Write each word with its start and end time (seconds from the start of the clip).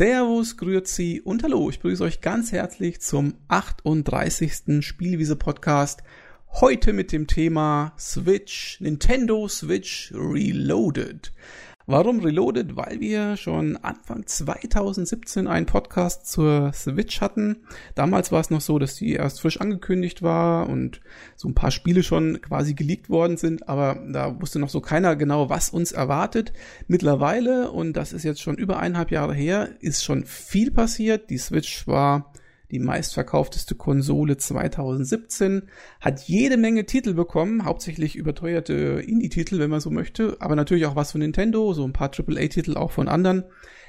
Servus, 0.00 0.56
Grüezi 0.56 1.20
und 1.22 1.42
Hallo. 1.42 1.68
Ich 1.68 1.80
begrüße 1.80 2.02
euch 2.02 2.22
ganz 2.22 2.52
herzlich 2.52 3.02
zum 3.02 3.34
38. 3.48 4.82
Spielwiese 4.82 5.36
Podcast. 5.36 6.02
Heute 6.52 6.94
mit 6.94 7.12
dem 7.12 7.26
Thema 7.26 7.92
Switch, 7.98 8.80
Nintendo 8.80 9.46
Switch 9.46 10.10
Reloaded. 10.14 11.34
Warum 11.86 12.20
Reloaded? 12.20 12.76
Weil 12.76 13.00
wir 13.00 13.36
schon 13.36 13.76
Anfang 13.78 14.26
2017 14.26 15.46
einen 15.46 15.66
Podcast 15.66 16.30
zur 16.30 16.72
Switch 16.74 17.20
hatten. 17.20 17.64
Damals 17.94 18.30
war 18.30 18.40
es 18.40 18.50
noch 18.50 18.60
so, 18.60 18.78
dass 18.78 18.96
die 18.96 19.14
erst 19.14 19.40
frisch 19.40 19.60
angekündigt 19.60 20.22
war 20.22 20.68
und 20.68 21.00
so 21.36 21.48
ein 21.48 21.54
paar 21.54 21.70
Spiele 21.70 22.02
schon 22.02 22.40
quasi 22.42 22.74
geleakt 22.74 23.08
worden 23.08 23.38
sind, 23.38 23.68
aber 23.68 23.98
da 24.12 24.40
wusste 24.40 24.58
noch 24.58 24.68
so 24.68 24.80
keiner 24.80 25.16
genau, 25.16 25.48
was 25.48 25.70
uns 25.70 25.90
erwartet. 25.92 26.52
Mittlerweile, 26.86 27.70
und 27.70 27.94
das 27.94 28.12
ist 28.12 28.24
jetzt 28.24 28.42
schon 28.42 28.58
über 28.58 28.78
eineinhalb 28.78 29.10
Jahre 29.10 29.34
her, 29.34 29.70
ist 29.80 30.04
schon 30.04 30.24
viel 30.24 30.70
passiert. 30.70 31.30
Die 31.30 31.38
Switch 31.38 31.86
war 31.88 32.30
die 32.70 32.78
meistverkaufteste 32.78 33.74
Konsole 33.74 34.36
2017, 34.36 35.68
hat 36.00 36.20
jede 36.22 36.56
Menge 36.56 36.86
Titel 36.86 37.14
bekommen, 37.14 37.64
hauptsächlich 37.64 38.16
überteuerte 38.16 39.02
Indie-Titel, 39.06 39.58
wenn 39.58 39.70
man 39.70 39.80
so 39.80 39.90
möchte, 39.90 40.36
aber 40.40 40.56
natürlich 40.56 40.86
auch 40.86 40.96
was 40.96 41.12
von 41.12 41.20
Nintendo, 41.20 41.72
so 41.72 41.84
ein 41.84 41.92
paar 41.92 42.10
AAA-Titel 42.10 42.76
auch 42.76 42.92
von 42.92 43.08
anderen 43.08 43.44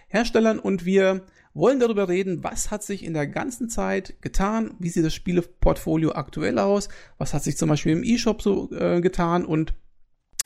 Herstellern 0.08 0.60
und 0.60 0.86
wir 0.86 1.22
wollen 1.54 1.80
darüber 1.80 2.08
reden, 2.08 2.44
was 2.44 2.72
hat 2.72 2.84
sich 2.84 3.04
in 3.04 3.14
der 3.14 3.28
ganzen 3.28 3.70
Zeit 3.70 4.22
getan, 4.22 4.76
wie 4.80 4.90
sieht 4.90 5.06
das 5.06 5.14
Spieleportfolio 5.14 6.14
aktuell 6.14 6.60
aus, 6.60 6.90
was 7.18 7.34
hat 7.34 7.44
sich 7.44 7.58
zum 7.58 7.70
Beispiel 7.70 7.92
im 7.94 8.04
E-Shop 8.04 8.42
so 8.42 8.72
äh, 8.72 9.02
getan 9.02 9.46
und 9.46 9.74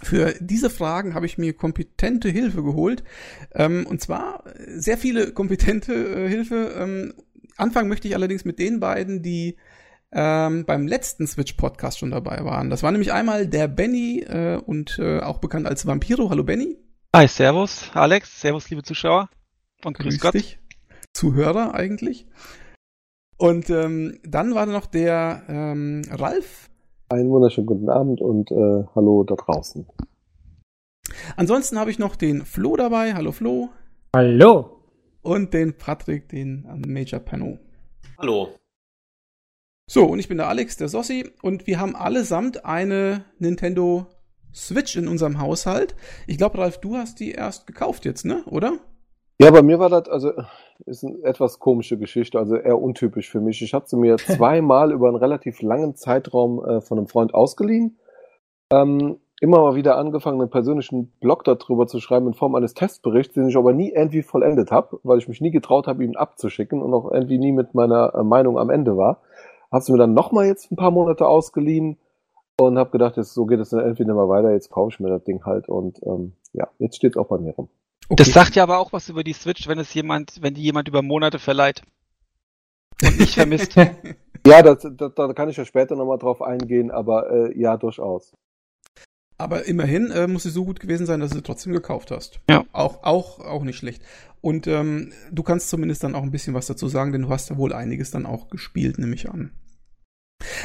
für 0.02 0.36
diese 0.40 0.70
Fragen 0.70 1.14
habe 1.14 1.26
ich 1.26 1.38
mir 1.38 1.54
kompetente 1.54 2.30
Hilfe 2.30 2.64
geholt. 2.64 3.04
Ähm, 3.54 3.86
und 3.88 4.02
zwar 4.02 4.44
sehr 4.68 4.98
viele 4.98 5.32
kompetente 5.32 5.94
äh, 5.94 6.28
Hilfe. 6.28 6.76
Ähm, 6.78 7.14
anfangen 7.58 7.90
möchte 7.90 8.08
ich 8.08 8.16
allerdings 8.16 8.46
mit 8.46 8.60
den 8.60 8.80
beiden, 8.80 9.22
die 9.22 9.58
ähm, 10.12 10.66
beim 10.66 10.88
letzten 10.88 11.28
Switch-Podcast 11.28 12.00
schon 12.00 12.12
dabei 12.12 12.44
waren. 12.46 12.70
Das 12.70 12.84
war 12.84 12.92
nämlich 12.92 13.12
einmal 13.12 13.48
der 13.48 13.68
Benny 13.68 14.22
äh, 14.22 14.58
und 14.58 14.98
äh, 15.00 15.20
auch 15.20 15.40
bekannt 15.40 15.68
als 15.68 15.86
Vampiro. 15.86 16.30
Hallo 16.30 16.44
Benny. 16.44 16.78
Hi, 17.16 17.28
Servus, 17.28 17.92
Alex. 17.94 18.42
Servus, 18.42 18.70
liebe 18.70 18.84
Zuschauer. 18.84 19.30
Und 19.84 19.98
grüß, 19.98 20.14
grüß 20.14 20.20
Gott. 20.22 20.34
Dich. 20.34 20.60
Zuhörer 21.14 21.74
eigentlich. 21.74 22.28
Und 23.38 23.70
ähm, 23.70 24.20
dann 24.24 24.56
war 24.56 24.66
da 24.66 24.72
noch 24.72 24.86
der 24.86 25.44
ähm, 25.48 26.02
Ralf. 26.12 26.70
Einen 27.10 27.30
wunderschönen 27.30 27.68
guten 27.68 27.90
Abend 27.90 28.22
und 28.22 28.52
äh, 28.52 28.84
hallo 28.96 29.24
da 29.24 29.36
draußen. 29.36 29.86
Ansonsten 31.36 31.78
habe 31.78 31.92
ich 31.92 32.00
noch 32.00 32.16
den 32.16 32.46
Flo 32.46 32.76
dabei. 32.76 33.14
Hallo 33.14 33.32
Flo. 33.32 33.70
Hallo 34.16 34.76
und 35.26 35.54
den 35.54 35.78
Patrick, 35.78 36.30
den 36.30 36.68
ähm, 36.70 36.84
Major 36.88 37.20
Pano. 37.20 37.58
Hallo. 38.18 38.50
So, 39.90 40.06
und 40.06 40.20
ich 40.20 40.28
bin 40.28 40.38
der 40.38 40.48
Alex, 40.48 40.78
der 40.78 40.88
Sossi, 40.88 41.32
und 41.42 41.68
wir 41.68 41.80
haben 41.80 41.96
allesamt 41.96 42.66
eine 42.66 43.26
Nintendo 43.40 44.08
Switch 44.54 44.96
in 44.96 45.08
unserem 45.08 45.40
Haushalt. 45.40 45.96
Ich 46.28 46.38
glaube, 46.38 46.58
Ralf, 46.60 46.80
du 46.80 46.96
hast 46.96 47.20
die 47.20 47.32
erst 47.32 47.68
gekauft 47.68 48.06
jetzt, 48.06 48.26
ne? 48.26 48.44
Oder? 48.46 48.80
Ja, 49.40 49.52
bei 49.52 49.62
mir 49.62 49.80
war 49.80 49.90
das, 49.90 50.08
also, 50.08 50.32
ist 50.86 51.04
eine 51.04 51.22
etwas 51.24 51.60
komische 51.60 51.98
Geschichte, 51.98 52.40
also 52.40 52.56
eher 52.56 52.82
untypisch 52.82 53.30
für 53.30 53.42
mich. 53.42 53.62
Ich 53.62 53.74
hatte 53.74 53.90
sie 53.90 53.98
mir 53.98 54.18
zweimal 54.18 54.92
über 54.92 55.08
einen 55.08 55.18
relativ 55.18 55.62
langen 55.62 55.96
Zeitraum 55.96 56.64
äh, 56.64 56.82
von 56.82 56.98
einem 56.98 57.08
Freund 57.08 57.34
ausgeliehen. 57.34 58.00
Ähm, 58.72 59.20
immer 59.42 59.60
mal 59.60 59.76
wieder 59.76 59.98
angefangen, 59.98 60.40
einen 60.40 60.50
persönlichen 60.50 61.12
Blog 61.20 61.44
darüber 61.44 61.88
zu 61.88 62.00
schreiben 62.00 62.28
in 62.28 62.34
Form 62.34 62.56
eines 62.56 62.74
Testberichts, 62.74 63.34
den 63.34 63.50
ich 63.50 63.58
aber 63.58 63.74
nie 63.74 63.92
irgendwie 63.92 64.24
vollendet 64.24 64.72
habe, 64.72 65.00
weil 65.04 65.18
ich 65.18 65.28
mich 65.28 65.42
nie 65.42 65.52
getraut 65.52 65.88
habe, 65.88 66.04
ihn 66.04 66.16
abzuschicken 66.16 66.82
und 66.82 66.94
auch 66.94 67.12
irgendwie 67.12 67.38
nie 67.38 67.52
mit 67.52 67.74
meiner 67.74 68.14
äh, 68.16 68.24
Meinung 68.24 68.58
am 68.58 68.70
Ende 68.70 68.96
war. 68.98 69.22
Hab's 69.72 69.90
mir 69.90 69.98
dann 69.98 70.14
nochmal 70.14 70.46
jetzt 70.46 70.72
ein 70.72 70.78
paar 70.78 70.92
Monate 70.92 71.28
ausgeliehen 71.28 71.98
und 72.58 72.78
habe 72.78 72.92
gedacht, 72.92 73.18
jetzt, 73.18 73.34
so 73.34 73.46
geht 73.46 73.60
es 73.60 73.70
dann 73.70 73.82
entweder 73.82 74.14
mal 74.14 74.30
weiter, 74.30 74.52
jetzt 74.52 74.70
kaufe 74.70 74.94
ich 74.94 75.00
mir 75.00 75.10
das 75.10 75.24
Ding 75.24 75.44
halt 75.46 75.68
und 75.68 76.00
ähm, 76.04 76.34
ja, 76.54 76.68
jetzt 76.80 76.96
steht's 76.96 77.18
auch 77.18 77.28
bei 77.28 77.38
mir 77.38 77.54
rum. 77.54 77.68
Okay. 78.08 78.16
Das 78.24 78.34
sagt 78.34 78.56
ja 78.56 78.64
aber 78.64 78.78
auch 78.78 78.94
was 78.94 79.10
über 79.10 79.24
die 79.24 79.34
Switch, 79.34 79.68
wenn 79.68 79.80
es 79.80 79.94
jemand, 79.94 80.42
wenn 80.42 80.54
die 80.54 80.62
jemand 80.62 80.88
über 80.88 81.02
Monate 81.02 81.40
verleiht 81.40 81.82
und 83.04 83.20
nicht 83.20 83.34
vermisst. 83.34 83.76
ja, 84.48 84.62
das, 84.62 84.88
das, 84.96 85.14
da 85.16 85.34
kann 85.34 85.50
ich 85.50 85.58
ja 85.58 85.66
später 85.66 85.96
nochmal 85.96 86.20
drauf 86.20 86.42
eingehen, 86.42 86.92
aber 86.92 87.30
äh, 87.32 87.60
ja, 87.60 87.76
durchaus. 87.78 88.34
Aber 89.38 89.66
immerhin 89.66 90.12
äh, 90.12 90.28
muss 90.28 90.44
sie 90.44 90.50
so 90.50 90.64
gut 90.64 90.80
gewesen 90.80 91.06
sein, 91.06 91.20
dass 91.20 91.32
du 91.32 91.38
sie 91.38 91.44
trotzdem 91.44 91.74
gekauft 91.74 92.12
hast. 92.12 92.40
Ja. 92.50 92.66
Auch, 92.72 93.04
auch, 93.04 93.40
auch 93.40 93.64
nicht 93.64 93.78
schlecht. 93.78 94.02
Und 94.42 94.68
ähm, 94.68 95.12
du 95.32 95.44
kannst 95.44 95.70
zumindest 95.70 96.04
dann 96.04 96.16
auch 96.16 96.24
ein 96.24 96.32
bisschen 96.32 96.54
was 96.54 96.68
dazu 96.68 96.88
sagen, 96.88 97.12
denn 97.12 97.24
du 97.24 97.30
hast 97.30 97.50
ja 97.50 97.58
wohl 97.58 97.74
einiges 97.74 98.12
dann 98.12 98.26
auch 98.26 98.50
gespielt, 98.50 98.98
nehme 98.98 99.16
ich 99.16 99.30
an. 99.30 99.52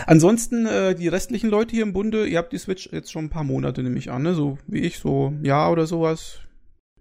Ansonsten, 0.07 0.67
äh, 0.67 0.95
die 0.95 1.09
restlichen 1.09 1.51
Leute 1.51 1.75
hier 1.75 1.83
im 1.83 1.93
Bunde, 1.93 2.27
ihr 2.27 2.39
habt 2.39 2.53
die 2.53 2.59
Switch 2.59 2.91
jetzt 2.93 3.11
schon 3.11 3.27
ein 3.27 3.31
paar 3.31 3.45
Monate, 3.45 3.83
nehme 3.83 3.99
ich 3.99 4.11
an, 4.11 4.23
ne? 4.23 4.35
So 4.35 4.59
wie 4.67 4.81
ich, 4.81 4.99
so 4.99 5.29
ein 5.29 5.45
Jahr 5.45 5.73
oder 5.73 5.87
sowas. 5.87 6.41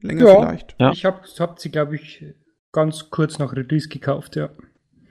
Länger 0.02 0.28
ja, 0.28 0.40
vielleicht. 0.40 0.76
Ja. 0.80 0.92
Ich 0.92 1.06
hab, 1.06 1.26
hab 1.40 1.60
sie, 1.60 1.70
glaube 1.70 1.96
ich, 1.96 2.24
ganz 2.72 3.10
kurz 3.10 3.40
nach 3.40 3.54
Release 3.54 3.90
gekauft, 3.90 4.36
ja. 4.36 4.50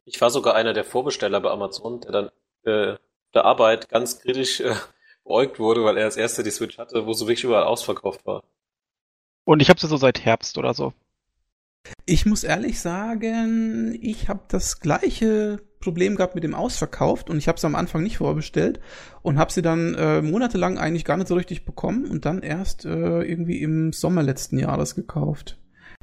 Ich 0.04 0.20
war 0.20 0.30
sogar 0.30 0.54
einer 0.54 0.72
der 0.72 0.84
Vorbesteller 0.84 1.40
bei 1.40 1.50
Amazon, 1.50 2.00
der 2.00 2.12
dann 2.12 2.30
äh, 2.62 2.96
der 3.34 3.44
Arbeit 3.44 3.88
ganz 3.88 4.20
kritisch 4.20 4.60
äh, 4.60 4.74
beäugt 5.28 5.60
wurde, 5.60 5.84
weil 5.84 5.96
er 5.96 6.06
als 6.06 6.16
erster 6.16 6.42
die 6.42 6.50
Switch 6.50 6.78
hatte, 6.78 7.06
wo 7.06 7.12
so 7.12 7.26
wirklich 7.26 7.44
überall 7.44 7.64
ausverkauft 7.64 8.26
war. 8.26 8.42
Und 9.44 9.62
ich 9.62 9.70
habe 9.70 9.78
sie 9.78 9.86
so 9.86 9.96
seit 9.96 10.24
Herbst 10.24 10.58
oder 10.58 10.74
so. 10.74 10.92
Ich 12.04 12.26
muss 12.26 12.44
ehrlich 12.44 12.80
sagen, 12.80 13.96
ich 14.02 14.28
habe 14.28 14.40
das 14.48 14.80
gleiche 14.80 15.62
Problem 15.80 16.16
gehabt 16.16 16.34
mit 16.34 16.44
dem 16.44 16.54
Ausverkauft 16.54 17.30
und 17.30 17.38
ich 17.38 17.48
habe 17.48 17.58
sie 17.58 17.66
am 17.66 17.76
Anfang 17.76 18.02
nicht 18.02 18.18
vorbestellt 18.18 18.80
und 19.22 19.38
habe 19.38 19.52
sie 19.52 19.62
dann 19.62 19.94
äh, 19.94 20.20
monatelang 20.20 20.76
eigentlich 20.76 21.04
gar 21.04 21.16
nicht 21.16 21.28
so 21.28 21.34
richtig 21.34 21.64
bekommen 21.64 22.06
und 22.10 22.24
dann 22.24 22.42
erst 22.42 22.84
äh, 22.84 23.22
irgendwie 23.22 23.62
im 23.62 23.92
Sommer 23.92 24.22
letzten 24.22 24.58
Jahres 24.58 24.96
gekauft. 24.96 25.56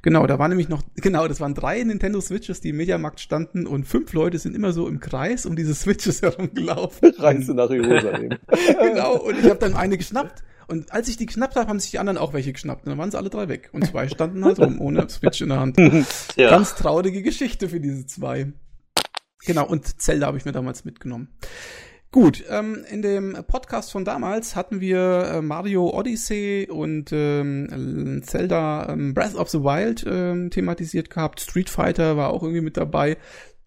Genau, 0.06 0.28
da 0.28 0.38
waren 0.38 0.50
nämlich 0.50 0.70
noch, 0.70 0.84
genau, 0.98 1.28
das 1.28 1.42
waren 1.42 1.56
drei 1.56 1.82
Nintendo 1.84 2.22
Switches, 2.22 2.62
die 2.62 2.70
im 2.70 2.78
Mediamarkt 2.78 3.20
standen 3.20 3.66
und 3.66 3.86
fünf 3.86 4.14
Leute 4.14 4.38
sind 4.38 4.56
immer 4.56 4.72
so 4.72 4.88
im 4.88 5.00
Kreis 5.00 5.48
um 5.48 5.56
diese 5.56 5.74
Switches 5.74 6.22
herumgelaufen. 6.22 7.12
Reise 7.18 7.56
nach 7.56 7.72
Jerusalem. 7.72 8.38
genau, 8.48 9.18
und 9.18 9.40
ich 9.40 9.46
habe 9.46 9.58
dann 9.58 9.74
eine 9.74 9.98
geschnappt 9.98 10.44
und 10.68 10.92
als 10.94 11.08
ich 11.08 11.18
die 11.18 11.26
geschnappt 11.26 11.56
habe, 11.56 11.68
haben 11.68 11.80
sich 11.80 11.90
die 11.90 11.98
anderen 11.98 12.20
auch 12.20 12.34
welche 12.34 12.54
geschnappt. 12.54 12.86
Und 12.86 12.92
dann 12.92 13.00
waren 13.00 13.10
sie 13.10 13.18
alle 13.18 13.32
drei 13.32 13.50
weg. 13.50 13.70
Und 13.72 13.86
zwei 13.86 14.08
standen 14.08 14.46
halt 14.46 14.60
rum, 14.60 14.80
ohne 14.80 15.08
Switch 15.10 15.42
in 15.42 15.50
der 15.50 15.60
Hand. 15.60 15.78
Ja. 16.36 16.50
Ganz 16.50 16.74
traurige 16.74 17.22
Geschichte 17.22 17.70
für 17.70 17.80
diese 17.80 18.08
zwei. 18.08 18.52
Genau, 19.46 19.68
und 19.68 20.02
Zelda 20.02 20.28
habe 20.28 20.38
ich 20.38 20.46
mir 20.46 20.54
damals 20.54 20.86
mitgenommen. 20.86 21.30
Gut, 22.16 22.46
ähm, 22.50 22.86
in 22.90 23.02
dem 23.02 23.36
Podcast 23.46 23.92
von 23.92 24.06
damals 24.06 24.56
hatten 24.56 24.80
wir 24.80 25.34
äh, 25.34 25.42
Mario 25.42 25.90
Odyssey 25.90 26.66
und 26.72 27.12
ähm, 27.12 28.22
Zelda 28.24 28.88
ähm, 28.88 29.14
Breath 29.14 29.36
of 29.36 29.50
the 29.50 29.60
Wild 29.60 30.06
ähm, 30.08 30.50
thematisiert 30.50 31.10
gehabt. 31.10 31.42
Street 31.42 31.70
Fighter 31.70 32.16
war 32.16 32.30
auch 32.30 32.42
irgendwie 32.42 32.62
mit 32.62 32.78
dabei 32.78 33.18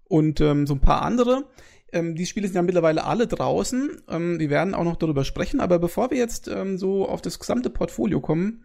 und 0.08 0.41
ähm, 0.41 0.66
so 0.66 0.72
ein 0.72 0.81
paar 0.81 1.03
andere. 1.03 1.44
Ähm, 1.93 2.15
die 2.15 2.26
Spiele 2.26 2.47
sind 2.47 2.56
ja 2.56 2.62
mittlerweile 2.62 3.04
alle 3.04 3.26
draußen. 3.26 4.03
Ähm, 4.09 4.38
wir 4.38 4.50
werden 4.50 4.75
auch 4.75 4.84
noch 4.84 4.97
darüber 4.97 5.25
sprechen. 5.25 5.60
Aber 5.60 5.78
bevor 5.78 6.10
wir 6.10 6.19
jetzt 6.19 6.49
ähm, 6.49 6.78
so 6.78 7.09
auf 7.09 7.22
das 7.22 7.38
gesamte 7.38 7.71
Portfolio 7.71 8.21
kommen, 8.21 8.62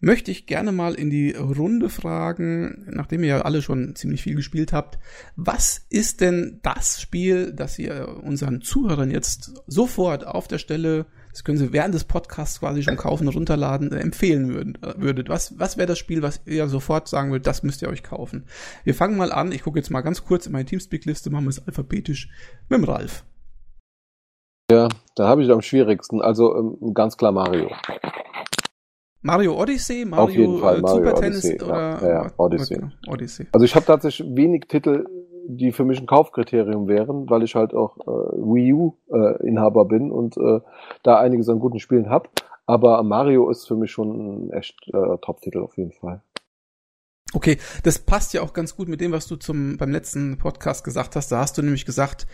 möchte 0.00 0.30
ich 0.30 0.46
gerne 0.46 0.72
mal 0.72 0.94
in 0.94 1.08
die 1.08 1.32
Runde 1.32 1.88
fragen, 1.88 2.86
nachdem 2.90 3.22
ihr 3.22 3.28
ja 3.28 3.40
alle 3.42 3.62
schon 3.62 3.94
ziemlich 3.96 4.22
viel 4.22 4.34
gespielt 4.34 4.72
habt, 4.72 4.98
was 5.36 5.86
ist 5.88 6.20
denn 6.20 6.60
das 6.62 7.00
Spiel, 7.00 7.52
das 7.52 7.78
ihr 7.78 8.20
unseren 8.22 8.60
Zuhörern 8.60 9.10
jetzt 9.10 9.52
sofort 9.66 10.26
auf 10.26 10.46
der 10.46 10.58
Stelle, 10.58 11.06
das 11.34 11.42
können 11.42 11.58
sie 11.58 11.72
während 11.72 11.92
des 11.92 12.04
Podcasts 12.04 12.60
quasi 12.60 12.84
schon 12.84 12.96
kaufen, 12.96 13.26
runterladen, 13.26 13.90
äh, 13.90 13.98
empfehlen 13.98 14.54
würden, 14.54 14.78
äh, 14.82 14.94
würdet? 14.98 15.28
Was, 15.28 15.58
was 15.58 15.76
wäre 15.76 15.88
das 15.88 15.98
Spiel, 15.98 16.22
was 16.22 16.40
ihr 16.46 16.68
sofort 16.68 17.08
sagen 17.08 17.32
würdet, 17.32 17.48
das 17.48 17.64
müsst 17.64 17.82
ihr 17.82 17.88
euch 17.88 18.04
kaufen? 18.04 18.44
Wir 18.84 18.94
fangen 18.94 19.16
mal 19.16 19.32
an, 19.32 19.50
ich 19.50 19.64
gucke 19.64 19.76
jetzt 19.76 19.90
mal 19.90 20.02
ganz 20.02 20.24
kurz 20.24 20.46
in 20.46 20.52
meine 20.52 20.64
Teamspeak-Liste, 20.64 21.30
machen 21.30 21.46
wir 21.46 21.50
es 21.50 21.66
alphabetisch 21.66 22.30
mit 22.68 22.78
dem 22.78 22.84
Ralf. 22.84 23.24
Ja, 24.70 24.88
da 25.16 25.26
habe 25.26 25.42
ich 25.42 25.50
am 25.50 25.60
schwierigsten, 25.60 26.22
also 26.22 26.56
ähm, 26.56 26.94
ganz 26.94 27.16
klar 27.16 27.32
Mario. 27.32 27.68
Mario 29.20 29.60
Odyssey, 29.60 30.04
Mario, 30.04 30.24
Auf 30.24 30.30
jeden 30.30 30.60
Fall, 30.60 30.78
äh, 30.78 30.80
Mario 30.82 30.96
Super 30.96 31.18
Odyssey, 31.18 31.48
Tennis 31.50 31.62
oder 31.64 32.00
ja, 32.00 32.08
ja, 32.08 32.30
Odyssey. 32.36 32.80
Odyssey. 33.08 33.46
Also 33.50 33.64
ich 33.64 33.74
habe 33.74 33.86
tatsächlich 33.86 34.28
wenig 34.36 34.66
Titel, 34.68 35.04
die 35.46 35.72
für 35.72 35.84
mich 35.84 36.00
ein 36.00 36.06
Kaufkriterium 36.06 36.88
wären, 36.88 37.28
weil 37.28 37.42
ich 37.42 37.54
halt 37.54 37.74
auch 37.74 37.98
äh, 37.98 38.36
Wii 38.36 38.72
U 38.72 38.96
äh, 39.12 39.46
Inhaber 39.46 39.84
bin 39.84 40.10
und 40.10 40.36
äh, 40.36 40.60
da 41.02 41.18
einiges 41.18 41.48
an 41.48 41.58
guten 41.58 41.80
Spielen 41.80 42.10
hab. 42.10 42.28
Aber 42.66 43.02
Mario 43.02 43.50
ist 43.50 43.66
für 43.66 43.76
mich 43.76 43.90
schon 43.90 44.46
ein 44.46 44.50
echt 44.52 44.76
äh, 44.88 45.18
Top-Titel 45.20 45.58
auf 45.58 45.76
jeden 45.76 45.92
Fall. 45.92 46.22
Okay, 47.34 47.58
das 47.82 47.98
passt 47.98 48.32
ja 48.32 48.42
auch 48.42 48.52
ganz 48.52 48.76
gut 48.76 48.88
mit 48.88 49.00
dem, 49.00 49.10
was 49.10 49.26
du 49.26 49.34
zum 49.36 49.76
beim 49.76 49.90
letzten 49.90 50.38
Podcast 50.38 50.84
gesagt 50.84 51.16
hast. 51.16 51.32
Da 51.32 51.38
hast 51.38 51.58
du 51.58 51.62
nämlich 51.62 51.84
gesagt, 51.84 52.28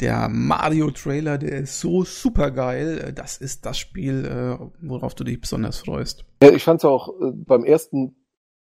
der 0.00 0.28
Mario-Trailer, 0.30 1.36
der 1.36 1.58
ist 1.58 1.78
so 1.78 2.04
super 2.04 2.50
geil. 2.50 3.12
Das 3.14 3.36
ist 3.36 3.66
das 3.66 3.78
Spiel, 3.78 4.24
äh, 4.24 4.66
worauf 4.80 5.14
du 5.14 5.24
dich 5.24 5.40
besonders 5.40 5.80
freust. 5.80 6.24
Ja, 6.42 6.50
ich 6.50 6.64
fand 6.64 6.80
es 6.80 6.84
auch 6.86 7.08
äh, 7.20 7.32
beim 7.34 7.64
ersten 7.64 8.16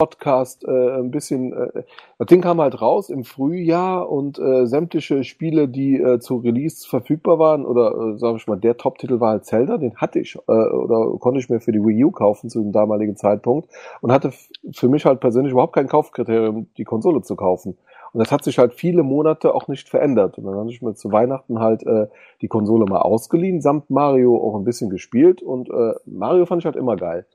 Podcast 0.01 0.63
äh, 0.63 0.97
ein 0.97 1.11
bisschen, 1.11 1.53
äh, 1.53 1.83
das 2.17 2.25
Ding 2.25 2.41
kam 2.41 2.59
halt 2.59 2.81
raus 2.81 3.11
im 3.11 3.23
Frühjahr 3.23 4.09
und 4.09 4.39
äh, 4.39 4.65
sämtliche 4.65 5.23
Spiele, 5.23 5.67
die 5.67 6.01
äh, 6.01 6.17
zu 6.19 6.37
Release 6.37 6.89
verfügbar 6.89 7.37
waren, 7.37 7.67
oder 7.67 7.91
äh, 7.91 8.17
sag 8.17 8.35
ich 8.37 8.47
mal, 8.47 8.55
der 8.55 8.77
Top-Titel 8.77 9.19
war 9.19 9.29
halt 9.29 9.45
Zelda, 9.45 9.77
den 9.77 9.95
hatte 9.97 10.17
ich 10.17 10.35
äh, 10.35 10.51
oder 10.51 11.19
konnte 11.19 11.39
ich 11.39 11.51
mir 11.51 11.59
für 11.59 11.71
die 11.71 11.85
Wii 11.85 12.05
U 12.05 12.09
kaufen 12.09 12.49
zu 12.49 12.63
dem 12.63 12.71
damaligen 12.71 13.15
Zeitpunkt 13.15 13.69
und 14.01 14.11
hatte 14.11 14.31
für 14.71 14.89
mich 14.89 15.05
halt 15.05 15.19
persönlich 15.19 15.51
überhaupt 15.51 15.73
kein 15.73 15.87
Kaufkriterium, 15.87 16.65
die 16.77 16.83
Konsole 16.83 17.21
zu 17.21 17.35
kaufen. 17.35 17.77
Und 18.11 18.19
das 18.19 18.31
hat 18.31 18.43
sich 18.43 18.57
halt 18.57 18.73
viele 18.73 19.03
Monate 19.03 19.53
auch 19.53 19.67
nicht 19.67 19.87
verändert. 19.87 20.39
Und 20.39 20.45
dann 20.45 20.55
habe 20.55 20.71
ich 20.71 20.81
mir 20.81 20.95
zu 20.95 21.11
Weihnachten 21.11 21.59
halt 21.59 21.85
äh, 21.85 22.07
die 22.41 22.47
Konsole 22.47 22.85
mal 22.85 23.01
ausgeliehen, 23.01 23.61
samt 23.61 23.91
Mario 23.91 24.35
auch 24.35 24.55
ein 24.55 24.63
bisschen 24.63 24.89
gespielt 24.89 25.43
und 25.43 25.69
äh, 25.69 25.93
Mario 26.07 26.47
fand 26.47 26.63
ich 26.63 26.65
halt 26.65 26.75
immer 26.75 26.95
geil. 26.95 27.27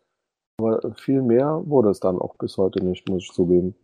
Aber 0.59 0.95
viel 0.95 1.23
mehr 1.23 1.63
wurde 1.67 1.91
es 1.91 2.01
dann 2.01 2.19
auch 2.19 2.37
bis 2.37 2.57
heute 2.57 2.85
nicht, 2.85 3.09
muss 3.09 3.25
ich 3.25 3.33
zugeben. 3.33 3.75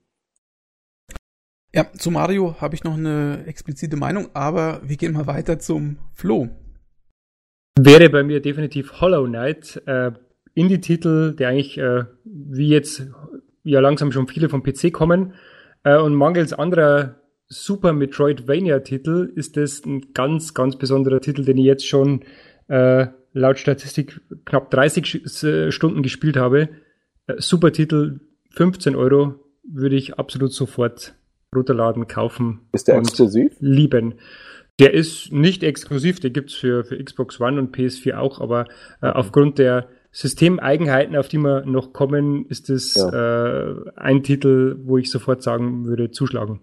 Ja, 1.75 1.91
zu 1.93 2.11
Mario 2.11 2.61
habe 2.61 2.75
ich 2.75 2.85
noch 2.85 2.97
eine 2.97 3.45
explizite 3.47 3.97
Meinung, 3.97 4.29
aber 4.35 4.81
wir 4.85 4.97
gehen 4.97 5.13
mal 5.13 5.27
weiter 5.27 5.59
zum 5.59 5.99
Flo. 6.13 6.49
Wäre 7.79 8.11
bei 8.11 8.23
mir 8.23 8.41
definitiv 8.41 9.01
Hollow 9.01 9.25
Knight, 9.27 9.83
äh, 9.87 10.13
Indie-Titel, 10.55 11.35
der 11.35 11.49
eigentlich, 11.49 11.79
äh, 11.79 12.05
wie 12.25 12.69
jetzt 12.69 13.07
ja 13.65 13.81
langsam 13.81 14.13
schon 14.13 14.29
viele 14.29 14.51
vom 14.51 14.63
PC 14.63 14.93
kommen, 14.93 15.35
äh, 15.85 15.99
und 15.99 16.15
mangels 16.15 16.53
anderer 16.53 17.17
Super 17.49 17.93
Metroidvania-Titel 17.93 19.33
ist 19.35 19.57
das 19.57 19.85
ein 19.85 20.13
ganz, 20.15 20.55
ganz 20.55 20.77
besonderer 20.77 21.21
Titel, 21.21 21.45
den 21.45 21.59
ich 21.59 21.65
jetzt 21.65 21.87
schon 21.87 22.25
äh, 22.69 23.07
laut 23.33 23.59
Statistik 23.59 24.21
knapp 24.45 24.71
30 24.71 25.71
Stunden 25.71 26.03
gespielt 26.03 26.37
habe. 26.37 26.69
Äh, 27.27 27.35
super 27.39 27.73
Titel, 27.73 28.21
15 28.51 28.97
Euro 28.97 29.35
würde 29.65 29.97
ich 29.97 30.19
absolut 30.19 30.53
sofort 30.53 31.15
runterladen, 31.55 32.07
kaufen. 32.09 32.61
Ist 32.73 32.89
der 32.89 32.97
exklusiv? 32.97 33.53
Lieben. 33.61 34.15
Der 34.79 34.95
ist 34.95 35.33
nicht 35.33 35.63
exklusiv, 35.63 36.21
der 36.21 36.31
gibt's 36.31 36.55
für, 36.55 36.85
für 36.85 37.03
Xbox 37.03 37.41
One 37.41 37.59
und 37.59 37.77
PS4 37.77 38.17
auch, 38.17 38.41
aber 38.41 38.67
äh, 39.03 39.07
aufgrund 39.07 39.59
der 39.59 39.89
Systemeigenheiten, 40.13 41.17
auf 41.17 41.29
die 41.29 41.39
wir 41.39 41.65
noch 41.65 41.93
kommen, 41.93 42.47
ist 42.47 42.69
es 42.71 42.95
ja. 42.95 43.71
äh, 43.71 43.91
ein 43.97 44.23
Titel, 44.23 44.79
wo 44.85 44.99
ich 44.99 45.11
sofort 45.11 45.43
sagen 45.43 45.87
würde, 45.87 46.11
zuschlagen. 46.11 46.61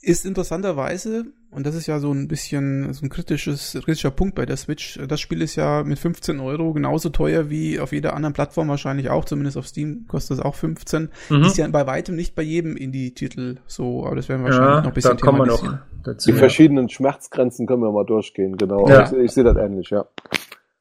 Ist 0.00 0.24
interessanterweise, 0.24 1.26
und 1.50 1.66
das 1.66 1.74
ist 1.74 1.86
ja 1.86 2.00
so 2.00 2.12
ein 2.12 2.28
bisschen 2.28 2.92
so 2.92 3.06
ein 3.06 3.08
kritisches, 3.08 3.72
kritischer 3.72 4.10
Punkt 4.10 4.34
bei 4.34 4.46
der 4.46 4.56
Switch, 4.56 4.98
das 5.08 5.20
Spiel 5.20 5.42
ist 5.42 5.56
ja 5.56 5.84
mit 5.84 5.98
15 5.98 6.40
Euro 6.40 6.72
genauso 6.72 7.08
teuer 7.08 7.50
wie 7.50 7.80
auf 7.80 7.92
jeder 7.92 8.14
anderen 8.14 8.32
Plattform 8.32 8.68
wahrscheinlich 8.68 9.10
auch, 9.10 9.24
zumindest 9.24 9.56
auf 9.56 9.66
Steam 9.66 10.06
kostet 10.08 10.38
es 10.38 10.44
auch 10.44 10.54
15. 10.54 11.10
Mhm. 11.30 11.42
Ist 11.42 11.56
ja 11.56 11.68
bei 11.68 11.86
weitem 11.86 12.16
nicht 12.16 12.34
bei 12.34 12.42
jedem 12.42 12.76
Indie-Titel 12.76 13.56
so, 13.66 14.04
aber 14.04 14.16
das 14.16 14.28
werden 14.28 14.42
wir 14.42 14.50
wahrscheinlich 14.50 14.74
ja, 14.74 14.80
noch 14.80 14.88
ein 14.88 14.94
bisschen 14.94 15.16
da 15.16 15.24
kommen 15.24 15.38
wir 15.38 15.46
noch 15.46 15.78
dazu. 16.04 16.30
Die 16.30 16.34
ja. 16.34 16.38
verschiedenen 16.38 16.88
Schmerzgrenzen 16.88 17.66
können 17.66 17.82
wir 17.82 17.92
mal 17.92 18.04
durchgehen, 18.04 18.56
genau. 18.56 18.88
Ja. 18.88 19.04
Ich, 19.04 19.12
ich 19.12 19.32
sehe 19.32 19.44
das 19.44 19.56
ähnlich, 19.56 19.90
ja. 19.90 20.06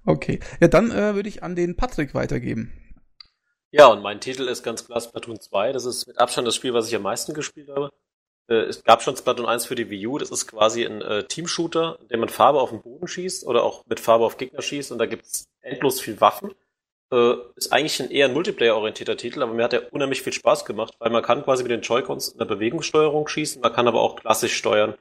Okay, 0.06 0.40
ja 0.60 0.68
dann 0.68 0.92
äh, 0.92 1.16
würde 1.16 1.30
ich 1.30 1.44
an 1.44 1.56
den 1.56 1.76
Patrick 1.76 2.14
weitergeben. 2.14 2.74
Ja, 3.72 3.88
und 3.88 4.02
mein 4.02 4.22
Titel 4.22 4.44
ist 4.44 4.64
ganz 4.64 4.86
klar 4.86 5.02
Splatoon 5.02 5.40
2. 5.40 5.74
Das 5.74 5.86
ist 5.86 6.08
mit 6.08 6.18
Abstand 6.18 6.48
das 6.48 6.56
Spiel, 6.56 6.74
was 6.74 6.88
ich 6.88 6.96
am 6.96 7.02
meisten 7.02 7.34
gespielt 7.34 7.70
habe. 7.70 7.92
Äh, 8.48 8.56
es 8.56 8.84
gab 8.84 9.02
schon 9.02 9.16
Splatoon 9.18 9.46
1 9.46 9.66
für 9.66 9.76
die 9.76 9.90
Wii 9.90 10.08
U, 10.08 10.18
das 10.18 10.32
ist 10.32 10.48
quasi 10.48 10.86
ein 10.86 11.02
äh, 11.02 11.24
Team-Shooter, 11.24 11.98
in 12.02 12.08
dem 12.10 12.20
man 12.20 12.30
Farbe 12.30 12.62
auf 12.62 12.70
den 12.70 12.82
Boden 12.82 13.08
schießt 13.08 13.46
oder 13.46 13.64
auch 13.64 13.86
mit 13.88 14.00
Farbe 14.00 14.26
auf 14.26 14.38
Gegner 14.38 14.62
schießt 14.62 14.92
und 14.92 15.00
da 15.00 15.06
gibt's 15.06 15.48
endlos 15.62 16.00
viel 16.00 16.22
Waffen. 16.22 16.54
Äh, 17.12 17.36
ist 17.56 17.72
eigentlich 17.72 18.00
ein 18.02 18.12
eher 18.12 18.26
ein 18.26 18.34
Multiplayer-orientierter 18.34 19.18
Titel, 19.18 19.44
aber 19.44 19.54
mir 19.54 19.64
hat 19.64 19.74
er 19.74 19.94
unheimlich 19.94 20.22
viel 20.22 20.34
Spaß 20.34 20.66
gemacht, 20.66 20.96
weil 21.00 21.12
man 21.12 21.24
kann 21.24 21.44
quasi 21.44 21.64
mit 21.64 21.72
den 21.72 21.82
Joy-Cons 21.82 22.30
in 22.30 22.40
der 22.40 22.46
Bewegungssteuerung 22.46 23.28
schießen, 23.28 23.62
man 23.62 23.74
kann 23.74 23.88
aber 23.88 24.02
auch 24.02 24.16
klassisch 24.16 24.56
steuern. 24.56 24.96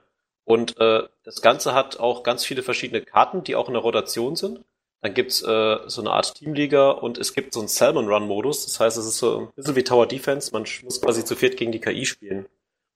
Und 0.44 0.79
äh, 0.79 1.05
das 1.25 1.41
Ganze 1.41 1.75
hat 1.75 1.99
auch 1.99 2.23
ganz 2.23 2.44
viele 2.44 2.62
verschiedene 2.62 3.02
Karten, 3.02 3.44
die 3.44 3.56
auch 3.56 3.69
in 3.69 3.75
der 3.75 3.82
Rotation 3.82 4.37
sind. 4.37 4.61
Dann 5.00 5.14
gibt's 5.14 5.43
äh, 5.43 5.79
so 5.87 6.00
eine 6.00 6.11
Art 6.12 6.35
Teamliga 6.35 6.91
und 6.91 7.19
es 7.19 7.35
gibt 7.35 7.55
so 7.55 7.61
einen 7.61 7.69
Salmon 7.69 8.08
Run 8.08 8.26
Modus. 8.26 8.64
Das 8.64 8.81
heißt, 8.81 8.96
es 8.99 9.06
ist 9.06 9.19
so 9.19 9.38
ein 9.38 9.52
bisschen 9.55 9.76
wie 9.76 9.85
Tower 9.85 10.06
Defense. 10.06 10.52
Man 10.52 10.64
muss 10.82 11.00
quasi 11.00 11.25
zu 11.25 11.37
viert 11.37 11.56
gegen 11.56 11.73
die 11.73 11.81
KI 11.81 12.06
spielen. 12.06 12.46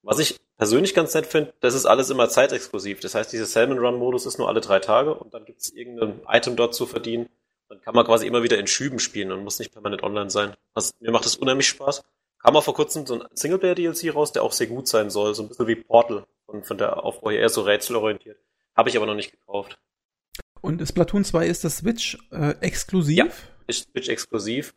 Was 0.08 0.20
ich 0.20 0.40
persönlich 0.56 0.94
ganz 0.94 1.12
nett 1.12 1.26
finde, 1.26 1.52
das 1.60 1.74
ist 1.74 1.84
alles 1.84 2.08
immer 2.08 2.30
zeitexklusiv. 2.30 3.00
Das 3.00 3.14
heißt, 3.14 3.30
dieser 3.30 3.44
Salmon 3.44 3.78
Run 3.78 3.98
Modus 3.98 4.24
ist 4.24 4.38
nur 4.38 4.48
alle 4.48 4.62
drei 4.62 4.78
Tage 4.78 5.12
und 5.12 5.34
dann 5.34 5.44
gibt 5.44 5.60
es 5.60 5.70
irgendein 5.70 6.22
Item 6.26 6.56
dort 6.56 6.74
zu 6.74 6.86
verdienen. 6.86 7.28
Dann 7.68 7.82
kann 7.82 7.94
man 7.94 8.06
quasi 8.06 8.26
immer 8.26 8.42
wieder 8.42 8.56
in 8.56 8.66
Schüben 8.66 9.00
spielen 9.00 9.30
und 9.32 9.44
muss 9.44 9.58
nicht 9.58 9.70
permanent 9.70 10.02
online 10.02 10.30
sein. 10.30 10.54
Also, 10.72 10.92
mir 11.00 11.10
macht 11.10 11.26
das 11.26 11.36
unheimlich 11.36 11.68
Spaß. 11.68 12.04
Kam 12.38 12.56
auch 12.56 12.64
vor 12.64 12.72
kurzem 12.72 13.04
so 13.04 13.20
ein 13.20 13.28
Singleplayer-DLC 13.34 14.14
raus, 14.14 14.32
der 14.32 14.44
auch 14.44 14.52
sehr 14.52 14.68
gut 14.68 14.88
sein 14.88 15.10
soll. 15.10 15.34
So 15.34 15.42
ein 15.42 15.48
bisschen 15.48 15.66
wie 15.66 15.76
Portal 15.76 16.24
und 16.46 16.64
von 16.64 16.78
der 16.78 17.04
Aufbau 17.04 17.28
her 17.28 17.40
eher 17.40 17.50
so 17.50 17.60
rätselorientiert. 17.60 18.38
Habe 18.74 18.88
ich 18.88 18.96
aber 18.96 19.04
noch 19.04 19.14
nicht 19.14 19.32
gekauft. 19.32 19.78
Und 20.62 20.80
Splatoon 20.88 21.26
2 21.26 21.46
ist 21.46 21.64
das 21.64 21.76
Switch 21.76 22.16
äh, 22.32 22.54
exklusiv? 22.62 23.18
Ja, 23.18 23.26
ist 23.66 23.90
Switch 23.90 24.08
exklusiv 24.08 24.74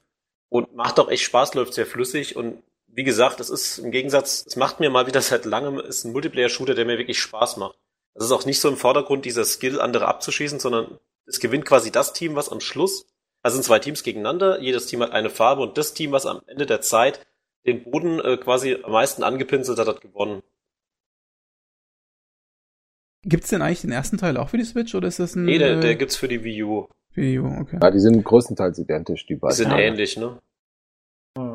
und 0.50 0.76
macht 0.76 1.00
auch 1.00 1.10
echt 1.10 1.24
Spaß, 1.24 1.54
läuft 1.54 1.74
sehr 1.74 1.86
flüssig 1.86 2.36
und 2.36 2.62
wie 2.94 3.04
gesagt, 3.04 3.40
es 3.40 3.50
ist 3.50 3.78
im 3.80 3.92
Gegensatz, 3.92 4.46
es 4.46 4.56
macht 4.56 4.80
mir 4.80 4.90
mal 4.90 5.08
wieder 5.08 5.22
seit 5.22 5.46
langem, 5.46 5.80
ist 5.80 6.04
ein 6.04 6.12
Multiplayer-Shooter, 6.12 6.76
der 6.76 6.86
mir 6.86 6.98
wirklich 6.98 7.20
Spaß 7.20 7.58
macht. 7.58 7.78
Es 8.14 8.26
ist 8.26 8.32
auch 8.32 8.46
nicht 8.46 8.60
so 8.60 8.68
im 8.68 8.78
Vordergrund 8.78 9.26
dieser 9.26 9.46
Skill, 9.46 9.80
andere 9.80 10.08
abzuschießen, 10.08 10.60
sondern 10.60 11.00
es 11.26 11.40
gewinnt 11.40 11.66
quasi 11.66 11.92
das 11.92 12.14
Team, 12.14 12.36
was 12.36 12.50
am 12.50 12.60
Schluss, 12.60 13.06
also 13.42 13.56
sind 13.56 13.64
zwei 13.64 13.80
Teams 13.80 14.04
gegeneinander, 14.04 14.60
jedes 14.62 14.88
Team 14.88 15.02
hat 15.02 15.12
eine 15.12 15.30
Farbe 15.30 15.62
und 15.62 15.78
das 15.78 15.94
Team, 15.94 16.12
was 16.12 16.26
am 16.26 16.42
Ende 16.48 16.66
der 16.66 16.82
Zeit 16.82 17.26
den 17.66 17.84
Boden 17.84 18.20
äh, 18.20 18.38
quasi 18.38 18.78
am 18.84 18.92
meisten 18.92 19.24
angepinselt 19.24 19.80
hat, 19.80 19.88
hat 19.88 20.02
gewonnen. 20.02 20.42
Gibt's 23.24 23.50
denn 23.50 23.62
eigentlich 23.62 23.82
den 23.82 23.92
ersten 23.92 24.18
Teil 24.18 24.38
auch 24.38 24.50
für 24.50 24.58
die 24.58 24.64
Switch 24.64 24.96
oder 24.96 25.08
ist 25.08 25.20
das 25.20 25.36
ein. 25.36 25.46
Nee, 25.46 25.60
der, 25.60 25.80
der 25.80 25.96
gibt's 25.96 26.16
für 26.16 26.28
die 26.28 26.44
Wii 26.44 26.64
U. 26.64 26.88
Wii 27.14 27.40
U, 27.40 27.62
okay. 27.62 27.78
Ja, 27.82 27.92
die 27.92 28.00
sind 28.00 28.24
größtenteils 28.24 28.80
identisch, 28.80 29.28
die 29.28 29.36
beiden. 29.36 29.56
Die 29.56 29.64
sind 29.64 29.72
ähnlich, 29.72 30.18
ne? 30.18 30.40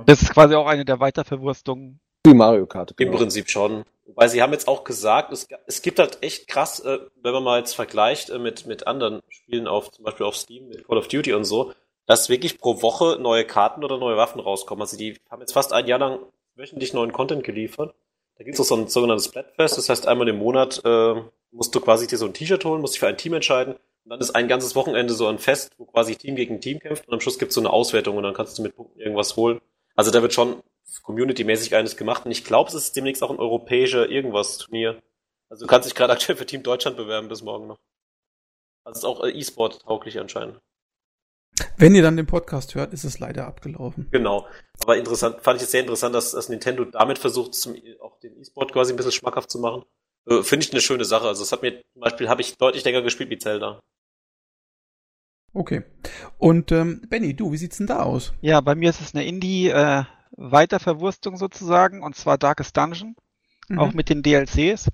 Das 0.07 0.23
ist 0.23 0.33
quasi 0.33 0.55
auch 0.55 0.67
eine 0.67 0.85
der 0.85 1.01
Weiterverwurstungen. 1.01 2.01
Die 2.25 2.35
Mario 2.35 2.67
Kart. 2.67 2.97
Genau. 2.97 3.13
Im 3.13 3.19
Prinzip 3.19 3.51
schon. 3.51 3.85
Wobei 4.07 4.29
sie 4.29 4.41
haben 4.41 4.53
jetzt 4.53 4.69
auch 4.69 4.85
gesagt, 4.85 5.33
es, 5.33 5.49
es 5.67 5.83
gibt 5.83 5.99
halt 5.99 6.23
echt 6.23 6.49
krass, 6.49 6.81
äh, 6.81 6.99
wenn 7.23 7.33
man 7.33 7.43
mal 7.43 7.59
jetzt 7.59 7.75
vergleicht 7.75 8.31
äh, 8.31 8.39
mit, 8.39 8.67
mit 8.67 8.87
anderen 8.87 9.23
Spielen 9.29 9.67
auf, 9.67 9.91
zum 9.91 10.05
Beispiel 10.05 10.27
auf 10.27 10.37
Steam, 10.37 10.69
mit 10.69 10.87
Call 10.87 10.99
of 10.99 11.09
Duty 11.09 11.35
und 11.35 11.45
so, 11.45 11.73
dass 12.07 12.29
wirklich 12.29 12.59
pro 12.59 12.83
Woche 12.83 13.19
neue 13.21 13.45
Karten 13.45 13.85
oder 13.85 13.99
neue 13.99 14.17
Waffen 14.17 14.41
rauskommen. 14.41 14.81
Also 14.81 14.97
die 14.97 15.19
haben 15.29 15.41
jetzt 15.41 15.53
fast 15.53 15.73
ein 15.73 15.87
Jahr 15.87 15.99
lang 15.99 16.21
wöchentlich 16.55 16.95
neuen 16.95 17.13
Content 17.13 17.45
geliefert. 17.45 17.95
Da 18.39 18.45
gibt 18.45 18.55
es 18.55 18.61
auch 18.61 18.65
so 18.65 18.77
ein 18.77 18.89
sogenanntes 18.89 19.27
Splatfest, 19.27 19.79
das 19.79 19.89
heißt 19.89 20.07
einmal 20.07 20.29
im 20.29 20.39
Monat 20.39 20.83
äh, 20.85 21.15
musst 21.51 21.75
du 21.75 21.81
quasi 21.81 22.07
dir 22.07 22.19
so 22.19 22.27
ein 22.27 22.35
T-Shirt 22.35 22.65
holen, 22.65 22.81
musst 22.81 22.95
dich 22.95 23.01
für 23.01 23.09
ein 23.09 23.17
Team 23.17 23.35
entscheiden 23.35 23.77
und 24.07 24.11
dann 24.11 24.21
ist 24.21 24.37
ein 24.37 24.47
ganzes 24.47 24.77
Wochenende 24.77 25.15
so 25.15 25.27
ein 25.27 25.41
Fest, 25.41 25.73
wo 25.79 25.85
quasi 25.85 26.15
Team 26.15 26.37
gegen 26.37 26.61
Team 26.61 26.79
kämpft 26.79 27.09
und 27.09 27.15
am 27.15 27.21
Schluss 27.21 27.41
gibt 27.41 27.49
es 27.49 27.57
so 27.57 27.61
eine 27.61 27.71
Auswertung 27.71 28.17
und 28.17 28.23
dann 28.23 28.35
kannst 28.35 28.57
du 28.57 28.63
mit 28.63 28.77
Punkten 28.77 29.01
irgendwas 29.01 29.35
holen. 29.35 29.61
Also 29.97 30.13
da 30.13 30.23
wird 30.23 30.33
schon 30.33 30.63
community-mäßig 31.03 31.75
eines 31.75 31.97
gemacht 31.97 32.25
und 32.25 32.31
ich 32.31 32.45
glaube, 32.45 32.69
es 32.69 32.77
ist 32.77 32.95
demnächst 32.95 33.25
auch 33.25 33.33
ein 33.33 33.41
europäischer 33.41 34.09
irgendwas 34.09 34.59
Turnier. 34.59 35.03
Also 35.49 35.65
du 35.65 35.69
kannst 35.69 35.89
dich 35.89 35.97
gerade 35.97 36.13
aktuell 36.13 36.39
für 36.39 36.47
Team 36.47 36.63
Deutschland 36.63 36.97
bewerben 36.97 37.27
bis 37.27 37.43
morgen 37.43 37.67
noch. 37.67 37.81
Also 38.85 38.93
es 38.93 38.99
ist 38.99 39.05
auch 39.05 39.25
äh, 39.25 39.31
E-Sport 39.31 39.83
tauglich 39.83 40.21
anscheinend. 40.21 40.61
Wenn 41.77 41.97
ihr 41.97 42.03
dann 42.03 42.17
den 42.17 42.27
Podcast 42.27 42.77
hört, 42.77 42.93
ist 42.93 43.03
es 43.03 43.19
leider 43.19 43.49
abgelaufen. 43.49 44.07
Genau. 44.13 44.47
Aber 44.81 44.97
interessant, 44.97 45.43
fand 45.43 45.57
ich 45.57 45.65
es 45.65 45.73
sehr 45.73 45.81
interessant, 45.81 46.15
dass, 46.15 46.31
dass 46.31 46.49
Nintendo 46.49 46.85
damit 46.85 47.19
versucht, 47.19 47.57
zum, 47.57 47.75
auch 48.01 48.21
den 48.21 48.39
E-Sport 48.41 48.73
quasi 48.73 48.93
ein 48.93 48.97
bisschen 48.97 49.11
schmackhaft 49.11 49.51
zu 49.51 49.59
machen. 49.59 49.83
Äh, 50.29 50.45
Finde 50.45 50.65
ich 50.65 50.73
eine 50.73 50.81
schöne 50.81 51.05
Sache. 51.05 51.27
Also 51.27 51.43
es 51.43 51.51
hat 51.51 51.63
mir 51.63 51.83
zum 51.93 52.03
Beispiel 52.03 52.29
habe 52.29 52.41
ich 52.41 52.57
deutlich 52.57 52.85
länger 52.85 53.03
gespielt 53.03 53.31
wie 53.31 53.39
Zelda. 53.39 53.83
Okay. 55.57 55.85
Und 56.37 56.71
ähm, 56.71 57.01
Benny, 57.09 57.33
du, 57.33 57.51
wie 57.51 57.57
sieht's 57.57 57.79
denn 57.79 57.87
da 57.87 58.01
aus? 58.01 58.35
Ja, 58.43 58.61
bei 58.61 58.75
mir 58.75 58.91
ist 58.91 59.01
es 59.01 59.15
eine 59.15 59.25
Indie 59.25 59.71
äh, 59.71 60.03
Weiterverwurstung 60.33 61.39
sozusagen 61.39 62.03
und 62.03 62.15
zwar 62.15 62.37
Darkest 62.37 62.77
Dungeon, 62.77 63.17
mhm. 63.69 63.79
auch 63.79 63.95
mit 63.95 64.11
den 64.11 64.23
DLCs. 64.23 64.91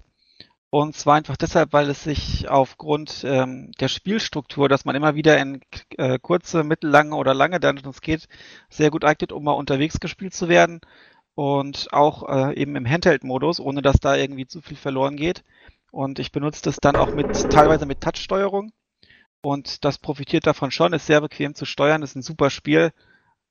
Und 0.70 0.94
zwar 0.94 1.16
einfach 1.16 1.36
deshalb, 1.36 1.72
weil 1.72 1.90
es 1.90 2.04
sich 2.04 2.48
aufgrund 2.48 3.24
ähm, 3.26 3.72
der 3.80 3.88
Spielstruktur, 3.88 4.68
dass 4.68 4.84
man 4.84 4.94
immer 4.94 5.16
wieder 5.16 5.36
in 5.36 5.62
äh, 5.98 6.20
kurze, 6.20 6.62
mittellange 6.62 7.16
oder 7.16 7.34
lange 7.34 7.58
Dungeons 7.58 8.00
geht, 8.00 8.28
sehr 8.70 8.90
gut 8.90 9.04
eignet, 9.04 9.32
um 9.32 9.42
mal 9.42 9.52
unterwegs 9.52 9.98
gespielt 9.98 10.32
zu 10.32 10.48
werden. 10.48 10.80
Und 11.34 11.88
auch 11.92 12.28
äh, 12.28 12.54
eben 12.54 12.76
im 12.76 12.88
Handheld-Modus, 12.88 13.58
ohne 13.58 13.82
dass 13.82 13.96
da 13.96 14.14
irgendwie 14.14 14.46
zu 14.46 14.62
viel 14.62 14.76
verloren 14.76 15.16
geht. 15.16 15.42
Und 15.90 16.20
ich 16.20 16.30
benutze 16.30 16.62
das 16.62 16.76
dann 16.76 16.94
auch 16.94 17.12
mit 17.12 17.50
teilweise 17.50 17.84
mit 17.84 18.00
Touch-Steuerung. 18.00 18.70
Und 19.42 19.84
das 19.84 19.98
profitiert 19.98 20.46
davon 20.46 20.70
schon, 20.70 20.92
ist 20.92 21.06
sehr 21.06 21.20
bequem 21.20 21.54
zu 21.54 21.64
steuern, 21.64 22.02
ist 22.02 22.16
ein 22.16 22.22
super 22.22 22.48
Spiel. 22.50 22.92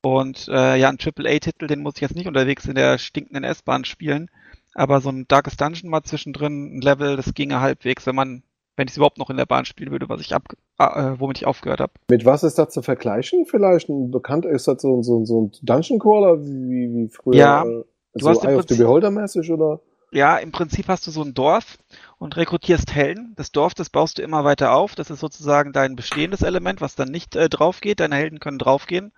Und 0.00 0.48
äh, 0.48 0.76
ja, 0.76 0.88
ein 0.88 0.98
AAA-Titel, 0.98 1.66
den 1.68 1.82
muss 1.82 1.94
ich 1.96 2.00
jetzt 2.00 2.16
nicht 2.16 2.26
unterwegs 2.26 2.64
in 2.64 2.74
der 2.74 2.98
stinkenden 2.98 3.44
S-Bahn 3.44 3.84
spielen. 3.84 4.30
Aber 4.74 5.00
so 5.00 5.10
ein 5.10 5.26
Darkest 5.28 5.60
Dungeon 5.60 5.90
mal 5.90 6.02
zwischendrin, 6.02 6.78
ein 6.78 6.80
Level, 6.80 7.16
das 7.16 7.34
ginge 7.34 7.60
halbwegs, 7.60 8.06
wenn 8.06 8.16
man 8.16 8.42
wenn 8.76 8.86
ich 8.86 8.92
es 8.92 8.96
überhaupt 8.96 9.18
noch 9.18 9.30
in 9.30 9.36
der 9.36 9.46
Bahn 9.46 9.64
spielen 9.64 9.90
würde, 9.90 10.08
was 10.08 10.20
ich 10.20 10.34
ab, 10.34 10.44
äh, 10.78 11.12
womit 11.18 11.38
ich 11.38 11.46
aufgehört 11.46 11.80
habe. 11.80 11.92
Mit 12.08 12.24
was 12.24 12.42
ist 12.42 12.58
das 12.58 12.70
zu 12.70 12.82
vergleichen? 12.82 13.44
Vielleicht 13.46 13.88
ein 13.88 14.10
bekannt 14.10 14.46
ist 14.46 14.66
das 14.66 14.80
so, 14.80 15.02
so, 15.02 15.24
so 15.24 15.42
ein 15.42 15.52
Dungeon 15.62 15.98
Crawler 15.98 16.42
wie, 16.42 16.88
wie 16.90 17.08
früher? 17.08 17.34
Ja, 17.34 17.62
äh, 17.64 17.66
du 17.66 17.84
so 18.16 18.30
hast 18.30 18.44
Eye 18.44 18.54
of 18.54 18.62
the 18.62 18.68
Prinzip- 18.68 18.78
Beholder 18.78 19.10
mäßig 19.10 19.50
oder? 19.50 19.80
Ja, 20.10 20.36
im 20.36 20.52
Prinzip 20.52 20.88
hast 20.88 21.06
du 21.06 21.10
so 21.10 21.22
ein 21.22 21.32
Dorf 21.32 21.78
und 22.22 22.36
rekrutierst 22.36 22.94
Helden. 22.94 23.32
Das 23.34 23.50
Dorf, 23.50 23.74
das 23.74 23.90
baust 23.90 24.18
du 24.18 24.22
immer 24.22 24.44
weiter 24.44 24.72
auf. 24.74 24.94
Das 24.94 25.10
ist 25.10 25.18
sozusagen 25.18 25.72
dein 25.72 25.96
bestehendes 25.96 26.42
Element, 26.42 26.80
was 26.80 26.94
dann 26.94 27.08
nicht 27.08 27.34
äh, 27.34 27.48
draufgeht. 27.48 27.98
Deine 27.98 28.14
Helden 28.14 28.38
können 28.38 28.60
draufgehen. 28.60 29.12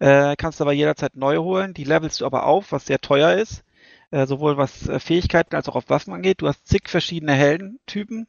Äh, 0.00 0.34
kannst 0.36 0.60
aber 0.60 0.72
jederzeit 0.72 1.14
neu 1.14 1.36
holen. 1.38 1.72
Die 1.72 1.84
levelst 1.84 2.20
du 2.20 2.26
aber 2.26 2.46
auf, 2.46 2.72
was 2.72 2.86
sehr 2.86 3.00
teuer 3.00 3.34
ist. 3.34 3.62
Äh, 4.10 4.26
sowohl 4.26 4.56
was 4.56 4.88
äh, 4.88 4.98
Fähigkeiten 4.98 5.54
als 5.54 5.68
auch 5.68 5.76
auf 5.76 5.88
Waffen 5.88 6.12
angeht. 6.12 6.42
Du 6.42 6.48
hast 6.48 6.66
zig 6.66 6.88
verschiedene 6.88 7.32
Heldentypen. 7.32 8.26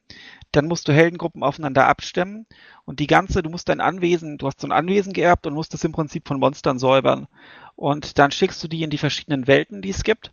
Dann 0.51 0.67
musst 0.67 0.87
du 0.87 0.93
Heldengruppen 0.93 1.41
aufeinander 1.41 1.87
abstimmen. 1.87 2.45
Und 2.85 2.99
die 2.99 3.07
ganze, 3.07 3.41
du 3.41 3.49
musst 3.49 3.67
dein 3.67 3.81
Anwesen, 3.81 4.37
du 4.37 4.45
hast 4.45 4.61
so 4.61 4.67
ein 4.67 4.71
Anwesen 4.71 5.13
geerbt 5.13 5.47
und 5.47 5.55
musst 5.55 5.73
es 5.73 5.83
im 5.85 5.91
Prinzip 5.91 6.27
von 6.27 6.39
Monstern 6.39 6.77
säubern. 6.77 7.27
Und 7.75 8.19
dann 8.19 8.29
schickst 8.29 8.63
du 8.63 8.67
die 8.67 8.83
in 8.83 8.91
die 8.91 8.99
verschiedenen 8.99 9.47
Welten, 9.47 9.81
die 9.81 9.89
es 9.89 10.03
gibt. 10.03 10.31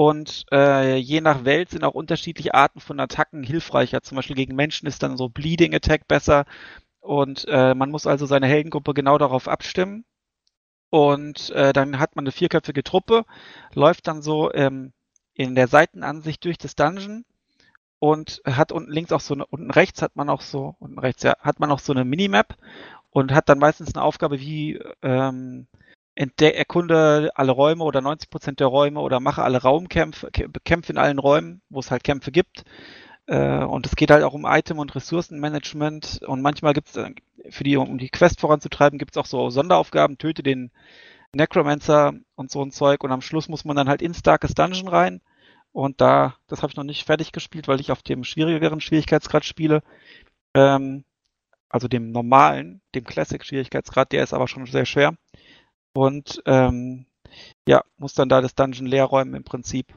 Und 0.00 0.46
äh, 0.50 0.96
je 0.96 1.20
nach 1.20 1.44
Welt 1.44 1.68
sind 1.68 1.84
auch 1.84 1.92
unterschiedliche 1.92 2.54
Arten 2.54 2.80
von 2.80 2.98
Attacken 2.98 3.42
hilfreicher. 3.42 4.00
Zum 4.00 4.16
Beispiel 4.16 4.34
gegen 4.34 4.56
Menschen 4.56 4.88
ist 4.88 5.02
dann 5.02 5.18
so 5.18 5.28
Bleeding 5.28 5.74
Attack 5.74 6.08
besser. 6.08 6.46
Und 7.00 7.44
äh, 7.48 7.74
man 7.74 7.90
muss 7.90 8.06
also 8.06 8.24
seine 8.24 8.46
Heldengruppe 8.46 8.94
genau 8.94 9.18
darauf 9.18 9.46
abstimmen. 9.46 10.06
Und 10.88 11.50
äh, 11.50 11.74
dann 11.74 11.98
hat 11.98 12.16
man 12.16 12.22
eine 12.22 12.32
vierköpfige 12.32 12.82
Truppe, 12.82 13.26
läuft 13.74 14.08
dann 14.08 14.22
so 14.22 14.50
ähm, 14.54 14.94
in 15.34 15.54
der 15.54 15.68
Seitenansicht 15.68 16.46
durch 16.46 16.56
das 16.56 16.74
Dungeon 16.74 17.26
und 17.98 18.40
hat 18.46 18.72
unten 18.72 18.90
links 18.90 19.12
auch 19.12 19.20
so 19.20 19.34
eine, 19.34 19.44
unten 19.44 19.70
rechts 19.70 20.00
hat 20.00 20.16
man 20.16 20.30
auch 20.30 20.40
so, 20.40 20.76
unten 20.78 20.98
rechts, 20.98 21.24
ja, 21.24 21.34
hat 21.40 21.60
man 21.60 21.70
auch 21.70 21.78
so 21.78 21.92
eine 21.92 22.06
Minimap 22.06 22.56
und 23.10 23.34
hat 23.34 23.50
dann 23.50 23.58
meistens 23.58 23.94
eine 23.94 24.02
Aufgabe 24.02 24.40
wie 24.40 24.80
ähm, 25.02 25.66
erkunde 26.28 27.30
alle 27.34 27.52
Räume 27.52 27.84
oder 27.84 28.00
90 28.00 28.30
Prozent 28.30 28.60
der 28.60 28.66
Räume 28.68 29.00
oder 29.00 29.20
mache 29.20 29.42
alle 29.42 29.62
Raumkämpfe, 29.62 30.28
kä- 30.28 30.50
Kämpfe 30.64 30.92
in 30.92 30.98
allen 30.98 31.18
Räumen, 31.18 31.62
wo 31.70 31.80
es 31.80 31.90
halt 31.90 32.04
Kämpfe 32.04 32.30
gibt. 32.32 32.64
Äh, 33.26 33.64
und 33.64 33.86
es 33.86 33.96
geht 33.96 34.10
halt 34.10 34.24
auch 34.24 34.34
um 34.34 34.46
Item- 34.46 34.78
und 34.78 34.94
Ressourcenmanagement 34.94 36.22
und 36.26 36.42
manchmal 36.42 36.74
gibt 36.74 36.96
es 36.96 37.04
für 37.54 37.64
die, 37.64 37.76
um 37.76 37.98
die 37.98 38.10
Quest 38.10 38.40
voranzutreiben, 38.40 38.98
gibt 38.98 39.12
es 39.12 39.18
auch 39.18 39.26
so 39.26 39.50
Sonderaufgaben, 39.50 40.18
töte 40.18 40.42
den 40.42 40.70
Necromancer 41.34 42.14
und 42.36 42.50
so 42.50 42.62
ein 42.62 42.72
Zeug 42.72 43.04
und 43.04 43.12
am 43.12 43.22
Schluss 43.22 43.48
muss 43.48 43.64
man 43.64 43.76
dann 43.76 43.88
halt 43.88 44.02
ins 44.02 44.22
Darkest 44.22 44.58
Dungeon 44.58 44.88
rein 44.88 45.20
und 45.72 46.00
da, 46.00 46.36
das 46.48 46.62
habe 46.62 46.70
ich 46.72 46.76
noch 46.76 46.84
nicht 46.84 47.06
fertig 47.06 47.32
gespielt, 47.32 47.68
weil 47.68 47.80
ich 47.80 47.92
auf 47.92 48.02
dem 48.02 48.24
schwierigeren 48.24 48.80
Schwierigkeitsgrad 48.80 49.44
spiele. 49.44 49.82
Ähm, 50.54 51.04
also 51.68 51.88
dem 51.88 52.12
normalen, 52.12 52.80
dem 52.94 53.04
Classic-Schwierigkeitsgrad, 53.04 54.12
der 54.12 54.24
ist 54.24 54.34
aber 54.34 54.48
schon 54.48 54.66
sehr 54.66 54.86
schwer. 54.86 55.14
Und 55.92 56.42
ähm, 56.46 57.06
ja, 57.66 57.82
muss 57.96 58.14
dann 58.14 58.28
da 58.28 58.40
das 58.40 58.54
Dungeon 58.54 58.86
leer 58.86 59.04
räumen 59.04 59.34
im 59.34 59.44
Prinzip. 59.44 59.94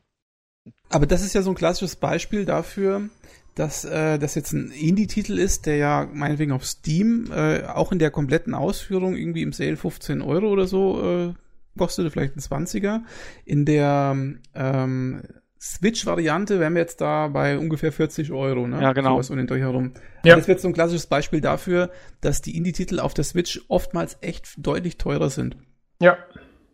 Aber 0.90 1.06
das 1.06 1.24
ist 1.24 1.34
ja 1.34 1.42
so 1.42 1.52
ein 1.52 1.56
klassisches 1.56 1.96
Beispiel 1.96 2.46
dafür, 2.46 3.10
dass 3.56 3.86
äh, 3.86 4.18
das 4.18 4.36
jetzt 4.36 4.54
ein 4.54 4.72
Indie-Titel 4.72 5.38
ist, 5.38 5.66
der 5.66 5.78
ja 5.78 6.08
meinetwegen 6.12 6.52
auf 6.52 6.66
Steam 6.66 7.32
äh, 7.32 7.64
auch 7.64 7.92
in 7.92 8.00
der 8.00 8.12
kompletten 8.12 8.54
Ausführung 8.54 9.16
irgendwie 9.16 9.42
im 9.42 9.54
Sale 9.54 9.78
15 9.78 10.22
Euro 10.22 10.48
oder 10.48 10.68
so 10.68 11.30
äh, 11.30 11.34
kostete, 11.78 12.10
vielleicht 12.12 12.36
ein 12.36 12.40
20er. 12.40 13.02
In 13.46 13.66
der 13.66 14.16
ähm, 14.56 15.22
Switch-Variante 15.60 16.60
wären 16.60 16.74
wir 16.74 16.82
jetzt 16.82 17.00
da 17.02 17.28
bei 17.28 17.58
ungefähr 17.58 17.92
40 17.92 18.32
Euro, 18.32 18.68
ne? 18.68 18.82
Ja, 18.82 18.94
genau. 18.94 19.14
Sowas 19.14 19.30
um 19.30 19.38
den 19.38 19.48
Dreh 19.48 19.60
herum. 19.60 19.94
Ja. 20.26 20.36
Das 20.36 20.48
wird 20.48 20.60
so 20.60 20.68
ein 20.68 20.74
klassisches 20.74 21.08
Beispiel 21.08 21.42
dafür, 21.42 21.90
dass 22.22 22.42
die 22.42 22.58
Indie-Titel 22.58 23.00
auf 23.00 23.14
der 23.14 23.24
Switch 23.24 23.62
oftmals 23.68 24.18
echt 24.22 24.54
deutlich 24.58 24.98
teurer 24.98 25.30
sind. 25.30 25.58
Ja. 26.00 26.18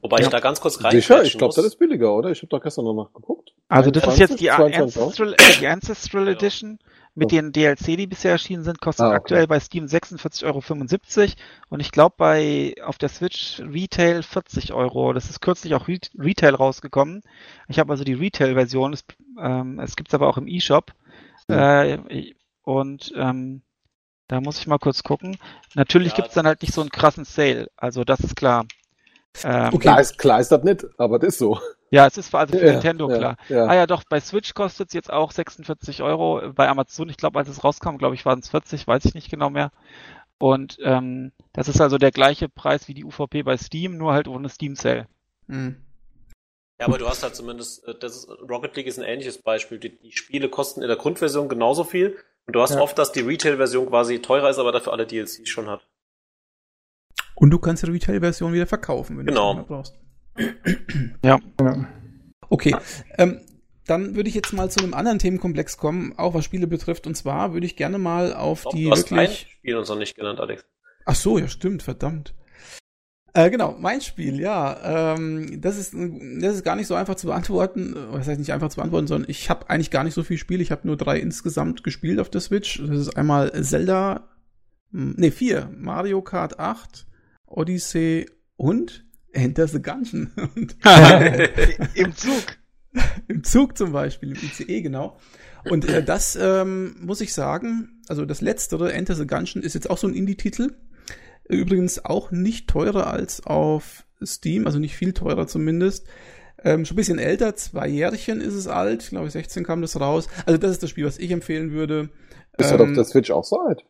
Wobei 0.02 0.18
ich 0.20 0.24
Ja. 0.26 0.30
da 0.30 0.40
ganz 0.40 0.62
kurz 0.62 0.82
rein 0.84 0.92
Sicher, 0.92 1.24
ich 1.24 1.38
glaube, 1.38 1.54
das 1.54 1.66
ist 1.66 1.76
billiger, 1.78 2.16
oder? 2.16 2.32
Ich 2.32 2.40
habe 2.40 2.48
doch 2.48 2.62
gestern 2.62 2.86
noch 2.86 2.94
nachgeguckt. 2.94 3.54
Also 3.68 3.92
das 3.92 4.08
ist 4.08 4.18
jetzt 4.20 4.40
die 4.40 4.46
22 4.48 4.98
Euro? 4.98 5.08
Ancestral, 5.10 5.36
die 5.62 5.68
Ancestral 5.68 6.28
Edition 6.30 6.80
mit 7.16 7.32
den 7.34 7.52
DLC, 7.52 7.98
die 7.98 8.08
bisher 8.08 8.32
erschienen 8.32 8.64
sind, 8.64 8.80
kostet 8.80 9.04
Ah, 9.04 9.08
okay. 9.10 9.16
aktuell 9.18 9.48
bei 9.48 9.60
Steam 9.60 9.86
46,75 9.86 10.46
Euro 10.46 11.34
und 11.70 11.82
ich 11.82 11.92
glaube 11.92 12.16
bei 12.18 12.76
auf 12.82 12.98
der 12.98 13.10
Switch 13.10 13.60
Retail 13.60 14.24
40 14.24 14.72
Euro. 14.74 15.12
Das 15.12 15.30
ist 15.30 15.42
kürzlich 15.42 15.74
auch 15.76 15.90
Re 15.90 15.98
Retail 16.18 16.56
rausgekommen. 16.56 17.22
Ich 17.68 17.78
habe 17.78 17.92
also 17.92 18.06
die 18.06 18.14
Retail-Version, 18.14 18.94
es, 18.94 19.04
ähm, 19.42 19.80
es 19.80 19.98
gibt's 19.98 20.14
aber 20.14 20.30
auch 20.30 20.38
im 20.38 20.48
eShop. 20.48 20.94
Äh, 21.50 21.98
und 22.64 23.12
ähm, 23.18 23.64
da 24.28 24.40
muss 24.40 24.60
ich 24.60 24.68
mal 24.68 24.78
kurz 24.78 25.04
gucken. 25.04 25.38
Natürlich 25.76 26.12
Ja. 26.12 26.18
gibt's 26.18 26.36
dann 26.36 26.46
halt 26.48 26.62
nicht 26.62 26.74
so 26.74 26.82
einen 26.82 26.92
krassen 26.92 27.26
Sale, 27.26 27.70
also 27.76 28.04
das 28.06 28.22
ist 28.22 28.36
klar. 28.38 28.66
Ähm, 29.44 29.70
Okay. 29.74 29.80
Klar 29.80 30.02
ist, 30.02 30.18
klar 30.18 30.40
ist 30.40 30.52
das 30.52 30.64
nicht, 30.64 30.86
aber 30.98 31.20
das 31.20 31.30
ist 31.30 31.40
so. 31.40 31.60
Ja, 31.92 32.06
es 32.06 32.18
ist 32.18 32.30
für, 32.30 32.38
also 32.40 32.56
für 32.58 32.66
Ja, 32.66 32.72
Nintendo 32.74 33.10
ja, 33.10 33.18
klar. 33.18 33.36
ja. 33.50 33.66
Ah 33.66 33.74
ja, 33.76 33.88
doch, 33.88 34.04
bei 34.08 34.20
Switch 34.20 34.54
kostet 34.54 34.90
es 34.90 34.94
jetzt 34.94 35.12
auch 35.12 35.32
46 35.32 36.04
Euro. 36.04 36.52
Bei 36.54 36.68
Amazon, 36.70 37.10
ich 37.10 37.18
glaube, 37.18 37.40
als 37.40 37.50
es 37.50 37.64
rauskam, 37.64 37.98
glaube 37.98 38.16
ich, 38.16 38.26
waren 38.26 38.40
es 38.40 38.50
40, 38.50 38.88
weiß 38.88 39.06
ich 39.06 39.16
nicht 39.16 39.30
genau 39.32 39.50
mehr. 39.50 39.72
Und 40.38 40.78
ähm, 40.84 41.32
das 41.54 41.68
ist 41.68 41.82
also 41.82 41.98
der 41.98 42.12
gleiche 42.12 42.48
Preis 42.48 42.88
wie 42.88 42.94
die 42.94 43.04
UVP 43.06 43.44
bei 43.44 43.58
Steam, 43.58 43.98
nur 43.98 44.14
halt 44.14 44.28
ohne 44.28 44.50
Steam 44.50 44.76
Sale. 44.76 45.08
Hm. 45.48 45.78
Ja, 46.80 46.86
aber 46.86 46.98
du 46.98 47.08
hast 47.10 47.24
halt 47.24 47.36
zumindest, 47.36 47.86
äh, 47.88 47.96
das 48.00 48.16
ist, 48.18 48.30
Rocket 48.30 48.76
League 48.76 48.88
ist 48.88 49.00
ein 49.00 49.04
ähnliches 49.06 49.40
Beispiel. 49.42 49.80
Die, 49.80 49.98
die 50.00 50.12
Spiele 50.12 50.48
kosten 50.50 50.82
in 50.82 50.88
der 50.88 50.98
Grundversion 50.98 51.50
genauso 51.50 51.84
viel. 51.84 52.18
Und 52.46 52.56
du 52.56 52.62
hast 52.62 52.76
Ja. 52.76 52.82
oft, 52.82 52.98
dass 52.98 53.12
die 53.12 53.20
Retail-Version 53.22 53.88
quasi 53.90 54.22
teurer 54.22 54.50
ist, 54.50 54.60
aber 54.60 54.72
dafür 54.72 54.94
alle 54.94 55.06
DLCs 55.06 55.50
schon 55.50 55.68
hat. 55.70 55.82
Und 57.40 57.52
du 57.52 57.60
kannst 57.60 57.84
die 57.84 57.90
Retail-Version 57.92 58.54
wieder 58.54 58.68
verkaufen, 58.68 59.18
wenn 59.18 59.26
Genau. 59.26 59.54
du 59.56 59.64
brauchst. 59.64 59.96
ja. 61.24 61.40
Okay, 62.50 62.76
ähm, 63.18 63.40
dann 63.86 64.16
würde 64.16 64.30
ich 64.30 64.36
jetzt 64.36 64.54
mal 64.54 64.70
zu 64.70 64.82
einem 64.84 64.94
anderen 64.94 65.20
Themenkomplex 65.20 65.78
kommen, 65.78 66.14
auch 66.18 66.34
was 66.34 66.46
Spiele 66.46 66.68
betrifft. 66.68 67.08
Und 67.08 67.16
zwar 67.16 67.54
würde 67.54 67.66
ich 67.66 67.76
gerne 67.76 67.98
mal 67.98 68.34
auf 68.34 68.64
Doch, 68.64 68.72
die 68.72 68.86
du 68.86 68.92
hast 68.92 69.12
ein 69.12 69.18
wirklich. 69.18 69.48
Spiel 69.58 69.78
uns 69.78 69.90
noch 69.90 69.98
nicht 69.98 70.16
genannt, 70.16 70.40
Alex. 70.40 70.66
Ach 71.06 71.16
so, 71.16 71.38
ja, 71.38 71.48
stimmt, 71.48 71.82
verdammt. 71.84 72.36
Äh, 73.34 73.50
genau, 73.52 73.76
mein 73.80 74.02
Spiel, 74.02 74.40
ja. 74.40 75.14
Ähm, 75.16 75.62
das, 75.62 75.78
ist, 75.78 75.94
das 75.94 76.56
ist 76.56 76.64
gar 76.64 76.76
nicht 76.76 76.88
so 76.88 76.96
einfach 76.96 77.16
zu 77.16 77.28
beantworten. 77.28 77.96
Was 78.12 78.28
heißt 78.28 78.40
nicht 78.40 78.54
einfach 78.54 78.70
zu 78.70 78.78
beantworten, 78.78 79.08
sondern 79.08 79.30
ich 79.30 79.50
habe 79.50 79.70
eigentlich 79.70 79.92
gar 79.92 80.04
nicht 80.04 80.14
so 80.16 80.24
viel 80.24 80.38
Spiel. 80.38 80.62
Ich 80.62 80.72
habe 80.72 80.88
nur 80.88 80.98
drei 80.98 81.20
insgesamt 81.20 81.84
gespielt 81.84 82.20
auf 82.20 82.30
der 82.30 82.42
Switch. 82.42 82.82
Das 82.86 82.98
ist 83.00 83.18
einmal 83.18 83.52
Zelda, 83.64 84.28
nee, 84.92 85.32
vier. 85.32 85.70
Mario 85.78 86.22
Kart 86.22 86.60
8, 86.60 87.06
Odyssey 87.50 88.30
und 88.56 89.06
Enter 89.32 89.68
the 89.68 89.82
Gungeon. 89.82 90.32
Und 90.56 90.78
Im 91.94 92.16
Zug. 92.16 92.44
Im 93.28 93.44
Zug 93.44 93.78
zum 93.78 93.92
Beispiel, 93.92 94.30
im 94.32 94.38
ICE, 94.38 94.82
genau. 94.82 95.20
Und 95.66 95.88
äh, 95.88 96.04
das 96.04 96.36
ähm, 96.36 96.96
muss 97.00 97.22
ich 97.22 97.34
sagen, 97.34 98.02
also 98.08 98.26
das 98.26 98.42
letztere, 98.42 98.94
Enter 98.94 99.14
the 99.14 99.28
Gungeon, 99.28 99.62
ist 99.62 99.76
jetzt 99.76 99.90
auch 99.90 99.98
so 99.98 100.08
ein 100.08 100.16
Indie-Titel. 100.16 100.74
Übrigens 101.48 102.04
auch 102.04 102.32
nicht 102.32 102.68
teurer 102.68 103.08
als 103.08 103.46
auf 103.46 104.06
Steam, 104.24 104.66
also 104.66 104.80
nicht 104.80 104.96
viel 104.96 105.14
teurer 105.14 105.48
zumindest. 105.48 106.08
Ähm, 106.64 106.86
schon 106.86 106.96
ein 106.96 106.98
bisschen 106.98 107.20
älter, 107.20 107.56
zwei 107.56 107.88
Jährchen 107.88 108.42
ist 108.42 108.54
es 108.54 108.68
alt, 108.68 109.04
ich 109.04 109.10
glaube 109.10 109.30
16 109.30 109.64
kam 109.64 109.82
das 109.82 110.00
raus. 110.00 110.28
Also 110.46 110.58
das 110.58 110.72
ist 110.72 110.84
das 110.84 110.90
Spiel, 110.90 111.06
was 111.06 111.18
ich 111.18 111.32
empfehlen 111.32 111.72
würde. 111.72 112.10
Ist 112.58 112.72
das 112.72 112.82
auf 112.82 112.92
der 112.92 113.06
Switch 113.06 113.32
auch 113.32 113.46
so 113.46 113.62
alt? 113.62 113.86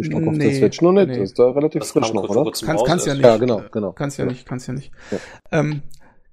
Ich 0.00 0.10
glaube 0.10 0.26
auf 0.28 0.38
der 0.38 0.48
nee, 0.48 0.58
Switch 0.58 0.80
noch 0.80 0.92
nicht. 0.92 1.08
nee. 1.08 1.18
Das 1.18 1.30
ist 1.30 1.38
da 1.38 1.50
relativ 1.50 1.80
Das 1.80 1.90
frisch 1.92 2.12
noch, 2.12 2.28
oder? 2.28 2.44
Kannst, 2.64 2.86
kannst 2.86 3.06
ja 3.06 3.14
nicht. 3.14 3.24
Ja, 3.24 3.36
genau, 3.36 3.62
genau. 3.70 3.92
Kannst 3.92 4.18
ja 4.18 4.24
Ja. 4.24 4.30
nicht, 4.30 4.46
kannst 4.46 4.66
ja 4.68 4.74
nicht. 4.74 4.92
Ja. 5.10 5.18
Ähm, 5.52 5.82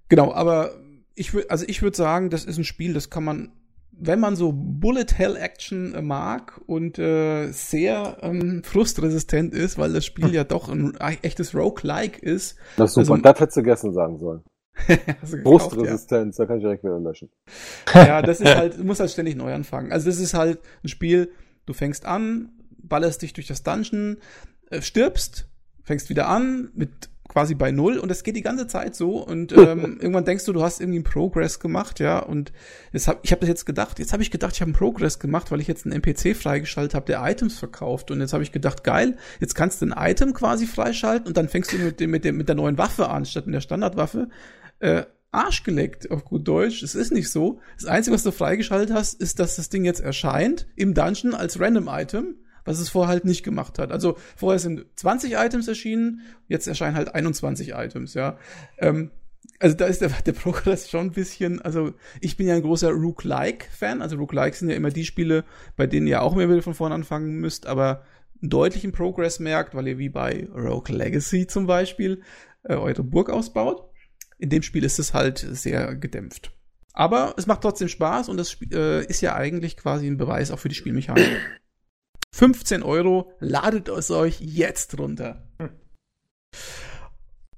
genau, 0.09 0.33
aber 0.33 0.71
ich 1.15 1.33
würde, 1.33 1.49
also 1.49 1.65
ich 1.67 1.81
würde 1.81 1.97
sagen, 1.97 2.29
das 2.29 2.45
ist 2.45 2.57
ein 2.57 2.63
Spiel, 2.63 2.93
das 2.93 3.09
kann 3.09 3.23
man, 3.23 3.51
wenn 3.99 4.19
man 4.19 4.35
so 4.35 4.51
Bullet 4.53 5.07
Hell 5.15 5.35
Action 5.35 5.95
äh, 5.95 6.01
mag 6.03 6.61
und 6.67 6.99
äh, 6.99 7.49
sehr 7.51 8.17
ähm, 8.21 8.61
frustresistent 8.63 9.53
ist, 9.55 9.77
weil 9.79 9.93
das 9.93 10.05
Spiel 10.05 10.31
ja 10.33 10.43
doch 10.43 10.69
ein 10.69 10.95
echtes 11.23 11.55
Roguelike 11.55 12.19
ist. 12.23 12.57
Das 12.77 12.91
ist 12.91 12.95
super. 13.05 13.13
Also- 13.13 13.23
das 13.23 13.39
hättest 13.39 13.57
du 13.57 13.63
gestern 13.63 13.93
sagen 13.93 14.17
sollen. 14.19 14.43
Brustresistenz, 15.43 16.37
da 16.37 16.45
kann 16.45 16.57
ich 16.57 16.63
direkt 16.63 16.83
wieder 16.83 16.99
löschen. 16.99 17.29
ja. 17.93 18.05
ja, 18.07 18.21
das 18.21 18.39
ist 18.41 18.55
halt, 18.55 18.77
du 18.77 18.83
musst 18.83 18.99
halt 18.99 19.09
ständig 19.11 19.35
neu 19.35 19.53
anfangen. 19.53 19.91
Also 19.91 20.07
das 20.09 20.19
ist 20.19 20.33
halt 20.33 20.59
ein 20.83 20.87
Spiel, 20.87 21.31
du 21.65 21.73
fängst 21.73 22.05
an, 22.05 22.49
ballerst 22.87 23.21
dich 23.21 23.33
durch 23.33 23.47
das 23.47 23.63
Dungeon, 23.63 24.17
äh, 24.69 24.81
stirbst, 24.81 25.47
fängst 25.83 26.09
wieder 26.09 26.27
an 26.27 26.69
mit 26.73 27.09
quasi 27.27 27.55
bei 27.55 27.71
null 27.71 27.97
und 27.97 28.09
das 28.09 28.23
geht 28.23 28.35
die 28.35 28.41
ganze 28.41 28.67
Zeit 28.67 28.95
so 28.95 29.17
und 29.17 29.51
ähm, 29.57 29.97
irgendwann 29.99 30.25
denkst 30.25 30.45
du, 30.45 30.53
du 30.53 30.63
hast 30.63 30.79
irgendwie 30.79 30.97
einen 30.97 31.03
Progress 31.03 31.59
gemacht, 31.59 31.99
ja 31.99 32.19
und 32.19 32.51
jetzt 32.93 33.07
hab, 33.07 33.23
ich 33.23 33.31
habe 33.31 33.41
das 33.41 33.49
jetzt 33.49 33.65
gedacht, 33.65 33.99
jetzt 33.99 34.13
habe 34.13 34.23
ich 34.23 34.31
gedacht, 34.31 34.53
ich 34.53 34.61
habe 34.61 34.69
einen 34.69 34.77
Progress 34.77 35.19
gemacht, 35.19 35.51
weil 35.51 35.59
ich 35.59 35.67
jetzt 35.67 35.85
einen 35.85 36.01
NPC 36.01 36.35
freigeschaltet 36.35 36.95
habe, 36.95 37.05
der 37.05 37.21
Items 37.23 37.59
verkauft 37.59 38.11
und 38.11 38.21
jetzt 38.21 38.33
habe 38.33 38.43
ich 38.43 38.51
gedacht, 38.51 38.83
geil, 38.83 39.17
jetzt 39.39 39.55
kannst 39.55 39.81
du 39.81 39.87
ein 39.87 39.93
Item 40.11 40.33
quasi 40.33 40.65
freischalten 40.65 41.27
und 41.27 41.37
dann 41.37 41.49
fängst 41.49 41.73
du 41.73 41.77
mit 41.77 41.99
dem 41.99 42.11
mit 42.11 42.23
dem 42.23 42.37
mit 42.37 42.47
der 42.47 42.55
neuen 42.55 42.77
Waffe 42.77 43.09
an 43.09 43.25
statt 43.25 43.45
mit 43.45 43.55
der 43.55 43.61
Standardwaffe. 43.61 44.29
Äh, 44.79 45.03
Arsch 45.31 45.63
geleckt, 45.63 46.09
auf 46.09 46.23
gut 46.23 46.47
Deutsch. 46.47 46.81
Es 46.83 46.95
ist 46.95 47.11
nicht 47.11 47.29
so. 47.29 47.59
Das 47.75 47.85
Einzige, 47.85 48.15
was 48.15 48.23
du 48.23 48.31
freigeschaltet 48.31 48.93
hast, 48.93 49.21
ist, 49.21 49.39
dass 49.39 49.57
das 49.57 49.69
Ding 49.69 49.83
jetzt 49.83 49.99
erscheint 49.99 50.67
im 50.75 50.93
Dungeon 50.93 51.33
als 51.33 51.59
Random 51.59 51.87
Item, 51.89 52.35
was 52.67 52.79
es 52.79 52.89
vorher 52.89 53.09
halt 53.09 53.25
nicht 53.25 53.43
gemacht 53.43 53.79
hat. 53.79 53.91
Also 53.91 54.17
vorher 54.35 54.59
sind 54.59 54.85
20 54.95 55.33
Items 55.33 55.67
erschienen, 55.67 56.21
jetzt 56.47 56.67
erscheinen 56.67 56.95
halt 56.95 57.15
21 57.15 57.69
Items, 57.69 58.13
ja. 58.13 58.37
Ähm, 58.77 59.11
also 59.59 59.75
da 59.75 59.85
ist 59.85 60.01
der, 60.01 60.09
der 60.09 60.33
Progress 60.33 60.89
schon 60.89 61.07
ein 61.07 61.11
bisschen, 61.11 61.61
also 61.61 61.93
ich 62.21 62.37
bin 62.37 62.47
ja 62.47 62.55
ein 62.55 62.61
großer 62.61 62.91
Rook-like-Fan, 62.91 64.01
also 64.01 64.17
Rook-like 64.17 64.55
sind 64.55 64.69
ja 64.69 64.75
immer 64.75 64.89
die 64.89 65.05
Spiele, 65.05 65.45
bei 65.75 65.87
denen 65.87 66.07
ihr 66.07 66.21
auch 66.21 66.33
immer 66.33 66.49
wieder 66.49 66.61
von 66.61 66.73
vorne 66.73 66.95
anfangen 66.95 67.39
müsst, 67.39 67.65
aber 67.65 68.03
einen 68.41 68.49
deutlichen 68.49 68.91
Progress 68.91 69.39
merkt, 69.39 69.73
weil 69.73 69.87
ihr 69.87 69.97
wie 69.97 70.09
bei 70.09 70.47
Rogue 70.53 70.95
Legacy 70.95 71.47
zum 71.47 71.65
Beispiel 71.65 72.21
äh, 72.63 72.75
eure 72.75 73.03
Burg 73.03 73.29
ausbaut. 73.29 73.89
In 74.37 74.49
dem 74.49 74.61
Spiel 74.61 74.83
ist 74.83 74.99
es 74.99 75.13
halt 75.15 75.39
sehr 75.39 75.95
gedämpft. 75.95 76.51
Aber 76.93 77.33
es 77.37 77.47
macht 77.47 77.61
trotzdem 77.61 77.87
Spaß 77.87 78.29
und 78.29 78.39
es 78.39 78.57
äh, 78.71 79.05
ist 79.05 79.21
ja 79.21 79.35
eigentlich 79.35 79.77
quasi 79.77 80.07
ein 80.07 80.17
Beweis 80.17 80.51
auch 80.51 80.59
für 80.59 80.69
die 80.69 80.75
Spielmechanik. 80.75 81.29
15 82.37 82.83
Euro, 82.83 83.33
ladet 83.39 83.89
es 83.89 84.11
euch 84.11 84.39
jetzt 84.39 84.99
runter. 84.99 85.43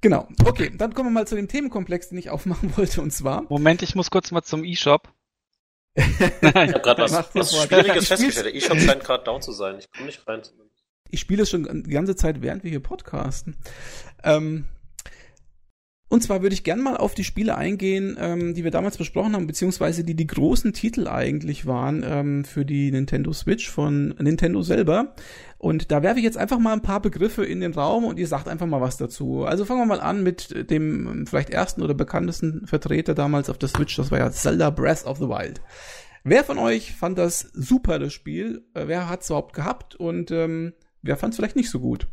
Genau. 0.00 0.26
Okay, 0.42 0.72
dann 0.74 0.94
kommen 0.94 1.10
wir 1.10 1.20
mal 1.20 1.26
zu 1.26 1.36
dem 1.36 1.48
Themenkomplex, 1.48 2.08
den 2.08 2.16
ich 2.16 2.30
aufmachen 2.30 2.74
wollte, 2.78 3.02
und 3.02 3.10
zwar. 3.10 3.42
Moment, 3.50 3.82
ich 3.82 3.94
muss 3.94 4.10
kurz 4.10 4.30
mal 4.30 4.40
zum 4.40 4.64
E-Shop. 4.64 5.12
ich 5.94 6.04
habe 6.20 6.80
gerade 6.80 7.02
was, 7.02 7.34
was 7.34 7.62
Schwieriges 7.62 8.08
festgestellt. 8.08 8.46
Der 8.46 8.54
E-Shop 8.54 8.78
scheint 8.80 9.04
gerade 9.04 9.22
down 9.24 9.42
zu 9.42 9.52
sein. 9.52 9.78
Ich 9.78 9.90
komme 9.90 10.06
nicht 10.06 10.26
rein. 10.26 10.40
Ich 11.10 11.20
spiele 11.20 11.42
es 11.42 11.50
schon 11.50 11.82
die 11.84 11.90
ganze 11.90 12.16
Zeit, 12.16 12.40
während 12.40 12.64
wir 12.64 12.70
hier 12.70 12.80
podcasten. 12.80 13.56
Ähm, 14.24 14.64
und 16.10 16.24
zwar 16.24 16.42
würde 16.42 16.54
ich 16.54 16.64
gern 16.64 16.82
mal 16.82 16.96
auf 16.96 17.14
die 17.14 17.22
Spiele 17.22 17.56
eingehen, 17.56 18.16
ähm, 18.18 18.52
die 18.52 18.64
wir 18.64 18.72
damals 18.72 18.98
besprochen 18.98 19.34
haben, 19.34 19.46
beziehungsweise 19.46 20.02
die 20.02 20.16
die 20.16 20.26
großen 20.26 20.72
Titel 20.72 21.06
eigentlich 21.06 21.66
waren 21.66 22.04
ähm, 22.04 22.44
für 22.44 22.64
die 22.64 22.90
Nintendo 22.90 23.32
Switch 23.32 23.70
von 23.70 24.08
Nintendo 24.18 24.60
selber. 24.62 25.14
Und 25.56 25.92
da 25.92 26.02
werfe 26.02 26.18
ich 26.18 26.24
jetzt 26.24 26.36
einfach 26.36 26.58
mal 26.58 26.72
ein 26.72 26.82
paar 26.82 27.00
Begriffe 27.00 27.44
in 27.44 27.60
den 27.60 27.74
Raum 27.74 28.04
und 28.04 28.18
ihr 28.18 28.26
sagt 28.26 28.48
einfach 28.48 28.66
mal 28.66 28.80
was 28.80 28.96
dazu. 28.96 29.44
Also 29.44 29.64
fangen 29.64 29.82
wir 29.82 29.86
mal 29.86 30.00
an 30.00 30.24
mit 30.24 30.68
dem 30.68 31.06
ähm, 31.06 31.26
vielleicht 31.28 31.50
ersten 31.50 31.80
oder 31.80 31.94
bekanntesten 31.94 32.66
Vertreter 32.66 33.14
damals 33.14 33.48
auf 33.48 33.58
der 33.58 33.68
Switch, 33.68 33.94
das 33.94 34.10
war 34.10 34.18
ja 34.18 34.32
Zelda 34.32 34.70
Breath 34.70 35.06
of 35.06 35.18
the 35.18 35.28
Wild. 35.28 35.60
Wer 36.24 36.42
von 36.42 36.58
euch 36.58 36.92
fand 36.92 37.18
das 37.18 37.40
super, 37.54 38.00
das 38.00 38.12
Spiel? 38.12 38.64
Äh, 38.74 38.88
wer 38.88 39.08
hat 39.08 39.20
es 39.20 39.30
überhaupt 39.30 39.54
gehabt 39.54 39.94
und 39.94 40.32
ähm, 40.32 40.72
wer 41.02 41.16
fand 41.16 41.34
es 41.34 41.36
vielleicht 41.36 41.54
nicht 41.54 41.70
so 41.70 41.78
gut? 41.78 42.08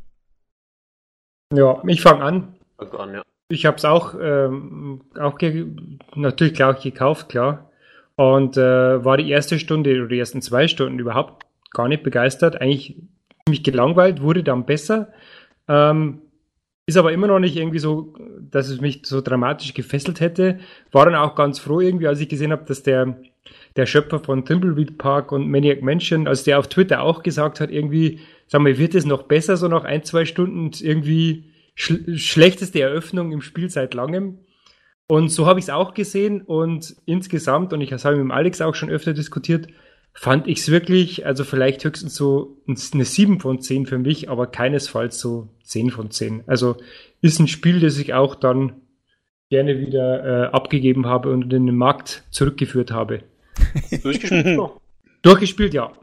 Ja, 1.51 1.81
ich 1.87 2.01
fange 2.03 2.21
an. 2.21 2.55
Fang 2.77 2.91
an, 2.91 3.13
ja. 3.15 3.23
Ich 3.49 3.65
habe 3.65 3.77
es 3.77 3.85
auch, 3.85 4.13
ähm, 4.21 5.01
auch 5.17 5.37
natürlich 6.15 6.53
klar 6.53 6.73
gekauft, 6.73 7.29
klar. 7.29 7.71
Und 8.15 8.57
äh, 8.57 9.05
war 9.05 9.17
die 9.17 9.29
erste 9.29 9.57
Stunde 9.59 9.99
oder 9.99 10.07
die 10.07 10.19
ersten 10.19 10.41
zwei 10.41 10.67
Stunden 10.67 10.99
überhaupt 10.99 11.45
gar 11.71 11.87
nicht 11.87 12.03
begeistert. 12.03 12.59
Eigentlich 12.59 12.97
mich 13.47 13.63
gelangweilt, 13.63 14.21
wurde 14.21 14.43
dann 14.43 14.65
besser. 14.65 15.13
Ähm, 15.67 16.21
ist 16.87 16.97
aber 16.97 17.11
immer 17.13 17.27
noch 17.27 17.39
nicht 17.39 17.55
irgendwie 17.55 17.79
so, 17.79 18.13
dass 18.39 18.69
es 18.69 18.81
mich 18.81 19.01
so 19.03 19.21
dramatisch 19.21 19.73
gefesselt 19.73 20.19
hätte. 20.19 20.59
War 20.91 21.05
dann 21.05 21.15
auch 21.15 21.35
ganz 21.35 21.59
froh 21.59 21.79
irgendwie, 21.79 22.07
als 22.07 22.19
ich 22.19 22.29
gesehen 22.29 22.51
habe, 22.51 22.65
dass 22.65 22.83
der, 22.83 23.17
der 23.75 23.85
Schöpfer 23.85 24.19
von 24.19 24.45
Thimbleweed 24.45 24.97
Park 24.97 25.31
und 25.31 25.49
Maniac 25.49 25.81
Mansion, 25.81 26.27
als 26.27 26.43
der 26.43 26.59
auf 26.59 26.67
Twitter 26.67 27.01
auch 27.01 27.23
gesagt 27.23 27.59
hat, 27.59 27.71
irgendwie, 27.71 28.19
sag 28.47 28.61
mal, 28.61 28.77
wird 28.77 28.95
es 28.95 29.05
noch 29.05 29.23
besser 29.23 29.57
so 29.57 29.67
nach 29.67 29.83
ein, 29.83 30.03
zwei 30.03 30.25
Stunden 30.25 30.71
irgendwie 30.81 31.45
sch 31.77 31.93
schlechteste 32.17 32.81
Eröffnung 32.81 33.31
im 33.31 33.41
Spiel 33.41 33.69
seit 33.69 33.93
langem. 33.93 34.39
Und 35.07 35.29
so 35.29 35.45
habe 35.45 35.59
ich 35.59 35.65
es 35.65 35.69
auch 35.69 35.93
gesehen 35.93 36.41
und 36.41 36.97
insgesamt, 37.05 37.71
und 37.71 37.79
ich 37.79 37.93
habe 37.93 38.15
mit 38.17 38.23
dem 38.25 38.31
Alex 38.31 38.59
auch 38.59 38.75
schon 38.75 38.89
öfter 38.89 39.13
diskutiert, 39.13 39.67
fand 40.13 40.47
ich 40.47 40.57
es 40.57 40.69
wirklich, 40.69 41.25
also 41.25 41.45
vielleicht 41.45 41.85
höchstens 41.85 42.15
so 42.15 42.57
eine 42.67 43.05
7 43.05 43.39
von 43.39 43.61
10 43.61 43.85
für 43.85 43.99
mich, 43.99 44.29
aber 44.29 44.47
keinesfalls 44.47 45.19
so 45.19 45.47
10 45.63 45.91
von 45.91 46.11
10. 46.11 46.43
Also 46.47 46.75
ist 47.21 47.39
ein 47.39 47.47
Spiel, 47.47 47.79
das 47.79 47.97
ich 47.99 48.13
auch 48.13 48.35
dann 48.35 48.73
gerne 49.49 49.79
wieder 49.79 50.25
äh, 50.25 50.47
abgegeben 50.47 51.05
habe 51.05 51.31
und 51.31 51.53
in 51.53 51.67
den 51.67 51.75
Markt 51.77 52.23
zurückgeführt 52.31 52.91
habe. 52.91 53.23
Durchgespielt? 54.03 54.59
Durchgespielt, 55.21 55.73
ja. 55.73 55.93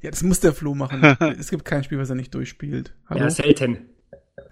Ja, 0.00 0.10
das 0.10 0.22
muss 0.22 0.40
der 0.40 0.52
Flo 0.52 0.74
machen. 0.74 1.02
es 1.38 1.50
gibt 1.50 1.64
kein 1.64 1.84
Spiel, 1.84 1.98
was 1.98 2.08
er 2.08 2.16
nicht 2.16 2.34
durchspielt. 2.34 2.94
Hallo? 3.10 3.20
Ja, 3.20 3.30
selten. 3.30 3.90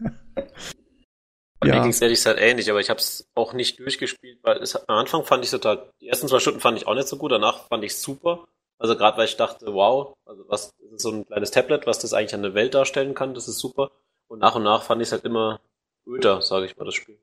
Bei 0.34 1.68
ja. 1.68 1.76
mir 1.76 1.82
ging 1.82 1.90
es 1.90 2.00
ehrlich 2.00 2.18
gesagt 2.18 2.40
ähnlich, 2.40 2.70
aber 2.70 2.80
ich 2.80 2.90
habe 2.90 3.00
es 3.00 3.30
auch 3.34 3.52
nicht 3.52 3.78
durchgespielt, 3.78 4.38
weil 4.42 4.58
es, 4.58 4.76
am 4.76 4.98
Anfang 4.98 5.24
fand 5.24 5.44
ich 5.44 5.50
total, 5.50 5.90
die 6.00 6.08
ersten 6.08 6.28
zwei 6.28 6.38
Stunden 6.38 6.60
fand 6.60 6.76
ich 6.76 6.86
auch 6.86 6.94
nicht 6.94 7.08
so 7.08 7.16
gut, 7.16 7.32
danach 7.32 7.68
fand 7.68 7.84
ich 7.84 7.92
es 7.92 8.02
super. 8.02 8.46
Also 8.78 8.96
gerade 8.96 9.16
weil 9.16 9.26
ich 9.26 9.36
dachte, 9.36 9.72
wow, 9.72 10.14
also 10.26 10.44
was 10.48 10.74
das 10.76 10.92
ist 10.92 11.02
so 11.02 11.10
ein 11.10 11.26
kleines 11.26 11.50
Tablet, 11.52 11.86
was 11.86 11.98
das 12.00 12.12
eigentlich 12.12 12.34
an 12.34 12.42
der 12.42 12.54
Welt 12.54 12.74
darstellen 12.74 13.14
kann, 13.14 13.34
das 13.34 13.48
ist 13.48 13.58
super. 13.58 13.90
Und 14.28 14.40
nach 14.40 14.56
und 14.56 14.64
nach 14.64 14.82
fand 14.82 15.00
ich 15.00 15.08
es 15.08 15.12
halt 15.12 15.24
immer 15.24 15.60
öder, 16.06 16.42
sage 16.42 16.66
ich 16.66 16.76
mal, 16.76 16.84
das 16.84 16.94
Spiel. 16.94 17.18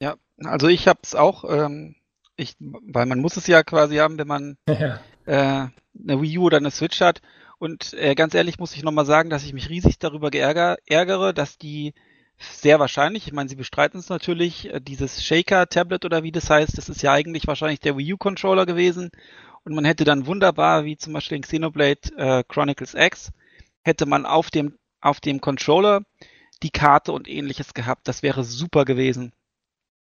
Ja, 0.00 0.16
also 0.42 0.68
ich 0.68 0.88
habe 0.88 1.00
es 1.02 1.14
auch, 1.14 1.44
ähm, 1.44 1.96
ich, 2.36 2.56
weil 2.58 3.06
man 3.06 3.20
muss 3.20 3.36
es 3.36 3.46
ja 3.46 3.62
quasi 3.62 3.96
haben, 3.96 4.18
wenn 4.18 4.26
man 4.26 4.56
ja. 4.68 5.00
äh, 5.26 5.68
eine 6.02 6.22
Wii 6.22 6.38
U 6.38 6.44
oder 6.44 6.58
eine 6.58 6.70
Switch 6.70 7.00
hat. 7.00 7.22
Und 7.58 7.94
äh, 7.94 8.14
ganz 8.14 8.34
ehrlich 8.34 8.58
muss 8.58 8.74
ich 8.74 8.82
nochmal 8.82 9.06
sagen, 9.06 9.30
dass 9.30 9.44
ich 9.44 9.52
mich 9.52 9.70
riesig 9.70 9.98
darüber 9.98 10.30
geärger, 10.30 10.76
ärgere, 10.86 11.32
dass 11.32 11.56
die 11.58 11.94
sehr 12.38 12.78
wahrscheinlich, 12.78 13.26
ich 13.26 13.32
meine, 13.32 13.48
sie 13.48 13.56
bestreiten 13.56 13.98
es 13.98 14.10
natürlich, 14.10 14.72
äh, 14.72 14.80
dieses 14.80 15.24
Shaker-Tablet 15.24 16.04
oder 16.04 16.22
wie 16.22 16.32
das 16.32 16.50
heißt, 16.50 16.76
das 16.76 16.88
ist 16.88 17.02
ja 17.02 17.12
eigentlich 17.12 17.46
wahrscheinlich 17.46 17.80
der 17.80 17.96
Wii 17.96 18.14
U-Controller 18.14 18.66
gewesen. 18.66 19.10
Und 19.64 19.74
man 19.74 19.84
hätte 19.84 20.04
dann 20.04 20.26
wunderbar, 20.26 20.84
wie 20.84 20.96
zum 20.96 21.12
Beispiel 21.14 21.36
in 21.36 21.42
Xenoblade 21.42 22.14
äh, 22.16 22.44
Chronicles 22.46 22.94
X, 22.94 23.32
hätte 23.82 24.06
man 24.06 24.26
auf 24.26 24.50
dem, 24.50 24.78
auf 25.00 25.20
dem 25.20 25.40
Controller 25.40 26.02
die 26.62 26.70
Karte 26.70 27.12
und 27.12 27.28
ähnliches 27.28 27.74
gehabt. 27.74 28.06
Das 28.06 28.22
wäre 28.22 28.44
super 28.44 28.84
gewesen. 28.84 29.32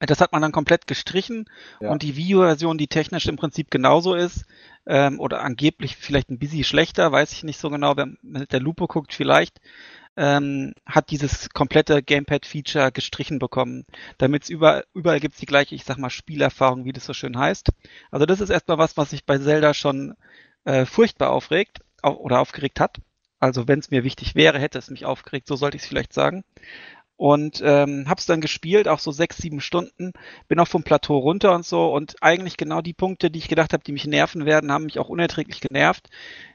Das 0.06 0.20
hat 0.20 0.32
man 0.32 0.42
dann 0.42 0.52
komplett 0.52 0.86
gestrichen 0.86 1.48
ja. 1.80 1.90
und 1.90 2.02
die 2.02 2.16
Video-Version, 2.16 2.76
die 2.76 2.88
technisch 2.88 3.26
im 3.26 3.36
Prinzip 3.36 3.70
genauso 3.70 4.14
ist, 4.14 4.44
ähm, 4.86 5.20
oder 5.20 5.42
angeblich 5.42 5.96
vielleicht 5.96 6.30
ein 6.30 6.38
bisschen 6.38 6.64
schlechter, 6.64 7.12
weiß 7.12 7.32
ich 7.32 7.44
nicht 7.44 7.60
so 7.60 7.70
genau, 7.70 7.94
man 7.94 8.18
mit 8.22 8.52
der 8.52 8.60
Lupe 8.60 8.86
guckt 8.86 9.14
vielleicht, 9.14 9.60
ähm, 10.16 10.74
hat 10.84 11.10
dieses 11.10 11.50
komplette 11.50 12.02
Gamepad-Feature 12.02 12.92
gestrichen 12.92 13.38
bekommen. 13.38 13.86
Damit 14.18 14.44
es 14.44 14.50
überall, 14.50 14.84
überall 14.92 15.20
gibt 15.20 15.34
es 15.34 15.40
die 15.40 15.46
gleiche, 15.46 15.74
ich 15.74 15.84
sag 15.84 15.98
mal, 15.98 16.10
Spielerfahrung, 16.10 16.84
wie 16.84 16.92
das 16.92 17.06
so 17.06 17.14
schön 17.14 17.38
heißt. 17.38 17.70
Also 18.10 18.26
das 18.26 18.40
ist 18.40 18.50
erstmal 18.50 18.78
was, 18.78 18.96
was 18.96 19.10
sich 19.10 19.24
bei 19.24 19.38
Zelda 19.38 19.72
schon 19.72 20.14
äh, 20.64 20.84
furchtbar 20.84 21.30
aufregt 21.30 21.78
auf, 22.02 22.18
oder 22.18 22.40
aufgeregt 22.40 22.80
hat. 22.80 22.98
Also 23.38 23.68
wenn 23.68 23.78
es 23.78 23.90
mir 23.90 24.04
wichtig 24.04 24.34
wäre, 24.34 24.58
hätte 24.58 24.78
es 24.78 24.90
mich 24.90 25.04
aufgeregt, 25.04 25.48
so 25.48 25.56
sollte 25.56 25.76
ich 25.76 25.82
es 25.84 25.88
vielleicht 25.88 26.12
sagen 26.12 26.44
und 27.22 27.62
ähm, 27.64 28.06
hab's 28.08 28.26
dann 28.26 28.40
gespielt, 28.40 28.88
auch 28.88 28.98
so 28.98 29.12
sechs, 29.12 29.36
sieben 29.36 29.60
Stunden, 29.60 30.12
bin 30.48 30.58
auch 30.58 30.66
vom 30.66 30.82
Plateau 30.82 31.18
runter 31.18 31.54
und 31.54 31.64
so 31.64 31.94
und 31.94 32.16
eigentlich 32.20 32.56
genau 32.56 32.80
die 32.80 32.94
Punkte, 32.94 33.30
die 33.30 33.38
ich 33.38 33.46
gedacht 33.46 33.72
habe, 33.72 33.84
die 33.84 33.92
mich 33.92 34.08
nerven 34.08 34.44
werden, 34.44 34.72
haben 34.72 34.86
mich 34.86 34.98
auch 34.98 35.08
unerträglich 35.08 35.60
genervt. 35.60 36.08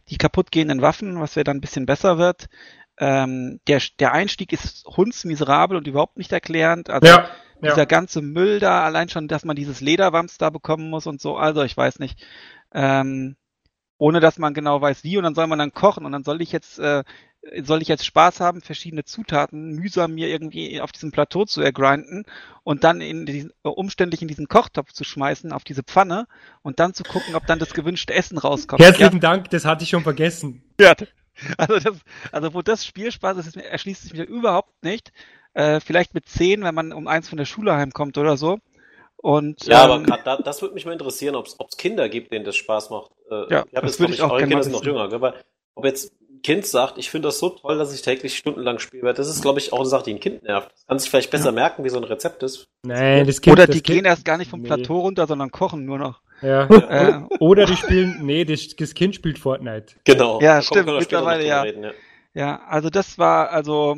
Die 0.10 0.18
kaputtgehenden 0.18 0.82
Waffen, 0.82 1.22
was 1.22 1.36
ja 1.36 1.46
dann 1.46 1.56
ein 1.56 1.62
bisschen 1.62 1.86
besser 1.86 2.18
wird. 2.18 2.50
Ähm, 2.98 3.62
der, 3.70 3.82
der 3.98 4.12
Einstieg 4.12 4.52
ist 4.52 4.86
hundsmiserabel 4.86 5.78
und 5.78 5.88
überhaupt 5.88 6.18
nicht 6.18 6.34
erklärend. 6.34 6.90
Also 6.90 7.08
ja, 7.08 7.30
ja. 7.62 7.70
dieser 7.70 7.86
ganze 7.86 8.22
Müll 8.22 8.60
da, 8.60 8.84
allein 8.84 9.08
schon, 9.08 9.30
dass 9.30 9.46
man 9.46 9.56
dieses 9.56 9.80
Lederwams 9.80 10.38
da 10.38 10.50
bekommen 10.50 10.90
muss 10.90 11.08
und 11.08 11.22
so, 11.22 11.38
also 11.38 11.64
ich 11.64 11.78
weiß 11.78 12.00
nicht. 12.00 12.28
Ähm, 12.74 13.38
ohne 13.98 14.20
dass 14.20 14.38
man 14.38 14.54
genau 14.54 14.82
weiß 14.82 15.04
wie 15.04 15.18
und 15.18 15.24
dann 15.24 15.34
soll 15.34 15.48
man 15.48 15.60
dann 15.60 15.74
kochen 15.74 16.06
und 16.06 16.12
dann 16.12 16.24
soll 16.24 16.42
ich 16.42 16.52
jetzt 16.52 16.78
äh, 16.78 17.04
soll 17.64 17.82
ich 17.82 17.88
jetzt 17.88 18.06
Spaß 18.06 18.40
haben, 18.40 18.62
verschiedene 18.62 19.06
Zutaten 19.06 19.72
mühsam 19.72 20.14
mir 20.14 20.28
irgendwie 20.28 20.82
auf 20.82 20.92
diesem 20.92 21.12
Plateau 21.12 21.46
zu 21.46 21.62
ergrinden 21.62 22.26
und 22.64 22.84
dann 22.84 23.02
in 23.02 23.26
diesen, 23.26 23.52
äh, 23.64 23.70
umständlich 23.70 24.22
in 24.22 24.28
diesen 24.28 24.48
Kochtopf 24.48 24.92
zu 24.92 25.04
schmeißen, 25.04 25.52
auf 25.52 25.64
diese 25.64 25.84
Pfanne 25.84 26.28
und 26.62 26.80
dann 26.80 26.94
zu 26.94 27.04
gucken, 27.04 27.36
ob 27.36 27.46
dann 27.46 27.60
das 27.60 27.74
gewünschte 27.74 28.14
Essen 28.14 28.38
rauskommt. 28.38 28.82
Herzlichen 28.82 29.16
ja. 29.16 29.20
Dank, 29.20 29.50
das 29.50 29.66
hatte 29.66 29.84
ich 29.84 29.90
schon 29.90 30.04
vergessen. 30.04 30.64
Ja, 30.80 30.94
also 31.58 31.80
das, 31.80 31.98
also 32.32 32.54
wo 32.54 32.62
das 32.62 32.86
Spielspaß 32.86 33.38
ist, 33.38 33.56
erschließt 33.56 34.04
sich 34.04 34.14
mir 34.14 34.24
überhaupt 34.24 34.84
nicht. 34.84 35.12
Äh, 35.54 35.80
vielleicht 35.80 36.14
mit 36.14 36.28
zehn, 36.28 36.64
wenn 36.64 36.76
man 36.76 36.94
um 36.94 37.08
eins 37.08 37.30
von 37.30 37.38
der 37.38 37.46
Schule 37.46 37.76
heimkommt 37.76 38.18
oder 38.18 38.38
so. 38.38 38.60
Und, 39.18 39.66
ja, 39.66 39.86
ähm, 39.86 39.92
aber 39.92 40.04
grad 40.04 40.28
da, 40.28 40.38
das 40.38 40.62
würde 40.62 40.76
mich 40.76 40.86
mal 40.86 40.92
interessieren, 40.92 41.36
ob 41.36 41.48
es 41.48 41.78
Kinder 41.78 42.10
gibt, 42.10 42.32
denen 42.32 42.46
das 42.46 42.56
Spaß 42.56 42.92
macht. 42.92 43.12
Äh, 43.32 43.52
ja, 43.52 43.66
das 43.72 44.00
würde 44.00 44.14
ich 44.14 44.22
auch 44.22 44.30
gerne 44.30 44.48
Kinder 44.48 44.64
sind 44.64 44.74
noch 44.74 44.84
jünger, 44.84 45.20
weil 45.20 45.34
ob 45.74 45.86
jetzt 45.86 46.14
Kind 46.42 46.66
sagt, 46.66 46.98
ich 46.98 47.10
finde 47.10 47.28
das 47.30 47.40
so 47.40 47.50
toll, 47.50 47.78
dass 47.78 47.94
ich 47.94 48.02
täglich 48.02 48.38
stundenlang 48.38 48.80
spiele, 48.80 49.14
das 49.14 49.30
ist, 49.30 49.42
glaube 49.42 49.60
ich, 49.60 49.74
auch 49.74 49.80
eine 49.80 49.88
Sache, 49.88 50.06
die 50.06 50.14
ein 50.14 50.20
Kind 50.20 50.44
nervt. 50.44 50.72
Das 50.72 50.88
kann 50.88 51.00
sich 51.00 51.10
vielleicht 51.10 51.32
besser 51.32 51.48
ja. 51.48 51.52
merken, 51.52 51.84
wie 51.84 51.90
so 51.90 51.98
ein 51.98 52.04
Rezept 52.04 52.44
ist. 52.44 52.68
Nein, 52.84 53.26
das 53.26 53.42
Kind, 53.42 53.54
Oder 53.54 53.68
die 53.68 53.84
gehen 53.84 54.06
erst 54.06 54.26
gar 54.26 54.38
nicht 54.38 54.50
vom 54.50 54.62
nee. 54.62 54.68
Plateau 54.68 55.00
runter, 55.00 55.28
sondern 55.28 55.52
kochen 55.52 55.86
nur 55.86 55.98
noch. 55.98 56.22
Ja. 56.42 56.66
äh, 56.68 57.22
Oder 57.40 57.66
die 57.66 57.76
spielen, 57.76 58.20
nee, 58.24 58.46
das, 58.46 58.68
das, 58.76 58.94
Kind 58.94 59.16
spielt 59.16 59.40
Fortnite. 59.40 59.96
Genau. 60.04 60.40
Ja, 60.42 60.62
stimmt, 60.62 60.88
mittlerweile 60.88 61.46
ja. 61.46 61.62
Reden, 61.62 61.84
ja. 61.84 61.92
Ja, 62.34 62.62
also 62.68 62.90
das 62.90 63.18
war, 63.18 63.50
also, 63.50 63.98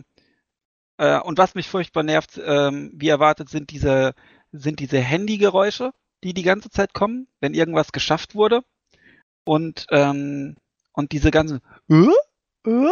äh, 0.97 1.19
und 1.19 1.37
was 1.37 1.55
mich 1.55 1.67
furchtbar 1.67 2.03
nervt, 2.03 2.39
ähm, 2.43 2.91
wie 2.93 3.09
erwartet, 3.09 3.49
sind 3.49 3.71
diese 3.71 4.13
sind 4.51 4.79
diese 4.79 4.99
Handygeräusche, 4.99 5.91
die 6.23 6.33
die 6.33 6.43
ganze 6.43 6.69
Zeit 6.69 6.93
kommen, 6.93 7.27
wenn 7.39 7.53
irgendwas 7.53 7.91
geschafft 7.91 8.35
wurde. 8.35 8.61
Und, 9.43 9.87
ähm, 9.91 10.55
und 10.93 11.11
diese 11.11 11.31
ganzen, 11.31 11.61
äh, 11.89 12.07
äh, 12.65 12.89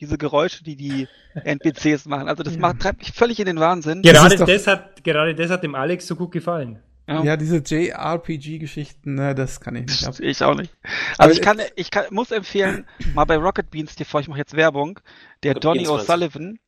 diese 0.00 0.16
Geräusche, 0.18 0.64
die 0.64 0.76
die 0.76 1.08
NPCs 1.44 2.06
machen. 2.06 2.28
Also 2.28 2.42
das 2.42 2.56
macht, 2.56 2.80
treibt 2.80 3.00
mich 3.00 3.12
völlig 3.12 3.38
in 3.40 3.46
den 3.46 3.60
Wahnsinn. 3.60 4.02
Gerade 4.02 4.36
doch- 4.36 4.46
das, 4.46 4.66
hat, 4.66 5.04
gerade 5.04 5.34
das 5.34 5.50
hat 5.50 5.62
dem 5.62 5.74
Alex 5.74 6.06
so 6.06 6.16
gut 6.16 6.32
gefallen. 6.32 6.80
Ja. 7.08 7.24
Ja, 7.24 7.36
diese 7.36 7.56
JRPG-Geschichten, 7.56 9.14
ne, 9.16 9.34
das 9.34 9.60
kann 9.60 9.74
ich 9.76 9.86
nicht 9.86 10.06
ab. 10.06 10.14
Ich 10.20 10.42
auch 10.44 10.54
nicht. 10.54 10.72
Aber 11.18 11.24
Also 11.24 11.34
ich 11.34 11.42
kann, 11.42 11.60
ich 11.74 11.90
kann, 11.90 12.04
muss 12.10 12.30
empfehlen, 12.30 12.86
mal 13.14 13.24
bei 13.24 13.36
Rocket 13.36 13.68
Beans 13.70 13.96
TV, 13.96 14.20
ich 14.20 14.28
mache 14.28 14.38
jetzt 14.38 14.54
Werbung, 14.54 15.00
der 15.42 15.54
Donny? 15.54 15.86
O'Sullivan 15.88 16.58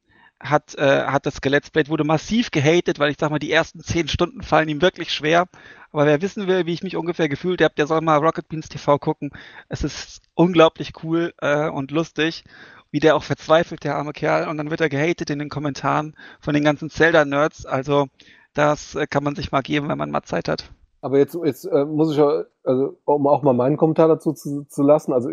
hat, 0.42 0.74
äh, 0.76 1.04
hat 1.04 1.26
das 1.26 1.36
Skelettsplayed, 1.36 1.88
wurde 1.88 2.04
massiv 2.04 2.50
gehatet, 2.50 2.98
weil 2.98 3.10
ich 3.10 3.16
sag 3.18 3.30
mal, 3.30 3.38
die 3.38 3.52
ersten 3.52 3.80
zehn 3.80 4.08
Stunden 4.08 4.42
fallen 4.42 4.68
ihm 4.68 4.82
wirklich 4.82 5.12
schwer. 5.12 5.46
Aber 5.92 6.06
wer 6.06 6.22
wissen 6.22 6.46
will, 6.46 6.66
wie 6.66 6.72
ich 6.72 6.82
mich 6.82 6.96
ungefähr 6.96 7.28
gefühlt 7.28 7.62
habe, 7.62 7.74
der 7.76 7.86
soll 7.86 8.00
mal 8.00 8.18
Rocket 8.18 8.48
Beans 8.48 8.68
TV 8.68 8.98
gucken. 8.98 9.30
Es 9.68 9.84
ist 9.84 10.22
unglaublich 10.34 10.92
cool 11.02 11.32
äh, 11.40 11.68
und 11.68 11.90
lustig, 11.90 12.44
wie 12.90 13.00
der 13.00 13.14
auch 13.14 13.22
verzweifelt, 13.22 13.84
der 13.84 13.96
arme 13.96 14.12
Kerl. 14.12 14.48
Und 14.48 14.56
dann 14.56 14.70
wird 14.70 14.80
er 14.80 14.88
gehatet 14.88 15.30
in 15.30 15.38
den 15.38 15.48
Kommentaren 15.48 16.16
von 16.40 16.54
den 16.54 16.64
ganzen 16.64 16.90
Zelda-Nerds. 16.90 17.66
Also 17.66 18.08
das 18.54 18.94
äh, 18.94 19.06
kann 19.06 19.24
man 19.24 19.34
sich 19.34 19.52
mal 19.52 19.62
geben, 19.62 19.88
wenn 19.88 19.98
man 19.98 20.10
mal 20.10 20.22
Zeit 20.22 20.48
hat. 20.48 20.70
Aber 21.00 21.18
jetzt, 21.18 21.36
jetzt 21.44 21.64
äh, 21.64 21.84
muss 21.84 22.12
ich 22.12 22.18
ja, 22.18 22.44
also 22.64 22.98
um 23.04 23.26
auch 23.26 23.42
mal 23.42 23.52
meinen 23.52 23.76
Kommentar 23.76 24.08
dazu 24.08 24.32
zu, 24.32 24.64
zu 24.68 24.82
lassen, 24.82 25.12
also 25.12 25.30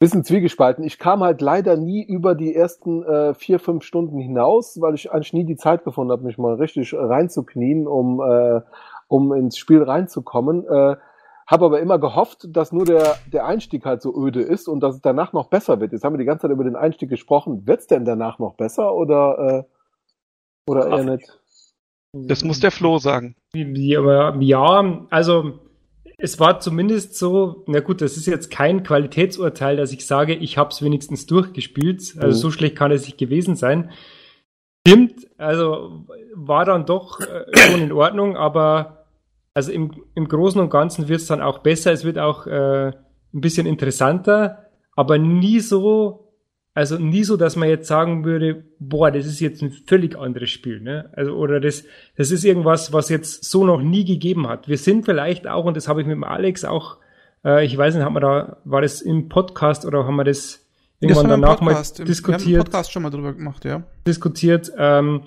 bisschen 0.00 0.24
zwiegespalten. 0.24 0.82
Ich 0.82 0.98
kam 0.98 1.20
halt 1.20 1.42
leider 1.42 1.76
nie 1.76 2.02
über 2.02 2.34
die 2.34 2.54
ersten 2.54 3.04
äh, 3.04 3.34
vier, 3.34 3.60
fünf 3.60 3.84
Stunden 3.84 4.18
hinaus, 4.18 4.80
weil 4.80 4.94
ich 4.94 5.12
eigentlich 5.12 5.34
nie 5.34 5.44
die 5.44 5.56
Zeit 5.56 5.84
gefunden 5.84 6.10
habe, 6.10 6.24
mich 6.24 6.38
mal 6.38 6.54
richtig 6.54 6.94
reinzuknien, 6.94 7.86
um, 7.86 8.20
äh, 8.20 8.62
um 9.08 9.32
ins 9.34 9.58
Spiel 9.58 9.82
reinzukommen. 9.82 10.66
Äh, 10.66 10.96
habe 11.46 11.64
aber 11.66 11.80
immer 11.80 11.98
gehofft, 11.98 12.46
dass 12.48 12.72
nur 12.72 12.86
der, 12.86 13.16
der 13.30 13.44
Einstieg 13.44 13.84
halt 13.84 14.00
so 14.00 14.14
öde 14.16 14.40
ist 14.40 14.68
und 14.68 14.80
dass 14.80 14.94
es 14.94 15.02
danach 15.02 15.32
noch 15.34 15.48
besser 15.48 15.80
wird. 15.80 15.92
Jetzt 15.92 16.02
haben 16.02 16.14
wir 16.14 16.18
die 16.18 16.24
ganze 16.24 16.42
Zeit 16.42 16.52
über 16.52 16.64
den 16.64 16.76
Einstieg 16.76 17.10
gesprochen. 17.10 17.66
Wird's 17.66 17.86
denn 17.86 18.04
danach 18.04 18.38
noch 18.38 18.54
besser 18.54 18.94
oder, 18.94 19.66
äh, 19.66 20.70
oder 20.70 20.88
eher 20.88 21.04
nicht? 21.04 21.38
Das 22.12 22.42
muss 22.42 22.60
der 22.60 22.70
Flo 22.70 22.98
sagen. 22.98 23.36
Wie, 23.52 23.96
aber 23.96 24.36
ja, 24.40 25.06
also 25.10 25.58
es 26.22 26.38
war 26.38 26.60
zumindest 26.60 27.16
so, 27.16 27.64
na 27.66 27.80
gut, 27.80 28.00
das 28.00 28.16
ist 28.16 28.26
jetzt 28.26 28.50
kein 28.50 28.82
Qualitätsurteil, 28.82 29.76
dass 29.76 29.92
ich 29.92 30.06
sage, 30.06 30.34
ich 30.34 30.58
habe 30.58 30.70
es 30.70 30.82
wenigstens 30.82 31.26
durchgespielt. 31.26 32.00
Also 32.18 32.26
Mhm. 32.26 32.32
so 32.42 32.50
schlecht 32.50 32.76
kann 32.76 32.92
es 32.92 33.06
nicht 33.06 33.18
gewesen 33.18 33.56
sein. 33.56 33.90
Stimmt, 34.86 35.26
also 35.38 36.06
war 36.34 36.64
dann 36.64 36.86
doch 36.86 37.20
äh, 37.20 37.44
schon 37.56 37.82
in 37.82 37.92
Ordnung, 37.92 38.36
aber 38.36 39.06
also 39.54 39.72
im, 39.72 40.04
im 40.14 40.28
Großen 40.28 40.60
und 40.60 40.70
Ganzen 40.70 41.08
wird 41.08 41.20
es 41.20 41.26
dann 41.26 41.42
auch 41.42 41.58
besser, 41.58 41.92
es 41.92 42.04
wird 42.04 42.18
auch 42.18 42.46
äh, 42.46 42.88
ein 43.32 43.40
bisschen 43.40 43.66
interessanter, 43.66 44.66
aber 44.96 45.18
nie 45.18 45.60
so, 45.60 46.29
also 46.74 46.98
nie 46.98 47.24
so, 47.24 47.36
dass 47.36 47.56
man 47.56 47.68
jetzt 47.68 47.88
sagen 47.88 48.24
würde, 48.24 48.64
boah, 48.78 49.10
das 49.10 49.26
ist 49.26 49.40
jetzt 49.40 49.60
ein 49.62 49.72
völlig 49.72 50.16
anderes 50.16 50.50
Spiel, 50.50 50.80
ne? 50.80 51.10
Also 51.14 51.32
oder 51.32 51.60
das, 51.60 51.84
das 52.16 52.30
ist 52.30 52.44
irgendwas, 52.44 52.92
was 52.92 53.08
jetzt 53.08 53.44
so 53.44 53.64
noch 53.66 53.82
nie 53.82 54.04
gegeben 54.04 54.48
hat. 54.48 54.68
Wir 54.68 54.78
sind 54.78 55.04
vielleicht 55.04 55.46
auch, 55.48 55.64
und 55.64 55.76
das 55.76 55.88
habe 55.88 56.00
ich 56.00 56.06
mit 56.06 56.14
dem 56.14 56.24
Alex 56.24 56.64
auch, 56.64 56.98
äh, 57.44 57.64
ich 57.64 57.76
weiß 57.76 57.94
nicht, 57.94 58.04
haben 58.04 58.14
wir 58.14 58.20
da, 58.20 58.58
war 58.64 58.82
das 58.82 59.02
im 59.02 59.28
Podcast 59.28 59.84
oder 59.84 60.04
haben 60.06 60.16
wir 60.16 60.24
das 60.24 60.64
irgendwann 61.00 61.24
im 61.24 61.30
danach 61.42 61.58
Podcast, 61.58 61.98
mal 61.98 62.02
im- 62.02 62.06
diskutiert? 62.08 62.40
Wir 62.40 62.46
haben 62.46 62.54
einen 62.54 62.64
Podcast 62.64 62.92
schon 62.92 63.02
mal 63.02 63.10
drüber 63.10 63.32
gemacht, 63.34 63.64
ja. 63.64 63.82
diskutiert, 64.06 64.72
ähm, 64.78 65.22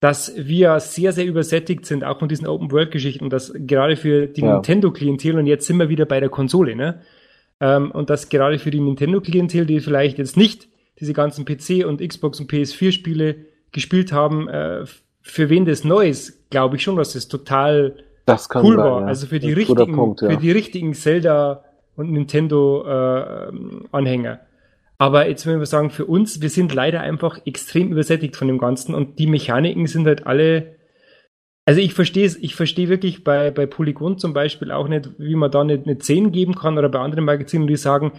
dass 0.00 0.32
wir 0.36 0.80
sehr, 0.80 1.12
sehr 1.12 1.26
übersättigt 1.26 1.84
sind, 1.86 2.04
auch 2.04 2.18
von 2.18 2.28
diesen 2.28 2.46
Open-World-Geschichten, 2.48 3.22
und 3.24 3.32
das 3.32 3.52
gerade 3.54 3.96
für 3.96 4.26
die 4.26 4.40
Ja. 4.40 4.54
Nintendo-Klientel, 4.54 5.38
und 5.38 5.46
jetzt 5.46 5.66
sind 5.66 5.76
wir 5.76 5.88
wieder 5.88 6.06
bei 6.06 6.18
der 6.20 6.30
Konsole, 6.30 6.74
ne? 6.74 7.02
Ähm, 7.60 7.90
und 7.90 8.08
das 8.08 8.30
gerade 8.30 8.58
für 8.58 8.70
die 8.70 8.80
Nintendo-Klientel, 8.80 9.66
die 9.66 9.80
vielleicht 9.80 10.16
jetzt 10.18 10.38
nicht 10.38 10.69
diese 11.00 11.12
ganzen 11.12 11.44
PC- 11.44 11.84
und 11.84 12.06
Xbox- 12.06 12.40
und 12.40 12.50
PS4-Spiele 12.50 13.36
gespielt 13.72 14.12
haben, 14.12 14.48
äh, 14.48 14.84
für 15.22 15.48
wen 15.50 15.64
das 15.64 15.84
neu 15.84 16.08
ist, 16.08 16.50
glaube 16.50 16.76
ich 16.76 16.82
schon, 16.82 16.96
dass 16.96 17.12
das 17.12 17.28
total 17.28 17.96
Das 18.26 18.48
kann 18.48 18.64
cool 18.64 18.76
sein, 18.76 18.84
war. 18.84 19.00
ja. 19.02 19.06
Also 19.06 19.26
für 19.26 19.38
die 19.38 19.52
richtigen, 19.52 19.94
Punkt, 19.94 20.22
ja. 20.22 20.30
für 20.30 20.36
die 20.36 20.50
richtigen 20.50 20.94
Zelda 20.94 21.64
und 21.96 22.12
Nintendo 22.12 22.84
äh, 22.86 23.52
Anhänger. 23.92 24.40
Aber 24.98 25.28
jetzt 25.28 25.46
will 25.46 25.60
ich 25.62 25.68
sagen, 25.68 25.90
für 25.90 26.04
uns, 26.04 26.42
wir 26.42 26.50
sind 26.50 26.74
leider 26.74 27.00
einfach 27.00 27.40
extrem 27.46 27.90
übersättigt 27.90 28.36
von 28.36 28.48
dem 28.48 28.58
Ganzen 28.58 28.94
und 28.94 29.18
die 29.18 29.26
Mechaniken 29.26 29.86
sind 29.86 30.06
halt 30.06 30.26
alle. 30.26 30.76
Also 31.64 31.80
ich 31.80 31.94
verstehe 31.94 32.26
es, 32.26 32.36
ich 32.36 32.54
verstehe 32.54 32.88
wirklich 32.88 33.24
bei, 33.24 33.50
bei 33.50 33.66
Polygon 33.66 34.18
zum 34.18 34.32
Beispiel 34.34 34.70
auch 34.70 34.88
nicht, 34.88 35.10
wie 35.18 35.36
man 35.36 35.50
da 35.50 35.64
nicht 35.64 35.86
eine 35.86 35.98
10 35.98 36.32
geben 36.32 36.54
kann 36.54 36.76
oder 36.76 36.88
bei 36.88 36.98
anderen 36.98 37.24
Magazinen, 37.24 37.66
die 37.66 37.76
sagen, 37.76 38.12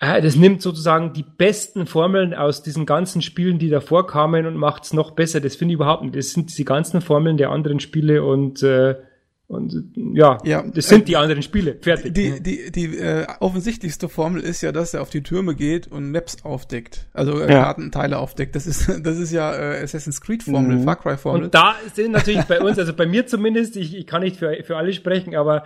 das 0.00 0.34
nimmt 0.36 0.62
sozusagen 0.62 1.12
die 1.12 1.22
besten 1.24 1.86
Formeln 1.86 2.32
aus 2.32 2.62
diesen 2.62 2.86
ganzen 2.86 3.20
Spielen, 3.20 3.58
die 3.58 3.68
davor 3.68 4.06
kamen 4.06 4.46
und 4.46 4.56
macht 4.56 4.84
es 4.84 4.92
noch 4.94 5.10
besser. 5.10 5.40
Das 5.40 5.56
finde 5.56 5.72
ich 5.72 5.76
überhaupt 5.76 6.02
nicht. 6.02 6.16
Das 6.16 6.30
sind 6.30 6.48
diese 6.50 6.64
ganzen 6.64 7.02
Formeln 7.02 7.36
der 7.36 7.50
anderen 7.50 7.80
Spiele 7.80 8.24
und, 8.24 8.62
äh, 8.62 8.94
und 9.46 9.74
äh, 9.74 10.18
ja, 10.18 10.38
Ja, 10.44 10.62
das 10.62 10.88
sind 10.88 11.02
äh, 11.02 11.04
die 11.04 11.16
anderen 11.18 11.42
Spiele. 11.42 11.76
Fertig. 11.82 12.14
Die, 12.14 12.40
die, 12.42 12.70
die 12.72 12.96
äh, 12.96 13.26
offensichtlichste 13.40 14.08
Formel 14.08 14.40
ist 14.42 14.62
ja, 14.62 14.72
dass 14.72 14.94
er 14.94 15.02
auf 15.02 15.10
die 15.10 15.22
Türme 15.22 15.54
geht 15.54 15.86
und 15.88 16.10
Maps 16.12 16.44
aufdeckt. 16.44 17.06
Also 17.12 17.38
äh, 17.38 17.52
Ja. 17.52 17.64
Kartenteile 17.64 18.18
aufdeckt. 18.18 18.54
Das 18.56 18.66
ist, 18.66 18.88
das 19.04 19.18
ist 19.18 19.32
ja 19.32 19.52
äh, 19.54 19.82
Assassin's 19.82 20.22
Creed 20.22 20.44
Formel, 20.44 20.78
Mhm. 20.78 20.84
Far 20.84 20.96
Cry 20.96 21.18
Formel. 21.18 21.42
Und 21.44 21.54
da 21.54 21.74
sind 21.92 22.12
natürlich 22.12 22.44
bei 22.44 22.60
uns, 22.60 22.78
also 22.78 22.94
bei 22.94 23.04
mir 23.06 23.26
zumindest, 23.26 23.76
ich, 23.76 23.94
ich 23.94 24.06
kann 24.06 24.22
nicht 24.22 24.36
für, 24.36 24.56
für 24.64 24.78
alle 24.78 24.94
sprechen, 24.94 25.34
aber 25.36 25.64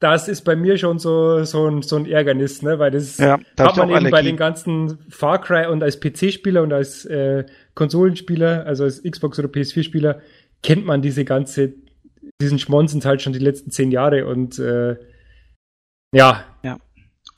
das 0.00 0.28
ist 0.28 0.42
bei 0.42 0.54
mir 0.56 0.78
schon 0.78 0.98
so, 0.98 1.42
so, 1.44 1.66
ein, 1.68 1.82
so 1.82 1.96
ein 1.96 2.06
Ärgernis, 2.06 2.62
ne? 2.62 2.78
weil 2.78 2.90
das 2.92 3.18
Ja, 3.18 3.38
da 3.56 3.66
hat 3.68 3.76
man 3.76 3.88
eben 3.90 3.98
bei 4.04 4.06
Allergie. 4.18 4.28
den 4.28 4.36
ganzen 4.36 4.98
Far 5.10 5.40
Cry 5.40 5.66
und 5.66 5.82
als 5.82 5.98
PC-Spieler 6.00 6.62
und 6.62 6.72
als 6.72 7.04
äh, 7.04 7.44
Konsolenspieler, 7.74 8.64
also 8.66 8.84
als 8.84 9.02
Xbox- 9.02 9.38
oder 9.38 9.48
PS4-Spieler, 9.48 10.20
kennt 10.62 10.84
man 10.86 11.02
diese 11.02 11.24
ganze, 11.24 11.74
diesen 12.40 12.58
Schmonsens 12.58 13.04
halt 13.04 13.22
schon 13.22 13.32
die 13.32 13.38
letzten 13.40 13.70
zehn 13.70 13.90
Jahre 13.90 14.26
und 14.26 14.58
äh, 14.58 14.96
ja, 16.12 16.44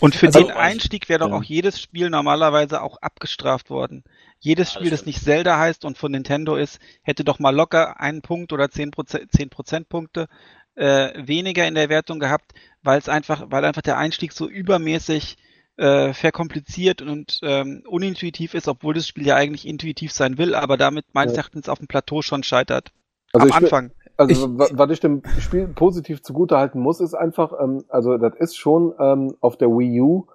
Und 0.02 0.14
für 0.14 0.28
Also- 0.28 0.40
den 0.40 0.50
Einstieg 0.52 1.08
wäre 1.10 1.18
doch 1.20 1.28
Ja. 1.28 1.34
auch 1.36 1.42
jedes 1.42 1.78
Spiel 1.80 2.08
normalerweise 2.08 2.80
auch 2.80 2.96
abgestraft 3.02 3.68
worden. 3.68 4.02
Jedes 4.38 4.72
Ja, 4.72 4.80
Spiel, 4.80 4.90
das 4.90 5.04
nicht 5.04 5.22
Zelda 5.22 5.58
heißt 5.58 5.84
und 5.84 5.98
von 5.98 6.12
Nintendo 6.12 6.56
ist, 6.56 6.78
hätte 7.02 7.22
doch 7.24 7.38
mal 7.38 7.54
locker 7.54 8.00
einen 8.00 8.22
Punkt 8.22 8.54
oder 8.54 8.70
zehn 8.70 8.90
Prozent, 8.92 9.30
zehn 9.32 9.50
Prozentpunkte 9.50 10.28
äh, 10.76 11.10
weniger 11.26 11.66
in 11.66 11.74
der 11.74 11.88
Wertung 11.88 12.18
gehabt, 12.20 12.52
weil 12.82 12.98
es 12.98 13.08
einfach, 13.08 13.46
weil 13.50 13.64
einfach 13.64 13.82
der 13.82 13.98
Einstieg 13.98 14.32
so 14.32 14.48
übermäßig 14.48 15.36
äh, 15.76 16.12
verkompliziert 16.12 17.00
und 17.02 17.40
ähm, 17.42 17.82
unintuitiv 17.88 18.54
ist, 18.54 18.68
obwohl 18.68 18.94
das 18.94 19.06
Spiel 19.08 19.26
ja 19.26 19.36
eigentlich 19.36 19.66
intuitiv 19.66 20.12
sein 20.12 20.36
will, 20.38 20.54
aber 20.54 20.76
damit 20.76 21.06
meines 21.14 21.32
Ja. 21.32 21.38
Erachtens 21.38 21.68
auf 21.68 21.78
dem 21.78 21.88
Plateau 21.88 22.22
schon 22.22 22.42
scheitert. 22.42 22.92
Also 23.32 23.46
Am 23.46 23.52
Anfang. 23.52 23.90
Also 24.16 24.32
Ich- 24.46 24.58
wa- 24.58 24.68
was 24.72 24.90
ich 24.90 25.00
dem 25.00 25.22
Spiel 25.38 25.68
positiv 25.68 26.22
zugutehalten 26.22 26.80
muss, 26.80 27.00
ist 27.00 27.14
einfach, 27.14 27.52
ähm, 27.58 27.84
also 27.88 28.18
das 28.18 28.34
ist 28.38 28.56
schon 28.56 28.92
ähm, 29.00 29.34
auf 29.40 29.56
der 29.56 29.68
Wii 29.68 30.00
U 30.02 30.26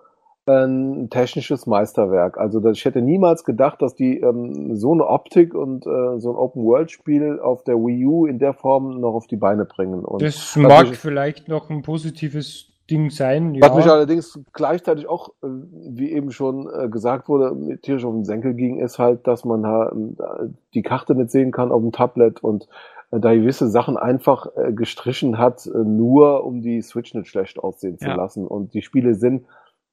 ein 0.48 1.10
technisches 1.10 1.66
Meisterwerk. 1.66 2.38
Also 2.38 2.64
ich 2.70 2.86
hätte 2.86 3.02
niemals 3.02 3.44
gedacht, 3.44 3.82
dass 3.82 3.96
die 3.96 4.20
ähm, 4.20 4.76
so 4.76 4.92
eine 4.92 5.08
Optik 5.08 5.56
und 5.56 5.86
äh, 5.88 6.20
so 6.20 6.30
ein 6.32 6.36
Open-World-Spiel 6.36 7.40
auf 7.40 7.64
der 7.64 7.76
Wii 7.78 8.06
U 8.06 8.26
in 8.28 8.38
der 8.40 8.54
Form 8.54 9.00
noch 9.00 9.14
auf 9.16 9.28
die 9.28 9.38
Beine 9.38 9.66
bringen. 9.66 10.06
Und 10.06 10.22
das 10.22 10.36
was 10.36 10.56
mag 10.58 10.90
mich- 10.90 11.00
vielleicht 11.00 11.48
noch 11.48 11.70
ein 11.70 11.82
positives 11.82 12.72
Ding 12.92 13.10
sein, 13.10 13.58
Was 13.60 13.76
mich 13.76 13.86
ja. 13.88 13.94
allerdings 13.94 14.40
gleichzeitig 14.54 15.08
auch, 15.10 15.30
äh, 15.42 15.48
wie 15.90 16.12
eben 16.12 16.30
schon 16.30 16.70
äh, 16.72 16.88
gesagt 16.90 17.28
wurde, 17.28 17.80
tierisch 17.82 18.06
auf 18.06 18.14
den 18.14 18.26
Senkel 18.26 18.54
ging, 18.54 18.78
ist 18.80 19.00
halt, 19.00 19.26
dass 19.26 19.44
man 19.44 19.64
äh, 19.64 20.50
die 20.76 20.84
Karte 20.84 21.16
nicht 21.16 21.32
sehen 21.32 21.52
kann 21.52 21.72
auf 21.72 21.82
dem 21.82 21.92
Tablet 21.92 22.44
und 22.44 22.68
da 23.12 23.34
gewisse 23.34 23.70
Sachen 23.70 23.98
einfach 23.98 24.48
gestrichen 24.72 25.38
hat, 25.38 25.70
nur 25.74 26.44
um 26.44 26.62
die 26.62 26.82
Switch 26.82 27.14
nicht 27.14 27.28
schlecht 27.30 27.60
aussehen 27.60 27.98
zu 27.98 28.08
Ja. 28.10 28.16
lassen. 28.16 28.46
Und 28.46 28.74
die 28.74 28.82
Spiele 28.82 29.14
sind 29.16 29.46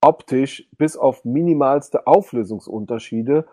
optisch 0.03 0.69
bis 0.77 0.97
auf 0.97 1.25
minimalste 1.25 2.07
Auflösungsunterschiede 2.07 3.47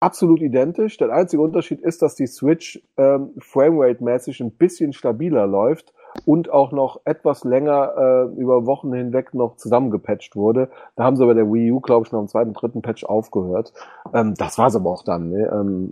absolut 0.00 0.40
identisch. 0.40 0.96
Der 0.98 1.12
einzige 1.12 1.42
Unterschied 1.42 1.80
ist, 1.80 2.02
dass 2.02 2.14
die 2.14 2.26
Switch 2.26 2.82
ähm, 2.96 3.30
Framerate-mäßig 3.38 4.40
ein 4.40 4.52
bisschen 4.52 4.92
stabiler 4.92 5.46
läuft 5.46 5.92
und 6.24 6.50
auch 6.50 6.72
noch 6.72 7.00
etwas 7.04 7.44
länger 7.44 7.94
äh, 7.96 8.40
über 8.40 8.66
Wochen 8.66 8.92
hinweg 8.92 9.34
noch 9.34 9.56
zusammengepatcht 9.56 10.36
wurde. 10.36 10.70
Da 10.96 11.04
haben 11.04 11.16
sie 11.16 11.26
bei 11.26 11.34
der 11.34 11.50
Wii 11.50 11.72
U, 11.72 11.80
glaube 11.80 12.06
ich, 12.06 12.12
noch 12.12 12.20
im 12.20 12.28
zweiten, 12.28 12.52
dritten 12.52 12.82
Patch 12.82 13.04
aufgehört. 13.04 13.72
Ähm, 14.14 14.34
das 14.34 14.58
war's 14.58 14.76
aber 14.76 14.90
auch 14.90 15.02
dann. 15.02 15.30
Ne? 15.30 15.50
Ähm, 15.52 15.90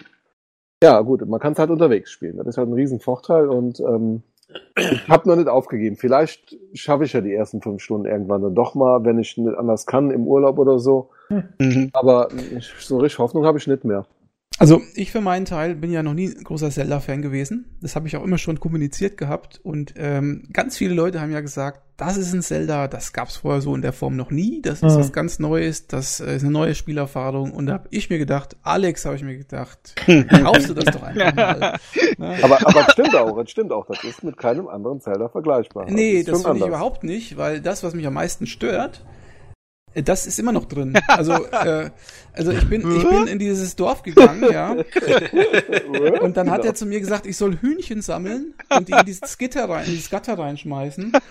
ja, 0.83 1.01
gut, 1.01 1.27
man 1.27 1.40
kann 1.40 1.55
es 1.55 1.59
halt 1.59 1.70
unterwegs 1.70 2.11
spielen. 2.11 2.37
Das 2.37 2.47
ist 2.47 2.59
halt 2.59 2.68
ein 2.68 2.75
Riesenvorteil 2.75 3.49
und 3.49 3.81
ähm, 3.81 4.23
ich 4.77 5.09
habe 5.09 5.29
noch 5.29 5.37
nicht 5.37 5.49
aufgegeben. 5.49 5.97
Vielleicht 5.97 6.57
schaffe 6.75 7.05
ich 7.05 7.12
ja 7.12 7.21
die 7.21 7.33
ersten 7.33 7.61
fünf 7.61 7.83
Stunden 7.83 8.07
irgendwann 8.07 8.43
dann 8.43 8.55
doch 8.55 8.75
mal, 8.75 9.05
wenn 9.05 9.19
ich 9.19 9.37
nicht 9.37 9.57
anders 9.57 9.87
kann, 9.87 10.11
im 10.11 10.27
Urlaub 10.27 10.59
oder 10.59 10.79
so. 10.79 11.11
Mhm. 11.59 11.90
Aber 11.93 12.29
so 12.79 12.99
richtig 12.99 13.19
Hoffnung 13.19 13.47
habe 13.47 13.59
ich 13.59 13.67
nicht 13.67 13.85
mehr. 13.85 14.07
Also 14.61 14.83
ich 14.95 15.11
für 15.11 15.21
meinen 15.21 15.47
Teil 15.47 15.75
bin 15.75 15.90
ja 15.90 16.03
noch 16.05 16.14
nie 16.14 16.29
ein 16.29 16.45
großer 16.45 16.71
Zelda-Fan 16.71 17.23
gewesen. 17.23 17.77
Das 17.81 17.97
habe 17.97 18.07
ich 18.07 18.17
auch 18.17 18.23
immer 18.23 18.38
schon 18.38 18.61
kommuniziert 18.61 19.17
gehabt. 19.17 19.61
Und 19.64 19.95
ähm, 19.97 20.45
ganz 20.53 20.77
viele 20.77 20.95
Leute 20.95 21.21
haben 21.21 21.33
ja 21.33 21.40
gesagt, 21.40 21.81
das 21.97 22.17
ist 22.17 22.33
ein 22.33 22.43
Zelda, 22.43 22.87
das 22.88 23.12
gab 23.12 23.29
es 23.29 23.37
vorher 23.37 23.61
so 23.61 23.75
in 23.75 23.83
der 23.83 23.93
Form 23.93 24.14
noch 24.17 24.31
nie. 24.31 24.62
Das 24.62 24.83
ist 24.83 24.95
Mhm. 24.95 24.99
was 25.01 25.12
ganz 25.12 25.38
Neues, 25.40 25.88
das 25.88 26.21
äh, 26.21 26.37
ist 26.37 26.43
eine 26.43 26.53
neue 26.53 26.75
Spielerfahrung. 26.77 27.51
Und 27.53 27.67
da 27.67 27.75
habe 27.75 27.88
ich 27.90 28.11
mir 28.11 28.19
gedacht, 28.19 28.57
Alex, 28.62 29.05
habe 29.05 29.17
ich 29.17 29.23
mir 29.25 29.37
gedacht, 29.37 29.95
kaufst 30.43 30.69
du 30.69 30.75
das 30.75 30.85
doch 30.85 31.03
einfach 31.03 31.35
mal. 31.37 31.79
Aber, 32.43 32.59
aber 32.67 32.87
es 32.87 32.93
stimmt 32.93 33.14
auch, 33.17 33.37
es 33.38 33.51
stimmt 33.51 33.73
auch. 33.73 33.87
Das 33.87 34.03
ist 34.05 34.23
mit 34.23 34.37
keinem 34.37 34.69
anderen 34.69 35.01
Zelda 35.01 35.29
vergleichbar. 35.29 35.87
Nee, 35.90 36.23
das 36.23 36.37
schon 36.37 36.45
finde 36.53 36.61
ich 36.61 36.67
überhaupt 36.69 37.03
nicht, 37.03 37.37
weil 37.37 37.61
das, 37.61 37.83
was 37.83 37.95
mich 37.95 38.07
am 38.07 38.14
meisten 38.14 38.47
stört, 38.47 39.05
das 39.95 40.27
ist 40.27 40.39
immer 40.39 40.53
noch 40.53 40.65
drin. 40.65 40.95
Also, 41.09 41.33
äh, 41.47 41.91
also 42.33 42.51
ich 42.51 42.69
bin, 42.69 42.81
ich 42.97 43.09
bin 43.09 43.27
in 43.29 43.39
dieses 43.39 43.77
Dorf 43.77 44.03
gegangen, 44.03 44.45
ja, 44.53 44.73
und 46.21 46.37
dann 46.37 46.51
hat 46.51 46.63
Genau. 46.63 46.71
er 46.73 46.75
zu 46.75 46.87
mir 46.87 47.01
gesagt, 47.01 47.27
ich 47.27 47.37
soll 47.37 47.57
Hühnchen 47.61 48.03
sammeln 48.03 48.55
und 48.77 48.89
die 48.89 48.93
in 48.93 49.05
dieses 49.07 49.39
Gitter 49.39 49.69
rein, 49.69 49.85
in 49.87 49.93
dieses 49.93 50.11
Gatter 50.11 50.39
reinschmeißen. 50.39 51.13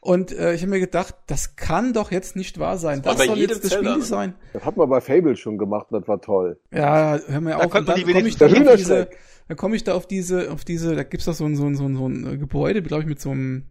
Und 0.00 0.30
äh, 0.30 0.54
ich 0.54 0.60
habe 0.62 0.70
mir 0.70 0.78
gedacht, 0.78 1.16
das 1.26 1.56
kann 1.56 1.92
doch 1.92 2.12
jetzt 2.12 2.36
nicht 2.36 2.60
wahr 2.60 2.78
sein. 2.78 3.02
Das 3.02 3.16
bei 3.16 3.26
soll 3.26 3.38
jetzt 3.38 3.64
das 3.64 3.74
Spiel 3.74 4.02
sein. 4.02 4.34
Das 4.52 4.64
hat 4.64 4.76
man 4.76 4.88
bei 4.88 5.00
Fable 5.00 5.34
schon 5.34 5.58
gemacht 5.58 5.86
und 5.90 6.00
das 6.00 6.06
war 6.08 6.20
toll. 6.20 6.60
Ja, 6.70 7.18
hör 7.26 7.40
mir 7.40 7.50
Da 7.50 7.56
auf. 7.56 7.70
konnte 7.70 7.92
Und 7.92 8.06
dann 8.06 8.12
komme 8.12 8.28
ich 8.28 8.36
da 8.36 8.46
diese, 8.76 9.08
komme 9.56 9.74
ich 9.74 9.82
da 9.82 9.94
auf 9.94 10.06
diese, 10.06 10.52
auf 10.52 10.64
diese, 10.64 10.94
da 10.94 11.02
gibt's 11.02 11.26
doch 11.26 11.34
so 11.34 11.44
ein, 11.44 11.56
so 11.56 11.64
ein, 11.64 11.74
so 11.74 11.86
ein, 11.86 11.96
so 11.96 12.06
ein 12.06 12.38
Gebäude, 12.38 12.82
glaube 12.82 13.02
ich, 13.02 13.08
mit 13.08 13.20
so 13.20 13.30
einem, 13.30 13.64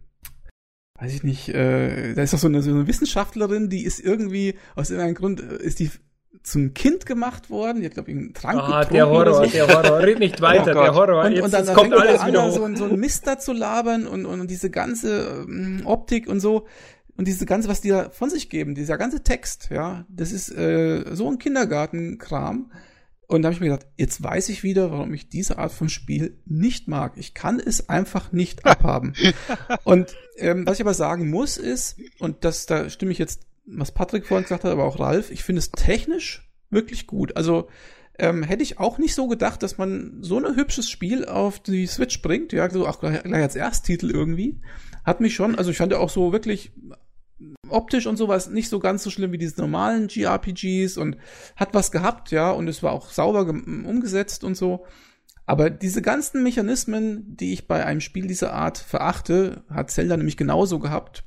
weiß 0.98 1.12
ich 1.14 1.22
nicht, 1.22 1.48
äh, 1.50 2.14
da 2.14 2.22
ist 2.22 2.32
doch 2.32 2.38
so 2.38 2.46
eine, 2.48 2.62
so 2.62 2.70
eine 2.70 2.86
Wissenschaftlerin, 2.86 3.68
die 3.68 3.84
ist 3.84 4.00
irgendwie, 4.00 4.54
aus 4.74 4.90
irgendeinem 4.90 5.14
Grund, 5.14 5.40
äh, 5.42 5.62
ist 5.62 5.78
die 5.78 5.90
zum 6.42 6.74
Kind 6.74 7.06
gemacht 7.06 7.50
worden, 7.50 7.80
die 7.80 7.86
hat, 7.86 7.94
glaube 7.94 8.10
ich, 8.10 8.16
einen 8.16 8.32
Trank 8.34 8.58
Ah, 8.60 8.66
getrunken 8.84 8.94
der 8.94 9.08
Horror, 9.08 9.44
so. 9.46 9.50
der 9.50 9.66
Horror. 9.68 9.98
Red 10.00 10.18
nicht 10.20 10.40
weiter, 10.40 10.72
Oh 10.76 10.82
der. 10.82 10.94
Horror. 10.94 11.24
Und, 11.24 11.32
jetzt 11.32 11.44
und 11.44 11.52
dann, 11.54 11.66
dann 11.66 11.74
kommt 11.74 11.92
alles 11.92 12.20
an, 12.20 12.28
wieder 12.28 12.46
hoch. 12.46 12.54
so, 12.54 12.62
ein- 12.64 12.76
so 12.76 12.84
ein 12.84 13.00
Mist 13.00 13.26
da 13.26 13.38
zu 13.38 13.52
labern 13.52 14.06
und, 14.06 14.26
und 14.26 14.48
diese 14.50 14.70
ganze 14.70 15.44
ähm, 15.48 15.82
Optik 15.84 16.28
und 16.28 16.38
so 16.40 16.66
und 17.16 17.26
diese 17.26 17.46
ganze, 17.46 17.68
was 17.68 17.80
die 17.80 17.88
da 17.88 18.10
von 18.10 18.30
sich 18.30 18.48
geben, 18.48 18.74
dieser 18.74 18.96
ganze 18.98 19.22
Text, 19.22 19.70
ja, 19.70 20.04
das 20.08 20.30
ist 20.32 20.50
äh, 20.50 21.04
so 21.14 21.28
ein 21.30 21.38
Kindergartenkram. 21.38 22.70
Und 23.28 23.42
da 23.42 23.48
habe 23.48 23.54
ich 23.54 23.60
mir 23.60 23.70
gedacht, 23.70 23.86
jetzt 23.96 24.22
weiß 24.22 24.48
ich 24.50 24.62
wieder, 24.62 24.92
warum 24.92 25.12
ich 25.12 25.28
diese 25.28 25.58
Art 25.58 25.72
von 25.72 25.88
Spiel 25.88 26.38
nicht 26.44 26.86
mag. 26.86 27.14
Ich 27.16 27.34
kann 27.34 27.58
es 27.58 27.88
einfach 27.88 28.32
nicht 28.32 28.64
abhaben. 28.66 29.14
und 29.84 30.14
ähm, 30.36 30.66
was 30.66 30.76
ich 30.76 30.82
aber 30.82 30.94
sagen 30.94 31.28
muss 31.28 31.56
ist, 31.56 31.96
und 32.18 32.44
das, 32.44 32.66
da 32.66 32.88
stimme 32.88 33.12
ich 33.12 33.18
jetzt, 33.18 33.46
was 33.66 33.92
Patrick 33.92 34.26
vorhin 34.26 34.44
gesagt 34.44 34.64
hat, 34.64 34.70
aber 34.70 34.84
auch 34.84 35.00
Ralf, 35.00 35.30
ich 35.30 35.42
finde 35.42 35.58
es 35.58 35.72
technisch 35.72 36.48
wirklich 36.70 37.06
gut. 37.06 37.36
Also 37.36 37.68
ähm, 38.18 38.42
hätte 38.42 38.62
ich 38.62 38.78
auch 38.78 38.98
nicht 38.98 39.14
so 39.14 39.26
gedacht, 39.26 39.62
dass 39.62 39.76
man 39.76 40.18
so 40.22 40.38
ein 40.38 40.56
hübsches 40.56 40.88
Spiel 40.88 41.24
auf 41.24 41.58
die 41.58 41.86
Switch 41.86 42.22
bringt, 42.22 42.52
ja, 42.52 42.70
so 42.70 42.86
auch 42.86 43.00
gleich, 43.00 43.22
gleich 43.22 43.42
als 43.42 43.56
Ersttitel 43.56 44.10
irgendwie. 44.10 44.60
Hat 45.04 45.20
mich 45.20 45.34
schon, 45.34 45.56
also 45.56 45.70
ich 45.70 45.76
fand 45.76 45.92
ja 45.92 45.98
auch 45.98 46.10
so 46.10 46.32
wirklich 46.32 46.72
optisch 47.68 48.06
und 48.06 48.16
sowas 48.16 48.48
nicht 48.48 48.68
so 48.68 48.78
ganz 48.78 49.02
so 49.02 49.10
schlimm 49.10 49.32
wie 49.32 49.38
diese 49.38 49.60
normalen 49.60 50.08
GRPGs 50.08 50.96
und 50.96 51.16
hat 51.54 51.74
was 51.74 51.90
gehabt, 51.90 52.30
ja, 52.30 52.50
und 52.50 52.68
es 52.68 52.82
war 52.82 52.92
auch 52.92 53.10
sauber 53.10 53.46
umgesetzt 53.48 54.44
und 54.44 54.56
so. 54.56 54.86
Aber 55.44 55.70
diese 55.70 56.02
ganzen 56.02 56.42
Mechanismen, 56.42 57.36
die 57.36 57.52
ich 57.52 57.68
bei 57.68 57.84
einem 57.84 58.00
Spiel 58.00 58.26
dieser 58.26 58.52
Art 58.52 58.78
verachte, 58.78 59.62
hat 59.70 59.90
Zelda 59.90 60.16
nämlich 60.16 60.36
genauso 60.36 60.78
gehabt. 60.78 61.24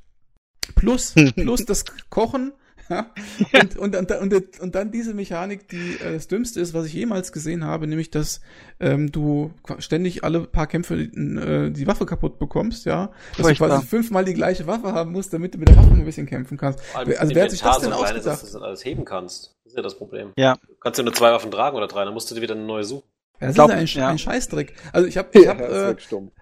Plus, 0.76 1.14
plus 1.36 1.66
das 1.66 1.86
Kochen, 2.10 2.52
und, 3.54 3.78
und, 3.78 3.96
und, 3.96 4.34
und, 4.34 4.60
und 4.60 4.76
dann 4.76 4.92
diese 4.92 5.14
Mechanik, 5.14 5.68
die 5.68 5.98
äh, 6.02 6.14
das 6.14 6.28
Dümmste 6.28 6.60
ist, 6.60 6.74
was 6.74 6.86
ich 6.86 6.94
jemals 6.94 7.32
gesehen 7.32 7.64
habe, 7.64 7.88
nämlich, 7.88 8.10
dass 8.10 8.42
ähm, 8.80 9.12
du 9.12 9.54
ständig 9.78 10.24
alle 10.24 10.42
paar 10.42 10.68
Kämpfe 10.68 10.96
äh, 10.96 11.70
die 11.70 11.88
Waffe 11.88 12.06
kaputt 12.06 12.40
bekommst, 12.40 12.86
ja. 12.86 13.12
Dass 13.38 13.46
Furchtbar. 13.46 13.70
du 13.70 13.76
quasi 13.76 13.88
fünfmal 13.88 14.26
die 14.26 14.34
gleiche 14.34 14.66
Waffe 14.68 14.94
haben 14.94 15.12
musst, 15.12 15.34
damit 15.34 15.54
du 15.54 15.60
mit 15.60 15.70
der 15.70 15.78
Waffe 15.78 15.92
ein 15.92 16.06
bisschen 16.06 16.26
kämpfen 16.26 16.58
kannst. 16.58 16.80
Allem 16.96 17.14
Also 17.18 17.36
wer 17.36 17.44
hat 17.44 17.52
sich 17.52 17.62
das 17.62 17.80
denn 17.80 17.92
so 17.92 17.98
klein 17.98 18.16
ist, 18.16 18.26
dass 18.26 18.34
ausgedacht? 18.34 18.54
du 18.54 18.58
das 18.60 18.64
alles 18.64 18.86
heben 18.86 19.06
kannst. 19.06 19.56
Das 19.64 19.74
ist 19.74 19.78
ja 19.78 19.84
das 19.84 19.98
Problem. 19.98 20.32
Ja. 20.36 20.56
Du 20.56 20.76
kannst 20.80 20.98
ja 20.98 21.04
nur 21.04 21.14
zwei 21.14 21.32
Waffen 21.32 21.52
tragen 21.52 21.78
oder 21.78 21.88
drei, 21.88 22.06
dann 22.06 22.14
musst 22.14 22.32
du 22.32 22.36
dir 22.36 22.42
wieder 22.42 22.56
eine 22.56 22.64
neue 22.64 22.84
suchen. 22.84 23.04
Ja, 23.40 23.48
das 23.48 23.56
Glaub- 23.56 23.70
ist 23.72 23.78
ein, 23.78 23.88
ja. 23.88 24.10
ein 24.10 24.18
Scheißdreck. 24.18 24.74
Also 24.92 25.08
ich 25.08 25.18
habe, 25.18 25.30
ich 25.40 25.48
habe, 25.48 25.64
äh. 25.64 25.96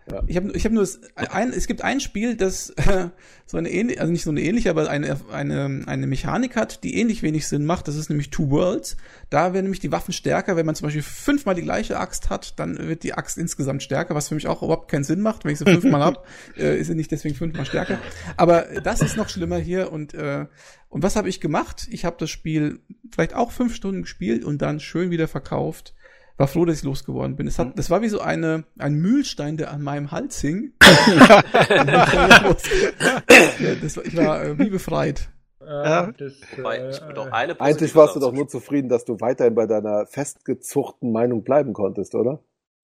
Ja. 0.09 0.23
ich 0.25 0.37
habe, 0.37 0.51
ich 0.53 0.63
habe 0.63 0.73
nur 0.73 0.83
das, 0.83 1.01
ein, 1.15 1.51
es 1.51 1.67
gibt 1.67 1.83
ein 1.83 1.99
Spiel, 1.99 2.35
das 2.35 2.69
äh, 2.71 3.09
so 3.45 3.57
eine 3.57 3.69
ähnliche, 3.69 3.99
also 3.99 4.11
nicht 4.11 4.23
so 4.23 4.29
eine 4.29 4.41
ähnliche, 4.41 4.69
aber 4.69 4.89
eine 4.89 5.17
eine 5.31 5.83
eine 5.85 6.07
Mechanik 6.07 6.55
hat, 6.55 6.83
die 6.83 6.95
ähnlich 6.95 7.23
wenig 7.23 7.47
Sinn 7.47 7.65
macht. 7.65 7.87
Das 7.87 7.95
ist 7.95 8.09
nämlich 8.09 8.29
Two 8.29 8.49
Worlds. 8.49 8.95
Da 9.29 9.53
werden 9.53 9.65
nämlich 9.65 9.81
die 9.81 9.91
Waffen 9.91 10.13
stärker, 10.13 10.55
wenn 10.55 10.65
man 10.65 10.75
zum 10.75 10.85
Beispiel 10.85 11.01
fünfmal 11.03 11.55
die 11.55 11.61
gleiche 11.61 11.99
Axt 11.99 12.29
hat, 12.29 12.57
dann 12.57 12.77
wird 12.77 13.03
die 13.03 13.13
Axt 13.13 13.37
insgesamt 13.37 13.83
stärker, 13.83 14.15
was 14.15 14.29
für 14.29 14.35
mich 14.35 14.47
auch 14.47 14.63
überhaupt 14.63 14.89
keinen 14.89 15.03
Sinn 15.03 15.21
macht. 15.21 15.43
Wenn 15.43 15.51
ich 15.51 15.59
sie 15.59 15.65
fünfmal 15.65 16.03
hab, 16.03 16.25
äh, 16.57 16.79
ist 16.79 16.87
sie 16.87 16.95
nicht 16.95 17.11
deswegen 17.11 17.35
fünfmal 17.35 17.65
stärker. 17.65 17.99
Aber 18.37 18.65
das 18.81 19.01
ist 19.01 19.17
noch 19.17 19.29
schlimmer 19.29 19.57
hier 19.57 19.91
und 19.91 20.13
äh, 20.13 20.45
und 20.89 21.03
was 21.03 21.17
habe 21.17 21.27
ich 21.27 21.41
gemacht? 21.41 21.87
Ich 21.91 22.05
habe 22.05 22.15
das 22.17 22.29
Spiel 22.29 22.79
vielleicht 23.11 23.33
auch 23.33 23.51
fünf 23.51 23.75
Stunden 23.75 24.03
gespielt 24.03 24.45
und 24.45 24.61
dann 24.61 24.79
schön 24.79 25.11
wieder 25.11 25.27
verkauft 25.27 25.93
war 26.37 26.47
froh, 26.47 26.65
dass 26.65 26.77
ich 26.77 26.83
losgeworden 26.83 27.35
bin. 27.35 27.47
Es 27.47 27.59
hat, 27.59 27.77
das 27.77 27.89
war 27.89 28.01
wie 28.01 28.09
so 28.09 28.19
eine, 28.19 28.63
ein 28.77 28.93
Mühlstein, 28.95 29.57
der 29.57 29.71
an 29.71 29.81
meinem 29.81 30.11
Hals 30.11 30.39
hing. 30.39 30.73
ja, 30.83 31.43
das 33.81 33.97
war, 33.97 34.05
ich 34.05 34.15
war 34.15 34.43
äh, 34.43 34.59
wie 34.59 34.69
befreit. 34.69 35.29
Ja. 35.65 36.13
das, 36.17 36.33
eine 37.31 37.59
Eigentlich 37.59 37.93
warst 37.93 38.15
du 38.15 38.21
doch 38.21 38.31
nur 38.31 38.47
zufrieden, 38.47 38.87
dass 38.87 39.03
du 39.03 39.19
weiterhin 39.19 39.53
bei 39.53 39.65
deiner 39.65 40.05
festgezuchten 40.05 41.11
Meinung 41.11 41.43
bleiben 41.43 41.73
konntest, 41.73 42.15
oder? 42.15 42.39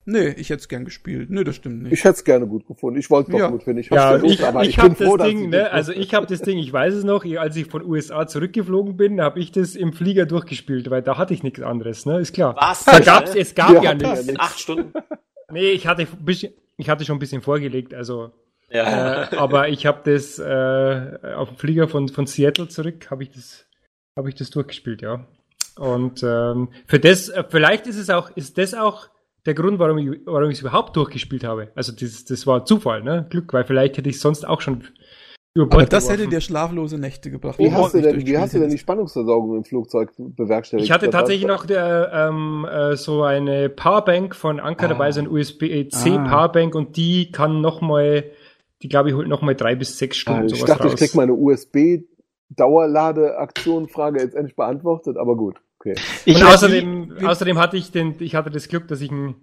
Nee, 0.06 0.30
ich 0.30 0.50
hätte 0.50 0.60
es 0.60 0.68
gern 0.68 0.84
gespielt. 0.84 1.30
Nee, 1.30 1.44
das 1.46 1.56
stimmt 1.56 1.84
nicht. 1.84 1.94
Ich 1.94 2.04
hätte 2.04 2.16
es 2.16 2.24
gerne 2.26 2.46
gut 2.46 2.68
gefunden. 2.68 3.00
Ich 3.00 3.10
wollte 3.10 3.30
es 3.30 3.32
doch 3.34 3.40
Ja. 3.40 3.50
gut 3.50 3.64
finden. 3.64 3.80
Ich 3.80 3.90
Ja, 3.90 4.10
versucht, 4.10 4.32
ich, 4.34 4.46
aber 4.46 4.64
ich, 4.64 4.78
ich, 4.78 4.98
froh, 4.98 5.16
das 5.16 5.28
Ding, 5.28 5.44
ich 5.46 5.50
ne, 5.50 5.72
also 5.72 5.94
ich 5.94 6.14
habe 6.14 6.26
das 6.28 6.42
Ding, 6.42 6.58
ich 6.58 6.74
weiß 6.74 6.94
es 6.94 7.04
noch, 7.06 7.24
als 7.38 7.56
ich 7.56 7.68
von 7.68 7.86
USA 7.86 8.28
zurückgeflogen 8.28 8.98
bin, 8.98 9.22
habe 9.22 9.40
ich 9.40 9.52
das 9.54 9.76
im 9.76 9.94
Flieger 9.94 10.26
durchgespielt, 10.26 10.90
weil 10.90 11.02
da 11.02 11.18
hatte 11.18 11.34
ich 11.34 11.42
nichts 11.44 11.62
anderes, 11.62 12.06
ne, 12.06 12.20
ist 12.20 12.34
klar. 12.34 12.56
Was? 12.60 12.84
Da 12.84 13.00
gab's, 13.00 13.34
es 13.34 13.56
gab 13.56 13.72
ja 13.72 13.82
ja 13.82 13.94
nichts. 13.94 14.28
In 14.28 14.40
acht 14.40 14.60
Stunden? 14.60 14.92
Nee, 15.52 15.72
ich 15.72 15.86
hatte, 15.86 16.08
ich 16.78 16.90
hatte 16.90 17.06
schon 17.06 17.18
ein 17.18 17.20
bisschen 17.20 17.42
vorgelegt, 17.44 17.94
also, 17.94 18.32
Ja. 18.72 19.26
äh, 19.32 19.36
aber 19.36 19.70
ich 19.70 19.86
habe 19.86 20.00
das 20.12 20.40
äh, 20.40 21.34
auf 21.36 21.50
dem 21.50 21.58
Flieger 21.58 21.88
von, 21.88 22.10
von 22.10 22.26
Seattle 22.26 22.68
zurück, 22.70 23.12
habe 23.12 23.24
ich 23.24 23.30
das, 23.30 23.66
habe 24.18 24.30
ich 24.30 24.36
das 24.36 24.50
durchgespielt, 24.50 25.02
ja. 25.04 25.28
Und 25.78 26.24
ähm, 26.24 26.70
für 26.88 27.00
das, 27.00 27.30
äh, 27.30 27.44
vielleicht 27.48 27.86
ist 27.88 27.98
es 27.98 28.10
auch, 28.10 28.32
ist 28.36 28.58
das 28.58 28.74
auch 28.74 29.10
der 29.46 29.54
Grund, 29.54 29.80
warum 29.80 29.98
ich, 29.98 30.10
warum 30.26 30.50
ich 30.50 30.56
es 30.58 30.62
überhaupt 30.62 30.96
durchgespielt 30.96 31.44
habe. 31.44 31.70
Also 31.76 31.92
das, 31.92 32.24
das 32.26 32.48
war 32.48 32.66
Zufall, 32.66 33.04
ne? 33.04 33.26
Glück, 33.30 33.54
weil 33.54 33.66
vielleicht 33.66 33.98
hätte 33.98 34.10
ich 34.10 34.20
sonst 34.20 34.48
auch 34.48 34.62
schon 34.62 34.84
über 35.56 35.76
Aber 35.76 35.86
das 35.86 36.06
geworfen. 36.06 36.20
hätte 36.22 36.30
dir 36.32 36.42
schlaflose 36.42 36.98
Nächte 36.98 37.30
gebracht. 37.30 37.60
Wie 37.60 37.72
hast, 37.72 37.94
du 37.94 38.02
denn, 38.02 38.26
wie 38.26 38.38
hast 38.38 38.56
du 38.56 38.60
denn 38.60 38.72
die 38.72 38.78
Spannungsversorgung 38.78 39.58
im 39.58 39.64
Flugzeug 39.64 40.12
bewerkstelligt? 40.18 40.86
Ich 40.88 40.92
hatte 40.92 41.10
tatsächlich 41.12 41.46
noch 41.46 41.66
der, 41.66 42.10
ähm, 42.12 42.66
äh, 42.72 42.96
so 42.96 43.22
eine 43.24 43.70
Powerbank 43.70 44.36
von 44.36 44.60
Anker 44.60 44.86
Ah. 44.86 44.90
dabei, 44.90 45.12
so 45.12 45.20
ein 45.20 45.28
USB-C 45.28 46.18
Ah. 46.18 46.24
Powerbank 46.28 46.74
und 46.74 46.98
die 46.98 47.32
kann 47.32 47.62
noch 47.62 47.82
mal, 47.82 48.24
die 48.82 48.90
glaube 48.90 49.10
ich 49.10 49.16
holt 49.16 49.28
noch 49.28 49.42
mal 49.44 49.54
drei 49.56 49.76
bis 49.76 49.98
sechs 50.00 50.18
Stunden 50.18 50.42
Ah, 50.42 50.46
ich 50.46 50.56
sowas 50.56 50.70
dachte, 50.72 50.84
raus. 50.86 50.94
ich 50.94 51.00
krieg 51.00 51.14
meine 51.16 51.34
USB-Dauerladeaktion-Frage 51.34 54.22
jetzt 54.22 54.36
endlich 54.36 54.56
beantwortet, 54.56 55.18
aber 55.18 55.36
gut. 55.36 55.58
Okay. 55.84 55.96
Ich 56.26 56.38
und 56.38 56.44
hab 56.44 56.54
außerdem, 56.54 57.18
außerdem 57.26 57.60
hatte 57.60 57.76
ich 57.76 57.92
den, 57.92 58.16
ich 58.20 58.36
hatte 58.36 58.50
das 58.50 58.70
Glück, 58.70 58.88
dass 58.88 59.02
ich 59.02 59.12
ein, 59.12 59.36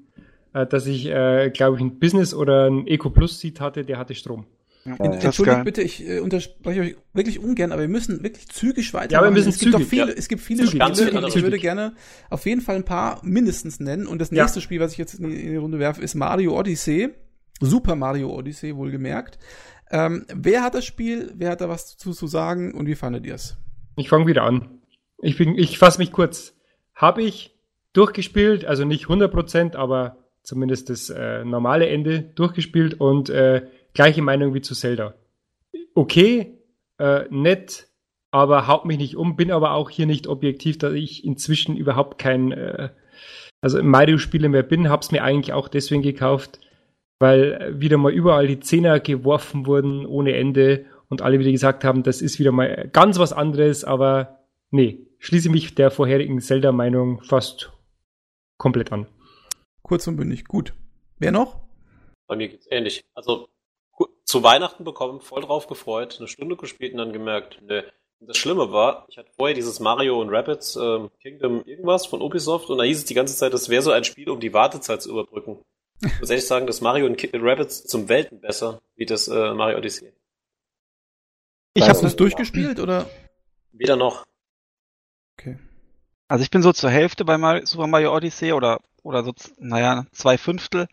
äh, 0.55 0.66
dass 0.66 0.87
ich, 0.87 1.07
äh, 1.07 1.50
glaube 1.50 1.76
ich, 1.76 1.83
ein 1.83 1.98
Business 1.98 2.33
oder 2.33 2.66
ein 2.68 2.87
Eco 2.87 3.11
Plus 3.11 3.40
Seat 3.40 3.61
hatte, 3.61 3.85
der 3.85 3.98
hatte 3.98 4.14
Strom. 4.14 4.46
Ja. 4.87 4.94
ist 4.94 5.24
Entschuldigt 5.24 5.64
bitte, 5.64 5.83
ich 5.83 6.09
äh, 6.09 6.20
unterspreche 6.20 6.81
euch 6.81 6.96
wirklich 7.12 7.38
ungern, 7.38 7.70
aber 7.70 7.83
wir 7.83 7.88
müssen 7.88 8.22
wirklich 8.22 8.48
zügig 8.48 8.94
weitermachen. 8.94 9.24
Ja, 9.26 9.31
wir 9.31 9.37
müssen 9.37 9.50
es 9.50 9.59
gibt 9.59 9.72
zügig, 9.72 9.87
doch 9.87 9.90
viele, 9.90 10.12
ja. 10.12 10.16
es 10.16 10.29
gibt 10.29 10.40
viele 10.40 10.64
Zügig, 10.64 10.83
Spiele 10.83 11.18
und 11.18 11.26
ich 11.26 11.33
zügig. 11.35 11.42
würde 11.42 11.59
gerne 11.59 11.92
auf 12.31 12.46
jeden 12.46 12.62
Fall 12.62 12.76
ein 12.76 12.85
paar 12.85 13.20
mindestens 13.22 13.79
nennen. 13.79 14.07
Und 14.07 14.20
das 14.20 14.31
Ja. 14.31 14.42
nächste 14.42 14.62
Spiel, 14.62 14.81
was 14.81 14.92
ich 14.92 14.98
jetzt 14.98 15.14
in 15.14 15.29
die, 15.29 15.38
in 15.38 15.50
die 15.50 15.57
Runde 15.57 15.79
werfe, 15.79 16.00
ist 16.00 16.14
Mario 16.14 16.59
Odyssey. 16.59 17.11
Super 17.61 17.94
Mario 17.94 18.35
Odyssey, 18.35 18.74
wohlgemerkt. 18.74 19.38
Ähm, 19.90 20.24
wer 20.35 20.62
hat 20.62 20.74
das 20.74 20.87
Spiel? 20.87 21.31
Wer 21.37 21.50
hat 21.50 21.61
da 21.61 21.68
was 21.68 21.98
zu, 21.98 22.12
zu 22.12 22.26
sagen? 22.26 22.72
Und 22.72 22.87
wie 22.87 22.94
fandet 22.94 23.26
ihr 23.26 23.35
es? 23.35 23.59
Ich 23.96 24.09
fange 24.09 24.26
wieder 24.26 24.44
an. 24.44 24.79
Ich 25.22 25.37
bin, 25.37 25.56
ich 25.59 25.78
fasse 25.78 25.98
mich 25.98 26.12
kurz. 26.12 26.56
Habe 26.94 27.22
ich 27.22 27.54
durchgespielt, 27.92 28.64
also 28.64 28.85
nicht 28.85 29.06
100%, 29.06 29.76
aber 29.76 30.18
zumindest 30.42 30.90
das 30.90 31.11
äh, 31.11 31.44
normale 31.44 31.88
Ende 31.88 32.22
durchgespielt 32.35 33.00
und 33.00 33.30
äh, 33.30 33.66
gleiche 33.94 34.22
Meinung 34.22 34.54
wie 34.54 34.61
zu 34.61 34.74
Zelda. 34.74 35.14
Okay, 35.94 36.59
äh, 36.98 37.24
nett, 37.30 37.88
aber 38.30 38.66
haut 38.66 38.85
mich 38.85 38.98
nicht 38.98 39.16
um, 39.16 39.37
bin 39.37 39.50
aber 39.50 39.72
auch 39.72 39.90
hier 39.90 40.06
nicht 40.06 40.26
objektiv, 40.26 40.78
da 40.78 40.92
ich 40.92 41.24
inzwischen 41.24 41.76
überhaupt 41.76 42.18
kein 42.18 42.52
äh, 42.52 42.90
also 43.61 43.83
Mario-Spieler 43.83 44.48
mehr 44.48 44.62
bin, 44.62 44.88
hab's 44.88 45.12
mir 45.12 45.22
eigentlich 45.22 45.52
auch 45.52 45.68
deswegen 45.68 46.02
gekauft, 46.02 46.61
weil 47.18 47.74
wieder 47.78 47.98
mal 47.98 48.12
überall 48.12 48.46
die 48.46 48.61
Zehner 48.61 49.00
geworfen 49.00 49.66
wurden 49.66 50.06
ohne 50.06 50.35
Ende 50.35 50.87
und 51.09 51.22
alle 51.22 51.38
wieder 51.38 51.50
gesagt 51.50 51.85
haben, 51.85 52.02
das 52.02 52.22
ist 52.22 52.38
wieder 52.38 52.52
mal 52.52 52.88
ganz 52.92 53.18
was 53.18 53.33
anderes, 53.33 53.85
aber 53.85 54.46
nee, 54.70 55.06
schließe 55.20 55.50
mich 55.50 55.74
der 55.76 55.92
vorherigen 55.92 56.40
Zelda-Meinung 56.40 57.22
fast 57.22 57.72
komplett 58.59 58.90
an. 58.90 59.06
Kurz 59.83 60.06
und 60.09 60.16
bündig. 60.16 60.46
Gut. 60.46 60.74
Wer 61.18 61.30
noch? 61.30 61.61
Bei 62.26 62.37
mir 62.37 62.48
geht's 62.48 62.66
ähnlich. 62.70 63.04
Also 63.14 63.48
zu 64.24 64.42
Weihnachten 64.42 64.85
bekommen, 64.85 65.20
voll 65.20 65.42
drauf 65.42 65.66
gefreut, 65.66 66.16
eine 66.18 66.28
Stunde 66.28 66.56
gespielt 66.56 66.92
und 66.92 66.98
dann 66.98 67.12
gemerkt, 67.12 67.61
ne. 67.62 67.85
Das 68.22 68.37
Schlimme 68.37 68.70
war, 68.70 69.06
ich 69.09 69.16
hatte 69.16 69.30
vorher 69.35 69.54
dieses 69.54 69.80
Mario 69.80 70.20
und 70.20 70.28
Rapids 70.28 70.76
ähm, 70.76 71.11
Kingdom 71.22 71.64
irgendwas 71.64 72.04
von 72.04 72.20
Ubisoft 72.20 72.68
und 72.68 72.76
da 72.76 72.85
hieß 72.85 72.98
es 72.98 73.04
die 73.06 73.14
ganze 73.14 73.35
Zeit, 73.35 73.54
das 73.54 73.70
wäre 73.70 73.80
so 73.80 73.92
ein 73.92 74.04
Spiel, 74.04 74.28
um 74.28 74.40
die 74.40 74.52
Wartezeit 74.52 75.00
zu 75.00 75.11
überbrücken. 75.11 75.62
Ich 76.02 76.11
muss 76.20 76.28
ehrlich 76.28 76.46
sagen, 76.46 76.66
das 76.66 76.83
Mario 76.83 77.06
und 77.06 77.18
Rapids 77.33 77.87
zum 77.87 78.11
Welten 78.11 78.40
besser, 78.40 78.83
wie 78.94 79.06
das 79.06 79.26
äh, 79.28 79.54
Mario 79.54 79.78
Odyssey. 79.78 80.12
Ich 81.72 81.88
habe 81.88 81.98
das 82.00 82.14
durchgespielt 82.14 82.78
oder? 82.78 83.09
Weder 83.72 83.96
noch. 83.96 84.26
Okay. 85.40 85.59
Also 86.29 86.42
ich 86.42 86.50
bin 86.50 86.62
so 86.62 86.72
zur 86.72 86.90
Hälfte 86.90 87.24
bei 87.24 87.64
Super 87.64 87.87
Mario 87.87 88.14
Odyssey 88.14 88.53
oder 88.53 88.81
oder 89.03 89.24
so, 89.24 89.33
naja, 89.59 90.05
zwei 90.12 90.37
Fünftel. 90.37 90.87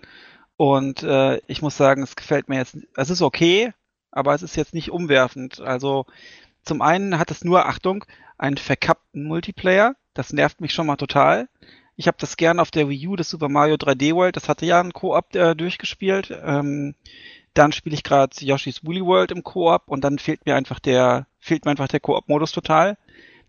Und 0.55 1.03
äh, 1.03 1.39
ich 1.47 1.61
muss 1.61 1.77
sagen, 1.77 2.01
es 2.01 2.15
gefällt 2.15 2.47
mir 2.47 2.57
jetzt, 2.57 2.77
es 2.95 3.09
ist 3.09 3.21
okay, 3.21 3.73
aber 4.11 4.33
es 4.33 4.41
ist 4.41 4.55
jetzt 4.55 4.73
nicht 4.73 4.89
umwerfend. 4.91 5.59
Also 5.59 6.05
zum 6.63 6.81
einen 6.81 7.19
hat 7.19 7.29
es 7.29 7.43
nur, 7.43 7.65
Achtung, 7.65 8.05
einen 8.37 8.57
verkappten 8.57 9.23
Multiplayer. 9.25 9.95
Das 10.13 10.33
nervt 10.33 10.61
mich 10.61 10.73
schon 10.73 10.87
mal 10.87 10.95
total. 10.95 11.49
Ich 11.97 12.07
habe 12.07 12.17
das 12.19 12.37
gern 12.37 12.59
auf 12.59 12.71
der 12.71 12.89
Wii 12.89 13.07
U, 13.09 13.15
das 13.15 13.29
Super 13.29 13.49
Mario 13.49 13.75
3D 13.75 14.15
World. 14.15 14.35
Das 14.35 14.49
hatte 14.49 14.65
ja 14.65 14.79
ein 14.79 14.93
Koop 14.93 15.35
äh, 15.35 15.55
durchgespielt. 15.55 16.35
Ähm, 16.43 16.95
dann 17.53 17.71
spiele 17.71 17.95
ich 17.95 18.03
gerade 18.03 18.35
Yoshi's 18.39 18.85
Woolly 18.85 19.03
World 19.03 19.31
im 19.31 19.43
Koop 19.43 19.83
und 19.87 20.03
dann 20.03 20.19
fehlt 20.19 20.45
mir 20.45 20.55
einfach 20.55 20.79
der, 20.79 21.27
fehlt 21.39 21.65
mir 21.65 21.71
einfach 21.71 21.87
der 21.87 21.99
Koop-Modus 21.99 22.51
total. 22.51 22.97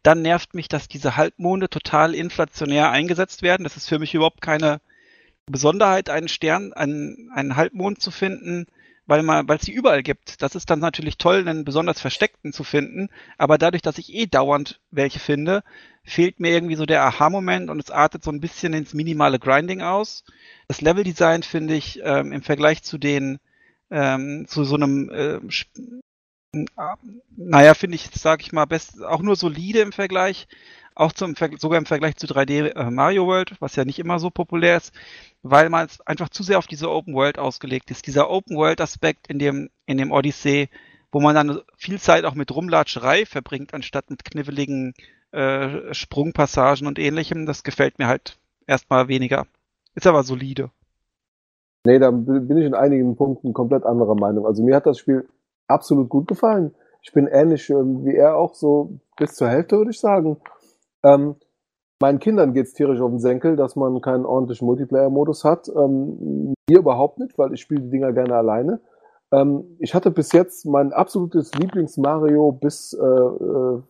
Dann 0.08 0.22
nervt 0.22 0.54
mich, 0.54 0.68
dass 0.68 0.88
diese 0.88 1.18
Halbmonde 1.18 1.68
total 1.68 2.14
inflationär 2.14 2.90
eingesetzt 2.90 3.42
werden. 3.42 3.64
Das 3.64 3.76
ist 3.76 3.90
für 3.90 3.98
mich 3.98 4.14
überhaupt 4.14 4.40
keine 4.40 4.80
Besonderheit, 5.44 6.08
einen 6.08 6.28
Stern, 6.28 6.72
einen, 6.72 7.30
einen 7.34 7.56
Halbmond 7.56 8.00
zu 8.00 8.10
finden, 8.10 8.64
weil 9.04 9.22
man, 9.22 9.46
weil 9.46 9.58
es 9.58 9.66
sie 9.66 9.72
überall 9.72 10.02
gibt. 10.02 10.40
Das 10.40 10.54
ist 10.54 10.70
dann 10.70 10.78
natürlich 10.78 11.18
toll, 11.18 11.46
einen 11.46 11.66
besonders 11.66 12.00
versteckten 12.00 12.54
zu 12.54 12.64
finden. 12.64 13.10
Aber 13.36 13.58
dadurch, 13.58 13.82
dass 13.82 13.98
ich 13.98 14.14
eh 14.14 14.24
dauernd 14.24 14.80
welche 14.90 15.18
finde, 15.18 15.62
fehlt 16.04 16.40
mir 16.40 16.52
irgendwie 16.52 16.76
so 16.76 16.86
der 16.86 17.02
Aha-Moment 17.02 17.68
und 17.68 17.78
es 17.78 17.90
artet 17.90 18.24
so 18.24 18.30
ein 18.30 18.40
bisschen 18.40 18.72
ins 18.72 18.94
minimale 18.94 19.38
Grinding 19.38 19.82
aus. 19.82 20.24
Das 20.68 20.80
Leveldesign 20.80 21.42
finde 21.42 21.74
ich 21.74 22.00
ähm, 22.02 22.32
im 22.32 22.40
Vergleich 22.40 22.82
zu 22.82 22.96
den 22.96 23.40
ähm, 23.90 24.46
zu 24.48 24.64
so 24.64 24.76
einem 24.76 25.10
äh, 25.10 25.38
naja, 27.36 27.74
finde 27.74 27.96
ich, 27.96 28.10
sage 28.12 28.42
ich 28.42 28.52
mal, 28.52 28.64
best, 28.64 29.02
auch 29.04 29.20
nur 29.20 29.36
solide 29.36 29.80
im 29.80 29.92
Vergleich, 29.92 30.48
auch 30.94 31.12
zum 31.12 31.34
sogar 31.58 31.78
im 31.78 31.86
Vergleich 31.86 32.16
zu 32.16 32.26
3D 32.26 32.74
äh, 32.74 32.90
Mario 32.90 33.26
World, 33.26 33.54
was 33.60 33.76
ja 33.76 33.84
nicht 33.84 33.98
immer 33.98 34.18
so 34.18 34.30
populär 34.30 34.78
ist, 34.78 34.92
weil 35.42 35.70
man 35.70 35.88
einfach 36.06 36.28
zu 36.28 36.42
sehr 36.42 36.58
auf 36.58 36.66
diese 36.66 36.90
Open 36.90 37.14
World 37.14 37.38
ausgelegt 37.38 37.90
ist. 37.90 38.06
Dieser 38.06 38.30
Open 38.30 38.56
World 38.56 38.80
Aspekt 38.80 39.28
in 39.28 39.38
dem 39.38 39.70
in 39.86 39.98
dem 39.98 40.10
Odyssey, 40.10 40.68
wo 41.12 41.20
man 41.20 41.34
dann 41.34 41.60
viel 41.76 42.00
Zeit 42.00 42.24
auch 42.24 42.34
mit 42.34 42.54
Rumlatscherei 42.54 43.26
verbringt, 43.26 43.74
anstatt 43.74 44.10
mit 44.10 44.24
kniffligen 44.24 44.94
äh, 45.30 45.94
Sprungpassagen 45.94 46.86
und 46.86 46.98
ähnlichem, 46.98 47.46
das 47.46 47.62
gefällt 47.62 47.98
mir 47.98 48.08
halt 48.08 48.38
erstmal 48.66 49.08
weniger. 49.08 49.46
Ist 49.94 50.06
aber 50.06 50.22
solide. 50.22 50.70
Nee, 51.84 51.98
da 51.98 52.10
bin 52.10 52.56
ich 52.56 52.66
in 52.66 52.74
einigen 52.74 53.16
Punkten 53.16 53.52
komplett 53.52 53.84
anderer 53.84 54.14
Meinung. 54.14 54.46
Also 54.46 54.62
mir 54.62 54.76
hat 54.76 54.86
das 54.86 54.98
Spiel 54.98 55.28
absolut 55.68 56.08
gut 56.08 56.26
gefallen. 56.26 56.74
Ich 57.02 57.12
bin 57.12 57.26
ähnlich 57.26 57.70
ähm, 57.70 58.04
wie 58.04 58.16
er 58.16 58.36
auch 58.36 58.54
so 58.54 58.98
bis 59.16 59.34
zur 59.34 59.48
Hälfte, 59.48 59.76
würde 59.76 59.90
ich 59.90 60.00
sagen. 60.00 60.38
Ähm, 61.02 61.36
meinen 62.00 62.18
Kindern 62.18 62.52
geht's 62.52 62.74
tierisch 62.74 63.00
auf 63.00 63.10
den 63.10 63.20
Senkel, 63.20 63.56
dass 63.56 63.76
man 63.76 64.00
keinen 64.00 64.26
ordentlichen 64.26 64.66
Multiplayer-Modus 64.66 65.44
hat. 65.44 65.68
Ähm, 65.68 66.54
mir 66.68 66.78
überhaupt 66.78 67.18
nicht, 67.18 67.38
weil 67.38 67.52
ich 67.52 67.60
spiele 67.60 67.82
die 67.82 67.90
Dinger 67.90 68.12
gerne 68.12 68.34
alleine. 68.34 68.80
Ähm, 69.32 69.76
ich 69.78 69.94
hatte 69.94 70.10
bis 70.10 70.32
jetzt 70.32 70.64
mein 70.66 70.92
absolutes 70.92 71.54
Lieblings-Mario 71.54 72.52
bis 72.52 72.94
äh, 72.94 73.04
äh, 73.04 73.82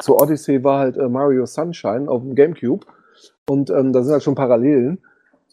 zur 0.00 0.20
Odyssey 0.20 0.64
war 0.64 0.80
halt 0.80 0.96
äh, 0.96 1.08
Mario 1.08 1.46
Sunshine 1.46 2.10
auf 2.10 2.22
dem 2.22 2.34
Gamecube. 2.34 2.86
Und 3.48 3.70
ähm, 3.70 3.92
da 3.92 4.02
sind 4.02 4.12
halt 4.12 4.22
schon 4.22 4.34
Parallelen. 4.34 4.98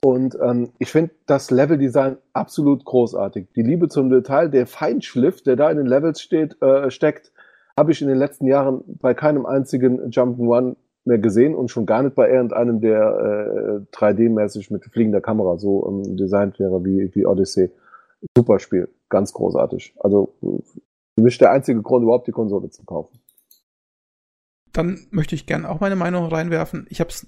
Und 0.03 0.37
ähm, 0.41 0.73
ich 0.79 0.91
finde 0.91 1.11
das 1.27 1.49
Leveldesign 1.49 2.17
absolut 2.33 2.83
großartig. 2.83 3.47
Die 3.55 3.61
Liebe 3.61 3.87
zum 3.87 4.09
Detail, 4.09 4.49
der 4.49 4.67
Feinschliff, 4.67 5.41
der 5.43 5.55
da 5.55 5.71
in 5.71 5.77
den 5.77 5.85
Levels 5.85 6.19
steht, 6.19 6.61
äh, 6.61 6.91
steckt, 6.91 7.31
habe 7.77 7.93
ich 7.93 8.01
in 8.01 8.09
den 8.09 8.17
letzten 8.17 8.45
Jahren 8.45 8.83
bei 8.85 9.13
keinem 9.13 9.45
einzigen 9.45 10.11
Jump'n'Run 10.11 10.75
mehr 11.05 11.19
gesehen 11.19 11.55
und 11.55 11.71
schon 11.71 11.85
gar 11.85 12.03
nicht 12.03 12.15
bei 12.15 12.29
irgendeinem, 12.29 12.81
der 12.81 13.85
äh, 13.91 13.95
3D-mäßig 13.95 14.73
mit 14.73 14.83
fliegender 14.83 15.21
Kamera 15.21 15.57
so 15.57 15.87
ähm, 15.87 16.17
designt 16.17 16.59
wäre 16.59 16.83
wie, 16.83 17.09
wie 17.15 17.25
Odyssey. 17.25 17.71
Super 18.35 18.59
Spiel, 18.59 18.89
ganz 19.07 19.31
großartig. 19.31 19.95
Also 20.01 20.33
für 20.41 21.21
mich 21.21 21.37
der 21.37 21.51
einzige 21.51 21.81
Grund, 21.81 22.03
überhaupt 22.03 22.27
die 22.27 22.33
Konsole 22.33 22.69
zu 22.69 22.83
kaufen. 22.83 23.19
Dann 24.73 25.07
möchte 25.11 25.35
ich 25.35 25.45
gerne 25.45 25.69
auch 25.69 25.79
meine 25.79 25.95
Meinung 25.95 26.25
reinwerfen. 26.25 26.87
Ich 26.89 26.99
habe 26.99 27.09
es 27.09 27.25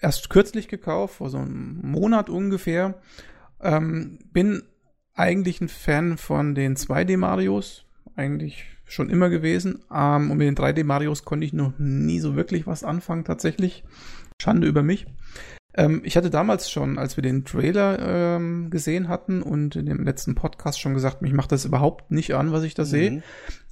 erst 0.00 0.30
kürzlich 0.30 0.68
gekauft, 0.68 1.16
vor 1.16 1.30
so 1.30 1.38
einem 1.38 1.80
Monat 1.82 2.30
ungefähr. 2.30 3.00
Ähm, 3.60 4.18
bin 4.32 4.62
eigentlich 5.14 5.60
ein 5.60 5.68
Fan 5.68 6.16
von 6.16 6.54
den 6.54 6.76
2D-Marios, 6.76 7.84
eigentlich 8.16 8.64
schon 8.84 9.10
immer 9.10 9.28
gewesen. 9.28 9.84
Ähm, 9.92 10.30
und 10.30 10.38
mit 10.38 10.46
den 10.46 10.56
3D-Marios 10.56 11.24
konnte 11.24 11.46
ich 11.46 11.52
noch 11.52 11.78
nie 11.78 12.20
so 12.20 12.36
wirklich 12.36 12.66
was 12.66 12.84
anfangen, 12.84 13.24
tatsächlich. 13.24 13.84
Schande 14.40 14.66
über 14.66 14.82
mich. 14.82 15.06
Ähm, 15.74 16.02
ich 16.04 16.16
hatte 16.16 16.30
damals 16.30 16.70
schon, 16.70 16.98
als 16.98 17.16
wir 17.16 17.22
den 17.22 17.44
Trailer 17.44 17.98
ähm, 18.36 18.70
gesehen 18.70 19.08
hatten 19.08 19.42
und 19.42 19.76
in 19.76 19.86
dem 19.86 20.04
letzten 20.04 20.34
Podcast 20.34 20.80
schon 20.80 20.94
gesagt, 20.94 21.22
mich 21.22 21.32
macht 21.32 21.52
das 21.52 21.64
überhaupt 21.64 22.10
nicht 22.10 22.34
an, 22.34 22.52
was 22.52 22.64
ich 22.64 22.74
da 22.74 22.82
mhm. 22.82 22.86
sehe. 22.86 23.22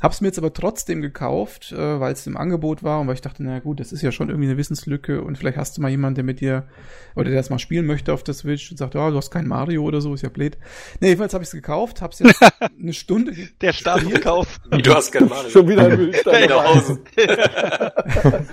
Hab's 0.01 0.21
mir 0.21 0.29
jetzt 0.29 0.39
aber 0.39 0.53
trotzdem 0.53 1.03
gekauft, 1.03 1.73
äh, 1.73 1.99
weil 1.99 2.13
es 2.13 2.25
im 2.29 2.37
Angebot 2.37 2.85
war 2.85 3.01
und 3.01 3.09
weil 3.09 3.15
ich 3.15 3.21
dachte, 3.21 3.43
na 3.43 3.59
gut, 3.59 3.81
das 3.81 3.91
ist 3.91 4.03
ja 4.03 4.13
schon 4.13 4.29
irgendwie 4.29 4.49
eine 4.49 4.57
Wissenslücke 4.57 5.23
und 5.23 5.37
vielleicht 5.39 5.59
hast 5.59 5.77
du 5.77 5.83
mal 5.83 5.91
jemanden, 5.91 6.15
der 6.15 6.25
mit 6.25 6.41
dir 6.41 6.69
oder 7.17 7.31
der 7.31 7.39
das 7.39 7.51
mal 7.51 7.59
spielen 7.59 7.85
möchte 7.85 8.13
auf 8.13 8.23
der 8.23 8.35
Switch 8.35 8.71
und 8.71 8.77
sagt, 8.77 8.95
ja, 8.95 9.09
oh, 9.09 9.11
du 9.11 9.17
hast 9.17 9.33
kein 9.33 9.49
Mario 9.49 9.83
oder 9.83 10.01
so, 10.01 10.15
ist 10.15 10.23
ja 10.23 10.29
blöd. 10.29 10.57
Nee, 11.01 11.09
jedenfalls 11.09 11.35
habe 11.35 11.43
ich 11.43 11.49
es 11.49 11.53
gekauft, 11.53 12.01
hab's 12.01 12.21
jetzt 12.21 12.41
eine 12.81 12.93
Stunde 12.93 13.33
Der 13.61 13.73
Startkauf. 13.73 14.61
du 14.71 14.95
hast 14.95 15.11
kein 15.11 15.29
Mario. 15.29 15.51
Schon 15.51 15.69
wieder 15.69 15.87
ein 15.87 16.13
nach 16.49 16.65
Hause. 16.65 17.01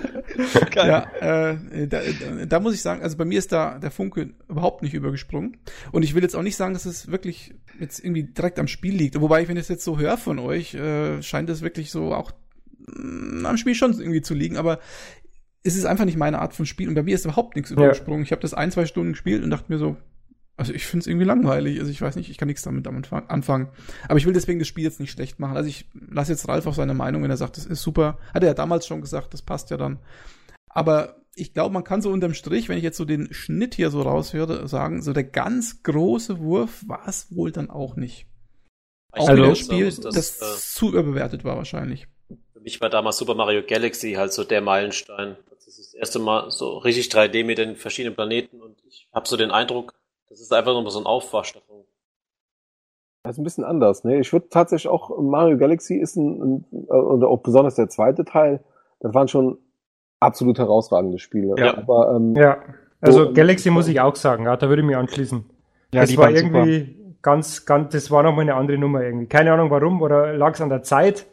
ja, 0.74 1.06
äh, 1.20 1.86
da, 1.86 2.00
da 2.48 2.60
muss 2.60 2.74
ich 2.74 2.82
sagen, 2.82 3.02
also 3.02 3.16
bei 3.16 3.24
mir 3.24 3.35
ist 3.36 3.52
da 3.52 3.78
der 3.78 3.90
Funke 3.90 4.34
überhaupt 4.48 4.82
nicht 4.82 4.94
übergesprungen 4.94 5.58
und 5.92 6.02
ich 6.02 6.14
will 6.14 6.22
jetzt 6.22 6.34
auch 6.34 6.42
nicht 6.42 6.56
sagen, 6.56 6.74
dass 6.74 6.86
es 6.86 7.10
wirklich 7.10 7.54
jetzt 7.78 8.04
irgendwie 8.04 8.24
direkt 8.24 8.58
am 8.58 8.68
Spiel 8.68 8.94
liegt. 8.94 9.20
Wobei, 9.20 9.46
wenn 9.48 9.56
ich 9.56 9.62
es 9.62 9.68
jetzt 9.68 9.84
so 9.84 9.98
höre 9.98 10.16
von 10.16 10.38
euch, 10.38 10.74
äh, 10.74 11.22
scheint 11.22 11.50
es 11.50 11.62
wirklich 11.62 11.90
so 11.90 12.14
auch 12.14 12.32
mh, 12.78 13.40
mm, 13.40 13.46
am 13.46 13.56
Spiel 13.56 13.74
schon 13.74 13.92
irgendwie 13.92 14.22
zu 14.22 14.34
liegen, 14.34 14.56
aber 14.56 14.80
es 15.62 15.76
ist 15.76 15.84
einfach 15.84 16.04
nicht 16.04 16.16
meine 16.16 16.40
Art 16.40 16.54
von 16.54 16.66
Spiel 16.66 16.88
und 16.88 16.94
bei 16.94 17.02
mir 17.02 17.14
ist 17.14 17.24
überhaupt 17.24 17.56
nichts 17.56 17.70
übergesprungen. 17.70 18.20
Ja. 18.20 18.24
Ich 18.24 18.32
habe 18.32 18.42
das 18.42 18.54
ein, 18.54 18.70
zwei 18.70 18.86
Stunden 18.86 19.12
gespielt 19.12 19.42
und 19.42 19.50
dachte 19.50 19.72
mir 19.72 19.78
so, 19.78 19.96
also 20.56 20.72
ich 20.72 20.86
finde 20.86 21.02
es 21.02 21.06
irgendwie 21.06 21.26
langweilig. 21.26 21.78
Also 21.78 21.90
ich 21.90 22.00
weiß 22.00 22.16
nicht, 22.16 22.30
ich 22.30 22.38
kann 22.38 22.48
nichts 22.48 22.62
damit 22.62 22.86
anfangen. 23.12 23.68
Aber 24.08 24.18
ich 24.18 24.26
will 24.26 24.32
deswegen 24.32 24.58
das 24.58 24.68
Spiel 24.68 24.84
jetzt 24.84 25.00
nicht 25.00 25.10
schlecht 25.10 25.38
machen. 25.38 25.56
Also 25.56 25.68
ich 25.68 25.86
lasse 25.92 26.32
jetzt 26.32 26.48
Ralf 26.48 26.66
auf 26.66 26.76
seine 26.76 26.94
Meinung, 26.94 27.22
wenn 27.22 27.30
er 27.30 27.36
sagt, 27.36 27.58
das 27.58 27.66
ist 27.66 27.82
super. 27.82 28.18
Hat 28.32 28.42
er 28.42 28.50
ja 28.50 28.54
damals 28.54 28.86
schon 28.86 29.02
gesagt, 29.02 29.34
das 29.34 29.42
passt 29.42 29.70
ja 29.70 29.76
dann. 29.76 29.98
Aber 30.68 31.16
ich 31.36 31.52
glaube, 31.52 31.72
man 31.72 31.84
kann 31.84 32.00
so 32.00 32.10
unterm 32.10 32.34
Strich, 32.34 32.68
wenn 32.68 32.78
ich 32.78 32.82
jetzt 32.82 32.96
so 32.96 33.04
den 33.04 33.32
Schnitt 33.32 33.74
hier 33.74 33.90
so 33.90 34.00
raushöre, 34.00 34.66
sagen, 34.66 35.02
so 35.02 35.12
der 35.12 35.24
ganz 35.24 35.82
große 35.82 36.40
Wurf 36.40 36.82
war 36.88 37.06
es 37.06 37.34
wohl 37.36 37.52
dann 37.52 37.68
auch 37.68 37.94
nicht. 37.94 38.26
Auch 39.12 39.28
also, 39.28 39.44
das 39.44 39.58
Spiel, 39.58 39.84
das, 39.84 40.00
das 40.00 40.40
äh, 40.40 40.58
zu 40.58 40.88
überbewertet 40.88 41.44
war 41.44 41.56
wahrscheinlich. 41.56 42.08
Für 42.52 42.60
mich 42.60 42.80
war 42.80 42.88
damals 42.88 43.18
Super 43.18 43.34
Mario 43.34 43.62
Galaxy 43.66 44.14
halt 44.14 44.32
so 44.32 44.44
der 44.44 44.62
Meilenstein. 44.62 45.36
Das 45.50 45.66
ist 45.66 45.78
das 45.78 45.94
erste 45.94 46.18
Mal 46.18 46.50
so 46.50 46.78
richtig 46.78 47.08
3D 47.08 47.44
mit 47.44 47.58
den 47.58 47.76
verschiedenen 47.76 48.14
Planeten 48.14 48.62
und 48.62 48.82
ich 48.88 49.08
habe 49.12 49.28
so 49.28 49.36
den 49.36 49.50
Eindruck, 49.50 49.94
das 50.30 50.40
ist 50.40 50.52
einfach 50.52 50.72
nur 50.72 50.90
so 50.90 50.98
ein 50.98 51.06
Aufwasch 51.06 51.52
davon. 51.52 51.84
Das 53.22 53.34
ist 53.34 53.38
ein 53.38 53.44
bisschen 53.44 53.64
anders, 53.64 54.04
ne? 54.04 54.20
Ich 54.20 54.32
würde 54.32 54.48
tatsächlich 54.48 54.88
auch 54.88 55.20
Mario 55.20 55.58
Galaxy 55.58 55.96
ist 55.96 56.16
ein, 56.16 56.64
ein, 56.72 56.86
oder 56.88 57.28
auch 57.28 57.42
besonders 57.42 57.74
der 57.74 57.88
zweite 57.90 58.24
Teil, 58.24 58.64
das 59.00 59.12
waren 59.12 59.28
schon 59.28 59.58
absolut 60.20 60.58
herausragende 60.58 61.18
Spiele. 61.18 61.54
Ja, 61.58 61.76
aber, 61.76 62.14
ähm, 62.16 62.34
ja. 62.34 62.58
also 63.00 63.24
so, 63.24 63.32
Galaxy 63.32 63.70
muss 63.70 63.88
ich 63.88 64.00
auch 64.00 64.16
sagen, 64.16 64.44
ja, 64.44 64.56
da 64.56 64.68
würde 64.68 64.82
ich 64.82 64.86
mich 64.86 64.96
anschließen. 64.96 65.44
Ja, 65.92 66.00
das 66.02 66.16
war 66.16 66.30
irgendwie 66.30 66.78
super. 66.78 67.14
ganz, 67.22 67.64
ganz, 67.64 67.92
das 67.92 68.10
war 68.10 68.22
nochmal 68.22 68.42
eine 68.42 68.54
andere 68.54 68.78
Nummer 68.78 69.02
irgendwie. 69.02 69.26
Keine 69.26 69.52
Ahnung 69.52 69.70
warum 69.70 70.02
oder 70.02 70.34
lag 70.36 70.54
es 70.54 70.60
an 70.60 70.68
der 70.68 70.82
Zeit, 70.82 71.26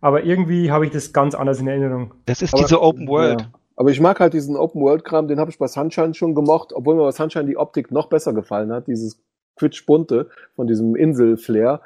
aber 0.00 0.24
irgendwie 0.24 0.70
habe 0.70 0.86
ich 0.86 0.92
das 0.92 1.12
ganz 1.12 1.34
anders 1.34 1.60
in 1.60 1.68
Erinnerung. 1.68 2.14
Das 2.26 2.42
ist 2.42 2.54
aber, 2.54 2.62
diese 2.62 2.80
Open 2.82 3.08
World. 3.08 3.42
Ja. 3.42 3.50
Aber 3.76 3.90
ich 3.90 4.00
mag 4.00 4.20
halt 4.20 4.34
diesen 4.34 4.56
Open 4.56 4.82
World 4.82 5.04
Kram, 5.04 5.28
den 5.28 5.38
habe 5.40 5.50
ich 5.50 5.58
bei 5.58 5.66
Sunshine 5.66 6.12
schon 6.12 6.34
gemocht, 6.34 6.72
obwohl 6.74 6.96
mir 6.96 7.02
bei 7.02 7.12
Sunshine 7.12 7.46
die 7.46 7.56
Optik 7.56 7.90
noch 7.90 8.08
besser 8.08 8.34
gefallen 8.34 8.72
hat, 8.72 8.88
dieses 8.88 9.22
quietschbunte 9.56 10.28
von 10.54 10.66
diesem 10.66 10.96
Insel-Flair. 10.96 11.80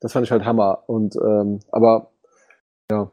Das 0.00 0.12
fand 0.12 0.26
ich 0.26 0.32
halt 0.32 0.44
Hammer. 0.44 0.84
Und 0.86 1.16
ähm, 1.16 1.60
aber 1.70 2.10
ja. 2.90 3.10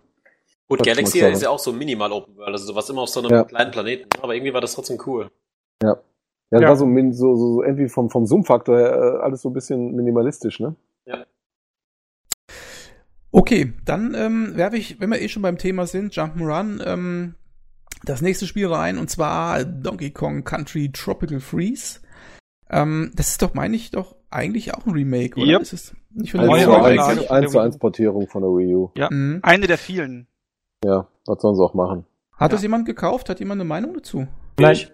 Gut, 0.70 0.84
Galaxy 0.84 1.20
ist 1.20 1.42
ja 1.42 1.50
auch 1.50 1.60
so 1.60 1.74
minimal 1.74 2.12
Open 2.12 2.38
World, 2.38 2.54
also 2.54 2.68
sowas 2.68 2.90
immer 2.90 3.02
auf 3.02 3.10
so 3.10 3.20
einem 3.20 3.32
ja. 3.32 3.44
kleinen 3.44 3.72
Planeten. 3.72 4.08
Aber 4.22 4.36
irgendwie 4.36 4.54
war 4.54 4.62
das 4.62 4.76
trotzdem 4.76 5.00
cool. 5.06 5.30
Ja. 5.82 5.90
Ja, 5.90 6.00
das 6.52 6.62
Ja. 6.62 6.70
war 6.70 6.76
so, 6.78 6.86
so, 6.86 7.12
so, 7.12 7.54
so 7.56 7.64
irgendwie 7.64 7.90
vom, 7.90 8.10
vom 8.10 8.26
Zoom-Faktor 8.26 8.78
her 8.78 8.92
äh, 8.94 9.24
alles 9.24 9.42
so 9.42 9.50
ein 9.50 9.54
bisschen 9.54 9.96
minimalistisch, 9.96 10.60
ne? 10.60 10.76
Okay, 13.32 13.74
dann 13.86 14.16
ähm, 14.16 14.58
werfe 14.58 14.78
ich, 14.78 15.00
wenn 15.00 15.10
wir 15.10 15.22
eh 15.22 15.30
schon 15.30 15.44
beim 15.44 15.58
Thema 15.58 15.86
sind, 15.86 16.14
Jump'n'Run, 16.14 16.82
ähm, 16.86 17.36
das 18.04 18.22
nächste 18.22 18.48
Spiel 18.48 18.68
rein 18.68 18.98
und 18.98 19.10
zwar 19.10 19.64
Donkey 19.66 20.12
Kong 20.12 20.44
Country 20.44 20.92
Tropical 20.92 21.40
Freeze. 21.40 22.00
Ähm, 22.72 23.12
das 23.16 23.32
ist 23.32 23.42
doch, 23.42 23.54
meine 23.54 23.76
ich, 23.76 23.92
doch 23.92 24.16
eigentlich 24.32 24.74
auch 24.74 24.86
ein 24.86 24.94
Remake, 24.94 25.40
oder? 25.40 25.52
Yep. 25.52 25.62
Ist 25.62 25.74
es 25.74 25.96
nicht 26.12 26.32
von 26.32 26.42
zu 26.42 26.48
der 26.48 26.56
zu 26.56 26.72
Wii 26.72 27.56
U. 27.56 27.60
eins 27.60 27.78
Portierung 27.78 28.28
von 28.28 28.42
der 28.42 28.52
Wii 28.52 28.76
U. 28.76 28.92
Ja. 28.96 29.10
Mhm. 29.12 29.40
Eine 29.44 29.68
der 29.68 29.78
vielen. 29.78 30.28
Ja, 30.84 31.08
was 31.26 31.42
sollen 31.42 31.56
sie 31.56 31.64
auch 31.64 31.74
machen? 31.74 32.06
Hat 32.34 32.52
Ja. 32.52 32.56
das 32.56 32.62
jemand 32.62 32.86
gekauft? 32.86 33.30
Hat 33.30 33.40
jemand 33.40 33.60
eine 33.60 33.68
Meinung 33.68 33.94
dazu? 33.94 34.28
Nein. 34.58 34.74
Ich, 34.76 34.92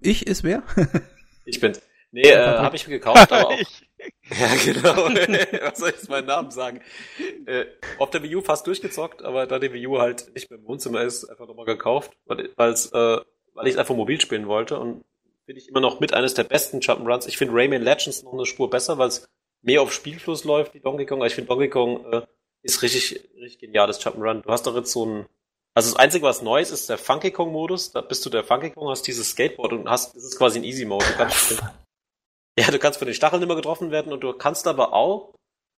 Ich 0.00 0.26
ist 0.26 0.44
wer? 0.44 0.62
ich 1.44 1.60
bin's. 1.60 1.80
Nee, 2.10 2.22
äh, 2.22 2.36
habe 2.58 2.74
ich 2.76 2.86
mir 2.88 2.94
gekauft, 2.98 3.30
aber 3.32 3.48
auch. 3.48 3.52
Ja, 3.52 4.54
genau. 4.64 4.96
Was 5.66 5.78
soll 5.78 5.90
ich 5.90 5.96
jetzt 5.96 6.08
meinen 6.08 6.26
Namen 6.26 6.50
sagen? 6.50 6.80
Äh, 7.46 7.66
auf 7.98 8.10
der 8.10 8.22
Wii 8.22 8.36
U 8.36 8.40
fast 8.40 8.66
durchgezockt, 8.66 9.22
aber 9.22 9.46
da 9.46 9.58
die 9.58 9.72
Wii 9.72 9.86
U 9.88 9.98
halt 9.98 10.32
nicht 10.34 10.50
mehr 10.50 10.58
im 10.58 10.66
Wohnzimmer 10.66 11.02
ist, 11.02 11.24
einfach 11.24 11.46
nochmal 11.46 11.66
gekauft, 11.66 12.12
weil, 12.26 12.50
weil's, 12.56 12.86
äh, 12.92 13.18
weil 13.54 13.66
ich 13.66 13.74
es 13.74 13.78
einfach 13.78 13.94
mobil 13.96 14.20
spielen 14.20 14.46
wollte 14.48 14.78
und 14.78 15.04
finde 15.44 15.60
ich 15.60 15.68
immer 15.68 15.80
noch 15.80 16.00
mit 16.00 16.14
eines 16.14 16.34
der 16.34 16.44
besten 16.44 16.78
Jump'n'Runs. 16.80 17.26
Ich 17.28 17.36
finde 17.36 17.54
Rayman 17.54 17.82
Legends 17.82 18.22
noch 18.22 18.32
eine 18.32 18.46
Spur 18.46 18.70
besser, 18.70 18.98
weil 18.98 19.08
es 19.08 19.28
mehr 19.62 19.82
auf 19.82 19.92
Spielfluss 19.92 20.44
läuft 20.44 20.74
wie 20.74 20.80
Donkey 20.80 21.04
Kong. 21.06 21.18
Aber 21.18 21.26
ich 21.26 21.34
finde 21.34 21.48
Donkey 21.48 21.68
Kong 21.68 22.04
äh, 22.12 22.22
ist 22.62 22.82
richtig, 22.82 23.28
richtig 23.36 23.60
geniales 23.60 24.00
Jump'n'Run. 24.00 24.42
Du 24.42 24.50
hast 24.50 24.66
doch 24.66 24.76
jetzt 24.76 24.92
so 24.92 25.06
ein 25.06 25.26
also 25.78 25.92
das 25.92 26.00
Einzige, 26.00 26.24
was 26.24 26.42
neu 26.42 26.60
ist, 26.60 26.72
ist 26.72 26.90
der 26.90 26.98
Funky 26.98 27.30
Kong-Modus. 27.30 27.92
Da 27.92 28.00
bist 28.00 28.26
du 28.26 28.30
der 28.30 28.42
Funky 28.42 28.70
Kong, 28.70 28.88
hast 28.88 29.06
dieses 29.06 29.30
Skateboard 29.30 29.72
und 29.74 29.88
hast, 29.88 30.16
das 30.16 30.24
ist 30.24 30.36
quasi 30.36 30.58
ein 30.58 30.64
Easy-Mode. 30.64 31.04
Du 31.06 31.12
kannst, 31.12 31.62
ja, 32.58 32.68
du 32.68 32.80
kannst 32.80 32.98
von 32.98 33.06
den 33.06 33.14
Stacheln 33.14 33.44
immer 33.44 33.54
getroffen 33.54 33.92
werden 33.92 34.12
und 34.12 34.24
du 34.24 34.32
kannst 34.32 34.66
aber 34.66 34.92
auch, 34.92 35.34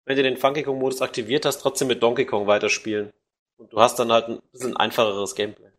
wenn 0.04 0.16
du 0.16 0.22
den 0.22 0.36
Funky 0.36 0.62
Kong-Modus 0.62 1.02
aktiviert 1.02 1.44
hast, 1.44 1.58
trotzdem 1.58 1.88
mit 1.88 2.00
Donkey 2.00 2.26
Kong 2.26 2.46
weiterspielen. 2.46 3.12
Und 3.56 3.72
du 3.72 3.80
hast 3.80 3.98
dann 3.98 4.12
halt 4.12 4.28
ein 4.28 4.38
bisschen 4.52 4.76
einfacheres 4.76 5.34
Gameplay. 5.34 5.70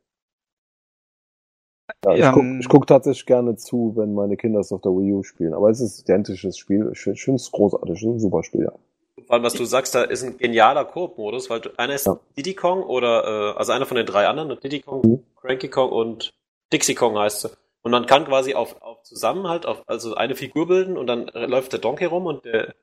Ja, 2.04 2.14
ich 2.14 2.22
Ähm, 2.22 2.34
guck, 2.34 2.60
ich 2.60 2.68
guck 2.68 2.88
tatsächlich 2.88 3.26
gerne 3.26 3.56
zu, 3.56 3.94
wenn 3.96 4.14
meine 4.14 4.36
Kinder 4.36 4.60
es 4.60 4.74
auf 4.74 4.82
der 4.82 4.92
Wii 4.92 5.14
U 5.14 5.24
spielen. 5.24 5.54
Aber 5.54 5.70
es 5.70 5.80
ist 5.80 6.00
ein 6.00 6.04
identisches 6.04 6.58
Spiel. 6.58 6.92
Ich 6.92 7.00
finde 7.00 7.36
es 7.36 7.50
großartig. 7.50 7.92
Es 7.92 8.02
ist 8.02 8.06
ein 8.06 8.20
super 8.20 8.44
Spiel, 8.44 8.64
ja. 8.66 8.74
Vor 9.30 9.36
allem, 9.36 9.44
was 9.44 9.54
du 9.54 9.64
sagst, 9.64 9.94
da 9.94 10.02
ist 10.06 10.24
ein 10.24 10.40
genialer 10.40 10.86
Koop-Modus, 10.86 11.52
weil 11.52 11.62
einer 11.78 11.94
ist 11.94 12.08
Ja. 12.08 12.20
Diddy 12.36 12.56
Kong 12.56 12.82
oder, 12.82 13.54
äh, 13.54 13.58
also 13.60 13.72
einer 13.74 13.86
von 13.86 13.96
den 13.96 14.08
drei 14.08 14.26
anderen, 14.28 14.60
Diddy 14.60 14.80
Kong, 14.80 15.02
Mhm. 15.06 15.24
Cranky 15.40 15.68
Kong 15.68 15.92
und 15.92 16.34
Dixie 16.74 16.96
Kong 16.96 17.16
heißt 17.16 17.42
sie. 17.42 17.50
Und 17.84 17.92
man 17.92 18.08
kann 18.08 18.26
quasi 18.26 18.56
auf, 18.56 18.82
auf 18.82 19.04
zusammen 19.04 19.48
halt, 19.48 19.68
auf, 19.68 19.84
also 19.86 20.16
eine 20.16 20.34
Figur 20.36 20.68
bilden 20.68 20.98
und 20.98 21.06
dann 21.06 21.28
läuft 21.28 21.74
der 21.74 21.80
Donkey 21.80 22.06
rum 22.06 22.26
und 22.26 22.44
der, 22.44 22.74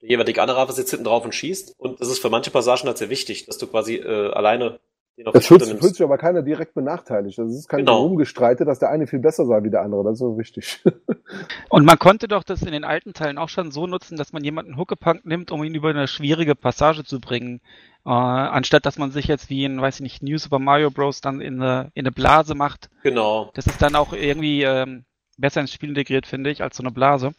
der 0.00 0.08
jeweilige 0.08 0.40
andere 0.40 0.72
sitzt 0.72 0.88
hinten 0.88 1.04
drauf 1.04 1.22
und 1.22 1.34
schießt. 1.34 1.74
Und 1.78 2.00
das 2.00 2.08
ist 2.08 2.20
für 2.20 2.30
manche 2.30 2.50
Passagen 2.50 2.86
halt 2.86 2.96
sehr 2.96 3.10
wichtig, 3.10 3.44
dass 3.44 3.58
du 3.58 3.66
quasi 3.66 3.96
äh, 3.96 4.30
alleine 4.32 4.80
Es 5.16 5.42
die 5.42 5.48
fühlt, 5.48 5.64
fühlt 5.64 5.94
sich 5.94 6.02
aber 6.02 6.16
keiner 6.16 6.42
direkt 6.42 6.74
benachteiligt. 6.74 7.38
Also 7.38 7.52
es 7.52 7.58
ist 7.60 7.68
kein 7.68 7.80
Genau. 7.80 8.02
Rumgestreite, 8.02 8.64
dass 8.64 8.78
der 8.78 8.90
eine 8.90 9.06
viel 9.06 9.18
besser 9.18 9.44
sei 9.44 9.62
wie 9.62 9.70
der 9.70 9.82
andere. 9.82 10.02
Das 10.04 10.14
ist 10.14 10.20
so 10.20 10.38
wichtig. 10.38 10.82
Und 11.68 11.84
man 11.84 11.98
konnte 11.98 12.26
doch 12.26 12.42
das 12.42 12.62
in 12.62 12.72
den 12.72 12.84
alten 12.84 13.12
Teilen 13.12 13.38
auch 13.38 13.48
schon 13.48 13.70
so 13.70 13.86
nutzen, 13.86 14.16
dass 14.16 14.32
man 14.32 14.42
jemanden 14.42 14.76
Huckepack 14.76 15.24
nimmt, 15.24 15.50
um 15.50 15.62
ihn 15.62 15.74
über 15.74 15.90
eine 15.90 16.08
schwierige 16.08 16.54
Passage 16.54 17.04
zu 17.04 17.20
bringen. 17.20 17.60
Äh, 18.06 18.10
anstatt 18.10 18.86
dass 18.86 18.98
man 18.98 19.10
sich 19.10 19.26
jetzt 19.26 19.50
wie 19.50 19.64
in, 19.64 19.80
weiß 19.80 19.96
ich 19.96 20.00
nicht, 20.00 20.22
New 20.22 20.38
Super 20.38 20.58
Mario 20.58 20.90
Bros. 20.90 21.20
dann 21.20 21.40
in 21.40 21.60
eine, 21.60 21.90
in 21.94 22.06
eine 22.06 22.12
Blase 22.12 22.54
macht. 22.54 22.88
Genau. 23.02 23.50
Das 23.54 23.66
ist 23.66 23.82
dann 23.82 23.96
auch 23.96 24.14
irgendwie 24.14 24.62
ähm, 24.62 25.04
besser 25.40 25.60
ins 25.60 25.72
Spiel 25.72 25.88
integriert, 25.90 26.26
finde 26.26 26.50
ich, 26.50 26.62
als 26.62 26.76
so 26.76 26.82
eine 26.82 26.90
Blase. 26.92 27.32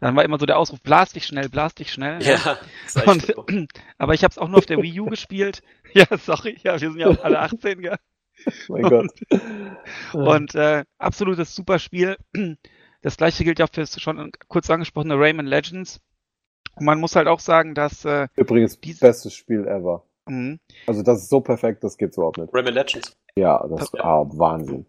Dann 0.00 0.16
war 0.16 0.24
immer 0.24 0.38
so 0.38 0.46
der 0.46 0.58
Ausruf, 0.58 0.80
blas 0.80 1.12
dich 1.12 1.26
schnell, 1.26 1.48
blas 1.48 1.74
dich 1.74 1.92
schnell. 1.92 2.22
Ja, 2.22 2.58
ist 2.86 2.96
echt 2.96 3.06
Und, 3.06 3.22
so. 3.26 3.46
aber 3.98 4.14
ich 4.14 4.22
habe 4.24 4.32
es 4.32 4.38
auch 4.38 4.48
nur 4.48 4.58
auf 4.58 4.66
der 4.66 4.78
Wii 4.82 5.00
U 5.00 5.06
gespielt. 5.06 5.62
Ja, 5.92 6.06
sorry, 6.18 6.56
ja, 6.62 6.74
wir 6.80 6.90
sind 6.90 6.98
ja 7.00 7.08
auch 7.08 7.24
alle 7.24 7.38
18, 7.40 7.80
gell? 7.80 7.96
mein 8.68 8.82
Gott. 8.82 9.10
Und 10.12 10.54
äh, 10.54 10.84
absolutes 10.98 11.54
super 11.54 11.78
Spiel. 11.78 12.16
Das 13.02 13.16
gleiche 13.16 13.44
gilt 13.44 13.58
ja 13.58 13.66
für 13.66 13.80
das 13.80 13.98
schon 13.98 14.30
kurz 14.48 14.68
angesprochene 14.68 15.14
Rayman 15.18 15.46
Legends. 15.46 16.02
Und 16.76 16.84
man 16.84 17.00
muss 17.00 17.16
halt 17.16 17.28
auch 17.28 17.40
sagen, 17.40 17.74
dass 17.74 18.04
äh, 18.04 18.28
Übrigens, 18.36 18.78
Dies- 18.78 19.00
bestes 19.00 19.32
Spiel 19.32 19.66
ever. 19.66 20.04
mh, 20.26 20.58
Also 20.86 21.02
das 21.02 21.22
ist 21.22 21.30
so 21.30 21.40
perfekt, 21.40 21.82
das 21.82 21.96
geht's 21.96 22.18
überhaupt 22.18 22.36
nicht. 22.36 22.52
Rayman 22.52 22.74
Legends. 22.74 23.16
Ja, 23.36 23.66
das 23.68 23.84
ist 23.84 23.94
Ja. 23.94 24.04
ah, 24.04 24.26
Wahnsinn. 24.28 24.84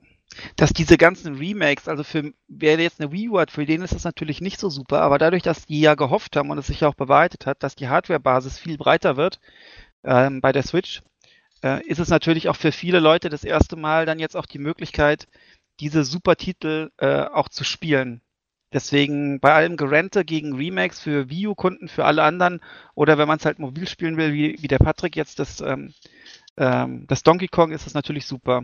Dass 0.56 0.74
diese 0.74 0.98
ganzen 0.98 1.36
Remakes, 1.36 1.88
also 1.88 2.04
für 2.04 2.34
wer 2.48 2.80
jetzt 2.80 3.02
eine 3.02 3.12
Wii 3.12 3.30
hat, 3.34 3.52
für 3.52 3.66
den 3.66 3.82
ist 3.82 3.94
das 3.94 4.04
natürlich 4.04 4.42
nicht 4.42 4.60
so 4.60 4.70
super, 4.70 5.02
aber 5.02 5.18
dadurch, 5.18 5.44
dass 5.44 5.66
die 5.66 5.82
ja 5.82 5.96
gehofft 5.96 6.36
haben 6.36 6.50
und 6.50 6.58
es 6.58 6.68
sich 6.68 6.82
ja 6.82 6.88
auch 6.88 6.96
bewahrheitet 6.96 7.46
hat, 7.46 7.64
dass 7.64 7.76
die 7.76 7.90
Hardware-Basis 7.90 8.58
viel 8.58 8.78
breiter 8.78 9.18
wird 9.18 9.40
ähm, 10.04 10.42
bei 10.42 10.52
der 10.52 10.64
Switch, 10.64 11.02
äh, 11.64 11.86
ist 11.86 12.00
es 12.00 12.10
natürlich 12.10 12.50
auch 12.50 12.56
für 12.56 12.72
viele 12.72 13.00
Leute 13.00 13.30
das 13.30 13.44
erste 13.44 13.76
Mal 13.76 14.06
dann 14.06 14.20
jetzt 14.20 14.36
auch 14.36 14.46
die 14.46 14.60
Möglichkeit, 14.60 15.28
diese 15.80 16.04
super 16.04 16.36
Titel 16.36 16.92
äh, 16.98 17.24
auch 17.24 17.50
zu 17.50 17.64
spielen. 17.64 18.22
Deswegen 18.74 19.42
bei 19.42 19.54
allem 19.54 19.76
Gerente 19.76 20.24
gegen 20.24 20.56
Remakes 20.56 21.02
für 21.02 21.30
Wii 21.30 21.48
U-Kunden, 21.48 21.90
für 21.90 22.06
alle 22.06 22.24
anderen 22.24 22.62
oder 22.96 23.18
wenn 23.18 23.28
man 23.28 23.38
es 23.38 23.46
halt 23.46 23.60
mobil 23.60 23.88
spielen 23.88 24.16
will, 24.16 24.34
wie, 24.34 24.58
wie 24.62 24.68
der 24.68 24.80
Patrick 24.80 25.18
jetzt 25.18 25.40
das, 25.40 25.60
ähm, 25.60 25.94
ähm, 26.56 27.06
das 27.08 27.24
Donkey 27.24 27.48
Kong, 27.50 27.72
ist 27.72 27.86
es 27.86 27.94
natürlich 27.94 28.26
super. 28.26 28.64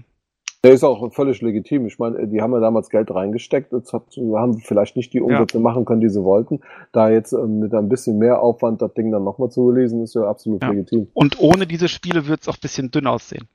Der 0.63 0.73
ist 0.73 0.83
auch 0.83 1.13
völlig 1.13 1.41
legitim. 1.41 1.85
Ich 1.85 1.99
meine, 1.99 2.27
die 2.27 2.41
haben 2.41 2.51
ja 2.51 2.59
damals 2.59 2.89
Geld 2.89 3.11
reingesteckt. 3.11 3.71
Jetzt 3.73 3.93
hat, 3.93 4.03
haben 4.17 4.57
vielleicht 4.57 4.95
nicht 4.95 5.13
die 5.13 5.21
Umsätze 5.21 5.59
machen 5.59 5.85
können, 5.85 6.01
die 6.01 6.09
sie 6.09 6.23
wollten. 6.23 6.61
Da 6.91 7.09
jetzt 7.09 7.31
ähm, 7.31 7.59
mit 7.59 7.73
ein 7.73 7.89
bisschen 7.89 8.17
mehr 8.17 8.41
Aufwand 8.41 8.81
das 8.81 8.93
Ding 8.95 9.11
dann 9.11 9.23
nochmal 9.23 9.49
zu 9.51 9.69
releasen, 9.69 10.03
ist 10.03 10.15
ja 10.15 10.23
absolut 10.27 10.63
Ja. 10.63 10.69
legitim. 10.69 11.07
Und 11.13 11.39
ohne 11.39 11.67
diese 11.67 11.87
Spiele 11.87 12.27
wird 12.27 12.41
es 12.41 12.47
auch 12.47 12.55
ein 12.55 12.61
bisschen 12.61 12.89
dünn 12.89 13.05
aussehen. 13.05 13.47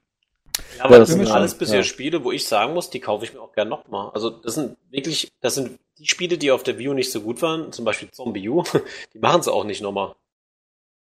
Ja, 0.78 0.84
aber 0.84 0.94
Ja, 0.94 0.98
das 1.00 1.08
das 1.08 1.18
sind 1.18 1.30
alles 1.30 1.54
bisher 1.54 1.78
ja. 1.78 1.82
Spiele, 1.82 2.22
wo 2.24 2.30
ich 2.30 2.46
sagen 2.46 2.72
muss, 2.74 2.88
die 2.88 3.00
kaufe 3.00 3.24
ich 3.24 3.34
mir 3.34 3.40
auch 3.40 3.52
gern 3.52 3.68
nochmal. 3.68 4.10
Also 4.14 4.30
das 4.30 4.54
sind 4.54 4.76
wirklich, 4.90 5.32
das 5.40 5.56
sind 5.56 5.78
die 5.98 6.06
Spiele, 6.06 6.38
die 6.38 6.50
auf 6.52 6.62
der 6.62 6.78
Wii 6.78 6.88
U 6.88 6.94
nicht 6.94 7.10
so 7.10 7.20
gut 7.20 7.42
waren, 7.42 7.72
zum 7.72 7.84
Beispiel 7.84 8.10
Zombie 8.10 8.48
U, 8.48 8.62
die 9.14 9.18
machen 9.18 9.40
es 9.40 9.48
auch 9.48 9.64
nicht 9.64 9.82
nochmal. 9.82 10.14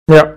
Ja. 0.09 0.35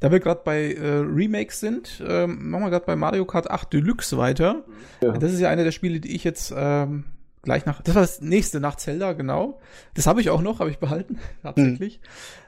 Da 0.00 0.12
wir 0.12 0.20
gerade 0.20 0.42
bei 0.44 0.74
äh, 0.74 0.98
Remakes 0.98 1.60
sind, 1.60 2.02
ähm, 2.06 2.50
machen 2.50 2.64
wir 2.64 2.70
gerade 2.70 2.86
bei 2.86 2.96
Mario 2.96 3.24
Kart 3.24 3.50
8 3.50 3.72
Deluxe 3.72 4.16
weiter. 4.16 4.64
Ja. 5.00 5.12
Das 5.12 5.32
ist 5.32 5.40
ja 5.40 5.48
eine 5.48 5.64
der 5.64 5.72
Spiele, 5.72 6.00
die 6.00 6.14
ich 6.14 6.24
jetzt 6.24 6.54
ähm, 6.56 7.04
gleich 7.42 7.66
nach. 7.66 7.82
Das 7.82 7.94
war 7.94 8.02
das 8.02 8.20
nächste 8.20 8.60
nach 8.60 8.76
Zelda, 8.76 9.12
genau. 9.12 9.60
Das 9.94 10.06
habe 10.06 10.20
ich 10.20 10.30
auch 10.30 10.40
noch, 10.40 10.60
habe 10.60 10.70
ich 10.70 10.78
behalten, 10.78 11.18
tatsächlich. 11.42 12.00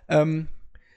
Ähm, 0.08 0.46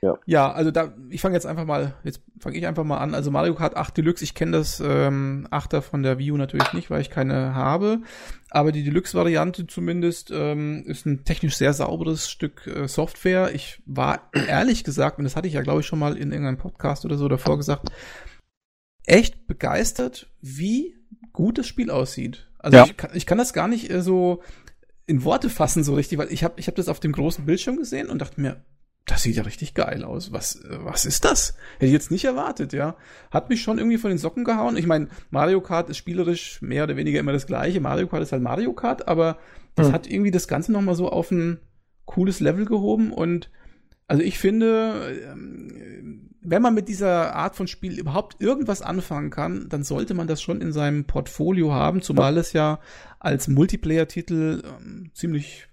Ja. 0.03 0.19
ja, 0.25 0.51
also 0.51 0.69
da, 0.69 0.93
ich 1.09 1.21
fange 1.21 1.35
jetzt 1.35 1.45
einfach 1.45 1.63
mal, 1.63 1.93
jetzt 2.03 2.21
fange 2.37 2.57
ich 2.57 2.67
einfach 2.67 2.83
mal 2.83 2.97
an. 2.97 3.15
Also 3.15 3.31
Mario 3.31 3.55
Kart 3.55 3.77
8 3.77 3.95
Deluxe, 3.95 4.21
ich 4.25 4.35
kenne 4.35 4.51
das 4.57 4.81
ähm, 4.85 5.47
8er 5.49 5.79
von 5.79 6.03
der 6.03 6.19
Wii 6.19 6.31
U 6.31 6.37
natürlich 6.37 6.73
nicht, 6.73 6.89
weil 6.89 6.99
ich 6.99 7.09
keine 7.09 7.55
habe. 7.55 8.01
Aber 8.49 8.73
die 8.73 8.83
Deluxe-Variante 8.83 9.65
zumindest 9.65 10.29
ähm, 10.33 10.83
ist 10.85 11.05
ein 11.05 11.23
technisch 11.23 11.55
sehr 11.55 11.71
sauberes 11.71 12.29
Stück 12.29 12.67
äh, 12.67 12.87
Software. 12.89 13.55
Ich 13.55 13.81
war 13.85 14.29
ehrlich 14.33 14.83
gesagt, 14.83 15.19
und 15.19 15.23
das 15.23 15.37
hatte 15.37 15.47
ich 15.47 15.53
ja, 15.53 15.61
glaube 15.61 15.79
ich, 15.79 15.87
schon 15.87 15.99
mal 15.99 16.17
in 16.17 16.31
irgendeinem 16.31 16.57
Podcast 16.57 17.05
oder 17.05 17.17
so 17.17 17.29
davor 17.29 17.55
gesagt, 17.55 17.89
echt 19.05 19.47
begeistert, 19.47 20.27
wie 20.41 20.95
gut 21.31 21.57
das 21.57 21.67
Spiel 21.67 21.89
aussieht. 21.89 22.49
Also 22.59 22.77
Ja. 22.77 22.85
ich, 22.85 22.97
kann, 22.97 23.11
ich 23.13 23.25
kann 23.25 23.37
das 23.37 23.53
gar 23.53 23.69
nicht 23.69 23.89
äh, 23.89 24.01
so 24.01 24.41
in 25.05 25.23
Worte 25.23 25.49
fassen 25.49 25.83
so 25.83 25.95
richtig, 25.95 26.17
weil 26.17 26.31
ich 26.31 26.43
habe 26.43 26.55
ich 26.57 26.67
hab 26.67 26.75
das 26.75 26.89
auf 26.89 26.99
dem 26.99 27.11
großen 27.13 27.45
Bildschirm 27.45 27.77
gesehen 27.77 28.09
und 28.09 28.19
dachte 28.19 28.41
mir, 28.41 28.63
das 29.05 29.23
sieht 29.23 29.35
ja 29.35 29.43
richtig 29.43 29.73
geil 29.73 30.03
aus. 30.03 30.31
Was, 30.31 30.63
was 30.69 31.05
ist 31.05 31.25
das? 31.25 31.55
Hätte 31.75 31.87
ich 31.87 31.91
jetzt 31.91 32.11
nicht 32.11 32.23
erwartet, 32.23 32.71
ja. 32.71 32.95
Hat 33.31 33.49
mich 33.49 33.61
schon 33.61 33.77
irgendwie 33.77 33.97
von 33.97 34.09
den 34.09 34.17
Socken 34.17 34.43
gehauen. 34.45 34.77
Ich 34.77 34.87
meine, 34.87 35.09
Mario 35.29 35.59
Kart 35.61 35.89
ist 35.89 35.97
spielerisch 35.97 36.61
mehr 36.61 36.85
oder 36.85 36.95
weniger 36.95 37.19
immer 37.19 37.33
das 37.33 37.45
gleiche. 37.47 37.81
Mario 37.81 38.07
Kart 38.07 38.23
ist 38.23 38.31
halt 38.31 38.41
Mario 38.41 38.73
Kart, 38.73 39.07
aber 39.07 39.37
das 39.75 39.87
Hm. 39.87 39.93
hat 39.93 40.07
irgendwie 40.07 40.31
das 40.31 40.47
Ganze 40.47 40.71
nochmal 40.71 40.95
so 40.95 41.09
auf 41.09 41.31
ein 41.31 41.59
cooles 42.05 42.39
Level 42.39 42.65
gehoben 42.65 43.11
und 43.11 43.49
also 44.07 44.21
ich 44.21 44.37
finde, 44.37 45.15
ähm, 45.31 46.29
wenn 46.41 46.61
man 46.61 46.73
mit 46.73 46.89
dieser 46.89 47.33
Art 47.35 47.55
von 47.55 47.67
Spiel 47.67 47.97
überhaupt 47.97 48.41
irgendwas 48.41 48.81
anfangen 48.81 49.29
kann, 49.29 49.69
dann 49.69 49.83
sollte 49.83 50.13
man 50.13 50.27
das 50.27 50.41
schon 50.41 50.61
in 50.61 50.73
seinem 50.73 51.05
Portfolio 51.05 51.71
haben, 51.71 52.01
zumal 52.01 52.37
es 52.37 52.51
ja 52.51 52.79
als 53.19 53.47
Multiplayer-Titel 53.47 54.61
ähm, 54.65 55.11
ziemlich 55.13 55.67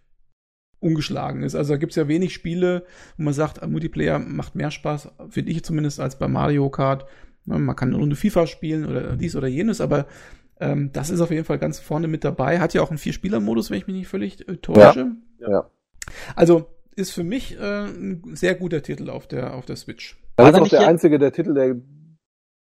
ungeschlagen 0.80 1.42
ist. 1.42 1.54
Also 1.54 1.74
da 1.74 1.78
gibt's 1.78 1.96
ja 1.96 2.08
wenig 2.08 2.34
Spiele, 2.34 2.84
wo 3.16 3.24
man 3.24 3.34
sagt, 3.34 3.66
Multiplayer 3.66 4.18
macht 4.18 4.54
mehr 4.54 4.70
Spaß, 4.70 5.12
finde 5.28 5.52
ich 5.52 5.62
zumindest, 5.64 6.00
als 6.00 6.18
bei 6.18 6.28
Mario 6.28 6.68
Kart. 6.70 7.06
Man 7.44 7.74
kann 7.76 7.88
eine 7.88 7.98
Runde 7.98 8.16
FIFA 8.16 8.46
spielen 8.46 8.86
oder 8.86 9.16
dies 9.16 9.36
oder 9.36 9.48
jenes, 9.48 9.80
aber 9.80 10.06
ähm, 10.60 10.90
das 10.92 11.10
ist 11.10 11.20
auf 11.20 11.30
jeden 11.30 11.44
Fall 11.44 11.58
ganz 11.58 11.78
vorne 11.78 12.06
mit 12.06 12.24
dabei. 12.24 12.60
Hat 12.60 12.74
ja 12.74 12.82
auch 12.82 12.90
einen 12.90 12.98
Vier-Spieler-Modus, 12.98 13.70
wenn 13.70 13.78
ich 13.78 13.86
mich 13.86 13.96
nicht 13.96 14.08
völlig 14.08 14.46
äh, 14.48 14.56
täusche. 14.56 15.12
Ja. 15.38 15.50
Ja. 15.50 15.70
Also 16.36 16.66
ist 16.96 17.12
für 17.12 17.24
mich 17.24 17.58
äh, 17.58 17.86
ein 17.86 18.34
sehr 18.34 18.54
guter 18.54 18.82
Titel 18.82 19.10
auf 19.10 19.26
der, 19.26 19.54
auf 19.54 19.64
der 19.64 19.76
Switch. 19.76 20.20
Das 20.36 20.50
ist 20.50 20.60
auch 20.60 20.68
der 20.68 20.86
einzige 20.86 21.18
der 21.18 21.32
Titel 21.32 21.54
der 21.54 21.76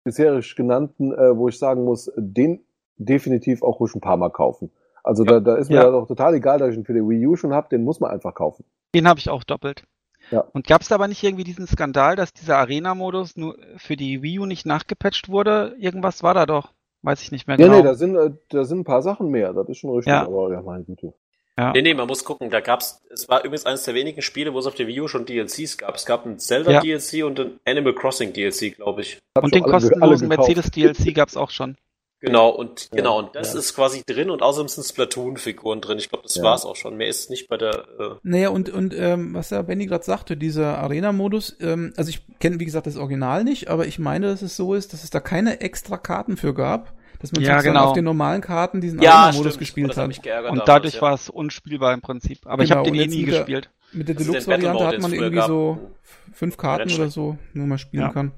bisherisch 0.03 0.55
genannten, 0.55 1.13
äh, 1.13 1.35
wo 1.35 1.47
ich 1.47 1.59
sagen 1.59 1.83
muss, 1.83 2.11
den 2.17 2.63
definitiv 2.97 3.61
auch 3.61 3.79
ruhig 3.79 3.93
ein 3.95 4.01
paar 4.01 4.17
Mal 4.17 4.31
kaufen. 4.31 4.71
Also 5.03 5.23
Ja. 5.25 5.33
da, 5.33 5.39
da 5.39 5.55
ist 5.55 5.69
mir 5.69 5.75
Ja. 5.77 5.83
das 5.85 5.93
auch 5.93 6.07
total 6.07 6.33
egal, 6.35 6.59
dass 6.59 6.71
ich 6.71 6.77
ihn 6.77 6.85
für 6.85 6.93
die 6.93 7.01
Wii 7.01 7.27
U 7.27 7.35
schon 7.35 7.53
habe, 7.53 7.67
den 7.69 7.83
muss 7.83 7.99
man 7.99 8.11
einfach 8.11 8.33
kaufen. 8.33 8.65
Den 8.93 9.07
habe 9.07 9.19
ich 9.19 9.29
auch 9.29 9.43
doppelt. 9.43 9.83
Ja. 10.29 10.41
Und 10.53 10.67
gab 10.67 10.81
es 10.81 10.91
aber 10.91 11.07
nicht 11.07 11.23
irgendwie 11.23 11.43
diesen 11.43 11.65
Skandal, 11.67 12.15
dass 12.15 12.31
dieser 12.33 12.57
Arena-Modus 12.57 13.35
nur 13.37 13.57
für 13.77 13.95
die 13.97 14.21
Wii 14.21 14.39
U 14.39 14.45
nicht 14.45 14.65
nachgepatcht 14.65 15.29
wurde? 15.29 15.75
Irgendwas 15.79 16.23
war 16.23 16.33
da 16.33 16.45
doch. 16.45 16.71
Weiß 17.01 17.21
ich 17.23 17.31
nicht 17.31 17.47
mehr 17.47 17.57
Ja, 17.59 17.65
genau. 17.65 17.77
nee, 17.77 17.83
da 17.83 17.95
sind, 17.95 18.15
äh, 18.15 18.29
da 18.49 18.63
sind 18.63 18.79
ein 18.81 18.83
paar 18.83 19.01
Sachen 19.01 19.29
mehr, 19.29 19.53
das 19.53 19.67
ist 19.69 19.79
schon 19.79 19.89
richtig, 19.89 20.11
Ja. 20.11 20.23
aber 20.25 20.51
ja, 20.51 20.61
meine 20.61 20.83
Güte. 20.83 21.13
ja. 21.57 21.71
Nee, 21.73 21.81
nee, 21.81 21.93
man 21.95 22.05
muss 22.07 22.23
gucken. 22.23 22.51
Da 22.51 22.59
gab's, 22.59 23.01
es 23.09 23.27
war 23.27 23.39
übrigens 23.39 23.65
eines 23.65 23.83
der 23.83 23.95
wenigen 23.95 24.21
Spiele, 24.21 24.53
wo 24.53 24.59
es 24.59 24.67
auf 24.67 24.75
der 24.75 24.85
Wii 24.85 25.01
U 25.01 25.07
schon 25.07 25.25
DLCs 25.25 25.79
gab. 25.79 25.95
Es 25.95 26.05
gab 26.05 26.25
ein 26.27 26.37
Zelda 26.37 26.71
Ja. 26.71 26.79
DLC 26.81 27.23
und 27.25 27.39
ein 27.39 27.59
Animal 27.65 27.95
Crossing 27.95 28.31
DLC, 28.33 28.75
glaube 28.75 29.01
ich. 29.01 29.19
Hab 29.35 29.43
Und 29.43 29.55
den 29.55 29.63
kostenlosen 29.63 30.29
gekauft. 30.29 30.47
Mercedes 30.55 30.69
DLC 30.71 31.13
gab 31.15 31.29
es 31.29 31.35
auch 31.37 31.49
schon. 31.49 31.75
Genau, 32.21 32.49
und 32.49 32.89
Ja, 32.91 32.97
genau, 32.97 33.17
und 33.19 33.35
das 33.35 33.53
ja. 33.53 33.59
ist 33.59 33.73
quasi 33.75 34.03
drin 34.05 34.29
und 34.29 34.43
außerdem 34.43 34.67
sind 34.67 34.83
Splatoon-Figuren 34.85 35.81
drin. 35.81 35.97
Ich 35.97 36.09
glaube, 36.09 36.23
das 36.23 36.35
Ja. 36.35 36.43
war's 36.43 36.65
auch 36.65 36.75
schon. 36.75 36.95
Mehr 36.95 37.07
ist 37.07 37.29
nicht 37.31 37.47
bei 37.49 37.57
der. 37.57 37.85
Äh, 37.99 38.09
Naja, 38.23 38.49
und, 38.49 38.69
und 38.69 38.93
ähm, 38.95 39.33
was 39.33 39.49
der 39.49 39.63
Benny 39.63 39.87
gerade 39.87 40.03
sagte, 40.03 40.37
dieser 40.37 40.77
Arena-Modus, 40.77 41.57
ähm, 41.59 41.93
also 41.97 42.09
ich 42.09 42.21
kenne, 42.39 42.59
wie 42.59 42.65
gesagt, 42.65 42.85
das 42.87 42.95
Original 42.97 43.43
nicht, 43.43 43.69
aber 43.69 43.87
ich 43.87 43.97
meine, 43.99 44.27
dass 44.27 44.41
es 44.43 44.55
so 44.55 44.73
ist, 44.75 44.93
dass 44.93 45.03
es 45.03 45.09
da 45.09 45.19
keine 45.19 45.61
extra 45.61 45.97
Karten 45.97 46.37
für 46.37 46.53
gab, 46.53 46.93
dass 47.19 47.31
man 47.31 47.41
Ja, 47.43 47.59
genau. 47.61 47.85
auf 47.85 47.93
den 47.93 48.03
normalen 48.05 48.41
Karten 48.41 48.81
diesen 48.81 49.01
ja, 49.01 49.13
Arena-Modus 49.15 49.57
gespielt 49.57 49.89
das 49.89 49.97
hat 49.97 50.05
Und 50.05 50.25
damals, 50.25 50.61
dadurch 50.65 50.93
ja. 50.95 51.01
war 51.01 51.13
es 51.15 51.27
unspielbar 51.29 51.93
im 51.93 52.01
Prinzip. 52.01 52.39
Aber 52.45 52.61
ich 52.63 52.69
Genau, 52.69 52.81
habe 52.81 52.91
den 52.91 52.99
eh 52.99 53.03
jetzt 53.03 53.15
nie 53.15 53.25
der- 53.25 53.39
gespielt. 53.39 53.69
Mit 53.93 54.07
der 54.07 54.15
Deluxe-Variante 54.15 54.85
hat 54.87 54.99
man 54.99 55.11
irgendwie 55.11 55.41
so 55.41 55.73
gab. 55.81 55.83
f- 56.03 56.35
fünf 56.37 56.57
Karten 56.57 56.93
oder 56.93 57.09
so, 57.09 57.37
wo 57.55 57.65
man 57.65 57.77
spielen 57.77 58.03
Ja. 58.03 58.09
kann. 58.09 58.31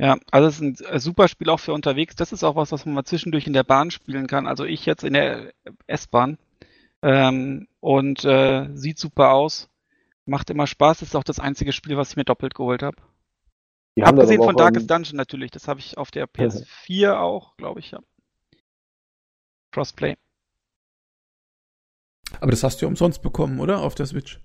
Ja, 0.00 0.16
also 0.30 0.48
es 0.48 0.54
ist 0.54 0.60
ein 0.62 0.94
äh, 0.94 0.98
super 0.98 1.28
Spiel 1.28 1.50
auch 1.50 1.60
für 1.60 1.74
unterwegs. 1.74 2.16
Das 2.16 2.32
ist 2.32 2.42
auch 2.42 2.56
was, 2.56 2.72
was 2.72 2.86
man 2.86 2.94
mal 2.94 3.04
zwischendurch 3.04 3.46
in 3.46 3.52
der 3.52 3.64
Bahn 3.64 3.90
spielen 3.90 4.26
kann. 4.26 4.46
Also 4.46 4.64
ich 4.64 4.86
jetzt 4.86 5.04
in 5.04 5.12
der 5.12 5.52
S-Bahn. 5.86 6.38
Ähm, 7.02 7.68
und 7.80 8.24
äh, 8.24 8.70
sieht 8.72 8.98
super 8.98 9.32
aus. 9.32 9.68
Macht 10.24 10.48
immer 10.48 10.66
Spaß. 10.66 11.02
Ist 11.02 11.14
auch 11.14 11.22
das 11.22 11.38
einzige 11.38 11.72
Spiel, 11.72 11.98
was 11.98 12.10
ich 12.10 12.16
mir 12.16 12.24
doppelt 12.24 12.54
geholt 12.54 12.82
habe. 12.82 12.96
Das 13.94 14.08
Abgesehen 14.08 14.42
von 14.42 14.56
Darkest 14.56 14.90
Dungeon 14.90 15.16
natürlich. 15.16 15.50
Das 15.50 15.68
habe 15.68 15.80
ich 15.80 15.98
auf 15.98 16.10
der 16.10 16.26
PS4 16.32 17.18
auch, 17.18 17.58
glaube 17.58 17.80
ich, 17.80 17.90
ja. 17.90 18.00
Crossplay. 19.70 20.16
Aber 22.40 22.52
das 22.52 22.64
hast 22.64 22.80
du 22.80 22.86
ja 22.86 22.88
umsonst 22.88 23.20
bekommen, 23.20 23.60
oder? 23.60 23.82
Auf 23.82 23.96
der 23.96 24.06
Switch. 24.06 24.40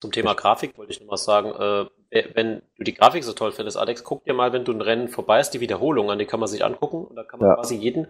Zum 0.00 0.12
Thema 0.12 0.34
Grafik 0.34 0.78
wollte 0.78 0.92
ich 0.92 1.00
noch 1.00 1.08
mal 1.08 1.16
sagen, 1.16 1.48
äh, 1.48 2.01
wenn 2.34 2.62
du 2.76 2.84
die 2.84 2.94
Grafik 2.94 3.24
so 3.24 3.32
toll 3.32 3.52
findest, 3.52 3.76
Alex, 3.78 4.04
guck 4.04 4.24
dir 4.24 4.34
mal, 4.34 4.52
wenn 4.52 4.64
du 4.64 4.72
ein 4.72 4.80
Rennen 4.82 5.08
vorbei 5.08 5.40
ist, 5.40 5.50
die 5.50 5.60
Wiederholung 5.60 6.10
an, 6.10 6.18
die 6.18 6.26
kann 6.26 6.40
man 6.40 6.48
sich 6.48 6.64
angucken 6.64 7.04
und 7.04 7.16
da 7.16 7.22
kann 7.24 7.40
man 7.40 7.48
Ja. 7.50 7.54
quasi 7.56 7.76
jeden 7.76 8.06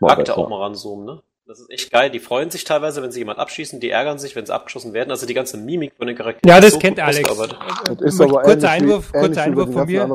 Charakter 0.00 0.36
auch 0.36 0.48
mal 0.48 0.60
ranzoomen, 0.62 1.06
ne? 1.06 1.22
Das 1.48 1.60
ist 1.60 1.70
echt 1.70 1.92
geil. 1.92 2.10
Die 2.10 2.18
freuen 2.18 2.50
sich 2.50 2.64
teilweise, 2.64 3.02
wenn 3.04 3.12
sie 3.12 3.20
jemand 3.20 3.38
abschießen, 3.38 3.78
die 3.78 3.88
ärgern 3.88 4.18
sich, 4.18 4.34
wenn 4.34 4.44
sie 4.44 4.52
abgeschossen 4.52 4.92
werden. 4.94 5.12
Also 5.12 5.26
die 5.26 5.34
ganze 5.34 5.56
Mimik 5.56 5.92
von 5.96 6.08
den 6.08 6.16
Charakteren. 6.16 6.48
Ja, 6.48 6.56
ist 6.58 6.64
das 6.64 6.72
so 6.72 6.78
kennt 6.80 6.96
gut 6.96 7.04
Alex. 7.04 7.30
ausgearbeitet. 7.30 8.00
Das 8.00 8.00
ist 8.00 8.18
Möchte- 8.18 8.34
aber 8.34 8.42
kurzer 8.42 8.70
Einwurf, 8.70 9.12
kurzer 9.12 9.42
Einwurf 9.42 9.72
von 9.72 9.86
mir. 9.86 10.08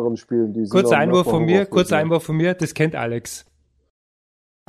Kurzer 0.69 0.97
Einwurf 0.97 1.25
von 1.29 1.45
mir, 1.45 1.65
kurzer 1.67 1.97
Einwurf 1.97 2.23
von 2.25 2.35
mir, 2.35 2.53
das 2.53 2.73
kennt 2.73 2.95
Alex. 2.95 3.45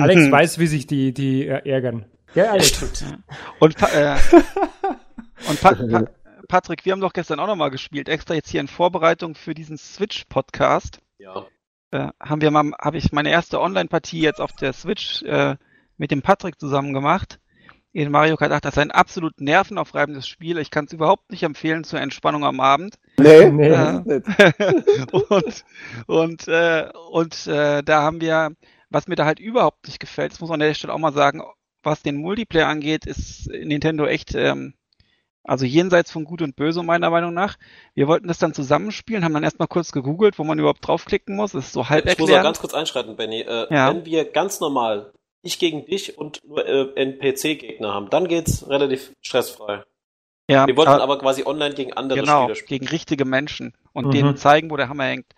Alex 0.01 0.21
Mhm. 0.21 0.31
weiß, 0.33 0.59
wie 0.61 0.67
sich 0.69 0.87
die, 0.87 1.13
die 1.13 1.49
äh, 1.49 1.69
ärgern. 1.69 2.05
Ja, 2.37 2.53
Alex. 2.53 2.69
Stimmt. 2.69 3.07
Und, 3.59 3.75
äh, 3.83 4.15
und 5.49 5.61
pa 5.61 5.75
pa 5.75 6.05
Patrick, 6.53 6.85
wir 6.85 6.93
haben 6.93 7.01
doch 7.01 7.15
gestern 7.15 7.41
auch 7.41 7.47
nochmal 7.47 7.71
gespielt, 7.71 8.11
extra 8.11 8.35
jetzt 8.35 8.51
hier 8.51 8.61
in 8.61 8.69
Vorbereitung 8.69 9.35
für 9.35 9.55
diesen 9.55 9.79
Switch-Podcast. 9.79 11.01
Ja. 11.17 11.47
Äh, 11.93 12.09
haben 12.21 12.43
wir 12.43 12.51
mal, 12.51 12.73
habe 12.79 12.99
ich 12.99 13.11
meine 13.11 13.31
erste 13.31 13.59
Online-Partie 13.59 14.21
jetzt 14.21 14.39
auf 14.39 14.53
der 14.53 14.75
Switch 14.75 15.23
äh, 15.23 15.57
mit 15.97 16.11
dem 16.11 16.21
Patrick 16.21 16.61
zusammen 16.61 16.93
gemacht. 16.93 17.41
In 17.93 18.11
Mario 18.11 18.37
Kart 18.37 18.53
8, 18.53 18.67
das 18.67 18.75
ist 18.75 18.79
ein 18.81 18.91
absolut 18.91 19.41
nervenaufreibendes 19.41 20.29
Spiel. 20.29 20.59
Ich 20.59 20.71
kann 20.71 20.85
es 20.85 20.93
überhaupt 20.93 21.31
nicht 21.31 21.43
empfehlen 21.43 21.85
zur 21.85 22.03
Entspannung 22.03 22.45
am 22.45 22.61
Abend. 22.61 22.97
Nee, 23.19 23.49
Nee. 23.51 23.71
das 23.71 24.03
ist 24.05 24.39
nicht. 24.59 25.31
und 25.31 25.65
und, 26.07 26.49
äh, 26.49 26.91
und 27.13 27.47
äh, 27.47 27.83
da 27.83 28.03
haben 28.03 28.21
wir, 28.21 28.51
was 28.91 29.09
mir 29.09 29.17
da 29.17 29.25
halt 29.25 29.41
überhaupt 29.41 29.87
nicht 29.87 30.01
gefällt, 30.01 30.33
das 30.33 30.41
muss 30.41 30.51
man 30.51 30.61
an 30.61 30.69
der 30.69 30.75
Stelle 30.75 30.93
auch 30.93 30.99
mal 30.99 31.15
sagen, 31.15 31.43
was 31.83 32.03
den 32.03 32.17
Multiplayer 32.17 32.69
angeht, 32.69 33.07
ist 33.07 33.49
Nintendo 33.49 34.05
echt, 34.05 34.35
ähm, 34.35 34.75
also 35.45 35.65
jenseits 35.65 36.11
von 36.13 36.25
Gut 36.25 36.43
und 36.43 36.55
Böse 36.57 36.83
meiner 36.83 37.11
Meinung 37.11 37.35
nach. 37.35 37.57
Wir 37.95 38.07
wollten 38.09 38.29
das 38.29 38.39
dann 38.39 38.55
zusammenspielen, 38.55 39.25
haben 39.25 39.35
dann 39.35 39.43
erstmal 39.45 39.69
kurz 39.69 39.93
gegoogelt, 39.93 40.39
wo 40.39 40.45
man 40.45 40.59
überhaupt 40.59 40.87
draufklicken 40.87 41.35
muss. 41.37 41.53
Das 41.53 41.67
ist 41.67 41.73
so 41.73 41.89
halb 41.89 42.07
Ich 42.07 42.19
muss 42.19 42.31
auch 42.31 42.43
ganz 42.43 42.61
kurz 42.61 42.75
einschreiten, 42.75 43.17
Benny. 43.17 43.41
Äh, 43.41 43.67
Ja. 43.75 43.89
Wenn 43.91 44.05
wir 44.05 44.25
ganz 44.31 44.61
normal 44.61 45.13
ich 45.43 45.59
gegen 45.59 45.85
dich 45.87 46.17
und 46.17 46.41
nur 46.47 46.65
äh, 46.67 46.93
NPC-Gegner 46.95 47.93
haben, 47.93 48.09
dann 48.11 48.29
geht's 48.29 48.69
relativ 48.69 49.13
stressfrei. 49.21 49.83
Ja, 50.49 50.67
Wir 50.67 50.77
wollten 50.77 50.93
aber- 50.93 51.03
aber 51.03 51.19
quasi 51.19 51.45
online 51.45 51.75
gegen 51.75 51.93
andere 51.93 52.21
genau, 52.21 52.43
Spieler 52.45 52.55
spielen. 52.57 52.81
gegen 52.81 52.89
richtige 52.91 53.25
Menschen 53.25 53.75
und 53.93 54.07
Mhm. 54.07 54.11
denen 54.13 54.37
zeigen, 54.37 54.71
wo 54.71 54.77
der 54.77 54.89
Hammer 54.89 55.05
hängt. 55.05 55.33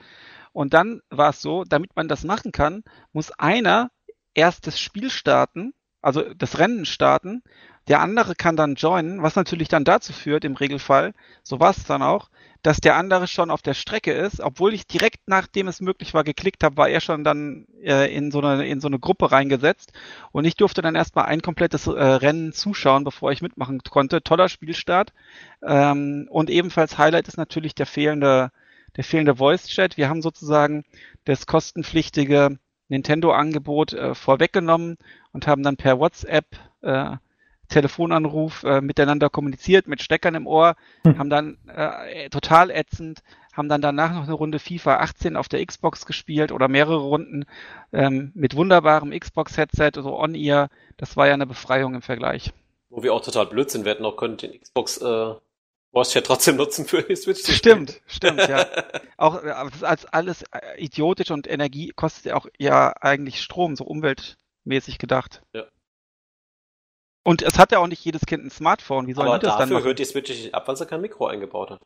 Und 0.52 0.74
dann 0.74 1.00
war 1.10 1.30
es 1.30 1.40
so, 1.40 1.64
damit 1.64 1.96
man 1.96 2.08
das 2.08 2.24
machen 2.24 2.52
kann, 2.52 2.84
muss 3.12 3.30
einer 3.32 3.90
erst 4.34 4.66
das 4.66 4.78
Spiel 4.78 5.10
starten, 5.10 5.72
also 6.02 6.22
das 6.34 6.58
Rennen 6.58 6.84
starten, 6.84 7.42
der 7.88 8.00
andere 8.00 8.34
kann 8.34 8.56
dann 8.56 8.76
joinen, 8.76 9.22
was 9.22 9.36
natürlich 9.36 9.68
dann 9.68 9.84
dazu 9.84 10.12
führt, 10.12 10.44
im 10.44 10.54
Regelfall, 10.54 11.12
so 11.42 11.60
war 11.60 11.70
es 11.70 11.84
dann 11.84 12.02
auch, 12.02 12.30
dass 12.62 12.78
der 12.78 12.96
andere 12.96 13.26
schon 13.26 13.50
auf 13.50 13.60
der 13.60 13.74
Strecke 13.74 14.12
ist, 14.12 14.40
obwohl 14.40 14.72
ich 14.72 14.86
direkt 14.86 15.20
nachdem 15.26 15.68
es 15.68 15.82
möglich 15.82 16.14
war 16.14 16.24
geklickt 16.24 16.64
habe, 16.64 16.78
war 16.78 16.88
er 16.88 17.00
schon 17.00 17.22
dann 17.22 17.66
äh, 17.82 18.14
in 18.14 18.30
so 18.30 18.40
eine 18.40 18.66
in 18.66 18.80
so 18.80 18.88
eine 18.88 18.98
Gruppe 18.98 19.30
reingesetzt 19.30 19.92
und 20.32 20.46
ich 20.46 20.56
durfte 20.56 20.80
dann 20.80 20.94
erstmal 20.94 21.26
ein 21.26 21.42
komplettes 21.42 21.86
äh, 21.86 21.90
Rennen 21.90 22.54
zuschauen, 22.54 23.04
bevor 23.04 23.32
ich 23.32 23.42
mitmachen 23.42 23.82
konnte. 23.82 24.22
Toller 24.22 24.48
Spielstart. 24.48 25.12
Ähm, 25.62 26.26
und 26.30 26.48
ebenfalls 26.48 26.96
Highlight 26.96 27.28
ist 27.28 27.36
natürlich 27.36 27.74
der 27.74 27.86
fehlende, 27.86 28.50
der 28.96 29.04
fehlende 29.04 29.36
Voice 29.36 29.66
Chat. 29.66 29.98
Wir 29.98 30.08
haben 30.08 30.22
sozusagen 30.22 30.84
das 31.26 31.46
kostenpflichtige 31.46 32.58
Nintendo-Angebot 32.88 33.92
äh, 33.92 34.14
vorweggenommen 34.14 34.96
und 35.32 35.46
haben 35.46 35.62
dann 35.62 35.76
per 35.76 35.98
WhatsApp 35.98 36.46
äh, 36.80 37.16
Telefonanruf 37.74 38.62
äh, 38.62 38.80
miteinander 38.80 39.28
kommuniziert 39.30 39.88
mit 39.88 40.00
Steckern 40.00 40.36
im 40.36 40.46
Ohr, 40.46 40.76
Hm. 41.04 41.18
haben 41.18 41.30
dann 41.30 41.58
äh, 41.66 42.30
total 42.30 42.70
ätzend, 42.70 43.22
haben 43.52 43.68
dann 43.68 43.82
danach 43.82 44.12
noch 44.14 44.22
eine 44.22 44.32
Runde 44.32 44.58
FIFA 44.60 44.98
18 44.98 45.36
auf 45.36 45.48
der 45.48 45.64
Xbox 45.66 46.06
gespielt 46.06 46.52
oder 46.52 46.68
mehrere 46.68 46.98
Runden 46.98 47.46
ähm, 47.92 48.30
mit 48.34 48.54
wunderbarem 48.54 49.10
Xbox-Headset, 49.10 49.90
so 49.96 50.16
On-Ear. 50.18 50.68
Das 50.96 51.16
war 51.16 51.26
ja 51.26 51.34
eine 51.34 51.46
Befreiung 51.46 51.94
im 51.94 52.02
Vergleich. 52.02 52.52
Wo 52.90 53.02
wir 53.02 53.12
auch 53.12 53.22
total 53.22 53.46
blöd 53.46 53.70
sind. 53.70 53.84
Wir 53.84 53.92
hätten 53.92 54.04
auch 54.04 54.16
können 54.16 54.36
den 54.36 54.60
Xbox 54.60 54.98
äh, 54.98 55.34
Voice 55.92 56.10
Chat 56.12 56.26
trotzdem 56.26 56.56
nutzen 56.56 56.86
für 56.86 57.02
die 57.02 57.16
Switch. 57.16 57.44
Stimmt, 57.52 58.00
stimmt, 58.06 58.48
ja. 58.48 58.66
Auch 59.16 59.42
äh, 59.42 59.50
aber 59.50 59.70
das 59.70 59.78
ist 59.78 59.84
als 59.84 60.06
alles 60.06 60.42
äh, 60.52 60.80
idiotisch 60.80 61.32
und 61.32 61.48
Energie 61.48 61.92
kostet 61.94 62.26
ja 62.26 62.36
auch 62.36 62.46
ja 62.58 62.92
eigentlich 63.00 63.40
Strom, 63.42 63.74
so 63.76 63.84
umweltmäßig 63.84 64.98
gedacht. 64.98 65.42
Ja. 65.52 65.64
Und 67.24 67.42
es 67.42 67.58
hat 67.58 67.72
ja 67.72 67.78
auch 67.78 67.86
nicht 67.86 68.04
jedes 68.04 68.26
Kind 68.26 68.44
ein 68.44 68.50
Smartphone. 68.50 69.06
Wie 69.06 69.14
soll 69.14 69.26
Aber 69.26 69.38
das 69.38 69.52
dann 69.52 69.60
dafür 69.60 69.76
machen? 69.76 69.86
hört 69.86 69.98
die 69.98 70.04
Switch 70.04 70.30
nicht 70.30 70.54
ab, 70.54 70.68
weil 70.68 70.76
sie 70.76 70.86
kein 70.86 71.00
Mikro 71.00 71.26
eingebaut 71.26 71.70
hat. 71.70 71.82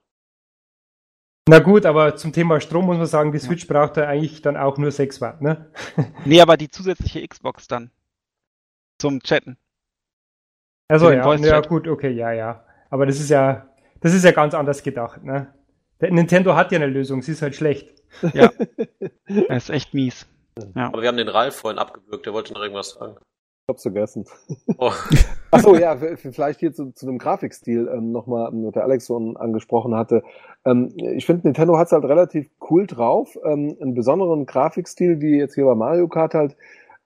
Na 1.49 1.61
gut, 1.61 1.86
aber 1.86 2.16
zum 2.16 2.32
Thema 2.32 2.61
Strom 2.61 2.84
muss 2.86 2.99
man 2.99 3.07
sagen, 3.07 3.32
die 3.32 3.39
Switch 3.39 3.66
braucht 3.66 3.97
ja 3.97 4.07
eigentlich 4.07 4.43
dann 4.43 4.57
auch 4.57 4.76
nur 4.76 4.91
6 4.91 5.20
Watt, 5.22 5.41
ne? 5.41 5.70
Nee, 6.26 6.43
aber 6.43 6.59
die 6.59 6.70
zusätzliche 6.70 7.26
Xbox 7.26 7.68
dann. 7.68 7.91
Zum 9.01 9.20
Chatten. 9.22 9.57
Also 10.89 11.11
ja, 11.11 11.34
ja 11.36 11.61
gut, 11.61 11.89
okay, 11.89 12.11
ja, 12.11 12.32
ja. 12.32 12.64
Aber 12.91 13.07
das 13.07 13.20
ist 13.20 13.30
ja, 13.30 13.68
das 14.01 14.12
ist 14.12 14.24
ja 14.24 14.32
ganz 14.32 14.53
anders 14.55 14.82
gedacht, 14.82 15.22
ne? 15.22 15.55
Der 16.01 16.11
Nintendo 16.11 16.55
hat 16.55 16.70
ja 16.72 16.76
eine 16.76 16.86
Lösung, 16.86 17.22
sie 17.22 17.32
ist 17.32 17.43
halt 17.43 17.55
schlecht. 17.55 17.95
Das 19.49 19.64
ist 19.64 19.70
echt 19.70 19.93
mies. 19.93 20.26
Aber 20.74 21.03
wir 21.03 21.09
haben 21.09 21.18
den 21.18 21.28
Ralf 21.28 21.57
vorhin 21.57 21.78
abgewürgt, 21.78 22.24
der 22.24 22.32
wollte 22.32 22.55
noch 22.55 22.62
irgendwas 22.62 22.93
sagen. 22.93 23.18
Ich 23.69 23.75
hab's 23.75 23.83
vergessen. 23.83 24.25
Oh. 24.79 24.91
Achso, 25.51 25.77
ja, 25.77 25.95
vielleicht 25.95 26.61
hier 26.61 26.73
zu, 26.73 26.91
zu 26.93 27.05
dem 27.05 27.19
Grafikstil 27.19 27.87
ähm, 27.95 28.12
nochmal, 28.12 28.51
ähm, 28.51 28.64
was 28.64 28.73
der 28.73 28.85
Alex 28.85 29.05
so 29.05 29.19
angesprochen 29.35 29.95
hatte. 29.95 30.23
Ähm, 30.64 30.95
ich 30.97 31.27
finde, 31.27 31.47
Nintendo 31.47 31.77
hat's 31.77 31.93
halt 31.93 32.05
relativ 32.05 32.49
cool 32.71 32.87
drauf. 32.87 33.37
Ähm, 33.45 33.77
einen 33.79 33.93
besonderen 33.93 34.47
Grafikstil, 34.47 35.21
wie 35.21 35.37
jetzt 35.37 35.55
hier 35.55 35.66
bei 35.66 35.75
Mario 35.75 36.09
Kart 36.09 36.33
halt, 36.33 36.57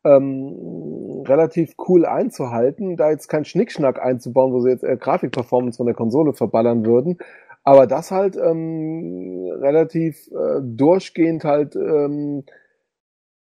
ähm, 0.04 1.24
relativ 1.26 1.74
cool 1.88 2.06
einzuhalten, 2.06 2.96
da 2.96 3.10
jetzt 3.10 3.26
kein 3.26 3.44
Schnickschnack 3.44 4.00
einzubauen, 4.00 4.52
wo 4.52 4.60
sie 4.60 4.70
jetzt 4.70 4.84
eher 4.84 4.96
Grafikperformance 4.96 5.78
von 5.78 5.86
der 5.86 5.96
Konsole 5.96 6.32
verballern 6.32 6.86
würden. 6.86 7.18
Aber 7.64 7.88
das 7.88 8.12
halt 8.12 8.36
ähm, 8.36 9.50
relativ 9.60 10.28
äh, 10.28 10.60
durchgehend 10.62 11.42
halt 11.42 11.74
ähm, 11.74 12.44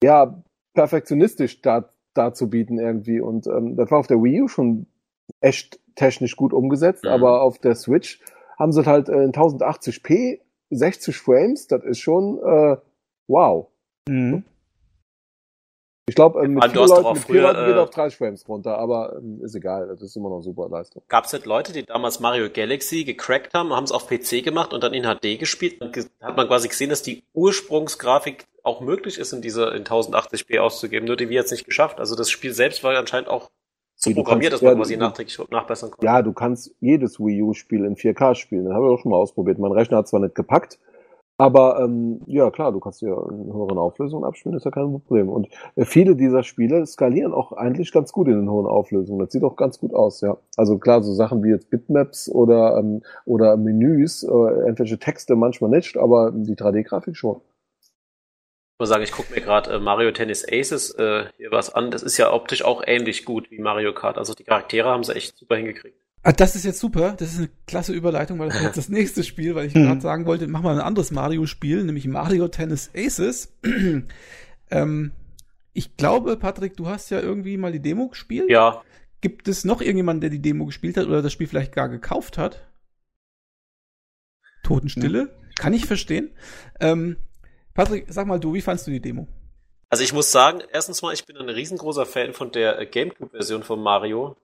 ja 0.03 0.43
perfektionistisch 0.73 1.61
da, 1.61 1.91
darzubieten 2.15 2.79
irgendwie. 2.79 3.21
Und 3.21 3.47
ähm, 3.47 3.77
das 3.77 3.91
war 3.91 3.99
auf 3.99 4.07
der 4.07 4.23
Wii 4.23 4.43
U 4.43 4.49
schon 4.49 4.87
echt 5.41 5.81
technisch 5.97 6.37
gut 6.37 6.53
umgesetzt, 6.53 7.05
Mhm. 7.05 7.11
aber 7.11 7.43
auf 7.43 7.59
der 7.59 7.75
Switch 7.75 8.21
haben 8.59 8.73
sie 8.73 8.85
halt 8.87 9.09
äh, 9.09 9.23
in 9.23 9.33
1080p, 9.33 10.41
60 10.71 11.17
Frames, 11.17 11.67
das 11.67 11.85
ist 11.85 11.99
schon 12.01 12.39
äh, 12.39 12.77
wow. 13.29 13.69
Mhm. 14.09 14.45
Ich 16.07 16.15
glaube, 16.15 16.45
ähm, 16.45 16.55
mit, 16.55 16.65
vier 16.65 16.75
Leuten, 16.87 17.09
mit 17.09 17.17
vier 17.19 17.23
früher, 17.27 17.43
Leuten 17.43 17.67
geht 17.67 17.77
äh, 17.77 17.79
auf 17.79 17.91
30 17.91 18.19
Frames 18.19 18.47
runter, 18.47 18.77
aber 18.77 19.17
ähm, 19.17 19.41
ist 19.43 19.55
egal, 19.55 19.89
das 19.89 20.03
ist 20.03 20.15
immer 20.17 20.29
noch 20.29 20.43
super 20.43 20.69
Leistung. 20.69 21.03
Gab 21.09 21.25
es 21.25 21.33
nicht 21.33 21.47
Leute, 21.47 21.73
die 21.73 21.83
damals 21.85 22.21
Mario 22.21 22.51
Galaxy 22.53 23.05
gecrackt 23.05 23.55
haben, 23.55 23.73
haben 23.73 23.85
es 23.85 23.93
auf 23.93 24.07
PC 24.07 24.45
gemacht 24.45 24.75
und 24.75 24.85
dann 24.85 24.93
in 24.93 25.05
HD 25.05 25.39
gespielt? 25.39 25.81
Dann 25.81 25.93
hat 26.21 26.37
man 26.37 26.47
quasi 26.47 26.69
gesehen, 26.69 26.91
dass 26.91 27.01
die 27.03 27.23
Ursprungsgrafik 27.33 28.45
auch 28.63 28.83
möglich 28.83 29.19
ist, 29.19 29.33
in 29.33 29.41
diese 29.41 29.65
in 29.71 29.85
1080p 29.85 30.59
auszugeben. 30.59 31.07
Nur 31.07 31.17
die 31.17 31.31
wir 31.31 31.37
jetzt 31.37 31.51
nicht 31.53 31.65
geschafft. 31.65 31.99
Also 31.99 32.17
das 32.17 32.31
Spiel 32.31 32.53
selbst 32.53 32.85
war 32.85 32.95
anscheinend 32.97 33.29
auch 33.29 33.51
so 33.95 34.11
Nee, 34.11 34.17
programmiert, 34.17 34.51
kannst- 34.53 34.63
dass 34.63 34.67
man 34.67 34.73
ja, 34.73 34.77
quasi 34.83 34.97
nachträglich 34.99 35.39
nachbessern 35.51 35.91
konnte. 35.91 36.05
Ja, 36.05 36.21
du 36.21 36.33
kannst 36.33 36.75
jedes 36.81 37.19
Wii 37.19 37.43
U-Spiel 37.43 37.85
in 37.85 37.97
4K 37.97 38.35
spielen. 38.35 38.67
Das 38.67 38.75
habe 38.75 38.87
ich 38.87 38.93
auch 38.93 38.99
schon 39.01 39.11
mal 39.11 39.17
ausprobiert. 39.19 39.59
Mein 39.59 39.73
Rechner 39.73 39.99
hat 39.99 40.09
zwar 40.09 40.21
nicht 40.21 40.35
gepackt, 40.35 40.79
aber 41.37 41.81
ähm, 41.81 42.21
ja 42.27 42.51
klar, 42.51 42.71
du 42.71 42.79
kannst 42.79 43.03
ja 43.03 43.09
in 43.09 43.53
höheren 43.53 43.77
Auflösungen 43.77 44.25
abspielen, 44.25 44.57
ist 44.57 44.65
ja 44.65 44.71
kein 44.71 44.93
Problem. 44.93 45.29
Und 45.29 45.49
äh, 45.75 45.85
viele 45.85 46.15
dieser 46.15 46.45
Spiele 46.45 46.87
skalieren 46.87 47.33
auch 47.33 47.53
eigentlich 47.53 47.91
ganz 47.93 48.13
gut 48.13 48.29
in 48.29 48.35
den 48.35 48.51
hohen 48.51 48.67
Auflösungen. 48.67 49.19
Das 49.19 49.33
sieht 49.33 49.43
auch 49.43 49.57
ganz 49.57 49.81
gut 49.81 49.95
aus, 49.95 50.21
ja. 50.21 50.37
Also 50.57 50.79
klar, 50.79 51.03
so 51.03 51.13
Sachen 51.13 51.43
wie 51.43 51.51
jetzt 51.51 51.71
Bitmaps 51.71 52.29
oder 52.29 52.79
ähm, 52.79 53.03
oder 53.25 53.57
Menüs, 53.57 54.23
äh, 54.23 54.29
irgendwelche 54.29 54.99
Texte 54.99 55.35
manchmal 55.35 55.71
nicht, 55.71 55.97
aber 55.97 56.31
die 56.33 56.55
3D-Grafik 56.55 57.17
schon. 57.17 57.41
Ich 58.75 58.81
muss 58.81 58.89
sagen, 58.89 59.03
ich 59.03 59.13
gucke 59.13 59.33
mir 59.33 59.41
gerade 59.41 59.73
äh, 59.73 59.81
Mario 59.81 60.13
Tennis 60.13 60.45
Aces 60.49 60.93
äh, 60.99 61.27
hier 61.37 61.51
was 61.51 61.75
an. 61.75 61.91
Das 61.91 62.03
ist 62.05 62.17
ja 62.17 62.33
optisch 62.33 62.65
auch 62.65 62.83
ähnlich 62.87 63.25
gut 63.25 63.51
wie 63.51 63.59
Mario 63.59 63.93
Kart. 63.93 64.19
Also 64.19 64.35
die 64.35 64.45
Charaktere 64.45 64.89
haben 64.89 65.05
sie 65.05 65.15
echt 65.15 65.37
super 65.37 65.57
hingekriegt. 65.57 66.04
Ah, 66.25 66.33
das 66.33 66.57
ist 66.57 66.65
jetzt 66.65 66.81
super. 66.81 67.15
Das 67.19 67.33
ist 67.33 67.39
eine 67.39 67.51
klasse 67.67 67.93
Überleitung, 67.93 68.39
weil 68.39 68.49
das 68.49 68.57
ist 68.57 68.63
jetzt 68.63 68.79
das 68.79 68.89
nächste 68.89 69.23
Spiel, 69.23 69.55
weil 69.55 69.67
ich 69.67 69.75
gerade 69.75 70.01
sagen 70.01 70.27
wollte, 70.27 70.49
mach 70.49 70.63
mal 70.63 70.75
ein 70.75 70.85
anderes 70.85 71.11
Mario-Spiel, 71.11 71.85
nämlich 71.85 72.07
Mario 72.09 72.49
Tennis 72.49 72.91
Aces. 72.97 73.53
ähm, 74.71 75.13
ich 75.75 75.97
glaube, 75.97 76.37
Patrick, 76.37 76.77
du 76.77 76.89
hast 76.89 77.11
ja 77.11 77.21
irgendwie 77.21 77.57
mal 77.59 77.73
die 77.73 77.81
Demo 77.81 78.09
gespielt. 78.09 78.51
Ja, 78.51 78.83
Gibt 79.25 79.49
es 79.49 79.65
noch 79.65 79.81
irgendjemanden, 79.81 80.21
der 80.21 80.29
die 80.29 80.43
Demo 80.43 80.67
gespielt 80.67 80.99
hat 80.99 81.07
oder 81.07 81.23
das 81.23 81.33
Spiel 81.33 81.47
vielleicht 81.47 81.73
gar 81.73 81.89
gekauft 81.89 82.37
hat? 82.37 82.61
Totenstille? 84.63 85.35
Kann 85.57 85.73
ich 85.73 85.87
verstehen. 85.87 86.31
Ähm, 86.79 87.17
Patrick, 87.73 88.05
sag 88.11 88.27
mal 88.27 88.39
du, 88.39 88.53
wie 88.53 88.61
fandst 88.61 88.87
du 88.87 88.91
die 88.91 89.01
Demo? 89.01 89.27
Also 89.89 90.05
ich 90.05 90.13
muss 90.13 90.31
sagen, 90.31 90.61
erstens 90.71 91.01
mal, 91.01 91.15
ich 91.15 91.25
bin 91.25 91.39
ein 91.39 91.49
riesengroßer 91.49 92.05
Fan 92.05 92.35
von 92.35 92.53
der 92.53 92.85
Gamecube-Version 92.85 93.63
von 93.63 93.83
Mario 93.83 94.37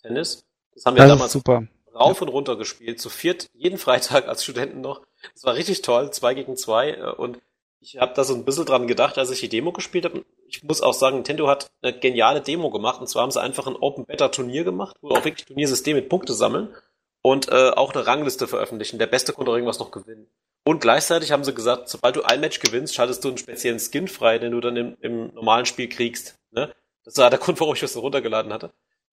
Tennis. 0.00 0.46
Das 0.74 0.84
haben 0.86 0.96
wir 0.96 1.02
Das 1.02 1.10
damals 1.12 1.32
super. 1.32 1.64
rauf 1.94 2.22
und 2.22 2.28
runter 2.28 2.56
gespielt, 2.56 3.00
zu 3.00 3.10
viert, 3.10 3.48
jeden 3.54 3.78
Freitag 3.78 4.28
als 4.28 4.42
Studenten 4.44 4.80
noch. 4.80 5.02
Das 5.34 5.44
war 5.44 5.54
richtig 5.54 5.82
toll, 5.82 6.10
zwei 6.12 6.34
gegen 6.34 6.56
zwei. 6.56 6.90
äh, 6.90 7.12
Und 7.16 7.38
ich 7.80 7.98
habe 7.98 8.14
da 8.14 8.24
so 8.24 8.34
ein 8.34 8.44
bisschen 8.44 8.64
dran 8.66 8.86
gedacht, 8.86 9.18
als 9.18 9.30
ich 9.30 9.40
die 9.40 9.48
Demo 9.48 9.72
gespielt 9.72 10.04
habe. 10.04 10.24
Ich 10.46 10.62
muss 10.62 10.82
auch 10.82 10.94
sagen, 10.94 11.16
Nintendo 11.16 11.48
hat 11.48 11.70
eine 11.82 11.98
geniale 11.98 12.40
Demo 12.40 12.70
gemacht. 12.70 13.00
Und 13.00 13.08
zwar 13.08 13.22
haben 13.22 13.30
sie 13.30 13.40
einfach 13.40 13.66
ein 13.66 13.76
Open 13.76 14.04
Beta 14.06 14.28
Turnier 14.28 14.64
gemacht, 14.64 14.96
wo 15.00 15.10
auch 15.10 15.24
wirklich 15.24 15.46
Turniersystem 15.46 15.96
mit 15.96 16.08
Punkte 16.08 16.32
sammeln 16.34 16.74
und 17.22 17.48
äh, 17.50 17.70
auch 17.70 17.92
eine 17.94 18.06
Rangliste 18.06 18.46
veröffentlichen. 18.48 18.98
Der 18.98 19.06
Beste 19.06 19.32
konnte 19.32 19.50
auch 19.50 19.54
irgendwas 19.56 19.78
noch 19.78 19.90
gewinnen. 19.90 20.26
Und 20.64 20.80
gleichzeitig 20.80 21.32
haben 21.32 21.42
sie 21.44 21.54
gesagt, 21.54 21.88
sobald 21.88 22.14
du 22.16 22.22
ein 22.22 22.40
Match 22.40 22.60
gewinnst, 22.60 22.94
schaltest 22.94 23.24
du 23.24 23.28
einen 23.28 23.38
speziellen 23.38 23.80
Skin 23.80 24.06
frei, 24.06 24.38
den 24.38 24.52
du 24.52 24.60
dann 24.60 24.76
im, 24.76 24.96
im 25.00 25.34
normalen 25.34 25.66
Spiel 25.66 25.88
kriegst. 25.88 26.36
Ne? 26.52 26.72
Das 27.04 27.16
war 27.16 27.30
der 27.30 27.40
Grund, 27.40 27.58
warum 27.58 27.74
ich 27.74 27.80
das 27.80 27.94
so 27.94 28.00
runtergeladen 28.00 28.52
hatte. 28.52 28.72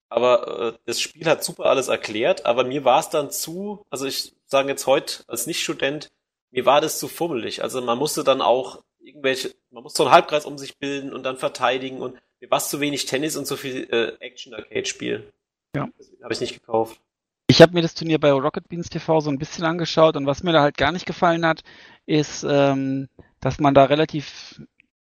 Aber 0.09 0.73
äh, 0.73 0.77
das 0.85 0.99
Spiel 0.99 1.25
hat 1.27 1.43
super 1.43 1.65
alles 1.65 1.87
erklärt, 1.87 2.45
aber 2.45 2.63
mir 2.63 2.83
war 2.83 2.99
es 2.99 3.09
dann 3.09 3.31
zu, 3.31 3.85
also 3.89 4.05
ich 4.05 4.35
sage 4.45 4.69
jetzt 4.69 4.87
heute 4.87 5.23
als 5.27 5.45
Nicht-Student, 5.45 6.09
mir 6.51 6.65
war 6.65 6.81
das 6.81 6.99
zu 6.99 7.07
fummelig. 7.07 7.63
Also 7.63 7.81
man 7.81 7.97
musste 7.97 8.23
dann 8.23 8.41
auch 8.41 8.83
irgendwelche, 8.99 9.53
man 9.69 9.83
musste 9.83 9.97
so 9.97 10.03
einen 10.05 10.13
Halbkreis 10.13 10.45
um 10.45 10.57
sich 10.57 10.77
bilden 10.77 11.13
und 11.13 11.23
dann 11.23 11.37
verteidigen 11.37 12.01
und 12.01 12.19
mir 12.39 12.49
war 12.49 12.57
es 12.57 12.69
zu 12.69 12.79
wenig 12.79 13.05
Tennis 13.05 13.35
und 13.35 13.45
zu 13.45 13.55
viel 13.55 13.87
äh, 13.91 14.25
Action-Arcade-Spiel. 14.25 15.31
Ja. 15.75 15.87
Habe 16.23 16.33
ich 16.33 16.41
nicht 16.41 16.53
gekauft. 16.53 16.99
Ich 17.47 17.61
habe 17.61 17.73
mir 17.73 17.81
das 17.81 17.93
Turnier 17.93 18.19
bei 18.19 18.31
Rocket 18.31 18.67
Beans 18.69 18.89
TV 18.89 19.19
so 19.21 19.29
ein 19.29 19.39
bisschen 19.39 19.65
angeschaut 19.65 20.15
und 20.15 20.25
was 20.25 20.43
mir 20.43 20.53
da 20.53 20.61
halt 20.61 20.77
gar 20.77 20.91
nicht 20.91 21.05
gefallen 21.05 21.45
hat, 21.45 21.63
ist, 22.05 22.45
ähm, 22.47 23.09
dass 23.39 23.59
man 23.59 23.73
da 23.73 23.85
relativ 23.85 24.61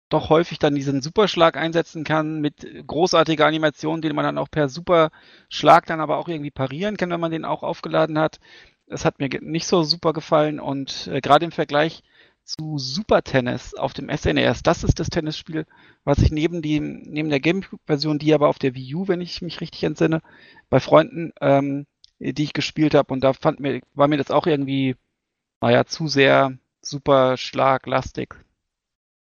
doch 0.09 0.29
häufig 0.29 0.59
dann 0.59 0.75
diesen 0.75 1.01
Superschlag 1.01 1.57
einsetzen 1.57 2.03
kann 2.03 2.39
mit 2.39 2.65
großartiger 2.87 3.45
Animation, 3.45 4.01
den 4.01 4.15
man 4.15 4.25
dann 4.25 4.37
auch 4.37 4.49
per 4.49 4.69
Superschlag 4.69 5.85
dann 5.85 5.99
aber 5.99 6.17
auch 6.17 6.27
irgendwie 6.27 6.51
parieren 6.51 6.97
kann, 6.97 7.09
wenn 7.09 7.19
man 7.19 7.31
den 7.31 7.45
auch 7.45 7.63
aufgeladen 7.63 8.17
hat. 8.17 8.39
Das 8.87 9.03
hat 9.03 9.19
mir 9.19 9.29
nicht 9.41 9.67
so 9.67 9.83
super 9.83 10.13
gefallen 10.13 10.59
und 10.59 11.07
äh, 11.07 11.19
gerade 11.19 11.45
im 11.45 11.51
Vergleich 11.51 12.03
zu 12.45 12.77
Super 12.77 13.23
Tennis 13.23 13.73
auf 13.73 13.93
dem 13.93 14.09
SNES, 14.09 14.63
das 14.63 14.85
ist 14.85 14.99
das 14.99 15.09
Tennisspiel, 15.09 15.65
was 16.05 16.19
ich 16.19 16.31
neben 16.31 16.61
dem 16.61 17.01
neben 17.01 17.29
der 17.29 17.41
Gamecube-Version, 17.41 18.19
die 18.19 18.33
aber 18.33 18.47
auf 18.47 18.59
der 18.59 18.73
Wii 18.73 18.95
U, 18.95 19.07
wenn 19.09 19.19
ich 19.19 19.41
mich 19.41 19.59
richtig 19.59 19.83
entsinne, 19.83 20.21
bei 20.69 20.79
Freunden 20.79 21.33
ähm, 21.41 21.85
die 22.19 22.43
ich 22.43 22.53
gespielt 22.53 22.95
habe 22.95 23.13
und 23.13 23.23
da 23.23 23.33
fand 23.33 23.59
mir, 23.59 23.81
war 23.93 24.07
mir 24.07 24.17
das 24.17 24.31
auch 24.31 24.47
irgendwie, 24.47 24.95
naja, 25.61 25.85
zu 25.85 26.07
sehr 26.07 26.57
super 26.81 27.37
schlaglastig. 27.37 28.35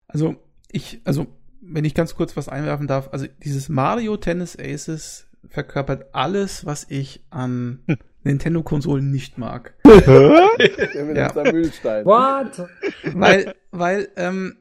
Also, 0.06 0.36
ich, 0.74 1.00
also, 1.04 1.26
wenn 1.60 1.84
ich 1.84 1.94
ganz 1.94 2.14
kurz 2.14 2.36
was 2.36 2.48
einwerfen 2.48 2.86
darf, 2.86 3.08
also 3.12 3.26
dieses 3.42 3.68
Mario 3.68 4.16
Tennis 4.16 4.58
Aces 4.58 5.26
verkörpert 5.48 6.14
alles, 6.14 6.66
was 6.66 6.86
ich 6.88 7.24
an 7.30 7.84
Nintendo-Konsolen 8.24 9.10
nicht 9.10 9.38
mag. 9.38 9.74
Der 9.84 11.04
mit 11.04 11.16
Ja. 11.16 11.32
Mühlstein. 11.52 12.04
What? 12.04 12.66
weil, 13.14 13.54
weil, 13.70 14.08
ähm, 14.16 14.56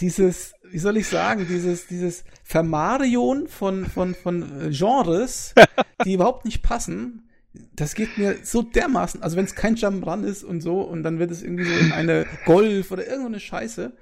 dieses, 0.00 0.52
wie 0.70 0.78
soll 0.78 0.96
ich 0.96 1.08
sagen, 1.08 1.46
dieses, 1.48 1.86
dieses 1.88 2.24
Vermarion 2.44 3.48
von, 3.48 3.86
von, 3.86 4.14
von 4.14 4.42
äh, 4.60 4.70
Genres, 4.70 5.54
die 6.04 6.14
überhaupt 6.14 6.44
nicht 6.44 6.62
passen, 6.62 7.28
das 7.74 7.94
geht 7.94 8.16
mir 8.18 8.36
so 8.44 8.62
dermaßen, 8.62 9.22
also 9.22 9.36
wenn 9.36 9.44
es 9.44 9.56
kein 9.56 9.74
Jump 9.74 10.06
Run 10.06 10.22
ist 10.22 10.44
und 10.44 10.60
so, 10.60 10.80
und 10.82 11.02
dann 11.02 11.18
wird 11.18 11.30
es 11.32 11.42
irgendwie 11.42 11.64
so 11.64 11.72
in 11.72 11.92
eine 11.92 12.26
Golf 12.44 12.92
oder 12.92 13.04
irgendeine 13.06 13.40
Scheiße, 13.40 13.92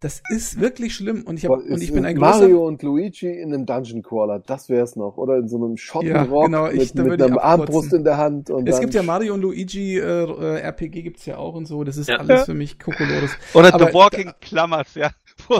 das 0.00 0.22
ist 0.30 0.60
wirklich 0.60 0.94
schlimm. 0.94 1.22
Und 1.24 1.36
ich 1.38 1.44
hab, 1.46 1.52
und 1.58 1.82
ich 1.82 1.92
bin 1.92 2.04
ein 2.04 2.16
Mario 2.18 2.48
großer, 2.58 2.60
und 2.62 2.82
Luigi 2.82 3.28
in 3.30 3.52
einem 3.52 3.66
Dungeon 3.66 4.02
Crawler, 4.02 4.38
das 4.38 4.68
wär's 4.68 4.94
noch. 4.96 5.16
Oder 5.16 5.38
in 5.38 5.48
so 5.48 5.56
einem 5.56 5.72
Ja, 5.72 5.76
Schottenrock 5.76 6.44
genau, 6.46 6.68
ich- 6.68 6.94
mit, 6.94 6.98
da 6.98 7.02
mit 7.04 7.22
einem. 7.22 7.38
Armbrust 7.38 7.92
in 7.92 8.04
der 8.04 8.16
Hand. 8.16 8.48
Und 8.50 8.68
es 8.68 8.76
dann 8.76 8.82
gibt 8.82 8.94
ja 8.94 9.02
Mario 9.02 9.34
und 9.34 9.40
Luigi 9.42 9.98
äh, 9.98 10.02
äh, 10.02 10.60
RPG 10.60 11.02
gibt's 11.02 11.26
ja 11.26 11.36
auch 11.38 11.54
und 11.54 11.66
so, 11.66 11.82
das 11.84 11.96
ist 11.96 12.08
Ja. 12.08 12.16
alles 12.18 12.44
für 12.44 12.54
mich 12.54 12.78
Kokolores. 12.78 13.32
Oder 13.54 13.74
Aber- 13.74 13.88
The 13.88 13.94
Walking 13.94 14.30
Plumbers, 14.40 14.94
ja. 14.94 15.10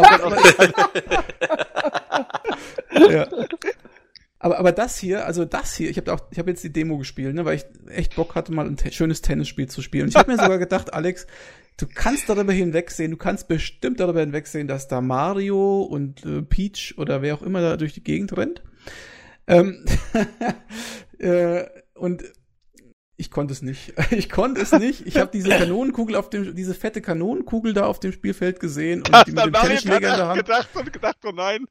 ja. 3.11 3.27
Aber, 4.41 4.59
aber 4.59 4.73
das 4.73 4.99
hier, 4.99 5.27
also 5.27 5.45
das 5.45 5.75
hier, 5.75 5.91
ich 5.91 5.97
habe 5.97 6.13
auch, 6.13 6.21
ich 6.31 6.39
habe 6.39 6.51
jetzt 6.51 6.63
die 6.63 6.73
Demo 6.73 6.97
gespielt, 6.99 7.35
ne, 7.35 7.45
weil 7.45 7.57
ich 7.57 7.65
echt 7.91 8.15
Bock 8.15 8.35
hatte, 8.37 8.53
mal 8.53 8.67
ein 8.67 8.77
te 8.77 8.93
schönes 8.93 9.21
Tennisspiel 9.21 9.69
zu 9.69 9.83
spielen. 9.83 10.05
Und 10.05 10.11
ich 10.11 10.17
habe 10.17 10.31
mir 10.31 10.39
sogar 10.41 10.59
gedacht, 10.59 10.95
Alex, 10.95 11.27
du 11.79 11.87
kannst 11.87 12.29
darüber 12.29 12.53
hinwegsehen, 12.53 13.11
du 13.11 13.17
kannst 13.17 13.49
bestimmt 13.49 14.01
darüber 14.01 14.21
hinwegsehen, 14.21 14.69
dass 14.69 14.89
da 14.89 15.01
Mario 15.01 15.83
und 15.83 16.25
äh, 16.27 16.43
Peach 16.43 16.95
oder 16.99 17.23
wer 17.23 17.35
auch 17.35 17.43
immer 17.43 17.63
da 17.63 17.77
durch 17.77 17.95
die 17.95 18.05
Gegend 18.05 18.37
rennt. 18.37 18.63
Ähm, 19.47 19.85
äh, 21.19 21.65
und 21.95 22.25
ich 23.17 23.31
konnte 23.31 23.53
es 23.53 23.63
nicht. 23.63 23.95
Ich 24.11 24.29
konnte 24.29 24.61
es 24.61 24.73
nicht. 24.73 25.07
Ich 25.07 25.17
habe 25.17 25.31
diese 25.33 25.49
Kanonenkugel 25.49 26.17
auf 26.17 26.31
dem, 26.31 26.55
diese 26.55 26.75
fette 26.75 27.01
Kanonenkugel 27.01 27.73
da 27.73 27.87
auf 27.87 28.01
dem 28.01 28.13
Spielfeld 28.13 28.61
gesehen 28.61 29.03
und 29.03 29.09
die 29.27 29.33
mit 29.33 29.47
dem 29.47 29.53
Tennisschläger 29.53 30.11
in 30.11 30.17
der 30.17 30.29
Hand. 30.29 30.39
gedacht 30.39 30.69
und 30.75 30.93
gedacht, 30.93 31.17
oh 31.25 31.33
nein. 31.33 31.65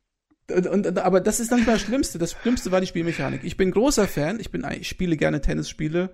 Und, 0.49 0.66
und, 0.66 0.97
aber 0.99 1.20
das 1.20 1.41
ist 1.41 1.51
dann 1.51 1.60
nicht 1.60 1.68
mal 1.68 1.74
das 1.74 1.82
Schlimmste. 1.82 2.18
Das 2.18 2.32
Schlimmste 2.32 2.72
war 2.72 2.80
die 2.80 2.88
Spielmechanik. 2.88 3.41
Ich 3.43 3.58
bin 3.58 3.72
großer 3.72 4.08
Fan. 4.08 4.39
Ich 4.39 4.49
bin, 4.49 4.66
ich 4.80 4.88
spiele 4.88 5.18
gerne 5.18 5.41
Tennisspiele. 5.41 6.10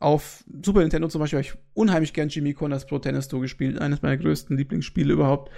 Auf 0.00 0.44
Super 0.64 0.80
Nintendo 0.80 1.08
zum 1.08 1.20
Beispiel 1.20 1.38
habe 1.38 1.46
ich 1.46 1.54
unheimlich 1.74 2.12
gern 2.12 2.28
Jimmy 2.28 2.54
Connors 2.54 2.86
Pro 2.86 2.98
Tennis 2.98 3.28
Tour 3.28 3.40
gespielt. 3.40 3.80
Eines 3.80 4.02
meiner 4.02 4.16
größten 4.16 4.56
Lieblingsspiele 4.56 5.12
überhaupt. 5.12 5.50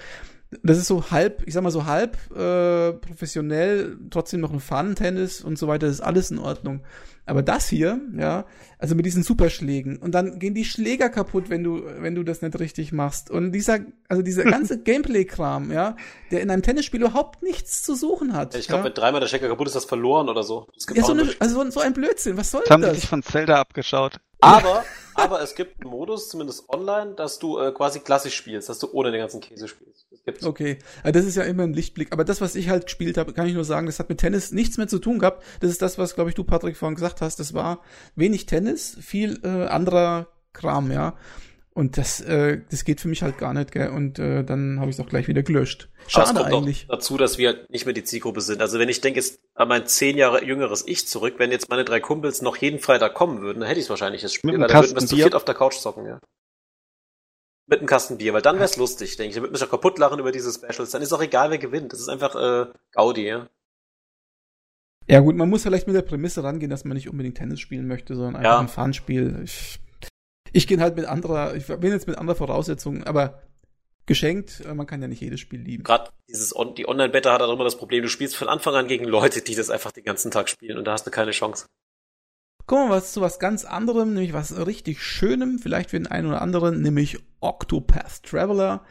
Das 0.62 0.78
ist 0.78 0.88
so 0.88 1.10
halb, 1.10 1.42
ich 1.46 1.54
sag 1.54 1.62
mal 1.62 1.70
so 1.70 1.86
halb 1.86 2.16
äh, 2.32 2.92
professionell, 2.92 3.96
trotzdem 4.10 4.40
noch 4.40 4.52
ein 4.52 4.60
Fun-Tennis 4.60 5.42
und 5.42 5.58
so 5.58 5.68
weiter. 5.68 5.86
Das 5.86 5.96
ist 5.96 6.00
alles 6.00 6.30
in 6.30 6.38
Ordnung. 6.38 6.82
Aber 7.30 7.42
das 7.42 7.68
hier, 7.68 8.00
ja, 8.16 8.44
also 8.78 8.96
mit 8.96 9.06
diesen 9.06 9.22
Superschlägen 9.22 9.98
und 9.98 10.12
dann 10.16 10.40
gehen 10.40 10.52
die 10.52 10.64
Schläger 10.64 11.08
kaputt, 11.10 11.48
wenn 11.48 11.62
du, 11.62 11.82
wenn 11.98 12.16
du 12.16 12.24
das 12.24 12.42
nicht 12.42 12.58
richtig 12.58 12.90
machst. 12.90 13.30
Und 13.30 13.52
dieser, 13.52 13.78
also 14.08 14.22
dieser 14.22 14.42
ganze 14.50 14.82
Gameplay-Kram, 14.82 15.70
ja, 15.70 15.94
der 16.32 16.40
in 16.40 16.50
einem 16.50 16.62
Tennisspiel 16.62 17.02
überhaupt 17.02 17.44
nichts 17.44 17.84
zu 17.84 17.94
suchen 17.94 18.32
hat. 18.32 18.56
Ich 18.56 18.66
glaube, 18.66 18.80
ja. 18.80 18.84
wenn 18.86 18.94
dreimal 18.94 19.20
der 19.20 19.28
Stecker 19.28 19.48
kaputt 19.48 19.68
ist, 19.68 19.76
das 19.76 19.84
verloren 19.84 20.28
oder 20.28 20.42
so. 20.42 20.66
Das 20.74 20.96
Ja, 20.96 21.04
so, 21.04 21.12
eine, 21.12 21.28
also 21.38 21.62
so, 21.62 21.70
so 21.70 21.80
ein 21.80 21.92
Blödsinn. 21.92 22.36
Was 22.36 22.50
soll 22.50 22.62
Das 22.62 22.70
haben 22.70 22.82
das? 22.82 22.96
sich 22.96 23.08
von 23.08 23.22
Zelda 23.22 23.60
abgeschaut. 23.60 24.18
Aber, 24.40 24.84
aber 25.20 25.42
es 25.42 25.54
gibt 25.54 25.80
einen 25.80 25.90
Modus, 25.90 26.28
zumindest 26.28 26.68
online, 26.68 27.14
dass 27.14 27.38
du 27.38 27.58
äh, 27.58 27.72
quasi 27.72 28.00
klassisch 28.00 28.34
spielst, 28.34 28.68
dass 28.68 28.78
du 28.78 28.88
ohne 28.92 29.10
den 29.10 29.20
ganzen 29.20 29.40
Käse 29.40 29.68
spielst. 29.68 30.06
Das 30.10 30.22
gibt's. 30.24 30.44
Okay, 30.44 30.78
also 31.02 31.18
das 31.18 31.26
ist 31.26 31.36
ja 31.36 31.44
immer 31.44 31.64
ein 31.64 31.74
Lichtblick. 31.74 32.12
Aber 32.12 32.24
das, 32.24 32.40
was 32.40 32.54
ich 32.54 32.68
halt 32.68 32.84
gespielt 32.84 33.18
habe, 33.18 33.32
kann 33.32 33.46
ich 33.46 33.54
nur 33.54 33.64
sagen, 33.64 33.86
das 33.86 33.98
hat 33.98 34.08
mit 34.08 34.18
Tennis 34.18 34.52
nichts 34.52 34.76
mehr 34.76 34.88
zu 34.88 34.98
tun 34.98 35.18
gehabt. 35.18 35.42
Das 35.60 35.70
ist 35.70 35.82
das, 35.82 35.98
was, 35.98 36.14
glaube 36.14 36.30
ich, 36.30 36.36
du, 36.36 36.44
Patrick, 36.44 36.76
vorhin 36.76 36.96
gesagt 36.96 37.20
hast. 37.20 37.38
Das 37.38 37.54
war 37.54 37.80
wenig 38.16 38.46
Tennis, 38.46 38.96
viel 39.00 39.40
äh, 39.44 39.66
anderer 39.66 40.28
Kram, 40.52 40.90
ja. 40.90 41.14
Und 41.80 41.96
das, 41.96 42.20
äh, 42.20 42.60
das 42.70 42.84
geht 42.84 43.00
für 43.00 43.08
mich 43.08 43.22
halt 43.22 43.38
gar 43.38 43.54
nicht, 43.54 43.72
gell? 43.72 43.88
Und 43.88 44.18
äh, 44.18 44.44
dann 44.44 44.80
habe 44.80 44.90
ich 44.90 44.96
es 44.96 45.00
auch 45.00 45.08
gleich 45.08 45.28
wieder 45.28 45.42
gelöscht. 45.42 45.88
Schade 46.08 46.28
Aber 46.28 46.40
es 46.40 46.44
kommt 46.44 46.54
eigentlich. 46.62 46.84
Auch 46.90 46.96
dazu, 46.96 47.16
dass 47.16 47.38
wir 47.38 47.64
nicht 47.70 47.86
mehr 47.86 47.94
die 47.94 48.04
Zielgruppe 48.04 48.42
sind. 48.42 48.60
Also 48.60 48.78
wenn 48.78 48.90
ich 48.90 49.00
denke 49.00 49.18
jetzt 49.18 49.40
an 49.54 49.68
mein 49.68 49.86
zehn 49.86 50.18
Jahre 50.18 50.44
jüngeres 50.44 50.86
Ich 50.86 51.08
zurück, 51.08 51.36
wenn 51.38 51.50
jetzt 51.50 51.70
meine 51.70 51.86
drei 51.86 51.98
Kumpels 52.00 52.42
noch 52.42 52.56
jeden 52.58 52.80
Freitag 52.80 53.14
kommen 53.14 53.40
würden, 53.40 53.60
dann 53.60 53.66
hätte 53.68 53.80
ich 53.80 53.86
es 53.86 53.90
wahrscheinlich 53.90 54.20
das 54.20 54.34
Spiel, 54.34 54.48
Mit 54.48 54.56
einem 54.56 54.62
weil 54.64 54.68
dann 54.68 54.84
würden 54.84 55.00
wir 55.00 55.06
zu 55.06 55.14
Bier? 55.14 55.24
viert 55.24 55.34
auf 55.34 55.46
der 55.46 55.54
Couch 55.54 55.76
zocken, 55.78 56.04
ja. 56.04 56.20
Mit 57.66 57.78
einem 57.78 57.88
Kasten 57.88 58.18
Bier, 58.18 58.34
weil 58.34 58.42
dann 58.42 58.56
wäre 58.56 58.66
es 58.66 58.76
lustig, 58.76 59.16
denke 59.16 59.28
ich. 59.30 59.34
Dann 59.36 59.44
würde 59.44 59.52
mich 59.52 59.62
auch 59.64 59.70
kaputt 59.70 59.98
lachen 59.98 60.18
über 60.18 60.32
diese 60.32 60.52
Specials. 60.52 60.90
Dann 60.90 61.00
ist 61.00 61.14
auch 61.14 61.22
egal, 61.22 61.50
wer 61.50 61.58
gewinnt. 61.58 61.94
Das 61.94 62.00
ist 62.00 62.08
einfach 62.10 62.34
äh, 62.34 62.66
Gaudi, 62.92 63.26
ja. 63.26 63.48
Ja 65.08 65.20
gut, 65.20 65.34
man 65.34 65.48
muss 65.48 65.62
vielleicht 65.62 65.86
mit 65.86 65.96
der 65.96 66.02
Prämisse 66.02 66.44
rangehen, 66.44 66.70
dass 66.70 66.84
man 66.84 66.94
nicht 66.94 67.08
unbedingt 67.08 67.38
Tennis 67.38 67.58
spielen 67.60 67.86
möchte, 67.88 68.14
sondern 68.14 68.36
einfach 68.36 68.50
Ja. 68.52 68.58
ein 68.60 68.68
Fun-Spiel. 68.68 69.40
Ich, 69.44 69.80
ich 70.52 70.66
gehe 70.66 70.80
halt 70.80 70.96
mit 70.96 71.06
anderer, 71.06 71.54
ich 71.54 71.66
bin 71.66 71.92
jetzt 71.92 72.06
mit 72.06 72.18
anderer 72.18 72.36
Voraussetzungen, 72.36 73.04
aber 73.04 73.42
geschenkt, 74.06 74.62
äh, 74.66 74.74
man 74.74 74.86
kann 74.86 75.00
ja 75.00 75.08
nicht 75.08 75.20
jedes 75.20 75.40
Spiel 75.40 75.60
lieben. 75.60 75.84
Gerade 75.84 76.10
dieses 76.28 76.54
On 76.54 76.74
die 76.74 76.88
Online-Beta 76.88 77.32
hat 77.32 77.42
auch 77.42 77.52
immer 77.52 77.64
das 77.64 77.78
Problem, 77.78 78.02
du 78.02 78.08
spielst 78.08 78.36
von 78.36 78.48
Anfang 78.48 78.74
an 78.74 78.88
gegen 78.88 79.04
Leute, 79.04 79.42
die 79.42 79.54
das 79.54 79.70
einfach 79.70 79.92
den 79.92 80.04
ganzen 80.04 80.30
Tag 80.30 80.48
spielen 80.48 80.78
und 80.78 80.84
da 80.84 80.92
hast 80.92 81.06
du 81.06 81.10
keine 81.10 81.30
Chance. 81.30 81.66
Kommen 82.66 82.88
wir 82.88 82.96
was 82.96 83.12
zu 83.12 83.20
was 83.20 83.38
ganz 83.38 83.64
anderem, 83.64 84.14
nämlich 84.14 84.32
was 84.32 84.66
richtig 84.66 85.02
Schönem, 85.02 85.58
vielleicht 85.58 85.90
für 85.90 85.98
den 85.98 86.06
einen 86.06 86.28
oder 86.28 86.42
anderen, 86.42 86.82
nämlich 86.82 87.18
Octopath 87.40 88.22
Traveler. 88.22 88.84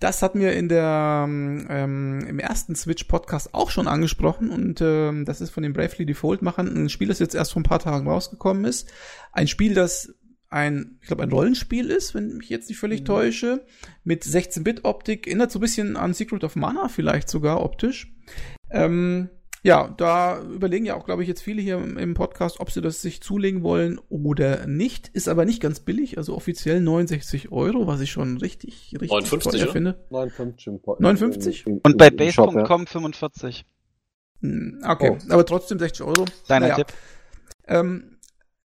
Das 0.00 0.22
hatten 0.22 0.40
wir 0.40 0.52
in 0.52 0.68
der 0.68 1.24
ähm, 1.28 2.26
im 2.28 2.38
ersten 2.38 2.74
Switch-Podcast 2.74 3.54
auch 3.54 3.70
schon 3.70 3.86
angesprochen 3.88 4.50
und 4.50 4.80
ähm, 4.80 5.24
das 5.24 5.40
ist 5.40 5.50
von 5.50 5.62
den 5.62 5.72
Bravely 5.72 6.04
Default-Machern 6.04 6.66
ein 6.66 6.88
Spiel, 6.88 7.08
das 7.08 7.20
jetzt 7.20 7.34
erst 7.34 7.52
vor 7.52 7.60
ein 7.60 7.64
paar 7.64 7.78
Tagen 7.78 8.08
rausgekommen 8.08 8.64
ist. 8.64 8.88
Ein 9.32 9.46
Spiel, 9.46 9.74
das 9.74 10.12
ein, 10.54 10.98
ich 11.02 11.08
glaube, 11.08 11.22
ein 11.24 11.32
Rollenspiel 11.32 11.90
ist, 11.90 12.14
wenn 12.14 12.28
ich 12.28 12.34
mich 12.34 12.48
jetzt 12.48 12.68
nicht 12.68 12.78
völlig 12.78 13.00
Mhm. 13.00 13.04
täusche, 13.06 13.66
mit 14.04 14.22
16-Bit-Optik, 14.24 15.26
erinnert 15.26 15.50
so 15.50 15.58
ein 15.58 15.62
bisschen 15.62 15.96
an 15.96 16.14
Secret 16.14 16.44
of 16.44 16.56
Mana 16.56 16.88
vielleicht 16.88 17.28
sogar 17.28 17.62
optisch. 17.62 18.12
Ähm, 18.70 19.28
ja, 19.62 19.88
da 19.96 20.42
überlegen 20.42 20.84
ja 20.84 20.94
auch, 20.94 21.06
glaube 21.06 21.22
ich, 21.22 21.28
jetzt 21.28 21.42
viele 21.42 21.62
hier 21.62 21.76
im, 21.78 22.12
Podcast, 22.14 22.60
ob 22.60 22.70
sie 22.70 22.82
das 22.82 23.00
sich 23.02 23.22
zulegen 23.22 23.62
wollen 23.62 23.98
oder 24.10 24.66
nicht. 24.66 25.08
Ist 25.08 25.26
aber 25.28 25.44
nicht 25.46 25.60
ganz 25.62 25.80
billig, 25.80 26.18
also 26.18 26.34
offiziell 26.36 26.80
69 26.80 27.50
Euro, 27.50 27.86
was 27.86 28.00
ich 28.00 28.10
schon 28.12 28.36
richtig, 28.36 28.90
richtig 28.92 29.10
59, 29.10 29.62
teuer 29.62 29.72
finde. 29.72 30.04
59 30.10 30.66
im 30.66 30.82
Po- 30.82 30.96
59? 31.00 31.66
im- 31.66 31.72
im- 31.74 31.80
Und 31.82 31.96
bei. 31.98 32.10
Base.com 32.10 32.86
45. 32.86 33.64
Hm, 34.40 34.82
Okay, 34.86 35.10
Oh. 35.18 35.32
aber 35.32 35.46
trotzdem 35.46 35.78
60 35.78 36.02
Euro. 36.06 36.26
Deiner 36.46 36.68
Naja, 36.68 36.76
Tipp. 36.84 36.92
Ähm, 37.66 38.13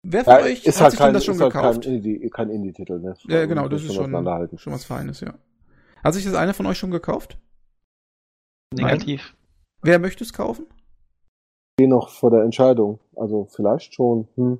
wer 0.02 0.24
von 0.24 0.32
Ja, 0.34 0.40
euch 0.40 0.64
ist 0.64 0.76
hat 0.76 0.82
halt 0.82 0.90
sich 0.92 0.98
kein, 0.98 1.06
denn 1.08 1.14
das 1.14 1.24
schon 1.24 1.34
ist 1.36 1.40
halt 1.42 1.52
gekauft? 1.52 1.82
kein 1.84 1.92
Indie- 1.94 2.30
kein 2.30 2.50
Indie-Titel, 2.50 2.98
ne? 3.00 3.14
ja, 3.28 3.46
genau, 3.46 3.68
das 3.68 3.82
ist 3.82 3.94
schon, 3.94 4.10
schon 4.56 4.72
was 4.72 4.84
Feines, 4.84 5.20
ja. 5.20 5.34
Hat 6.02 6.14
sich 6.14 6.24
das 6.24 6.34
einer 6.34 6.54
von 6.54 6.66
euch 6.66 6.78
schon 6.78 6.90
gekauft? 6.90 7.38
Negativ. 8.74 9.34
Wer 9.82 9.98
möchte 9.98 10.24
es 10.24 10.32
kaufen? 10.32 10.66
Ich 10.70 11.82
stehe 11.84 11.88
noch 11.90 12.08
vor 12.10 12.30
der 12.30 12.42
Entscheidung. 12.42 13.00
Also 13.16 13.46
vielleicht 13.54 13.94
schon. 13.94 14.28
Hm. 14.36 14.58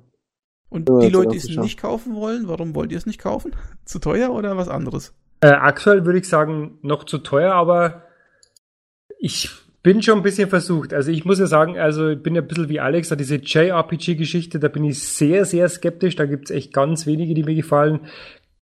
Und 0.69 0.89
Ja, 0.89 0.99
die 0.99 1.09
Leute, 1.09 1.29
die 1.31 1.37
es 1.37 1.49
nicht 1.57 1.79
kaufen 1.79 2.15
wollen, 2.15 2.47
warum 2.47 2.75
wollt 2.75 2.91
ihr 2.91 2.97
es 2.97 3.05
nicht 3.05 3.19
kaufen? 3.19 3.55
Zu 3.85 3.99
teuer 3.99 4.31
oder 4.31 4.57
was 4.57 4.69
anderes? 4.69 5.13
Äh, 5.41 5.47
aktuell 5.47 6.05
würde 6.05 6.19
ich 6.19 6.27
sagen, 6.29 6.77
noch 6.81 7.03
zu 7.03 7.17
teuer, 7.17 7.53
aber 7.53 8.03
ich 9.17 9.49
bin 9.83 10.01
schon 10.01 10.19
ein 10.19 10.23
bisschen 10.23 10.49
versucht. 10.49 10.93
Also 10.93 11.11
ich 11.11 11.25
muss 11.25 11.39
ja 11.39 11.47
sagen, 11.47 11.77
also 11.79 12.09
ich 12.09 12.21
bin 12.21 12.35
ja 12.35 12.41
ein 12.41 12.47
bisschen 12.47 12.69
wie 12.69 12.79
Alex, 12.79 13.09
da 13.09 13.15
diese 13.15 13.35
JRPG-Geschichte, 13.37 14.59
da 14.59 14.67
bin 14.67 14.83
ich 14.83 15.01
sehr, 15.03 15.45
sehr 15.45 15.67
skeptisch. 15.69 16.15
Da 16.15 16.25
gibt's 16.25 16.51
echt 16.51 16.73
ganz 16.73 17.05
wenige, 17.05 17.33
die 17.33 17.43
mir 17.43 17.55
gefallen. 17.55 18.07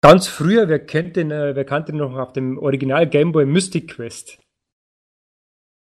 Ganz 0.01 0.29
früher, 0.29 0.69
wer 0.69 0.79
kennt 0.79 1.17
den, 1.17 1.31
äh, 1.31 1.57
wer 1.57 1.65
kannte 1.65 1.93
den 1.93 1.99
noch 1.99 2.17
auf 2.17 2.33
dem 2.33 2.59
Original 2.59 3.09
Game 3.09 3.33
Boy 3.33 3.47
Mystic 3.47 3.95
Quest? 3.95 4.39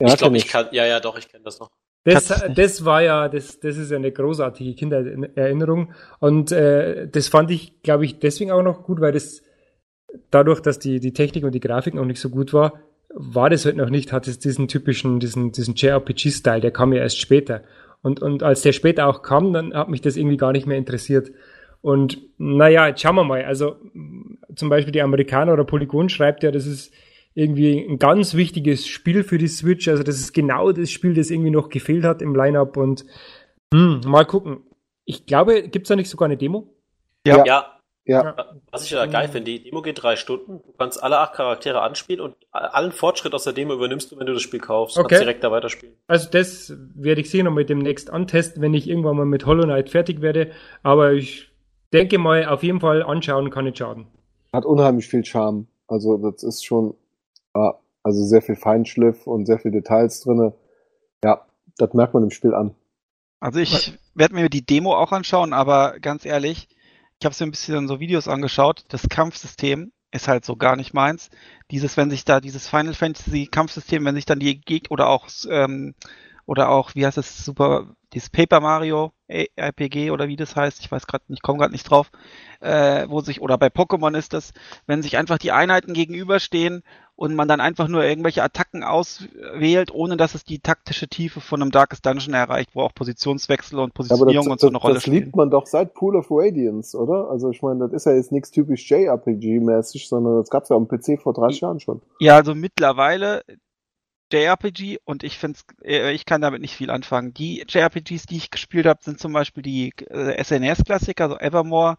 Ja, 0.00 0.08
ich 0.08 0.16
glaube, 0.16 0.36
ich 0.36 0.48
kann, 0.48 0.68
ja, 0.72 0.86
ja, 0.86 1.00
doch, 1.00 1.18
ich 1.18 1.28
kenne 1.28 1.44
das 1.44 1.58
noch. 1.58 1.70
Das, 2.04 2.28
das 2.54 2.84
war 2.84 3.02
ja, 3.02 3.28
das, 3.28 3.58
das 3.58 3.76
ist 3.76 3.90
ja 3.90 3.96
eine 3.96 4.12
großartige 4.12 4.74
Kindererinnerung. 4.74 5.92
Und 6.20 6.52
äh, 6.52 7.08
das 7.08 7.28
fand 7.28 7.50
ich, 7.50 7.82
glaube 7.82 8.04
ich, 8.04 8.20
deswegen 8.20 8.52
auch 8.52 8.62
noch 8.62 8.84
gut, 8.84 9.00
weil 9.00 9.12
das 9.12 9.42
dadurch, 10.30 10.60
dass 10.60 10.78
die, 10.78 11.00
die 11.00 11.12
Technik 11.12 11.44
und 11.44 11.52
die 11.52 11.60
Grafik 11.60 11.94
noch 11.94 12.04
nicht 12.04 12.20
so 12.20 12.30
gut 12.30 12.52
war, 12.52 12.80
war 13.18 13.48
das 13.48 13.64
halt 13.64 13.76
noch 13.76 13.88
nicht, 13.88 14.12
hat 14.12 14.28
es 14.28 14.38
diesen 14.38 14.68
typischen, 14.68 15.20
diesen, 15.20 15.50
diesen 15.50 15.74
JRPG-Style, 15.74 16.60
der 16.60 16.70
kam 16.70 16.92
ja 16.92 17.00
erst 17.00 17.18
später. 17.18 17.62
Und, 18.02 18.20
und 18.20 18.42
als 18.42 18.60
der 18.60 18.72
später 18.72 19.08
auch 19.08 19.22
kam, 19.22 19.54
dann 19.54 19.72
hat 19.74 19.88
mich 19.88 20.02
das 20.02 20.16
irgendwie 20.16 20.36
gar 20.36 20.52
nicht 20.52 20.66
mehr 20.66 20.76
interessiert. 20.76 21.32
Und 21.80 22.18
naja, 22.36 22.88
jetzt 22.88 23.00
schauen 23.00 23.16
wir 23.16 23.24
mal. 23.24 23.44
Also 23.44 23.76
zum 24.54 24.68
Beispiel 24.68 24.92
die 24.92 25.00
Amerikaner 25.00 25.54
oder 25.54 25.64
Polygon 25.64 26.10
schreibt 26.10 26.42
ja, 26.42 26.50
das 26.50 26.66
ist 26.66 26.92
irgendwie 27.34 27.78
ein 27.78 27.98
ganz 27.98 28.34
wichtiges 28.34 28.86
Spiel 28.86 29.24
für 29.24 29.38
die 29.38 29.48
Switch. 29.48 29.88
Also 29.88 30.02
das 30.02 30.16
ist 30.16 30.34
genau 30.34 30.72
das 30.72 30.90
Spiel, 30.90 31.14
das 31.14 31.30
irgendwie 31.30 31.50
noch 31.50 31.70
gefehlt 31.70 32.04
hat 32.04 32.20
im 32.20 32.34
Lineup. 32.34 32.76
Und 32.76 33.06
hm, 33.72 34.00
mal 34.06 34.26
gucken. 34.26 34.58
Ich 35.06 35.24
glaube, 35.24 35.68
gibt's 35.68 35.88
da 35.88 35.96
nicht 35.96 36.10
sogar 36.10 36.26
eine 36.26 36.36
Demo? 36.36 36.74
Ja. 37.26 37.44
Ja, 37.46 37.75
Ja, 38.08 38.36
was 38.70 38.84
ich 38.84 38.92
ja 38.92 39.04
geil 39.06 39.28
finde, 39.28 39.50
die 39.50 39.64
Demo 39.64 39.82
geht 39.82 40.00
drei 40.00 40.14
Stunden. 40.14 40.62
Du 40.64 40.72
kannst 40.78 41.02
alle 41.02 41.18
acht 41.18 41.34
Charaktere 41.34 41.80
anspielen 41.82 42.20
und 42.20 42.36
allen 42.52 42.92
Fortschritt 42.92 43.34
aus 43.34 43.42
der 43.42 43.52
Demo 43.52 43.74
übernimmst 43.74 44.12
du, 44.12 44.18
wenn 44.18 44.26
du 44.26 44.32
das 44.32 44.42
Spiel 44.42 44.60
kaufst. 44.60 44.96
Okay. 44.96 45.08
kannst 45.08 45.22
direkt 45.22 45.42
da 45.42 45.50
weiterspielen. 45.50 45.96
Also 46.06 46.30
das 46.30 46.72
werde 46.94 47.20
ich 47.20 47.30
sicher 47.30 47.42
noch 47.42 47.52
mit 47.52 47.68
demnächst 47.68 48.10
antesten, 48.10 48.62
wenn 48.62 48.74
ich 48.74 48.88
irgendwann 48.88 49.16
mal 49.16 49.26
mit 49.26 49.44
Hollow 49.44 49.64
Knight 49.64 49.90
fertig 49.90 50.20
werde. 50.20 50.52
Aber 50.84 51.14
ich 51.14 51.50
denke 51.92 52.18
mal, 52.18 52.46
auf 52.46 52.62
jeden 52.62 52.78
Fall 52.78 53.02
anschauen 53.02 53.50
kann 53.50 53.64
nicht 53.64 53.78
schaden. 53.78 54.06
hat 54.52 54.64
unheimlich 54.64 55.08
viel 55.08 55.24
Charme. 55.24 55.66
Also 55.88 56.16
das 56.16 56.44
ist 56.44 56.64
schon, 56.64 56.94
ja, 57.56 57.74
also 58.04 58.24
sehr 58.24 58.42
viel 58.42 58.56
Feinschliff 58.56 59.26
und 59.26 59.46
sehr 59.46 59.58
viel 59.58 59.72
Details 59.72 60.20
drinne. 60.20 60.54
Ja, 61.24 61.44
das 61.76 61.92
merkt 61.92 62.14
man 62.14 62.22
im 62.22 62.30
Spiel 62.30 62.54
an. 62.54 62.74
Also 63.40 63.58
ich 63.58 63.98
werde 64.14 64.34
mir 64.34 64.48
die 64.48 64.64
Demo 64.64 64.94
auch 64.94 65.12
anschauen, 65.12 65.52
aber 65.52 65.98
ganz 66.00 66.24
ehrlich, 66.24 66.68
ich 67.20 67.24
habe 67.24 67.34
mir 67.38 67.46
ein 67.46 67.50
bisschen 67.50 67.88
so 67.88 68.00
Videos 68.00 68.28
angeschaut. 68.28 68.84
Das 68.88 69.08
Kampfsystem 69.08 69.92
ist 70.12 70.28
halt 70.28 70.44
so 70.44 70.56
gar 70.56 70.76
nicht 70.76 70.94
meins. 70.94 71.30
Dieses, 71.70 71.96
wenn 71.96 72.10
sich 72.10 72.24
da 72.24 72.40
dieses 72.40 72.68
Final 72.68 72.94
Fantasy 72.94 73.46
Kampfsystem, 73.46 74.04
wenn 74.04 74.14
sich 74.14 74.26
dann 74.26 74.38
die 74.38 74.60
Gegner 74.60 74.92
oder 74.92 75.08
auch 75.08 75.28
ähm, 75.48 75.94
oder 76.46 76.68
auch 76.68 76.94
wie 76.94 77.04
heißt 77.04 77.18
es 77.18 77.44
super 77.44 77.95
dieses 78.12 78.30
Paper 78.30 78.60
Mario 78.60 79.12
RPG 79.28 80.12
oder 80.12 80.28
wie 80.28 80.36
das 80.36 80.54
heißt, 80.54 80.80
ich 80.80 80.90
weiß 80.90 81.06
gerade 81.06 81.24
nicht, 81.28 81.42
komme 81.42 81.58
gerade 81.58 81.72
nicht 81.72 81.90
drauf, 81.90 82.10
äh, 82.60 83.06
wo 83.08 83.20
sich 83.20 83.40
oder 83.40 83.58
bei 83.58 83.66
Pokémon 83.66 84.16
ist 84.16 84.32
das, 84.32 84.52
wenn 84.86 85.02
sich 85.02 85.16
einfach 85.16 85.38
die 85.38 85.50
Einheiten 85.50 85.94
gegenüberstehen 85.94 86.84
und 87.16 87.34
man 87.34 87.48
dann 87.48 87.60
einfach 87.60 87.88
nur 87.88 88.04
irgendwelche 88.04 88.42
Attacken 88.42 88.84
auswählt, 88.84 89.92
ohne 89.92 90.16
dass 90.16 90.34
es 90.34 90.44
die 90.44 90.60
taktische 90.60 91.08
Tiefe 91.08 91.40
von 91.40 91.60
einem 91.60 91.72
Darkest 91.72 92.06
Dungeon 92.06 92.34
erreicht, 92.34 92.70
wo 92.74 92.82
auch 92.82 92.94
Positionswechsel 92.94 93.78
und 93.78 93.94
aber 93.94 94.04
das, 94.04 94.08
Positionierung 94.08 94.50
und 94.50 94.60
so 94.60 94.68
eine 94.68 94.74
das, 94.74 94.84
Rolle 94.84 94.94
das 94.94 95.02
spielen. 95.02 95.24
liebt 95.24 95.36
man 95.36 95.50
doch 95.50 95.66
seit 95.66 95.94
Pool 95.94 96.14
of 96.14 96.26
Radiance, 96.30 96.96
oder? 96.96 97.28
Also 97.30 97.50
ich 97.50 97.62
meine, 97.62 97.80
das 97.80 97.92
ist 97.92 98.06
ja 98.06 98.12
jetzt 98.12 98.30
nichts 98.30 98.50
typisch 98.52 98.88
JRPG-mäßig, 98.88 100.08
sondern 100.08 100.36
das 100.36 100.50
gab's 100.50 100.68
ja 100.68 100.76
am 100.76 100.86
PC 100.86 101.20
vor 101.20 101.32
30 101.32 101.62
Jahren 101.62 101.80
schon. 101.80 102.02
Ja, 102.20 102.36
also 102.36 102.54
mittlerweile 102.54 103.42
JRPG 104.32 104.98
und 105.04 105.22
ich 105.22 105.38
finde 105.38 105.58
äh, 105.84 106.12
ich 106.12 106.26
kann 106.26 106.40
damit 106.40 106.60
nicht 106.60 106.74
viel 106.74 106.90
anfangen. 106.90 107.32
Die 107.34 107.64
JRPGs, 107.68 108.26
die 108.26 108.36
ich 108.36 108.50
gespielt 108.50 108.86
habe, 108.86 109.00
sind 109.02 109.20
zum 109.20 109.32
Beispiel 109.32 109.62
die 109.62 109.92
äh, 110.10 110.42
SNES-Klassiker, 110.42 111.24
also 111.24 111.38
Evermore 111.38 111.96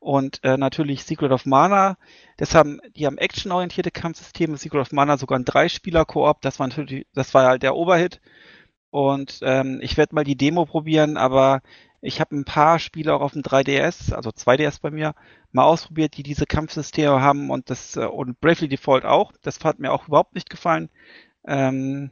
und 0.00 0.42
äh, 0.44 0.56
natürlich 0.56 1.04
Secret 1.04 1.32
of 1.32 1.46
Mana. 1.46 1.96
Das 2.36 2.54
haben, 2.54 2.80
die 2.96 3.06
haben 3.06 3.18
actionorientierte 3.18 3.90
Kampfsysteme, 3.90 4.56
Secret 4.56 4.80
of 4.80 4.92
Mana 4.92 5.16
sogar 5.18 5.38
ein 5.38 5.44
Dreispieler-Koop, 5.44 6.40
das 6.40 6.58
war 6.58 6.68
natürlich, 6.68 7.06
das 7.14 7.34
war 7.34 7.46
halt 7.46 7.62
der 7.62 7.76
Oberhit. 7.76 8.20
Und 8.90 9.40
ähm, 9.42 9.80
ich 9.82 9.96
werde 9.96 10.14
mal 10.14 10.24
die 10.24 10.36
Demo 10.36 10.64
probieren, 10.64 11.16
aber 11.16 11.60
ich 12.00 12.20
habe 12.20 12.36
ein 12.36 12.44
paar 12.44 12.78
Spiele 12.78 13.14
auch 13.14 13.20
auf 13.20 13.32
dem 13.32 13.42
3DS, 13.42 14.14
also 14.14 14.30
2DS 14.30 14.80
bei 14.80 14.90
mir, 14.90 15.14
mal 15.52 15.64
ausprobiert, 15.64 16.16
die 16.16 16.22
diese 16.22 16.46
Kampfsysteme 16.46 17.20
haben 17.20 17.50
und 17.50 17.70
das 17.70 17.96
äh, 17.96 18.04
und 18.04 18.40
Bravely 18.40 18.68
Default 18.68 19.04
auch. 19.04 19.32
Das 19.42 19.62
hat 19.64 19.78
mir 19.78 19.92
auch 19.92 20.08
überhaupt 20.08 20.34
nicht 20.34 20.48
gefallen. 20.48 20.90
Ähm, 21.48 22.10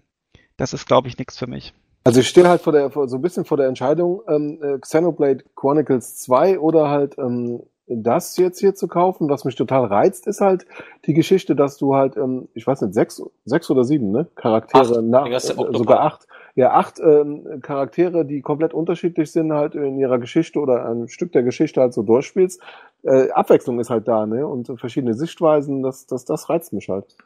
das 0.57 0.73
ist, 0.73 0.87
glaube 0.87 1.09
ich, 1.09 1.19
nichts 1.19 1.39
für 1.39 1.47
mich. 1.47 1.75
Also 2.05 2.21
ich 2.21 2.29
stehe 2.29 2.49
halt 2.49 2.63
vor 2.63 2.73
der, 2.73 2.91
vor, 2.91 3.09
so 3.09 3.17
ein 3.17 3.23
bisschen 3.23 3.45
vor 3.45 3.57
der 3.57 3.67
Entscheidung, 3.67 4.23
ähm, 4.29 4.59
äh, 4.63 4.79
Xenoblade 4.79 5.45
Chronicles 5.55 6.19
2 6.19 6.61
oder 6.61 6.89
halt 6.89 7.19
ähm, 7.19 7.63
das 7.89 8.37
jetzt 8.37 8.61
hier 8.61 8.75
zu 8.75 8.89
kaufen. 8.89 9.29
Was 9.29 9.45
mich 9.45 9.55
total 9.55 9.87
reizt, 9.87 10.27
ist 10.27 10.41
halt 10.41 10.67
die 11.07 11.15
Geschichte, 11.15 11.55
dass 11.55 11.77
du 11.77 11.95
halt, 11.95 12.17
ähm, 12.17 12.49
ich 12.55 12.67
weiß 12.67 12.83
nicht, 12.83 12.95
sechs, 12.95 13.23
sechs 13.45 13.71
oder 13.71 13.85
sieben, 13.85 14.11
ne? 14.11 14.27
Charaktere 14.35 14.99
Acht. 14.99 15.05
nach, 15.05 15.27
äh, 15.27 15.41
sogar 15.41 16.01
acht. 16.01 16.27
Ja, 16.55 16.73
acht 16.73 16.99
ähm, 17.01 17.61
Charaktere, 17.61 18.25
die 18.25 18.41
komplett 18.41 18.73
unterschiedlich 18.73 19.31
sind, 19.31 19.53
halt 19.53 19.75
in 19.75 19.99
ihrer 19.99 20.19
Geschichte 20.19 20.59
oder 20.59 20.89
ein 20.89 21.09
Stück 21.09 21.33
der 21.33 21.43
Geschichte 21.43 21.81
halt 21.81 21.93
so 21.93 22.03
durchspielst. 22.03 22.63
Äh, 23.03 23.31
Abwechslung 23.31 23.79
ist 23.79 23.91
halt 23.91 24.09
da, 24.09 24.27
ne? 24.27 24.47
Und 24.47 24.73
verschiedene 24.79 25.15
Sichtweisen, 25.15 25.83
das, 25.83 26.07
das, 26.07 26.25
das 26.25 26.49
reizt 26.49 26.73
mich 26.73 26.89
halt. 26.89 27.17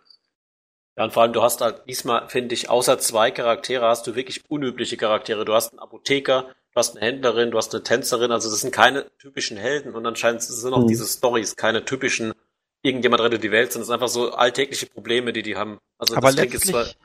Ja, 1.00 1.04
und 1.04 1.12
vor 1.14 1.22
allem, 1.22 1.32
du 1.32 1.42
hast 1.42 1.62
halt 1.62 1.80
diesmal, 1.88 2.28
finde 2.28 2.54
ich, 2.54 2.68
außer 2.68 2.98
zwei 2.98 3.30
Charaktere 3.30 3.86
hast 3.86 4.06
du 4.06 4.14
wirklich 4.16 4.42
unübliche 4.50 4.98
Charaktere. 4.98 5.46
Du 5.46 5.54
hast 5.54 5.70
einen 5.72 5.78
Apotheker, 5.78 6.42
du 6.42 6.74
hast 6.78 6.94
eine 6.94 7.06
Händlerin, 7.06 7.50
du 7.50 7.56
hast 7.56 7.72
eine 7.74 7.82
Tänzerin, 7.82 8.30
also 8.32 8.50
das 8.50 8.60
sind 8.60 8.70
keine 8.70 9.10
typischen 9.16 9.56
Helden 9.56 9.94
und 9.94 10.04
anscheinend 10.04 10.42
sind 10.42 10.74
auch 10.74 10.82
Mhm. 10.82 10.88
diese 10.88 11.06
Stories 11.06 11.56
keine 11.56 11.86
typischen 11.86 12.34
irgendjemand 12.82 13.22
rettet 13.22 13.42
die 13.42 13.50
Welt, 13.50 13.72
sondern 13.72 13.84
es 13.84 13.86
sind 13.86 13.94
einfach 13.94 14.08
so 14.08 14.32
alltägliche 14.34 14.84
Probleme, 14.86 15.32
die 15.32 15.40
die 15.40 15.56
haben. 15.56 15.78
Also 15.96 16.16
Aber 16.16 16.32
letztlich 16.32 16.96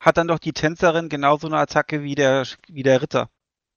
hat 0.00 0.16
dann 0.16 0.26
doch 0.26 0.40
die 0.40 0.52
Tänzerin 0.52 1.08
genauso 1.08 1.46
eine 1.46 1.58
Attacke 1.58 2.02
wie 2.02 2.16
der, 2.16 2.46
wie 2.66 2.82
der 2.82 3.00
Ritter. 3.00 3.30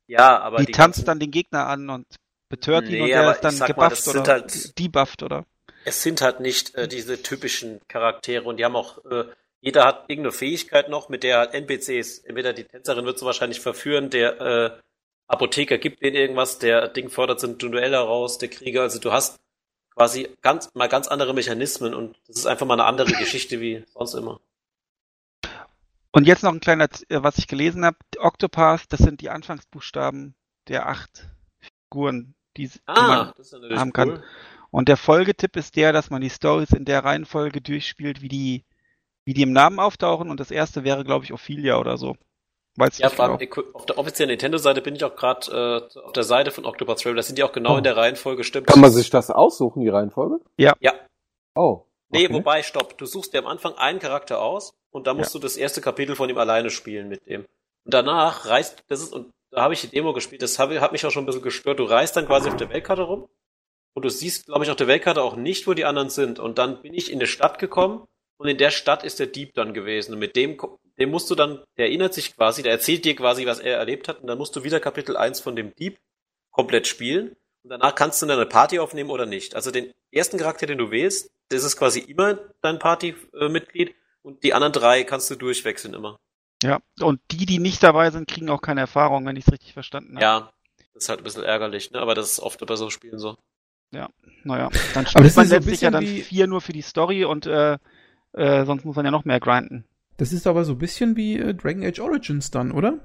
ja, 0.07 0.39
aber 0.39 0.57
die, 0.61 0.65
die 0.65 0.71
tanzt 0.71 0.97
ganzen- 0.97 1.05
dann 1.05 1.19
den 1.19 1.29
Gegner 1.29 1.67
an 1.67 1.91
und 1.91 2.07
betört 2.49 2.85
ihn 2.85 2.93
Nee, 2.93 3.01
und 3.03 3.07
der 3.09 3.31
ist 3.33 3.41
dann 3.41 3.55
mal, 3.59 3.67
gebufft 3.67 4.01
sind 4.03 4.17
oder 4.21 4.31
halt- 4.33 4.79
debufft 4.79 5.21
oder. 5.21 5.45
es 5.85 6.01
sind 6.01 6.21
halt 6.21 6.39
nicht 6.39 6.73
äh, 6.73 6.87
diese 6.87 7.21
typischen 7.21 7.81
Charaktere 7.87 8.45
und 8.45 8.57
die 8.57 8.65
haben 8.65 8.75
auch, 8.75 9.05
äh, 9.05 9.25
jeder 9.61 9.85
hat 9.85 10.05
irgendeine 10.09 10.31
Fähigkeit 10.31 10.89
noch, 10.89 11.09
mit 11.09 11.23
der 11.23 11.37
halt 11.39 11.53
NPCs, 11.53 12.19
entweder 12.19 12.53
die 12.53 12.63
Tänzerin 12.63 13.05
wird 13.05 13.19
so 13.19 13.25
wahrscheinlich 13.25 13.59
verführen, 13.59 14.09
der 14.09 14.41
äh, 14.41 14.79
Apotheker 15.27 15.77
gibt 15.77 16.01
denen 16.01 16.15
irgendwas, 16.15 16.59
der 16.59 16.87
Ding 16.87 17.09
fordert 17.09 17.39
so 17.39 17.47
ein 17.47 17.57
Duell 17.57 17.91
heraus, 17.91 18.37
der 18.37 18.49
Krieger, 18.49 18.81
also 18.81 18.99
du 18.99 19.11
hast 19.11 19.39
quasi 19.93 20.29
ganz, 20.41 20.73
mal 20.73 20.87
ganz 20.87 21.07
andere 21.07 21.33
Mechanismen 21.33 21.93
und 21.93 22.17
das 22.27 22.37
ist 22.37 22.45
einfach 22.45 22.65
mal 22.65 22.75
eine 22.75 22.85
andere 22.85 23.11
Geschichte 23.13 23.59
wie 23.59 23.83
sonst 23.93 24.13
immer. 24.13 24.39
Und 26.11 26.25
jetzt 26.25 26.43
noch 26.43 26.53
ein 26.53 26.59
kleiner, 26.59 26.87
äh, 27.09 27.21
was 27.21 27.37
ich 27.37 27.47
gelesen 27.47 27.85
habe. 27.85 27.97
Octopath, 28.17 28.85
das 28.89 28.99
sind 28.99 29.21
die 29.21 29.29
Anfangsbuchstaben 29.29 30.35
der 30.67 30.87
acht 30.87 31.29
Figuren, 31.59 32.33
die, 32.57 32.69
man 32.87 32.97
Ah, 32.97 33.33
natürlich 33.37 33.77
haben 33.77 33.89
cool. 33.89 33.93
kann. 33.93 34.23
Und 34.71 34.87
der 34.87 34.97
Folgetipp 34.97 35.55
ist 35.55 35.75
der, 35.75 35.93
dass 35.93 36.09
man 36.09 36.21
die 36.21 36.29
Stories 36.29 36.71
in 36.71 36.85
der 36.85 37.03
Reihenfolge 37.03 37.61
durchspielt, 37.61 38.21
wie 38.21 38.27
die, 38.29 38.65
wie 39.29 39.33
die 39.35 39.43
im 39.43 39.53
Namen 39.53 39.79
auftauchen. 39.79 40.31
Und 40.31 40.39
das 40.39 40.49
erste 40.49 40.83
wäre, 40.83 41.03
glaube 41.03 41.23
ich, 41.23 41.31
Ophelia 41.31 41.77
oder 41.77 41.97
so. 41.97 42.15
Weiß 42.77 42.93
ich 42.93 42.99
Ja, 42.99 43.07
nicht 43.07 43.15
vor 43.15 43.25
allem 43.25 43.37
genau. 43.37 43.61
auf 43.73 43.85
der 43.85 43.99
offiziellen 43.99 44.29
Nintendo-Seite 44.31 44.81
bin 44.81 44.95
ich 44.95 45.03
auch 45.03 45.15
gerade 45.15 45.89
äh, 45.95 45.99
auf 45.99 46.13
der 46.13 46.23
Seite 46.23 46.49
von 46.49 46.65
Octopath 46.65 46.99
Traveler. 47.01 47.17
Da 47.17 47.23
sind 47.23 47.37
die 47.37 47.43
auch 47.43 47.51
genau 47.51 47.75
Oh. 47.75 47.77
in 47.77 47.83
der 47.83 47.95
Reihenfolge, 47.95 48.43
stimmt. 48.43 48.65
Kann 48.65 48.81
man 48.81 48.91
sich 48.91 49.11
das 49.11 49.29
aussuchen, 49.29 49.81
die 49.81 49.89
Reihenfolge? 49.89 50.39
Ja. 50.57 50.73
Oh. 51.55 51.83
Nee, 52.11 52.25
okay. 52.25 52.33
wobei, 52.33 52.63
stopp. 52.63 52.97
Du 52.97 53.05
suchst 53.05 53.33
dir 53.33 53.39
am 53.39 53.45
Anfang 53.47 53.75
einen 53.75 53.99
Charakter 53.99 54.41
aus 54.41 54.73
und 54.89 55.05
dann 55.05 55.17
musst 55.17 55.35
du 55.35 55.37
das 55.39 55.57
erste 55.57 55.79
Kapitel 55.81 56.15
von 56.15 56.27
ihm 56.27 56.37
alleine 56.39 56.71
spielen 56.71 57.07
mit 57.07 57.27
dem. 57.27 57.41
Und 57.85 57.93
danach 57.93 58.47
reist, 58.47 58.83
das 58.87 59.01
ist, 59.01 59.13
und 59.13 59.29
da 59.51 59.61
habe 59.61 59.75
ich 59.75 59.81
die 59.81 59.89
Demo 59.89 60.13
gespielt, 60.13 60.41
das 60.41 60.57
habe- 60.57 60.81
hat 60.81 60.91
mich 60.91 61.05
auch 61.05 61.11
schon 61.11 61.23
ein 61.23 61.25
bisschen 61.27 61.43
gestört. 61.43 61.77
Du 61.77 61.83
reist 61.83 62.15
dann 62.17 62.25
quasi 62.25 62.49
auf 62.49 62.55
der 62.57 62.69
Weltkarte 62.69 63.03
rum 63.03 63.27
und 63.93 64.05
du 64.05 64.09
siehst, 64.09 64.47
glaube 64.47 64.63
ich, 64.63 64.71
auf 64.71 64.77
der 64.77 64.87
Weltkarte 64.87 65.21
auch 65.21 65.35
nicht, 65.35 65.67
wo 65.67 65.73
die 65.73 65.85
anderen 65.85 66.09
sind. 66.09 66.39
Und 66.39 66.57
dann 66.57 66.81
bin 66.81 66.93
ich 66.95 67.11
in 67.11 67.19
eine 67.19 67.27
Stadt 67.27 67.59
gekommen 67.59 68.05
und 68.39 68.47
in 68.47 68.57
der 68.57 68.71
Stadt 68.71 69.03
ist 69.03 69.19
der 69.19 69.27
Dieb 69.27 69.53
dann 69.53 69.73
gewesen. 69.73 70.13
Und 70.13 70.19
mit 70.19 70.37
dem, 70.37 70.57
dem 70.97 71.09
musst 71.11 71.29
du 71.29 71.35
dann, 71.35 71.61
der 71.77 71.87
erinnert 71.87 72.13
sich 72.13 72.35
quasi, 72.35 72.63
der 72.63 72.71
erzählt 72.71 73.03
dir 73.03 73.13
quasi, 73.13 73.45
was 73.45 73.59
er 73.59 73.77
erlebt 73.77 74.07
hat 74.07 74.21
und 74.21 74.27
dann 74.27 74.37
musst 74.37 74.55
du 74.55 74.63
wieder 74.63 74.79
Kapitel 74.79 75.17
1 75.17 75.41
von 75.41 75.57
dem 75.57 75.75
Dieb 75.75 75.99
komplett 76.49 76.87
spielen. 76.87 77.35
Und 77.63 77.71
danach 77.71 77.95
kannst 77.95 78.21
du 78.21 78.25
dann 78.27 78.39
eine 78.39 78.45
Party 78.47 78.79
aufnehmen 78.79 79.09
oder 79.09 79.25
nicht. 79.25 79.55
Also 79.55 79.71
den 79.71 79.91
ersten 80.11 80.37
Charakter, 80.37 80.67
den 80.67 80.77
du 80.77 80.89
wählst, 80.89 81.29
das 81.49 81.65
ist 81.65 81.75
quasi 81.75 81.99
immer 81.99 82.39
dein 82.61 82.79
Partymitglied 82.79 83.93
und 84.21 84.41
die 84.43 84.53
anderen 84.53 84.71
drei 84.71 85.03
kannst 85.03 85.29
du 85.29 85.35
durchwechseln 85.35 85.93
immer. 85.93 86.17
Ja. 86.63 86.79
Und 87.01 87.19
die, 87.31 87.45
die 87.45 87.59
nicht 87.59 87.83
dabei 87.83 88.09
sind, 88.09 88.29
kriegen 88.29 88.49
auch 88.49 88.61
keine 88.61 88.79
Erfahrung, 88.79 89.25
wenn 89.25 89.35
ich 89.35 89.47
es 89.47 89.51
richtig 89.51 89.73
verstanden 89.73 90.15
habe. 90.15 90.23
Ja, 90.23 90.53
das 90.93 91.03
ist 91.03 91.09
halt 91.09 91.19
ein 91.19 91.23
bisschen 91.25 91.43
ärgerlich, 91.43 91.91
ne? 91.91 91.99
aber 91.99 92.15
das 92.15 92.31
ist 92.31 92.39
oft 92.39 92.65
bei 92.65 92.75
so 92.77 92.89
Spielen 92.89 93.19
so. 93.19 93.37
Naja, 94.43 94.69
dann 94.93 95.05
spielt 95.07 95.35
man 95.35 95.47
so 95.47 95.55
letztlich 95.55 95.81
ja 95.81 95.91
dann 95.91 96.05
vier 96.05 96.47
nur 96.47 96.61
für 96.61 96.71
die 96.71 96.81
Story 96.81 97.25
und 97.25 97.45
äh, 97.47 97.77
äh, 98.33 98.65
sonst 98.65 98.85
muss 98.85 98.95
man 98.95 99.05
ja 99.05 99.11
noch 99.11 99.25
mehr 99.25 99.39
grinden. 99.39 99.85
Das 100.17 100.33
ist 100.33 100.47
aber 100.47 100.65
so 100.65 100.73
ein 100.73 100.77
bisschen 100.77 101.15
wie 101.15 101.37
äh, 101.37 101.53
Dragon 101.53 101.83
Age 101.83 101.99
Origins 101.99 102.51
dann, 102.51 102.71
oder? 102.71 102.99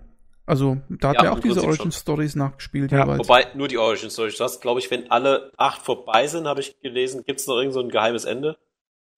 Also, 0.47 0.79
da 0.91 1.09
hat 1.11 1.17
Ja, 1.17 1.23
er 1.25 1.33
auch 1.33 1.41
diese 1.41 1.55
Prinzip 1.61 1.69
Origin 1.71 1.93
Stories 1.93 2.35
nachgespielt 2.35 2.93
Ja, 2.93 3.03
jeweils. 3.03 3.21
Wobei 3.21 3.47
nur 3.55 3.69
die 3.69 3.79
Origin 3.79 4.11
Story. 4.11 4.31
Du 4.37 4.45
hast, 4.45 4.61
glaube 4.61 4.81
ich, 4.81 4.91
wenn 4.91 5.11
alle 5.11 5.51
acht 5.57 5.81
vorbei 5.81 6.27
sind, 6.27 6.47
habe 6.47 6.61
ich 6.61 6.79
gelesen, 6.81 7.25
gibt 7.25 7.41
es 7.41 7.47
noch 7.47 7.57
irgend 7.57 7.73
so 7.73 7.81
ein 7.81 7.89
geheimes 7.89 8.25
Ende. 8.27 8.59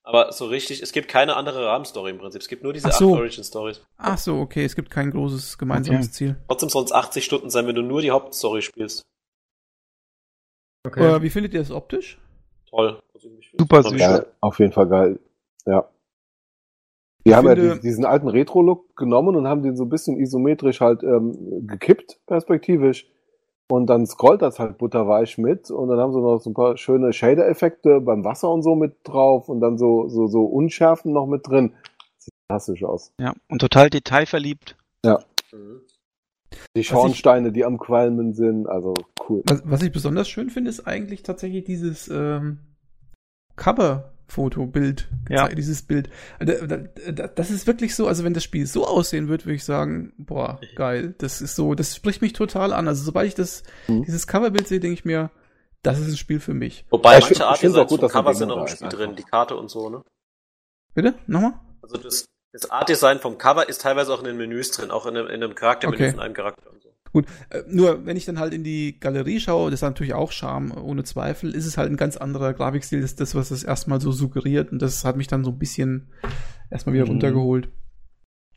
Aber 0.05 0.31
so 0.33 0.47
richtig, 0.47 0.83
es 0.83 0.93
gibt 0.93 1.09
keine 1.09 1.35
andere 1.35 1.67
Rahmenstory 1.67 2.11
im 2.13 2.19
Prinzip. 2.19 2.41
Es 2.41 2.47
gibt 2.47 2.63
nur 2.63 2.73
diese 2.73 2.87
Ach 2.89 2.93
so. 2.93 3.13
acht 3.15 3.19
Origin 3.21 3.43
Stories. 3.43 3.85
Ach 3.97 4.19
so, 4.19 4.37
okay, 4.39 4.65
es 4.65 4.77
gibt 4.77 4.89
kein 4.89 5.11
großes 5.11 5.59
gemeinsames 5.59 6.07
Okay. 6.07 6.13
Ziel. 6.13 6.37
Trotzdem 6.47 6.69
sollen 6.69 6.85
es 6.85 6.93
80 6.93 7.25
Stunden 7.25 7.51
sein, 7.51 7.67
wenn 7.67 7.75
du 7.75 7.83
nur 7.83 8.03
die 8.03 8.13
Hauptstory 8.13 8.63
spielst. 8.63 9.03
Okay. 10.87 11.17
Äh, 11.17 11.23
wie 11.23 11.31
findet 11.31 11.55
ihr 11.55 11.61
das 11.61 11.73
optisch? 11.73 12.19
Toll. 12.71 13.03
Also 13.15 13.29
Super 13.59 13.83
süß. 13.83 14.23
auf 14.41 14.59
jeden 14.61 14.73
Fall 14.73 14.87
geil. 14.87 15.19
Ja. 15.67 15.89
Die 17.27 17.35
haben 17.35 17.47
ja 17.47 17.55
finde- 17.55 17.69
diesen, 17.69 17.81
diesen 17.83 18.05
alten 18.05 18.29
Retro-Look 18.29 18.97
genommen 18.97 19.37
und 19.37 19.47
haben 19.49 19.63
den 19.63 19.77
so 19.77 19.85
ein 19.85 19.89
bisschen 19.89 20.17
isometrisch 20.19 20.81
halt 20.81 21.03
ähm, 21.03 21.67
gekippt, 21.67 22.21
perspektivisch. 22.27 23.11
Und 23.69 23.87
dann 23.87 24.07
scrollt 24.07 24.43
das 24.43 24.61
halt 24.61 24.79
butterweich 24.79 25.39
mit 25.39 25.73
und 25.73 25.89
dann 25.89 25.99
haben 25.99 26.13
sie 26.13 26.21
noch 26.21 26.39
so 26.39 26.51
ein 26.51 26.55
paar 26.55 26.77
schöne 26.77 27.13
Shader-Effekte 27.13 28.01
beim 28.01 28.25
Wasser 28.25 28.49
und 28.49 28.63
so 28.63 28.77
mit 28.77 28.99
drauf 29.03 29.49
und 29.49 29.61
dann 29.61 29.77
so, 29.77 30.09
so, 30.09 30.29
so 30.29 30.45
Unschärfen 30.45 31.13
noch 31.13 31.27
mit 31.27 31.49
drin. 31.49 31.73
Sieht 32.17 32.33
fantastisch 32.49 32.85
aus. 32.85 33.13
Ja. 33.21 33.35
Und 33.49 33.61
total 33.61 33.91
detailverliebt. 33.91 34.77
Mhm. 35.05 35.81
Die 36.77 36.85
Schornsteine, 36.85 37.51
die 37.51 37.65
am 37.65 37.79
Qualmen 37.79 38.35
sind, 38.35 38.69
also 38.69 38.95
cool. 39.29 39.43
Was, 39.49 39.63
was 39.65 39.83
ich 39.83 39.91
besonders 39.91 40.29
schön 40.29 40.49
finde, 40.49 40.71
ist 40.71 40.87
eigentlich 40.87 41.25
tatsächlich 41.25 41.65
dieses 41.65 42.09
ähm, 42.09 42.61
Cover-Foto-Bild. 44.29 45.09
Ja. 45.29 45.49
Dieses 45.49 45.83
Bild. 45.83 46.09
Da- 46.39 47.27
Das 47.29 47.51
ist 47.51 47.67
wirklich 47.67 47.95
so, 47.95 48.07
also 48.09 48.25
wenn 48.25 48.35
das 48.35 48.45
Spiel 48.45 48.67
so 48.67 48.87
aussehen 48.87 49.29
wird, 49.29 49.47
würde 49.47 49.55
ich 49.57 49.65
sagen, 49.65 50.13
boah, 50.19 50.61
geil. 50.75 51.15
Das 51.19 51.41
ist 51.41 51.57
so, 51.57 51.75
das 51.75 51.95
spricht 51.97 52.23
mich 52.23 52.33
total 52.33 52.73
an. 52.73 52.89
Also 52.89 53.05
sobald 53.05 53.29
ich 53.29 53.35
das, 53.35 53.63
Mhm. 53.89 54.05
dieses 54.05 54.27
Coverbild 54.27 54.69
sehe, 54.69 54.81
denke 54.81 54.95
ich 54.95 55.05
mir, 55.05 55.31
das 55.83 55.99
ist 56.01 56.09
ein 56.09 56.17
Spiel 56.17 56.41
für 56.41 56.55
mich. 56.55 56.85
Wobei 56.91 57.13
Ja, 57.13 57.19
ich 57.19 57.25
manche 57.25 57.35
find- 57.35 57.39
ich 57.41 57.47
Art 57.47 57.59
find's 57.59 57.77
auch 57.79 57.83
Designs 57.87 58.01
gut, 58.01 58.11
Cover 58.13 58.35
sind 58.35 58.51
auch 58.51 58.55
da 58.57 58.61
im 58.63 58.67
ist 58.67 58.73
Spiel 58.73 58.85
einfach. 58.87 58.99
drin, 58.99 59.17
die 59.17 59.23
Karte 59.23 59.57
und 59.57 59.71
so, 59.71 59.89
ne? 59.91 60.03
Bitte? 60.95 61.15
Nochmal? 61.27 61.53
Also 61.83 61.99
das, 61.99 62.25
das 62.53 62.71
Art-Design 62.71 63.19
vom 63.21 63.39
Cover 63.39 63.69
ist 63.69 63.83
teilweise 63.83 64.13
auch 64.13 64.19
in 64.21 64.25
den 64.25 64.37
Menüs 64.37 64.71
drin, 64.73 64.91
auch 64.91 65.07
in 65.07 65.17
einem, 65.17 65.29
in 65.29 65.43
einem 65.43 65.55
Charaktermenü 65.55 66.03
Okay. 66.03 66.11
von 66.13 66.21
einem 66.21 66.35
Charakter 66.35 66.71
und 66.73 66.83
so. 66.83 66.86
Gut, 67.17 67.25
äh, 67.49 67.63
nur 67.67 68.05
wenn 68.05 68.19
ich 68.19 68.27
dann 68.27 68.39
halt 68.39 68.53
in 68.53 68.63
die 68.63 69.01
Galerie 69.01 69.41
schaue, 69.41 69.71
das 69.71 69.79
ist 69.79 69.83
natürlich 69.83 70.13
auch 70.13 70.33
Charme, 70.33 70.71
ohne 70.77 71.03
Zweifel, 71.03 71.55
ist 71.55 71.65
es 71.65 71.79
halt 71.79 71.91
ein 71.91 71.97
ganz 71.97 72.19
anderer 72.19 72.53
Grafikstil, 72.53 73.01
das 73.01 73.13
ist 73.13 73.21
das, 73.23 73.35
was 73.35 73.51
es 73.51 73.65
erstmal 73.65 74.03
so 74.03 74.13
suggeriert 74.13 74.71
und 74.71 74.83
das 74.83 75.03
hat 75.07 75.17
mich 75.17 75.27
dann 75.27 75.43
so 75.43 75.51
ein 75.51 75.59
bisschen 75.59 76.13
erstmal 76.71 76.93
wieder 76.93 77.07
Mhm. 77.07 77.13
runtergeholt. 77.13 77.71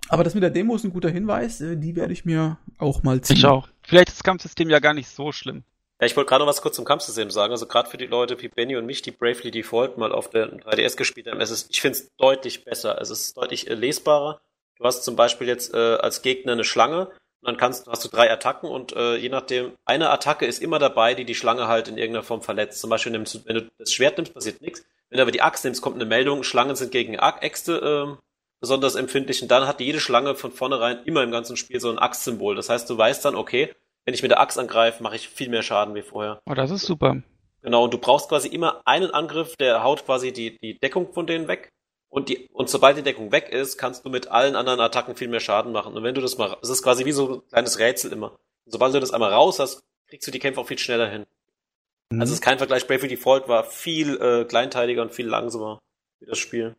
Aber 0.09 0.25
das 0.25 0.33
mit 0.33 0.43
der 0.43 0.49
Demo 0.49 0.75
ist 0.75 0.83
ein 0.83 0.91
guter 0.91 1.09
Hinweis, 1.09 1.61
äh, 1.61 1.77
die 1.77 1.95
werde 1.95 2.11
ich 2.11 2.25
mir 2.25 2.57
auch 2.79 3.01
mal 3.01 3.21
ziehen. 3.21 3.37
Ich 3.37 3.45
auch. 3.45 3.69
Vielleicht 3.81 4.09
ist 4.09 4.17
das 4.17 4.23
Kampfsystem 4.25 4.69
ja 4.69 4.79
gar 4.79 4.93
nicht 4.93 5.07
so 5.07 5.31
schlimm. 5.31 5.63
Ja, 6.01 6.07
ich 6.07 6.17
wollte 6.17 6.27
gerade 6.27 6.43
noch 6.43 6.49
was 6.49 6.61
kurz 6.61 6.75
zum 6.75 6.83
Kampfsystem 6.83 7.31
sagen. 7.31 7.53
Also 7.53 7.65
gerade 7.65 7.89
für 7.89 7.95
die 7.97 8.07
Leute 8.07 8.41
wie 8.41 8.49
Benny 8.49 8.75
und 8.75 8.85
mich, 8.85 9.01
die 9.01 9.11
Bravely 9.11 9.51
Default 9.51 9.97
mal 9.97 10.11
auf 10.11 10.29
der 10.29 10.51
3DS 10.51 10.97
gespielt 10.97 11.27
haben, 11.27 11.39
es 11.39 11.49
ist, 11.49 11.69
ich 11.71 11.79
finde 11.79 11.97
es 11.97 12.09
deutlich 12.17 12.65
besser. 12.65 12.99
Es 12.99 13.09
ist 13.09 13.37
deutlich 13.37 13.69
äh, 13.69 13.73
lesbarer. 13.73 14.41
Du 14.77 14.83
hast 14.83 15.05
zum 15.05 15.15
Beispiel 15.15 15.47
jetzt 15.47 15.73
äh, 15.73 15.77
als 15.77 16.21
Gegner 16.23 16.51
eine 16.51 16.65
Schlange 16.65 17.07
und 17.41 17.47
dann 17.47 17.57
kannst, 17.57 17.87
hast 17.87 18.03
du 18.03 18.09
drei 18.09 18.31
Attacken 18.31 18.69
und 18.69 18.93
äh, 18.95 19.15
je 19.15 19.29
nachdem, 19.29 19.73
eine 19.85 20.09
Attacke 20.09 20.45
ist 20.45 20.61
immer 20.61 20.79
dabei, 20.79 21.13
die 21.13 21.25
die 21.25 21.35
Schlange 21.35 21.67
halt 21.67 21.87
in 21.87 21.97
irgendeiner 21.97 22.23
Form 22.23 22.41
verletzt. 22.41 22.81
Zum 22.81 22.89
Beispiel, 22.89 23.11
nimmst 23.11 23.33
du, 23.33 23.39
wenn 23.45 23.55
du 23.55 23.69
das 23.77 23.93
Schwert 23.93 24.17
nimmst, 24.17 24.33
passiert 24.33 24.61
nichts. 24.61 24.85
Wenn 25.09 25.17
du 25.17 25.21
aber 25.21 25.31
die 25.31 25.41
Axt 25.41 25.63
nimmst, 25.63 25.81
kommt 25.81 25.95
eine 25.95 26.05
Meldung, 26.05 26.43
Schlangen 26.43 26.75
sind 26.75 26.91
gegen 26.91 27.15
Äxte 27.15 27.77
ähm, 27.83 28.17
besonders 28.59 28.95
empfindlich 28.95 29.41
und 29.41 29.49
dann 29.49 29.67
hat 29.67 29.79
jede 29.79 29.99
Schlange 29.99 30.35
von 30.35 30.51
vornherein 30.51 31.03
immer 31.05 31.23
im 31.23 31.31
ganzen 31.31 31.55
Spiel 31.55 31.79
so 31.79 31.89
ein 31.89 31.97
Axtsymbol. 31.97 32.55
Das 32.55 32.69
heißt, 32.69 32.89
du 32.89 32.97
weißt 32.97 33.23
dann, 33.23 33.35
okay, 33.35 33.73
wenn 34.05 34.13
ich 34.13 34.21
mit 34.21 34.31
der 34.31 34.41
Axt 34.41 34.59
angreife, 34.59 35.01
mache 35.01 35.15
ich 35.15 35.29
viel 35.29 35.49
mehr 35.49 35.63
Schaden 35.63 35.95
wie 35.95 36.01
vorher. 36.01 36.41
Oh, 36.45 36.53
das 36.53 36.71
ist 36.71 36.85
super. 36.85 37.21
Genau, 37.61 37.83
und 37.83 37.93
du 37.93 37.97
brauchst 37.97 38.29
quasi 38.29 38.47
immer 38.47 38.81
einen 38.85 39.11
Angriff, 39.11 39.55
der 39.57 39.83
haut 39.83 40.05
quasi 40.05 40.31
die, 40.31 40.57
die 40.59 40.79
Deckung 40.79 41.11
von 41.13 41.27
denen 41.27 41.47
weg. 41.47 41.71
Und, 42.09 42.29
die, 42.29 42.49
und 42.53 42.69
sobald 42.69 42.97
die 42.97 43.03
Deckung 43.03 43.31
weg 43.31 43.49
ist, 43.49 43.77
kannst 43.77 44.03
du 44.03 44.09
mit 44.09 44.27
allen 44.29 44.55
anderen 44.55 44.79
Attacken 44.79 45.15
viel 45.15 45.27
mehr 45.27 45.39
Schaden 45.39 45.71
machen. 45.71 45.95
Und 45.95 46.03
wenn 46.03 46.15
du 46.15 46.21
das 46.21 46.37
mal, 46.37 46.57
es 46.61 46.69
ist 46.69 46.81
quasi 46.81 47.05
wie 47.05 47.11
so 47.11 47.35
ein 47.35 47.47
kleines 47.49 47.77
Rätsel 47.77 48.11
immer. 48.11 48.31
Und 48.65 48.71
sobald 48.71 48.93
du 48.95 48.99
das 48.99 49.11
einmal 49.11 49.31
raus 49.31 49.59
hast, 49.59 49.83
kriegst 50.07 50.27
du 50.27 50.31
die 50.31 50.39
Kämpfe 50.39 50.59
auch 50.59 50.67
viel 50.67 50.79
schneller 50.79 51.07
hin. 51.07 51.27
Mhm. 52.11 52.21
Also 52.21 52.31
es 52.31 52.39
ist 52.39 52.43
kein 52.43 52.57
Vergleich. 52.57 52.87
Bravely 52.87 53.09
Default 53.09 53.47
war 53.47 53.63
viel 53.63 54.19
äh, 54.19 54.45
kleinteiliger 54.45 55.03
und 55.03 55.13
viel 55.13 55.27
langsamer 55.27 55.79
wie 56.19 56.25
das 56.25 56.39
Spiel. 56.39 56.75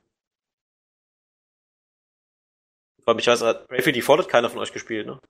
Vor 3.04 3.12
allem, 3.12 3.18
ich 3.20 3.26
weiß, 3.26 3.40
Bravely 3.68 3.92
Default 3.92 4.20
hat 4.20 4.28
keiner 4.28 4.50
von 4.50 4.58
euch 4.58 4.72
gespielt, 4.72 5.06
ne? 5.06 5.20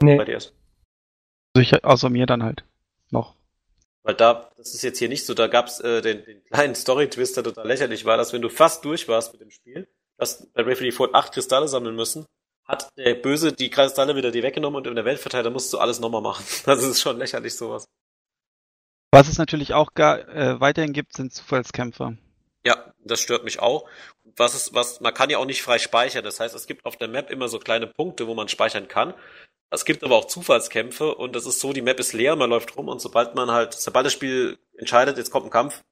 Nee. 0.00 0.16
Bei 0.16 0.24
DS. 0.24 0.54
Also 1.54 1.62
ich, 1.62 1.84
außer 1.84 2.08
mir 2.08 2.26
dann 2.26 2.42
halt. 2.42 2.64
Noch. 3.10 3.34
Weil 4.02 4.14
da, 4.14 4.50
das 4.56 4.74
ist 4.74 4.82
jetzt 4.82 4.98
hier 4.98 5.08
nicht 5.08 5.26
so, 5.26 5.34
da 5.34 5.46
gab's 5.46 5.80
äh, 5.80 6.00
den, 6.00 6.24
den 6.24 6.42
kleinen 6.44 6.74
Story-Twist, 6.74 7.36
der 7.36 7.44
total 7.44 7.66
lächerlich 7.66 8.04
war, 8.04 8.16
dass 8.16 8.32
wenn 8.32 8.42
du 8.42 8.48
fast 8.48 8.84
durch 8.84 9.08
warst 9.08 9.32
mit 9.32 9.42
dem 9.42 9.50
Spiel, 9.50 9.88
hast 10.18 10.52
bei 10.54 10.62
Bravely 10.62 10.90
Default 10.90 11.14
acht 11.14 11.32
Kristalle 11.32 11.68
sammeln 11.68 11.96
müssen, 11.96 12.26
hat 12.64 12.88
der 12.96 13.14
Böse 13.14 13.52
die 13.52 13.68
Kristalle 13.68 14.16
wieder 14.16 14.30
die 14.30 14.42
weggenommen 14.42 14.78
und 14.78 14.86
in 14.86 14.94
der 14.94 15.04
Welt 15.04 15.18
verteilt, 15.18 15.44
da 15.44 15.50
musst 15.50 15.72
du 15.72 15.78
alles 15.78 16.00
nochmal 16.00 16.22
machen. 16.22 16.44
Das 16.64 16.82
ist 16.82 17.00
schon 17.00 17.18
lächerlich, 17.18 17.56
sowas. 17.56 17.84
Was 19.12 19.28
es 19.28 19.38
natürlich 19.38 19.74
auch 19.74 19.94
gar, 19.94 20.28
äh, 20.28 20.60
weiterhin 20.60 20.92
gibt, 20.92 21.14
sind 21.14 21.32
Zufallskämpfer. 21.34 22.16
Ja, 22.64 22.92
das 23.04 23.20
stört 23.20 23.44
mich 23.44 23.60
auch. 23.60 23.88
Was 24.36 24.54
ist, 24.54 24.74
was, 24.74 25.00
man 25.00 25.12
kann 25.12 25.30
ja 25.30 25.38
auch 25.38 25.46
nicht 25.46 25.62
frei 25.62 25.78
speichern. 25.78 26.24
Das 26.24 26.40
heißt, 26.40 26.54
es 26.54 26.66
gibt 26.66 26.84
auf 26.84 26.96
der 26.96 27.08
Map 27.08 27.30
immer 27.30 27.48
so 27.48 27.58
kleine 27.58 27.86
Punkte, 27.86 28.26
wo 28.26 28.34
man 28.34 28.48
speichern 28.48 28.86
kann. 28.86 29.14
Es 29.70 29.84
gibt 29.84 30.02
aber 30.02 30.16
auch 30.16 30.24
Zufallskämpfe 30.26 31.14
und 31.14 31.36
das 31.36 31.46
ist 31.46 31.60
so, 31.60 31.72
die 31.72 31.82
Map 31.82 32.00
ist 32.00 32.12
leer, 32.12 32.34
man 32.36 32.50
läuft 32.50 32.76
rum 32.76 32.88
und 32.88 33.00
sobald 33.00 33.34
man 33.36 33.50
halt, 33.50 33.72
sobald 33.74 34.04
das 34.06 34.12
Spiel 34.12 34.58
entscheidet, 34.76 35.16
jetzt 35.16 35.30
kommt 35.30 35.46
ein 35.46 35.50
Kampf, 35.50 35.82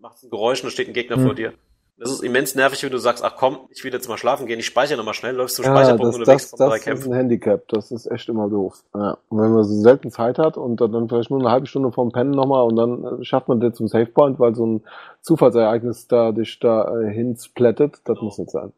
macht 0.00 0.22
ein 0.22 0.30
Geräusch 0.30 0.62
und 0.64 0.70
steht 0.70 0.88
ein 0.88 0.94
Gegner 0.94 1.16
Hm. 1.16 1.24
vor 1.24 1.34
dir. 1.34 1.52
Das 2.00 2.12
ist 2.12 2.22
immens 2.22 2.54
nervig, 2.54 2.80
wenn 2.84 2.92
du 2.92 2.98
sagst, 2.98 3.24
ach 3.24 3.34
komm, 3.36 3.58
ich 3.70 3.82
will 3.82 3.92
jetzt 3.92 4.08
mal 4.08 4.16
schlafen 4.16 4.46
gehen, 4.46 4.60
ich 4.60 4.66
speichere 4.66 4.96
nochmal 4.96 5.14
schnell, 5.14 5.34
läufst 5.34 5.56
zum 5.56 5.64
Ja, 5.64 5.72
Speicherpunkt 5.72 6.04
das, 6.10 6.14
und 6.14 6.20
du 6.20 6.24
das, 6.26 6.34
wächst 6.34 6.50
von 6.50 6.58
drei 6.58 6.66
das 6.66 6.78
ist 6.78 6.84
Kämpfen. 6.84 7.12
ein 7.12 7.16
Handicap. 7.16 7.66
Das 7.68 7.90
ist 7.90 8.06
echt 8.06 8.28
immer 8.28 8.48
doof. 8.48 8.84
Ja. 8.94 9.18
Und 9.28 9.40
wenn 9.40 9.52
man 9.52 9.64
so 9.64 9.74
selten 9.82 10.12
Zeit 10.12 10.38
hat 10.38 10.56
und 10.56 10.80
dann, 10.80 11.08
vielleicht 11.08 11.30
nur 11.30 11.40
eine 11.40 11.50
halbe 11.50 11.66
Stunde 11.66 11.90
vorm 11.90 12.12
Pennen 12.12 12.30
nochmal 12.30 12.62
und 12.62 12.76
dann 12.76 13.20
äh, 13.20 13.24
schafft 13.24 13.48
man 13.48 13.58
den 13.58 13.74
zum 13.74 13.88
Savepoint, 13.88 14.38
weil 14.38 14.54
so 14.54 14.64
ein 14.64 14.84
Zufallsereignis 15.22 16.06
da 16.06 16.30
dich 16.30 16.60
da 16.60 17.00
äh, 17.00 17.10
hinsplattet, 17.12 17.96
das 18.04 18.20
muss 18.20 18.38
nicht 18.38 18.50
sein. 18.52 18.72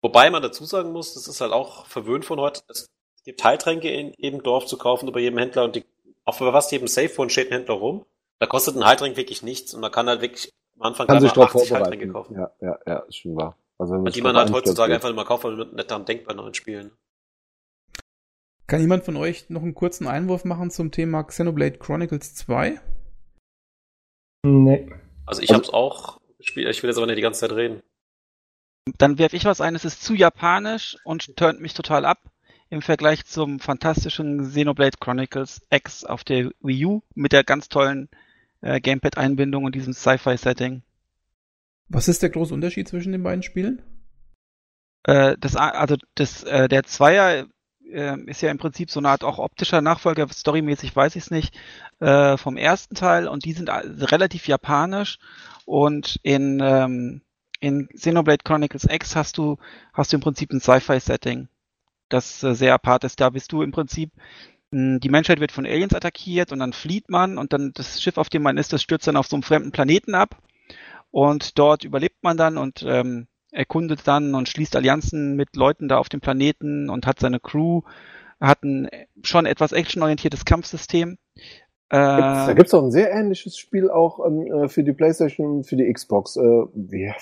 Wobei 0.00 0.28
man 0.30 0.42
dazu 0.42 0.64
sagen 0.64 0.90
muss, 0.90 1.14
das 1.14 1.28
ist 1.28 1.40
halt 1.40 1.52
auch 1.52 1.86
verwöhnt 1.86 2.24
von 2.24 2.40
heute. 2.40 2.62
Es 2.66 2.88
gibt 3.24 3.42
Heiltränke 3.44 3.90
in 3.90 4.12
jedem 4.18 4.42
Dorf 4.42 4.66
zu 4.66 4.76
kaufen 4.78 5.08
über 5.08 5.20
jedem 5.20 5.38
Händler 5.38 5.64
und 5.64 5.76
die, 5.76 5.84
auf 6.24 6.38
fast 6.38 6.72
jedem 6.72 6.88
Safe-Phone 6.88 7.30
steht 7.30 7.48
ein 7.50 7.58
Händler 7.58 7.74
rum. 7.74 8.04
Da 8.38 8.46
kostet 8.46 8.76
ein 8.76 8.84
Heiltränk 8.84 9.16
wirklich 9.16 9.42
nichts 9.42 9.72
und 9.74 9.80
man 9.80 9.92
kann 9.92 10.08
halt 10.08 10.20
wirklich 10.20 10.50
am 10.76 10.82
Anfang 10.82 11.06
Kann 11.06 11.20
sich 11.20 11.34
mal 11.34 11.46
darauf 11.46 11.54
80 11.62 11.72
Heiltränke 11.72 12.10
vorbereiten. 12.10 12.34
kaufen. 12.36 12.52
Ja, 12.60 12.68
ja, 12.68 12.78
ja, 12.86 12.98
ist 13.00 13.16
schon 13.16 13.36
wahr. 13.36 13.56
Also, 13.78 13.94
Und 13.94 14.14
die 14.14 14.22
man 14.22 14.34
drauf 14.34 14.44
halt 14.44 14.52
heutzutage 14.54 14.88
geht. 14.90 14.94
einfach 14.96 15.10
immer 15.10 15.24
kauft, 15.24 15.44
weil 15.44 15.56
man 15.56 15.74
nicht 15.74 15.90
daran 15.90 16.04
denkt 16.04 16.24
bei 16.26 16.34
neuen 16.34 16.54
Spielen. 16.54 16.92
Kann 18.66 18.80
jemand 18.80 19.04
von 19.04 19.16
euch 19.16 19.50
noch 19.50 19.62
einen 19.62 19.74
kurzen 19.74 20.06
Einwurf 20.06 20.44
machen 20.44 20.70
zum 20.70 20.90
Thema 20.90 21.22
Xenoblade 21.24 21.78
Chronicles 21.78 22.34
2? 22.34 22.80
Nee. 24.44 24.90
Also 25.26 25.42
ich 25.42 25.50
Also- 25.50 25.54
hab's 25.58 25.70
auch 25.70 26.20
gespielt, 26.38 26.68
ich 26.68 26.82
will 26.82 26.90
jetzt 26.90 26.96
aber 26.96 27.06
nicht 27.06 27.18
die 27.18 27.22
ganze 27.22 27.40
Zeit 27.40 27.52
reden. 27.52 27.82
Dann 28.98 29.18
werfe 29.18 29.36
ich 29.36 29.44
was 29.44 29.60
ein, 29.60 29.76
es 29.76 29.84
ist 29.84 30.02
zu 30.02 30.14
japanisch 30.14 30.96
und 31.04 31.36
turnt 31.36 31.60
mich 31.60 31.74
total 31.74 32.04
ab 32.04 32.18
im 32.72 32.80
Vergleich 32.80 33.26
zum 33.26 33.60
fantastischen 33.60 34.38
Xenoblade 34.38 34.96
Chronicles 34.98 35.60
X 35.68 36.04
auf 36.04 36.24
der 36.24 36.50
Wii 36.62 36.86
U 36.86 37.02
mit 37.14 37.32
der 37.32 37.44
ganz 37.44 37.68
tollen 37.68 38.08
äh, 38.62 38.80
Gamepad-Einbindung 38.80 39.64
und 39.64 39.74
diesem 39.74 39.92
Sci-Fi-Setting. 39.92 40.82
Was 41.90 42.08
ist 42.08 42.22
der 42.22 42.30
große 42.30 42.54
Unterschied 42.54 42.88
zwischen 42.88 43.12
den 43.12 43.22
beiden 43.22 43.42
Spielen? 43.42 43.82
Äh, 45.02 45.36
das, 45.38 45.54
also 45.54 45.96
das, 46.14 46.44
äh, 46.44 46.66
der 46.68 46.84
Zweier 46.84 47.46
äh, 47.90 48.16
ist 48.24 48.40
ja 48.40 48.50
im 48.50 48.56
Prinzip 48.56 48.90
so 48.90 49.00
eine 49.00 49.10
Art 49.10 49.22
auch 49.22 49.38
optischer 49.38 49.82
Nachfolger, 49.82 50.26
storymäßig 50.26 50.96
weiß 50.96 51.14
ich 51.16 51.24
es 51.24 51.30
nicht, 51.30 51.54
äh, 52.00 52.38
vom 52.38 52.56
ersten 52.56 52.94
Teil 52.94 53.28
und 53.28 53.44
die 53.44 53.52
sind 53.52 53.68
relativ 53.68 54.48
japanisch 54.48 55.18
und 55.66 56.18
in, 56.22 56.58
ähm, 56.62 57.20
in 57.60 57.88
Xenoblade 57.88 58.44
Chronicles 58.44 58.86
X 58.90 59.14
hast 59.14 59.36
du, 59.36 59.58
hast 59.92 60.10
du 60.10 60.16
im 60.16 60.22
Prinzip 60.22 60.52
ein 60.54 60.60
Sci-Fi-Setting, 60.60 61.48
das 62.12 62.42
äh, 62.42 62.54
sehr 62.54 62.74
apart 62.74 63.04
ist. 63.04 63.20
Da 63.20 63.30
bist 63.30 63.52
du 63.52 63.62
im 63.62 63.72
Prinzip, 63.72 64.12
mh, 64.70 64.98
die 65.00 65.08
Menschheit 65.10 65.40
wird 65.40 65.52
von 65.52 65.66
Aliens 65.66 65.94
attackiert 65.94 66.52
und 66.52 66.58
dann 66.60 66.72
flieht 66.72 67.10
man 67.10 67.38
und 67.38 67.52
dann 67.52 67.72
das 67.74 68.02
Schiff, 68.02 68.18
auf 68.18 68.28
dem 68.30 68.42
man 68.42 68.58
ist, 68.58 68.72
das 68.72 68.82
stürzt 68.82 69.06
dann 69.06 69.16
auf 69.16 69.26
so 69.26 69.36
einem 69.36 69.42
fremden 69.42 69.72
Planeten 69.72 70.14
ab 70.14 70.36
und 71.10 71.58
dort 71.58 71.84
überlebt 71.84 72.22
man 72.22 72.36
dann 72.36 72.58
und 72.58 72.84
ähm, 72.86 73.26
erkundet 73.52 74.06
dann 74.08 74.34
und 74.34 74.48
schließt 74.48 74.76
Allianzen 74.76 75.36
mit 75.36 75.56
Leuten 75.56 75.88
da 75.88 75.98
auf 75.98 76.08
dem 76.08 76.20
Planeten 76.20 76.88
und 76.90 77.06
hat 77.06 77.20
seine 77.20 77.40
Crew, 77.40 77.82
hat 78.40 78.62
ein 78.64 78.88
schon 79.22 79.46
etwas 79.46 79.72
actionorientiertes 79.72 80.44
Kampfsystem. 80.44 81.18
Gibt's, 82.14 82.44
da 82.46 82.52
Äh, 82.52 82.54
gibt's 82.54 82.74
auch 82.74 82.82
ein 82.84 82.90
sehr 82.90 83.10
ähnliches 83.12 83.56
Spiel 83.58 83.90
auch 83.90 84.24
ähm, 84.26 84.46
äh, 84.52 84.68
für 84.68 84.84
die 84.84 84.92
Playstation 84.92 85.58
und 85.58 85.64
für 85.64 85.76
die 85.76 85.92
Xbox. 85.92 86.36
Äh, 86.36 86.40
wie, 86.74 87.12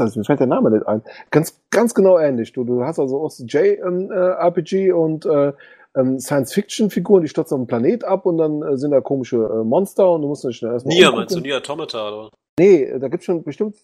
also, 0.00 0.18
mir 0.18 0.24
fällt 0.24 0.40
der 0.40 0.46
Name 0.46 0.70
nicht 0.70 0.86
ein. 0.86 1.02
Ganz, 1.30 1.60
ganz 1.70 1.94
genau 1.94 2.18
ähnlich. 2.18 2.52
Du, 2.52 2.64
du 2.64 2.84
hast 2.84 2.98
also 2.98 3.22
auch 3.22 3.30
so 3.30 3.44
J-RPG 3.44 4.92
und 4.92 5.26
äh, 5.26 5.52
ähm, 5.96 6.18
Science-Fiction-Figuren, 6.18 7.22
die 7.22 7.28
stürzen 7.28 7.54
auf 7.54 7.60
dem 7.60 7.66
Planet 7.66 8.04
ab 8.04 8.26
und 8.26 8.38
dann 8.38 8.62
äh, 8.62 8.76
sind 8.76 8.92
da 8.92 9.00
komische 9.00 9.36
äh, 9.36 9.64
Monster 9.64 10.10
und 10.12 10.22
du 10.22 10.28
musst 10.28 10.44
dich 10.44 10.56
schnell 10.56 10.72
erstmal 10.72 10.94
Nier, 10.94 11.12
meinst 11.12 11.34
du 11.34 11.40
Nier 11.40 11.56
Automata, 11.56 12.08
oder? 12.08 12.30
Nee, 12.58 12.98
da 12.98 13.08
gibt's 13.08 13.26
schon 13.26 13.42
bestimmt 13.42 13.76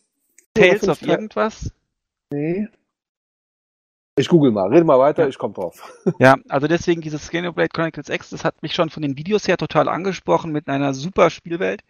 Tales 0.55 0.89
of 0.89 1.03
irgendwas. 1.03 1.71
Nee. 2.33 2.69
Ich 4.19 4.29
google 4.29 4.51
mal, 4.51 4.69
rede 4.69 4.85
mal 4.85 4.99
weiter, 4.99 5.25
Ja. 5.25 5.29
ich 5.29 5.37
komm 5.37 5.53
drauf. 5.53 5.93
Ja, 6.19 6.37
also 6.49 6.67
deswegen 6.67 7.03
dieses 7.03 7.29
Xenoblade 7.29 7.69
Chronicles 7.69 8.09
X, 8.09 8.31
das 8.31 8.45
hat 8.45 8.63
mich 8.63 8.73
schon 8.75 8.89
von 8.89 9.03
den 9.03 9.19
Videos 9.19 9.47
her 9.47 9.59
total 9.59 9.89
angesprochen 9.89 10.53
mit 10.53 10.69
einer 10.69 10.95
super 10.95 11.29
Spielwelt. 11.29 11.83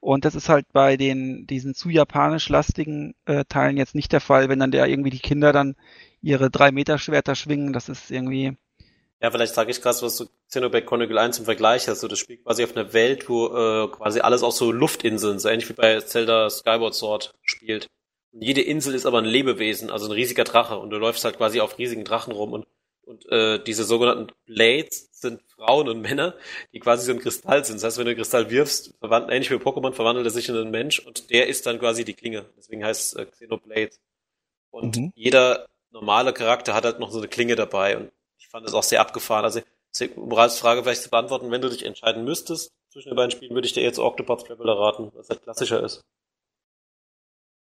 Und 0.00 0.24
das 0.24 0.34
ist 0.34 0.48
halt 0.48 0.66
bei 0.72 0.96
den 0.96 1.46
diesen 1.46 1.74
zu 1.74 1.90
japanisch 1.90 2.48
lastigen 2.48 3.14
äh, 3.26 3.44
Teilen 3.48 3.76
jetzt 3.76 3.94
nicht 3.94 4.12
der 4.12 4.20
Fall, 4.20 4.48
wenn 4.48 4.60
dann 4.60 4.70
der 4.70 4.86
irgendwie 4.86 5.10
die 5.10 5.18
Kinder 5.20 5.52
dann 5.52 5.76
ihre 6.22 6.50
drei 6.50 6.72
Meter 6.72 6.98
Schwerter 6.98 7.34
schwingen. 7.34 7.72
Das 7.72 7.88
ist 7.88 8.10
irgendwie 8.10 8.56
Ja, 9.20 9.30
vielleicht 9.32 9.54
sage 9.54 9.70
ich 9.72 9.82
gerade 9.82 10.00
was 10.02 10.16
zu 10.16 10.28
Xenoblade 10.48 10.86
Chronicle 10.86 11.18
1 11.18 11.40
im 11.40 11.44
Vergleich. 11.44 11.88
Also 11.88 12.06
das 12.08 12.18
spielt 12.20 12.44
quasi 12.44 12.62
auf 12.64 12.76
einer 12.76 12.92
Welt, 12.92 13.28
wo 13.28 13.46
äh, 13.48 13.88
quasi 13.88 14.20
alles 14.20 14.42
auch 14.44 14.52
so 14.52 14.70
Luftinseln, 14.70 15.40
so 15.40 15.48
ähnlich 15.48 15.68
wie 15.68 15.72
bei 15.74 16.00
Zelda 16.00 16.48
Skyward 16.50 16.94
Sword 16.94 17.34
spielt. 17.42 17.88
Und 18.32 18.42
jede 18.42 18.60
Insel 18.62 18.94
ist 18.94 19.06
aber 19.06 19.18
ein 19.18 19.24
Lebewesen, 19.24 19.90
also 19.90 20.06
ein 20.06 20.12
riesiger 20.12 20.44
Drache. 20.44 20.78
Und 20.78 20.90
du 20.90 20.98
läufst 20.98 21.24
halt 21.24 21.36
quasi 21.36 21.60
auf 21.60 21.78
riesigen 21.78 22.04
Drachen 22.04 22.32
rum 22.32 22.52
und 22.52 22.66
und 23.08 23.26
äh, 23.30 23.58
diese 23.64 23.84
sogenannten 23.84 24.34
Blades 24.44 25.07
Frauen 25.58 25.88
und 25.88 26.00
Männer, 26.02 26.34
die 26.72 26.80
quasi 26.80 27.06
so 27.06 27.12
ein 27.12 27.18
Kristall 27.20 27.64
sind. 27.64 27.76
Das 27.76 27.84
heißt, 27.84 27.98
wenn 27.98 28.06
du 28.06 28.10
einen 28.12 28.18
Kristall 28.18 28.50
wirfst, 28.50 28.94
verwandelt, 29.00 29.32
ähnlich 29.32 29.50
wie 29.50 29.56
Pokémon, 29.56 29.92
verwandelt 29.92 30.26
er 30.26 30.30
sich 30.30 30.48
in 30.48 30.56
einen 30.56 30.70
Mensch 30.70 31.00
und 31.00 31.30
der 31.30 31.48
ist 31.48 31.66
dann 31.66 31.78
quasi 31.80 32.04
die 32.04 32.14
Klinge. 32.14 32.46
Deswegen 32.56 32.84
heißt 32.84 33.14
es 33.14 33.20
äh, 33.20 33.26
Xenoblade. 33.26 33.90
Und 34.70 34.96
Mhm. 34.96 35.12
jeder 35.16 35.66
normale 35.90 36.32
Charakter 36.32 36.74
hat 36.74 36.84
halt 36.84 37.00
noch 37.00 37.10
so 37.10 37.18
eine 37.18 37.28
Klinge 37.28 37.56
dabei. 37.56 37.96
Und 37.98 38.12
ich 38.38 38.48
fand 38.48 38.66
das 38.66 38.74
auch 38.74 38.84
sehr 38.84 39.00
abgefahren. 39.00 39.44
Also, 39.44 39.60
um 40.16 40.32
Ralfs 40.32 40.58
Frage 40.60 40.82
vielleicht 40.82 41.02
zu 41.02 41.10
beantworten, 41.10 41.50
wenn 41.50 41.62
du 41.62 41.70
dich 41.70 41.84
entscheiden 41.84 42.24
müsstest 42.24 42.70
zwischen 42.92 43.10
den 43.10 43.16
beiden 43.16 43.30
Spielen, 43.32 43.54
würde 43.54 43.66
ich 43.66 43.74
dir 43.74 43.82
jetzt 43.82 43.98
Octopath 43.98 44.46
Traveler 44.46 44.78
raten, 44.78 45.10
was 45.14 45.28
halt 45.30 45.42
klassischer 45.42 45.82
ist. 45.82 46.02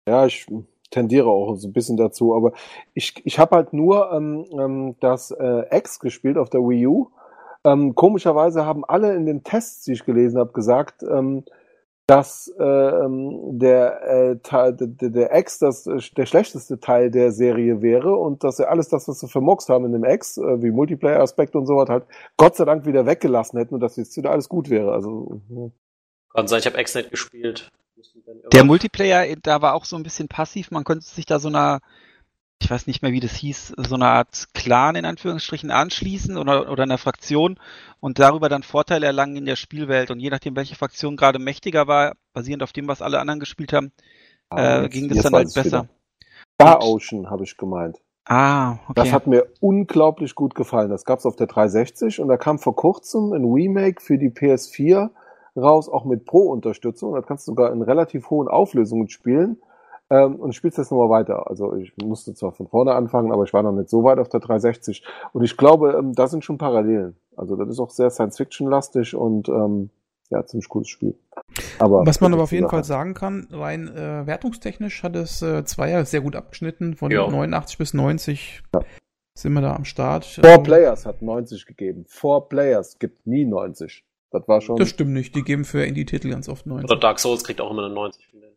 Ja, 0.08 0.26
ich 0.26 0.46
tendiere 0.90 1.28
auch 1.28 1.54
so 1.56 1.68
ein 1.68 1.72
bisschen 1.72 1.96
dazu, 1.96 2.34
aber 2.34 2.52
ich, 2.94 3.14
ich 3.24 3.38
habe 3.38 3.56
halt 3.56 3.72
nur 3.72 4.12
ähm, 4.12 4.46
ähm, 4.52 4.96
das 5.00 5.30
äh, 5.30 5.64
X 5.76 5.98
gespielt 5.98 6.38
auf 6.38 6.50
der 6.50 6.60
Wii 6.60 6.86
U. 6.86 7.10
Ähm, 7.64 7.94
komischerweise 7.94 8.66
haben 8.66 8.84
alle 8.84 9.14
in 9.14 9.26
den 9.26 9.42
Tests, 9.42 9.84
die 9.84 9.92
ich 9.92 10.04
gelesen 10.04 10.38
habe, 10.38 10.52
gesagt, 10.52 11.02
ähm, 11.02 11.44
dass 12.06 12.52
äh, 12.58 12.62
ähm, 12.62 13.58
der, 13.58 14.02
äh, 14.02 14.36
Teil, 14.42 14.74
der, 14.74 15.08
der 15.08 15.34
X 15.38 15.58
das, 15.58 15.86
äh, 15.86 15.98
der 16.16 16.26
schlechteste 16.26 16.78
Teil 16.78 17.10
der 17.10 17.32
Serie 17.32 17.80
wäre 17.80 18.14
und 18.14 18.44
dass 18.44 18.58
sie 18.58 18.68
alles 18.68 18.90
das, 18.90 19.08
was 19.08 19.20
sie 19.20 19.28
vermoxt 19.28 19.70
haben 19.70 19.86
in 19.86 19.92
dem 19.92 20.04
X, 20.04 20.36
äh, 20.36 20.62
wie 20.62 20.70
Multiplayer-Aspekt 20.70 21.56
und 21.56 21.66
sowas, 21.66 21.88
halt 21.88 22.04
Gott 22.36 22.56
sei 22.56 22.66
Dank 22.66 22.84
wieder 22.84 23.06
weggelassen 23.06 23.58
hätten 23.58 23.74
und 23.74 23.80
dass 23.80 23.96
jetzt 23.96 24.16
wieder 24.18 24.32
alles 24.32 24.50
gut 24.50 24.68
wäre. 24.68 24.92
Also 24.92 25.40
ja. 25.48 25.70
Kann 26.34 26.46
sein, 26.46 26.58
ich 26.58 26.66
habe 26.66 26.78
X-Net 26.78 27.10
gespielt. 27.10 27.70
Der 28.52 28.64
Multiplayer, 28.64 29.36
da 29.42 29.62
war 29.62 29.74
auch 29.74 29.84
so 29.84 29.96
ein 29.96 30.02
bisschen 30.02 30.28
passiv. 30.28 30.70
Man 30.70 30.84
konnte 30.84 31.04
sich 31.04 31.24
da 31.24 31.38
so 31.38 31.48
einer, 31.48 31.80
ich 32.60 32.70
weiß 32.70 32.86
nicht 32.86 33.02
mehr, 33.02 33.12
wie 33.12 33.20
das 33.20 33.34
hieß, 33.34 33.74
so 33.76 33.94
eine 33.94 34.06
Art 34.06 34.48
Clan 34.54 34.96
in 34.96 35.04
Anführungsstrichen 35.04 35.70
anschließen 35.70 36.38
oder, 36.38 36.70
oder 36.70 36.84
einer 36.84 36.98
Fraktion 36.98 37.58
und 38.00 38.18
darüber 38.18 38.48
dann 38.48 38.62
Vorteile 38.62 39.06
erlangen 39.06 39.36
in 39.36 39.44
der 39.44 39.56
Spielwelt. 39.56 40.10
Und 40.10 40.20
je 40.20 40.30
nachdem, 40.30 40.56
welche 40.56 40.74
Fraktion 40.74 41.16
gerade 41.16 41.38
mächtiger 41.38 41.86
war, 41.86 42.14
basierend 42.32 42.62
auf 42.62 42.72
dem, 42.72 42.88
was 42.88 43.02
alle 43.02 43.20
anderen 43.20 43.40
gespielt 43.40 43.72
haben, 43.72 43.92
Ah, 44.50 44.84
äh, 44.84 44.88
ging 44.88 45.08
das 45.08 45.22
dann 45.22 45.34
halt 45.34 45.54
besser. 45.54 45.88
Star 46.54 46.82
Ocean 46.82 47.30
habe 47.30 47.44
ich 47.44 47.56
gemeint. 47.56 48.00
Ah, 48.26 48.78
okay. 48.84 48.92
Das 48.94 49.12
hat 49.12 49.26
mir 49.26 49.46
unglaublich 49.60 50.34
gut 50.34 50.54
gefallen. 50.54 50.90
Das 50.90 51.04
gab's 51.04 51.26
auf 51.26 51.36
der 51.36 51.46
360 51.46 52.20
und 52.20 52.28
da 52.28 52.36
kam 52.36 52.58
vor 52.58 52.74
kurzem 52.74 53.32
ein 53.32 53.44
Remake 53.44 54.00
für 54.00 54.16
die 54.16 54.30
PS4 54.30 55.10
raus, 55.56 55.88
auch 55.88 56.04
mit 56.04 56.24
Pro-Unterstützung. 56.24 57.14
Da 57.14 57.22
kannst 57.22 57.46
du 57.46 57.52
sogar 57.52 57.72
in 57.72 57.82
relativ 57.82 58.30
hohen 58.30 58.48
Auflösungen 58.48 59.08
spielen 59.08 59.58
ähm, 60.14 60.36
und 60.36 60.54
spielst 60.54 60.78
jetzt 60.78 60.90
nochmal 60.90 61.10
weiter. 61.10 61.48
Also 61.48 61.74
ich 61.74 61.92
musste 61.96 62.34
zwar 62.34 62.52
von 62.52 62.68
vorne 62.68 62.94
anfangen, 62.94 63.32
aber 63.32 63.44
ich 63.44 63.52
war 63.52 63.62
noch 63.62 63.72
nicht 63.72 63.88
so 63.88 64.04
weit 64.04 64.18
auf 64.18 64.28
der 64.28 64.40
360. 64.40 65.02
Und 65.32 65.42
ich 65.44 65.56
glaube, 65.56 65.92
ähm, 65.98 66.14
da 66.14 66.26
sind 66.28 66.44
schon 66.44 66.58
Parallelen. 66.58 67.16
Also 67.36 67.56
das 67.56 67.68
ist 67.68 67.80
auch 67.80 67.90
sehr 67.90 68.10
Science-Fiction-lastig 68.10 69.14
und 69.16 69.48
ähm, 69.48 69.90
ja, 70.30 70.44
ziemlich 70.46 70.68
cooles 70.68 70.88
Spiel. 70.88 71.18
Aber 71.78 72.06
Was 72.06 72.20
man 72.20 72.30
das 72.32 72.36
aber 72.36 72.44
auf 72.44 72.52
jeden 72.52 72.68
Fall 72.68 72.84
Sache. 72.84 72.98
sagen 72.98 73.14
kann, 73.14 73.48
rein 73.50 73.88
äh, 73.88 74.26
wertungstechnisch 74.26 75.02
hat 75.02 75.16
es 75.16 75.42
äh, 75.42 75.64
Zweier 75.64 76.04
sehr 76.04 76.20
gut 76.22 76.36
abgeschnitten. 76.36 76.96
Von 76.96 77.10
Ja. 77.10 77.26
89 77.28 77.78
bis 77.78 77.94
90 77.94 78.62
sind 79.36 79.52
wir 79.52 79.60
da 79.60 79.74
am 79.74 79.84
Start. 79.84 80.24
Four 80.24 80.44
Ähm, 80.44 80.62
Players 80.62 81.06
hat 81.06 81.22
90 81.22 81.66
gegeben. 81.66 82.04
Four 82.08 82.48
Players 82.48 82.98
gibt 82.98 83.26
nie 83.26 83.44
90. 83.44 84.04
Das 84.30 84.48
war 84.48 84.60
schon. 84.60 84.76
Das 84.76 84.88
stimmt 84.88 85.12
nicht. 85.12 85.34
Die 85.36 85.42
geben 85.42 85.64
für 85.64 85.84
Indie-Titel 85.84 86.30
ganz 86.30 86.48
oft 86.48 86.66
90. 86.66 86.90
Oder 86.90 86.98
Dark 87.00 87.20
Souls 87.20 87.44
kriegt 87.44 87.60
auch 87.60 87.70
immer 87.70 87.84
eine 87.84 87.94
90 87.94 88.26
von 88.26 88.40
denen. 88.40 88.53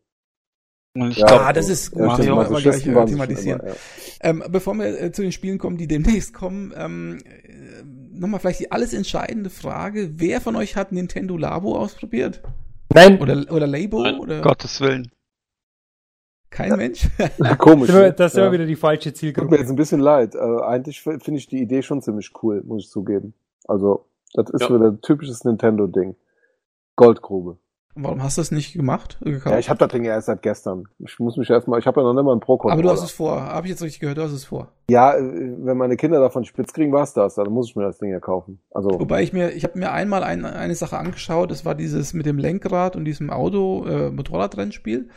Und 1.02 1.10
ich 1.12 1.18
Ja, 1.18 1.26
glaub, 1.26 1.40
Ah, 1.40 1.52
das 1.52 1.68
ist 1.68 1.90
gut. 1.92 2.00
Ja, 2.00 2.06
Mario 2.06 2.34
Mario 2.36 2.50
aber 2.50 2.60
gleich 2.62 2.86
äh, 2.86 3.04
thematisieren. 3.06 3.60
immer, 3.60 3.68
ja. 3.70 3.74
Ähm, 4.20 4.44
bevor 4.50 4.74
wir 4.74 5.00
äh, 5.00 5.12
zu 5.12 5.22
den 5.22 5.32
Spielen 5.32 5.58
kommen, 5.58 5.76
die 5.76 5.86
demnächst 5.86 6.34
kommen, 6.34 6.72
ähm, 6.76 7.18
äh, 7.24 7.82
nochmal 8.18 8.40
vielleicht 8.40 8.60
die 8.60 8.72
alles 8.72 8.92
entscheidende 8.94 9.50
Frage. 9.50 10.10
Wer 10.16 10.40
von 10.40 10.56
euch 10.56 10.76
hat 10.76 10.92
Nintendo 10.92 11.36
Labo 11.36 11.76
ausprobiert? 11.76 12.42
Nein, 12.94 13.20
Oder, 13.20 13.44
oder 13.52 13.66
Labo? 13.66 14.02
Nein. 14.02 14.18
Oder 14.18 14.40
Gottes 14.40 14.80
Willen. 14.80 15.10
kein 16.50 16.74
Mensch? 16.76 17.06
Komisch. 17.58 17.88
das 17.88 17.96
ist 17.96 18.02
ne? 18.02 18.12
das 18.12 18.32
ist 18.32 18.36
Ja. 18.38 18.42
immer 18.44 18.52
wieder 18.52 18.66
die 18.66 18.76
falsche 18.76 19.10
Tut 19.10 19.14
mir 19.14 19.18
Zielgruppe. 19.18 19.56
jetzt 19.58 19.70
ein 19.70 19.76
bisschen 19.76 20.00
leid. 20.00 20.34
Äh, 20.34 20.38
eigentlich 20.62 21.02
finde 21.02 21.34
ich 21.34 21.46
die 21.46 21.60
Idee 21.60 21.82
schon 21.82 22.00
ziemlich 22.02 22.32
cool, 22.42 22.62
muss 22.64 22.84
ich 22.84 22.90
zugeben. 22.90 23.34
Also, 23.66 24.06
das 24.34 24.48
ist 24.50 24.62
Ja. 24.62 24.68
wieder 24.74 24.88
ein 24.88 25.00
typisches 25.02 25.44
Nintendo-Ding. 25.44 26.16
Goldgrube. 26.96 27.58
Warum 28.00 28.22
hast 28.22 28.36
du 28.36 28.40
das 28.40 28.50
nicht 28.52 28.74
gemacht? 28.74 29.18
Gekauft? 29.20 29.52
Ja, 29.52 29.58
ich 29.58 29.68
habe 29.68 29.78
das 29.78 29.88
Ding 29.88 30.04
ja 30.04 30.12
erst 30.12 30.26
seit 30.26 30.42
gestern. 30.42 30.84
Ich 30.98 31.18
muss 31.18 31.36
mich 31.36 31.50
erstmal, 31.50 31.80
ich 31.80 31.86
habe 31.86 32.00
ja 32.00 32.06
noch 32.06 32.14
nicht 32.14 32.24
mal 32.24 32.32
einen 32.32 32.40
pro 32.40 32.54
-Controller. 32.54 32.72
Aber 32.72 32.82
du 32.82 32.90
hast 32.90 33.02
es 33.02 33.10
vor. 33.10 33.40
Habe 33.40 33.66
ich 33.66 33.70
jetzt 33.70 33.82
richtig 33.82 34.00
gehört, 34.00 34.18
du 34.18 34.22
hast 34.22 34.32
es 34.32 34.44
vor. 34.44 34.72
Ja, 34.88 35.14
äh, 35.14 35.20
wenn 35.20 35.76
meine 35.76 35.96
Kinder 35.96 36.20
davon 36.20 36.44
spitz 36.44 36.72
kriegen, 36.72 36.92
war's 36.92 37.12
das. 37.12 37.34
Dann 37.34 37.50
muss 37.50 37.68
ich 37.68 37.76
mir 37.76 37.82
das 37.82 37.98
Ding 37.98 38.10
ja 38.10 38.20
kaufen. 38.20 38.60
Also 38.70 38.90
Wobei 38.90 39.22
ich 39.22 39.32
mir, 39.32 39.50
ich 39.50 39.64
habe 39.64 39.78
mir 39.78 39.90
einmal 39.90 40.22
ein, 40.22 40.44
eine 40.44 40.74
Sache 40.74 40.96
angeschaut, 40.96 41.50
das 41.50 41.64
war 41.64 41.74
dieses 41.74 42.14
mit 42.14 42.26
dem 42.26 42.38
Lenkrad 42.38 42.94
und 42.94 43.04
diesem 43.04 43.30
Auto, 43.30 43.84
äh, 43.86 44.10
Motorradrennspiel. 44.10 45.08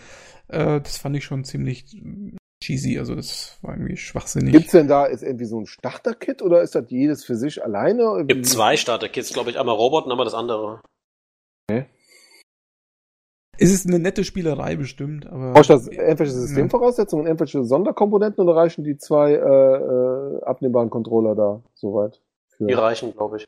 Äh, 0.48 0.82
das 0.82 0.98
fand 0.98 1.16
ich 1.16 1.24
schon 1.24 1.44
ziemlich 1.44 1.86
cheesy, 2.64 3.00
also 3.00 3.16
das 3.16 3.58
war 3.62 3.74
irgendwie 3.74 3.98
schwachsinnig. 3.98 4.54
Gibt's 4.54 4.72
denn 4.72 4.88
da 4.88 5.06
ist 5.06 5.24
irgendwie 5.24 5.46
so 5.46 5.60
ein 5.60 5.66
Starter-Kit 5.66 6.42
oder 6.42 6.62
ist 6.62 6.76
das 6.76 6.86
jedes 6.90 7.26
für 7.26 7.36
sich 7.36 7.64
alleine? 7.64 8.22
Es 8.22 8.28
gibt 8.28 8.46
zwei 8.46 8.78
Starter-Kits, 8.78 9.34
glaube 9.34 9.50
ich. 9.50 9.60
Einmal 9.60 9.76
Robot 9.76 10.06
und 10.06 10.12
einmal 10.12 10.26
das 10.26 10.36
andere. 10.36 10.82
Okay. 11.70 11.86
Es 13.62 13.72
ist 13.72 13.86
eine 13.86 14.00
nette 14.00 14.24
Spielerei 14.24 14.76
bestimmt, 14.76 15.28
aber. 15.28 15.54
Brauchst 15.54 15.70
du 15.70 15.74
das 15.74 15.88
irgendwelche 15.88 16.32
Systemvoraussetzungen, 16.32 17.28
irgendwelche 17.28 17.64
Sonderkomponenten 17.64 18.44
oder 18.44 18.56
reichen 18.56 18.84
die 18.84 18.98
zwei 18.98 19.34
äh, 19.34 19.38
äh, 19.38 20.44
abnehmbaren 20.44 20.90
Controller 20.90 21.36
da 21.36 21.62
soweit? 21.76 22.20
Für? 22.48 22.66
Die 22.66 22.74
reichen, 22.74 23.14
glaube 23.14 23.38
ich. 23.38 23.48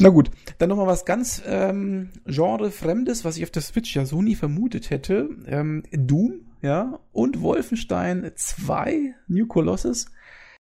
Na 0.00 0.08
gut, 0.08 0.32
dann 0.58 0.70
nochmal 0.70 0.88
was 0.88 1.04
ganz 1.04 1.40
ähm, 1.46 2.10
genrefremdes, 2.26 3.24
was 3.24 3.36
ich 3.36 3.44
auf 3.44 3.50
der 3.50 3.62
Switch 3.62 3.94
ja 3.94 4.04
so 4.06 4.22
nie 4.22 4.34
vermutet 4.34 4.90
hätte. 4.90 5.28
Ähm, 5.46 5.84
Doom, 5.92 6.46
ja, 6.62 6.98
und 7.12 7.42
Wolfenstein 7.42 8.32
2, 8.34 9.14
New 9.28 9.46
Colossus. 9.46 10.06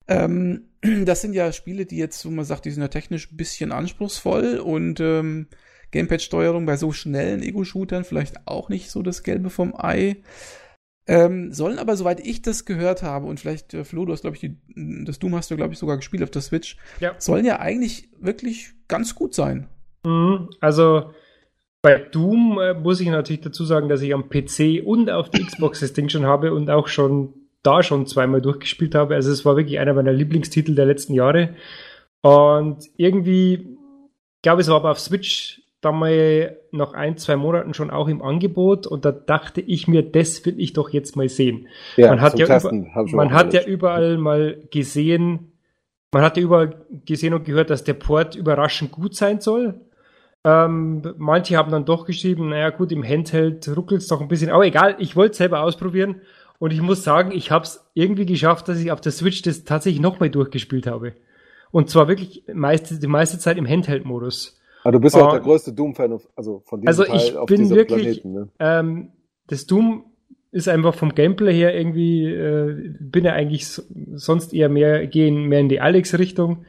Ähm, 0.07 0.69
das 1.03 1.19
sind 1.19 1.33
ja 1.33 1.51
Spiele, 1.51 1.85
die 1.85 1.97
jetzt, 1.97 2.25
wo 2.25 2.29
man 2.29 2.45
sagt, 2.45 2.63
die 2.63 2.71
sind 2.71 2.81
ja 2.81 2.87
technisch 2.87 3.29
ein 3.29 3.35
bisschen 3.35 3.73
anspruchsvoll 3.73 4.59
und 4.59 5.01
ähm, 5.01 5.47
Gamepad-Steuerung 5.95 6.65
bei 6.65 6.75
so 6.75 6.91
schnellen 6.91 7.41
Ego-Shootern 7.41 8.03
vielleicht 8.03 8.47
auch 8.47 8.67
nicht 8.67 8.91
so 8.91 9.01
das 9.01 9.23
Gelbe 9.23 9.49
vom 9.49 9.73
Ei. 9.75 10.17
Ähm, 11.07 11.53
sollen 11.53 11.79
aber, 11.79 11.95
soweit 11.95 12.19
ich 12.19 12.41
das 12.41 12.65
gehört 12.65 13.01
habe, 13.01 13.27
und 13.27 13.39
vielleicht, 13.39 13.73
äh, 13.73 13.83
Flo, 13.83 14.05
du 14.05 14.11
hast, 14.11 14.21
glaube 14.21 14.35
ich, 14.35 14.41
die, 14.41 14.57
das 15.05 15.19
Doom 15.19 15.35
hast 15.35 15.51
du, 15.51 15.55
glaube 15.55 15.73
ich, 15.73 15.79
sogar 15.79 15.97
gespielt 15.97 16.23
auf 16.23 16.31
der 16.31 16.41
Switch, 16.41 16.77
ja. 16.99 17.13
sollen 17.17 17.45
ja 17.45 17.59
eigentlich 17.59 18.09
wirklich 18.19 18.73
ganz 18.87 19.15
gut 19.15 19.33
sein. 19.33 19.67
Mhm, 20.03 20.49
also 20.59 21.11
bei 21.81 21.99
Doom 21.99 22.59
äh, 22.59 22.73
muss 22.73 22.99
ich 22.99 23.07
natürlich 23.07 23.41
dazu 23.41 23.63
sagen, 23.63 23.87
dass 23.87 24.01
ich 24.01 24.13
am 24.13 24.29
PC 24.29 24.83
und 24.83 25.09
auf 25.09 25.29
der 25.29 25.45
Xbox 25.45 25.79
das 25.79 25.93
Ding 25.93 26.09
schon 26.09 26.25
habe 26.25 26.53
und 26.53 26.69
auch 26.69 26.87
schon 26.87 27.33
da 27.61 27.83
schon 27.83 28.07
zweimal 28.07 28.41
durchgespielt 28.41 28.95
habe. 28.95 29.15
Also 29.15 29.31
es 29.31 29.45
war 29.45 29.55
wirklich 29.55 29.79
einer 29.79 29.93
meiner 29.93 30.11
Lieblingstitel 30.11 30.75
der 30.75 30.87
letzten 30.87 31.13
Jahre. 31.13 31.55
Und 32.21 32.89
irgendwie, 32.97 33.77
glaube 34.41 34.61
ich, 34.61 34.65
es 34.65 34.69
war 34.71 34.77
aber 34.77 34.91
auf 34.91 34.99
Switch 34.99 35.61
dann 35.81 35.99
mal 35.99 36.57
nach 36.71 36.93
ein, 36.93 37.17
zwei 37.17 37.35
Monaten 37.35 37.73
schon 37.73 37.91
auch 37.91 38.07
im 38.07 38.21
Angebot 38.21 38.87
und 38.87 39.05
da 39.05 39.11
dachte 39.11 39.61
ich 39.61 39.87
mir, 39.87 40.03
das 40.03 40.45
will 40.45 40.59
ich 40.59 40.73
doch 40.73 40.89
jetzt 40.89 41.15
mal 41.15 41.29
sehen. 41.29 41.67
Ja, 41.95 42.09
man 42.09 42.21
hat, 42.21 42.39
ja, 42.39 42.45
Testen, 42.45 42.85
über, 42.85 43.15
man 43.15 43.33
hat 43.33 43.53
ja 43.53 43.63
überall 43.63 44.17
mal 44.17 44.63
gesehen, 44.71 45.51
man 46.11 46.23
hat 46.23 46.37
ja 46.37 46.43
überall 46.43 46.85
gesehen 47.05 47.33
und 47.33 47.45
gehört, 47.45 47.69
dass 47.69 47.83
der 47.83 47.93
Port 47.93 48.35
überraschend 48.35 48.91
gut 48.91 49.15
sein 49.15 49.41
soll. 49.41 49.81
Ähm, 50.43 51.01
manche 51.17 51.57
haben 51.57 51.71
dann 51.71 51.85
doch 51.85 52.05
geschrieben, 52.05 52.49
naja 52.49 52.69
gut, 52.69 52.91
im 52.91 53.03
Handheld 53.03 53.67
ruckelt 53.75 54.01
es 54.01 54.07
doch 54.07 54.21
ein 54.21 54.27
bisschen, 54.27 54.51
aber 54.51 54.65
egal, 54.65 54.95
ich 54.99 55.15
wollte 55.15 55.31
es 55.31 55.37
selber 55.37 55.61
ausprobieren 55.61 56.21
und 56.59 56.71
ich 56.71 56.81
muss 56.81 57.03
sagen, 57.03 57.31
ich 57.31 57.51
habe 57.51 57.65
es 57.65 57.85
irgendwie 57.93 58.25
geschafft, 58.25 58.67
dass 58.67 58.79
ich 58.79 58.91
auf 58.91 59.01
der 59.01 59.11
Switch 59.11 59.41
das 59.41 59.65
tatsächlich 59.65 60.01
nochmal 60.01 60.29
durchgespielt 60.29 60.87
habe. 60.87 61.13
Und 61.71 61.89
zwar 61.89 62.07
wirklich 62.07 62.43
meiste, 62.53 62.99
die 62.99 63.07
meiste 63.07 63.37
Zeit 63.37 63.57
im 63.57 63.67
Handheld-Modus. 63.67 64.61
Aber 64.85 64.91
du 64.91 64.99
bist 64.99 65.15
ja 65.15 65.25
auch 65.25 65.31
der 65.31 65.41
größte 65.41 65.73
Doom-Fan, 65.73 66.19
also 66.35 66.61
von 66.63 66.79
diesem 66.79 66.87
also 66.87 67.03
Teil 67.05 67.15
ich 67.15 67.35
auf 67.35 67.47
bin 67.47 67.71
wirklich, 67.71 68.21
Planeten, 68.21 68.33
ne? 68.33 68.49
ähm, 68.59 69.11
das 69.47 69.65
Doom 69.65 70.05
ist 70.51 70.69
einfach 70.69 70.93
vom 70.93 71.15
Gameplay 71.15 71.55
her 71.55 71.75
irgendwie, 71.75 72.27
äh, 72.27 72.93
bin 72.99 73.25
ja 73.25 73.33
eigentlich 73.33 73.65
so, 73.67 73.81
sonst 74.13 74.53
eher 74.53 74.69
mehr, 74.69 75.07
gehen 75.07 75.45
mehr 75.45 75.61
in 75.61 75.69
die 75.69 75.81
Alex-Richtung, 75.81 76.65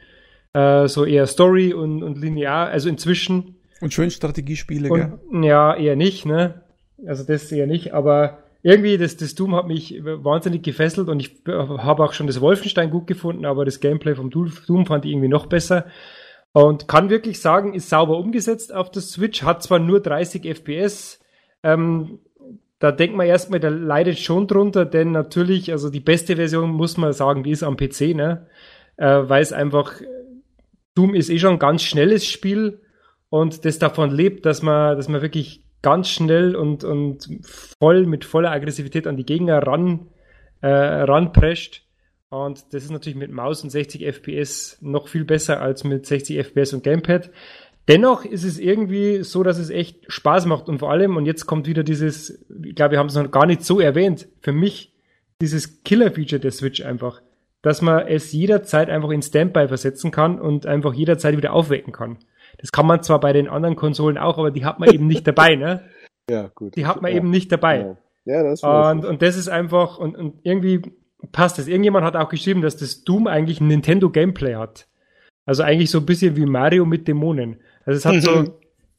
äh, 0.53 0.87
so 0.87 1.05
eher 1.05 1.27
Story 1.27 1.75
und, 1.75 2.01
und 2.01 2.17
linear, 2.17 2.69
also 2.69 2.89
inzwischen. 2.89 3.57
Und 3.81 3.93
schön 3.93 4.09
Strategiespiele, 4.09 4.89
und, 4.89 4.99
gell? 5.31 5.43
Ja, 5.43 5.75
eher 5.75 5.95
nicht, 5.95 6.25
ne? 6.25 6.63
Also 7.05 7.23
das 7.23 7.51
eher 7.51 7.67
nicht, 7.67 7.93
aber 7.93 8.39
irgendwie, 8.63 8.97
das, 8.97 9.15
das 9.17 9.35
Doom 9.35 9.53
hat 9.53 9.67
mich 9.67 10.01
wahnsinnig 10.03 10.63
gefesselt 10.63 11.07
und 11.07 11.19
ich 11.19 11.43
habe 11.45 12.03
auch 12.03 12.13
schon 12.13 12.25
das 12.25 12.41
Wolfenstein 12.41 12.89
gut 12.89 13.05
gefunden, 13.05 13.45
aber 13.45 13.63
das 13.63 13.79
Gameplay 13.79 14.15
vom 14.15 14.31
Doom 14.31 14.87
fand 14.87 15.05
ich 15.05 15.11
irgendwie 15.11 15.27
noch 15.27 15.45
besser. 15.45 15.85
Und 16.57 16.87
kann 16.87 17.11
wirklich 17.11 17.39
sagen, 17.39 17.75
ist 17.75 17.87
sauber 17.87 18.17
umgesetzt 18.17 18.73
auf 18.73 18.89
der 18.89 19.03
Switch, 19.03 19.43
hat 19.43 19.61
zwar 19.61 19.77
nur 19.77 19.99
30 19.99 20.43
FPS, 20.43 21.19
ähm, 21.61 22.17
da 22.79 22.91
denkt 22.91 23.15
man 23.15 23.27
erstmal, 23.27 23.59
der 23.59 23.69
leidet 23.69 24.17
schon 24.17 24.47
drunter, 24.47 24.83
denn 24.83 25.11
natürlich, 25.11 25.71
also 25.71 25.91
die 25.91 25.99
beste 25.99 26.35
Version 26.35 26.71
muss 26.71 26.97
man 26.97 27.13
sagen, 27.13 27.43
die 27.43 27.51
ist 27.51 27.61
am 27.61 27.77
PC, 27.77 28.15
ne? 28.15 28.47
Äh, 28.95 29.29
weil 29.29 29.43
es 29.43 29.53
einfach, 29.53 30.01
Doom 30.95 31.13
ist 31.13 31.29
eh 31.29 31.37
schon 31.37 31.53
ein 31.53 31.59
ganz 31.59 31.83
schnelles 31.83 32.25
Spiel 32.25 32.81
und 33.29 33.63
das 33.63 33.77
davon 33.77 34.09
lebt, 34.09 34.47
dass 34.47 34.63
man, 34.63 34.97
dass 34.97 35.09
man 35.09 35.21
wirklich 35.21 35.63
ganz 35.83 36.09
schnell 36.09 36.55
und, 36.55 36.83
und 36.83 37.29
voll 37.79 38.07
mit 38.07 38.25
voller 38.25 38.49
Aggressivität 38.49 39.05
an 39.05 39.15
die 39.15 39.27
Gegner 39.27 39.59
ran, 39.59 40.07
äh, 40.61 40.69
ranprescht. 40.69 41.86
Und 42.29 42.73
das 42.73 42.83
ist 42.83 42.91
natürlich 42.91 43.17
mit 43.17 43.31
Maus 43.31 43.63
und 43.63 43.69
60 43.69 44.05
FPS 44.05 44.77
noch 44.81 45.07
viel 45.07 45.23
besser 45.23 45.61
als 45.61 45.83
mit 45.83 46.05
60 46.05 46.37
FPS 46.37 46.73
und 46.73 46.83
Gamepad. 46.83 47.31
Dennoch 47.87 48.25
ist 48.25 48.43
es 48.43 48.59
irgendwie 48.59 49.23
so, 49.23 49.43
dass 49.43 49.57
es 49.57 49.69
echt 49.69 50.11
Spaß 50.11 50.45
macht 50.45 50.67
und 50.67 50.79
vor 50.79 50.91
allem, 50.91 51.15
und 51.15 51.25
jetzt 51.25 51.45
kommt 51.45 51.67
wieder 51.67 51.83
dieses, 51.83 52.45
ich 52.63 52.75
glaube, 52.75 52.91
wir 52.91 52.99
haben 52.99 53.07
es 53.07 53.15
noch 53.15 53.31
gar 53.31 53.45
nicht 53.45 53.63
so 53.63 53.79
erwähnt, 53.79 54.27
für 54.41 54.51
mich 54.51 54.93
dieses 55.41 55.83
Killer-Feature 55.83 56.41
der 56.41 56.51
Switch 56.51 56.83
einfach, 56.83 57.21
dass 57.61 57.81
man 57.81 58.05
es 58.07 58.33
jederzeit 58.33 58.89
einfach 58.89 59.11
in 59.11 59.21
Standby 59.21 59.69
versetzen 59.69 60.11
kann 60.11 60.41
und 60.41 60.65
einfach 60.65 60.93
jederzeit 60.93 61.37
wieder 61.37 61.53
aufwecken 61.53 61.93
kann. 61.93 62.17
Das 62.57 62.73
kann 62.73 62.87
man 62.87 63.03
zwar 63.03 63.21
bei 63.21 63.31
den 63.31 63.47
anderen 63.47 63.77
Konsolen 63.77 64.17
auch, 64.17 64.37
aber 64.37 64.51
die 64.51 64.65
hat 64.65 64.79
man 64.79 64.89
eben 64.91 65.07
nicht 65.07 65.25
dabei, 65.27 65.55
ne? 65.55 65.83
Ja, 66.29 66.51
gut. 66.53 66.75
Die 66.75 66.85
hat 66.85 67.01
man 67.01 67.11
ja. 67.11 67.17
eben 67.17 67.29
nicht 67.29 67.51
dabei. 67.53 67.95
Ja, 68.25 68.33
ja 68.33 68.43
das 68.43 68.59
ist 68.59 68.63
und, 68.63 69.05
und 69.05 69.21
das 69.21 69.37
ist 69.37 69.47
einfach, 69.47 69.97
und, 69.97 70.17
und 70.17 70.39
irgendwie 70.43 70.81
passt 71.31 71.57
das. 71.57 71.67
Irgendjemand 71.67 72.05
hat 72.05 72.15
auch 72.15 72.29
geschrieben, 72.29 72.61
dass 72.61 72.77
das 72.77 73.03
Doom 73.03 73.27
eigentlich 73.27 73.61
ein 73.61 73.67
Nintendo 73.67 74.09
Gameplay 74.09 74.55
hat. 74.55 74.87
Also 75.45 75.63
eigentlich 75.63 75.89
so 75.89 75.99
ein 75.99 76.05
bisschen 76.05 76.35
wie 76.35 76.45
Mario 76.45 76.85
mit 76.85 77.07
Dämonen. 77.07 77.57
Also 77.85 77.97
es 77.97 78.05
hat 78.05 78.21
so 78.21 78.41
mhm. 78.43 78.51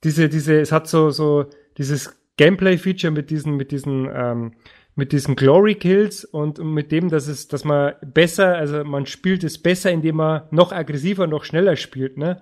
diese, 0.03 0.29
diese, 0.29 0.61
es 0.61 0.73
hat 0.73 0.89
so, 0.89 1.11
so 1.11 1.47
dieses 1.77 2.19
Gameplay-Feature 2.39 3.13
mit 3.13 3.31
diesen, 3.31 3.57
mit 3.57 3.71
diesen, 3.71 4.09
ähm, 4.13 4.53
mit 4.95 5.13
diesen 5.13 5.37
Glory 5.37 5.75
Kills 5.75 6.25
und 6.25 6.59
mit 6.59 6.91
dem, 6.91 7.09
dass 7.09 7.29
es, 7.29 7.49
dass 7.49 7.65
man 7.65 7.95
besser, 8.05 8.57
also 8.57 8.83
man 8.83 9.07
spielt 9.07 9.45
es 9.45 9.63
besser, 9.63 9.91
indem 9.91 10.17
man 10.17 10.43
noch 10.51 10.73
aggressiver, 10.73 11.27
noch 11.27 11.45
schneller 11.45 11.77
spielt, 11.77 12.17
ne? 12.17 12.41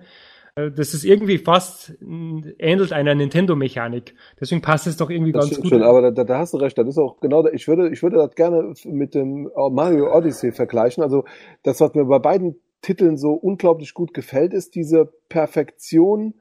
Äh, 0.57 0.71
das 0.71 0.93
ist 0.93 1.05
irgendwie 1.05 1.37
fast 1.37 1.95
ähnelt 2.01 2.91
einer 2.91 3.15
Nintendo-Mechanik. 3.15 4.15
Deswegen 4.39 4.61
passt 4.61 4.87
es 4.87 4.97
doch 4.97 5.09
irgendwie 5.09 5.31
das 5.31 5.49
ganz 5.49 5.61
gut. 5.61 5.69
Schon, 5.69 5.83
aber 5.83 6.11
da, 6.11 6.23
da 6.23 6.39
hast 6.39 6.53
du 6.53 6.57
recht. 6.57 6.77
Das 6.77 6.87
ist 6.87 6.97
auch 6.97 7.19
genau. 7.19 7.45
Ich 7.47 7.67
würde, 7.67 7.89
ich 7.89 8.01
würde 8.03 8.17
das 8.17 8.35
gerne 8.35 8.73
mit 8.85 9.13
dem 9.13 9.49
Mario 9.71 10.13
Odyssey 10.13 10.51
vergleichen. 10.51 11.03
Also 11.03 11.23
das, 11.63 11.79
was 11.79 11.93
mir 11.93 12.05
bei 12.05 12.19
beiden 12.19 12.59
Titeln 12.81 13.17
so 13.17 13.33
unglaublich 13.33 13.93
gut 13.93 14.13
gefällt, 14.13 14.53
ist 14.53 14.75
diese 14.75 15.11
Perfektion 15.29 16.35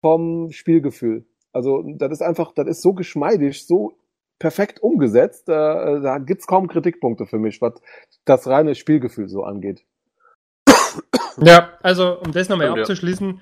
vom 0.00 0.50
Spielgefühl. 0.50 1.26
Also 1.52 1.82
das 1.96 2.12
ist 2.12 2.22
einfach, 2.22 2.52
das 2.52 2.68
ist 2.68 2.82
so 2.82 2.92
geschmeidig, 2.92 3.66
so 3.66 3.92
perfekt 4.38 4.80
umgesetzt. 4.82 5.48
Da, 5.48 5.98
da 5.98 6.18
gibt's 6.18 6.46
kaum 6.46 6.68
Kritikpunkte 6.68 7.26
für 7.26 7.38
mich, 7.38 7.60
was 7.60 7.80
das 8.24 8.46
reine 8.46 8.74
Spielgefühl 8.74 9.28
so 9.28 9.42
angeht. 9.42 9.84
Ja, 11.44 11.78
also 11.82 12.18
um 12.20 12.32
das 12.32 12.48
nochmal 12.48 12.68
abzuschließen, 12.68 13.40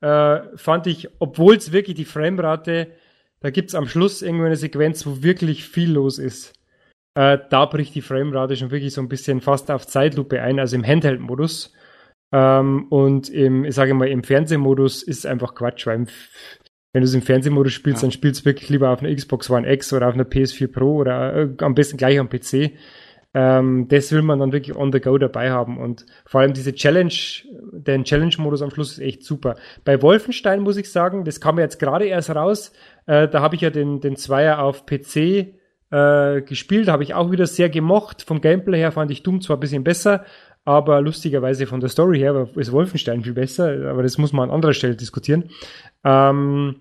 äh, 0.00 0.40
fand 0.56 0.86
ich, 0.86 1.08
obwohl 1.18 1.56
es 1.56 1.72
wirklich 1.72 1.96
die 1.96 2.04
Framerate, 2.04 2.88
da 3.40 3.50
gibt's 3.50 3.74
am 3.74 3.86
Schluss 3.86 4.22
irgendwo 4.22 4.44
eine 4.44 4.56
Sequenz, 4.56 5.06
wo 5.06 5.22
wirklich 5.22 5.64
viel 5.64 5.92
los 5.92 6.18
ist. 6.18 6.54
Äh, 7.14 7.38
da 7.50 7.66
bricht 7.66 7.94
die 7.94 8.02
Framerate 8.02 8.56
schon 8.56 8.70
wirklich 8.70 8.92
so 8.92 9.00
ein 9.00 9.08
bisschen 9.08 9.40
fast 9.40 9.70
auf 9.70 9.86
Zeitlupe 9.86 10.40
ein, 10.40 10.60
also 10.60 10.76
im 10.76 10.86
Handheld-Modus. 10.86 11.72
Ähm, 12.32 12.86
und 12.90 13.28
im, 13.30 13.64
ich 13.64 13.74
sage 13.74 13.94
mal, 13.94 14.08
im 14.08 14.22
Fernsehmodus 14.22 15.02
ist 15.02 15.18
es 15.18 15.26
einfach 15.26 15.54
Quatsch, 15.54 15.86
weil 15.86 15.96
im, 15.96 16.06
wenn 16.92 17.02
du 17.02 17.08
es 17.08 17.14
im 17.14 17.22
Fernsehmodus 17.22 17.72
spielst, 17.72 18.02
ja. 18.02 18.06
dann 18.06 18.12
spielst 18.12 18.42
du 18.42 18.44
wirklich 18.44 18.68
lieber 18.68 18.90
auf 18.90 19.02
einer 19.02 19.14
Xbox 19.14 19.50
One 19.50 19.70
X 19.72 19.92
oder 19.92 20.08
auf 20.08 20.14
einer 20.14 20.24
PS4 20.24 20.68
Pro 20.68 20.96
oder 20.96 21.34
äh, 21.34 21.48
am 21.58 21.74
besten 21.74 21.96
gleich 21.96 22.18
am 22.18 22.28
PC. 22.28 22.72
Ähm, 23.34 23.88
das 23.88 24.10
will 24.10 24.22
man 24.22 24.38
dann 24.38 24.52
wirklich 24.52 24.76
on 24.76 24.92
the 24.92 25.00
go 25.00 25.18
dabei 25.18 25.50
haben. 25.50 25.78
Und 25.78 26.06
vor 26.24 26.40
allem 26.40 26.54
diese 26.54 26.74
Challenge, 26.74 27.12
den 27.72 28.04
Challenge-Modus 28.04 28.62
am 28.62 28.70
Schluss 28.70 28.92
ist 28.92 29.00
echt 29.00 29.24
super. 29.24 29.56
Bei 29.84 30.00
Wolfenstein 30.00 30.60
muss 30.60 30.76
ich 30.76 30.90
sagen, 30.90 31.24
das 31.24 31.40
kam 31.40 31.58
ja 31.58 31.64
jetzt 31.64 31.78
gerade 31.78 32.06
erst 32.06 32.30
raus. 32.30 32.72
Äh, 33.06 33.28
da 33.28 33.40
habe 33.40 33.54
ich 33.54 33.60
ja 33.60 33.70
den, 33.70 34.00
den 34.00 34.16
Zweier 34.16 34.60
auf 34.60 34.86
PC 34.86 35.54
äh, 35.90 36.42
gespielt, 36.42 36.88
habe 36.88 37.02
ich 37.02 37.14
auch 37.14 37.30
wieder 37.30 37.46
sehr 37.46 37.68
gemocht. 37.68 38.22
Vom 38.22 38.40
Gameplay 38.40 38.78
her 38.78 38.92
fand 38.92 39.10
ich 39.10 39.22
Doom 39.22 39.40
zwar 39.40 39.56
ein 39.56 39.60
bisschen 39.60 39.84
besser, 39.84 40.24
aber 40.64 41.00
lustigerweise 41.00 41.66
von 41.66 41.80
der 41.80 41.88
Story 41.88 42.18
her 42.18 42.48
ist 42.56 42.72
Wolfenstein 42.72 43.22
viel 43.22 43.32
besser, 43.32 43.88
aber 43.88 44.02
das 44.02 44.18
muss 44.18 44.32
man 44.32 44.48
an 44.48 44.54
anderer 44.54 44.74
Stelle 44.74 44.96
diskutieren. 44.96 45.44
Ähm, 46.04 46.80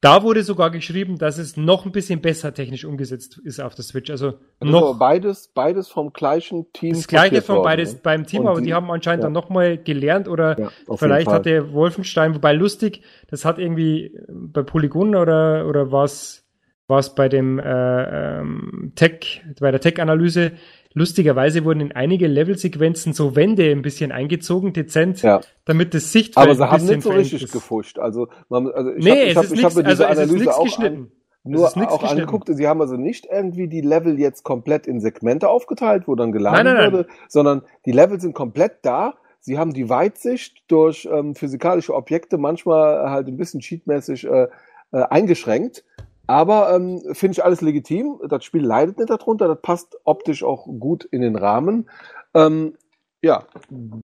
da 0.00 0.22
wurde 0.22 0.44
sogar 0.44 0.70
geschrieben, 0.70 1.18
dass 1.18 1.38
es 1.38 1.56
noch 1.56 1.84
ein 1.84 1.90
bisschen 1.92 2.20
besser 2.20 2.54
technisch 2.54 2.84
umgesetzt 2.84 3.38
ist 3.42 3.60
auf 3.60 3.74
der 3.74 3.84
Switch. 3.84 4.10
Also 4.10 4.34
Das 4.60 4.68
noch 4.70 4.96
beides, 4.98 5.48
beides 5.48 5.88
vom 5.88 6.12
gleichen 6.12 6.72
Team. 6.72 6.94
das 6.94 7.08
gleiche 7.08 7.42
von 7.42 7.56
worden, 7.56 7.64
beides 7.64 7.94
ne? 7.94 8.00
beim 8.02 8.26
Team, 8.26 8.42
Und 8.42 8.48
aber 8.48 8.60
die, 8.60 8.66
die- 8.66 8.74
haben 8.74 8.90
anscheinend 8.90 9.22
ja. 9.22 9.26
dann 9.26 9.32
nochmal 9.32 9.76
gelernt 9.76 10.28
oder 10.28 10.58
Ja, 10.58 10.70
vielleicht 10.96 11.00
jeden 11.20 11.24
Fall. 11.24 11.34
hat 11.34 11.46
der 11.46 11.72
Wolfenstein, 11.72 12.34
wobei 12.34 12.52
lustig, 12.52 13.02
das 13.28 13.44
hat 13.44 13.58
irgendwie 13.58 14.16
bei 14.30 14.62
Polygon 14.62 15.16
oder, 15.16 15.66
oder 15.66 15.90
was 15.90 16.44
was 16.90 17.14
bei 17.14 17.28
dem 17.28 17.58
äh, 17.58 18.38
ähm, 18.40 18.92
Tech, 18.94 19.42
bei 19.60 19.70
der 19.70 19.78
Tech-Analyse, 19.80 20.52
lustigerweise 20.94 21.64
wurden 21.64 21.80
in 21.80 21.92
einige 21.92 22.26
Levelsequenzen 22.26 23.12
so 23.12 23.36
Wände 23.36 23.70
ein 23.70 23.82
bisschen 23.82 24.12
eingezogen, 24.12 24.72
dezent, 24.72 25.22
Ja. 25.22 25.40
damit 25.64 25.94
das 25.94 26.12
Sichtfeld 26.12 26.46
Aber 26.46 26.54
sie 26.56 26.64
haben 26.70 26.86
nicht 26.86 27.02
so 27.02 27.10
richtig 27.10 27.42
ist. 27.44 27.52
gefuscht. 27.52 27.98
Also, 27.98 28.28
man, 28.48 28.68
also 28.70 28.92
ich 28.92 29.04
Nee, 29.04 29.10
habe 29.10 29.26
ich 29.30 29.36
hab, 29.36 29.44
ich 29.44 29.64
hab 29.64 29.74
mir 29.74 29.84
also 29.86 30.04
diese 30.04 30.04
es 30.04 30.10
ist 30.10 30.18
Analyse 30.18 30.56
auch 30.56 30.64
geschnitten. 30.64 30.96
an, 30.96 31.12
nur 31.44 31.66
auch 31.92 32.02
angeguckt. 32.02 32.48
Sie 32.52 32.66
haben 32.66 32.80
also 32.80 32.96
nicht 32.96 33.26
irgendwie 33.30 33.68
die 33.68 33.80
Level 33.80 34.18
jetzt 34.18 34.42
komplett 34.42 34.86
in 34.86 35.00
Segmente 35.00 35.48
aufgeteilt, 35.48 36.04
wo 36.06 36.14
dann 36.14 36.32
geladen 36.32 36.64
Nein, 36.64 36.74
nein, 36.74 36.84
nein. 36.84 36.92
wurde, 36.92 37.06
sondern 37.28 37.62
die 37.86 37.92
Level 37.92 38.20
sind 38.20 38.34
komplett 38.34 38.78
da. 38.82 39.14
Sie 39.40 39.56
haben 39.56 39.72
die 39.72 39.88
Weitsicht 39.88 40.62
durch 40.68 41.08
ähm, 41.10 41.34
physikalische 41.34 41.94
Objekte 41.94 42.38
manchmal 42.38 43.08
halt 43.10 43.28
ein 43.28 43.36
bisschen 43.36 43.60
cheatmäßig 43.60 44.26
äh, 44.26 44.48
äh, 44.90 45.02
eingeschränkt. 45.10 45.84
Aber 46.28 46.74
ähm, 46.74 47.02
finde 47.12 47.32
ich 47.32 47.44
alles 47.44 47.62
legitim. 47.62 48.20
Das 48.28 48.44
Spiel 48.44 48.62
leidet 48.62 48.98
nicht 48.98 49.08
darunter. 49.08 49.48
Das 49.48 49.60
passt 49.62 49.96
optisch 50.04 50.44
auch 50.44 50.66
gut 50.66 51.04
in 51.04 51.22
den 51.22 51.36
Rahmen. 51.36 51.88
Ähm, 52.34 52.74
ja, 53.22 53.46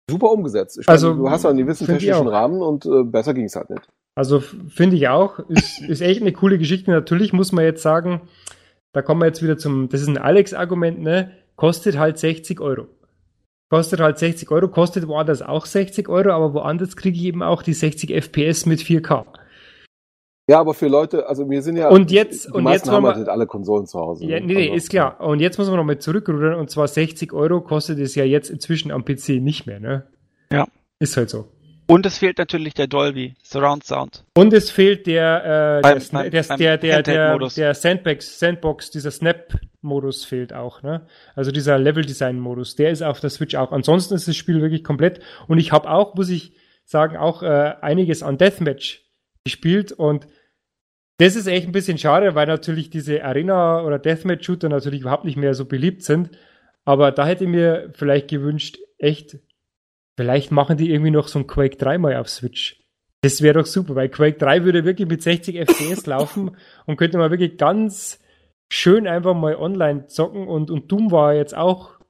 super 0.08 0.30
umgesetzt. 0.30 0.78
Ich 0.80 0.88
Also, 0.88 1.10
meine, 1.10 1.20
du 1.20 1.30
hast 1.30 1.42
ja 1.42 1.50
einen 1.50 1.58
gewissen 1.58 1.86
technischen. 1.86 2.28
Rahmen 2.28 2.62
und 2.62 2.86
äh, 2.86 3.02
besser 3.02 3.34
ging 3.34 3.44
es 3.46 3.56
halt 3.56 3.70
nicht. 3.70 3.88
Also 4.14 4.40
finde 4.40 4.96
ich 4.96 5.08
auch, 5.08 5.40
ist, 5.48 5.80
ist 5.88 6.00
echt 6.00 6.22
eine 6.22 6.32
coole 6.32 6.58
Geschichte. 6.58 6.92
Natürlich 6.92 7.32
muss 7.32 7.50
man 7.50 7.64
jetzt 7.64 7.82
sagen, 7.82 8.22
da 8.92 9.02
kommen 9.02 9.20
wir 9.20 9.26
jetzt 9.26 9.42
wieder 9.42 9.58
zum, 9.58 9.88
das 9.88 10.00
ist 10.00 10.08
ein 10.08 10.18
Alex-Argument, 10.18 11.00
ne? 11.00 11.32
Kostet 11.56 11.98
halt 11.98 12.18
60 12.18 12.60
Euro. 12.60 12.86
Kostet 13.68 13.98
halt 13.98 14.18
60 14.18 14.48
Euro, 14.52 14.68
kostet 14.68 15.08
woanders 15.08 15.42
auch 15.42 15.66
60 15.66 16.08
Euro, 16.08 16.30
aber 16.30 16.54
woanders 16.54 16.96
kriege 16.96 17.18
ich 17.18 17.24
eben 17.24 17.42
auch 17.42 17.62
die 17.62 17.72
60 17.72 18.12
FPS 18.12 18.66
mit 18.66 18.80
4K. 18.80 19.24
Ja, 20.48 20.58
aber 20.58 20.74
für 20.74 20.88
Leute, 20.88 21.28
also 21.28 21.48
wir 21.48 21.62
sind 21.62 21.76
ja. 21.76 21.88
Und 21.88 22.10
jetzt- 22.10 22.46
die 22.48 22.52
und 22.52 22.64
meisten 22.64 22.88
jetzt 22.88 22.94
haben 22.94 23.06
halt 23.06 23.16
wir- 23.16 23.20
nicht 23.20 23.28
alle 23.30 23.46
Konsolen 23.46 23.86
zu 23.86 23.98
Hause. 24.00 24.24
Ja, 24.26 24.40
ne? 24.40 24.46
nee, 24.46 24.54
nee, 24.54 24.62
Also, 24.64 24.74
ist 24.74 24.90
klar. 24.90 25.20
Und 25.20 25.38
jetzt 25.40 25.56
muss 25.58 25.68
man 25.68 25.76
nochmal 25.76 25.98
zurückrudern, 25.98 26.54
und 26.54 26.68
zwar 26.70 26.88
60 26.88 27.32
Euro 27.32 27.60
kostet 27.60 27.98
es 28.00 28.14
ja 28.16 28.24
jetzt 28.24 28.50
inzwischen 28.50 28.90
am 28.90 29.04
PC 29.04 29.40
nicht 29.40 29.66
mehr, 29.66 29.78
ne? 29.78 30.06
Ja. 30.52 30.66
Ist 30.98 31.16
halt 31.16 31.30
so. 31.30 31.48
Und 31.86 32.06
es 32.06 32.18
fehlt 32.18 32.38
natürlich 32.38 32.74
der 32.74 32.86
Dolby 32.86 33.34
Surround 33.42 33.84
Sound. 33.84 34.24
Und 34.36 34.52
es 34.52 34.70
fehlt 34.70 35.06
der, 35.06 35.78
äh, 35.78 35.80
Beim- 35.82 35.98
der, 35.98 36.06
beim- 36.12 36.30
der, 36.30 36.42
beim 36.42 36.58
der, 36.58 36.78
der, 36.78 37.02
der, 37.02 37.38
der 37.38 37.74
Sandbox, 37.74 38.38
Sandbox, 38.38 38.90
dieser 38.90 39.10
Snap-Modus 39.10 40.24
fehlt 40.24 40.52
auch, 40.52 40.82
ne? 40.82 41.06
Also 41.34 41.50
dieser 41.50 41.78
Level-Design-Modus, 41.78 42.76
der 42.76 42.90
ist 42.90 43.02
auf 43.02 43.20
der 43.20 43.30
Switch 43.30 43.54
auch. 43.54 43.72
Ansonsten 43.72 44.14
ist 44.14 44.26
das 44.28 44.36
Spiel 44.36 44.60
wirklich 44.60 44.84
komplett. 44.84 45.20
Und 45.48 45.58
ich 45.58 45.70
habe 45.72 45.90
auch, 45.90 46.14
muss 46.14 46.30
ich 46.30 46.54
sagen, 46.84 47.16
auch 47.16 47.42
äh, 47.42 47.74
einiges 47.80 48.22
an 48.22 48.38
Deathmatch 48.38 49.01
gespielt 49.44 49.92
und 49.92 50.26
das 51.18 51.36
ist 51.36 51.46
echt 51.46 51.66
ein 51.66 51.72
bisschen 51.72 51.98
schade, 51.98 52.34
weil 52.34 52.46
natürlich 52.46 52.90
diese 52.90 53.24
Arena- 53.24 53.82
oder 53.82 53.98
Deathmatch-Shooter 53.98 54.68
natürlich 54.68 55.02
überhaupt 55.02 55.24
nicht 55.24 55.36
mehr 55.36 55.54
so 55.54 55.66
beliebt 55.66 56.02
sind. 56.02 56.30
Aber 56.84 57.12
da 57.12 57.26
hätte 57.26 57.44
ich 57.44 57.50
mir 57.50 57.90
vielleicht 57.94 58.28
gewünscht, 58.28 58.78
echt, 58.98 59.38
vielleicht 60.16 60.50
machen 60.50 60.76
die 60.76 60.90
irgendwie 60.90 61.12
noch 61.12 61.28
so 61.28 61.38
ein 61.38 61.46
Quake 61.46 61.76
3 61.76 61.98
mal 61.98 62.16
auf 62.16 62.28
Switch. 62.28 62.82
Das 63.20 63.40
wäre 63.40 63.60
doch 63.60 63.66
super, 63.66 63.94
weil 63.94 64.08
Quake 64.08 64.38
3 64.38 64.64
würde 64.64 64.84
wirklich 64.84 65.06
mit 65.06 65.22
60 65.22 65.56
FPS 65.60 66.06
laufen 66.06 66.56
und 66.86 66.96
könnte 66.96 67.18
man 67.18 67.30
wirklich 67.30 67.56
ganz 67.56 68.18
schön 68.72 69.06
einfach 69.06 69.34
mal 69.34 69.54
online 69.54 70.08
zocken 70.08 70.48
und, 70.48 70.70
und 70.70 70.90
Doom 70.90 71.12
war 71.12 71.34
jetzt 71.34 71.56
auch 71.56 72.00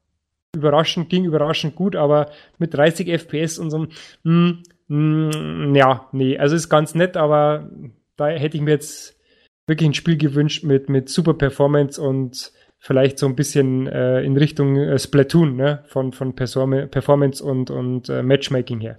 überraschend, 0.54 1.10
ging 1.10 1.24
überraschend 1.24 1.74
gut, 1.74 1.96
aber 1.96 2.30
mit 2.58 2.72
30 2.72 3.08
FPS 3.08 3.58
und 3.58 3.70
so, 3.70 3.86
mm, 4.22 4.62
mm, 4.92 5.74
ja, 5.74 6.08
nee, 6.12 6.38
also 6.38 6.56
ist 6.56 6.68
ganz 6.68 6.94
nett, 6.94 7.16
aber 7.16 7.70
da 8.16 8.28
hätte 8.28 8.56
ich 8.56 8.62
mir 8.62 8.72
jetzt 8.72 9.18
wirklich 9.66 9.88
ein 9.88 9.94
Spiel 9.94 10.16
gewünscht 10.16 10.64
mit, 10.64 10.88
mit 10.88 11.08
super 11.08 11.34
Performance 11.34 12.00
und 12.00 12.52
vielleicht 12.78 13.18
so 13.18 13.26
ein 13.26 13.36
bisschen 13.36 13.86
äh, 13.86 14.22
in 14.22 14.36
Richtung 14.36 14.76
äh, 14.76 14.98
Splatoon, 14.98 15.56
ne, 15.56 15.84
von, 15.86 16.12
von 16.12 16.34
Perform 16.34 16.88
Performance 16.90 17.42
und, 17.42 17.70
und 17.70 18.08
äh, 18.08 18.22
Matchmaking 18.22 18.80
her. 18.80 18.96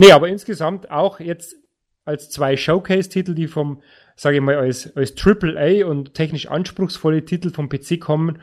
Nee, 0.00 0.12
aber 0.12 0.28
insgesamt 0.28 0.90
auch 0.90 1.20
jetzt 1.20 1.56
als 2.04 2.30
zwei 2.30 2.56
Showcase-Titel, 2.56 3.34
die 3.34 3.48
vom, 3.48 3.82
sage 4.16 4.36
ich 4.36 4.42
mal, 4.42 4.56
als, 4.56 4.96
als 4.96 5.14
AAA 5.16 5.84
und 5.84 6.14
technisch 6.14 6.46
anspruchsvolle 6.46 7.24
Titel 7.24 7.50
vom 7.50 7.68
PC 7.68 8.00
kommen, 8.00 8.40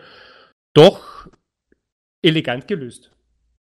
doch 0.76 1.28
elegant 2.22 2.68
gelöst. 2.68 3.12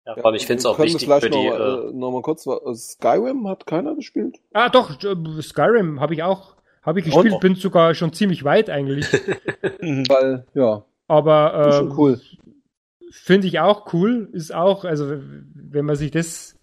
Ja, 0.06 0.14
vor 0.16 0.26
allem, 0.26 0.34
ich 0.34 0.46
finde 0.46 0.58
es 0.60 0.66
auch 0.66 0.78
wichtig 0.78 1.08
für 1.08 1.30
die. 1.30 1.48
noch, 1.48 1.54
Äh, 1.58 1.88
äh, 1.88 1.92
noch 1.92 2.10
mal 2.10 2.22
kurz, 2.22 2.46
äh, 2.46 2.74
Skyrim 2.74 3.46
hat 3.48 3.66
keiner 3.66 3.94
gespielt? 3.94 4.38
Ah, 4.52 4.68
doch, 4.68 4.90
äh, 5.02 5.42
Skyrim 5.42 6.00
habe 6.00 6.14
ich 6.14 6.22
auch, 6.24 6.56
habe 6.82 6.98
ich 7.00 7.04
gespielt, 7.06 7.38
bin 7.40 7.54
sogar 7.54 7.94
schon 7.94 8.12
ziemlich 8.12 8.42
weit 8.44 8.68
eigentlich. 8.68 9.06
Weil, 9.80 10.44
ja, 10.54 10.84
Aber 11.06 11.66
ist 11.68 11.74
äh, 11.74 11.78
schon 11.78 11.98
cool. 11.98 12.20
finde 13.12 13.46
ich 13.46 13.60
auch 13.60 13.92
cool. 13.92 14.28
Ist 14.32 14.52
auch, 14.54 14.84
also 14.84 15.18
wenn 15.54 15.84
man 15.84 15.96
sich 15.96 16.10
das 16.10 16.56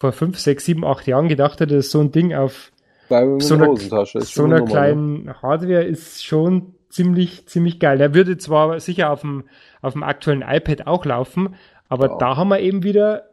vor 0.00 0.12
fünf, 0.12 0.38
sechs, 0.38 0.64
sieben, 0.64 0.84
acht 0.84 1.06
Jahren 1.06 1.28
gedacht 1.28 1.60
hätte, 1.60 1.76
dass 1.76 1.90
so 1.90 2.00
ein 2.00 2.10
Ding 2.12 2.34
auf 2.34 2.72
Skyrim 3.08 3.40
so 3.40 3.54
in 3.54 3.62
einer- 3.62 4.06
so 4.22 4.44
einer 4.44 4.60
ne? 4.60 4.64
kleinen 4.64 5.42
Hardware 5.42 5.84
ist 5.84 6.24
schon 6.24 6.74
ziemlich, 6.88 7.46
ziemlich 7.46 7.80
geil. 7.80 7.98
Der 7.98 8.14
würde 8.14 8.38
zwar 8.38 8.80
sicher 8.80 9.10
auf 9.10 9.20
dem, 9.20 9.44
auf 9.82 9.92
dem 9.92 10.02
aktuellen 10.02 10.42
iPad 10.42 10.86
auch 10.86 11.04
laufen, 11.04 11.54
aber 11.88 12.10
Ja. 12.10 12.16
da 12.18 12.36
haben 12.36 12.48
wir 12.48 12.60
eben 12.60 12.82
wieder 12.82 13.24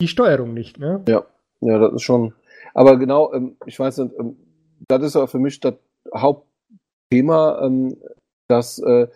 die 0.00 0.08
Steuerung 0.08 0.54
nicht, 0.54 0.78
ne? 0.78 1.02
Ja, 1.60 1.78
das 1.78 1.94
ist 1.94 2.02
schon. 2.02 2.34
Aber 2.74 2.96
genau, 2.98 3.32
ähm, 3.32 3.56
ich 3.66 3.78
weiß 3.78 3.98
nicht, 3.98 4.14
ähm, 4.18 4.36
das 4.88 5.02
ist 5.02 5.14
ja 5.14 5.26
für 5.26 5.38
mich 5.38 5.60
das 5.60 5.74
Hauptthema, 6.14 7.60
ähm, 7.62 7.96
dass 8.48 8.78
äh, 8.78 9.08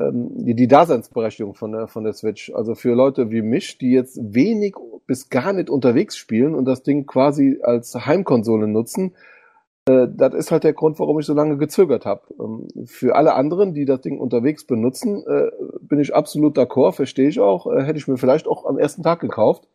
die, 0.00 0.66
Daseinsberechtigung 0.66 1.54
von 1.54 1.72
der, 1.72 1.86
von 1.86 2.04
der 2.04 2.12
Switch. 2.14 2.52
Also 2.52 2.74
für 2.74 2.94
Leute 2.94 3.30
wie 3.30 3.42
mich, 3.42 3.78
die 3.78 3.92
jetzt 3.92 4.18
wenig 4.22 4.74
bis 5.06 5.28
gar 5.28 5.52
nicht 5.52 5.70
unterwegs 5.70 6.16
spielen 6.16 6.54
und 6.54 6.64
das 6.64 6.82
Ding 6.82 7.06
quasi 7.06 7.60
als 7.62 7.94
Heimkonsole 7.94 8.66
nutzen, 8.66 9.14
das 9.86 10.32
ist 10.34 10.50
halt 10.50 10.64
der 10.64 10.72
Grund, 10.72 10.98
warum 10.98 11.20
ich 11.20 11.26
so 11.26 11.34
lange 11.34 11.58
gezögert 11.58 12.06
habe. 12.06 12.22
Ähm, 12.40 12.68
für 12.86 13.14
alle 13.16 13.34
anderen, 13.34 13.74
die 13.74 13.84
das 13.84 14.00
Ding 14.00 14.18
unterwegs 14.18 14.66
benutzen, 14.66 15.22
äh, 15.26 15.50
bin 15.82 16.00
ich 16.00 16.14
absolut 16.14 16.56
d'accord, 16.56 16.92
verstehe 16.92 17.28
ich 17.28 17.38
auch. 17.38 17.66
Äh, 17.66 17.82
hätte 17.82 17.98
ich 17.98 18.08
mir 18.08 18.16
vielleicht 18.16 18.46
auch 18.46 18.64
am 18.64 18.78
ersten 18.78 19.02
Tag 19.02 19.20
gekauft. 19.20 19.68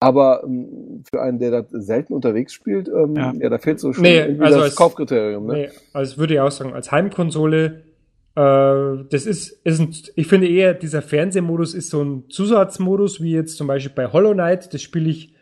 Aber 0.00 0.42
ähm, 0.44 1.04
für 1.10 1.22
einen, 1.22 1.38
der 1.38 1.62
das 1.62 1.66
selten 1.70 2.12
unterwegs 2.12 2.52
spielt, 2.52 2.88
ähm, 2.88 3.14
ja. 3.16 3.32
Ja. 3.40 3.48
da 3.48 3.58
fehlt 3.58 3.78
so 3.80 3.92
schon 3.92 4.02
Nee, 4.02 4.18
irgendwie 4.18 4.42
also 4.44 4.58
das 4.58 4.64
als- 4.66 4.76
Kaufkriterium. 4.76 5.46
Ne? 5.46 5.52
Nee, 5.54 5.68
also 5.92 6.18
würde 6.18 6.34
ich 6.34 6.40
auch 6.40 6.50
sagen, 6.50 6.74
als 6.74 6.90
Heimkonsole, 6.90 7.84
äh, 8.34 9.04
das 9.10 9.26
ist, 9.26 9.48
ist 9.64 9.80
ein, 9.80 9.94
ich 10.16 10.26
finde 10.26 10.48
eher, 10.48 10.74
dieser 10.74 11.00
Fernsehmodus 11.02 11.72
ist 11.72 11.88
so 11.90 12.02
ein 12.02 12.24
Zusatzmodus, 12.28 13.22
wie 13.22 13.32
jetzt 13.32 13.56
zum 13.56 13.68
Beispiel 13.68 13.92
bei 13.94 14.12
Hollow 14.12 14.32
Knight, 14.34 14.74
das 14.74 14.82
spiele 14.82 15.08
ich 15.08 15.34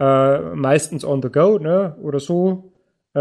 äh, 0.00 0.38
meistens 0.54 1.04
on 1.04 1.20
the 1.20 1.28
go, 1.28 1.58
ne, 1.58 1.96
oder 2.00 2.20
so, 2.20 2.72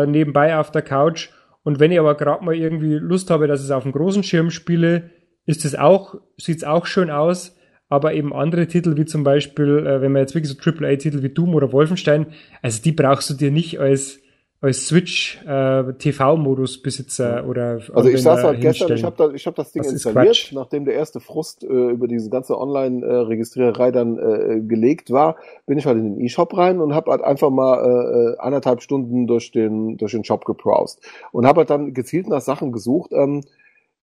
äh, 0.03 0.07
nebenbei 0.07 0.57
auf 0.57 0.71
der 0.71 0.81
Couch. 0.81 1.29
Und 1.63 1.79
wenn 1.79 1.91
ich 1.91 1.99
aber 1.99 2.15
gerade 2.15 2.43
mal 2.43 2.55
irgendwie 2.55 2.93
Lust 2.93 3.29
habe, 3.29 3.47
dass 3.47 3.59
ich 3.59 3.65
es 3.65 3.71
auf 3.71 3.83
dem 3.83 3.91
großen 3.91 4.23
Schirm 4.23 4.51
spiele, 4.51 5.09
ist 5.45 5.65
es 5.65 5.75
auch, 5.75 6.15
sieht's 6.37 6.63
auch 6.63 6.85
schön 6.85 7.09
aus. 7.09 7.55
Aber 7.89 8.13
eben 8.13 8.33
andere 8.33 8.67
Titel, 8.67 8.97
wie 8.97 9.05
zum 9.05 9.23
Beispiel, 9.23 9.85
äh, 9.85 10.01
wenn 10.01 10.11
man 10.11 10.21
jetzt 10.21 10.35
wirklich 10.35 10.51
so 10.51 10.59
AAA-Titel 10.59 11.23
wie 11.23 11.29
Doom 11.29 11.55
oder 11.55 11.71
Wolfenstein, 11.71 12.27
also 12.61 12.81
die 12.81 12.91
brauchst 12.91 13.29
du 13.29 13.33
dir 13.33 13.51
nicht 13.51 13.79
als, 13.79 14.19
als 14.59 14.87
Switch 14.87 15.39
äh, 15.45 15.93
TV-Modus-Besitzer 15.93 17.47
oder 17.47 17.79
Also 17.93 18.09
ich 18.09 18.23
saß 18.23 18.43
halt 18.43 18.59
gestern, 18.59 18.91
ich 18.93 19.03
habe 19.03 19.15
da, 19.15 19.29
ich 19.29 19.45
hab 19.45 19.53
das 19.55 19.71
Ding 19.71 19.83
Das 19.83 19.91
installiert, 19.91 20.49
nachdem 20.51 20.85
der 20.85 20.95
erste 20.95 21.19
Frust 21.19 21.63
äh, 21.63 21.67
über 21.67 22.07
diese 22.07 22.31
ganze 22.31 22.57
Online-Registriererei 22.57 23.91
dann 23.91 24.17
äh, 24.17 24.61
gelegt 24.61 25.11
war, 25.11 25.35
bin 25.67 25.77
ich 25.77 25.85
halt 25.85 25.97
in 25.99 26.15
den 26.15 26.25
E-Shop 26.25 26.57
rein 26.57 26.81
und 26.81 26.95
habe 26.95 27.11
halt 27.11 27.21
einfach 27.21 27.51
mal 27.51 27.77
äh, 27.77 28.33
äh, 28.33 28.37
anderthalb 28.39 28.81
Stunden 28.81 29.27
durch 29.27 29.51
den, 29.51 29.97
durch 29.97 30.13
den 30.13 30.23
Shop 30.23 30.43
gebrowst 30.45 31.01
und 31.31 31.45
habe 31.45 31.59
halt 31.59 31.69
dann 31.69 31.93
gezielt 31.93 32.27
nach 32.27 32.41
Sachen 32.41 32.71
gesucht, 32.71 33.11
ähm, 33.13 33.41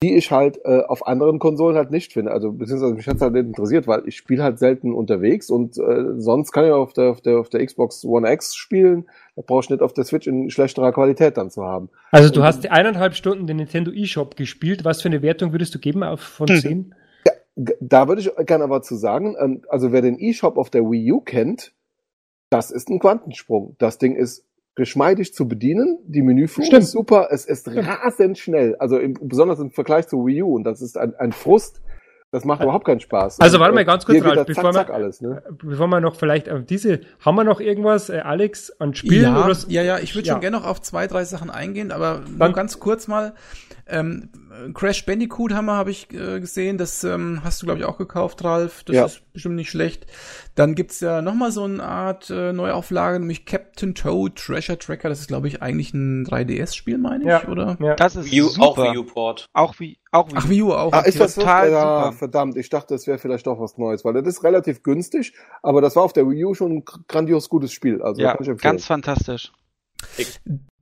die 0.04 0.16
ich 0.16 0.32
halt 0.32 0.60
äh, 0.64 0.82
auf 0.88 1.08
anderen 1.08 1.40
Konsolen 1.40 1.76
halt 1.76 1.90
nicht 1.90 2.14
finde. 2.14 2.32
Also 2.32 2.52
beziehungsweise 2.52 2.94
mich 2.94 3.08
hat's 3.08 3.22
halt 3.22 3.34
nicht 3.34 3.48
interessiert, 3.48 3.88
weil 3.88 4.04
ich 4.06 4.16
spiele 4.18 4.44
halt 4.44 4.60
selten 4.60 4.94
unterwegs 4.94 5.50
und 5.50 5.78
äh, 5.78 6.20
sonst 6.20 6.52
kann 6.52 6.66
ich 6.66 6.72
auf 6.72 6.94
der, 6.94 7.10
auf 7.10 7.22
der 7.22 7.40
auf 7.40 7.50
der 7.50 7.66
Xbox 7.66 8.06
One 8.06 8.32
X 8.32 8.56
spielen. 8.56 9.10
Da 9.36 9.42
brauche 9.42 9.64
ich 9.64 9.70
nicht 9.72 9.82
auf 9.82 9.94
der 9.94 10.04
Switch 10.04 10.28
in 10.28 10.52
schlechterer 10.52 10.92
Qualität 10.92 11.38
dann 11.38 11.50
zu 11.50 11.64
haben. 11.64 11.90
Also 12.12 12.30
du 12.30 12.44
hast 12.44 12.70
eineinhalb 12.70 13.16
Stunden 13.16 13.48
den 13.48 13.58
Nintendo 13.58 13.92
eShop 13.92 14.36
gespielt. 14.36 14.86
Was 14.86 15.02
für 15.02 15.10
eine 15.10 15.24
Wertung 15.24 15.52
würdest 15.52 15.74
du 15.74 15.80
geben 15.80 16.04
auf 16.04 16.22
von 16.22 16.48
Hm. 16.48 16.60
10? 16.60 16.94
da 17.80 18.08
würde 18.08 18.22
ich 18.22 18.30
gerne 18.46 18.64
aber 18.64 18.84
zu 18.84 18.96
sagen, 18.96 19.36
ähm, 19.40 19.64
also 19.68 19.92
wer 19.92 20.04
den 20.04 20.20
eShop 20.20 20.58
auf 20.58 20.70
der 20.70 20.84
Wii 20.84 21.12
U 21.12 21.22
kennt, 21.22 21.74
das 22.50 22.72
ist 22.72 22.90
ein 22.90 23.00
Quantensprung. 23.00 23.76
Das 23.80 23.98
Ding 23.98 24.16
ist 24.16 24.46
geschmeidig 24.78 25.34
zu 25.34 25.48
bedienen, 25.48 25.98
die 26.06 26.22
Menüführung 26.22 26.68
Stimmt. 26.68 26.84
ist 26.84 26.92
super, 26.92 27.28
es 27.32 27.46
ist 27.46 27.68
rasend 27.68 28.38
schnell, 28.38 28.76
also 28.76 28.98
im, 28.98 29.16
besonders 29.20 29.60
im 29.60 29.72
Vergleich 29.72 30.08
zur 30.08 30.26
Wii 30.26 30.44
U. 30.44 30.56
Und 30.56 30.64
das 30.64 30.82
ist 30.82 30.98
ein, 30.98 31.16
ein 31.16 31.32
Frust, 31.32 31.82
das 32.38 32.46
macht 32.46 32.62
überhaupt 32.64 32.86
keinen 32.86 33.00
Spaß. 33.00 33.40
Also 33.40 33.58
Und, 33.58 33.62
warte 33.62 33.76
mal 33.76 33.82
äh, 33.82 33.86
ganz 33.86 34.06
kurz, 34.06 34.24
Ralf, 34.24 34.46
bevor 34.46 34.64
zack, 34.72 34.74
wir- 34.74 34.74
zack 34.74 34.90
alles, 34.92 35.22
ne? 35.22 35.44
Bevor 35.62 35.88
wir 35.88 36.00
noch 36.02 36.16
vielleicht 36.16 36.50
auf 36.50 36.64
diese, 36.66 37.02
haben 37.24 37.36
wir 37.36 37.44
noch 37.44 37.60
irgendwas, 37.60 38.10
äh, 38.10 38.20
Alex, 38.20 38.72
an 38.80 38.94
Spielen? 38.96 39.24
ja, 39.24 39.46
oder 39.46 39.56
ja, 39.68 39.82
ja, 39.84 40.00
ich 40.00 40.16
würde 40.16 40.28
Ja. 40.28 40.34
schon 40.34 40.42
gerne 40.42 40.58
noch 40.58 40.66
auf 40.66 40.82
zwei, 40.82 41.08
drei 41.08 41.24
Sachen 41.26 41.50
eingehen, 41.50 41.92
aber 41.92 42.22
nur 42.28 42.38
Dann- 42.40 42.54
ganz 42.54 42.80
kurz 42.80 43.08
mal. 43.08 43.34
Ähm, 43.90 44.30
Crash 44.74 45.06
Bandicoot 45.06 45.54
haben 45.54 45.66
wir, 45.66 45.74
habe 45.76 45.92
ich 45.92 46.12
äh, 46.14 46.40
gesehen, 46.42 46.78
das 46.78 47.04
ähm, 47.06 47.42
hast 47.44 47.62
du, 47.62 47.66
glaube 47.68 47.80
ich, 47.80 47.86
auch 47.86 47.98
gekauft, 47.98 48.44
Ralf. 48.44 48.84
Das 48.84 48.96
Ja. 48.96 49.06
ist 49.06 49.22
bestimmt 49.32 49.56
nicht 49.56 49.70
schlecht. 49.70 50.08
Dann 50.56 50.76
gibt's 50.76 51.00
ja 51.00 51.22
noch 51.22 51.36
mal 51.36 51.52
so 51.52 51.64
eine 51.64 51.84
Art 51.84 52.30
äh, 52.30 52.52
Neuauflage, 52.52 53.20
nämlich 53.20 53.46
Captain 53.46 53.96
Toad 53.96 54.36
Treasure 54.36 54.78
Tracker. 54.78 55.08
Das 55.08 55.20
ist, 55.22 55.28
glaube 55.28 55.48
ich, 55.48 55.62
eigentlich 55.62 55.94
ein 55.94 56.26
3DS-Spiel, 56.26 56.98
meine 56.98 57.24
ich, 57.24 57.30
Ja. 57.30 57.48
oder? 57.48 57.78
Ja. 57.80 57.96
Das 57.96 58.16
ist 58.18 58.30
Wii 58.32 58.42
U, 58.42 58.48
auch 58.48 58.76
super. 58.76 58.92
Wii 58.92 58.98
U-Port. 58.98 59.46
Auch 59.54 59.80
wie, 59.80 60.00
auch 60.18 60.30
wie. 60.30 60.36
Ach, 60.36 60.50
Wii 60.50 60.62
U 60.64 60.74
auch. 60.74 60.94
Ah, 60.94 61.02
ist 61.02 61.20
das 61.20 61.36
so? 61.36 61.42
total 61.42 61.72
Ja, 61.72 62.06
super. 62.06 62.14
verdammt, 62.14 62.58
ich 62.58 62.70
dachte, 62.70 62.94
das 62.94 63.08
wäre 63.08 63.18
vielleicht 63.18 63.48
doch 63.48 63.60
was 63.60 63.78
Neues, 63.78 64.04
weil 64.06 64.14
das 64.14 64.28
ist 64.28 64.44
relativ 64.44 64.84
günstig, 64.84 65.34
aber 65.64 65.82
das 65.82 65.96
war 65.96 66.04
auf 66.04 66.14
der 66.14 66.28
Wii 66.30 66.46
U 66.46 66.54
schon 66.54 66.78
ein 66.78 66.86
grandios 67.08 67.50
gutes 67.50 67.72
Spiel. 67.72 68.02
Also 68.02 68.22
ja, 68.22 68.36
ganz 68.56 68.86
fantastisch. 68.86 69.52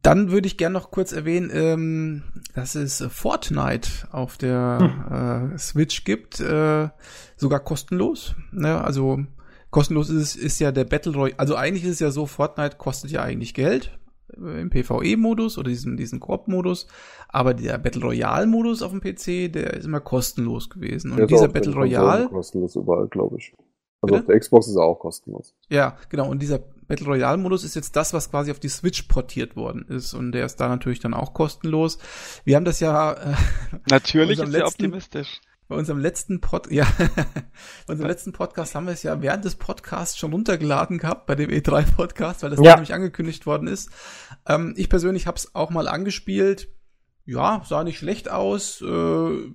Dann 0.02 0.30
würde 0.30 0.48
ich 0.48 0.58
gerne 0.58 0.74
noch 0.74 0.92
kurz 0.92 1.14
erwähnen, 1.14 1.50
ähm, 1.52 2.24
dass 2.54 2.76
es 2.76 3.04
Fortnite 3.10 3.90
auf 4.12 4.38
der 4.38 5.52
äh, 5.54 5.58
Switch 5.58 6.04
gibt, 6.04 6.40
äh, 6.40 6.90
sogar 7.38 7.60
kostenlos. 7.62 8.36
Ne? 8.52 8.80
Also 8.80 9.26
kostenlos 9.72 10.10
ist, 10.10 10.36
ist 10.36 10.60
ja 10.60 10.72
der 10.72 10.84
Battle 10.84 11.14
Royale. 11.14 11.40
Also 11.40 11.56
eigentlich 11.56 11.86
ist 11.86 11.94
es 11.94 12.00
ja 12.00 12.12
so, 12.12 12.28
Fortnite 12.28 12.78
kostet 12.78 13.10
ja 13.12 13.24
eigentlich 13.24 13.56
Geld 13.56 13.98
im 14.36 14.70
PvE-Modus 14.70 15.58
oder 15.58 15.70
diesen, 15.70 15.98
diesen 15.98 16.20
Koop-Modus. 16.20 16.88
Aber 17.30 17.54
der 17.54 17.78
Battle 17.78 18.02
Royale-Modus 18.02 18.82
auf 18.82 18.92
dem 18.92 19.02
PC, 19.02 19.52
der 19.52 19.74
ist 19.74 19.86
immer 19.86 20.00
kostenlos 20.00 20.70
gewesen. 20.70 21.12
Und 21.12 21.18
Der 21.18 21.26
ist 21.26 21.32
dieser 21.32 21.48
Battle 21.48 21.74
Royale, 21.74 22.28
kostenlos 22.28 22.76
überall, 22.76 23.08
glaube 23.08 23.38
ich. 23.38 23.54
Also 24.02 24.14
Bitte? 24.14 24.20
auf 24.20 24.26
der 24.28 24.40
Xbox 24.40 24.68
ist 24.68 24.76
er 24.76 24.84
auch 24.84 25.00
kostenlos. 25.00 25.56
Ja, 25.70 25.98
genau. 26.10 26.30
Und 26.30 26.42
dieser 26.42 26.60
Battle 26.60 27.08
Royale 27.08 27.38
Modus 27.38 27.64
ist 27.64 27.76
jetzt 27.76 27.96
das, 27.96 28.14
was 28.14 28.30
quasi 28.30 28.52
auf 28.52 28.60
die 28.60 28.70
Switch 28.70 29.04
portiert 29.04 29.56
worden 29.56 29.86
ist. 29.88 30.14
Und 30.14 30.32
der 30.32 30.46
ist 30.46 30.58
da 30.58 30.68
natürlich 30.68 31.00
dann 31.00 31.14
auch 31.14 31.34
kostenlos. 31.34 31.98
Wir 32.44 32.56
haben 32.56 32.66
das 32.66 32.80
ja 32.80 33.14
äh, 33.14 33.34
Natürlich 33.90 34.40
ist 34.44 34.54
er 34.54 34.68
optimistisch. 34.68 35.42
Bei 35.68 35.76
unserem 35.76 36.00
letzten 36.00 36.42
Pod, 36.42 36.68
ja, 36.72 36.86
bei 36.98 37.94
unserem 37.94 38.10
letzten 38.10 38.34
Podcast 38.34 38.76
haben 38.76 38.86
wir 38.86 38.94
es 38.94 39.04
ja 39.04 39.22
während 39.22 39.46
des 39.46 39.56
Podcasts 39.56 40.18
schon 40.18 40.32
runtergeladen 40.32 40.98
gehabt, 40.98 41.26
bei 41.26 41.36
dem 41.36 41.50
E3 41.50 41.92
Podcast, 41.96 42.44
weil 42.44 42.50
das 42.52 42.60
Ja. 42.60 42.74
nämlich 42.74 42.94
angekündigt 42.94 43.46
worden 43.46 43.68
ist. 43.68 43.90
Ähm, 44.48 44.74
ich 44.78 44.90
persönlich 44.90 45.28
habe 45.28 45.38
es 45.38 45.56
auch 45.56 45.70
mal 45.72 45.88
angespielt. 45.88 46.70
Ja, 47.28 47.64
sah 47.68 47.84
nicht 47.84 47.98
schlecht 47.98 48.30
aus, 48.30 48.82
äh, 48.84 49.52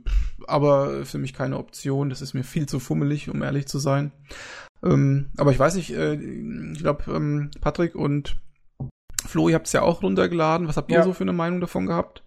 aber 0.49 1.05
für 1.07 1.19
mich 1.19 1.33
keine 1.35 1.57
Option. 1.59 2.11
Das 2.11 2.21
ist 2.21 2.35
mir 2.35 2.43
viel 2.43 2.67
zu 2.67 2.81
fummelig, 2.81 3.29
um 3.31 3.43
ehrlich 3.45 3.69
zu 3.69 3.79
sein. 3.79 4.11
Ähm, 4.83 5.31
aber 5.37 5.53
ich 5.53 5.59
weiß 5.61 5.77
nicht, 5.77 5.93
äh, 5.95 6.15
ich 6.15 6.81
glaube, 6.81 7.05
ähm, 7.15 7.51
Patrick 7.61 7.95
und 7.95 8.41
Flo, 9.25 9.49
ihr 9.49 9.55
habt 9.55 9.67
es 9.69 9.73
ja 9.73 9.83
auch 9.83 10.03
runtergeladen. 10.03 10.67
Was 10.67 10.77
habt 10.79 10.91
ihr 10.91 10.97
Ja. 10.97 11.03
so 11.05 11.13
für 11.13 11.23
eine 11.23 11.33
Meinung 11.35 11.61
davon 11.61 11.87
gehabt? 11.87 12.25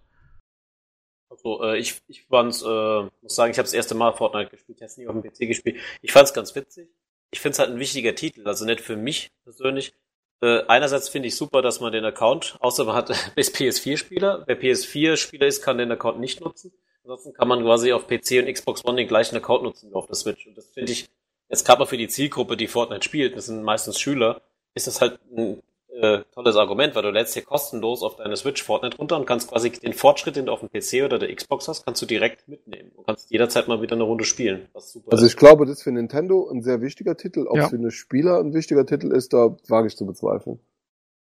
Also, 1.44 1.62
äh, 1.62 1.78
ich, 1.78 2.00
ich 2.08 2.22
fand's, 2.22 2.62
äh, 2.62 3.02
muss 3.20 3.34
sagen, 3.34 3.52
ich 3.52 3.58
habe 3.58 3.66
das 3.66 3.74
erste 3.74 3.94
Mal 3.94 4.12
Fortnite 4.12 4.50
gespielt, 4.50 4.78
ich 4.80 4.88
habe 4.88 5.00
nie 5.00 5.06
auf 5.08 5.22
dem 5.22 5.30
PC 5.30 5.48
gespielt. 5.48 5.76
Ich 6.00 6.12
fand's 6.12 6.32
ganz 6.32 6.54
witzig. 6.54 6.88
Ich 7.30 7.40
find's 7.40 7.58
halt 7.58 7.70
ein 7.70 7.78
wichtiger 7.78 8.14
Titel, 8.14 8.46
also 8.46 8.64
nicht 8.64 8.80
für 8.80 8.96
mich 8.96 9.30
persönlich. 9.42 9.92
Äh, 10.40 10.62
einerseits 10.66 11.08
finde 11.08 11.28
ich 11.28 11.36
super, 11.36 11.62
dass 11.62 11.80
man 11.80 11.92
den 11.92 12.04
Account, 12.04 12.56
außer 12.60 12.84
man 12.84 12.94
hat 12.94 13.10
ist 13.36 13.56
PS4-Spieler. 13.56 14.44
Wer 14.46 14.60
PS4-Spieler 14.60 15.46
ist, 15.46 15.62
kann 15.62 15.78
den 15.78 15.92
Account 15.92 16.20
nicht 16.20 16.40
nutzen. 16.40 16.72
Ansonsten 17.02 17.34
kann 17.34 17.48
man 17.48 17.62
quasi 17.62 17.92
auf 17.92 18.06
PC 18.06 18.38
und 18.38 18.52
Xbox 18.52 18.84
One 18.84 18.96
den 18.96 19.08
gleichen 19.08 19.36
Account 19.36 19.62
nutzen 19.62 19.90
wie 19.90 19.94
auf 19.94 20.06
der 20.06 20.16
Switch. 20.16 20.46
Und 20.46 20.56
das 20.56 20.70
finde 20.70 20.92
ich, 20.92 21.10
jetzt 21.50 21.66
gerade 21.66 21.80
mal 21.80 21.86
für 21.86 21.98
die 21.98 22.08
Zielgruppe, 22.08 22.56
die 22.56 22.68
Fortnite 22.68 23.04
spielt, 23.04 23.36
das 23.36 23.46
sind 23.46 23.62
meistens 23.62 24.00
Schüler, 24.00 24.40
ist 24.74 24.86
das 24.86 25.02
halt 25.02 25.20
ein 25.30 25.62
äh, 26.00 26.22
tolles 26.34 26.56
Argument, 26.56 26.94
weil 26.94 27.02
du 27.02 27.10
lädst 27.10 27.36
dir 27.36 27.42
kostenlos 27.42 28.02
auf 28.02 28.16
deine 28.16 28.36
Switch 28.36 28.62
Fortnite 28.62 28.96
runter 28.96 29.16
und 29.16 29.26
kannst 29.26 29.50
quasi 29.50 29.70
den 29.70 29.92
Fortschritt, 29.92 30.36
den 30.36 30.46
du 30.46 30.52
auf 30.52 30.60
dem 30.60 30.68
PC 30.70 31.04
oder 31.04 31.18
der 31.18 31.34
Xbox 31.34 31.68
hast, 31.68 31.84
kannst 31.84 32.02
du 32.02 32.06
direkt 32.06 32.48
mitnehmen 32.48 32.90
und 32.96 33.06
kannst 33.06 33.30
jederzeit 33.30 33.68
mal 33.68 33.80
wieder 33.80 33.94
eine 33.94 34.04
Runde 34.04 34.24
spielen, 34.24 34.68
was 34.72 34.92
super 34.92 35.12
Also 35.12 35.24
ist. 35.24 35.32
ich 35.32 35.36
glaube, 35.38 35.66
das 35.66 35.76
ist 35.78 35.82
für 35.84 35.92
Nintendo 35.92 36.48
ein 36.50 36.62
sehr 36.62 36.80
wichtiger 36.80 37.16
Titel. 37.16 37.46
Ob 37.48 37.56
Ja. 37.56 37.64
es 37.64 37.70
für 37.70 37.76
eine 37.76 37.90
Spieler 37.90 38.40
ein 38.40 38.52
wichtiger 38.54 38.84
Titel 38.86 39.12
ist, 39.12 39.32
da 39.32 39.56
wage 39.68 39.86
ich 39.88 39.96
zu 39.96 40.04
bezweifeln. 40.06 40.58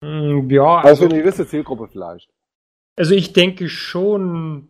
Mm, 0.03 0.49
Ja, 0.51 0.77
Also 0.79 0.89
also, 0.89 1.05
für 1.07 1.11
eine 1.15 1.23
gewisse 1.23 1.47
Zielgruppe 1.47 1.89
vielleicht. 1.91 2.29
also 2.97 3.15
ich 3.15 3.33
denke 3.33 3.69
schon, 3.69 4.69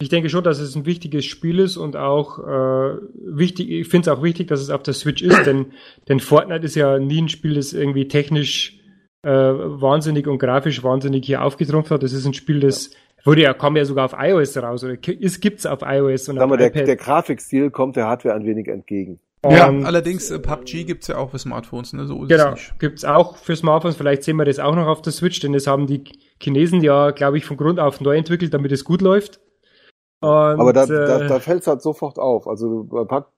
ich 0.00 0.08
denke 0.08 0.28
schon, 0.28 0.44
dass 0.44 0.58
es 0.60 0.74
ein 0.76 0.86
wichtiges 0.86 1.24
Spiel 1.24 1.58
ist 1.58 1.76
und 1.76 1.96
auch 1.96 2.38
äh, 2.38 2.96
wichtig, 3.14 3.70
ich 3.70 3.88
finde 3.88 4.10
es 4.10 4.16
auch 4.16 4.22
wichtig, 4.22 4.48
dass 4.48 4.60
es 4.60 4.70
auf 4.70 4.82
der 4.82 4.94
Switch 4.94 5.22
ist, 5.22 5.44
denn, 5.46 5.72
denn 6.08 6.20
Fortnite 6.20 6.64
ist 6.64 6.74
ja 6.74 6.98
nie 6.98 7.22
ein 7.22 7.28
Spiel, 7.28 7.54
das 7.54 7.72
irgendwie 7.72 8.08
technisch 8.08 8.78
äh, 9.22 9.30
wahnsinnig 9.30 10.26
und 10.26 10.38
grafisch 10.38 10.82
wahnsinnig 10.82 11.26
hier 11.26 11.42
aufgetrumpft 11.42 11.90
hat. 11.90 12.02
Das 12.02 12.12
ist 12.12 12.26
ein 12.26 12.34
Spiel, 12.34 12.60
das 12.60 12.90
wurde 13.24 13.42
ja, 13.42 13.54
kam 13.54 13.76
ja 13.76 13.84
sogar 13.84 14.04
auf 14.04 14.14
iOS 14.18 14.56
raus 14.58 14.84
oder 14.84 14.96
ist, 15.08 15.40
gibt's 15.40 15.66
auf 15.66 15.80
iOS 15.82 16.28
und 16.28 16.36
Sag 16.36 16.44
auf 16.44 16.50
mal, 16.50 16.56
der, 16.56 16.68
iPad. 16.68 16.86
der 16.86 16.96
Grafikstil 16.96 17.70
kommt 17.70 17.96
der 17.96 18.06
Hardware 18.06 18.34
ein 18.34 18.44
wenig 18.46 18.68
entgegen. 18.68 19.18
Ja, 19.48 19.68
Und- 19.68 19.84
allerdings 19.84 20.30
äh, 20.30 20.38
PUBG 20.40 20.84
gibt's 20.84 21.06
ja 21.08 21.18
auch 21.18 21.30
für 21.30 21.38
Smartphones, 21.38 21.92
ne? 21.92 22.06
So 22.06 22.22
ist 22.22 22.28
Genau, 22.30 22.48
es 22.48 22.54
nicht. 22.54 22.78
gibt's 22.80 23.04
auch 23.04 23.36
für 23.36 23.54
Smartphones. 23.54 23.96
Vielleicht 23.96 24.22
sehen 24.24 24.36
wir 24.36 24.44
das 24.44 24.58
auch 24.58 24.74
noch 24.74 24.86
auf 24.88 25.02
der 25.02 25.12
Switch, 25.12 25.38
denn 25.40 25.52
das 25.52 25.66
haben 25.66 25.86
die 25.86 26.02
Chinesen 26.40 26.82
ja, 26.82 27.10
glaube 27.10 27.36
ich, 27.38 27.44
von 27.44 27.56
Grund 27.56 27.78
auf 27.78 28.00
neu 28.00 28.16
entwickelt, 28.16 28.52
damit 28.54 28.72
es 28.72 28.84
gut 28.84 29.02
läuft. 29.02 29.40
Und, 30.20 30.30
Aber 30.30 30.72
da, 30.72 30.86
da, 30.86 31.20
äh, 31.20 31.28
da 31.28 31.38
fällt 31.40 31.60
es 31.60 31.66
halt 31.66 31.82
sofort 31.82 32.18
auf. 32.18 32.48
Also 32.48 32.84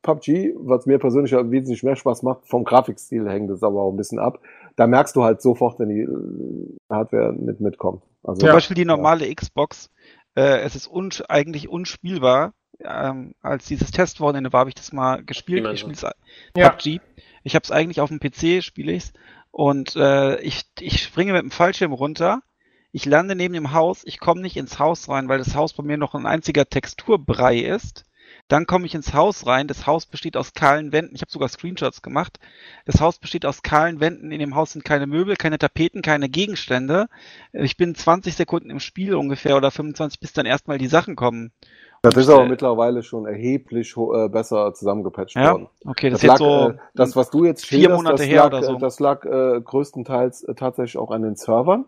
PUBG, 0.03 0.55
was 0.57 0.87
mir 0.87 0.99
persönlich 0.99 1.33
ja 1.33 1.51
wesentlich 1.51 1.83
mehr 1.83 1.97
Spaß 1.97 2.23
macht, 2.23 2.47
vom 2.49 2.65
Grafikstil 2.65 3.29
hängt 3.29 3.51
es 3.51 3.63
aber 3.63 3.83
auch 3.83 3.91
ein 3.91 3.97
bisschen 3.97 4.21
ab. 4.21 4.39
Da 4.79 4.87
merkst 4.87 5.17
du 5.17 5.25
halt 5.25 5.43
sofort, 5.43 5.81
wenn 5.81 5.89
die 5.89 6.03
äh, 6.03 6.77
Hardware 6.89 7.35
nicht 7.35 7.59
mitkommt. 7.59 8.05
Also, 8.23 8.39
Zum 8.39 8.47
Ja. 8.47 8.53
Beispiel 8.53 8.77
die 8.77 8.85
normale 8.85 9.35
Xbox, 9.35 9.91
äh, 10.37 10.61
es 10.61 10.77
ist 10.77 10.87
un 10.87 11.11
eigentlich 11.29 11.69
unspielbar. 11.69 12.53
Ähm, 12.85 13.35
als 13.43 13.67
dieses 13.67 13.91
Testwochenende 13.91 14.53
war, 14.53 14.61
habe 14.61 14.71
ich 14.71 14.77
das 14.77 14.93
mal 14.93 15.25
gespielt. 15.25 15.67
Ich 15.73 15.81
spiele 15.81 15.97
Ja. 16.57 16.69
PUBG. 16.69 17.01
Ich 17.43 17.57
habe 17.57 17.65
es 17.65 17.73
eigentlich 17.73 18.01
auf 18.01 18.09
dem 18.09 18.21
PC, 18.21 18.63
spiele 18.63 18.93
ich's 18.93 19.13
und 19.51 19.97
äh, 19.97 20.41
ich, 20.43 20.63
ich 20.79 21.03
springe 21.03 21.33
mit 21.33 21.43
dem 21.43 21.51
Fallschirm 21.51 21.93
runter. 21.93 22.43
Ich 22.93 23.05
lande 23.05 23.35
neben 23.35 23.55
dem 23.55 23.73
Haus. 23.73 24.03
Ich 24.05 24.21
komme 24.21 24.43
nicht 24.43 24.57
ins 24.57 24.79
Haus 24.79 25.09
rein, 25.09 25.29
weil 25.29 25.39
das 25.39 25.57
Haus 25.57 25.73
bei 25.73 25.83
mir 25.83 25.97
noch 25.97 26.15
ein 26.15 26.25
einziger 26.25 26.67
Texturbrei 26.67 27.59
ist. 27.59 28.05
Dann 28.49 28.66
komme 28.66 28.87
ich 28.87 28.95
ins 28.95 29.12
Haus 29.15 29.47
rein. 29.47 29.66
Das 29.69 29.87
Haus 29.87 30.07
besteht 30.07 30.37
aus 30.37 30.55
kahlen 30.55 30.91
Wänden. 30.93 31.15
Ich 31.15 31.20
habe 31.20 31.31
sogar 31.31 31.49
Screenshots 31.49 32.01
gemacht. 32.03 32.39
Das 32.87 33.01
Haus 33.01 33.19
besteht 33.19 33.45
aus 33.45 33.62
kahlen 33.62 34.01
Wänden. 34.01 34.31
In 34.31 34.41
dem 34.41 34.55
Haus 34.55 34.73
sind 34.73 34.85
keine 34.85 35.07
Möbel, 35.07 35.37
keine 35.37 35.59
Tapeten, 35.59 36.01
keine 36.03 36.29
Gegenstände. 36.31 37.09
Ich 37.53 37.77
bin 37.77 37.95
20 37.95 38.35
Sekunden 38.37 38.70
im 38.70 38.81
Spiel 38.81 39.15
ungefähr 39.15 39.57
oder 39.57 39.70
25, 39.70 40.19
bis 40.20 40.33
dann 40.33 40.47
erstmal 40.47 40.79
die 40.79 40.87
Sachen 40.87 41.15
kommen. 41.15 41.53
das 42.03 42.16
ist 42.16 42.29
aber 42.31 42.45
äh, 42.45 42.49
mittlerweile 42.49 43.03
schon 43.03 43.27
erheblich 43.27 43.95
äh, 43.97 44.29
besser 44.29 44.73
zusammengepatcht 44.73 45.37
Ja, 45.37 45.53
worden. 45.53 45.69
okay, 45.85 46.09
das, 46.09 46.20
Das 46.20 46.29
lag, 46.29 46.39
so. 46.39 46.70
äh, 46.70 46.79
das, 46.95 47.16
was 47.16 47.31
du 47.31 47.45
jetzt 47.45 47.66
vier 47.66 47.91
Monate 47.91 48.16
das 48.23 48.27
her 48.27 48.37
lag, 48.45 48.47
oder 48.47 48.62
so. 48.62 48.75
äh, 48.77 48.79
Das 48.79 48.99
lag 49.01 49.25
äh, 49.27 49.61
größtenteils 49.61 50.45
äh, 50.45 50.55
tatsächlich 50.55 50.97
auch 50.97 51.11
an 51.11 51.23
den 51.23 51.37
Servern, 51.37 51.85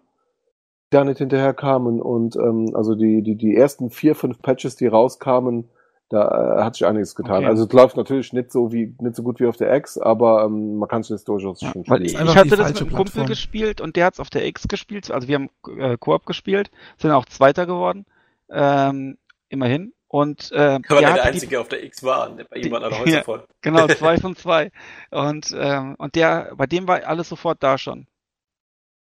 die 0.92 0.96
da 0.96 1.04
nicht 1.04 1.18
hinterherkamen. 1.18 2.02
Und 2.02 2.36
ähm, 2.36 2.72
also 2.74 2.94
die, 2.94 3.22
die, 3.22 3.36
die 3.36 3.56
ersten 3.56 3.90
vier, 3.90 4.14
fünf 4.14 4.42
Patches, 4.42 4.76
die 4.76 4.86
rauskamen, 4.88 5.70
da 6.10 6.58
äh, 6.58 6.62
hat 6.64 6.74
sich 6.74 6.86
einiges 6.86 7.14
getan. 7.14 7.38
Okay. 7.38 7.46
Also 7.46 7.64
es 7.64 7.72
läuft 7.72 7.96
natürlich 7.96 8.32
nicht 8.32 8.50
so 8.52 8.72
wie 8.72 8.94
nicht 8.98 9.14
so 9.16 9.22
gut 9.22 9.40
wie 9.40 9.46
auf 9.46 9.56
der 9.56 9.74
X, 9.76 9.96
aber 9.96 10.44
ähm, 10.44 10.76
man 10.76 10.88
kann 10.88 11.00
es 11.02 11.08
jetzt 11.08 11.28
durchaus 11.28 11.60
Ja, 11.62 11.70
schon 11.72 11.84
spielen. 11.84 12.04
ich, 12.04 12.16
hatte 12.18 12.56
das 12.56 12.68
mit 12.72 12.80
einem 12.80 12.88
Kumpel 12.90 12.94
Plattform. 13.04 13.26
gespielt 13.26 13.80
und 13.80 13.96
der 13.96 14.06
hat 14.06 14.14
es 14.14 14.20
auf 14.20 14.28
der 14.28 14.44
X 14.46 14.66
gespielt. 14.68 15.10
Also 15.10 15.28
wir 15.28 15.36
haben 15.36 15.50
äh, 15.78 15.96
Koop 15.96 16.26
gespielt, 16.26 16.70
sind 16.98 17.12
auch 17.12 17.24
Zweiter 17.26 17.64
geworden. 17.64 18.04
Ähm, 18.50 19.16
immerhin. 19.48 19.92
Und 20.08 20.50
äh, 20.50 20.56
Weil 20.56 20.80
der 20.80 20.96
er 20.96 21.00
der 21.00 21.10
hatte 21.12 21.22
die, 21.22 21.28
Einzige 21.28 21.60
auf 21.60 21.68
der 21.68 21.84
X 21.84 22.02
war, 22.02 22.28
bei 22.50 22.56
ihm 22.56 22.72
waren 22.72 22.82
alle 22.82 22.94
Ja. 22.96 23.00
Häuser 23.00 23.22
voll. 23.22 23.44
genau, 23.60 23.86
zwei 23.88 24.18
von 24.18 24.34
zwei. 24.34 24.72
Und, 25.12 25.54
ähm, 25.56 25.94
und 25.98 26.16
der, 26.16 26.52
bei 26.56 26.66
dem 26.66 26.88
war 26.88 27.04
alles 27.06 27.28
sofort 27.28 27.62
da 27.62 27.78
schon. 27.78 28.08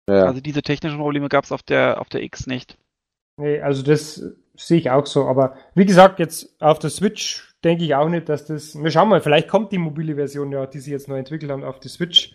ja. 0.07 0.25
Also 0.25 0.41
diese 0.41 0.61
technischen 0.61 0.99
Probleme 0.99 1.27
gab 1.27 1.45
es 1.45 1.51
auf 1.51 1.63
der 1.63 1.99
auf 1.99 2.09
der 2.09 2.21
X 2.21 2.45
nicht. 2.45 2.77
nee, 3.37 3.59
also 3.59 3.81
das 3.81 4.23
sehe 4.59 4.77
ich 4.77 4.89
auch 4.89 5.05
so. 5.05 5.25
Aber 5.25 5.55
wie 5.75 5.85
gesagt, 5.85 6.19
jetzt 6.19 6.61
auf 6.61 6.79
der 6.79 6.89
Switch 6.89 7.53
denke 7.63 7.83
ich 7.83 7.95
auch 7.95 8.09
nicht, 8.09 8.29
dass 8.29 8.45
das. 8.45 8.81
Wir 8.81 8.91
schauen 8.91 9.09
mal, 9.09 9.21
vielleicht 9.21 9.47
kommt 9.47 9.71
die 9.71 9.77
mobile 9.77 10.15
Version 10.15 10.51
ja, 10.51 10.65
die 10.65 10.79
sie 10.79 10.91
jetzt 10.91 11.07
neu 11.07 11.17
entwickelt 11.17 11.51
haben, 11.51 11.63
auf 11.63 11.79
die 11.79 11.89
Switch. 11.89 12.33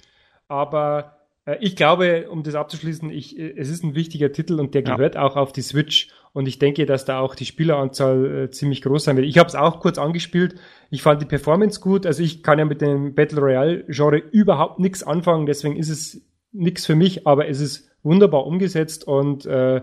Aber 0.48 1.16
Äh, 1.46 1.56
ich 1.60 1.76
glaube, 1.76 2.28
um 2.30 2.42
das 2.42 2.54
abzuschließen, 2.54 3.10
ich, 3.10 3.38
äh, 3.38 3.54
es 3.56 3.68
ist 3.68 3.84
ein 3.84 3.94
wichtiger 3.94 4.32
Titel 4.32 4.60
und 4.60 4.74
der 4.74 4.82
ja. 4.84 4.96
gehört 4.96 5.16
auch 5.16 5.36
auf 5.36 5.52
die 5.52 5.62
Switch. 5.62 6.08
Und 6.32 6.48
ich 6.48 6.58
denke, 6.58 6.84
dass 6.84 7.04
da 7.04 7.20
auch 7.20 7.36
die 7.36 7.44
Spieleranzahl 7.44 8.44
äh, 8.44 8.50
ziemlich 8.50 8.82
groß 8.82 9.04
sein 9.04 9.16
wird. 9.16 9.26
Ich 9.26 9.38
habe 9.38 9.48
es 9.48 9.54
auch 9.54 9.78
kurz 9.78 9.98
angespielt. 9.98 10.56
Ich 10.90 11.02
fand 11.02 11.22
die 11.22 11.26
Performance 11.26 11.80
gut. 11.80 12.06
Also 12.06 12.22
ich 12.22 12.42
kann 12.42 12.58
ja 12.58 12.64
mit 12.64 12.80
dem 12.80 13.14
Battle 13.14 13.40
Royale-Genre 13.40 14.18
überhaupt 14.18 14.80
nichts 14.80 15.04
anfangen. 15.04 15.46
Deswegen 15.46 15.76
ist 15.76 15.90
es 15.90 16.26
nichts 16.50 16.86
für 16.86 16.96
mich, 16.96 17.26
aber 17.26 17.48
es 17.48 17.60
ist 17.60 17.88
wunderbar 18.02 18.46
umgesetzt 18.46 19.06
und 19.06 19.46
äh, 19.46 19.80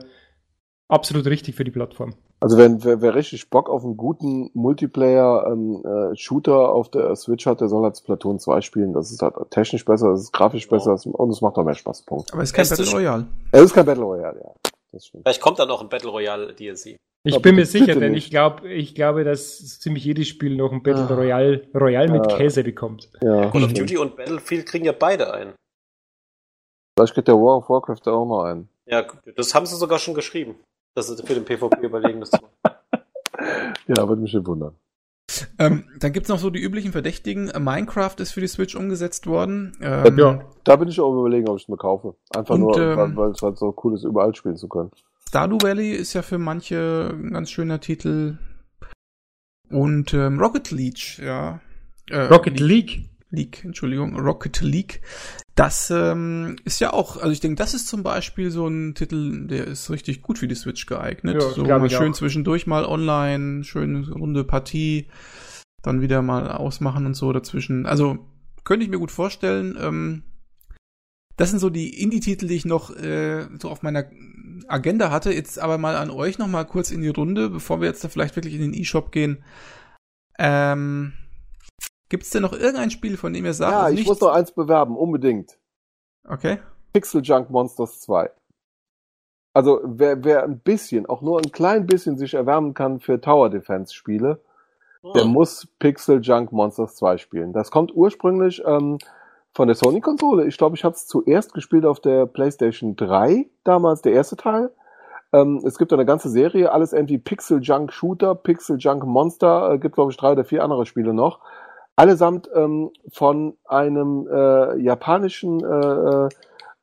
absolut 0.90 1.26
richtig 1.28 1.56
für 1.56 1.64
die 1.64 1.72
Plattform. 1.72 2.16
Also 2.42 2.58
wenn 2.58 2.84
wer, 2.84 3.02
wer 3.02 3.14
richtig 3.14 3.52
Bock 3.52 3.70
auf 3.70 3.84
einen 3.84 3.98
guten 3.98 4.50
Multiplayer-Shooter 4.56 6.52
ähm, 6.52 6.60
äh, 6.60 6.66
auf 6.66 6.90
der 6.90 7.16
Switch 7.16 7.46
hat, 7.46 7.62
der 7.62 7.68
soll 7.68 7.84
halt 7.84 7.96
Splatoon 7.98 8.40
2 8.40 8.62
spielen. 8.62 8.94
Das 8.94 9.12
ist 9.12 9.22
halt 9.22 9.36
technisch 9.52 9.86
besser, 9.86 10.10
das 10.10 10.22
ist 10.22 10.34
grafisch 10.34 10.66
oh. 10.68 10.72
besser 10.72 11.00
und 11.06 11.30
es 11.30 11.42
macht 11.42 11.58
auch 11.58 11.64
mehr 11.64 11.76
Spaß. 11.76 12.02
Punkt. 12.02 12.34
Aber 12.34 12.42
es 12.42 12.50
ist 12.50 12.56
kein 12.56 12.68
Battle 12.68 12.92
Royale. 12.92 13.28
Es 13.52 13.62
ist 13.62 13.74
kein 13.74 13.86
Battle 13.86 14.04
Royale, 14.04 14.42
ja. 14.44 14.52
Vielleicht 15.22 15.40
kommt 15.40 15.60
dann 15.60 15.68
noch 15.68 15.82
ein 15.82 15.90
Battle 15.90 16.10
Royale 16.10 16.54
DLC. 16.54 16.98
Ich 17.24 17.36
Aber 17.36 17.44
bin 17.44 17.56
mir 17.56 17.68
sicher, 17.68 17.94
denn 17.94 18.16
ich 18.16 18.32
glaube, 18.32 18.68
ich 18.68 18.96
glaube, 18.96 19.24
dass 19.24 19.80
ziemlich 19.80 20.04
jedes 20.04 20.28
Spiel 20.28 20.56
noch 20.56 20.72
ein 20.72 20.82
Battle 20.82 21.08
ah. 21.08 21.14
Royale, 21.14 21.68
Royale 21.76 22.12
mit 22.12 22.28
Käse 22.28 22.64
bekommt. 22.64 23.12
Ja. 23.22 23.52
Call 23.52 23.64
of 23.64 23.74
Duty 23.74 23.98
und 23.98 24.16
Battlefield 24.16 24.66
kriegen 24.66 24.86
ja 24.86 24.92
beide 24.92 25.32
ein. 25.32 25.54
Vielleicht 26.98 27.14
kriegt 27.14 27.28
der 27.28 27.38
World 27.38 27.64
of 27.64 27.70
Warcraft 27.70 28.12
auch 28.12 28.26
noch 28.26 28.44
ein. 28.46 28.68
Ja, 28.88 29.06
das 29.36 29.54
haben 29.54 29.68
sie 29.68 29.76
sogar 29.76 30.00
schon 30.00 30.16
geschrieben. 30.16 30.56
Das 30.94 31.10
ist 31.10 31.26
für 31.26 31.34
den 31.34 31.46
PvP 31.46 31.86
überlegen, 31.86 32.20
das 32.20 32.32
zu 32.32 32.40
machen. 32.42 32.76
ja, 33.88 34.08
würde 34.08 34.22
mich 34.22 34.34
nicht 34.34 34.46
wundern. 34.46 34.76
Ähm, 35.58 35.86
dann 36.00 36.12
gibt's 36.12 36.30
noch 36.30 36.40
so 36.40 36.50
die 36.50 36.62
üblichen 36.62 36.92
Verdächtigen. 36.92 37.52
Minecraft 37.58 38.16
ist 38.18 38.32
für 38.32 38.42
die 38.42 38.48
Switch 38.48 38.76
umgesetzt 38.76 39.28
worden. 39.28 39.78
Ähm, 39.82 40.18
ja, 40.18 40.44
da 40.64 40.76
bin 40.76 40.90
ich 40.90 41.00
auch 41.00 41.14
überlegen, 41.14 41.48
ob 41.48 41.58
ich 41.58 41.64
es 41.64 41.70
mir 41.70 41.78
kaufe. 41.78 42.16
Einfach 42.36 42.56
und, 42.56 42.62
nur, 42.62 42.78
ähm, 42.78 43.16
weil 43.16 43.32
es 43.32 43.42
halt 43.42 43.58
so 43.58 43.74
cool 43.84 43.94
ist, 43.94 44.04
überall 44.04 44.36
spielen 44.36 44.58
zu 44.58 44.68
können. 44.68 44.92
Stardew 45.30 45.58
Valley 45.62 45.92
ist 45.92 46.14
ja 46.14 46.22
für 46.22 46.38
manche 46.38 47.12
ein 47.14 47.32
ganz 47.32 47.50
schöner 47.52 47.80
Titel. 47.80 48.38
Und 49.70 50.14
ähm, 50.14 50.40
Rocket 50.40 50.72
League, 50.72 51.20
ja. 51.20 51.62
Äh, 52.10 52.24
Rocket 52.24 52.60
League? 52.60 53.10
League, 53.32 53.64
Entschuldigung, 53.64 54.18
Rocket 54.18 54.62
League. 54.62 55.02
Das 55.56 55.90
ähm, 55.90 56.58
ist 56.66 56.80
ja 56.80 56.94
auch, 56.94 57.18
also 57.18 57.32
ich 57.32 57.40
denke, 57.40 57.56
das 57.56 57.74
ist 57.74 57.88
zum 57.88 58.04
Beispiel 58.04 58.52
so 58.52 58.68
ein 58.68 58.94
Titel, 58.96 59.48
der 59.48 59.68
ist 59.68 59.90
richtig 59.90 60.22
gut 60.22 60.38
für 60.38 60.48
die 60.48 60.56
Switch 60.56 60.86
geeignet. 60.86 61.42
Ja, 61.42 61.50
so 61.50 61.64
mal 61.64 61.90
schön 61.90 62.12
auch. 62.12 62.16
zwischendurch 62.16 62.68
mal 62.68 62.86
online, 62.86 63.64
schöne 63.64 64.10
runde 64.12 64.44
Partie, 64.44 65.08
dann 65.82 66.02
wieder 66.02 66.22
mal 66.22 66.52
ausmachen 66.52 67.06
und 67.06 67.16
so 67.16 67.32
dazwischen. 67.34 67.86
Also 67.86 68.20
könnte 68.64 68.86
ich 68.86 68.92
mir 68.92 69.00
gut 69.00 69.12
vorstellen. 69.12 69.78
Ähm, 69.80 70.24
das 71.38 71.50
sind 71.50 71.60
so 71.60 71.70
die 71.70 72.02
Indie-Titel, 72.02 72.48
die 72.48 72.56
ich 72.56 72.66
noch 72.66 72.96
äh, 72.96 73.48
so 73.60 73.70
auf 73.70 73.82
meiner 73.82 74.06
Agenda 74.68 75.12
hatte. 75.12 75.34
Jetzt 75.34 75.60
aber 75.60 75.78
mal 75.78 75.96
an 75.96 76.12
euch 76.12 76.38
noch 76.38 76.48
mal 76.48 76.66
kurz 76.66 76.92
in 76.92 77.02
die 77.02 77.08
Runde, 77.10 77.50
bevor 77.50 77.82
wir 77.82 77.88
jetzt 77.88 78.04
da 78.04 78.10
vielleicht 78.10 78.36
wirklich 78.36 78.54
in 78.54 78.62
den 78.62 78.74
E-Shop 78.74 79.12
gehen. 79.12 79.44
Ähm, 80.38 81.14
Gibt 82.12 82.24
es 82.24 82.30
denn 82.32 82.42
noch 82.42 82.52
irgendein 82.52 82.92
Spiel, 82.92 83.16
von 83.16 83.32
dem 83.32 83.46
ihr 83.46 83.54
sagt? 83.54 83.72
Ja, 83.72 83.90
ich 83.90 84.06
muss 84.06 84.20
noch 84.20 84.34
eins 84.34 84.52
bewerben, 84.52 84.98
unbedingt. 84.98 85.58
Okay. 86.28 86.60
Pixel 86.92 87.22
Junk 87.24 87.50
Monsters 87.50 88.02
2. 88.02 88.30
Also 89.54 89.80
wer, 89.86 90.22
wer 90.26 90.44
ein 90.44 90.60
bisschen, 90.60 91.06
auch 91.06 91.22
nur 91.22 91.40
ein 91.40 91.54
klein 91.54 91.88
bisschen 91.88 92.18
sich 92.18 92.34
erwärmen 92.34 92.74
kann 92.74 93.00
für 93.00 93.22
Tower 93.22 93.50
Defense 93.50 93.94
Spiele, 93.94 94.42
oh. 95.04 95.14
der 95.14 95.24
muss 95.24 95.70
Pixel 95.80 96.20
Junk 96.22 96.52
Monsters 96.52 96.98
2 96.98 97.16
spielen. 97.16 97.54
Das 97.54 97.72
kommt 97.72 97.96
ursprünglich 97.96 98.62
ähm, 98.66 98.98
von 99.54 99.70
der 99.70 99.76
Sony-Konsole. 99.76 100.48
Ich 100.48 100.58
glaube, 100.58 100.76
ich 100.76 100.84
habe 100.84 100.96
es 100.96 101.08
zuerst 101.08 101.54
gespielt 101.54 101.86
auf 101.86 102.02
der 102.02 102.26
PlayStation 102.26 102.98
3, 102.98 103.50
damals 103.64 104.02
der 104.02 104.12
erste 104.12 104.36
Teil. 104.36 104.70
Ähm, 105.32 105.62
es 105.66 105.78
gibt 105.78 105.94
eine 105.94 106.06
ganze 106.06 106.30
Serie, 106.30 106.74
alles 106.74 106.92
irgendwie 106.92 107.20
Pixel 107.20 107.62
Junk 107.62 107.94
Shooter, 107.94 108.36
Pixel 108.36 108.76
Junk 108.80 109.06
Monster, 109.06 109.72
äh, 109.72 109.80
gibt 109.80 109.96
glaube 109.96 110.12
ich 110.12 110.18
drei 110.18 110.34
oder 110.34 110.44
vier 110.44 110.62
andere 110.62 110.86
Spiele 110.86 111.14
noch 111.14 111.40
allesamt 112.02 112.50
ähm, 112.56 112.90
von 113.12 113.58
einem 113.64 114.28
äh, 114.28 114.76
japanischen 114.80 115.64
äh, 115.64 116.30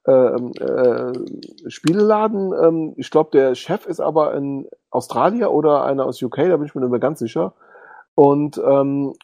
äh, 0.06 0.12
äh, 0.12 1.12
Spieleladen. 1.68 2.52
Ähm, 2.52 2.94
ich 2.96 3.10
glaube, 3.10 3.30
der 3.32 3.56
Chef 3.56 3.84
ist 3.86 3.98
aber 3.98 4.34
in 4.34 4.68
Australier 4.90 5.50
oder 5.50 5.82
einer 5.82 6.06
aus 6.06 6.22
UK, 6.22 6.36
da 6.36 6.56
bin 6.56 6.66
ich 6.66 6.74
mir 6.76 6.82
nicht 6.82 6.92
mehr 6.92 7.00
ganz 7.00 7.18
sicher. 7.18 7.54
Und 8.14 8.62
ähm, 8.64 9.14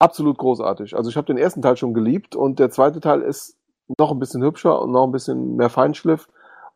absolut 0.00 0.38
großartig. 0.38 0.96
Also 0.96 1.08
ich 1.08 1.16
habe 1.16 1.28
den 1.28 1.38
ersten 1.38 1.62
Teil 1.62 1.76
schon 1.76 1.94
geliebt 1.94 2.34
und 2.34 2.58
der 2.58 2.70
zweite 2.70 2.98
Teil 2.98 3.22
ist 3.22 3.56
noch 3.96 4.10
ein 4.10 4.18
bisschen 4.18 4.42
hübscher 4.42 4.82
und 4.82 4.90
noch 4.90 5.04
ein 5.04 5.12
bisschen 5.12 5.54
mehr 5.54 5.70
Feinschliff. 5.70 6.26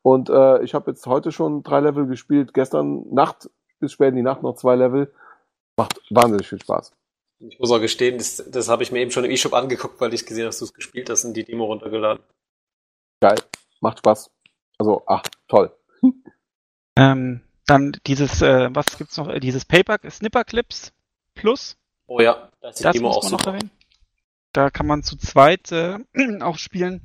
Und 0.03 0.31
äh, 0.31 0.63
ich 0.63 0.73
habe 0.73 0.93
jetzt 0.93 1.05
heute 1.09 1.33
schon 1.33 1.65
drei 1.65 1.81
Level 1.81 2.07
gespielt, 2.07 2.55
gestern 2.55 3.13
Nacht 3.13 3.51
bis 3.81 3.91
spät 3.91 4.11
in 4.11 4.17
die 4.17 4.23
Nacht 4.23 4.45
noch 4.45 4.55
zwei 4.55 4.77
Level. 4.77 5.13
Macht 5.77 6.01
wahnsinnig 6.11 6.49
viel 6.49 6.61
Spaß. 6.61 6.93
Ich 7.49 7.59
muss 7.59 7.71
auch 7.73 7.81
gestehen, 7.81 8.19
das, 8.19 8.45
das 8.51 8.69
habe 8.69 8.83
ich 8.83 8.93
mir 8.93 9.01
eben 9.01 9.11
schon 9.11 9.25
im 9.25 9.31
E-Shop 9.31 9.53
angeguckt, 9.53 10.01
weil 10.01 10.15
ich 10.15 10.27
gesehen 10.27 10.45
habe, 10.45 10.51
dass 10.51 10.59
du 10.59 10.65
es 10.65 10.75
gespielt 10.75 11.11
hast 11.11 11.25
und 11.25 11.35
die 11.35 11.45
Demo 11.45 11.65
runtergeladen. 11.65 12.23
Geil, 13.21 13.39
macht 13.81 13.99
Spaß. 13.99 14.31
Also, 14.79 15.03
ach, 15.07 15.23
toll. 15.49 15.75
Ähm, 16.97 17.41
dann 17.67 17.97
dieses, 18.07 18.43
äh, 18.43 18.69
was 18.73 18.99
gibt's 18.99 19.17
noch? 19.17 19.39
Dieses 19.39 19.65
Paper 19.65 19.99
Snipper 20.11 20.45
Clips 20.45 20.93
Plus. 21.35 21.77
Oh 22.07 22.21
ja, 22.21 22.51
da 22.61 22.69
ist 22.69 22.81
die 22.81 22.83
das 22.85 22.93
Demo 22.95 23.11
auch 23.11 23.23
super. 23.23 23.59
Da 24.53 24.71
kann 24.71 24.87
man 24.87 25.03
zu 25.03 25.17
zweit 25.17 25.73
äh, 25.73 25.99
auch 26.41 26.59
spielen. 26.59 27.03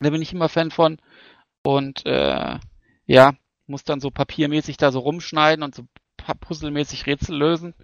Da 0.00 0.10
bin 0.10 0.22
ich 0.22 0.32
immer 0.32 0.48
Fan 0.48 0.70
von. 0.70 0.98
Und 1.62 2.04
äh, 2.06 2.58
ja, 3.06 3.34
muss 3.66 3.84
dann 3.84 4.00
so 4.00 4.10
papiermäßig 4.10 4.76
da 4.76 4.90
so 4.90 4.98
rumschneiden 4.98 5.62
und 5.62 5.74
so 5.74 5.84
puzzlemäßig 6.16 7.06
Rätsel 7.06 7.36
lösen. 7.36 7.74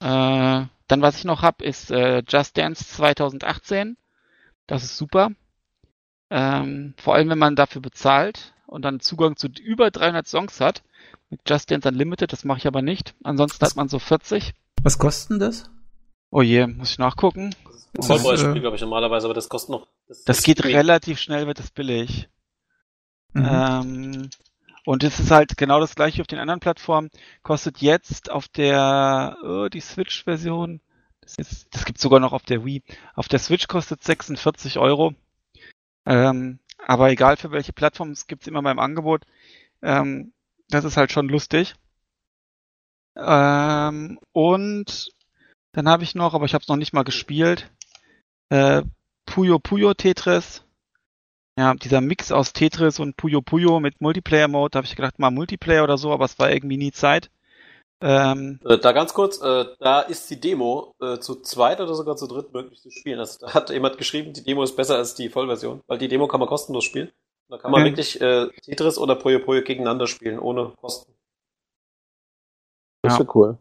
Äh, 0.00 0.64
dann, 0.88 1.02
was 1.02 1.18
ich 1.18 1.24
noch 1.24 1.42
habe, 1.42 1.64
ist 1.64 1.90
äh, 1.90 2.22
Just 2.26 2.56
Dance 2.56 2.84
2018. 2.86 3.96
Das 4.66 4.84
ist 4.84 4.96
super. 4.96 5.30
Ähm, 6.30 6.94
vor 6.96 7.14
allem, 7.14 7.28
wenn 7.28 7.38
man 7.38 7.56
dafür 7.56 7.82
bezahlt 7.82 8.54
und 8.66 8.82
dann 8.82 9.00
Zugang 9.00 9.36
zu 9.36 9.48
über 9.48 9.90
300 9.90 10.26
Songs 10.26 10.60
hat. 10.60 10.82
Mit 11.30 11.40
Just 11.48 11.70
Dance 11.70 11.88
Unlimited, 11.88 12.32
das 12.32 12.44
mache 12.44 12.58
ich 12.58 12.66
aber 12.66 12.82
nicht. 12.82 13.14
Ansonsten 13.24 13.60
was, 13.60 13.70
hat 13.70 13.76
man 13.76 13.88
so 13.88 13.98
40. 13.98 14.54
Was 14.82 14.98
kostet 14.98 15.30
denn 15.30 15.38
das? 15.40 15.70
Oh 16.30 16.42
je, 16.42 16.66
muss 16.66 16.90
ich 16.90 16.98
nachgucken. 16.98 17.54
Das 17.94 18.10
ist 18.10 18.26
ein 18.26 18.38
Spiel, 18.38 18.60
glaube 18.60 18.76
ich, 18.76 18.82
normalerweise, 18.82 19.26
aber 19.26 19.34
das 19.34 19.48
kostet 19.48 19.70
noch. 19.70 19.86
Das, 20.06 20.24
das 20.24 20.42
geht 20.42 20.64
relativ 20.64 21.18
schnell, 21.18 21.46
wird 21.46 21.58
das 21.58 21.70
billig. 21.70 22.28
Mhm. 23.32 23.48
Ähm, 23.48 24.30
und 24.86 25.02
es 25.02 25.18
ist 25.18 25.32
halt 25.32 25.56
genau 25.56 25.80
das 25.80 25.96
gleiche 25.96 26.22
auf 26.22 26.28
den 26.28 26.38
anderen 26.38 26.60
Plattformen. 26.60 27.10
Kostet 27.42 27.78
jetzt 27.78 28.30
auf 28.30 28.46
der 28.46 29.36
oh, 29.42 29.68
die 29.68 29.80
Switch-Version, 29.80 30.80
das, 31.20 31.66
das 31.70 31.84
gibt 31.84 31.98
sogar 31.98 32.20
noch 32.20 32.32
auf 32.32 32.44
der 32.44 32.64
Wii. 32.64 32.84
Auf 33.14 33.26
der 33.26 33.40
Switch 33.40 33.66
kostet 33.66 34.04
46 34.04 34.78
Euro. 34.78 35.14
Ähm, 36.06 36.60
aber 36.78 37.10
egal 37.10 37.36
für 37.36 37.50
welche 37.50 37.72
Plattform, 37.72 38.12
es 38.12 38.28
gibt 38.28 38.46
immer 38.46 38.62
beim 38.62 38.78
Angebot. 38.78 39.24
Ähm, 39.82 40.32
das 40.68 40.84
ist 40.84 40.96
halt 40.96 41.10
schon 41.10 41.28
lustig. 41.28 41.74
Ähm, 43.16 44.20
und 44.30 45.10
dann 45.72 45.88
habe 45.88 46.04
ich 46.04 46.14
noch, 46.14 46.32
aber 46.32 46.44
ich 46.44 46.54
habe 46.54 46.62
es 46.62 46.68
noch 46.68 46.76
nicht 46.76 46.92
mal 46.92 47.02
gespielt, 47.02 47.72
äh, 48.50 48.82
Puyo 49.26 49.58
Puyo 49.58 49.94
Tetris. 49.94 50.62
Ja, 51.58 51.74
dieser 51.74 52.02
Mix 52.02 52.32
aus 52.32 52.52
Tetris 52.52 53.00
und 53.00 53.16
Puyo 53.16 53.40
Puyo 53.40 53.80
mit 53.80 54.00
Multiplayer-Mode, 54.00 54.70
da 54.72 54.76
habe 54.78 54.86
ich 54.86 54.94
gedacht, 54.94 55.18
mal 55.18 55.30
Multiplayer 55.30 55.84
oder 55.84 55.96
so, 55.96 56.12
aber 56.12 56.26
es 56.26 56.38
war 56.38 56.52
irgendwie 56.52 56.76
nie 56.76 56.92
Zeit. 56.92 57.30
Ähm, 58.02 58.60
äh, 58.64 58.76
da 58.76 58.92
ganz 58.92 59.14
kurz, 59.14 59.40
äh, 59.40 59.64
da 59.78 60.00
ist 60.00 60.28
die 60.28 60.38
Demo 60.38 60.94
äh, 61.00 61.18
zu 61.18 61.40
zweit 61.40 61.80
oder 61.80 61.94
sogar 61.94 62.16
zu 62.16 62.26
dritt 62.26 62.52
möglich 62.52 62.82
zu 62.82 62.90
spielen. 62.90 63.18
Also, 63.18 63.46
da 63.46 63.54
hat 63.54 63.70
jemand 63.70 63.96
geschrieben, 63.96 64.34
die 64.34 64.44
Demo 64.44 64.62
ist 64.62 64.76
besser 64.76 64.96
als 64.96 65.14
die 65.14 65.30
Vollversion, 65.30 65.80
weil 65.86 65.96
die 65.96 66.08
Demo 66.08 66.28
kann 66.28 66.40
man 66.40 66.48
kostenlos 66.48 66.84
spielen. 66.84 67.10
Da 67.48 67.56
kann 67.56 67.70
man 67.70 67.80
okay. 67.80 67.90
wirklich 67.90 68.20
äh, 68.20 68.48
Tetris 68.62 68.98
oder 68.98 69.14
Puyo 69.14 69.38
Puyo 69.38 69.62
gegeneinander 69.62 70.06
spielen, 70.06 70.38
ohne 70.38 70.72
Kosten. 70.80 71.12
Das 73.00 73.14
ist 73.14 73.20
ja 73.20 73.34
cool. 73.34 73.56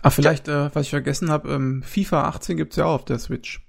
Ah, 0.00 0.10
vielleicht, 0.10 0.48
äh, 0.48 0.74
was 0.74 0.86
ich 0.86 0.90
vergessen 0.90 1.30
habe, 1.30 1.48
ähm, 1.52 1.84
FIFA 1.84 2.24
18 2.24 2.56
gibt's 2.56 2.74
ja 2.74 2.86
auch 2.86 2.94
auf 2.94 3.04
der 3.04 3.20
Switch. 3.20 3.61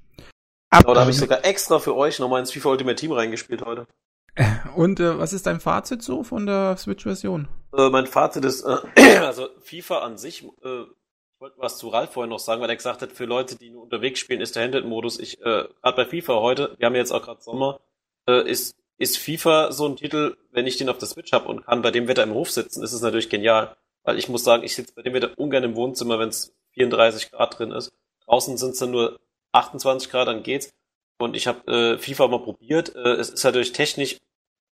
Genau, 0.82 0.94
da 0.94 1.02
habe 1.02 1.12
ich 1.12 1.18
sogar 1.18 1.46
extra 1.46 1.80
für 1.80 1.96
euch 1.96 2.20
nochmal 2.20 2.40
ins 2.40 2.52
FIFA 2.52 2.70
Ultimate 2.70 2.96
Team 2.96 3.12
reingespielt 3.12 3.64
heute. 3.64 3.88
Und 4.76 5.00
äh, 5.00 5.18
was 5.20 5.34
ist 5.34 5.46
dein 5.46 5.60
Fazit 5.60 6.02
so 6.02 6.24
von 6.24 6.46
der 6.46 6.76
Switch-Version? 6.78 7.48
Äh, 7.78 7.90
mein 7.90 8.08
Fazit 8.08 8.46
ist, 8.46 8.64
äh, 8.64 8.78
also 9.20 9.50
FIFA 9.62 10.00
an 10.00 10.18
sich, 10.18 10.44
äh, 10.44 10.82
ich 10.82 11.40
wollte 11.40 11.58
was 11.60 11.78
zu 11.78 11.90
Ralf 11.90 12.14
vorher 12.14 12.30
noch 12.30 12.40
sagen, 12.40 12.62
weil 12.62 12.70
er 12.70 12.76
gesagt 12.76 13.02
hat, 13.02 13.12
für 13.12 13.26
Leute, 13.26 13.56
die 13.56 13.70
nur 13.70 13.84
unterwegs 13.84 14.20
spielen, 14.20 14.42
ist 14.42 14.56
der 14.56 14.64
Handheld-Modus. 14.64 15.20
Ich, 15.20 15.40
äh, 15.42 15.66
gerade 15.82 15.96
bei 15.96 16.06
FIFA 16.06 16.40
heute, 16.40 16.76
wir 16.78 16.86
haben 16.86 16.96
jetzt 16.96 17.12
auch 17.12 17.24
gerade 17.24 17.42
Sommer, 17.42 17.80
äh, 18.28 18.50
ist, 18.50 18.76
ist 18.98 19.18
FIFA 19.18 19.72
so 19.72 19.88
ein 19.88 19.98
Titel, 19.98 20.38
wenn 20.52 20.66
ich 20.66 20.78
den 20.78 20.90
auf 20.90 20.98
der 20.98 21.08
Switch 21.08 21.32
habe 21.34 21.50
und 21.50 21.66
kann 21.66 21.82
bei 21.82 21.92
dem 21.92 22.08
Wetter 22.08 22.24
im 22.24 22.34
Hof 22.34 22.50
sitzen, 22.50 22.84
ist 22.84 22.94
es 22.94 23.02
natürlich 23.02 23.30
genial. 23.30 23.76
Weil 24.04 24.18
ich 24.18 24.30
muss 24.30 24.44
sagen, 24.44 24.64
ich 24.64 24.76
sitze 24.76 24.94
bei 24.96 25.02
dem 25.02 25.14
Wetter 25.14 25.32
ungern 25.38 25.64
im 25.64 25.76
Wohnzimmer, 25.76 26.20
wenn 26.20 26.30
es 26.30 26.54
34 26.74 27.32
Grad 27.32 27.58
drin 27.58 27.72
ist. 27.72 27.92
Draußen 28.26 28.58
sind 28.58 28.72
es 28.72 28.80
dann 28.80 28.92
nur 28.92 29.20
28 29.54 30.10
Grad, 30.10 30.28
dann 30.28 30.44
geht's. 30.44 30.72
Und 31.20 31.36
ich 31.36 31.48
habe 31.48 31.72
äh, 31.72 31.98
FIFA 31.98 32.28
mal 32.28 32.40
probiert. 32.40 32.96
Äh, 32.96 33.14
es 33.14 33.30
ist 33.30 33.44
natürlich 33.44 33.72
technisch 33.72 34.18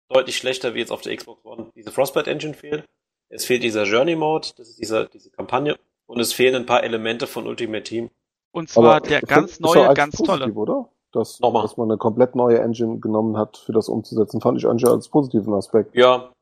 deutlich 0.09 0.37
schlechter 0.37 0.75
wie 0.75 0.79
jetzt 0.79 0.93
auf 0.93 1.01
der 1.01 1.17
Xbox 1.17 1.45
One. 1.45 1.73
Diese 1.75 1.91
Frostbite 1.91 2.31
Engine 2.31 2.55
fehlt. 2.55 2.85
Es 3.29 3.45
fehlt 3.45 3.63
dieser 3.63 3.85
Journey 3.85 4.15
Mode, 4.15 4.49
das 4.57 4.69
ist 4.69 4.79
dieser, 4.79 5.07
diese 5.07 5.31
Kampagne. 5.31 5.77
Und 6.07 6.21
es 6.21 6.33
fehlen 6.33 6.55
ein 6.55 6.67
paar 6.67 6.85
Elemente 6.85 7.27
von 7.27 7.47
Ultimate 7.47 7.83
Team. 7.83 8.11
Und 8.53 8.69
zwar 8.69 9.01
der 9.01 9.21
ganz 9.21 9.59
neue, 9.59 9.93
ganz 9.95 10.17
tolle. 10.17 10.53
Oder? 10.53 10.89
Dass, 11.13 11.39
dass 11.39 11.77
man 11.77 11.91
eine 11.91 11.99
komplett 11.99 12.37
neue 12.37 12.61
Engine 12.61 13.01
genommen 13.01 13.37
hat, 13.37 13.57
für 13.57 13.73
das 13.73 13.89
umzusetzen, 13.89 14.41
fand 14.41 14.59
ich 14.59 14.67
eigentlich 14.67 14.89
als 14.89 15.09
positiven 15.09 15.55
Aspekt. 15.55 15.95
Ja. 15.97 16.33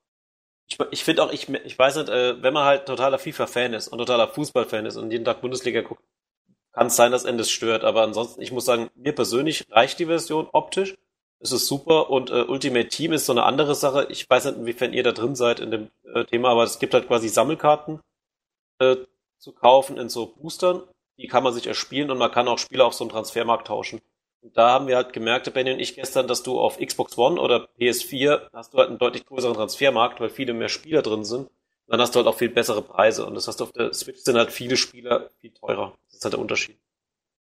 Ich, 0.69 0.79
ich 0.91 1.05
finde 1.05 1.23
auch, 1.23 1.33
ich, 1.33 1.49
ich 1.49 1.79
weiß 1.79 1.97
nicht, 1.97 2.09
äh, 2.09 2.43
wenn 2.43 2.55
man 2.55 2.65
halt 2.65 2.87
totaler 2.87 3.19
FIFA-Fan 3.19 3.75
ist 3.75 3.89
und 3.89 3.99
totaler 3.99 4.29
Fußball-Fan 4.29 4.87
ist 4.87 4.97
und 4.97 5.11
jeden 5.11 5.25
Tag 5.25 5.41
Bundesliga 5.41 5.83
guckt, 5.83 6.03
kann 6.75 6.89
es 6.89 6.97
sein, 6.97 7.13
dass 7.13 7.25
Endes 7.25 7.51
stört. 7.51 7.85
Aber 7.85 8.03
ansonsten, 8.03 8.43
ich 8.43 8.53
muss 8.53 8.65
sagen, 8.65 8.91
mir 8.95 9.15
persönlich 9.15 9.65
reicht 9.71 9.99
die 9.99 10.07
Version 10.07 10.49
optisch. 10.53 10.97
Es 11.41 11.53
ist 11.53 11.67
super 11.67 12.11
und 12.11 12.31
äh, 12.31 12.43
Ultimate 12.43 12.89
Team 12.89 13.13
ist 13.13 13.27
so 13.27 13.33
eine 13.33 13.45
andere 13.45 13.75
Sache. 13.75 14.07
Ich 14.11 14.29
weiß 14.29 14.47
nicht, 14.47 14.57
inwiefern 14.57 14.93
ihr 14.93 15.03
da 15.03 15.13
drin 15.13 15.35
seid 15.35 15.61
in 15.61 15.71
dem 15.71 15.91
äh, 16.15 16.25
Thema, 16.25 16.51
aber 16.51 16.65
es 16.65 16.79
gibt 16.79 16.95
halt 16.95 17.07
quasi 17.07 17.29
Sammelkarten 17.29 18.01
äh, 18.79 18.97
zu 19.39 19.53
kaufen 19.53 19.99
in 19.99 20.09
so 20.09 20.27
Boostern. 20.27 20.83
Die 21.19 21.29
kann 21.29 21.45
man 21.45 21.53
sich 21.53 21.67
erspielen 21.67 22.11
und 22.11 22.19
man 22.19 22.33
kann 22.33 22.49
auch 22.49 22.59
Spieler 22.59 22.87
auf 22.87 22.95
so 22.95 23.05
einem 23.05 23.11
Transfermarkt 23.11 23.67
tauschen. 23.67 24.01
Und 24.41 24.57
da 24.57 24.71
haben 24.71 24.89
wir 24.89 24.97
halt 24.97 25.13
gemerkt, 25.13 25.53
Benny 25.55 25.73
und 25.73 25.81
ich 25.81 25.95
gestern, 25.95 26.27
dass 26.27 26.43
du 26.43 26.59
auf 26.59 26.79
Xbox 26.79 27.17
One 27.17 27.41
oder 27.41 27.69
PS4 27.79 28.51
hast 28.53 28.75
du 28.75 28.79
halt 28.79 28.89
einen 28.89 28.99
deutlich 28.99 29.25
größeren 29.27 29.55
Transfermarkt, 29.55 30.21
weil 30.21 30.31
viele 30.31 30.55
mehr 30.55 30.69
Spieler 30.69 31.03
drin 31.03 31.25
sind. 31.25 31.47
Und 31.47 31.51
dann 31.89 32.01
hast 32.01 32.15
du 32.15 32.19
halt 32.19 32.27
auch 32.27 32.37
viel 32.37 32.49
bessere 32.49 32.83
Preise. 32.83 33.27
Und 33.27 33.35
das 33.35 33.49
heißt, 33.49 33.63
auf 33.63 33.73
der 33.73 33.93
Switch 33.93 34.21
sind 34.21 34.37
halt 34.37 34.51
viele 34.51 34.77
Spieler 34.77 35.31
viel 35.41 35.53
teurer. 35.53 35.95
Das 36.15 36.19
ist 36.19 36.25
halt 36.25 36.35
der 36.35 36.41
Unterschied. 36.41 36.79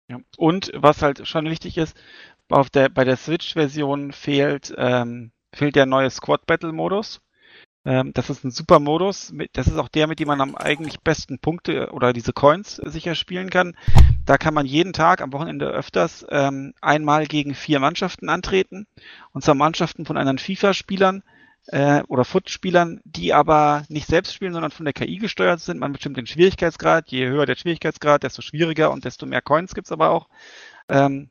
Ja. 0.09 0.20
Und 0.36 0.70
was 0.74 1.02
halt 1.02 1.26
schon 1.26 1.47
wichtig 1.47 1.78
ist, 1.78 1.97
auf 2.48 2.70
der, 2.70 2.88
bei 2.88 3.05
der 3.05 3.16
Switch-Version 3.16 4.12
fehlt, 4.12 4.74
ähm, 4.76 5.32
fehlt 5.52 5.76
der 5.76 5.86
neue 5.86 6.10
Squad-Battle-Modus. 6.10 7.20
Ähm, 7.84 8.12
das 8.12 8.30
ist 8.30 8.44
ein 8.44 8.51
super 8.51 8.80
Modus. 8.80 9.32
Das 9.52 9.68
ist 9.68 9.78
auch 9.78 9.88
der, 9.88 10.06
mit 10.06 10.18
dem 10.18 10.28
man 10.28 10.40
am 10.40 10.55
eigentlich 10.56 11.01
besten 11.01 11.38
Punkte 11.38 11.93
oder 11.93 12.12
diese 12.12 12.32
Coins 12.32 12.76
sicher 12.76 13.14
spielen 13.14 13.51
kann. 13.51 13.76
Da 14.24 14.38
kann 14.38 14.55
man 14.55 14.66
jeden 14.66 14.93
Tag 14.93 15.20
am 15.20 15.32
Wochenende 15.32 15.68
öfters 15.68 16.26
ähm, 16.30 16.74
einmal 16.80 17.26
gegen 17.26 17.55
vier 17.55 17.78
Mannschaften 17.80 18.28
antreten. 18.28 18.86
Und 19.32 19.44
zwar 19.44 19.55
Mannschaften 19.55 20.05
von 20.05 20.16
anderen 20.16 20.38
FIFA-Spielern 20.38 21.22
äh, 21.68 22.02
oder 22.09 22.24
Foot-Spielern, 22.24 23.01
die 23.05 23.34
aber 23.34 23.84
nicht 23.88 24.06
selbst 24.06 24.34
spielen, 24.34 24.52
sondern 24.52 24.70
von 24.70 24.84
der 24.84 24.94
KI 24.94 25.16
gesteuert 25.18 25.60
sind. 25.60 25.78
Man 25.78 25.93
bestimmt 25.93 26.16
den 26.16 26.26
Schwierigkeitsgrad. 26.26 27.10
Je 27.10 27.26
höher 27.26 27.47
der 27.47 27.56
Schwierigkeitsgrad, 27.56 28.22
desto 28.22 28.43
schwieriger 28.43 28.90
und 28.90 29.05
desto 29.05 29.26
mehr 29.26 29.43
Coins 29.43 29.74
gibt's 29.74 29.93
aber 29.93 30.10
auch. 30.10 30.28
Ähm, 30.88 31.30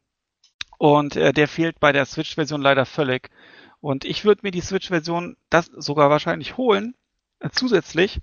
und 0.78 1.16
äh, 1.16 1.32
der 1.32 1.48
fehlt 1.48 1.80
bei 1.80 1.92
der 1.92 2.06
Switch-Version 2.06 2.62
leider 2.62 2.86
völlig. 2.86 3.30
Und 3.80 4.04
ich 4.06 4.26
würde 4.26 4.42
mir 4.44 4.52
die 4.52 4.62
Switch-Version 4.62 5.38
das 5.50 5.68
sogar 5.68 6.10
wahrscheinlich 6.10 6.58
holen, 6.58 6.96
äh, 7.40 7.50
zusätzlich, 7.52 8.20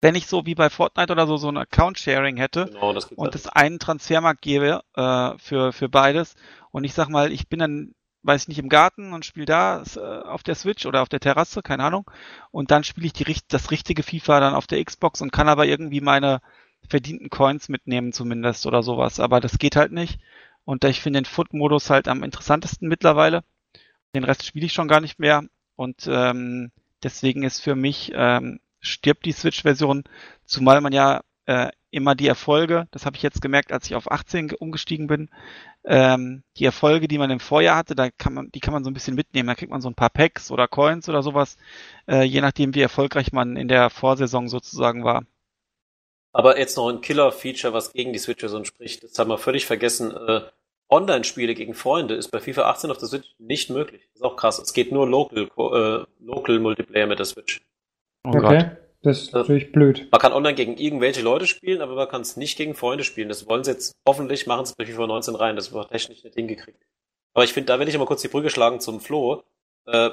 wenn 0.00 0.14
ich 0.14 0.26
so 0.26 0.46
wie 0.46 0.54
bei 0.54 0.70
Fortnite 0.70 1.12
oder 1.12 1.26
so 1.26 1.36
so 1.36 1.48
ein 1.48 1.56
Account-Sharing 1.56 2.36
hätte 2.36 2.66
Genau, 2.66 2.92
das 2.92 3.06
und 3.06 3.34
es 3.34 3.48
einen 3.48 3.78
Transfermarkt 3.78 4.42
gäbe 4.42 4.82
äh, 4.94 5.38
für, 5.38 5.72
für 5.72 5.88
beides. 5.88 6.34
Und 6.70 6.84
ich 6.84 6.94
sag 6.94 7.08
mal, 7.08 7.32
ich 7.32 7.48
bin 7.48 7.58
dann, 7.58 7.94
weiß 8.26 8.42
ich 8.42 8.48
nicht, 8.48 8.58
im 8.58 8.68
Garten 8.68 9.12
und 9.12 9.24
spiele 9.24 9.46
da 9.46 9.82
äh, 9.96 10.00
auf 10.00 10.42
der 10.42 10.54
Switch 10.54 10.86
oder 10.86 11.02
auf 11.02 11.08
der 11.08 11.20
Terrasse, 11.20 11.62
keine 11.62 11.84
Ahnung. 11.84 12.10
Und 12.50 12.70
dann 12.70 12.84
spiele 12.84 13.06
ich 13.06 13.12
die, 13.12 13.36
das 13.48 13.70
richtige 13.70 14.02
FIFA 14.02 14.40
dann 14.40 14.54
auf 14.54 14.66
der 14.66 14.84
Xbox 14.84 15.20
und 15.20 15.32
kann 15.32 15.48
aber 15.48 15.66
irgendwie 15.66 16.00
meine 16.00 16.40
verdienten 16.88 17.30
Coins 17.30 17.68
mitnehmen 17.68 18.12
zumindest 18.12 18.66
oder 18.66 18.82
sowas. 18.82 19.20
Aber 19.20 19.40
das 19.40 19.58
geht 19.58 19.76
halt 19.76 19.92
nicht. 19.92 20.20
Und 20.64 20.84
ich 20.84 21.00
finde 21.00 21.20
den 21.20 21.26
Foot-Modus 21.26 21.90
halt 21.90 22.08
am 22.08 22.22
interessantesten 22.22 22.88
mittlerweile. 22.88 23.44
Den 24.14 24.24
Rest 24.24 24.44
spiele 24.44 24.66
ich 24.66 24.72
schon 24.72 24.88
gar 24.88 25.00
nicht 25.00 25.18
mehr. 25.18 25.44
Und 25.76 26.08
ähm, 26.08 26.72
deswegen 27.02 27.44
ist 27.44 27.60
für 27.60 27.76
mich, 27.76 28.12
ähm, 28.14 28.60
stirbt 28.80 29.24
die 29.26 29.32
Switch-Version, 29.32 30.04
zumal 30.44 30.80
man 30.80 30.92
ja 30.92 31.22
äh, 31.46 31.70
immer 31.96 32.14
die 32.14 32.28
Erfolge, 32.28 32.86
das 32.92 33.06
habe 33.06 33.16
ich 33.16 33.22
jetzt 33.22 33.42
gemerkt, 33.42 33.72
als 33.72 33.86
ich 33.86 33.94
auf 33.96 34.10
18 34.10 34.48
ge- 34.48 34.58
umgestiegen 34.60 35.06
bin, 35.08 35.30
ähm, 35.84 36.44
die 36.58 36.64
Erfolge, 36.64 37.08
die 37.08 37.18
man 37.18 37.30
im 37.30 37.40
Vorjahr 37.40 37.76
hatte, 37.76 37.94
da 37.96 38.10
kann 38.10 38.34
man, 38.34 38.50
die 38.52 38.60
kann 38.60 38.72
man 38.74 38.84
so 38.84 38.90
ein 38.90 38.94
bisschen 38.94 39.14
mitnehmen. 39.16 39.48
Da 39.48 39.54
kriegt 39.54 39.72
man 39.72 39.80
so 39.80 39.88
ein 39.88 39.94
paar 39.94 40.10
Packs 40.10 40.50
oder 40.50 40.68
Coins 40.68 41.08
oder 41.08 41.22
sowas, 41.22 41.56
äh, 42.08 42.22
je 42.22 42.40
nachdem, 42.40 42.74
wie 42.74 42.80
erfolgreich 42.82 43.32
man 43.32 43.56
in 43.56 43.68
der 43.68 43.90
Vorsaison 43.90 44.48
sozusagen 44.48 45.04
war. 45.04 45.24
Aber 46.32 46.58
jetzt 46.58 46.76
noch 46.76 46.88
ein 46.90 47.00
Killer-Feature, 47.00 47.72
was 47.72 47.92
gegen 47.92 48.12
die 48.12 48.18
Switch-Version 48.18 48.64
spricht. 48.66 49.02
Das 49.02 49.18
haben 49.18 49.30
wir 49.30 49.38
völlig 49.38 49.64
vergessen. 49.66 50.10
Äh, 50.14 50.42
Online-Spiele 50.88 51.54
gegen 51.54 51.74
Freunde 51.74 52.14
ist 52.14 52.28
bei 52.28 52.38
FIFA 52.40 52.68
18 52.70 52.90
auf 52.90 52.98
der 52.98 53.08
Switch 53.08 53.34
nicht 53.38 53.70
möglich. 53.70 54.02
Das 54.12 54.16
ist 54.16 54.22
auch 54.22 54.36
krass. 54.36 54.58
Es 54.58 54.72
geht 54.72 54.92
nur 54.92 55.08
Local, 55.08 55.44
äh, 55.56 56.04
Local 56.24 56.60
Multiplayer 56.60 57.06
mit 57.06 57.18
der 57.18 57.26
Switch. 57.26 57.60
Oh 58.24 58.30
Gott. 58.32 58.76
Das 59.06 59.22
ist 59.22 59.32
natürlich 59.32 59.70
blöd. 59.70 60.08
Man 60.10 60.20
kann 60.20 60.32
online 60.32 60.56
gegen 60.56 60.76
irgendwelche 60.76 61.22
Leute 61.22 61.46
spielen, 61.46 61.80
aber 61.80 61.94
man 61.94 62.08
kann 62.08 62.22
es 62.22 62.36
nicht 62.36 62.58
gegen 62.58 62.74
Freunde 62.74 63.04
spielen. 63.04 63.28
Das 63.28 63.48
wollen 63.48 63.62
sie 63.62 63.70
jetzt, 63.70 63.94
hoffentlich 64.04 64.48
machen 64.48 64.66
sie 64.66 64.72
es 64.72 64.76
bei 64.76 64.84
FIFA 64.84 65.06
19 65.06 65.36
rein. 65.36 65.54
Das 65.54 65.72
war 65.72 65.88
technisch 65.88 66.24
nicht 66.24 66.34
hingekriegt. 66.34 66.82
Aber 67.32 67.44
ich 67.44 67.52
finde, 67.52 67.68
da 67.68 67.78
will 67.78 67.86
ich 67.86 67.96
mal 67.96 68.04
kurz 68.04 68.22
die 68.22 68.28
Brücke 68.28 68.50
schlagen 68.50 68.80
zum 68.80 68.98
Flo. 68.98 69.44
Äh, 69.86 70.10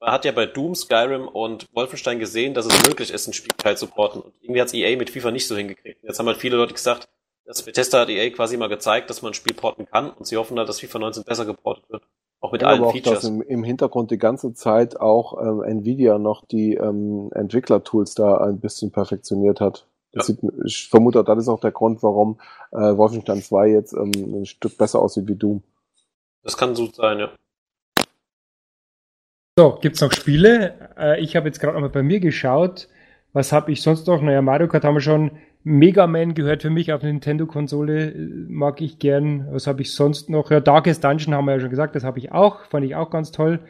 man 0.00 0.10
hat 0.10 0.24
ja 0.24 0.32
bei 0.32 0.46
Doom, 0.46 0.74
Skyrim 0.74 1.28
und 1.28 1.66
Wolfenstein 1.74 2.18
gesehen, 2.18 2.54
dass 2.54 2.64
es 2.64 2.88
möglich 2.88 3.10
ist, 3.10 3.26
ein 3.26 3.34
Spielteil 3.34 3.76
zu 3.76 3.86
porten. 3.86 4.22
Und 4.22 4.32
irgendwie 4.40 4.62
hat 4.62 4.68
es 4.68 4.74
EA 4.74 4.96
mit 4.96 5.10
FIFA 5.10 5.30
nicht 5.30 5.46
so 5.46 5.54
hingekriegt. 5.54 6.02
Jetzt 6.02 6.18
haben 6.18 6.26
halt 6.26 6.38
viele 6.38 6.56
Leute 6.56 6.72
gesagt, 6.72 7.10
dass 7.44 7.62
Bethesda 7.62 8.00
hat 8.00 8.08
EA 8.08 8.30
quasi 8.30 8.56
mal 8.56 8.70
gezeigt, 8.70 9.10
dass 9.10 9.20
man 9.20 9.32
ein 9.32 9.34
Spiel 9.34 9.54
porten 9.54 9.84
kann 9.84 10.10
und 10.10 10.26
sie 10.26 10.38
hoffen 10.38 10.56
halt, 10.56 10.70
dass 10.70 10.80
FIFA 10.80 11.00
19 11.00 11.24
besser 11.24 11.44
geportet 11.44 11.84
wird. 11.90 12.02
Auch 12.42 12.50
mit 12.50 12.62
Ja, 12.62 12.68
allen 12.68 12.80
aber 12.80 12.88
auch, 12.88 12.92
Features. 12.92 13.20
dass 13.20 13.24
im, 13.24 13.40
im 13.40 13.62
Hintergrund 13.62 14.10
die 14.10 14.18
ganze 14.18 14.52
Zeit 14.52 15.00
auch 15.00 15.40
ähm, 15.40 15.62
Nvidia 15.62 16.18
noch 16.18 16.44
die 16.44 16.74
ähm, 16.74 17.30
Entwicklertools 17.34 18.14
da 18.14 18.38
ein 18.38 18.58
bisschen 18.58 18.90
perfektioniert 18.90 19.60
hat. 19.60 19.86
Das 20.10 20.26
sieht, 20.26 20.40
ich 20.66 20.88
vermute, 20.88 21.22
das 21.24 21.38
ist 21.38 21.48
auch 21.48 21.60
der 21.60 21.70
Grund, 21.70 22.02
warum 22.02 22.38
äh, 22.72 22.76
Wolfenstein 22.96 23.40
2 23.40 23.68
jetzt 23.68 23.94
ähm, 23.94 24.10
ein 24.42 24.44
Stück 24.44 24.76
besser 24.76 24.98
aussieht 25.00 25.28
wie 25.28 25.36
Doom. 25.36 25.62
Das 26.42 26.56
kann 26.56 26.74
so 26.74 26.86
sein, 26.86 27.20
ja. 27.20 27.30
So, 29.56 29.78
gibt's 29.80 30.00
noch 30.00 30.12
Spiele? 30.12 30.74
Äh, 30.98 31.20
ich 31.20 31.36
habe 31.36 31.46
jetzt 31.46 31.60
gerade 31.60 31.74
nochmal 31.74 31.90
bei 31.90 32.02
mir 32.02 32.18
geschaut. 32.20 32.88
Was 33.32 33.52
habe 33.52 33.70
ich 33.70 33.82
sonst 33.82 34.06
noch? 34.08 34.20
Naja, 34.20 34.42
Mario 34.42 34.66
Kart 34.66 34.84
haben 34.84 34.94
wir 34.96 35.00
schon. 35.00 35.30
Mega 35.64 36.06
Man 36.06 36.34
gehört 36.34 36.62
für 36.62 36.70
mich 36.70 36.92
auf 36.92 37.02
Nintendo-Konsole, 37.02 38.10
äh, 38.10 38.16
mag 38.48 38.80
ich 38.80 38.98
gern. 38.98 39.46
Was 39.52 39.66
habe 39.66 39.82
ich 39.82 39.92
sonst 39.94 40.28
noch? 40.30 40.50
Ja, 40.50 40.60
Darkest 40.60 41.04
Dungeon 41.04 41.34
haben 41.34 41.44
wir 41.46 41.52
ja 41.54 41.60
schon 41.60 41.70
gesagt, 41.70 41.94
das 41.94 42.04
habe 42.04 42.18
ich 42.18 42.32
auch, 42.32 42.64
fand 42.66 42.84
ich 42.84 42.94
auch 42.96 43.10
ganz 43.10 43.30
toll. 43.32 43.60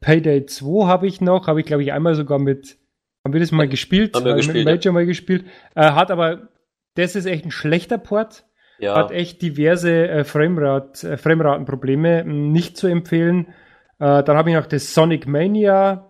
Payday 0.00 0.46
2 0.46 0.86
habe 0.86 1.06
ich 1.06 1.20
noch, 1.20 1.46
habe 1.46 1.60
ich 1.60 1.66
glaube 1.66 1.82
ich 1.82 1.92
einmal 1.92 2.14
sogar 2.14 2.38
mit, 2.38 2.78
haben 3.24 3.32
wir 3.32 3.40
das 3.40 3.52
mal 3.52 3.68
gespielt? 3.68 4.14
Haben 4.14 4.24
wir 4.24 4.32
Äh, 4.32 4.36
gespielt, 4.36 4.64
Mit 4.64 4.64
Major 4.66 4.92
mal 4.92 5.06
gespielt. 5.06 5.44
Äh, 5.74 5.90
hat 5.92 6.10
aber, 6.10 6.48
das 6.94 7.16
ist 7.16 7.26
echt 7.26 7.44
ein 7.44 7.50
schlechter 7.50 7.98
Port 7.98 8.44
Ja, 8.78 8.94
hat 8.96 9.10
echt 9.10 9.42
diverse 9.42 10.08
äh, 10.08 10.24
Framerate, 10.24 11.10
äh, 11.12 11.16
Frameratenprobleme, 11.16 12.24
mh, 12.24 12.32
nicht 12.32 12.76
zu 12.76 12.86
empfehlen. 12.86 13.48
Äh, 13.98 14.22
dann 14.22 14.36
habe 14.36 14.50
ich 14.50 14.56
noch 14.56 14.66
das 14.66 14.94
Sonic 14.94 15.26
Mania. 15.26 16.09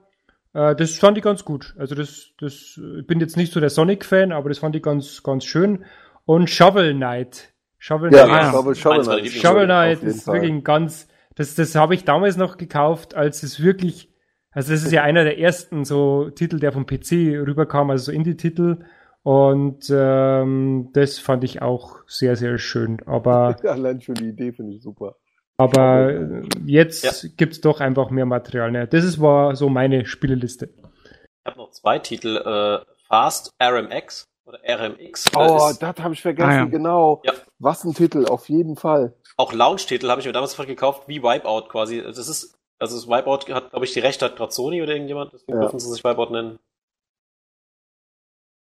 Äh, 0.53 0.75
das 0.77 0.99
fand 0.99 1.17
ich 1.19 1.25
ganz 1.25 1.45
gut. 1.45 1.75
Also 1.79 1.95
das, 1.95 2.31
das, 2.41 2.81
ich 2.99 3.07
bin 3.07 3.21
jetzt 3.21 3.37
nicht 3.37 3.53
so 3.53 3.61
der 3.61 3.71
Sonic-Fan, 3.71 4.33
aber 4.33 4.49
das 4.49 4.59
fand 4.59 4.75
ich 4.77 4.83
ganz, 4.83 5.23
ganz 5.23 5.45
schön. 5.45 5.85
Und 6.25 6.51
Shovel 6.51 6.95
Knight. 6.95 7.53
Shovel 7.79 8.13
Ja, 8.13 8.25
Knight. 8.27 8.43
ja. 8.43 8.51
Shovel, 8.53 8.75
Shovel 8.75 9.03
Knight. 9.05 9.31
Shovel 9.31 9.65
Knight 9.67 10.03
ist 10.03 10.25
Fall. 10.25 10.35
wirklich 10.35 10.53
ein 10.53 10.65
ganz, 10.65 11.09
das, 11.35 11.55
das 11.55 11.75
habe 11.75 11.95
ich 11.95 12.05
damals 12.05 12.37
noch 12.37 12.57
gekauft, 12.57 13.15
als 13.15 13.43
es 13.43 13.63
wirklich, 13.63 14.13
also 14.51 14.73
das 14.73 14.83
ist 14.83 14.93
ja 14.93 15.03
einer 15.03 15.25
der 15.25 15.39
ersten 15.39 15.85
so 15.85 16.31
Titel, 16.31 16.59
der 16.59 16.73
vom 16.73 16.87
PC 16.87 17.13
rüberkam, 17.47 17.91
also 17.91 18.07
so 18.07 18.13
Indie-Titel. 18.13 18.79
Und 19.23 19.85
ähm, 19.91 20.91
das 20.95 21.19
fand 21.19 21.45
ich 21.45 21.61
auch 21.63 21.97
sehr, 22.07 22.37
sehr 22.37 22.57
schön. 22.59 22.99
Aber 23.07 23.57
Allein 23.65 24.01
schon 24.01 24.15
die 24.15 24.29
Idee 24.31 24.53
finde 24.53 24.75
ich 24.75 24.83
super. 24.83 25.17
Aber 25.61 26.43
jetzt 26.65 27.37
gibt's 27.37 27.61
doch 27.61 27.81
einfach 27.81 28.11
mehr 28.11 28.27
Material. 28.27 28.71
Ne? 28.71 28.87
Das 28.89 29.05
ist, 29.05 29.21
war 29.21 29.55
so 29.57 29.69
meine 29.69 30.07
Spieleliste. 30.07 30.71
ich 30.75 31.47
habe 31.47 31.59
noch 31.59 31.71
zwei 31.71 31.99
Titel. 31.99 32.37
Äh, 32.37 32.85
Fast 33.09 33.53
RMX 33.61 34.29
oder 34.45 34.61
RMX. 34.69 35.27
Oh, 35.37 35.69
ist 35.71 35.83
das 35.83 35.97
habe 35.99 36.15
ich 36.15 36.23
vergessen, 36.23 36.49
Ah, 36.49 36.55
ja. 36.59 36.65
genau. 36.67 37.21
Ja. 37.25 37.33
Was 37.59 37.83
ein 37.85 37.93
Titel, 37.95 38.25
auf 38.27 38.49
jeden 38.49 38.77
Fall. 38.77 39.15
auch 39.37 39.53
Launch-Titel 39.53 40.09
habe 40.09 40.21
ich 40.21 40.27
mir 40.29 40.33
damals 40.33 40.57
gekauft, 40.57 41.09
wie 41.09 41.23
Wipeout 41.23 41.69
quasi. 41.69 42.03
Das 42.03 42.19
ist, 42.19 42.55
also 42.79 42.95
das 42.97 43.09
Wipeout 43.09 43.53
hat, 43.53 43.71
glaube 43.71 43.85
ich, 43.85 43.93
die 43.93 43.99
Rechte 44.01 44.25
hat 44.27 44.37
gerade 44.37 44.53
Sony 44.53 44.81
oder 44.81 44.93
irgendjemand, 44.93 45.33
deswegen 45.33 45.55
Ja. 45.59 45.63
dürfen 45.63 45.81
sie 45.81 45.91
sich 45.91 46.05
Wipeout 46.05 46.31
nennen. 46.31 46.59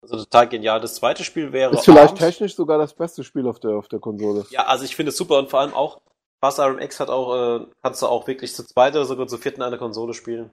Also 0.02 0.16
total 0.16 0.48
genial. 0.48 0.80
Das 0.80 0.96
zweite 0.96 1.22
Spiel 1.22 1.52
wäre 1.52 1.74
Ist 1.74 1.84
vielleicht 1.84 2.08
Arms. 2.10 2.18
technisch 2.18 2.56
sogar 2.56 2.78
das 2.78 2.94
beste 2.94 3.22
Spiel 3.22 3.46
auf 3.46 3.60
der, 3.60 3.76
auf 3.76 3.86
der 3.86 4.00
Konsole. 4.00 4.44
Ja, 4.50 4.64
also 4.66 4.84
ich 4.84 4.96
finde 4.96 5.10
es 5.10 5.16
super 5.16 5.38
und 5.38 5.48
vor 5.50 5.60
allem 5.60 5.74
auch 5.74 6.00
Fast 6.42 6.58
RMX 6.58 6.98
hat 7.00 7.08
auch, 7.08 7.60
äh, 7.60 7.66
kannst 7.82 8.02
du 8.02 8.06
auch 8.06 8.26
wirklich 8.26 8.52
zu 8.54 8.64
zweit 8.66 8.94
oder 8.94 9.04
sogar 9.04 9.26
zu 9.28 9.38
vierten 9.38 9.62
eine 9.62 9.78
Konsole 9.78 10.12
spielen. 10.12 10.50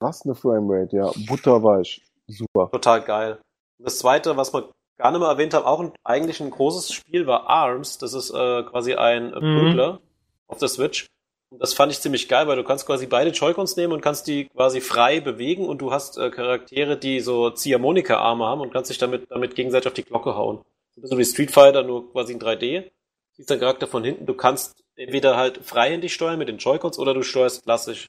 Was 0.00 0.22
eine 0.26 0.34
Framerate, 0.34 0.94
ja. 0.96 1.10
Butterweich. 1.26 2.02
Super. 2.26 2.68
Total 2.70 3.00
geil. 3.02 3.38
Und 3.78 3.86
das 3.86 3.98
zweite, 3.98 4.36
was 4.36 4.52
wir 4.52 4.70
gar 4.98 5.10
nicht 5.10 5.20
mehr 5.20 5.28
erwähnt 5.30 5.54
haben, 5.54 5.64
auch 5.64 5.80
ein, 5.80 5.92
eigentlich 6.04 6.40
ein 6.40 6.50
großes 6.50 6.92
Spiel 6.92 7.26
war 7.26 7.48
ARMS. 7.48 7.98
Das 7.98 8.12
ist 8.12 8.30
äh, 8.30 8.62
quasi 8.64 8.94
ein 8.94 9.32
äh, 9.32 9.40
Mhm. 9.40 9.58
Prügler. 9.58 10.00
auf 10.48 10.58
der 10.58 10.68
Switch. 10.68 11.06
Und 11.50 11.62
das 11.62 11.74
fand 11.74 11.90
ich 11.92 12.00
ziemlich 12.00 12.28
geil, 12.28 12.46
weil 12.46 12.56
du 12.56 12.64
kannst 12.64 12.86
quasi 12.86 13.06
beide 13.06 13.30
Joy-Cons 13.30 13.76
nehmen 13.76 13.92
und 13.92 14.00
kannst 14.00 14.26
die 14.26 14.46
quasi 14.48 14.80
frei 14.80 15.20
bewegen 15.20 15.66
und 15.66 15.78
du 15.78 15.92
hast 15.92 16.18
äh, 16.18 16.30
Charaktere, 16.30 16.96
die 16.98 17.20
so 17.20 17.50
Ziehharmonika-Arme 17.50 18.44
haben 18.44 18.60
und 18.60 18.72
kannst 18.72 18.90
dich 18.90 18.98
damit, 18.98 19.30
damit 19.30 19.54
gegenseitig 19.54 19.86
auf 19.88 19.94
die 19.94 20.02
Glocke 20.04 20.34
hauen. 20.36 20.58
So 20.94 21.00
ein 21.00 21.02
bisschen 21.02 21.18
wie 21.18 21.24
Street 21.24 21.50
Fighter, 21.52 21.82
nur 21.84 22.10
quasi 22.12 22.32
in 22.32 22.40
3D. 22.40 22.90
Siehst 23.32 23.50
dein 23.50 23.60
Charakter 23.60 23.86
von 23.86 24.04
hinten. 24.04 24.26
Du 24.26 24.34
kannst 24.34 24.82
entweder 24.96 25.36
halt 25.36 25.58
freihändig 25.64 26.14
steuern 26.14 26.38
mit 26.38 26.48
den 26.48 26.58
Joy-Cons 26.58 26.98
oder 26.98 27.14
du 27.14 27.22
steuerst 27.22 27.64
klassisch. 27.64 28.06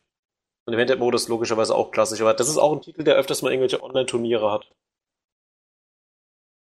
Und 0.65 0.73
im 0.73 0.79
Handheld-Modus 0.79 1.29
logischerweise 1.29 1.75
auch 1.75 1.91
klassisch. 1.91 2.19
Aber 2.21 2.33
das 2.33 2.49
ist 2.49 2.57
auch 2.57 2.73
ein 2.73 2.81
Titel, 2.81 3.03
der 3.03 3.15
öfters 3.15 3.41
mal 3.41 3.51
irgendwelche 3.51 3.81
Online-Turniere 3.81 4.51
hat. 4.51 4.69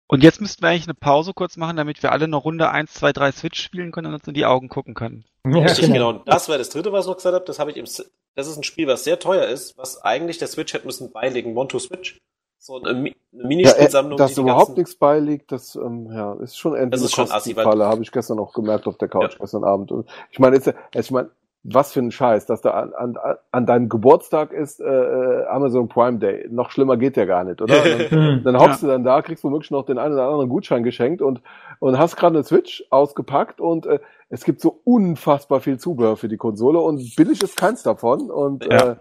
Und 0.07 0.23
jetzt 0.23 0.41
müssten 0.41 0.61
wir 0.61 0.69
eigentlich 0.69 0.87
eine 0.87 0.93
Pause 0.93 1.33
kurz 1.33 1.55
machen, 1.55 1.77
damit 1.77 2.03
wir 2.03 2.11
alle 2.11 2.25
eine 2.25 2.35
Runde 2.35 2.69
1, 2.69 2.93
2, 2.95 3.13
3 3.13 3.31
Switch 3.31 3.63
spielen 3.63 3.91
können 3.91 4.07
und 4.07 4.15
uns 4.15 4.27
in 4.27 4.33
die 4.33 4.45
Augen 4.45 4.67
gucken 4.67 4.93
können. 4.93 5.23
Ja, 5.45 5.61
Richtig, 5.61 5.91
genau. 5.91 6.09
Und 6.09 6.27
das 6.27 6.49
war 6.49 6.57
das 6.57 6.69
dritte, 6.69 6.91
was 6.91 7.05
ich 7.05 7.09
noch 7.09 7.15
gesagt 7.15 7.35
habe. 7.35 7.45
Das 7.45 7.59
habe 7.59 7.71
ich 7.71 7.77
im, 7.77 7.85
das 7.85 8.47
ist 8.47 8.57
ein 8.57 8.63
Spiel, 8.63 8.87
was 8.87 9.05
sehr 9.05 9.19
teuer 9.19 9.45
ist, 9.45 9.77
was 9.77 10.01
eigentlich 10.01 10.37
der 10.37 10.49
Switch 10.49 10.73
hätte 10.73 10.85
müssen 10.85 11.13
beilegen. 11.13 11.55
One 11.55 11.69
to 11.69 11.79
Switch. 11.79 12.17
So 12.63 12.79
eine, 12.79 12.89
eine 12.89 13.13
Minispielsammlung. 13.31 14.19
Ja, 14.19 14.25
dass 14.25 14.35
die 14.35 14.41
überhaupt 14.41 14.77
nichts 14.77 14.95
beiliegt, 14.95 15.51
das 15.51 15.75
ähm, 15.75 16.11
ja, 16.11 16.33
ist 16.33 16.59
schon 16.59 16.75
endlich 16.75 17.01
das 17.01 17.09
ist 17.09 17.15
schon 17.15 17.31
assi, 17.31 17.55
Falle, 17.55 17.85
habe 17.85 18.03
ich 18.03 18.11
gestern 18.11 18.37
auch 18.37 18.53
gemerkt 18.53 18.85
auf 18.85 18.99
der 18.99 19.07
Couch 19.07 19.33
ja. 19.33 19.39
gestern 19.39 19.63
Abend. 19.63 19.91
Und 19.91 20.07
ich 20.29 20.37
meine, 20.37 20.57
jetzt, 20.57 20.71
ich 20.93 21.09
meine, 21.09 21.31
was 21.63 21.91
für 21.91 22.01
ein 22.01 22.11
Scheiß, 22.11 22.45
dass 22.45 22.61
da 22.61 22.69
an, 22.69 22.93
an, 22.93 23.17
an 23.51 23.65
deinem 23.65 23.89
Geburtstag 23.89 24.53
ist 24.53 24.79
äh, 24.79 24.83
äh 24.85 25.45
Amazon 25.47 25.89
Prime 25.89 26.19
Day. 26.19 26.49
Noch 26.51 26.69
schlimmer 26.69 26.97
geht 26.97 27.17
ja 27.17 27.25
gar 27.25 27.43
nicht, 27.45 27.63
oder? 27.63 27.81
Dann, 28.11 28.43
dann 28.43 28.59
hockst 28.59 28.83
ja. 28.83 28.87
du 28.89 28.93
dann 28.93 29.03
da, 29.03 29.23
kriegst 29.23 29.43
womöglich 29.43 29.71
noch 29.71 29.87
den 29.87 29.97
einen 29.97 30.13
oder 30.13 30.25
anderen 30.25 30.49
Gutschein 30.49 30.83
geschenkt 30.83 31.23
und, 31.23 31.41
und 31.79 31.97
hast 31.97 32.15
gerade 32.15 32.35
eine 32.35 32.43
Switch 32.43 32.83
ausgepackt 32.91 33.59
und 33.59 33.87
äh, 33.87 33.99
es 34.29 34.43
gibt 34.43 34.61
so 34.61 34.81
unfassbar 34.83 35.61
viel 35.61 35.79
Zubehör 35.79 36.15
für 36.15 36.27
die 36.27 36.37
Konsole 36.37 36.77
und 36.77 37.15
billig 37.15 37.41
ist 37.41 37.57
keins 37.57 37.81
davon 37.81 38.29
und 38.29 38.65
ja, 38.65 38.91
äh, 38.91 38.95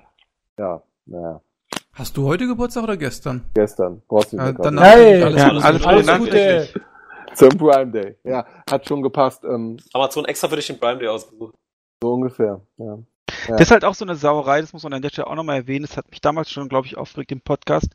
ja 0.59 0.83
naja. 1.05 1.43
Hast 2.01 2.17
du 2.17 2.25
heute 2.25 2.47
Geburtstag 2.47 2.85
oder 2.85 2.97
gestern? 2.97 3.45
Gestern. 3.53 4.01
Brauchst 4.09 4.33
du 4.33 4.39
ja, 4.39 4.53
dann 4.53 4.79
hey, 4.79 5.23
alles, 5.23 5.39
ja, 5.39 5.49
alles, 5.49 5.65
alles, 5.65 5.85
alles, 5.85 6.09
alles 6.09 6.19
Gute. 6.19 6.69
Zum 7.35 7.59
Prime 7.59 7.91
Day. 7.91 8.17
Ja, 8.25 8.47
hat 8.71 8.89
schon 8.89 9.03
gepasst. 9.03 9.45
Ähm, 9.45 9.77
Amazon 9.93 10.25
extra 10.25 10.49
für 10.49 10.57
dich 10.57 10.67
den 10.67 10.81
Prime 10.81 10.99
Day 10.99 11.09
ausgesucht. 11.09 11.55
So 12.03 12.15
ungefähr, 12.15 12.63
ja. 12.79 12.87
Ja. 12.87 12.99
Das 13.49 13.61
ist 13.61 13.71
halt 13.71 13.85
auch 13.85 13.95
so 13.95 14.07
eine 14.07 14.17
Sauerei, 14.17 14.63
das 14.63 14.73
muss 14.73 14.83
man 14.83 14.95
an 14.95 15.03
der 15.03 15.11
Stelle 15.11 15.27
auch 15.27 15.35
nochmal 15.35 15.57
erwähnen. 15.57 15.85
Das 15.85 15.99
hat 15.99 16.11
mich 16.11 16.23
damals 16.23 16.51
schon, 16.51 16.71
glaube 16.71 16.87
ich, 16.87 16.97
aufgeregt 16.97 17.33
im 17.33 17.43
Podcast, 17.43 17.89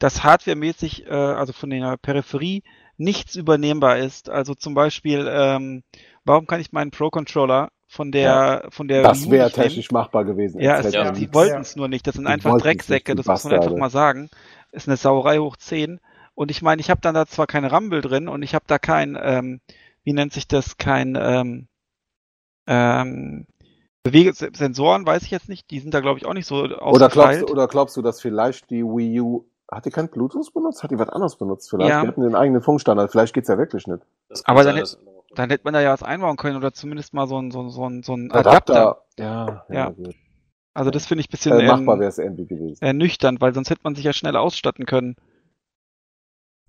dass 0.00 0.24
hardwaremäßig, 0.24 1.06
äh, 1.06 1.10
also 1.10 1.52
von 1.52 1.70
der 1.70 1.96
Peripherie, 1.98 2.64
nichts 2.96 3.36
übernehmbar 3.36 3.98
ist. 3.98 4.28
Also 4.28 4.56
zum 4.56 4.74
Beispiel, 4.74 5.24
ähm, 5.30 5.84
warum 6.24 6.48
kann 6.48 6.60
ich 6.60 6.72
meinen 6.72 6.90
Pro-Controller 6.90 7.70
von 7.92 8.10
der, 8.10 8.22
ja. 8.22 8.62
von 8.70 8.88
der. 8.88 9.02
Das 9.02 9.30
wäre 9.30 9.50
technisch 9.50 9.90
machbar 9.90 10.24
gewesen. 10.24 10.58
Ja, 10.60 10.78
es, 10.78 10.94
ja. 10.94 11.10
die 11.10 11.32
wollten 11.34 11.60
es 11.60 11.76
nur 11.76 11.88
nicht. 11.88 12.06
Das 12.06 12.14
sind 12.14 12.24
die 12.24 12.30
einfach 12.30 12.56
Drecksäcke, 12.56 13.14
das 13.14 13.26
muss 13.26 13.44
man 13.44 13.52
einfach 13.52 13.76
mal 13.76 13.90
sagen. 13.90 14.30
Ist 14.70 14.88
eine 14.88 14.96
Sauerei 14.96 15.36
hoch 15.36 15.58
10. 15.58 16.00
Und 16.34 16.50
ich 16.50 16.62
meine, 16.62 16.80
ich 16.80 16.88
habe 16.88 17.02
dann 17.02 17.14
da 17.14 17.26
zwar 17.26 17.46
keine 17.46 17.70
Rumble 17.70 18.00
drin 18.00 18.28
und 18.28 18.42
ich 18.42 18.54
habe 18.54 18.64
da 18.66 18.78
kein, 18.78 19.18
ähm, 19.20 19.60
wie 20.04 20.14
nennt 20.14 20.32
sich 20.32 20.48
das, 20.48 20.78
kein, 20.78 21.18
ähm, 21.20 21.68
ähm, 22.66 23.46
Sensoren 24.06 25.06
weiß 25.06 25.24
ich 25.24 25.30
jetzt 25.30 25.50
nicht, 25.50 25.70
die 25.70 25.78
sind 25.78 25.92
da 25.92 26.00
glaube 26.00 26.18
ich 26.18 26.24
auch 26.24 26.34
nicht 26.34 26.46
so 26.46 26.56
oder 26.56 27.08
glaubst, 27.08 27.50
oder 27.50 27.68
glaubst 27.68 27.96
du, 27.96 28.02
dass 28.02 28.20
vielleicht 28.20 28.70
die 28.70 28.82
Wii 28.82 29.20
U 29.20 29.44
hat 29.70 29.84
die 29.84 29.90
kein 29.90 30.08
Bluetooth 30.08 30.52
benutzt? 30.54 30.82
Hat 30.82 30.90
die 30.90 30.98
was 30.98 31.10
anderes 31.10 31.36
benutzt 31.36 31.68
vielleicht? 31.68 31.90
Ja. 31.90 32.00
Die 32.00 32.08
hatten 32.08 32.22
den 32.22 32.34
eigenen 32.34 32.62
Funkstandard. 32.62 33.10
Vielleicht 33.12 33.34
geht's 33.34 33.48
ja 33.48 33.58
wirklich 33.58 33.86
nicht. 33.86 34.02
Aber 34.44 34.64
dann, 34.64 34.82
dann 35.34 35.50
hätte 35.50 35.64
man 35.64 35.74
da 35.74 35.80
ja 35.80 35.92
was 35.92 36.02
einbauen 36.02 36.36
können 36.36 36.56
oder 36.56 36.72
zumindest 36.72 37.14
mal 37.14 37.26
so 37.26 37.38
ein, 37.38 37.50
so 37.50 37.62
ein, 37.62 37.70
so 37.70 37.84
ein, 37.84 38.02
so 38.02 38.14
ein 38.14 38.30
Adapter. 38.30 38.74
Adapter. 38.74 39.04
Ja, 39.18 39.64
ja. 39.68 39.94
ja. 39.96 40.10
Also 40.74 40.90
das 40.90 41.06
finde 41.06 41.20
ich 41.20 41.28
ein 41.28 41.32
bisschen 41.32 41.58
äh, 41.58 41.66
machbar 41.66 41.98
wäre 41.98 42.08
es 42.08 42.18
irgendwie 42.18 42.46
gewesen. 42.46 42.82
Ernüchternd, 42.82 43.40
weil 43.40 43.54
sonst 43.54 43.70
hätte 43.70 43.82
man 43.84 43.94
sich 43.94 44.04
ja 44.04 44.12
schnell 44.12 44.36
ausstatten 44.36 44.86
können. 44.86 45.16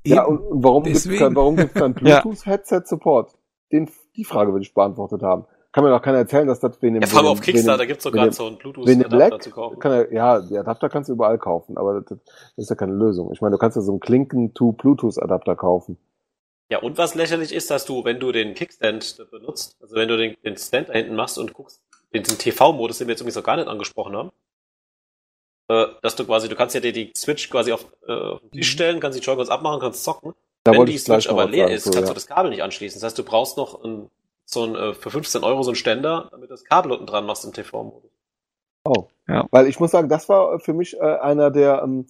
Ja, 0.06 0.24
und, 0.26 0.40
und 0.40 0.64
warum 0.64 0.84
gibt 0.84 0.98
es 0.98 1.10
kein 1.10 1.94
Bluetooth-Headset-Support? 1.94 3.38
Die 3.72 4.26
Frage 4.26 4.52
würde 4.52 4.64
ich 4.64 4.74
beantwortet 4.74 5.24
haben 5.24 5.46
kann 5.74 5.84
mir 5.84 5.90
doch 5.90 6.02
keiner 6.04 6.20
erzählen, 6.20 6.48
dass 6.48 6.60
das 6.60 6.80
wen 6.82 7.02
Ja, 7.02 7.08
vor 7.08 7.20
allem 7.20 7.30
auf 7.30 7.42
Kickstarter 7.42 7.88
gibt's 7.88 8.04
sogar 8.04 8.32
so 8.32 8.46
einen 8.46 8.58
Bluetooth-Adapter 8.60 9.40
zu 9.40 9.50
kaufen. 9.50 9.80
Kann 9.80 9.92
er, 9.92 10.14
ja, 10.14 10.40
die 10.40 10.56
Adapter 10.56 10.88
kannst 10.88 11.10
du 11.10 11.14
überall 11.14 11.40
kaufen, 11.40 11.78
aber 11.78 12.02
das, 12.02 12.20
das 12.20 12.20
ist 12.56 12.70
ja 12.70 12.76
keine 12.76 12.94
Lösung. 12.94 13.32
Ich 13.34 13.42
meine, 13.42 13.54
du 13.54 13.58
kannst 13.58 13.76
ja 13.76 13.82
so 13.82 13.92
einen 13.92 14.00
Klinken-to-Bluetooth-Adapter 14.00 15.56
kaufen. 15.56 15.98
Ja, 16.74 16.80
und 16.80 16.98
was 16.98 17.14
lächerlich 17.14 17.54
ist, 17.54 17.70
dass 17.70 17.86
du, 17.86 18.04
wenn 18.04 18.20
du 18.20 18.32
den 18.32 18.56
Kickstand 18.56 19.28
benutzt, 19.30 19.78
also 19.80 19.96
wenn 19.96 20.08
du 20.08 20.18
den, 20.18 20.36
den 20.44 20.58
Stand 20.58 20.90
da 20.90 20.94
hinten 20.94 21.14
machst 21.14 21.38
und 21.38 21.54
guckst, 21.54 21.84
den, 22.16 22.24
den 22.24 22.40
TV-Modus, 22.40 22.98
den 22.98 23.08
wir 23.08 23.12
jetzt 23.12 23.22
übrigens 23.22 23.36
noch 23.36 23.44
gar 23.44 23.58
nicht 23.58 23.68
angesprochen 23.68 24.16
haben, 24.16 24.32
äh, 25.68 25.86
dass 26.02 26.16
du 26.16 26.26
quasi, 26.26 26.50
du 26.50 26.56
kannst 26.56 26.74
ja 26.74 26.82
dir 26.82 26.92
die 26.92 27.14
Switch 27.16 27.48
quasi 27.52 27.74
auf, 27.74 27.86
äh, 28.08 28.12
auf 28.12 28.40
den 28.40 28.50
Tisch 28.54 28.72
mhm. 28.72 28.74
stellen, 28.74 29.00
kannst 29.00 29.20
die 29.20 29.24
Joy-Cons 29.24 29.52
abmachen, 29.52 29.82
kannst 29.82 30.04
zocken. 30.04 30.34
Da 30.64 30.72
wenn 30.72 30.88
die 30.88 30.98
Switch 30.98 31.30
aber 31.30 31.46
leer 31.46 31.66
sagen, 31.66 31.76
ist, 31.76 31.84
so, 31.84 31.92
kannst 31.92 32.08
ja. 32.08 32.14
du 32.14 32.16
das 32.16 32.26
Kabel 32.26 32.50
nicht 32.50 32.64
anschließen. 32.64 33.00
Das 33.00 33.06
heißt, 33.06 33.20
du 33.20 33.24
brauchst 33.24 33.56
noch 33.56 33.84
ein 33.84 34.10
so 34.46 34.64
ein, 34.64 34.76
äh, 34.76 34.96
für 34.96 35.12
15 35.12 35.44
Euro 35.44 35.62
so 35.62 35.74
ein 35.74 35.76
Ständer, 35.76 36.30
damit 36.32 36.50
du 36.50 36.54
das 36.56 36.66
Kabel 36.66 36.92
unten 36.92 37.06
dran 37.06 37.28
machst 37.28 37.46
im 37.46 37.54
TV-Modus. 37.54 38.10
Oh. 38.86 39.06
Ja. 39.28 39.46
Weil 39.52 39.68
ich 39.68 39.80
muss 39.80 39.92
sagen, 39.92 40.10
das 40.10 40.28
war 40.28 40.60
für 40.60 40.74
mich 40.74 40.98
äh, 40.98 41.02
einer 41.02 41.52
der, 41.52 41.84
ähm, 41.84 42.08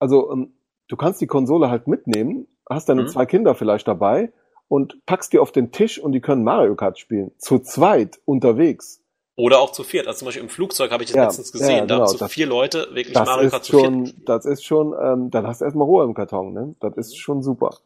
also 0.00 0.32
ähm, 0.32 0.54
du 0.88 0.96
kannst 0.96 1.20
die 1.20 1.28
Konsole 1.28 1.70
halt 1.70 1.86
mitnehmen, 1.86 2.48
hast 2.68 2.88
deine 2.88 3.02
mhm. 3.02 3.08
zwei 3.08 3.26
Kinder 3.26 3.54
vielleicht 3.54 3.88
dabei 3.88 4.32
und 4.68 5.04
packst 5.06 5.32
die 5.32 5.38
auf 5.38 5.52
den 5.52 5.72
Tisch 5.72 5.98
und 5.98 6.12
die 6.12 6.20
können 6.20 6.44
Mario 6.44 6.74
Kart 6.76 6.98
spielen. 6.98 7.32
Zu 7.38 7.58
zweit 7.58 8.20
unterwegs. 8.24 9.02
Oder 9.34 9.60
auch 9.60 9.72
zu 9.72 9.82
viert. 9.82 10.06
Also 10.06 10.20
zum 10.20 10.26
Beispiel 10.26 10.42
im 10.42 10.48
Flugzeug 10.48 10.90
habe 10.90 11.02
ich 11.02 11.10
das 11.10 11.16
ja, 11.16 11.24
letztens 11.24 11.52
gesehen. 11.52 11.70
Ja, 11.70 11.80
genau. 11.80 12.04
Da 12.04 12.06
haben 12.06 12.18
so 12.18 12.28
vier 12.28 12.46
Leute 12.46 12.88
wirklich 12.92 13.14
Mario 13.14 13.50
Kart 13.50 13.64
zu 13.64 13.72
schon, 13.72 14.06
viert. 14.06 14.28
Das 14.28 14.44
ist 14.44 14.64
schon, 14.64 14.94
ähm, 15.00 15.30
dann 15.30 15.46
hast 15.46 15.60
du 15.60 15.64
erstmal 15.64 15.86
Ruhe 15.86 16.04
im 16.04 16.14
Karton, 16.14 16.52
ne? 16.52 16.74
Das 16.80 16.96
ist 16.96 17.16
schon 17.16 17.42
super. 17.42 17.78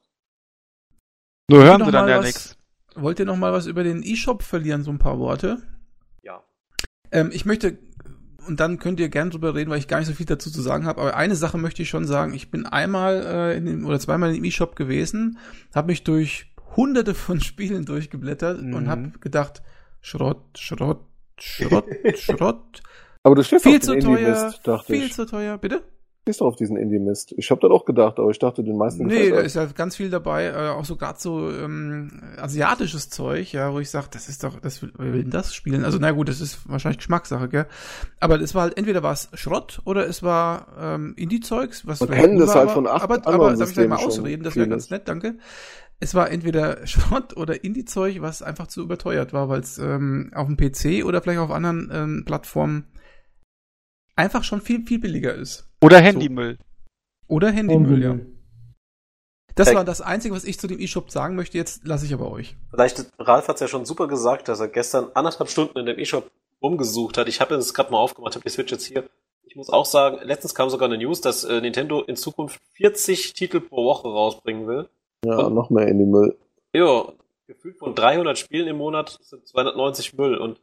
Nur 1.48 1.62
hören 1.62 1.84
sie 1.84 1.92
dann 1.92 2.08
ja 2.08 2.20
nichts. 2.20 2.56
Wollt 2.96 3.18
ihr 3.18 3.26
noch 3.26 3.36
mal 3.36 3.52
was 3.52 3.66
über 3.66 3.84
den 3.84 4.02
E-Shop 4.02 4.42
verlieren, 4.42 4.82
so 4.82 4.90
ein 4.90 4.98
paar 4.98 5.18
Worte? 5.18 5.62
Ja. 6.22 6.42
Ähm, 7.12 7.30
ich 7.32 7.44
möchte, 7.44 7.78
und 8.46 8.60
dann 8.60 8.78
könnt 8.78 9.00
ihr 9.00 9.08
gern 9.08 9.30
drüber 9.30 9.54
reden, 9.54 9.70
weil 9.70 9.78
ich 9.78 9.88
gar 9.88 9.98
nicht 9.98 10.08
so 10.08 10.14
viel 10.14 10.26
dazu 10.26 10.50
zu 10.50 10.60
sagen 10.60 10.86
habe, 10.86 11.00
aber 11.00 11.16
eine 11.16 11.36
Sache 11.36 11.58
möchte 11.58 11.82
ich 11.82 11.88
schon 11.88 12.06
sagen. 12.06 12.34
Ich 12.34 12.50
bin 12.50 12.66
einmal 12.66 13.26
äh, 13.26 13.56
in 13.56 13.66
dem, 13.66 13.86
oder 13.86 13.98
zweimal 13.98 14.34
im 14.34 14.44
E-Shop 14.44 14.76
gewesen, 14.76 15.38
habe 15.74 15.88
mich 15.88 16.04
durch 16.04 16.52
hunderte 16.76 17.14
von 17.14 17.40
Spielen 17.42 17.84
durchgeblättert 17.84 18.62
mhm. 18.62 18.74
und 18.74 18.88
habe 18.88 19.12
gedacht, 19.20 19.62
Schrott, 20.00 20.58
Schrott, 20.58 21.00
Schrott, 21.38 21.86
Schrott. 22.14 22.82
Aber 23.22 23.34
du 23.34 23.42
stehst 23.42 23.64
viel 23.64 23.82
zu 23.82 23.98
teuer, 23.98 24.54
viel 24.86 25.10
zu 25.10 25.26
teuer, 25.26 25.58
bitte? 25.58 25.82
Stehst 26.26 26.40
du 26.40 26.44
auf 26.44 26.56
diesen 26.56 26.76
Indie-Mist. 26.76 27.34
Ich 27.36 27.52
habe 27.52 27.60
das 27.60 27.70
auch 27.70 27.84
gedacht, 27.84 28.18
aber 28.18 28.30
ich 28.30 28.40
dachte, 28.40 28.64
den 28.64 28.76
meisten 28.76 29.06
Nee, 29.06 29.30
da 29.30 29.38
ist 29.38 29.54
ja 29.54 29.64
ganz 29.66 29.94
viel 29.94 30.10
dabei, 30.10 30.46
äh, 30.46 30.70
auch 30.70 30.84
so 30.84 30.96
gerade 30.96 31.20
so 31.20 31.52
ähm, 31.52 32.20
asiatisches 32.36 33.10
Zeug, 33.10 33.52
ja, 33.52 33.72
wo 33.72 33.78
ich 33.78 33.90
sage, 33.90 34.08
das 34.10 34.28
ist 34.28 34.42
doch, 34.42 34.58
das 34.58 34.82
will, 34.82 34.92
wer 34.98 35.12
will 35.12 35.22
denn 35.22 35.30
das 35.30 35.54
spielen? 35.54 35.84
Also 35.84 35.98
na 36.00 36.10
gut, 36.10 36.28
das 36.28 36.40
ist 36.40 36.68
wahrscheinlich 36.68 36.98
Geschmackssache, 36.98 37.48
gell? 37.48 37.66
Aber 38.18 38.40
es 38.40 38.56
war 38.56 38.62
halt 38.62 38.76
entweder 38.76 39.04
war 39.04 39.12
es 39.12 39.28
Schrott 39.34 39.80
oder 39.84 40.08
es 40.08 40.24
war 40.24 40.66
ähm, 40.80 41.14
Indie-Zeugs, 41.16 41.86
was 41.86 42.00
Man 42.00 42.10
kennt 42.10 42.40
das 42.40 42.56
halt 42.56 42.72
von 42.72 42.88
acht 42.88 43.04
aber, 43.04 43.24
aber 43.24 43.54
darf 43.54 43.68
ich 43.68 43.76
gleich 43.76 43.88
mal 43.88 44.04
ausreden, 44.04 44.42
das 44.42 44.56
wäre 44.56 44.66
ganz 44.66 44.90
nett, 44.90 45.06
danke. 45.06 45.36
Es 46.00 46.16
war 46.16 46.28
entweder 46.28 46.84
Schrott 46.88 47.36
oder 47.36 47.62
Indie-Zeug, 47.62 48.20
was 48.20 48.42
einfach 48.42 48.66
zu 48.66 48.82
überteuert 48.82 49.32
war, 49.32 49.48
weil 49.48 49.60
es 49.60 49.78
ähm, 49.78 50.32
auf 50.34 50.48
dem 50.48 50.56
PC 50.56 51.04
oder 51.04 51.22
vielleicht 51.22 51.38
auf 51.38 51.52
anderen 51.52 51.88
ähm, 51.94 52.24
Plattformen 52.26 52.86
einfach 54.16 54.42
schon 54.42 54.60
viel, 54.60 54.84
viel 54.84 54.98
billiger 54.98 55.34
ist. 55.34 55.68
Oder 55.82 56.00
Handymüll. 56.00 56.58
So. 56.58 57.34
Oder 57.34 57.52
Handymüll, 57.52 58.02
ja. 58.02 58.18
Das 59.54 59.74
war 59.74 59.84
das 59.84 60.02
Einzige, 60.02 60.34
was 60.34 60.44
ich 60.44 60.60
zu 60.60 60.66
dem 60.66 60.78
E-Shop 60.78 61.10
sagen 61.10 61.34
möchte. 61.34 61.56
Jetzt 61.56 61.86
lasse 61.86 62.04
ich 62.04 62.12
aber 62.12 62.30
euch. 62.30 62.56
Vielleicht, 62.70 63.06
Ralf 63.18 63.48
hat 63.48 63.56
es 63.56 63.60
ja 63.60 63.68
schon 63.68 63.86
super 63.86 64.06
gesagt, 64.06 64.48
dass 64.48 64.60
er 64.60 64.68
gestern 64.68 65.10
anderthalb 65.14 65.48
Stunden 65.48 65.78
in 65.78 65.86
dem 65.86 65.98
E-Shop 65.98 66.30
rumgesucht 66.62 67.16
hat. 67.16 67.26
Ich 67.28 67.40
habe 67.40 67.54
es 67.54 67.72
gerade 67.72 67.90
mal 67.90 67.98
aufgemacht, 67.98 68.34
habe 68.34 68.44
die 68.44 68.50
Switch 68.50 68.70
jetzt 68.70 68.84
hier. 68.84 69.04
Ich 69.44 69.56
muss 69.56 69.70
auch 69.70 69.86
sagen, 69.86 70.18
letztens 70.22 70.54
kam 70.54 70.68
sogar 70.68 70.88
eine 70.88 70.98
News, 70.98 71.22
dass 71.22 71.44
äh, 71.44 71.62
Nintendo 71.62 72.02
in 72.02 72.16
Zukunft 72.16 72.60
40 72.74 73.32
Titel 73.32 73.60
pro 73.60 73.86
Woche 73.86 74.08
rausbringen 74.08 74.66
will. 74.66 74.90
Ja, 75.24 75.38
und, 75.38 75.54
noch 75.54 75.70
mehr 75.70 75.88
in 75.88 75.98
die 75.98 76.04
Müll. 76.04 76.36
Ja, 76.74 77.06
gefühlt 77.46 77.78
von 77.78 77.94
300 77.94 78.38
Spielen 78.38 78.68
im 78.68 78.76
Monat 78.76 79.18
sind 79.22 79.46
290 79.46 80.14
Müll. 80.18 80.36
Und 80.36 80.60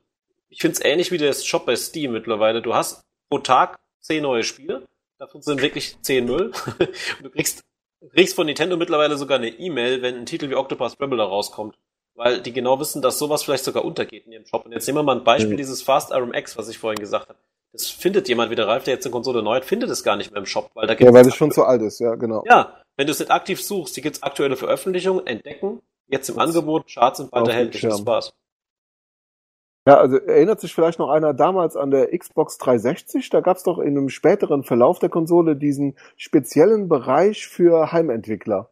ich 0.50 0.62
finde 0.62 0.74
es 0.76 0.86
ähnlich 0.86 1.12
wie 1.12 1.18
der 1.18 1.34
Shop 1.34 1.66
bei 1.66 1.76
Steam 1.76 2.12
mittlerweile. 2.12 2.62
Du 2.62 2.76
hast 2.76 3.04
pro 3.34 3.40
Tag 3.40 3.80
10 4.02 4.22
neue 4.22 4.44
Spiele 4.44 4.84
Davon 5.18 5.42
sind 5.42 5.62
wirklich 5.62 5.98
10 6.02 6.26
Müll. 6.26 6.52
du 7.24 7.30
kriegst, 7.30 7.64
kriegst 8.12 8.36
von 8.36 8.46
Nintendo 8.46 8.76
mittlerweile 8.76 9.16
sogar 9.16 9.38
eine 9.38 9.48
E-Mail, 9.48 10.02
wenn 10.02 10.16
ein 10.16 10.26
Titel 10.26 10.50
wie 10.50 10.56
Octopus 10.56 10.98
da 10.98 11.06
rauskommt. 11.06 11.78
Weil 12.16 12.42
die 12.42 12.52
genau 12.52 12.80
wissen, 12.80 13.02
dass 13.02 13.18
sowas 13.18 13.44
vielleicht 13.44 13.64
sogar 13.64 13.86
untergeht 13.86 14.26
in 14.26 14.34
ihrem 14.34 14.46
Shop. 14.46 14.66
Und 14.66 14.74
jetzt 14.74 14.86
nehmen 14.86 14.98
wir 14.98 15.04
mal 15.04 15.18
ein 15.18 15.24
Beispiel, 15.24 15.54
mhm. 15.54 15.58
dieses 15.58 15.82
Fast 15.82 16.12
RMX, 16.12 16.58
was 16.58 16.68
ich 16.68 16.78
vorhin 16.78 17.00
gesagt 17.00 17.30
habe. 17.30 17.40
Das 17.72 17.88
findet 17.88 18.28
jemand 18.28 18.52
wieder, 18.52 18.68
Ralf, 18.68 18.84
der 18.84 18.96
jetzt 18.96 19.06
eine 19.06 19.14
Konsole 19.14 19.42
neu 19.42 19.56
hat, 19.56 19.66
findet 19.66 19.90
es 19.90 20.04
gar 20.04 20.18
nicht 20.18 20.32
mehr 20.32 20.40
im 20.40 20.46
Shop. 20.46 20.70
Weil 20.74 20.88
da 20.88 20.94
gibt's 20.94 21.10
ja, 21.10 21.14
weil 21.18 21.26
es 21.26 21.36
schon 21.36 21.52
zu 21.52 21.64
alt 21.64 21.82
ist, 21.82 22.00
ja, 22.00 22.16
genau. 22.16 22.44
Ja, 22.46 22.84
wenn 22.98 23.08
du 23.08 23.14
es 23.14 23.20
nicht 23.20 23.32
aktiv 23.32 23.64
suchst, 23.64 23.96
hier 23.96 24.04
gibt's 24.04 24.22
aktuelle 24.22 24.58
Veröffentlichungen, 24.58 25.26
entdecken, 25.26 25.82
jetzt 26.08 26.30
im 26.30 26.38
Angebot, 26.38 26.88
Charts 26.88 27.18
sind 27.20 27.32
bald 27.32 27.48
erhältlich, 27.48 27.82
das 27.82 28.06
war's. 28.06 28.34
Ja, 29.86 29.98
also 29.98 30.18
erinnert 30.18 30.62
sich 30.62 30.74
vielleicht 30.74 30.98
noch 31.00 31.10
einer 31.10 31.34
damals 31.34 31.76
an 31.76 31.92
der 31.92 32.18
Xbox 32.18 32.58
360? 32.58 33.30
Da 33.30 33.42
gab 33.42 33.58
es 33.58 33.64
doch 33.64 33.80
in 33.80 33.98
einem 33.98 34.08
späteren 34.10 34.64
Verlauf 34.64 35.00
der 35.00 35.10
Konsole 35.10 35.58
diesen 35.58 35.96
speziellen 36.16 36.88
Bereich 36.88 37.48
für 37.48 37.92
Heimentwickler. 37.92 38.70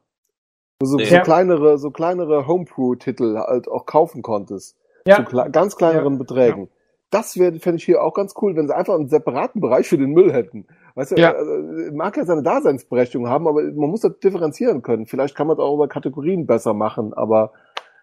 Wo 0.79 0.85
so, 0.85 0.95
Nee. 0.97 1.05
so 1.05 1.15
Ja. 1.15 1.21
kleinere, 1.21 1.77
so 1.77 1.91
kleinere 1.91 2.47
Homebrew-Titel 2.47 3.37
halt 3.37 3.67
auch 3.67 3.85
kaufen 3.85 4.21
konntest. 4.21 4.77
Ja. 5.05 5.17
Zu 5.17 5.23
kle 5.25 5.49
ganz 5.51 5.75
kleineren 5.75 6.13
Ja. 6.13 6.19
Beträgen. 6.19 6.69
Das 7.09 7.37
wäre, 7.37 7.59
fände 7.59 7.77
ich 7.79 7.83
hier 7.83 8.01
auch 8.01 8.13
ganz 8.13 8.33
cool, 8.41 8.55
wenn 8.55 8.67
sie 8.69 8.75
einfach 8.75 8.95
einen 8.95 9.09
separaten 9.09 9.59
Bereich 9.59 9.89
für 9.89 9.97
den 9.97 10.11
Müll 10.11 10.31
hätten. 10.31 10.65
Weißt 10.95 11.11
du, 11.11 11.15
Ja. 11.17 11.31
äh, 11.31 11.91
mag 11.91 12.15
ja 12.15 12.23
seine 12.23 12.41
Daseinsberechtigung 12.41 13.27
haben, 13.27 13.49
aber 13.49 13.61
man 13.63 13.89
muss 13.89 13.99
das 13.99 14.17
differenzieren 14.19 14.81
können. 14.81 15.05
Vielleicht 15.07 15.35
kann 15.35 15.47
man 15.47 15.57
es 15.57 15.59
auch 15.61 15.73
über 15.75 15.89
Kategorien 15.89 16.47
besser 16.47 16.73
machen, 16.73 17.13
aber 17.13 17.51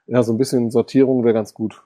ja, 0.06 0.22
so 0.22 0.32
ein 0.34 0.38
bisschen 0.38 0.70
Sortierung 0.70 1.24
wäre 1.24 1.32
ganz 1.32 1.54
gut. 1.54 1.82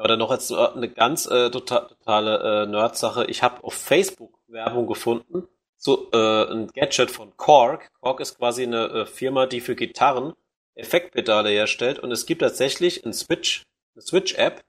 Aber 0.00 0.08
dann 0.08 0.18
noch 0.18 0.32
jetzt 0.32 0.50
äh, 0.50 0.54
eine 0.54 0.88
ganz 0.88 1.26
äh, 1.26 1.50
tota- 1.50 1.86
totale 1.88 2.62
äh, 2.62 2.66
Nerd-Sache. 2.66 3.26
Ich 3.26 3.42
habe 3.42 3.62
auf 3.62 3.74
Facebook 3.74 4.32
Werbung 4.48 4.86
gefunden, 4.86 5.46
so 5.76 6.08
äh, 6.12 6.50
ein 6.50 6.68
Gadget 6.68 7.10
von 7.10 7.36
Korg. 7.36 7.90
Korg 8.00 8.20
ist 8.20 8.38
quasi 8.38 8.62
eine 8.62 8.86
äh, 8.86 9.04
Firma, 9.06 9.44
die 9.44 9.60
für 9.60 9.76
Gitarren 9.76 10.32
Effektpedale 10.74 11.50
herstellt 11.50 11.98
und 11.98 12.12
es 12.12 12.24
gibt 12.24 12.40
tatsächlich 12.40 13.04
ein 13.04 13.12
Switch, 13.12 13.66
eine 13.94 14.00
Switch-App, 14.00 14.64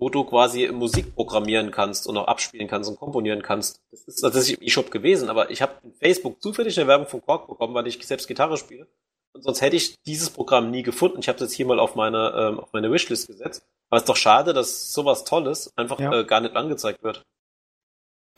wo 0.00 0.08
du 0.08 0.24
quasi 0.24 0.66
Musik 0.72 1.14
programmieren 1.14 1.70
kannst 1.70 2.08
und 2.08 2.16
auch 2.16 2.26
abspielen 2.26 2.66
kannst 2.66 2.90
und 2.90 2.98
komponieren 2.98 3.42
kannst. 3.42 3.80
Das 3.92 4.02
ist 4.02 4.20
tatsächlich 4.20 4.58
im 4.58 4.66
E-Shop 4.66 4.90
gewesen, 4.90 5.30
aber 5.30 5.52
ich 5.52 5.62
habe 5.62 5.74
in 5.84 5.92
Facebook 5.92 6.42
zufällig 6.42 6.76
eine 6.76 6.88
Werbung 6.88 7.06
von 7.06 7.22
Korg 7.22 7.46
bekommen, 7.46 7.74
weil 7.74 7.86
ich 7.86 8.04
selbst 8.04 8.26
Gitarre 8.26 8.56
spiele. 8.56 8.88
Und 9.32 9.42
sonst 9.42 9.60
hätte 9.60 9.76
ich 9.76 10.00
dieses 10.02 10.30
Programm 10.30 10.70
nie 10.70 10.82
gefunden. 10.82 11.18
Ich 11.20 11.28
habe 11.28 11.38
das 11.38 11.52
hier 11.52 11.66
mal 11.66 11.78
auf 11.78 11.94
meine, 11.94 12.32
ähm, 12.36 12.60
auf 12.60 12.72
meine 12.72 12.90
Wishlist 12.92 13.28
gesetzt. 13.28 13.64
Aber 13.88 13.96
es 13.96 14.02
ist 14.02 14.08
doch 14.08 14.16
schade, 14.16 14.52
dass 14.52 14.92
sowas 14.92 15.24
Tolles 15.24 15.72
einfach 15.76 15.98
Ja. 16.00 16.12
äh, 16.12 16.24
gar 16.24 16.40
nicht 16.40 16.56
angezeigt 16.56 17.02
wird. 17.02 17.24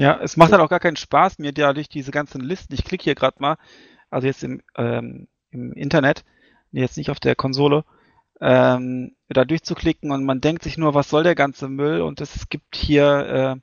Ja, 0.01 0.19
es 0.20 0.36
macht 0.36 0.52
halt 0.52 0.60
auch 0.62 0.69
gar 0.69 0.81
keinen 0.81 0.97
Spaß, 0.97 1.39
mir 1.39 1.52
da 1.52 1.73
durch 1.73 1.89
diese 1.89 2.10
ganzen 2.10 2.40
Listen, 2.40 2.74
ich 2.74 2.85
klicke 2.85 3.05
hier 3.05 3.14
gerade 3.14 3.36
mal, 3.40 3.56
also 4.10 4.27
jetzt 4.27 4.43
im, 4.43 4.62
ähm, 4.77 5.28
im 5.51 5.73
Internet, 5.74 6.24
jetzt 6.73 6.97
nicht 6.97 7.10
auf 7.10 7.20
der 7.20 7.36
Konsole, 7.36 7.85
ähm, 8.40 9.14
da 9.28 9.44
durchzuklicken 9.44 10.10
und 10.10 10.24
man 10.24 10.40
denkt 10.40 10.64
sich 10.64 10.77
nur, 10.77 10.94
was 10.94 11.09
soll 11.09 11.23
der 11.23 11.35
ganze 11.36 11.69
Müll 11.69 12.01
und 12.01 12.20
es 12.20 12.48
gibt 12.48 12.74
hier 12.74 13.56
äh, 13.56 13.60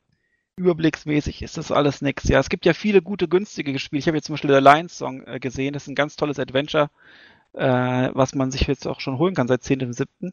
überblicksmäßig 0.60 1.42
ist 1.42 1.58
das 1.58 1.72
alles 1.72 2.02
nix. 2.02 2.26
Ja, 2.26 2.40
es 2.40 2.50
gibt 2.50 2.66
ja 2.66 2.74
viele 2.74 3.02
gute, 3.02 3.28
günstige 3.28 3.80
Spiele. 3.80 4.00
Ich 4.00 4.08
habe 4.08 4.18
jetzt 4.18 4.26
zum 4.26 4.34
Beispiel 4.34 4.52
der 4.52 4.62
Lions 4.62 4.98
Song 4.98 5.26
äh, 5.26 5.40
gesehen, 5.40 5.74
das 5.74 5.84
ist 5.84 5.90
ein 5.90 5.96
ganz 5.96 6.16
tolles 6.16 6.38
Adventure, 6.38 6.90
äh, 7.54 8.10
was 8.14 8.36
man 8.36 8.52
sich 8.52 8.68
jetzt 8.68 8.88
auch 8.88 9.00
schon 9.00 9.18
holen 9.18 9.34
kann 9.34 9.48
seit 9.48 9.62
10.7. 9.62 10.32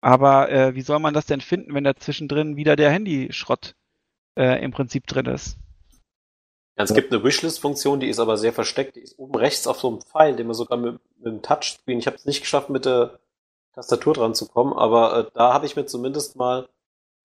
Aber 0.00 0.50
äh, 0.50 0.74
wie 0.74 0.82
soll 0.82 1.00
man 1.00 1.14
das 1.14 1.26
denn 1.26 1.40
finden, 1.40 1.74
wenn 1.74 1.84
da 1.84 1.96
zwischendrin 1.96 2.56
wieder 2.56 2.76
der 2.76 2.90
Handyschrott 2.90 3.74
äh, 4.36 4.62
im 4.62 4.70
Prinzip 4.70 5.06
drin 5.06 5.26
ist? 5.26 5.56
Ja, 6.76 6.84
es 6.84 6.92
gibt 6.92 7.12
eine 7.12 7.24
Wishlist-Funktion, 7.24 8.00
die 8.00 8.08
ist 8.08 8.20
aber 8.20 8.36
sehr 8.36 8.52
versteckt. 8.52 8.96
Die 8.96 9.00
ist 9.00 9.18
oben 9.18 9.34
rechts 9.34 9.66
auf 9.66 9.80
so 9.80 9.88
einem 9.88 10.02
Pfeil, 10.02 10.36
den 10.36 10.46
man 10.46 10.54
sogar 10.54 10.78
mit, 10.78 11.00
mit 11.16 11.26
dem 11.26 11.42
Touchscreen, 11.42 11.98
ich 11.98 12.06
habe 12.06 12.16
es 12.16 12.26
nicht 12.26 12.42
geschafft, 12.42 12.68
mit 12.68 12.84
der 12.84 13.18
Tastatur 13.72 14.14
dran 14.14 14.34
zu 14.34 14.46
kommen, 14.46 14.74
aber 14.74 15.18
äh, 15.18 15.30
da 15.34 15.54
habe 15.54 15.66
ich 15.66 15.76
mir 15.76 15.86
zumindest 15.86 16.36
mal 16.36 16.68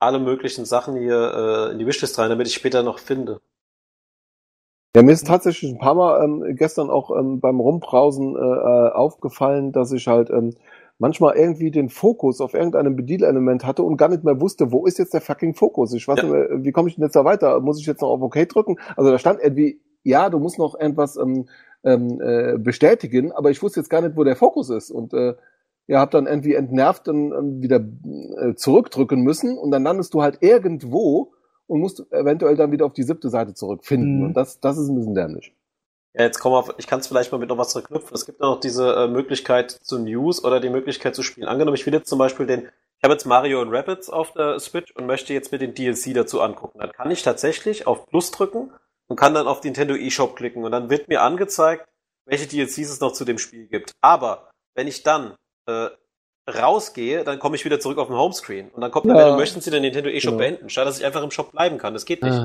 alle 0.02 0.20
möglichen 0.20 0.66
Sachen 0.66 0.96
hier 0.96 1.70
äh, 1.70 1.72
in 1.72 1.80
die 1.80 1.86
Wishlist 1.88 2.18
rein, 2.20 2.30
damit 2.30 2.48
ich 2.48 2.54
später 2.54 2.84
noch 2.84 3.00
finde. 3.00 3.42
Ja, 4.96 5.04
mir 5.04 5.14
ist 5.14 5.26
tatsächlich 5.26 5.72
ein 5.72 5.80
paar 5.80 5.96
Mal 5.96 6.24
ähm, 6.24 6.56
gestern 6.56 6.90
auch 6.90 7.18
ähm, 7.18 7.40
beim 7.40 7.62
Rumbrausen 7.62 8.36
äh, 8.36 8.40
äh, 8.40 8.92
aufgefallen, 8.92 9.72
dass 9.72 9.92
ich 9.94 10.08
halt 10.08 10.30
ähm, 10.30 10.54
manchmal 11.00 11.38
irgendwie 11.38 11.72
den 11.72 11.90
Fokus 11.90 12.42
auf 12.42 12.54
irgendeinem 12.54 12.96
Bedienelement 12.98 13.66
hatte 13.66 13.84
und 13.84 13.96
gar 13.96 14.10
nicht 14.10 14.24
mehr 14.26 14.42
wusste, 14.42 14.72
wo 14.72 14.86
ist 14.86 15.00
jetzt 15.00 15.14
der 15.14 15.22
fucking 15.22 15.54
Fokus? 15.54 15.94
Ich 15.94 16.08
weiß 16.08 16.22
Ja. 16.22 16.24
nicht 16.24 16.34
mehr, 16.34 16.64
wie 16.64 16.72
komme 16.74 16.90
ich 16.90 16.96
denn 16.96 17.06
jetzt 17.06 17.16
da 17.16 17.24
weiter? 17.24 17.62
Muss 17.62 17.80
ich 17.80 17.86
jetzt 17.86 18.02
noch 18.02 18.10
auf 18.10 18.22
OK 18.22 18.48
drücken? 18.50 18.78
Also 18.98 19.12
da 19.12 19.18
stand 19.18 19.40
irgendwie, 19.42 19.82
ja, 20.04 20.30
du 20.30 20.40
musst 20.40 20.60
noch 20.60 20.78
irgendwas 20.78 21.16
ähm, 21.16 21.48
ähm, 21.84 22.20
äh, 22.22 22.58
bestätigen, 22.58 23.32
aber 23.32 23.50
ich 23.50 23.64
wusste 23.64 23.80
jetzt 23.80 23.90
gar 23.90 24.02
nicht, 24.02 24.18
wo 24.18 24.24
der 24.24 24.36
Fokus 24.36 24.70
ist 24.70 24.92
und 24.92 25.14
äh, 25.14 25.36
ja, 25.92 26.00
hab 26.00 26.12
dann 26.12 26.26
irgendwie 26.26 26.54
entnervt 26.54 27.06
dann 27.06 27.34
ähm, 27.34 27.62
wieder 27.62 27.82
äh, 27.82 28.56
zurückdrücken 28.56 29.24
müssen 29.24 29.58
und 29.58 29.72
dann 29.72 29.84
landest 29.84 30.14
du 30.14 30.22
halt 30.22 30.38
irgendwo 30.40 31.34
und 31.68 31.82
musst 31.82 32.10
eventuell 32.14 32.56
dann 32.56 32.72
wieder 32.72 32.86
auf 32.86 32.94
die 32.94 33.04
siebte 33.04 33.30
Seite 33.30 33.54
zurückfinden. 33.54 34.20
Mhm. 34.20 34.26
Und 34.28 34.34
das, 34.36 34.62
das 34.62 34.78
ist 34.78 34.88
ein 34.88 34.96
bisschen 34.96 35.16
dämlich. 35.16 35.54
Ja, 36.14 36.24
jetzt 36.24 36.40
kommen 36.40 36.56
wir 36.56 36.60
auf, 36.60 36.74
ich 36.78 36.88
kann 36.88 37.02
es 37.02 37.08
vielleicht 37.08 37.34
mal 37.34 37.40
mit 37.40 37.50
noch 37.50 37.58
was 37.58 37.74
verknüpfen. 37.74 38.16
Es 38.16 38.26
gibt 38.26 38.40
ja 38.40 38.46
noch 38.46 38.62
diese 38.62 38.94
äh, 38.94 39.08
Möglichkeit 39.10 39.72
zu 39.72 40.00
News 40.00 40.46
oder 40.46 40.62
die 40.62 40.70
Möglichkeit 40.70 41.14
zu 41.14 41.24
spielen. 41.24 41.50
Angenommen, 41.50 41.76
ich 41.76 41.86
will 41.86 41.94
jetzt 41.94 42.08
zum 42.08 42.20
Beispiel 42.20 42.46
den, 42.46 42.62
ich 42.62 43.04
habe 43.04 43.12
jetzt 43.12 43.26
Mario 43.26 43.62
und 43.62 43.76
Rabbits 43.76 44.10
auf 44.10 44.32
der 44.32 44.60
Switch 44.60 44.96
und 44.96 45.08
möchte 45.08 45.34
jetzt 45.34 45.52
mir 45.52 45.60
den 45.60 45.74
DLC 45.74 46.14
dazu 46.14 46.40
angucken. 46.40 46.80
Dann 46.80 46.94
kann 46.94 47.12
ich 47.12 47.22
tatsächlich 47.22 47.86
auf 47.86 48.06
Plus 48.06 48.32
drücken 48.32 48.72
und 49.08 49.18
kann 49.18 49.34
dann 49.34 49.48
auf 49.48 49.62
Nintendo 49.62 49.94
eShop 49.94 50.38
klicken 50.38 50.64
und 50.64 50.72
dann 50.72 50.90
wird 50.90 51.10
mir 51.10 51.22
angezeigt, 51.22 51.86
welche 52.26 52.48
DLCs 52.48 52.92
es 52.92 53.02
noch 53.02 53.12
zu 53.12 53.26
dem 53.26 53.38
Spiel 53.38 53.68
gibt. 53.68 53.92
Aber 54.00 54.52
wenn 54.74 54.88
ich 54.88 55.04
dann 55.04 55.36
äh, 56.48 56.52
rausgehe, 56.52 57.24
dann 57.24 57.40
komme 57.40 57.56
ich 57.56 57.66
wieder 57.66 57.80
zurück 57.80 57.98
auf 57.98 58.08
den 58.08 58.18
Homescreen 58.18 58.70
und 58.70 58.82
dann 58.82 58.92
kommt 58.92 59.06
Ja. 59.06 59.14
dann, 59.14 59.30
ja. 59.30 59.38
möchten 59.38 59.62
Sie 59.62 59.72
den 59.72 59.84
Nintendo 59.84 60.10
eShop 60.10 60.32
Genau. 60.34 60.38
beenden, 60.38 60.70
statt 60.70 60.88
dass 60.88 61.00
ich 61.00 61.06
einfach 61.06 61.24
im 61.24 61.32
Shop 61.32 61.52
bleiben 61.52 61.78
kann. 61.78 61.94
Das 61.94 62.06
geht 62.06 62.24
nicht. 62.24 62.38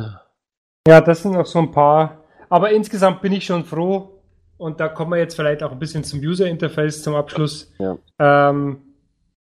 Ja, 0.87 1.01
das 1.01 1.23
sind 1.23 1.33
noch 1.33 1.47
so 1.47 1.59
ein 1.59 1.71
paar. 1.73 2.23
Aber 2.49 2.71
insgesamt 2.71 3.21
bin 3.23 3.33
ich 3.33 3.45
schon 3.47 3.65
froh. 3.65 4.13
Und 4.59 4.81
da 4.81 4.89
kommen 4.89 5.11
wir 5.11 5.19
jetzt 5.19 5.35
vielleicht 5.35 5.63
auch 5.63 5.73
ein 5.73 5.79
bisschen 5.79 6.03
zum 6.05 6.21
User 6.21 6.47
Interface 6.47 7.03
zum 7.03 7.15
Abschluss. 7.15 7.71
Ja. 7.79 7.99
Ähm, 8.19 8.81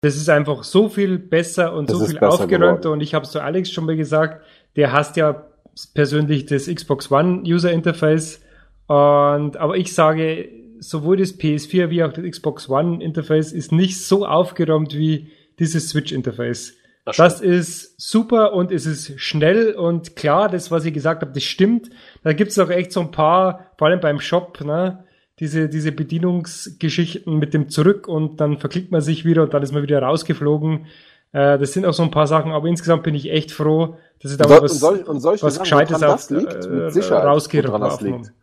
das 0.02 0.16
ist 0.16 0.28
einfach 0.28 0.62
so 0.64 0.88
viel 0.90 1.18
besser 1.18 1.72
und 1.72 1.88
Das 1.88 1.98
so 1.98 2.04
viel 2.06 2.18
aufgeräumter. 2.18 2.46
geworden. 2.58 2.92
Und 2.92 3.00
ich 3.00 3.14
habe 3.14 3.24
es 3.24 3.30
zu 3.30 3.40
Alex 3.40 3.70
schon 3.70 3.86
mal 3.86 3.96
gesagt, 3.96 4.44
der 4.76 4.92
hasst 4.92 5.16
ja 5.16 5.46
persönlich 5.94 6.46
das 6.46 6.66
Xbox 6.66 7.10
One 7.10 7.42
User 7.46 7.70
Interface. 7.72 8.40
Und, 8.88 9.56
aber 9.56 9.76
ich 9.76 9.94
sage, 9.94 10.48
sowohl 10.80 11.16
das 11.16 11.38
PS4 11.38 11.90
wie 11.90 12.02
auch 12.04 12.12
das 12.12 12.24
Xbox 12.24 12.68
One 12.68 13.02
Interface 13.02 13.52
ist 13.52 13.72
nicht 13.72 14.00
so 14.02 14.26
aufgeräumt 14.26 14.94
wie 14.94 15.30
dieses 15.58 15.88
Switch 15.88 16.12
Interface. 16.12 16.74
Das 17.04 17.16
Das 17.16 17.40
ist 17.40 17.94
super 18.00 18.52
und 18.52 18.72
es 18.72 18.84
ist 18.86 19.20
schnell 19.20 19.74
und 19.74 20.16
klar, 20.16 20.48
das, 20.48 20.70
was 20.70 20.84
ihr 20.84 20.90
gesagt 20.92 21.22
habt, 21.22 21.36
das 21.36 21.44
stimmt. 21.44 21.90
Da 22.24 22.32
gibt's 22.32 22.58
auch 22.58 22.70
echt 22.70 22.92
so 22.92 23.00
ein 23.00 23.10
paar, 23.12 23.70
vor 23.78 23.86
allem 23.88 24.00
beim 24.00 24.20
Shop, 24.20 24.60
ne, 24.64 25.04
diese, 25.38 25.68
diese 25.68 25.92
Bedienungsgeschichten 25.92 27.38
mit 27.38 27.54
dem 27.54 27.68
Zurück 27.68 28.08
und 28.08 28.40
dann 28.40 28.58
verklickt 28.58 28.90
man 28.90 29.00
sich 29.02 29.24
wieder 29.24 29.42
und 29.44 29.54
dann 29.54 29.62
ist 29.62 29.72
man 29.72 29.82
wieder 29.82 30.00
rausgeflogen. 30.02 30.86
Äh, 31.32 31.58
das 31.58 31.72
sind 31.74 31.84
auch 31.86 31.92
so 31.92 32.02
ein 32.02 32.10
paar 32.10 32.26
Sachen, 32.26 32.52
aber 32.52 32.66
insgesamt 32.68 33.02
bin 33.02 33.14
ich 33.14 33.30
echt 33.30 33.52
froh, 33.52 33.98
dass 34.20 34.32
ich 34.32 34.38
da 34.38 34.48
sol- 34.48 34.62
was, 34.62 34.72
und, 34.72 34.78
sol 34.78 34.98
und 35.02 35.20
solche 35.20 35.44
was 35.46 35.54
Sachen, 35.54 35.64
Gescheites 35.64 36.00
woran 36.00 36.10
auf, 36.14 36.26
das 36.26 36.30
liegt, 36.30 36.64
äh, 36.64 36.68
mit 36.70 36.92
Sicherheit, 36.92 37.24
rausgerückt 37.24 37.68
woran 37.68 37.80
das 37.82 37.92
aufgenommen. 37.94 38.24
liegt. 38.24 38.34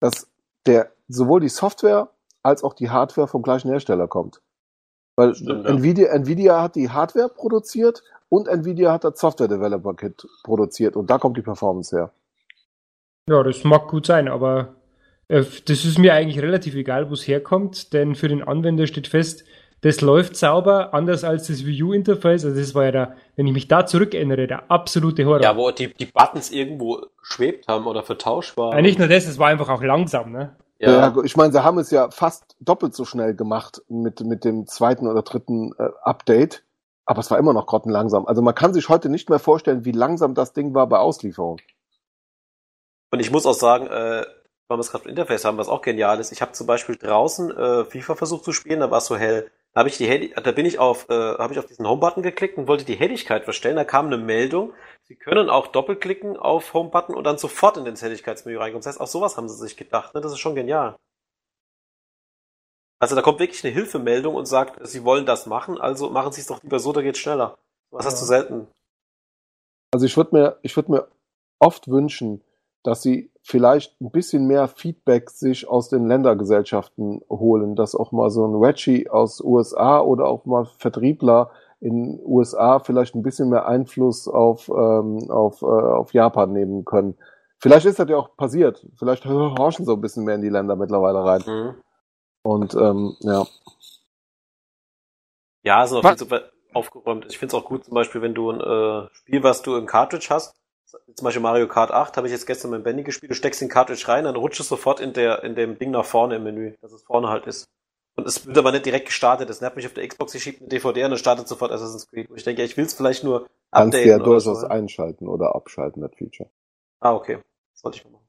Dass 0.00 0.28
der, 0.66 0.92
sowohl 1.08 1.40
die 1.40 1.48
Software 1.48 2.10
als 2.42 2.62
auch 2.62 2.74
die 2.74 2.90
Hardware 2.90 3.28
vom 3.28 3.42
gleichen 3.42 3.70
Hersteller 3.70 4.08
kommt. 4.08 4.40
Weil 5.16 5.34
Stimmt, 5.34 5.64
ja. 5.64 5.70
Nvidia, 5.70 6.12
Nvidia 6.12 6.62
hat 6.62 6.76
die 6.76 6.90
Hardware 6.90 7.28
produziert 7.28 8.02
und 8.28 8.48
Nvidia 8.48 8.92
hat 8.92 9.04
das 9.04 9.18
Software 9.18 9.48
Developer 9.48 9.94
Kit 9.94 10.26
produziert 10.44 10.96
und 10.96 11.10
da 11.10 11.18
kommt 11.18 11.36
die 11.36 11.42
Performance 11.42 11.96
her. 11.96 12.12
Ja, 13.28 13.42
das 13.42 13.64
mag 13.64 13.88
gut 13.88 14.06
sein, 14.06 14.28
aber 14.28 14.76
äh, 15.28 15.42
das 15.66 15.84
ist 15.84 15.98
mir 15.98 16.14
eigentlich 16.14 16.40
relativ 16.40 16.74
egal, 16.74 17.10
wo 17.10 17.14
es 17.14 17.26
herkommt, 17.26 17.92
denn 17.92 18.14
für 18.14 18.28
den 18.28 18.42
Anwender 18.42 18.86
steht 18.86 19.08
fest, 19.08 19.44
das 19.80 20.00
läuft 20.00 20.36
sauber, 20.36 20.94
anders 20.94 21.22
als 21.22 21.48
das 21.48 21.66
Wii 21.66 21.82
U-Interface. 21.82 22.44
Also 22.44 22.58
das 22.58 22.74
war 22.74 22.84
ja 22.84 22.92
da, 22.92 23.14
wenn 23.36 23.46
ich 23.46 23.52
mich 23.52 23.68
da 23.68 23.86
zurückerinnere, 23.86 24.46
der 24.46 24.70
absolute 24.70 25.24
Horror. 25.26 25.42
Ja, 25.42 25.56
wo 25.56 25.70
die, 25.70 25.92
die 25.92 26.06
Buttons 26.06 26.50
irgendwo 26.50 27.02
geschwebt 27.20 27.68
haben 27.68 27.86
oder 27.86 28.02
vertauscht 28.02 28.56
waren. 28.56 28.72
Ja, 28.72 28.82
nicht 28.82 28.98
nur 28.98 29.08
das, 29.08 29.26
es 29.26 29.38
war 29.38 29.48
einfach 29.48 29.68
auch 29.68 29.82
langsam, 29.82 30.32
ne? 30.32 30.56
Ja. 30.78 31.14
ich 31.24 31.36
meine, 31.36 31.52
sie 31.52 31.64
haben 31.64 31.78
es 31.78 31.90
ja 31.90 32.10
fast 32.10 32.56
doppelt 32.60 32.94
so 32.94 33.04
schnell 33.04 33.34
gemacht 33.34 33.82
mit, 33.88 34.20
mit 34.20 34.44
dem 34.44 34.66
zweiten 34.66 35.06
oder 35.06 35.22
dritten 35.22 35.72
äh, 35.78 35.88
Update, 36.02 36.64
aber 37.06 37.20
es 37.20 37.30
war 37.30 37.38
immer 37.38 37.54
noch 37.54 37.66
grottenlangsam. 37.66 38.26
Also 38.26 38.42
man 38.42 38.54
kann 38.54 38.74
sich 38.74 38.88
heute 38.88 39.08
nicht 39.08 39.30
mehr 39.30 39.38
vorstellen, 39.38 39.84
wie 39.84 39.92
langsam 39.92 40.34
das 40.34 40.52
Ding 40.52 40.74
war 40.74 40.86
bei 40.86 40.98
Auslieferung. 40.98 41.60
Und 43.10 43.20
ich 43.20 43.30
muss 43.30 43.46
auch 43.46 43.54
sagen, 43.54 43.86
äh, 43.86 44.26
weil 44.68 44.78
wir 44.78 44.80
es 44.80 44.90
gerade 44.90 45.04
im 45.04 45.10
Interface 45.10 45.44
haben, 45.44 45.58
was 45.58 45.68
auch 45.68 45.80
genial 45.80 46.20
ist, 46.20 46.32
ich 46.32 46.42
habe 46.42 46.52
zum 46.52 46.66
Beispiel 46.66 46.96
draußen 46.96 47.56
äh, 47.56 47.84
FIFA 47.84 48.16
versucht 48.16 48.44
zu 48.44 48.52
spielen, 48.52 48.80
da 48.80 48.90
war 48.90 48.98
es 48.98 49.06
so 49.06 49.16
hell. 49.16 49.50
Da 49.72 49.80
habe 49.80 49.88
ich 49.88 49.96
die 49.98 50.06
Helli 50.06 50.34
da 50.42 50.52
bin 50.52 50.66
ich 50.66 50.78
auf, 50.78 51.08
äh, 51.08 51.14
habe 51.14 51.52
ich 51.52 51.58
auf 51.58 51.66
diesen 51.66 51.86
Home-Button 51.86 52.22
geklickt 52.22 52.58
und 52.58 52.66
wollte 52.66 52.84
die 52.84 52.96
Helligkeit 52.96 53.44
verstellen. 53.44 53.76
Da 53.76 53.84
kam 53.84 54.06
eine 54.06 54.18
Meldung, 54.18 54.72
Sie 55.08 55.16
können 55.16 55.50
auch 55.50 55.68
doppelklicken 55.68 56.36
auf 56.36 56.74
Home-Button 56.74 57.14
und 57.14 57.24
dann 57.24 57.38
sofort 57.38 57.76
in 57.76 57.84
den 57.84 57.94
Helligkeitsmenü 57.94 58.58
reinkommen. 58.58 58.80
Das 58.80 58.86
heißt, 58.86 59.00
auch 59.00 59.06
sowas 59.06 59.36
haben 59.36 59.48
sie 59.48 59.56
sich 59.56 59.76
gedacht. 59.76 60.14
Ne? 60.14 60.20
Das 60.20 60.32
ist 60.32 60.40
schon 60.40 60.56
genial. 60.56 60.96
Also 62.98 63.14
da 63.14 63.22
kommt 63.22 63.38
wirklich 63.38 63.62
eine 63.64 63.72
Hilfemeldung 63.72 64.34
und 64.34 64.46
sagt, 64.46 64.84
Sie 64.86 65.04
wollen 65.04 65.26
das 65.26 65.46
machen, 65.46 65.78
also 65.78 66.10
machen 66.10 66.32
Sie 66.32 66.40
es 66.40 66.46
doch 66.46 66.62
lieber 66.62 66.78
so, 66.78 66.92
da 66.92 67.02
geht's 67.02 67.18
schneller. 67.18 67.58
Was 67.90 68.06
hast 68.06 68.20
du 68.20 68.26
selten? 68.26 68.68
Also 69.92 70.06
ich 70.06 70.16
würde 70.16 70.34
mir, 70.34 70.58
ich 70.62 70.74
würde 70.76 70.90
mir 70.90 71.08
oft 71.58 71.88
wünschen, 71.88 72.42
dass 72.82 73.02
sie 73.02 73.30
vielleicht 73.42 74.00
ein 74.00 74.10
bisschen 74.10 74.46
mehr 74.46 74.68
Feedback 74.68 75.30
sich 75.30 75.68
aus 75.68 75.88
den 75.88 76.06
Ländergesellschaften 76.06 77.20
holen, 77.28 77.76
dass 77.76 77.94
auch 77.94 78.12
mal 78.12 78.30
so 78.30 78.46
ein 78.46 78.54
Reggie 78.54 79.08
aus 79.08 79.40
USA 79.40 80.00
oder 80.00 80.26
auch 80.26 80.46
mal 80.46 80.66
Vertriebler 80.78 81.50
in 81.80 82.18
USA 82.24 82.78
vielleicht 82.78 83.14
ein 83.14 83.22
bisschen 83.22 83.50
mehr 83.50 83.66
Einfluss 83.66 84.28
auf, 84.28 84.68
ähm, 84.68 85.30
auf, 85.30 85.62
äh, 85.62 85.66
auf 85.66 86.12
Japan 86.12 86.52
nehmen 86.52 86.84
können. 86.84 87.16
Vielleicht 87.58 87.86
ist 87.86 87.98
das 87.98 88.08
ja 88.08 88.16
auch 88.16 88.36
passiert. 88.36 88.86
Vielleicht 88.96 89.24
horchen 89.26 89.84
so 89.84 89.94
ein 89.94 90.00
bisschen 90.00 90.24
mehr 90.24 90.34
in 90.34 90.42
die 90.42 90.48
Länder 90.48 90.76
mittlerweile 90.76 91.24
rein. 91.24 91.42
Mhm. 91.46 91.74
Und 92.42 92.74
ähm, 92.74 93.16
ja. 93.20 93.44
Ja, 95.62 95.78
also 95.80 95.98
auf 95.98 96.04
Was- 96.04 96.20
jeden 96.20 96.30
Fall 96.30 96.50
aufgeräumt. 96.72 97.26
Ich 97.28 97.38
finde 97.38 97.56
es 97.56 97.62
auch 97.62 97.66
gut, 97.66 97.84
zum 97.84 97.94
Beispiel, 97.94 98.20
wenn 98.22 98.34
du 98.34 98.50
ein 98.50 98.60
äh, 98.60 99.08
Spiel, 99.14 99.42
was 99.42 99.62
du 99.62 99.76
im 99.76 99.86
Cartridge 99.86 100.28
hast, 100.30 100.54
zum 100.86 101.24
Beispiel 101.24 101.42
Mario 101.42 101.66
Kart 101.66 101.90
8, 101.90 102.16
habe 102.16 102.26
ich 102.26 102.32
jetzt 102.32 102.46
gestern 102.46 102.70
mit 102.70 102.84
Benny 102.84 103.02
gespielt, 103.02 103.30
du 103.30 103.34
steckst 103.34 103.60
den 103.60 103.68
Cartridge 103.68 104.06
rein, 104.06 104.24
dann 104.24 104.36
rutscht 104.36 104.60
es 104.60 104.68
sofort 104.68 105.00
in, 105.00 105.12
der, 105.12 105.42
in 105.42 105.54
dem 105.54 105.78
Ding 105.78 105.90
nach 105.90 106.04
vorne 106.04 106.36
im 106.36 106.44
Menü, 106.44 106.74
dass 106.80 106.92
es 106.92 107.02
vorne 107.02 107.28
halt 107.28 107.46
ist. 107.46 107.66
Und 108.16 108.26
es 108.26 108.46
wird 108.46 108.56
aber 108.56 108.72
nicht 108.72 108.86
direkt 108.86 109.06
gestartet. 109.06 109.50
Es 109.50 109.60
nervt 109.60 109.76
mich 109.76 109.86
auf 109.86 109.92
der 109.92 110.06
Xbox, 110.08 110.34
ich 110.34 110.42
schiebe 110.42 110.60
eine 110.60 110.68
DVD 110.68 111.04
und 111.04 111.10
dann 111.10 111.18
startet 111.18 111.48
sofort 111.48 111.70
Assassin's 111.70 112.08
Creed. 112.08 112.30
Und 112.30 112.36
ich 112.38 112.44
denke, 112.44 112.62
ja, 112.62 112.66
ich 112.66 112.76
will 112.76 112.86
es 112.86 112.94
vielleicht 112.94 113.24
nur 113.24 113.48
Kannst 113.70 113.94
du 113.94 113.98
updaten 113.98 114.08
ja 114.08 114.18
durchaus 114.18 114.60
so. 114.62 114.66
einschalten 114.68 115.28
oder 115.28 115.54
abschalten, 115.54 116.00
das 116.02 116.12
Feature. 116.16 116.48
Ah, 117.00 117.12
okay. 117.12 117.38
Das 117.72 117.82
sollte 117.82 117.98
ich 117.98 118.04
mal 118.04 118.12
machen. 118.12 118.26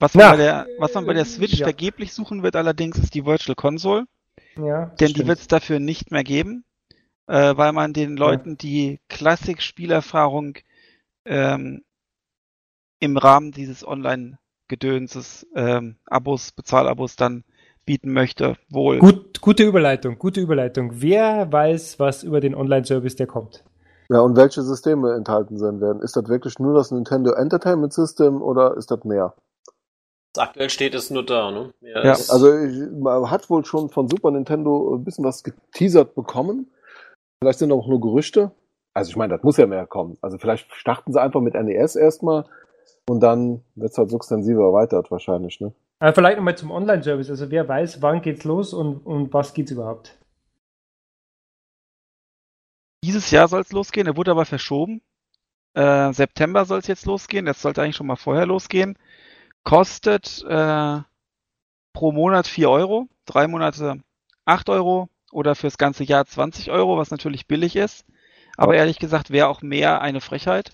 Was 0.00 0.14
man, 0.14 0.22
Ja. 0.24 0.30
bei 0.30 0.36
der, 0.38 0.66
was 0.78 0.94
man 0.94 1.04
bei 1.06 1.12
der 1.12 1.24
Switch 1.26 1.58
Ja. 1.58 1.66
vergeblich 1.66 2.14
suchen 2.14 2.42
wird 2.42 2.56
allerdings, 2.56 2.96
ist 2.98 3.14
die 3.14 3.26
Virtual 3.26 3.54
Console. 3.54 4.06
Ja, 4.56 4.86
Denn 4.86 5.08
die 5.08 5.12
stimmt. 5.14 5.28
wird 5.28 5.38
es 5.40 5.46
dafür 5.48 5.78
nicht 5.78 6.10
mehr 6.10 6.24
geben, 6.24 6.64
äh, 7.26 7.54
weil 7.56 7.72
man 7.72 7.92
den 7.92 8.16
Leuten 8.16 8.56
die 8.56 8.98
Klassik-Spielerfahrung 9.08 10.56
ähm, 11.26 11.84
im 13.00 13.16
Rahmen 13.18 13.52
dieses 13.52 13.86
Online-Gedönses, 13.86 15.46
ähm, 15.54 15.96
Abos, 16.06 16.52
Bezahlabos 16.52 17.16
dann 17.16 17.44
bieten 17.88 18.12
möchte. 18.12 18.56
Wohl. 18.70 18.98
Gut, 18.98 19.40
gute 19.40 19.64
Überleitung, 19.64 20.18
gute 20.18 20.40
Überleitung. 20.40 20.90
Wer 20.94 21.50
weiß, 21.50 21.98
was 21.98 22.22
über 22.22 22.40
den 22.40 22.54
Online-Service 22.54 23.16
der 23.16 23.26
kommt? 23.26 23.64
Ja, 24.10 24.20
und 24.20 24.36
welche 24.36 24.62
Systeme 24.62 25.14
enthalten 25.14 25.58
sein 25.58 25.80
werden? 25.80 26.02
Ist 26.02 26.16
das 26.16 26.28
wirklich 26.28 26.58
nur 26.58 26.74
das 26.74 26.90
Nintendo 26.90 27.32
Entertainment 27.32 27.92
System 27.92 28.42
oder 28.42 28.76
ist 28.76 28.90
das 28.90 29.04
mehr? 29.04 29.34
Aktuell 30.36 30.70
steht, 30.70 30.94
ist 30.94 31.10
nur 31.10 31.24
da, 31.24 31.50
ne? 31.50 31.72
Ja. 31.80 32.12
ist- 32.12 32.30
Also 32.30 32.56
ich, 32.58 32.90
man 32.92 33.30
hat 33.30 33.48
wohl 33.50 33.64
schon 33.64 33.88
von 33.88 34.08
Super 34.08 34.30
Nintendo 34.30 34.94
ein 34.94 35.04
bisschen 35.04 35.24
was 35.24 35.42
geteasert 35.42 36.14
bekommen. 36.14 36.70
Vielleicht 37.42 37.58
sind 37.58 37.72
auch 37.72 37.86
nur 37.88 38.00
Gerüchte. 38.00 38.50
Also 38.94 39.10
ich 39.10 39.16
meine, 39.16 39.34
das 39.34 39.42
muss 39.42 39.56
ja 39.56 39.66
mehr 39.66 39.86
kommen. 39.86 40.18
Also 40.20 40.38
vielleicht 40.38 40.70
starten 40.74 41.12
sie 41.12 41.20
einfach 41.20 41.40
mit 41.40 41.54
NES 41.54 41.96
erstmal 41.96 42.44
und 43.08 43.20
dann 43.20 43.62
wird 43.74 43.92
es 43.92 43.98
halt 43.98 44.10
sukzessive 44.10 44.60
erweitert 44.60 45.10
wahrscheinlich, 45.10 45.60
ne? 45.60 45.72
Äh, 46.00 46.12
vielleicht 46.12 46.36
nochmal 46.36 46.56
zum 46.56 46.70
Online-Service. 46.70 47.30
Also 47.30 47.50
wer 47.50 47.68
weiß, 47.68 48.02
wann 48.02 48.22
geht's 48.22 48.44
los 48.44 48.72
und, 48.72 48.98
und 48.98 49.32
was 49.32 49.54
geht's 49.54 49.72
überhaupt? 49.72 50.16
Dieses 53.04 53.30
Jahr 53.30 53.48
soll 53.48 53.60
es 53.60 53.72
losgehen, 53.72 54.06
er 54.06 54.16
wurde 54.16 54.30
aber 54.30 54.44
verschoben. 54.44 55.02
Äh, 55.74 56.12
September 56.12 56.64
soll 56.64 56.80
es 56.80 56.86
jetzt 56.86 57.06
losgehen, 57.06 57.46
das 57.46 57.62
sollte 57.62 57.82
eigentlich 57.82 57.96
schon 57.96 58.06
mal 58.06 58.16
vorher 58.16 58.46
losgehen. 58.46 58.98
Kostet 59.64 60.44
äh, 60.48 61.00
pro 61.92 62.12
Monat 62.12 62.46
4 62.46 62.70
Euro, 62.70 63.08
drei 63.26 63.46
Monate 63.46 64.00
8 64.44 64.68
Euro 64.70 65.08
oder 65.30 65.54
fürs 65.54 65.78
ganze 65.78 66.04
Jahr 66.04 66.24
20 66.26 66.70
Euro, 66.70 66.96
was 66.96 67.10
natürlich 67.10 67.46
billig 67.46 67.76
ist. 67.76 68.04
Aber 68.56 68.74
ehrlich 68.74 68.98
gesagt 68.98 69.30
wäre 69.30 69.48
auch 69.48 69.62
mehr 69.62 70.00
eine 70.00 70.20
Frechheit. 70.20 70.72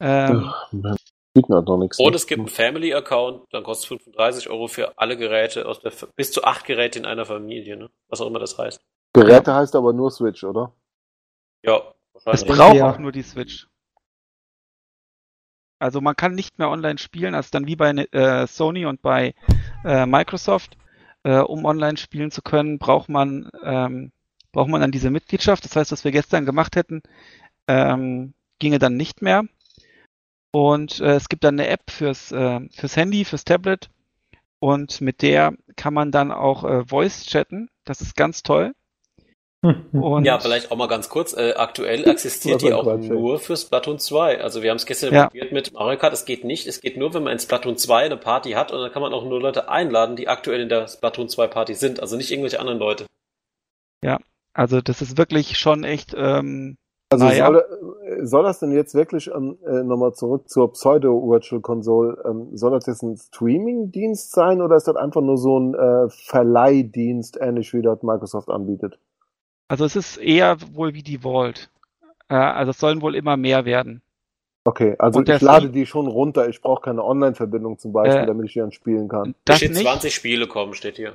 Ähm, 0.00 0.52
Ja, 0.72 0.96
bieten 1.34 1.52
halt 1.54 1.66
noch 1.66 1.76
nichts. 1.76 1.98
Und 1.98 2.10
ne? 2.10 2.16
es 2.16 2.26
gibt 2.26 2.38
einen 2.38 2.48
Family-Account, 2.48 3.46
dann 3.52 3.64
kostet 3.64 3.88
35 3.88 4.48
Euro 4.48 4.68
für 4.68 4.96
alle 4.98 5.16
Geräte 5.16 5.66
aus 5.66 5.80
der 5.80 5.92
F- 5.92 6.08
bis 6.16 6.32
zu 6.32 6.44
acht 6.44 6.64
Geräte 6.64 6.98
in 6.98 7.04
einer 7.04 7.26
Familie, 7.26 7.76
ne? 7.76 7.90
Was 8.08 8.20
auch 8.20 8.26
immer 8.28 8.38
das 8.38 8.56
heißt. 8.56 8.80
Geräte 9.12 9.54
heißt 9.54 9.76
aber 9.76 9.92
nur 9.92 10.10
Switch, 10.10 10.42
oder? 10.44 10.72
Ja, 11.62 11.82
Es 12.24 12.44
braucht 12.44 12.76
Ja. 12.76 12.90
auch 12.90 12.98
nur 12.98 13.12
die 13.12 13.22
Switch. 13.22 13.68
Also 15.78 16.00
man 16.00 16.16
kann 16.16 16.34
nicht 16.34 16.58
mehr 16.58 16.70
online 16.70 16.98
spielen, 16.98 17.34
als 17.34 17.50
dann 17.50 17.66
wie 17.66 17.76
bei 17.76 17.90
äh, 17.90 18.46
Sony 18.46 18.86
und 18.86 19.02
bei 19.02 19.34
äh, 19.84 20.06
Microsoft. 20.06 20.76
Äh, 21.24 21.38
um 21.40 21.64
online 21.64 21.96
spielen 21.96 22.30
zu 22.30 22.42
können, 22.42 22.78
braucht 22.78 23.08
man 23.08 23.50
ähm, 23.62 24.12
braucht 24.52 24.68
man 24.68 24.80
dann 24.80 24.92
diese 24.92 25.10
Mitgliedschaft. 25.10 25.64
Das 25.64 25.74
heißt, 25.74 25.90
was 25.90 26.04
wir 26.04 26.12
gestern 26.12 26.44
gemacht 26.46 26.76
hätten, 26.76 27.02
ähm, 27.66 28.34
ginge 28.58 28.78
dann 28.78 28.96
nicht 28.96 29.20
mehr. 29.22 29.44
Und 30.54 31.00
äh, 31.00 31.16
es 31.16 31.28
gibt 31.28 31.42
dann 31.42 31.58
eine 31.58 31.68
App 31.68 31.90
fürs 31.90 32.30
äh, 32.30 32.60
fürs 32.70 32.96
Handy, 32.96 33.24
fürs 33.24 33.44
Tablet 33.44 33.90
und 34.60 35.00
mit 35.00 35.20
der 35.20 35.54
kann 35.74 35.92
man 35.92 36.12
dann 36.12 36.30
auch 36.30 36.62
äh, 36.62 36.84
Voice 36.86 37.26
chatten. 37.26 37.68
Das 37.84 38.00
ist 38.00 38.16
ganz 38.16 38.44
toll. 38.44 38.72
Und 39.92 40.24
Ja, 40.24 40.38
vielleicht 40.38 40.70
auch 40.70 40.76
mal 40.76 40.86
ganz 40.88 41.08
kurz. 41.08 41.32
Äh, 41.32 41.54
aktuell 41.56 42.04
existiert 42.08 42.62
die 42.62 42.72
auch 42.72 42.84
Quatsch, 42.84 43.08
nur 43.08 43.40
für 43.40 43.56
Splatoon 43.56 43.98
2. 43.98 44.42
Also 44.42 44.62
wir 44.62 44.70
haben 44.70 44.76
es 44.76 44.86
gestern 44.86 45.12
Ja. 45.12 45.24
probiert 45.26 45.52
mit 45.52 45.72
Mario 45.72 45.98
Kart. 45.98 46.12
Es 46.12 46.24
geht 46.24 46.44
nicht. 46.44 46.66
Es 46.66 46.80
geht 46.80 46.96
nur, 46.96 47.12
wenn 47.14 47.24
man 47.24 47.32
in 47.32 47.38
Splatoon 47.40 47.76
2 47.76 48.04
eine 48.04 48.16
Party 48.16 48.52
hat 48.52 48.70
und 48.72 48.80
dann 48.80 48.92
kann 48.92 49.02
man 49.02 49.12
auch 49.12 49.24
nur 49.24 49.40
Leute 49.40 49.68
einladen, 49.68 50.16
die 50.16 50.28
aktuell 50.28 50.60
in 50.60 50.68
der 50.68 50.86
Splatoon 50.86 51.28
2 51.28 51.46
Party 51.48 51.74
sind. 51.74 51.98
Also 52.00 52.16
nicht 52.16 52.30
irgendwelche 52.30 52.60
anderen 52.60 52.78
Leute. 52.78 53.06
also 54.56 54.80
das 54.80 55.02
ist 55.02 55.18
wirklich 55.18 55.58
schon 55.58 55.82
echt 55.82 56.14
ähm, 56.16 56.76
Also 57.10 57.24
Naja. 57.24 57.46
soll, 57.46 57.93
soll 58.26 58.44
das 58.44 58.58
denn 58.58 58.72
jetzt 58.72 58.94
wirklich 58.94 59.30
ähm, 59.34 59.58
äh, 59.66 59.82
nochmal 59.82 60.12
zurück 60.12 60.48
zur 60.48 60.72
Pseudo-Virtual 60.72 61.60
Console, 61.60 62.22
ähm, 62.24 62.56
soll 62.56 62.72
das 62.72 62.86
jetzt 62.86 63.02
ein 63.02 63.16
Streaming-Dienst 63.16 64.32
sein 64.32 64.60
oder 64.60 64.76
ist 64.76 64.88
das 64.88 64.96
einfach 64.96 65.20
nur 65.20 65.38
so 65.38 65.58
ein 65.58 65.74
äh, 65.74 66.08
Verleihdienst, 66.08 67.38
ähnlich 67.40 67.72
wie 67.72 67.82
das 67.82 68.02
Microsoft 68.02 68.48
anbietet? 68.50 68.98
Also 69.68 69.84
es 69.84 69.96
ist 69.96 70.16
eher 70.18 70.56
wohl 70.74 70.94
wie 70.94 71.02
die 71.02 71.18
Vault. 71.18 71.70
Äh, 72.28 72.34
also 72.34 72.70
es 72.70 72.78
sollen 72.78 73.02
wohl 73.02 73.14
immer 73.14 73.36
mehr 73.36 73.64
werden. 73.64 74.02
Okay, 74.66 74.94
also 74.98 75.20
ich 75.20 75.40
lade 75.42 75.70
die 75.70 75.84
schon 75.84 76.06
runter, 76.06 76.48
ich 76.48 76.62
brauche 76.62 76.80
keine 76.82 77.04
Online-Verbindung 77.04 77.78
zum 77.78 77.92
Beispiel, 77.92 78.22
Äh, 78.22 78.26
damit 78.26 78.46
ich 78.46 78.54
die 78.54 78.60
dann 78.60 78.72
spielen 78.72 79.08
kann. 79.08 79.34
Da 79.44 79.52
Das 79.52 79.56
steht 79.58 79.72
nicht. 79.72 79.82
20 79.82 80.14
Spiele 80.14 80.46
kommen, 80.46 80.72
steht 80.74 80.96
hier. 80.96 81.14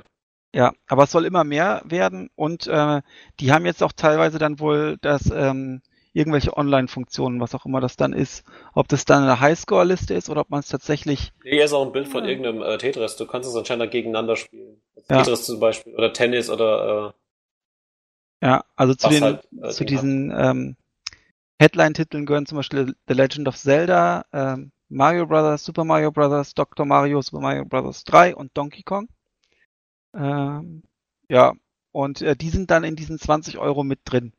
Ja, 0.54 0.72
aber 0.88 1.04
es 1.04 1.10
soll 1.12 1.24
immer 1.26 1.44
mehr 1.44 1.82
werden 1.84 2.30
und 2.36 2.66
äh, 2.66 3.02
die 3.38 3.52
haben 3.52 3.66
jetzt 3.66 3.82
auch 3.82 3.92
teilweise 3.92 4.38
dann 4.38 4.58
wohl 4.58 4.98
das 5.00 5.30
ähm, 5.32 5.80
irgendwelche 6.12 6.56
Online-Funktionen, 6.56 7.40
was 7.40 7.54
auch 7.54 7.66
immer 7.66 7.80
das 7.80 7.96
dann 7.96 8.12
ist. 8.12 8.44
Ob 8.74 8.88
das 8.88 9.04
dann 9.04 9.22
eine 9.22 9.40
Highscore-Liste 9.40 10.14
ist 10.14 10.28
oder 10.28 10.42
ob 10.42 10.50
man 10.50 10.60
es 10.60 10.68
tatsächlich. 10.68 11.32
Nee, 11.44 11.52
hier 11.52 11.64
ist 11.64 11.72
auch 11.72 11.86
ein 11.86 11.92
Bild 11.92 12.08
von 12.08 12.24
irgendeinem 12.24 12.62
äh, 12.62 12.78
Tetris. 12.78 13.16
Du 13.16 13.26
kannst 13.26 13.48
es 13.48 13.54
anscheinend 13.54 13.90
gegeneinander 13.90 14.36
spielen. 14.36 14.80
Ja. 15.08 15.18
Tetris 15.18 15.44
zum 15.44 15.60
Beispiel 15.60 15.94
oder 15.94 16.12
Tennis 16.12 16.50
oder 16.50 17.14
Ja, 18.42 18.64
also 18.76 18.94
zu 18.94 19.08
den 19.08 19.22
halt, 19.22 19.48
äh, 19.62 19.68
zu 19.70 19.84
diesen 19.84 20.32
ähm, 20.36 20.76
Headline-Titeln 21.60 22.26
gehören 22.26 22.46
zum 22.46 22.56
Beispiel 22.56 22.94
The 23.06 23.14
Legend 23.14 23.46
of 23.46 23.56
Zelda, 23.56 24.24
ähm, 24.32 24.72
Mario 24.88 25.26
Brothers, 25.26 25.64
Super 25.64 25.84
Mario 25.84 26.10
Brothers, 26.10 26.54
Dr. 26.54 26.84
Mario, 26.86 27.22
Super 27.22 27.40
Mario 27.40 27.64
Brothers 27.64 28.02
3 28.04 28.34
und 28.34 28.50
Donkey 28.56 28.82
Kong. 28.82 29.08
Ähm, 30.14 30.82
ja, 31.28 31.52
und 31.92 32.22
äh, 32.22 32.34
die 32.34 32.50
sind 32.50 32.70
dann 32.70 32.82
in 32.82 32.96
diesen 32.96 33.18
20 33.18 33.58
Euro 33.58 33.84
mit 33.84 34.00
drin. 34.04 34.32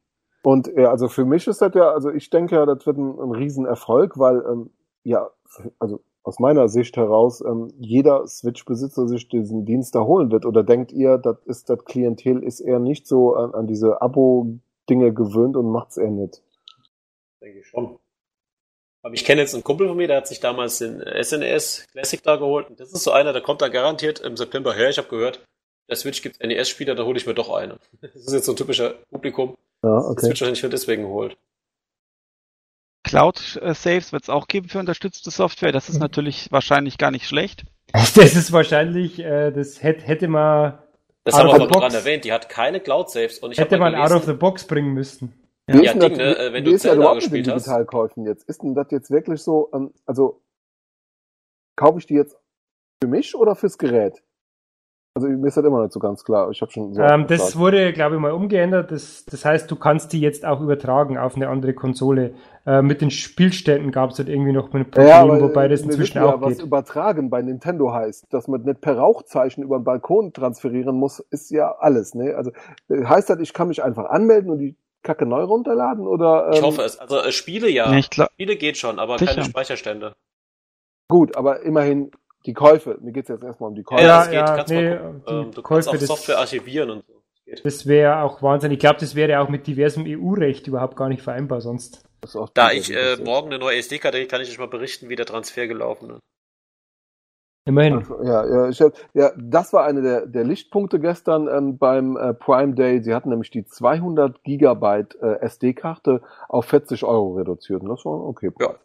Und 0.43 0.67
ja, 0.75 0.89
also 0.89 1.07
für 1.07 1.25
mich 1.25 1.47
ist 1.47 1.61
das 1.61 1.73
ja, 1.75 1.91
also 1.91 2.09
ich 2.09 2.29
denke 2.29 2.55
ja, 2.55 2.65
das 2.65 2.85
wird 2.85 2.97
ein, 2.97 3.19
ein 3.19 3.31
Riesenerfolg, 3.31 4.17
weil 4.17 4.43
ähm, 4.49 4.71
ja, 5.03 5.29
also 5.79 6.01
aus 6.23 6.39
meiner 6.39 6.67
Sicht 6.67 6.97
heraus 6.97 7.41
ähm, 7.41 7.73
jeder 7.79 8.27
Switch-Besitzer 8.27 9.07
sich 9.07 9.27
diesen 9.27 9.65
Dienst 9.65 9.95
da 9.95 10.01
holen 10.01 10.31
wird. 10.31 10.45
Oder 10.45 10.63
denkt 10.63 10.91
ihr, 10.91 11.17
das 11.17 11.37
ist 11.45 11.69
das 11.69 11.83
Klientel 11.85 12.43
ist 12.43 12.59
eher 12.59 12.79
nicht 12.79 13.07
so 13.07 13.35
an, 13.35 13.53
an 13.53 13.67
diese 13.67 14.01
Abo-Dinge 14.01 15.13
gewöhnt 15.13 15.55
und 15.57 15.71
macht's 15.71 15.97
eher 15.97 16.11
nicht? 16.11 16.41
denke 17.41 17.59
ich 17.59 17.67
schon. 17.67 17.99
Aber 19.03 19.15
ich 19.15 19.25
kenne 19.25 19.41
jetzt 19.41 19.55
einen 19.55 19.63
Kumpel 19.63 19.87
von 19.87 19.97
mir, 19.97 20.07
der 20.07 20.17
hat 20.17 20.27
sich 20.27 20.39
damals 20.39 20.77
den 20.77 21.01
SNES 21.01 21.87
Classic 21.91 22.21
da 22.21 22.35
geholt. 22.35 22.69
Und 22.69 22.79
das 22.79 22.93
ist 22.93 23.03
so 23.03 23.11
einer, 23.11 23.33
der 23.33 23.41
kommt 23.41 23.61
da 23.61 23.67
garantiert 23.67 24.19
im 24.19 24.37
September 24.37 24.73
her. 24.75 24.89
Ich 24.89 24.99
habe 24.99 25.07
gehört, 25.07 25.43
der 25.89 25.95
Switch 25.95 26.21
gibt 26.21 26.39
NES-Spieler, 26.39 26.93
da 26.93 27.03
hole 27.03 27.17
ich 27.17 27.25
mir 27.25 27.33
doch 27.33 27.49
eine. 27.51 27.79
Das 28.01 28.15
ist 28.15 28.33
jetzt 28.33 28.45
so 28.45 28.53
ein 28.53 28.57
typischer 28.57 28.95
Publikum, 29.09 29.57
Ja, 29.83 29.95
das 29.95 30.05
okay. 30.05 30.25
Switch 30.27 30.41
wahrscheinlich 30.41 30.63
nur 30.63 30.69
deswegen 30.69 31.07
holt. 31.07 31.37
Cloud-Saves 33.03 34.13
wird 34.13 34.23
es 34.23 34.29
auch 34.29 34.47
geben 34.47 34.69
für 34.69 34.79
unterstützte 34.79 35.31
Software. 35.31 35.71
Das 35.71 35.89
ist 35.89 35.95
Mhm. 35.95 36.01
natürlich 36.01 36.51
wahrscheinlich 36.51 36.97
gar 36.97 37.11
nicht 37.11 37.27
schlecht. 37.27 37.63
Das 37.93 38.35
ist 38.35 38.51
wahrscheinlich, 38.51 39.19
äh, 39.19 39.51
das 39.51 39.81
hätte, 39.83 40.03
hätte 40.05 40.27
man, 40.27 40.77
Das 41.23 41.35
Out 41.35 41.41
haben 41.41 41.47
of 41.49 41.53
wir 41.59 41.67
dran 41.67 41.81
box. 41.81 41.93
erwähnt. 41.95 42.23
Die 42.25 42.31
hat 42.31 42.47
keine 42.49 42.79
Cloud-Saves. 42.79 43.39
Und 43.39 43.51
ich 43.51 43.57
hätte 43.57 43.77
man 43.77 43.91
mal 43.93 43.99
out 44.01 44.07
of 44.11 44.21
gelesen, 44.21 44.27
the 44.33 44.37
box 44.39 44.65
bringen 44.65 44.93
müssen. 44.93 45.33
Ja, 45.69 45.75
ist 45.81 45.93
denn 45.93 45.99
Ding, 45.99 46.09
das, 46.09 46.17
ne, 46.17 46.37
äh, 46.37 46.53
wenn 46.53 46.63
du 46.65 46.77
Zelda 46.77 47.05
den 47.11 47.15
gespielt 47.19 47.47
hast? 47.47 47.65
Digitalkäufen 47.65 48.25
jetzt? 48.25 48.43
Ist 48.47 48.61
denn 48.63 48.75
das 48.75 48.87
jetzt 48.91 49.11
wirklich 49.11 49.41
so, 49.41 49.69
ähm, 49.73 49.93
also 50.05 50.41
kaufe 51.75 51.99
ich 51.99 52.05
die 52.05 52.15
jetzt 52.15 52.37
für 53.03 53.07
mich 53.09 53.35
oder 53.35 53.55
fürs 53.55 53.77
Gerät? 53.77 54.21
Also 55.13 55.27
mir 55.27 55.47
ist 55.47 55.57
das 55.57 55.65
immer 55.65 55.81
nicht 55.81 55.91
so 55.91 55.99
ganz 55.99 56.23
klar. 56.23 56.49
Ich 56.51 56.61
habe 56.61 56.71
schon 56.71 56.93
so 56.93 57.01
Ähm, 57.01 57.27
das 57.27 57.39
gefragt. 57.39 57.57
wurde, 57.57 57.91
glaube 57.91 58.15
ich, 58.15 58.21
mal 58.21 58.31
umgeändert. 58.31 58.91
Das, 58.91 59.25
das 59.25 59.43
heißt, 59.43 59.69
du 59.69 59.75
kannst 59.75 60.13
die 60.13 60.21
jetzt 60.21 60.45
auch 60.45 60.61
übertragen 60.61 61.17
auf 61.17 61.35
eine 61.35 61.49
andere 61.49 61.73
Konsole. 61.73 62.33
Äh, 62.65 62.81
mit 62.81 63.01
den 63.01 63.11
Spielständen 63.11 63.91
gab 63.91 64.11
es 64.11 64.19
halt 64.19 64.29
irgendwie 64.29 64.53
noch 64.53 64.73
ein 64.73 64.85
Problem, 64.85 65.07
Ja, 65.07 65.19
aber, 65.21 65.41
wobei 65.41 65.67
das 65.67 65.81
wir 65.81 65.87
inzwischen 65.91 66.19
ja, 66.19 66.33
auch 66.33 66.39
was 66.41 66.57
geht. 66.57 66.65
übertragen 66.65 67.29
bei 67.29 67.41
Nintendo 67.41 67.91
heißt, 67.91 68.27
dass 68.33 68.47
man 68.47 68.61
nicht 68.61 68.79
per 68.79 68.97
Rauchzeichen 68.97 69.63
über 69.63 69.79
den 69.79 69.83
Balkon 69.83 70.31
transferieren 70.31 70.95
muss, 70.95 71.19
ist 71.19 71.51
ja 71.51 71.75
alles. 71.79 72.15
Ne? 72.15 72.33
Also 72.35 72.51
äh, 72.89 73.03
heißt 73.03 73.29
das, 73.29 73.39
ich 73.41 73.51
kann 73.53 73.67
mich 73.67 73.83
einfach 73.83 74.05
anmelden 74.05 74.49
und 74.49 74.59
die 74.59 74.77
Kacke 75.03 75.25
neu 75.25 75.43
runterladen 75.43 76.07
oder? 76.07 76.45
Ähm, 76.47 76.53
Ich 76.53 76.61
hoffe 76.61 76.83
es. 76.83 76.97
Also 76.99 77.17
äh, 77.17 77.33
Spiele 77.33 77.69
ja. 77.69 77.91
Nee, 77.91 77.99
ich 77.99 78.09
glaub, 78.11 78.29
Spiele 78.31 78.55
geht 78.55 78.77
schon, 78.77 78.97
aber 78.97 79.17
Sicher. 79.19 79.33
keine 79.33 79.45
Speicherstände. 79.45 80.13
Gut, 81.09 81.35
aber 81.35 81.63
immerhin 81.63 82.11
die 82.45 82.53
Käufe. 82.53 82.97
Mir 83.01 83.11
geht's 83.11 83.29
jetzt 83.29 83.43
erstmal 83.43 83.69
um 83.69 83.75
die 83.75 83.83
Käufe. 83.83 84.03
Ja, 84.03 84.17
das 84.19 84.25
geht. 84.29 84.33
ja, 84.35 84.45
kannst 84.55 84.71
nee, 84.73 84.89
mal 84.89 84.97
gucken. 84.97 85.23
die 85.27 85.31
Ähm, 85.33 85.51
du 85.51 85.61
Käufe, 85.61 85.73
kannst 85.75 85.89
auch 85.89 85.93
das- 85.93 86.07
Software 86.07 86.37
archivieren 86.39 86.89
und 86.91 87.05
so. 87.07 87.13
Das 87.13 87.45
geht. 87.45 87.65
Das 87.65 87.87
wäre 87.87 88.21
auch 88.21 88.41
Wahnsinn. 88.41 88.71
Ich 88.71 88.79
glaube, 88.79 88.99
das 88.99 89.15
wäre 89.15 89.39
auch 89.39 89.49
mit 89.49 89.67
diversem 89.67 90.05
EU-Recht 90.07 90.67
überhaupt 90.67 90.95
gar 90.95 91.09
nicht 91.09 91.21
vereinbar 91.21 91.61
sonst. 91.61 92.03
Das 92.21 92.31
ist 92.31 92.35
auch 92.35 92.49
Da 92.49 92.71
ich 92.71 92.91
äh, 92.95 93.17
morgen 93.23 93.47
eine 93.47 93.59
neue 93.59 93.77
SD-Karte 93.77 94.25
kann 94.27 94.41
ich 94.41 94.49
euch 94.49 94.59
mal 94.59 94.67
berichten, 94.67 95.09
wie 95.09 95.15
der 95.15 95.25
Transfer 95.25 95.67
gelaufen 95.67 96.11
ist. 96.11 96.19
Immerhin. 97.65 98.03
Ja, 98.23 98.45
ja, 98.47 98.69
ich 98.69 98.81
hab, 98.81 98.93
ja, 99.13 99.31
das 99.37 99.71
war 99.71 99.85
eine 99.85 100.01
der, 100.01 100.25
der 100.25 100.43
Lichtpunkte 100.43 100.99
gestern 100.99 101.47
ähm, 101.47 101.77
beim 101.77 102.17
äh, 102.17 102.33
Prime 102.33 102.73
Day. 102.73 103.03
Sie 103.03 103.13
hatten 103.13 103.29
nämlich 103.29 103.51
die 103.51 103.65
200 103.65 104.43
Gigabyte 104.43 105.15
äh, 105.21 105.39
SD-Karte 105.41 106.21
auf 106.49 106.65
40 106.65 107.03
Euro 107.03 107.35
reduziert. 107.35 107.83
Und 107.83 107.89
das 107.89 108.03
war 108.03 108.15
ein 108.15 108.21
okay. 108.21 108.49
Preis. 108.49 108.77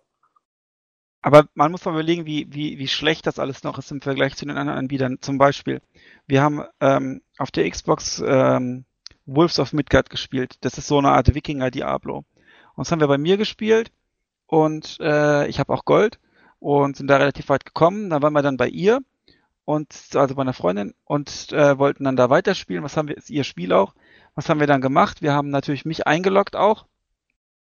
Aber 1.22 1.48
man 1.54 1.72
muss 1.72 1.84
mal 1.84 1.92
überlegen, 1.92 2.26
wie, 2.26 2.46
wie, 2.52 2.78
wie 2.78 2.88
schlecht 2.88 3.26
das 3.26 3.38
alles 3.38 3.64
noch 3.64 3.78
ist 3.78 3.90
im 3.90 4.00
Vergleich 4.00 4.36
zu 4.36 4.46
den 4.46 4.56
anderen 4.56 4.78
Anbietern. 4.78 5.18
Zum 5.20 5.38
Beispiel, 5.38 5.80
wir 6.26 6.42
haben 6.42 6.62
ähm, 6.80 7.22
auf 7.38 7.50
der 7.50 7.68
Xbox 7.68 8.22
ähm, 8.24 8.84
Wolves 9.26 9.58
of 9.58 9.72
Midgard 9.72 10.08
gespielt. 10.08 10.56
Das 10.60 10.78
ist 10.78 10.86
so 10.86 10.98
eine 10.98 11.10
Art 11.10 11.34
Wikinger-Diablo. 11.34 12.18
Und 12.18 12.24
das 12.76 12.92
haben 12.92 13.00
wir 13.00 13.08
bei 13.08 13.18
mir 13.18 13.36
gespielt 13.36 13.90
und 14.46 14.98
äh, 15.00 15.48
ich 15.48 15.58
habe 15.58 15.72
auch 15.72 15.84
Gold 15.84 16.20
und 16.60 16.96
sind 16.96 17.08
da 17.08 17.16
relativ 17.16 17.48
weit 17.48 17.64
gekommen. 17.64 18.10
Dann 18.10 18.22
waren 18.22 18.32
wir 18.32 18.42
dann 18.42 18.56
bei 18.56 18.68
ihr 18.68 19.00
und 19.64 19.92
also 20.14 20.34
bei 20.34 20.42
einer 20.42 20.52
Freundin 20.52 20.94
und 21.04 21.52
äh, 21.52 21.78
wollten 21.78 22.04
dann 22.04 22.16
da 22.16 22.30
weiterspielen. 22.30 22.84
Was 22.84 22.96
haben 22.96 23.08
wir, 23.08 23.16
ist 23.16 23.30
ihr 23.30 23.44
Spiel 23.44 23.72
auch. 23.72 23.94
Was 24.34 24.48
haben 24.48 24.60
wir 24.60 24.66
dann 24.66 24.80
gemacht? 24.80 25.22
Wir 25.22 25.32
haben 25.32 25.50
natürlich 25.50 25.84
mich 25.84 26.06
eingeloggt 26.06 26.56
auch. 26.56 26.86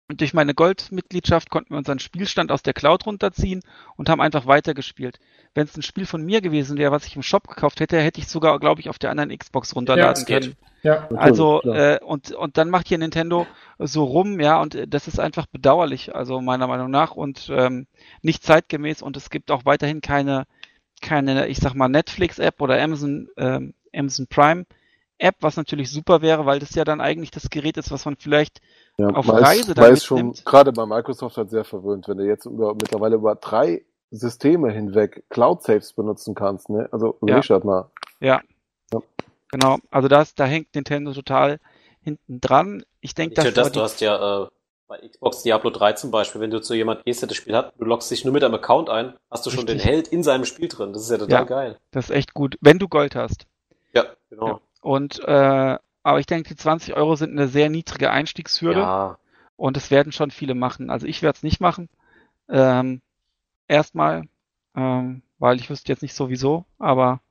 Und 0.07 0.22
durch 0.22 0.36
meine 0.36 0.53
Goldmitgliedschaft 0.53 1.49
konnten 1.49 1.73
wir 1.73 1.80
unseren 1.80 1.98
Spielstand 1.98 2.52
aus 2.52 2.61
der 2.61 2.73
Cloud 2.73 3.07
runterziehen 3.07 3.61
und 3.95 4.07
haben 4.07 4.22
einfach 4.22 4.45
weitergespielt. 4.45 5.19
Wenn 5.56 5.65
es 5.65 5.76
ein 5.76 5.82
Spiel 5.82 6.06
von 6.06 6.23
mir 6.23 6.41
gewesen 6.41 6.77
wäre, 6.77 6.91
was 6.91 7.07
ich 7.07 7.15
im 7.15 7.23
Shop 7.23 7.48
gekauft 7.48 7.80
hätte, 7.80 7.99
hätte 7.99 8.19
ich 8.19 8.27
sogar, 8.27 8.60
glaube 8.60 8.82
ich, 8.82 8.90
auf 8.90 8.99
der 8.99 9.10
anderen 9.10 9.36
Xbox 9.36 9.76
runterladen 9.76 10.26
geht. 10.26 10.44
können. 10.44 10.56
Ja. 10.84 11.07
Also 11.15 11.64
äh, 11.64 11.99
und 12.03 12.32
und 12.32 12.57
dann 12.57 12.69
macht 12.69 12.88
hier 12.88 12.99
Nintendo 12.99 13.48
so 13.80 14.03
rum, 14.03 14.40
ja, 14.40 14.61
und 14.61 14.77
das 14.88 15.07
ist 15.07 15.19
einfach 15.19 15.48
bedauerlich, 15.48 16.14
also 16.14 16.40
meiner 16.41 16.68
Meinung 16.68 16.91
nach 16.91 17.15
und 17.15 17.49
ähm, 17.52 17.88
nicht 18.22 18.44
zeitgemäß 18.44 19.02
und 19.02 19.18
es 19.18 19.32
gibt 19.32 19.49
auch 19.49 19.65
weiterhin 19.65 20.02
keine 20.02 20.45
keine, 21.02 21.48
ich 21.48 21.57
sag 21.57 21.73
mal 21.73 21.88
Netflix 21.88 22.38
App 22.38 22.61
oder 22.61 22.80
Amazon 22.80 23.30
ähm, 23.38 23.73
Amazon 23.95 24.27
Prime 24.27 24.65
App, 25.17 25.35
was 25.39 25.55
natürlich 25.57 25.89
super 25.91 26.21
wäre, 26.21 26.45
weil 26.45 26.59
das 26.59 26.75
ja 26.75 26.83
dann 26.83 27.01
eigentlich 27.01 27.31
das 27.31 27.49
Gerät 27.49 27.77
ist, 27.77 27.91
was 27.91 28.05
man 28.05 28.17
vielleicht 28.17 28.61
Ja, 28.97 29.07
auf 29.09 29.25
man 29.25 29.43
Reise 29.43 29.71
ist, 29.71 29.77
dann 29.77 29.85
man 29.85 29.93
ist 29.93 30.05
schon 30.05 30.17
mitnimmt. 30.27 30.45
gerade 30.45 30.71
bei 30.73 30.85
Microsoft 30.85 31.37
halt 31.37 31.49
sehr 31.49 31.63
verwöhnt, 31.63 32.07
wenn 32.07 32.17
du 32.17 32.25
jetzt 32.25 32.45
über, 32.45 32.73
mittlerweile 32.73 33.15
über 33.15 33.35
drei 33.35 33.85
Systeme 34.11 34.71
hinweg 34.71 35.23
Cloud 35.29 35.63
Saves 35.63 35.93
benutzen 35.93 36.35
kannst. 36.35 36.69
Ne? 36.69 36.87
Also 36.91 37.17
Ja. 37.25 37.41
halt 37.41 37.63
mal. 37.63 37.89
Ja. 38.19 38.41
Ja. 38.93 38.99
Genau, 39.51 39.77
also 39.91 40.07
das, 40.07 40.35
da 40.35 40.45
hängt 40.45 40.73
Nintendo 40.75 41.13
total 41.13 41.59
hinten 42.01 42.41
dran. 42.41 42.83
Ich 42.99 43.13
denke, 43.15 43.41
nur 43.41 43.51
das, 43.51 43.71
du 43.71 43.81
hast 43.81 44.01
ja 44.01 44.43
äh, 44.43 44.47
bei 44.87 44.97
Xbox 45.07 45.43
Diablo 45.43 45.69
3 45.69 45.93
zum 45.93 46.11
Beispiel, 46.11 46.41
wenn 46.41 46.51
du 46.51 46.61
zu 46.61 46.73
jemand 46.75 47.03
gehst, 47.05 47.21
der 47.21 47.27
das 47.27 47.37
Spiel 47.37 47.55
hat, 47.55 47.73
du 47.79 47.85
loggst 47.85 48.11
dich 48.11 48.23
nur 48.25 48.33
mit 48.33 48.43
einem 48.43 48.53
Account 48.55 48.89
ein, 48.89 49.15
hast 49.31 49.45
du 49.45 49.49
schon 49.49 49.61
Richtig. 49.65 49.81
den 49.81 49.83
Held 49.83 50.07
in 50.09 50.23
seinem 50.23 50.45
Spiel 50.45 50.67
drin. 50.67 50.93
Das 50.93 51.01
ist 51.03 51.09
ja 51.09 51.17
total 51.17 51.31
Ja. 51.31 51.43
geil. 51.43 51.79
das 51.91 52.05
ist 52.05 52.11
echt 52.15 52.33
gut, 52.33 52.57
wenn 52.61 52.77
du 52.79 52.87
Gold 52.87 53.15
hast. 53.15 53.47
Ja, 53.93 54.05
genau. 54.29 54.59
Ja. 54.85 54.91
Und 54.91 55.19
äh, 55.27 55.77
aber 56.03 56.19
ich 56.19 56.27
denke, 56.27 56.49
die 56.49 56.55
20 56.55 56.95
Euro 56.95 57.15
sind 57.15 57.31
eine 57.31 57.47
sehr 57.47 57.69
niedrige 57.69 58.11
Einstiegshürde 58.11 58.81
Ja, 58.81 59.17
und 59.57 59.75
es 59.75 59.89
werden 59.89 60.11
schon 60.11 60.29
viele 60.29 60.53
machen. 60.53 60.89
Also 60.91 61.07
ich 61.07 61.23
werde 61.23 61.37
es 61.37 61.43
nicht 61.43 61.59
machen. 61.59 61.89
Ähm, 62.47 63.01
erstmal, 63.67 64.23
ähm, 64.75 65.23
weil 65.39 65.57
ich 65.57 65.69
wüsste 65.69 65.91
jetzt 65.91 66.03
nicht 66.03 66.13
sowieso, 66.13 66.65
aber 66.77 67.21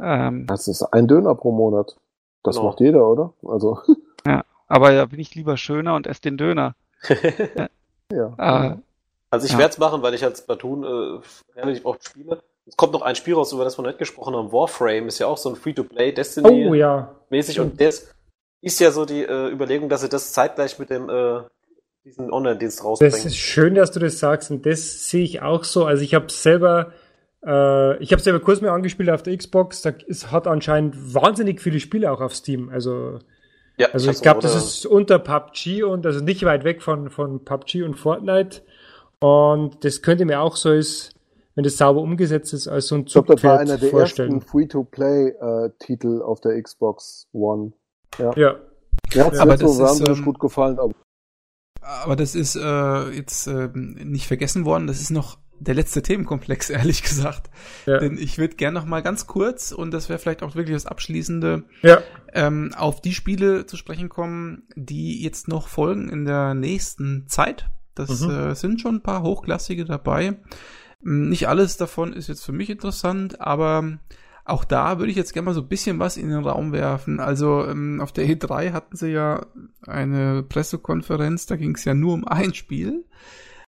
ähm, 0.00 0.46
Das 0.46 0.68
ist 0.68 0.82
ein 0.82 1.08
Döner 1.08 1.34
pro 1.34 1.50
Monat. 1.50 1.96
Das 2.44 2.54
Genau. 2.54 2.68
macht 2.68 2.80
jeder, 2.80 3.04
oder? 3.08 3.32
Also, 3.44 3.80
aber 4.68 4.92
da 4.92 5.06
bin 5.06 5.18
ich 5.18 5.34
lieber 5.34 5.56
schöner 5.56 5.96
und 5.96 6.06
esse 6.06 6.20
den 6.22 6.36
Döner. 6.36 6.76
ja. 8.12 8.34
Äh, 8.38 8.76
Also 9.30 9.46
ich 9.46 9.52
Ja. 9.52 9.58
werde 9.58 9.72
es 9.72 9.78
machen, 9.78 10.02
weil 10.02 10.14
ich 10.14 10.22
als 10.24 10.38
Splatoon 10.38 10.84
äh, 10.84 11.58
relativ 11.58 11.84
oft 11.84 12.04
spiele. 12.04 12.42
Es 12.68 12.76
kommt 12.76 12.92
noch 12.92 13.02
ein 13.02 13.16
Spiel 13.16 13.34
raus, 13.34 13.52
über 13.52 13.64
das 13.64 13.78
wir 13.78 13.86
nicht 13.86 13.98
gesprochen 13.98 14.36
haben. 14.36 14.52
Warframe 14.52 15.08
ist 15.08 15.18
ja 15.18 15.26
auch 15.26 15.38
so 15.38 15.48
ein 15.48 15.56
Free-to-Play 15.56 16.10
Oh 16.10 16.14
Destiny-mäßig 16.14 17.56
ja. 17.56 17.62
und 17.62 17.80
das 17.80 18.14
ist 18.60 18.78
ja 18.80 18.90
so 18.90 19.04
die 19.04 19.22
äh, 19.22 19.50
Überlegung, 19.50 19.88
dass 19.88 20.02
sie 20.02 20.08
das 20.08 20.32
zeitgleich 20.32 20.78
mit 20.78 20.90
dem 20.90 21.08
äh, 21.08 21.40
diesen 22.04 22.30
Online-Dienst 22.32 22.78
Das 22.78 22.84
rausbringen. 22.84 23.26
ist 23.26 23.36
schön, 23.36 23.74
dass 23.74 23.90
du 23.90 24.00
das 24.00 24.18
sagst 24.18 24.50
und 24.50 24.66
das 24.66 25.08
sehe 25.08 25.24
ich 25.24 25.42
auch 25.42 25.64
so. 25.64 25.84
Also 25.84 26.02
ich 26.02 26.14
habe 26.14 26.30
selber, 26.30 26.92
äh, 27.44 28.02
ich 28.02 28.12
habe 28.12 28.22
selber 28.22 28.40
kurz 28.40 28.60
mal 28.60 28.70
angespielt 28.70 29.10
auf 29.10 29.22
der 29.22 29.36
Xbox. 29.36 29.82
Da 29.82 29.92
es 30.08 30.30
hat 30.30 30.46
anscheinend 30.46 31.14
wahnsinnig 31.14 31.60
viele 31.60 31.80
Spiele 31.80 32.10
auch 32.12 32.20
auf 32.20 32.34
Steam. 32.34 32.68
Also 32.70 33.18
ja, 33.78 33.88
Also 33.92 34.10
ich 34.10 34.20
glaube, 34.22 34.40
das 34.40 34.54
ist 34.56 34.86
unter 34.86 35.18
PUBG 35.18 35.84
und 35.84 36.04
also 36.04 36.20
nicht 36.20 36.44
weit 36.44 36.64
weg 36.64 36.82
von, 36.82 37.10
von 37.10 37.44
PUBG 37.44 37.82
und 37.84 37.94
Fortnite. 37.94 38.62
Und 39.20 39.84
das 39.84 40.02
könnte 40.02 40.24
mir 40.24 40.40
auch 40.40 40.56
so 40.56 40.72
ist, 40.72 41.12
wenn 41.58 41.64
das 41.64 41.76
sauber 41.76 42.02
umgesetzt 42.02 42.52
ist, 42.52 42.68
als 42.68 42.86
so 42.86 42.94
ein 42.94 43.04
Ich 43.04 43.12
glaube, 43.14 43.34
das 43.34 43.42
war 43.42 43.58
Zugpferd 43.58 43.68
einer 43.68 43.78
der 43.80 43.90
vorstellen. 43.90 44.34
ersten 44.34 44.48
Free-to-Play-Titel 44.48 46.22
auf 46.22 46.40
der 46.40 46.62
Xbox 46.62 47.26
One. 47.32 47.72
Ja, 48.16 48.30
Mir 49.12 49.24
hat 49.24 49.32
es 49.32 49.40
Aber 49.40 49.50
nicht 49.56 49.60
so 49.62 49.66
das 49.66 49.74
ist, 49.74 49.80
wahnsinnig 49.80 50.18
ähm, 50.18 50.24
gut 50.24 50.38
gefallen, 50.38 50.78
aber 50.78 50.94
Aber 51.80 52.14
das 52.14 52.36
ist 52.36 52.54
äh, 52.54 53.10
jetzt 53.10 53.48
äh, 53.48 53.70
nicht 53.74 54.28
vergessen 54.28 54.66
worden. 54.66 54.86
Das 54.86 55.00
ist 55.00 55.10
noch 55.10 55.38
der 55.58 55.74
letzte 55.74 56.00
Themenkomplex, 56.00 56.70
ehrlich 56.70 57.02
gesagt. 57.02 57.50
ja. 57.86 57.98
Denn 57.98 58.18
ich 58.18 58.38
würde 58.38 58.54
gern 58.54 58.74
noch 58.74 58.84
mal 58.84 59.02
ganz 59.02 59.26
kurz, 59.26 59.72
und 59.72 59.90
das 59.90 60.08
wäre 60.08 60.20
vielleicht 60.20 60.44
auch 60.44 60.54
wirklich 60.54 60.76
das 60.76 60.86
Abschließende, 60.86 61.64
ja. 61.82 62.02
ähm, 62.34 62.72
auf 62.76 63.00
die 63.00 63.14
Spiele 63.14 63.66
zu 63.66 63.76
sprechen 63.76 64.08
kommen, 64.08 64.62
die 64.76 65.20
jetzt 65.24 65.48
noch 65.48 65.66
folgen 65.66 66.08
in 66.08 66.24
der 66.24 66.54
nächsten 66.54 67.26
Zeit. 67.26 67.68
Das 67.96 68.20
Mhm. 68.20 68.30
äh, 68.30 68.54
sind 68.54 68.80
schon 68.80 68.94
ein 68.96 69.02
paar 69.02 69.24
hochklassige 69.24 69.84
dabei. 69.84 70.36
Ähm, 71.04 71.28
Nicht 71.28 71.48
alles 71.48 71.76
davon 71.76 72.12
ist 72.12 72.28
jetzt 72.28 72.44
für 72.44 72.52
mich 72.52 72.70
interessant, 72.70 73.40
aber 73.40 73.98
auch 74.44 74.64
da 74.64 74.98
würde 74.98 75.10
ich 75.10 75.16
jetzt 75.16 75.34
gerne 75.34 75.46
mal 75.46 75.54
so 75.54 75.60
ein 75.60 75.68
bisschen 75.68 75.98
was 75.98 76.16
in 76.16 76.30
den 76.30 76.44
Raum 76.44 76.72
werfen. 76.72 77.20
Also 77.20 77.64
ähm, 77.66 78.00
auf 78.00 78.12
der 78.12 78.26
E3 78.26 78.72
hatten 78.72 78.96
sie 78.96 79.08
ja 79.10 79.46
eine 79.86 80.42
Pressekonferenz, 80.42 81.46
da 81.46 81.56
ging 81.56 81.74
es 81.74 81.84
ja 81.84 81.94
nur 81.94 82.14
um 82.14 82.26
ein 82.26 82.54
Spiel. 82.54 83.04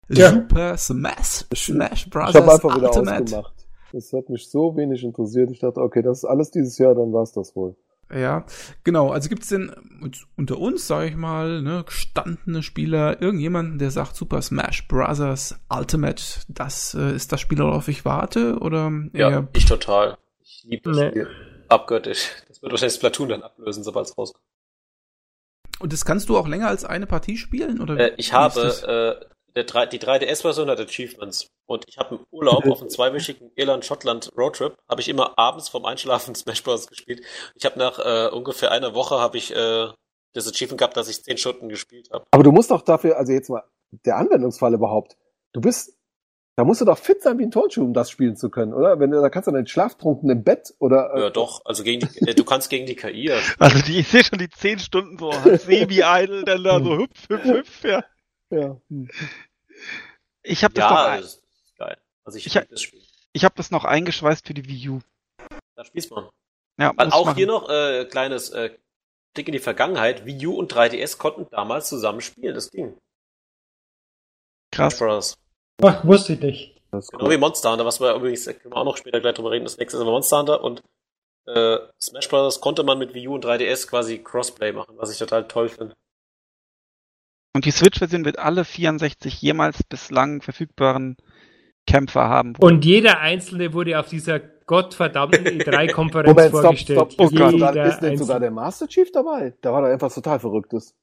Ja. 0.09 0.31
Super 0.31 0.77
Smash, 0.77 1.45
Smash 1.55 2.09
Bros. 2.09 2.31
ich 2.31 2.35
habe 2.35 2.51
einfach 2.51 2.75
wieder 2.75 2.89
Ultimate. 2.89 3.23
ausgemacht. 3.23 3.53
Das 3.93 4.11
hat 4.13 4.29
mich 4.29 4.49
so 4.49 4.75
wenig 4.75 5.03
interessiert. 5.03 5.51
Ich 5.51 5.59
dachte, 5.59 5.81
okay, 5.81 6.01
das 6.01 6.19
ist 6.19 6.25
alles 6.25 6.49
dieses 6.51 6.77
Jahr, 6.77 6.95
dann 6.95 7.13
war's 7.13 7.31
das 7.33 7.55
wohl. 7.55 7.75
Ja, 8.13 8.45
genau. 8.83 9.11
Also 9.11 9.29
gibt's 9.29 9.47
denn 9.49 9.69
uns- 10.01 10.25
unter 10.35 10.57
uns, 10.57 10.87
sage 10.87 11.07
ich 11.09 11.15
mal, 11.15 11.61
ne, 11.61 11.83
gestandene 11.85 12.61
Spieler, 12.63 13.21
irgendjemanden, 13.21 13.77
der 13.79 13.91
sagt, 13.91 14.15
Super 14.15 14.41
Smash 14.41 14.87
Bros. 14.87 15.55
Ultimate, 15.69 16.23
das 16.49 16.93
äh, 16.93 17.15
ist 17.15 17.31
das 17.31 17.39
Spiel, 17.41 17.59
worauf 17.59 17.87
ich 17.87 18.03
warte? 18.05 18.57
Oder 18.59 18.91
ja, 19.13 19.29
eher, 19.29 19.47
ich 19.55 19.65
total. 19.65 20.17
Ich 20.43 20.63
liebe 20.67 20.89
das 20.91 20.97
Nee. 20.97 21.09
Spiel. 21.09 21.27
Abgöttisch. 21.69 22.29
Das 22.49 22.61
wird 22.61 22.71
wahrscheinlich 22.73 22.95
Splatoon 22.95 23.29
dann 23.29 23.43
ablösen, 23.43 23.83
sobald 23.83 24.07
es 24.07 24.17
rauskommt. 24.17 24.43
und 25.79 25.93
das 25.93 26.03
kannst 26.05 26.29
du 26.29 26.37
auch 26.37 26.47
länger 26.47 26.67
als 26.67 26.85
eine 26.85 27.07
Partie 27.07 27.37
spielen? 27.37 27.79
Oder 27.81 27.97
Äh, 27.97 28.13
ich 28.17 28.33
habe 28.33 29.19
äh, 29.21 29.25
der 29.55 29.63
3, 29.65 29.87
die 29.87 29.99
3DS-Version 29.99 30.69
hat 30.69 30.79
Achievements. 30.79 31.47
Und 31.65 31.85
ich 31.87 31.97
habe 31.97 32.15
im 32.15 32.25
Urlaub 32.31 32.65
auf 32.67 32.81
einem 32.81 32.89
zweiwöchigen 32.89 33.51
Irland-Schottland 33.55 34.31
Roadtrip, 34.37 34.75
habe 34.89 35.01
ich 35.01 35.09
immer 35.09 35.37
abends 35.37 35.69
vorm 35.69 35.85
Einschlafen 35.85 36.35
Smash 36.35 36.63
Bros. 36.63 36.87
gespielt. 36.87 37.21
Ich 37.55 37.65
habe 37.65 37.79
nach 37.79 37.99
äh, 37.99 38.29
ungefähr 38.33 38.71
einer 38.71 38.93
Woche 38.93 39.19
habe 39.19 39.37
ich 39.37 39.55
äh, 39.55 39.87
das 40.33 40.47
Achievement 40.47 40.79
gehabt, 40.79 40.97
dass 40.97 41.09
ich 41.09 41.23
10 41.23 41.37
Stunden 41.37 41.69
gespielt 41.69 42.09
habe. 42.11 42.25
Aber 42.31 42.43
du 42.43 42.51
musst 42.51 42.71
doch 42.71 42.81
dafür, 42.81 43.17
also 43.17 43.31
jetzt 43.33 43.49
mal, 43.49 43.63
der 44.05 44.17
Anwendungsfall 44.17 44.73
überhaupt, 44.73 45.17
du 45.53 45.61
bist, 45.61 45.97
da 46.55 46.63
musst 46.63 46.81
du 46.81 46.85
doch 46.85 46.97
fit 46.97 47.21
sein 47.21 47.39
wie 47.39 47.43
ein 47.43 47.51
Turnschuh, 47.51 47.83
um 47.83 47.93
das 47.93 48.09
spielen 48.09 48.35
zu 48.35 48.49
können, 48.49 48.73
oder? 48.73 48.99
Wenn 48.99 49.11
du, 49.11 49.21
da 49.21 49.29
kannst 49.29 49.47
du 49.47 49.51
dann 49.51 49.67
schlaftrunken 49.67 50.29
im 50.29 50.43
Bett 50.43 50.73
oder, 50.79 51.11
Ja, 51.17 51.27
äh, 51.27 51.31
doch, 51.31 51.61
also 51.65 51.83
gegen 51.83 52.07
die, 52.07 52.27
äh, 52.27 52.35
du 52.35 52.43
kannst 52.43 52.69
gegen 52.69 52.85
die 52.85 52.95
KI. 52.95 53.29
ja. 53.29 53.37
also 53.59 53.81
die, 53.83 53.99
ich 53.99 54.07
sehe 54.07 54.23
schon 54.23 54.39
die 54.39 54.49
10 54.49 54.79
Stunden 54.79 55.17
so 55.17 55.31
semi-idle, 55.31 56.43
dann 56.45 56.63
da 56.63 56.79
so 56.81 56.97
hüpf, 56.97 57.29
hüpf, 57.29 57.43
hüpf, 57.43 57.83
ja. 57.83 58.03
Ja. 58.51 58.77
hm. 58.89 59.09
Ich 60.43 60.63
habe 60.63 60.73
das, 60.73 60.83
Ja, 60.83 60.89
noch, 61.15 61.21
das 61.21 61.33
ist 61.35 61.75
geil. 61.77 61.97
Also 62.23 62.37
ich, 62.37 62.47
Ich- 62.47 62.53
liebe 62.53 62.67
das 62.67 62.81
Spiel. 62.81 63.01
ich 63.33 63.45
hab 63.45 63.55
das 63.55 63.71
noch 63.71 63.85
eingeschweißt 63.85 64.45
für 64.47 64.53
die 64.53 64.67
Wii 64.67 64.89
U. 64.89 64.99
Da 65.75 65.85
spielst 65.85 66.11
man. 66.11 66.29
Ja, 66.79 66.93
Weil 66.95 67.11
auch 67.11 67.25
machen. 67.25 67.37
hier 67.37 67.47
noch 67.47 67.69
äh, 67.69 68.05
kleines 68.05 68.49
äh, 68.51 68.71
Blick 69.33 69.47
in 69.47 69.53
die 69.53 69.59
Vergangenheit. 69.59 70.25
Wii 70.25 70.47
U 70.47 70.55
und 70.55 70.73
3DS 70.73 71.17
konnten 71.17 71.47
damals 71.51 71.89
zusammen 71.89 72.21
spielen. 72.21 72.55
Das 72.55 72.71
ging. 72.71 72.97
Krass. 74.71 74.97
Bros. 74.99 75.37
Ach, 75.83 76.03
wusste 76.05 76.33
ich 76.33 76.39
nicht. 76.39 76.81
Genau 76.91 77.03
cool. 77.25 77.31
wie 77.31 77.37
Monster 77.37 77.71
Hunter, 77.71 77.85
was 77.85 77.99
wir 78.01 78.13
übrigens, 78.15 78.43
da 78.45 78.53
können 78.53 78.73
wir 78.73 78.77
auch 78.77 78.83
noch 78.85 78.97
später 78.97 79.21
gleich 79.21 79.35
drüber 79.35 79.51
reden. 79.51 79.63
Das 79.65 79.77
nächste 79.77 79.97
ist 79.97 80.01
aber 80.01 80.11
Monster 80.11 80.39
Hunter 80.39 80.63
und 80.63 80.83
äh, 81.47 81.77
Smash 82.01 82.27
Bros. 82.29 82.59
konnte 82.61 82.83
man 82.83 82.97
mit 82.99 83.13
Wii 83.13 83.27
U 83.29 83.35
und 83.35 83.45
3DS 83.45 83.87
quasi 83.87 84.19
Crossplay 84.19 84.71
machen, 84.73 84.97
was 84.97 85.11
ich 85.11 85.17
total 85.17 85.47
toll 85.47 85.69
finde. 85.69 85.95
Und 87.53 87.65
die 87.65 87.71
Switch-Version 87.71 88.23
wird 88.25 88.39
alle 88.39 88.63
64 88.65 89.41
jemals 89.41 89.83
bislang 89.83 90.41
verfügbaren 90.41 91.17
Kämpfer 91.87 92.29
haben. 92.29 92.53
Und 92.59 92.85
jeder 92.85 93.19
einzelne 93.19 93.73
wurde 93.73 93.99
auf 93.99 94.07
dieser 94.07 94.39
gottverdammten 94.39 95.45
E3-Konferenz 95.45 96.27
Moment, 96.35 96.49
stopp, 96.49 96.61
vorgestellt. 96.61 96.99
stopp. 97.13 97.13
Oh 97.17 97.29
Gott, 97.29 97.53
ist 97.53 97.61
denn 97.61 97.75
einzelne. 97.83 98.17
sogar 98.17 98.39
der 98.39 98.51
Master 98.51 98.87
Chief 98.87 99.11
dabei? 99.11 99.53
Da 99.61 99.73
war 99.73 99.81
doch 99.81 99.89
etwas 99.89 100.15
total 100.15 100.39
Verrücktes. 100.39 100.95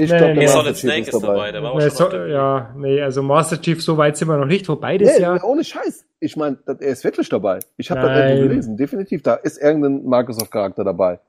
Ich 0.00 0.10
Nee, 0.10 0.18
glaube, 0.18 0.34
nee, 0.34 0.40
der 0.40 0.48
Solid 0.48 0.66
Master 0.66 0.72
Chief 0.72 0.80
Snake 0.80 1.10
ist 1.10 1.22
dabei, 1.22 1.52
der 1.52 1.62
war 1.62 1.72
auch 1.72 1.78
Nee, 1.78 1.82
schon 1.88 1.96
so, 1.96 2.08
der 2.08 2.26
ja, 2.28 2.74
nee, 2.76 3.00
also 3.02 3.22
Master 3.22 3.60
Chief, 3.60 3.82
so 3.82 3.96
weit 3.96 4.16
sind 4.16 4.28
wir 4.28 4.36
noch 4.36 4.46
nicht, 4.46 4.68
wobei 4.68 4.98
das 4.98 5.16
Nee, 5.16 5.22
ja. 5.22 5.42
ohne 5.42 5.64
Scheiß. 5.64 6.06
Ich 6.20 6.36
meine, 6.36 6.58
er 6.66 6.80
ist 6.80 7.04
wirklich 7.04 7.28
dabei. 7.28 7.58
Ich 7.76 7.90
habe 7.90 8.00
das 8.02 8.10
Nein. 8.10 8.28
irgendwo 8.30 8.48
gelesen. 8.48 8.76
Definitiv, 8.76 9.22
da 9.22 9.34
ist 9.34 9.58
irgendein 9.60 10.04
Microsoft-Charakter 10.04 10.84
dabei. 10.84 11.20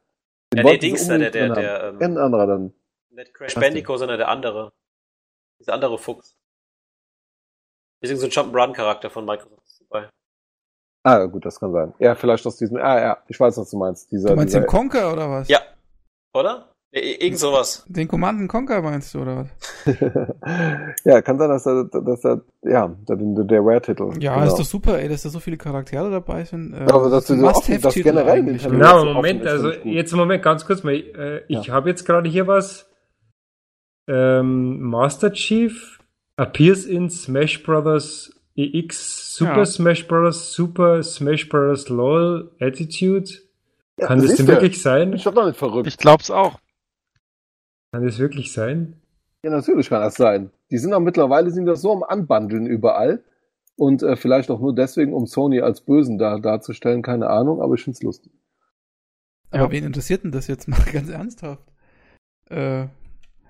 Den 0.53 0.57
Ja, 0.59 0.63
der 0.63 0.77
Dings 0.77 1.07
da, 1.07 1.17
der, 1.17 1.31
der, 1.31 1.49
der, 1.49 1.73
haben. 1.73 1.95
ähm, 1.95 2.01
Irgendein 2.01 2.23
anderer 2.23 2.47
dann. 2.47 2.73
Nicht 3.15 3.33
Crash 3.33 3.55
Bandicoot, 3.55 3.99
sondern 3.99 4.17
der 4.17 4.29
andere. 4.29 4.73
Dieser 5.59 5.73
andere 5.73 5.97
Fuchs. 5.97 6.35
Ist 8.01 8.19
so 8.19 8.25
ein 8.25 8.31
Jump'n'Run-Charakter 8.31 9.09
von 9.09 9.25
Microsoft 9.25 9.65
ist 9.65 9.81
dabei. 9.89 10.09
Ah, 11.05 11.25
gut, 11.25 11.45
das 11.45 11.59
kann 11.59 11.71
sein. 11.71 11.93
Ja, 11.99 12.15
vielleicht 12.15 12.45
aus 12.45 12.57
diesem. 12.57 12.77
Ah, 12.77 12.99
ja, 12.99 13.17
ich 13.27 13.39
weiß, 13.39 13.57
was 13.57 13.69
du 13.69 13.77
meinst. 13.77 14.11
Dieser, 14.11 14.29
Du 14.29 14.35
meinst 14.35 14.53
dieser, 14.53 14.61
den 14.65 14.67
Conker 14.67 15.13
oder 15.13 15.29
was? 15.29 15.47
Ja. 15.47 15.59
Oder? 16.33 16.69
Irgend 16.95 17.39
sowas. 17.39 17.83
Den 17.87 18.07
Command 18.07 18.47
Conker 18.47 18.81
meinst 18.81 19.13
du 19.15 19.21
oder 19.21 19.47
was? 19.47 19.95
ja, 21.03 21.21
kann 21.23 21.39
sein, 21.39 21.49
dass 21.49 21.65
er, 21.65 21.85
dass 21.85 22.23
er, 22.23 22.41
ja, 22.61 22.87
der, 22.87 23.15
der, 23.15 23.43
der 23.45 23.61
Rare-Titel. 23.61 24.11
Ja, 24.19 24.35
genau. 24.35 24.45
ist 24.45 24.59
doch 24.59 24.65
super, 24.65 24.99
ey, 24.99 25.09
dass 25.09 25.23
da 25.23 25.29
so 25.29 25.39
viele 25.39 25.57
Charaktere 25.57 26.11
dabei 26.11 26.43
sind. 26.43 26.73
Äh, 26.73 26.83
aber 26.91 27.09
dass 27.09 27.29
ein 27.31 27.37
du 27.37 27.41
so 27.41 27.47
Must-Have-Titel 27.47 28.03
generell 28.03 28.43
ne? 28.43 28.59
Offen 28.93 29.13
Moment, 29.13 29.47
also 29.47 29.71
jetzt 29.71 30.11
im 30.11 30.19
Moment 30.19 30.43
ganz 30.43 30.65
kurz 30.65 30.83
mal. 30.83 30.93
Äh, 30.93 31.43
ich 31.47 31.65
Ja. 31.65 31.73
habe 31.73 31.89
jetzt 31.89 32.05
gerade 32.05 32.29
hier 32.29 32.45
was. 32.45 32.92
Ähm, 34.07 34.81
Master 34.81 35.31
Chief 35.33 35.99
appears 36.35 36.85
in 36.85 37.09
Smash 37.09 37.63
Bros. 37.63 38.29
EX, 38.55 39.35
Super 39.35 39.57
Ja. 39.59 39.65
Smash 39.65 40.07
Bros., 40.07 40.53
Super 40.53 41.01
Smash 41.01 41.49
Bros. 41.49 41.89
LOL, 41.89 42.51
Attitude. 42.59 43.29
Ja, 43.99 44.07
Kann 44.07 44.21
das 44.21 44.35
denn 44.35 44.47
wirklich 44.47 44.81
sein? 44.81 45.13
Ich 45.13 45.23
doch 45.23 45.33
noch 45.33 45.45
nicht 45.47 45.57
verrückt. 45.57 45.87
Ich 45.87 45.97
glaub's 45.97 46.29
auch. 46.29 46.59
Kann 47.91 48.05
das 48.05 48.19
wirklich 48.19 48.51
sein? 48.51 48.99
Ja, 49.43 49.51
natürlich 49.51 49.89
kann 49.89 50.01
das 50.01 50.15
sein. 50.15 50.51
Die 50.71 50.77
sind 50.77 50.93
auch 50.93 50.99
mittlerweile 50.99 51.49
sind 51.51 51.65
das 51.65 51.81
so 51.81 51.91
am 51.91 52.03
Anbandeln 52.03 52.65
überall. 52.67 53.23
Und 53.75 54.03
äh, 54.03 54.15
vielleicht 54.15 54.51
auch 54.51 54.59
nur 54.59 54.75
deswegen, 54.75 55.13
um 55.13 55.25
Sony 55.25 55.61
als 55.61 55.81
Bösen 55.81 56.19
da 56.19 56.37
darzustellen, 56.37 57.01
keine 57.01 57.29
Ahnung, 57.31 57.59
aber 57.61 57.73
ich 57.73 57.83
find's 57.83 58.03
lustig. 58.03 58.31
Aber 59.49 59.63
Ja. 59.65 59.71
wen 59.71 59.83
interessiert 59.83 60.23
denn 60.23 60.31
das 60.31 60.45
jetzt 60.47 60.67
mal 60.67 60.79
ganz 60.93 61.09
ernsthaft? 61.09 61.63
Äh, 62.49 62.85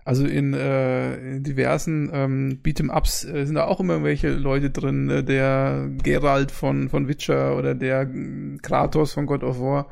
also 0.06 0.26
in, 0.26 0.54
äh, 0.54 1.36
in 1.38 1.44
diversen 1.44 2.10
ähm, 2.14 2.60
Beat'em-Ups 2.64 3.26
äh, 3.26 3.46
sind 3.46 3.56
da 3.56 3.66
auch 3.66 3.80
immer 3.80 4.04
welche 4.04 4.30
Leute 4.32 4.70
drin, 4.70 5.10
äh, 5.10 5.24
der 5.24 5.90
Geralt 6.04 6.52
von, 6.52 6.90
von 6.90 7.08
Witcher 7.08 7.58
oder 7.58 7.74
der 7.76 8.02
äh, 8.02 8.58
Kratos 8.62 9.14
von 9.14 9.26
God 9.26 9.44
of 9.44 9.60
War. 9.60 9.88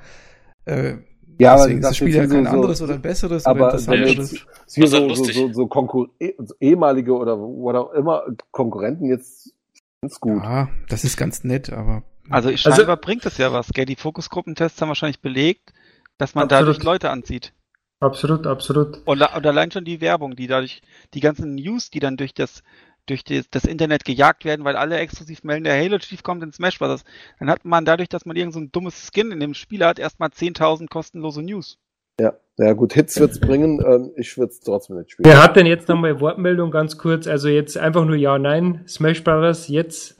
Äh, 0.65 0.95
Ja, 1.39 1.55
deswegen 1.55 1.77
ist 1.79 1.83
das 1.83 1.89
das 1.91 1.97
Spiel 1.97 2.13
ja 2.15 2.27
kein 2.27 2.43
so- 2.45 2.49
anderes 2.51 2.81
oder 2.81 2.95
ein 2.95 3.01
besseres 3.01 3.45
aber 3.45 3.67
oder 3.69 3.73
wenn 3.87 4.01
interessanteres. 4.03 4.31
jetzt 4.31 4.73
hier 4.75 4.83
Das 4.83 4.93
ist 4.93 4.97
so, 4.99 5.15
so, 5.15 5.23
so, 5.47 5.53
so, 5.53 5.67
Konkur 5.67 6.09
eh- 6.19 6.35
so 6.37 6.53
ehemalige 6.59 7.13
oder 7.13 7.37
oder 7.39 7.81
auch 7.81 7.93
immer 7.93 8.23
Konkurrenten 8.51 9.05
jetzt 9.09 9.53
find's 10.01 10.19
gut. 10.19 10.43
Ja, 10.43 10.69
das 10.89 11.03
ist 11.03 11.17
ganz 11.17 11.43
nett, 11.43 11.71
aber 11.71 12.03
Also 12.29 12.49
Also- 12.49 12.57
scheinbar 12.57 12.97
bringt 12.97 13.25
es 13.25 13.37
ja 13.37 13.51
was. 13.53 13.69
Gell? 13.69 13.85
Die 13.85 13.95
Fokusgruppentests 13.95 14.79
haben 14.81 14.89
wahrscheinlich 14.89 15.21
belegt, 15.21 15.73
dass 16.17 16.35
man 16.35 16.43
Absolut. 16.45 16.61
dadurch 16.67 16.83
Leute 16.83 17.09
anzieht. 17.09 17.53
Absolut, 18.01 18.47
absolut. 18.47 18.97
Und, 19.05 19.21
und 19.21 19.45
allein 19.45 19.71
schon 19.71 19.85
die 19.85 20.01
Werbung, 20.01 20.35
die 20.35 20.47
dadurch, 20.47 20.81
die 21.13 21.19
ganzen 21.19 21.55
News, 21.55 21.91
die 21.91 21.99
dann 21.99 22.17
durch 22.17 22.33
das, 22.33 22.63
durch 23.05 23.23
das, 23.23 23.47
das 23.51 23.63
Internet 23.65 24.05
gejagt 24.05 24.43
werden, 24.43 24.65
weil 24.65 24.75
alle 24.75 24.97
exklusiv 24.97 25.43
melden, 25.43 25.65
der 25.65 25.79
Halo 25.79 25.99
Chief 25.99 26.23
kommt 26.23 26.41
in 26.41 26.51
Smash 26.51 26.79
Bros. 26.79 27.03
Dann 27.39 27.49
hat 27.49 27.63
man 27.63 27.85
dadurch, 27.85 28.09
dass 28.09 28.25
man 28.25 28.35
irgend 28.35 28.53
so 28.53 28.59
ein 28.59 28.71
dummes 28.71 29.11
Skin 29.13 29.31
in 29.31 29.39
dem 29.39 29.53
Spiel 29.53 29.85
hat, 29.85 29.99
erstmal 29.99 30.29
10.000 30.29 30.87
kostenlose 30.89 31.43
News. 31.43 31.77
Ja, 32.19 32.33
ja 32.57 32.73
gut, 32.73 32.93
Hits 32.93 33.19
wird's 33.19 33.39
bringen. 33.39 33.79
Ähm, 33.85 34.11
ich 34.15 34.35
würde 34.37 34.51
es 34.51 34.59
trotzdem 34.59 34.97
nicht 34.97 35.11
spielen. 35.11 35.25
Wer 35.29 35.41
hat 35.41 35.55
denn 35.55 35.65
jetzt 35.67 35.87
nochmal 35.87 36.19
Wortmeldung 36.19 36.71
ganz 36.71 36.97
kurz? 36.97 37.27
Also 37.27 37.49
jetzt 37.49 37.77
einfach 37.77 38.05
nur 38.05 38.15
Ja, 38.15 38.37
Nein. 38.39 38.83
Smash 38.87 39.23
Bros. 39.23 39.67
jetzt. 39.67 40.19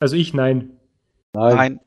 Also 0.00 0.16
ich 0.16 0.34
nein. 0.34 0.78
Nein. 1.34 1.56
Nein, 1.56 1.80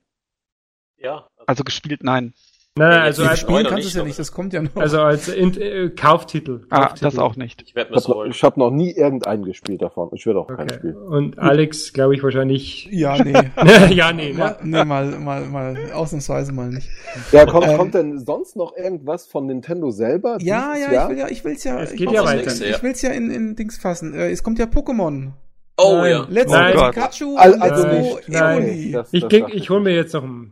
Ja. 0.97 1.27
also 1.47 1.64
gespielt 1.64 2.03
nein. 2.03 2.34
Nein, 2.77 2.91
Ja, 2.91 3.02
also 3.03 3.23
als, 3.23 3.39
spielen 3.39 3.65
kannst 3.68 3.85
du 3.85 3.88
es 3.88 3.93
ja 3.93 4.03
nicht, 4.03 4.19
das 4.19 4.34
kommt 4.34 4.52
ja 4.52 4.61
noch. 4.61 4.76
also 4.76 4.99
als 4.99 5.30
in, 5.30 5.56
äh, 5.61 5.89
Kauftitel. 5.91 6.65
Ah, 6.69 6.88
Kauftitel. 6.88 7.06
das 7.06 7.18
auch 7.18 7.38
nicht. 7.38 7.61
Ich 7.61 7.73
werde 7.73 7.91
mir 7.91 7.97
Ich 7.97 8.03
das 8.03 8.10
habe 8.14 8.27
noch, 8.27 8.35
hab 8.35 8.57
noch 8.57 8.69
nie 8.72 8.91
irgendeinen 8.91 9.45
gespielt 9.45 9.81
davon. 9.81 10.10
Ich 10.11 10.26
werde 10.26 10.39
auch 10.41 10.47
keinen 10.47 10.64
Okay. 10.69 10.73
spielen. 10.80 10.97
Und 10.97 11.39
Alex, 11.39 11.93
glaube 11.93 12.15
ich, 12.15 12.22
wahrscheinlich. 12.23 12.89
ja, 12.91 13.15
nee. 13.23 13.31
ja, 13.95 14.11
nee, 14.11 14.34
mal, 14.34 14.57
ne? 14.61 14.80
nee, 14.80 14.84
mal, 14.84 15.06
mal, 15.19 15.45
mal, 15.45 15.91
ausnahmsweise 15.93 16.52
mal 16.52 16.68
nicht. 16.69 16.89
Ja, 17.31 17.45
kommt, 17.45 17.65
Ähm, 17.65 17.77
kommt 17.77 17.93
denn 17.93 18.19
sonst 18.19 18.57
noch 18.57 18.76
irgendwas 18.76 19.26
von 19.26 19.45
Nintendo 19.45 19.91
selber? 19.91 20.38
Ja, 20.41 20.76
ja, 20.76 20.91
Jahr? 20.91 21.03
ich 21.06 21.10
will 21.11 21.18
ja, 21.18 21.27
ich 21.30 21.45
will's 21.45 21.64
ja. 21.64 21.80
Es 21.80 21.93
ich 21.93 21.99
geht 21.99 22.10
will's 22.10 22.18
ja 22.18 22.23
ja 22.23 22.27
weiter. 22.30 22.41
nächste, 22.41 22.65
Ich 22.65 22.84
will's 22.84 23.02
ja 23.02 23.11
in, 23.11 23.31
in 23.31 23.56
Dings 23.56 23.77
fassen. 23.77 24.14
Äh, 24.14 24.31
es 24.31 24.43
kommt 24.43 24.60
ja 24.60 24.65
Pokémon. 24.65 25.31
Oh 25.77 25.99
Nein. 26.02 26.11
ja. 26.11 26.26
Go 26.73 26.80
Gott. 26.81 26.93
Pikachu 26.93 27.38
also. 27.38 27.88
Evoli. 27.88 28.91
Das- 28.91 29.14
Ich, 29.14 29.22
das 29.22 29.30
dachte 29.31 29.53
ich 29.53 29.69
hole 29.69 29.80
mir 29.80 29.95
jetzt 29.95 30.14
noch 30.14 30.23
ein. 30.23 30.52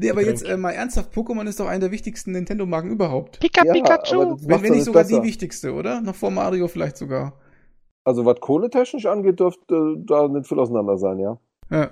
Nee, 0.00 0.10
aber 0.10 0.22
jetzt 0.24 0.44
äh, 0.44 0.56
mal 0.56 0.70
ernsthaft, 0.72 1.12
Pokémon 1.14 1.46
ist 1.46 1.60
doch 1.60 1.66
einer 1.66 1.80
der 1.80 1.90
wichtigsten 1.90 2.32
Nintendo-Marken 2.32 2.90
überhaupt. 2.90 3.40
Pika 3.40 3.64
Ja, 3.64 3.72
Pikachu! 3.72 4.36
Wenn, 4.42 4.62
wenn 4.62 4.72
nicht 4.72 4.84
sogar 4.84 5.04
besser. 5.04 5.20
die 5.20 5.26
wichtigste, 5.28 5.72
oder? 5.74 6.00
Noch 6.00 6.14
vor 6.14 6.30
Mario 6.30 6.68
vielleicht 6.68 6.96
sogar. 6.96 7.34
Also 8.04 8.24
was 8.24 8.40
kohletechnisch 8.40 9.06
angeht, 9.06 9.40
dürfte 9.40 9.96
da 10.06 10.26
nicht 10.28 10.48
viel 10.48 10.58
auseinander 10.58 10.96
sein, 10.98 11.18
ja. 11.18 11.38
Ja. 11.70 11.90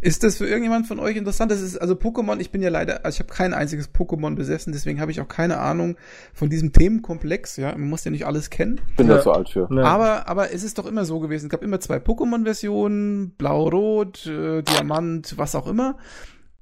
Ist 0.00 0.24
das 0.24 0.38
für 0.38 0.46
irgendjemand 0.46 0.86
von 0.86 0.98
euch 0.98 1.16
interessant? 1.16 1.50
Das 1.52 1.60
ist 1.60 1.76
also 1.76 1.94
Pokémon. 1.94 2.40
Ich 2.40 2.50
bin 2.50 2.62
ja 2.62 2.70
leider, 2.70 3.04
also 3.04 3.16
ich 3.16 3.20
habe 3.20 3.30
kein 3.36 3.52
einziges 3.52 3.92
Pokémon 3.92 4.34
besessen, 4.36 4.72
deswegen 4.72 5.00
habe 5.02 5.10
ich 5.10 5.20
auch 5.20 5.28
keine 5.28 5.58
Ahnung 5.58 5.96
von 6.32 6.48
diesem 6.48 6.72
Themenkomplex. 6.72 7.58
Ja, 7.58 7.72
man 7.72 7.90
muss 7.90 8.04
ja 8.04 8.10
nicht 8.10 8.24
alles 8.24 8.48
kennen. 8.48 8.80
Ich 8.90 8.96
bin 8.96 9.08
Ja. 9.08 9.16
da 9.16 9.22
zu 9.22 9.32
alt 9.32 9.50
für. 9.50 9.68
Ne. 9.72 9.84
Aber, 9.84 10.28
aber 10.28 10.52
es 10.54 10.62
ist 10.64 10.78
doch 10.78 10.86
immer 10.86 11.04
so 11.04 11.20
gewesen. 11.20 11.46
Es 11.46 11.50
gab 11.50 11.62
immer 11.62 11.78
zwei 11.80 11.98
Pokémon-Versionen, 11.98 13.32
Blau-Rot, 13.36 14.26
äh, 14.26 14.62
Diamant, 14.62 15.34
was 15.36 15.54
auch 15.54 15.66
immer. 15.66 15.98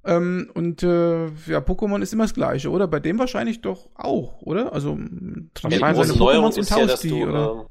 Ähm, 0.04 0.50
und 0.54 0.82
äh, 0.82 1.26
ja, 1.26 1.58
Pokémon 1.58 2.00
ist 2.00 2.12
immer 2.12 2.24
das 2.24 2.34
Gleiche, 2.34 2.70
oder? 2.70 2.88
Bei 2.88 3.00
dem 3.00 3.18
wahrscheinlich 3.18 3.60
doch 3.60 3.90
auch, 3.94 4.40
oder? 4.40 4.72
Also 4.72 4.92
m, 4.92 5.50
Aber 5.62 5.68
die 5.70 5.78
trainiert 5.78 5.80
man 5.82 5.94
große 5.94 6.08
seine 6.08 6.18
Neuerung 6.18 6.44
Pokémons 6.46 6.54
und 6.54 6.58
ist 6.58 6.70
ja, 6.70 6.76
tauscht 6.76 6.90
dass 6.90 7.00
die, 7.00 7.08
du 7.10 7.22
oder? 7.22 7.52
ähm, 7.52 7.66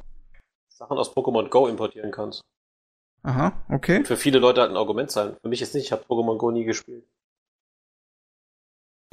Sachen 0.70 0.98
aus 0.98 1.16
Pokémon 1.16 1.50
Go 1.50 1.68
importieren 1.68 2.12
kannst. 2.12 2.42
Aha, 3.24 3.54
okay. 3.70 4.06
Für 4.06 4.16
viele 4.16 4.40
Leute 4.40 4.62
halt 4.62 4.72
ein 4.72 4.78
Argument 4.78 5.12
sein. 5.12 5.36
Für 5.42 5.50
mich 5.50 5.62
ist 5.62 5.74
nicht, 5.74 5.86
ich 5.86 5.92
habe 5.92 6.04
Pokémon 6.08 6.38
Go 6.38 6.52
nie 6.52 6.66
gespielt. 6.66 7.04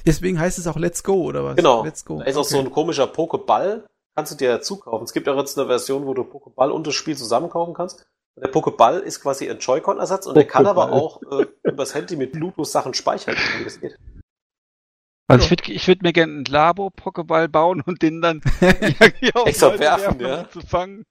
Deswegen 0.05 0.39
heißt 0.39 0.59
es 0.59 0.67
auch 0.67 0.77
Let's 0.77 1.03
Go, 1.03 1.25
oder 1.25 1.43
was? 1.43 1.57
Genau. 1.57 1.85
Let's 1.85 2.05
Go. 2.05 2.19
Da 2.19 2.25
ist 2.27 2.37
auch 2.37 2.43
okay. 2.43 2.51
so 2.51 2.59
ein 2.61 2.71
komischer 2.71 3.07
Pokéball, 3.07 3.85
kannst 4.15 4.33
du 4.33 4.37
dir 4.37 4.51
dazu 4.51 4.77
kaufen. 4.77 5.05
Es 5.05 5.13
gibt 5.13 5.29
auch 5.29 5.37
jetzt 5.37 5.59
eine 5.59 5.67
Version, 5.67 6.07
wo 6.07 6.15
du 6.15 6.23
Pokéball 6.23 6.71
und 6.71 6.87
das 6.87 6.95
Spiel 6.95 7.17
zusammen 7.17 7.51
kaufen 7.51 7.75
kannst. 7.75 8.07
Und 8.37 8.45
der 8.45 8.53
Pokéball 8.53 8.99
ist 8.99 9.23
quasi 9.23 9.49
ein 9.49 9.59
Joy-Con-Ersatz 9.59 10.27
und 10.27 10.35
der 10.35 10.47
kann 10.47 10.67
aber 10.67 10.93
auch 10.93 11.23
äh, 11.23 11.47
übers 11.63 11.95
Handy 11.95 12.17
mit 12.17 12.33
Bluetooth 12.33 12.67
Sachen 12.67 12.93
speichern, 12.93 13.35
wie 13.59 13.65
das 13.65 13.81
geht. 13.81 13.97
Also 15.27 15.45
ich 15.45 15.51
würde 15.51 15.73
ich 15.73 15.89
würd 15.89 16.03
mir 16.03 16.13
gerne 16.13 16.33
einen 16.35 16.45
Labo-Pokéball 16.45 17.49
bauen 17.49 17.81
und 17.81 18.03
den 18.03 18.21
dann 18.21 18.43
Extra 18.61 19.79
werfen, 19.79 20.17
um 20.17 20.21
ja. 20.21 20.43
ihn 20.43 20.51
zu 20.51 20.61
fangen. 20.61 21.05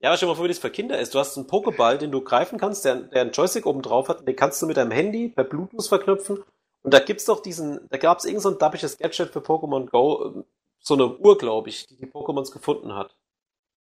Ja, 0.00 0.10
aber 0.10 0.16
stell 0.16 0.26
dir 0.26 0.32
mal 0.32 0.36
vor, 0.36 0.44
wie 0.44 0.48
das 0.48 0.58
für 0.58 0.70
Kinder 0.70 0.98
ist. 0.98 1.14
Du 1.14 1.18
hast 1.18 1.36
einen 1.36 1.46
Pokéball, 1.46 1.96
den 1.96 2.12
du 2.12 2.20
greifen 2.20 2.58
kannst, 2.58 2.84
der, 2.84 2.96
der 2.96 3.22
einen 3.22 3.32
Joystick 3.32 3.66
oben 3.66 3.82
drauf 3.82 4.08
hat, 4.08 4.20
und 4.20 4.26
den 4.28 4.36
kannst 4.36 4.60
du 4.60 4.66
mit 4.66 4.76
deinem 4.76 4.90
Handy 4.90 5.30
per 5.30 5.44
Bluetooth 5.44 5.86
verknüpfen. 5.86 6.44
Und 6.82 6.92
da 6.92 6.98
gibt's 6.98 7.24
doch 7.24 7.40
diesen, 7.40 7.88
da 7.88 7.96
gab's 7.96 8.24
irgend 8.24 8.42
so 8.42 8.50
ein 8.50 8.58
dappisches 8.58 8.98
Gadget 8.98 9.30
für 9.30 9.38
Pokémon 9.40 9.88
Go, 9.88 10.24
ähm, 10.26 10.44
so 10.80 10.94
eine 10.94 11.16
Uhr, 11.16 11.38
glaube 11.38 11.70
ich, 11.70 11.86
die 11.86 11.96
die 11.96 12.06
Pokémons 12.06 12.52
gefunden 12.52 12.94
hat. 12.94 13.16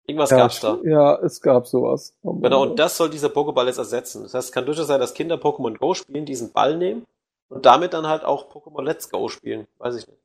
Irgendwas 0.07 0.29
Ja, 0.29 0.37
gab's 0.37 0.59
da. 0.59 0.77
ja, 0.83 1.15
es 1.23 1.41
gab 1.41 1.67
sowas. 1.67 2.13
Genau, 2.23 2.61
und 2.63 2.77
das 2.77 2.95
soll 2.97 3.09
dieser 3.09 3.29
Pokéball 3.29 3.65
jetzt 3.65 3.77
ersetzen. 3.79 4.23
Das 4.23 4.33
heißt, 4.33 4.47
es 4.49 4.51
kann 4.51 4.65
durchaus 4.65 4.87
sein, 4.87 4.99
dass 4.99 5.13
Kinder 5.13 5.35
Pokémon 5.35 5.77
Go 5.77 5.93
spielen, 5.93 6.25
diesen 6.25 6.51
Ball 6.51 6.77
nehmen 6.77 7.05
und 7.49 7.65
damit 7.65 7.93
dann 7.93 8.07
halt 8.07 8.23
auch 8.23 8.49
Pokémon 8.51 8.83
Let's 8.83 9.09
Go 9.09 9.27
spielen. 9.29 9.67
Weiß 9.79 9.95
ich 9.95 10.07
nicht. 10.07 10.19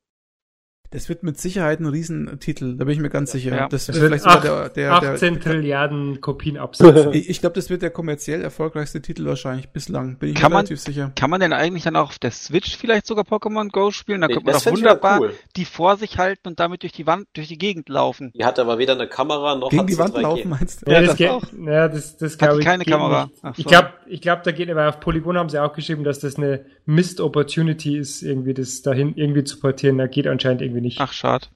Das 0.93 1.09
wird 1.09 1.23
mit 1.23 1.39
Sicherheit 1.39 1.79
ein 1.79 1.87
Riesentitel, 1.87 2.77
da 2.77 2.85
bin 2.85 2.95
ich 2.95 3.01
mir 3.01 3.11
ganz 3.11 3.31
sicher. 3.31 3.55
Ja. 3.55 3.69
Das 3.69 3.89
Es 3.89 3.95
wird 4.01 4.07
vielleicht 4.07 4.25
sogar 4.25 4.65
acht, 4.67 4.77
der, 4.77 5.01
der, 5.01 5.13
18 5.13 5.35
der 5.35 5.43
Trilliarden 5.43 6.21
Kopien 6.21 6.57
absetzen. 6.59 7.13
ich, 7.13 7.29
ich 7.31 7.41
glaube, 7.41 7.55
das 7.55 7.71
wird 7.71 7.83
der 7.83 7.91
kommerziell 7.91 8.43
erfolgreichste 8.43 9.01
Titel 9.01 9.25
wahrscheinlich 9.27 9.69
bislang. 9.69 10.17
Bin 10.19 10.31
ich 10.31 10.35
Kann 10.35 10.51
mir 10.51 10.57
man- 10.57 10.67
relativ 10.67 10.81
sicher. 10.81 11.13
Kann 11.15 11.31
man 11.31 11.41
denn 11.41 11.53
eigentlich 11.53 11.85
dann 11.85 11.95
auch 11.95 12.09
auf 12.09 12.19
der 12.19 12.33
Switch 12.33 12.77
vielleicht 12.77 13.07
sogar 13.07 13.25
Pokémon 13.25 13.71
Go 13.71 13.93
spielen? 13.93 14.21
Da 14.21 14.27
Nee, 14.27 14.35
könnte 14.35 14.47
man 14.47 14.55
das 14.55 14.65
doch 14.65 14.73
wunderbar 14.73 15.21
cool. 15.21 15.35
die 15.57 15.65
vor 15.65 15.97
sich 15.97 16.19
halten 16.19 16.49
und 16.49 16.59
damit 16.59 16.83
durch 16.83 16.93
die 16.93 17.07
Wand, 17.07 17.29
durch 17.35 17.47
die 17.47 17.59
Gegend 17.59 17.89
laufen. 17.89 18.33
Die 18.35 18.45
hat 18.45 18.59
aber 18.59 18.79
weder 18.79 18.95
eine 18.95 19.07
Kamera 19.07 19.55
noch 19.55 19.71
Gegen 19.71 19.87
die 19.87 19.97
Wand 19.99 20.17
3G. 20.17 20.21
laufen, 20.23 20.49
meinst 20.51 20.85
du? 20.85 20.91
Ja, 20.91 20.97
Ja, 20.97 21.01
das 21.03 21.09
das 21.11 21.19
geht, 21.19 21.31
auch. 21.31 21.43
ja, 21.67 21.89
das, 21.89 22.17
das 22.17 22.33
Hat 22.33 22.39
glaube 22.41 22.55
die 22.57 22.61
ich. 22.63 22.67
keine 22.67 22.85
Kamera? 22.85 23.31
Ach 23.43 23.55
Ich 23.57 23.65
glaube, 23.65 23.91
ich 24.09 24.21
glaub, 24.21 24.43
da 24.43 24.51
geht, 24.51 24.69
aber 24.69 24.89
auf 24.89 24.99
Polygon 24.99 25.39
haben 25.39 25.49
sie 25.51 25.63
auch 25.63 25.73
geschrieben, 25.73 26.03
dass 26.03 26.19
das 26.19 26.35
eine 26.35 26.65
Missed 26.85 27.21
Opportunity 27.21 27.97
ist, 27.97 28.23
irgendwie 28.23 28.55
das 28.55 28.83
dahin 28.83 29.15
irgendwie 29.15 29.45
zu 29.45 29.61
portieren. 29.61 29.97
Da 29.99 30.09
geht 30.09 30.27
anscheinend 30.27 30.63
irgendwie 30.63 30.80
nicht. 30.81 31.01
Ach, 31.01 31.13
schade. 31.13 31.47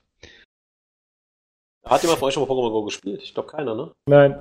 Hat 1.85 2.03
jemand 2.03 2.19
von 2.19 2.29
euch 2.29 2.35
schon 2.35 2.43
mal 2.43 2.53
Pokémon 2.53 2.71
Go 2.71 2.85
gespielt? 2.85 3.21
Ich 3.23 3.35
glaube 3.35 3.51
keiner, 3.51 3.75
ne? 3.75 3.93
Nein. 4.07 4.37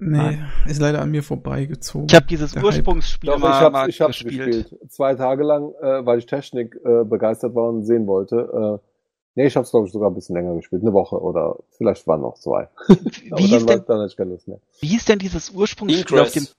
Nee, 0.00 0.16
Nein. 0.16 0.52
ist 0.66 0.80
leider 0.80 1.02
an 1.02 1.10
mir 1.10 1.24
vorbeigezogen. 1.24 2.06
Ich 2.08 2.14
habe 2.14 2.26
dieses 2.26 2.52
Der. 2.52 2.62
Ursprungsspiel 2.62 3.30
Doch, 3.30 3.36
ich 3.36 3.42
mal, 3.42 3.60
hab's, 3.60 3.72
mal 3.72 3.88
ich 3.88 4.00
hab's 4.00 4.22
gespielt. 4.22 4.68
gespielt. 4.68 4.90
Zwei 4.92 5.14
Tage 5.16 5.42
lang, 5.42 5.74
äh, 5.82 6.06
weil 6.06 6.20
ich 6.20 6.26
Technik 6.26 6.76
äh, 6.84 7.04
begeistert 7.04 7.54
war 7.56 7.68
und 7.68 7.84
sehen 7.84 8.06
wollte. 8.06 8.80
Äh, 8.80 8.88
nee, 9.34 9.46
ich 9.46 9.56
hab's, 9.56 9.72
glaube 9.72 9.86
ich, 9.86 9.92
sogar 9.92 10.10
ein 10.10 10.14
bisschen 10.14 10.36
länger 10.36 10.54
gespielt. 10.54 10.82
Eine 10.82 10.92
Woche 10.92 11.20
oder 11.20 11.56
vielleicht 11.76 12.06
waren 12.06 12.20
noch 12.20 12.34
zwei. 12.38 12.68
Aber 12.86 12.98
Wie 13.40 13.50
war, 13.50 13.80
denn, 13.80 14.06
ich 14.06 14.46
mehr. 14.46 14.60
wie 14.80 14.86
hieß 14.86 15.04
denn 15.06 15.18
dieses 15.18 15.50
Ursprungsspiel 15.50 16.20
auf 16.20 16.30
dem 16.30 16.44
Ingress. 16.44 16.56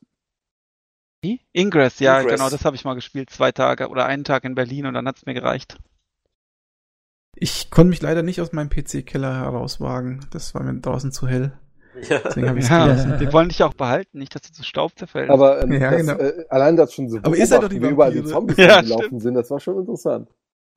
Wie? 1.22 1.42
Ingress, 1.54 2.00
ja, 2.00 2.20
Ingress. 2.20 2.36
genau, 2.40 2.50
das 2.50 2.66
habe 2.66 2.76
ich 2.76 2.84
mal 2.84 2.94
gespielt, 2.96 3.30
zwei 3.30 3.54
Tage 3.54 3.88
oder 3.88 4.06
einen 4.06 4.26
Tag 4.26 4.44
in 4.44 4.56
Berlin 4.56 4.86
und 4.86 4.94
dann 4.94 5.08
hat's 5.08 5.26
mir 5.26 5.34
gereicht. 5.34 5.78
Ich 7.40 7.70
konnte 7.72 7.90
mich 7.90 8.02
leider 8.02 8.22
nicht 8.24 8.42
aus 8.42 8.52
meinem 8.52 8.70
PC-Keller 8.70 9.34
herauswagen. 9.42 10.26
Das 10.32 10.54
war 10.54 10.64
mir 10.64 10.80
draußen 10.80 11.12
zu 11.12 11.28
hell. 11.28 11.54
Ja. 12.08 12.20
Deswegen 12.24 12.48
habe 12.50 12.60
ich 12.60 12.66
es 12.66 12.70
Ja, 12.72 12.86
gelassen. 12.88 13.20
wir 13.20 13.34
wollen 13.34 13.50
dich 13.50 13.64
auch 13.64 13.74
behalten, 13.74 14.20
nicht, 14.20 14.34
dass 14.36 14.42
du 14.44 14.54
zu 14.54 14.64
Staub 14.64 14.98
zerfällst. 14.98 15.32
Aber 15.32 15.62
ähm, 15.64 15.72
Ja, 15.74 15.92
das, 15.92 16.02
genau. 16.02 16.14
äh, 16.18 16.46
allein 16.50 16.76
das 16.78 16.94
schon 16.94 17.10
so 17.10 17.18
Aber 17.22 17.36
ihr 17.36 17.46
seid 17.48 17.64
doch 17.64 17.70
die 17.70 17.82
wie 17.82 17.88
überall 17.88 18.12
die. 18.14 18.24
Zombies 18.24 18.58
Ja, 18.58 18.82
gelaufen 18.82 19.20
sind, 19.20 19.34
das 19.34 19.50
war 19.52 19.60
schon 19.60 19.78
interessant. 19.80 20.30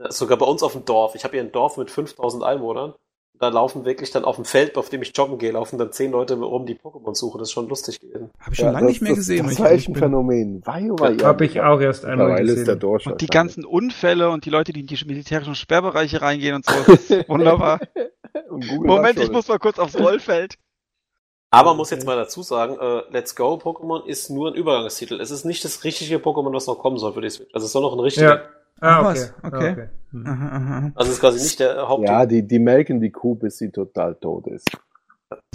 Sogar 0.08 0.36
bei 0.38 0.46
uns 0.46 0.62
auf 0.62 0.72
dem 0.72 0.84
Dorf. 0.84 1.14
Ich 1.14 1.22
habe 1.24 1.34
hier 1.34 1.42
ein 1.42 1.52
Dorf 1.52 1.76
mit 1.76 1.90
5000 1.90 2.42
Einwohnern. 2.42 2.94
Da 3.42 3.48
laufen 3.48 3.84
wirklich 3.84 4.12
dann 4.12 4.24
auf 4.24 4.36
dem 4.36 4.44
Feld, 4.44 4.76
auf 4.76 4.88
dem 4.88 5.02
ich 5.02 5.10
joggen 5.16 5.36
gehe, 5.36 5.50
laufen 5.50 5.76
dann 5.76 5.90
zehn 5.90 6.12
Leute 6.12 6.38
rum, 6.38 6.64
die 6.64 6.76
Pokémon 6.76 7.12
suchen. 7.16 7.40
Das 7.40 7.48
ist 7.48 7.52
schon 7.52 7.68
lustig 7.68 7.98
gewesen. 7.98 8.30
Habe 8.38 8.52
ich 8.52 8.56
schon 8.58 8.66
Ja, 8.66 8.70
lange 8.70 8.86
das, 8.86 8.92
nicht 8.92 9.02
mehr 9.02 9.10
das, 9.10 9.18
gesehen. 9.18 9.46
Das 9.48 9.58
ehrlich 9.58 9.72
echt 9.78 9.88
ein. 9.88 9.96
Phänomen. 9.96 10.62
Wei, 10.64 10.82
Habe 11.24 11.44
ich 11.44 11.60
auch 11.60 11.80
erst 11.80 12.04
einmal 12.04 12.38
ist 12.48 12.54
gesehen. 12.54 12.78
Dorsch. 12.78 13.08
und 13.08 13.20
die 13.20 13.26
ganzen 13.26 13.64
Unfälle 13.64 14.30
und 14.30 14.44
die 14.44 14.50
Leute, 14.50 14.72
die 14.72 14.78
in 14.78 14.86
die 14.86 14.96
militärischen 15.06 15.56
Sperrbereiche 15.56 16.22
reingehen 16.22 16.54
und 16.54 16.66
so, 16.66 16.72
das 16.86 17.00
ist 17.10 17.28
wunderbar. 17.28 17.80
Moment, 18.48 19.18
ich 19.18 19.32
muss 19.32 19.48
mal 19.48 19.58
kurz 19.58 19.80
aufs 19.80 19.98
Rollfeld. 19.98 20.54
Aber 21.50 21.70
man 21.70 21.78
muss 21.78 21.90
jetzt 21.90 22.06
mal 22.06 22.14
dazu 22.16 22.42
sagen, 22.44 22.78
äh, 22.80 23.02
Let's 23.10 23.34
Go 23.34 23.54
Pokémon 23.54 24.06
ist 24.06 24.30
nur 24.30 24.52
ein 24.52 24.54
Übergangstitel. 24.54 25.20
Es 25.20 25.32
ist 25.32 25.44
nicht 25.44 25.64
das 25.64 25.82
richtige 25.82 26.18
Pokémon, 26.18 26.54
was 26.54 26.68
noch 26.68 26.78
kommen 26.78 26.96
soll 26.98 27.12
für 27.12 27.20
die 27.22 27.28
Switch. 27.30 27.52
Also 27.52 27.66
es 27.66 27.72
soll 27.72 27.82
noch 27.82 27.92
ein 27.94 27.98
richtiger. 27.98 28.36
Ja. 28.36 28.42
Ah, 28.82 28.98
Ach, 28.98 29.00
okay. 29.00 29.08
was? 29.08 29.34
Okay. 29.44 29.68
Ah, 29.68 29.72
okay. 29.72 29.88
Hm. 30.10 30.26
Aha, 30.26 30.48
aha, 30.48 30.78
aha. 30.78 30.92
Also 30.96 31.12
ist 31.12 31.20
quasi 31.20 31.40
nicht 31.40 31.60
der 31.60 31.88
Haupt. 31.88 32.06
Ja, 32.06 32.26
die, 32.26 32.46
die 32.46 32.58
melken 32.58 33.00
die 33.00 33.10
Kuh, 33.10 33.36
bis 33.36 33.58
sie 33.58 33.70
total 33.70 34.16
tot 34.16 34.48
ist. 34.48 34.68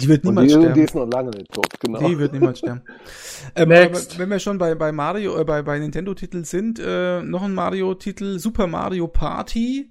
Die 0.00 0.08
wird 0.08 0.24
niemals 0.24 0.48
die, 0.48 0.58
die 0.58 0.62
sterben. 0.62 0.82
ist 0.82 0.94
noch 0.94 1.06
lange 1.06 1.30
nicht 1.30 1.52
tot, 1.52 1.68
genau. 1.78 1.98
Die 2.00 2.18
wird 2.18 2.32
niemals 2.32 2.58
sterben. 2.58 2.82
Ähm, 3.54 3.70
wenn 3.70 4.30
wir 4.30 4.38
schon 4.40 4.58
bei, 4.58 4.74
bei 4.74 4.90
Mario, 4.92 5.38
äh, 5.38 5.44
bei, 5.44 5.62
bei 5.62 5.78
Nintendo-Titeln 5.78 6.44
sind, 6.44 6.80
äh, 6.84 7.22
noch 7.22 7.42
ein 7.42 7.54
Mario-Titel, 7.54 8.38
Super 8.38 8.66
Mario 8.66 9.06
Party. 9.06 9.90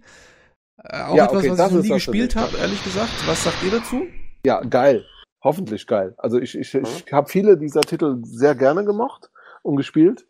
Äh, 0.84 1.04
auch 1.04 1.16
Ja, 1.16 1.26
etwas, 1.26 1.38
okay, 1.40 1.52
was 1.52 1.58
das 1.58 1.68
ich 1.68 1.74
noch 1.74 1.80
ist 1.80 1.84
nie 1.86 1.94
gespielt 1.94 2.36
habe, 2.36 2.58
ehrlich 2.58 2.84
gesagt. 2.84 3.12
Was 3.26 3.44
sagt 3.44 3.64
ihr 3.64 3.72
dazu? 3.72 4.04
Ja, 4.46 4.60
geil. 4.62 5.06
Hoffentlich 5.44 5.88
geil. 5.88 6.14
Also 6.18 6.40
ich, 6.40 6.58
ich, 6.58 6.74
ich 6.76 7.14
habe 7.14 7.30
viele 7.30 7.58
dieser 7.58 7.82
Titel 7.82 8.18
sehr 8.24 8.54
gerne 8.56 8.84
gemocht 8.84 9.30
und 9.64 9.78
gespielt. 9.78 10.26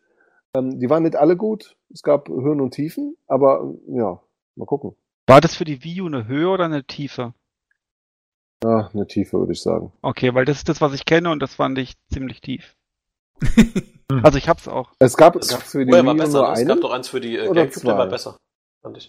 Ähm, 0.58 0.78
die 0.80 0.90
waren 0.90 1.02
nicht 1.02 1.16
alle 1.16 1.36
gut. 1.36 1.76
Es 1.92 2.02
gab 2.02 2.28
Höhen 2.28 2.60
und 2.60 2.72
Tiefen, 2.72 3.16
aber 3.26 3.74
ja, 3.88 4.20
mal 4.56 4.66
gucken. 4.66 4.94
War 5.26 5.40
das 5.40 5.54
für 5.54 5.64
die 5.64 5.84
Wii 5.84 6.02
U 6.02 6.06
eine 6.06 6.26
Höhe 6.26 6.48
oder 6.48 6.64
eine 6.64 6.84
Tiefe? 6.84 7.34
Ah, 8.64 8.88
eine 8.92 9.06
Tiefe, 9.06 9.38
würde 9.38 9.52
ich 9.52 9.62
sagen. 9.62 9.92
Okay, 10.02 10.34
weil 10.34 10.44
das 10.44 10.58
ist 10.58 10.68
das, 10.68 10.80
was 10.80 10.92
ich 10.92 11.04
kenne 11.04 11.30
und 11.30 11.40
das 11.40 11.54
fand 11.54 11.78
ich 11.78 11.94
ziemlich 12.12 12.40
tief. 12.40 12.74
Also 14.22 14.38
ich 14.38 14.48
hab's 14.48 14.66
auch. 14.68 14.92
Es 15.00 15.18
gab, 15.18 15.34
Das 15.34 15.48
gab's 15.48 15.72
für 15.72 15.84
die 15.84 15.92
Wii 15.92 16.00
U 16.00 16.14
besser. 16.14 16.14
nur 16.14 16.16
ne? 16.16 16.24
Es 16.24 16.32
gab 16.32 16.70
einen. 16.70 16.80
doch 16.80 16.92
eins 16.92 17.08
für 17.08 17.20
die 17.20 17.36
äh, 17.36 17.52
Gamecube, 17.52 17.84
der 17.84 17.98
war 17.98 18.06
besser. 18.08 18.38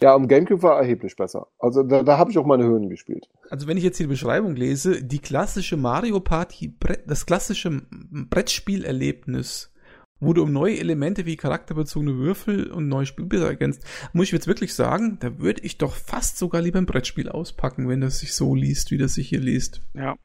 Ja, 0.02 0.14
am 0.14 0.28
Gamecube 0.28 0.62
war 0.62 0.78
erheblich 0.78 1.16
besser. 1.16 1.48
Also 1.58 1.84
da, 1.84 2.04
da 2.04 2.18
habe 2.18 2.32
ich 2.32 2.38
auch 2.38 2.46
meine 2.46 2.66
Höhen 2.66 2.90
gespielt. 2.90 3.30
Also 3.50 3.66
wenn 3.68 3.78
ich 3.78 3.84
jetzt 3.86 3.96
hier 3.98 4.08
die 4.08 4.12
Beschreibung 4.12 4.58
lese, 4.58 5.02
die 5.02 5.20
klassische 5.20 5.78
Mario 5.78 6.20
Party, 6.20 6.76
das 7.06 7.26
klassische 7.26 7.82
Brettspielerlebnis, 7.90 9.72
wo 10.20 10.34
du 10.34 10.44
um 10.44 10.52
neue 10.52 10.78
Elemente 10.80 11.26
wie 11.26 11.36
charakterbezogene 11.38 12.18
Würfel 12.18 12.72
und 12.72 12.88
neue 12.88 13.06
Spielbilder 13.06 13.48
ergänzt, 13.48 13.84
muss 14.14 14.26
ich 14.28 14.32
jetzt 14.32 14.48
wirklich 14.48 14.74
sagen, 14.76 15.18
da 15.22 15.40
würde 15.40 15.62
ich 15.64 15.78
doch 15.78 15.94
fast 15.94 16.38
sogar 16.38 16.62
lieber 16.62 16.80
ein 16.80 16.86
Brettspiel 16.86 17.30
auspacken, 17.30 17.88
wenn 17.90 18.02
das 18.02 18.20
sich 18.20 18.34
so 18.36 18.56
liest, 18.56 18.92
wie 18.92 18.98
das 18.98 19.14
sich 19.16 19.30
hier 19.30 19.40
liest. 19.40 19.82
Ja. 19.94 20.16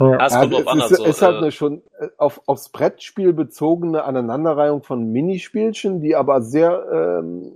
Ja, 0.00 0.26
es 0.26 0.32
Ja, 0.32 0.40
kommt 0.40 0.52
drauf 0.54 0.60
es 0.62 0.66
an. 0.66 0.78
ist, 0.78 0.82
Also, 0.82 1.04
ist 1.04 1.22
halt 1.22 1.34
äh, 1.34 1.38
eine 1.38 1.52
schon 1.52 1.82
äh, 2.00 2.08
auf, 2.18 2.40
aufs 2.46 2.68
Brettspiel 2.70 3.32
bezogene 3.32 4.04
Aneinanderreihung 4.04 4.82
von 4.82 5.12
Minispielchen, 5.12 6.00
die 6.00 6.16
aber 6.16 6.42
sehr 6.42 6.84
ähm, 7.22 7.52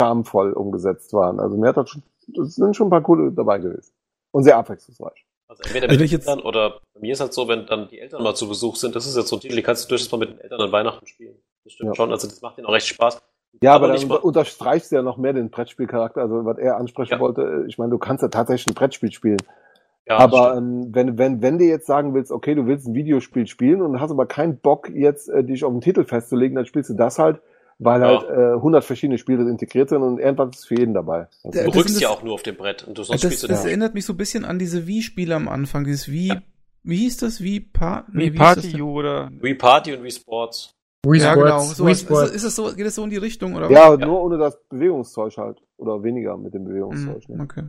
charmvoll 0.00 0.52
umgesetzt 0.52 1.12
waren. 1.14 1.40
Also 1.40 1.56
mir 1.56 1.68
hat 1.68 1.78
das 1.78 1.88
schon, 1.90 2.02
es 2.38 2.54
sind 2.56 2.76
schon 2.76 2.88
ein 2.88 2.90
paar 2.90 3.02
coole 3.02 3.32
dabei 3.32 3.58
gewesen. 3.58 3.92
Und 4.32 4.42
sehr 4.44 4.58
abwechslungsreich. 4.58 5.24
Also 5.58 5.62
entweder 5.64 5.88
Also 5.88 5.92
mit 5.92 5.98
wenn 6.00 6.04
ich 6.04 6.10
den 6.10 6.18
jetzt- 6.20 6.28
Eltern 6.28 6.44
oder 6.44 6.80
bei 6.94 7.00
mir 7.00 7.12
ist 7.12 7.20
halt 7.20 7.32
so, 7.32 7.48
wenn 7.48 7.66
dann 7.66 7.88
die 7.88 8.00
Eltern 8.00 8.22
mal 8.22 8.34
zu 8.34 8.48
Besuch 8.48 8.76
sind, 8.76 8.94
das 8.96 9.06
ist 9.06 9.16
jetzt 9.16 9.28
so 9.28 9.36
ein 9.36 9.40
Titel, 9.40 9.56
die 9.56 9.62
kannst 9.62 9.84
du 9.84 9.88
durchaus 9.90 10.10
mal 10.12 10.18
mit 10.18 10.30
den 10.30 10.40
Eltern 10.40 10.60
an 10.60 10.72
Weihnachten 10.72 11.06
spielen. 11.06 11.36
Das 11.64 11.72
stimmt 11.72 11.88
Ja. 11.90 11.94
schon, 11.94 12.10
also 12.12 12.28
das 12.28 12.40
macht 12.42 12.58
ihnen 12.58 12.66
auch 12.66 12.72
recht 12.72 12.86
Spaß. 12.86 13.20
Ja, 13.62 13.74
aber, 13.74 13.92
nicht 13.92 14.10
dann 14.10 14.18
unterstreichst 14.18 14.90
du 14.90 14.96
ja 14.96 15.02
noch 15.02 15.16
mehr 15.16 15.32
den 15.32 15.50
Brettspielcharakter, 15.50 16.20
also 16.22 16.44
was 16.44 16.58
er 16.58 16.76
ansprechen 16.76 17.12
Ja. 17.12 17.20
wollte. 17.20 17.64
Ich 17.68 17.78
meine, 17.78 17.90
du 17.90 17.98
kannst 17.98 18.22
ja 18.22 18.28
tatsächlich 18.28 18.66
ein 18.66 18.74
Brettspiel 18.74 19.12
spielen. 19.12 19.38
ja, 20.06 20.18
aber 20.18 20.56
ähm, 20.56 20.88
wenn, 20.92 21.16
wenn, 21.18 21.40
wenn 21.40 21.58
du 21.58 21.64
jetzt 21.64 21.86
sagen 21.86 22.14
willst, 22.14 22.32
okay, 22.32 22.54
du 22.54 22.66
willst 22.66 22.86
ein 22.88 22.94
Videospiel 22.94 23.46
spielen 23.46 23.80
und 23.80 24.00
hast 24.00 24.10
aber 24.10 24.26
keinen 24.26 24.58
Bock, 24.58 24.90
jetzt 24.90 25.28
äh, 25.28 25.44
dich 25.44 25.64
auf 25.64 25.72
den 25.72 25.80
Titel 25.80 26.04
festzulegen, 26.04 26.56
dann 26.56 26.66
spielst 26.66 26.90
du 26.90 26.94
das 26.94 27.18
halt, 27.18 27.40
weil 27.84 28.00
Ja. 28.00 28.06
halt 28.20 28.30
äh, 28.30 28.54
100 28.56 28.84
verschiedene 28.84 29.18
Spiele 29.18 29.48
integriert 29.48 29.88
sind 29.90 30.02
und 30.02 30.18
irgendwas 30.18 30.56
ist 30.58 30.66
für 30.66 30.76
jeden 30.78 30.94
dabei. 30.94 31.28
Also, 31.44 31.60
du 31.60 31.66
das 31.66 31.76
rückst 31.76 32.00
ja 32.00 32.08
das- 32.08 32.18
auch 32.18 32.22
nur 32.22 32.34
auf 32.34 32.42
dem 32.42 32.56
Brett 32.56 32.84
und 32.86 32.96
du 32.98 33.02
sonst 33.02 33.22
das 33.22 33.30
spielst 33.30 33.42
du 33.44 33.48
das 33.48 33.58
nicht. 33.64 33.68
erinnert 33.70 33.94
mich 33.94 34.04
so 34.06 34.12
ein 34.14 34.16
bisschen 34.16 34.44
an 34.44 34.58
diese 34.58 34.86
Wii-Spiele 34.86 35.34
am 35.34 35.48
Anfang, 35.48 35.84
dieses 35.84 36.10
Wii, 36.10 36.28
Ja. 36.28 36.42
wie 36.82 36.96
hieß 36.96 37.18
das? 37.18 37.42
Wii 37.42 37.60
Pa 37.60 38.04
Wie 38.12 38.18
nee, 38.18 38.30
hieß 38.30 38.38
Party 38.38 38.72
das 38.72 38.80
oder 38.80 39.30
Wii 39.40 39.54
Party 39.54 39.94
und 39.94 40.02
Wii 40.02 40.10
Sports. 40.10 40.70
Wii 41.06 41.20
Ja, 41.20 41.32
Sports, 41.32 41.44
genau. 41.50 41.60
So 41.62 41.84
Wii 41.86 41.92
ist, 41.92 42.00
Sports. 42.02 42.30
ist 42.32 42.44
es 42.44 42.56
so, 42.56 42.74
geht 42.74 42.86
es 42.86 42.94
so 42.94 43.04
in 43.04 43.10
die 43.10 43.18
Richtung 43.18 43.54
oder 43.54 43.70
ja, 43.70 43.92
was? 43.92 43.98
nur 44.00 44.22
ohne 44.22 44.38
das 44.38 44.58
Bewegungszeug 44.70 45.36
halt. 45.36 45.58
Oder 45.76 46.02
weniger 46.02 46.36
mit 46.38 46.54
dem 46.54 46.64
Bewegungszeug. 46.64 47.28
Mhm, 47.28 47.36
Ne? 47.36 47.42
okay. 47.42 47.62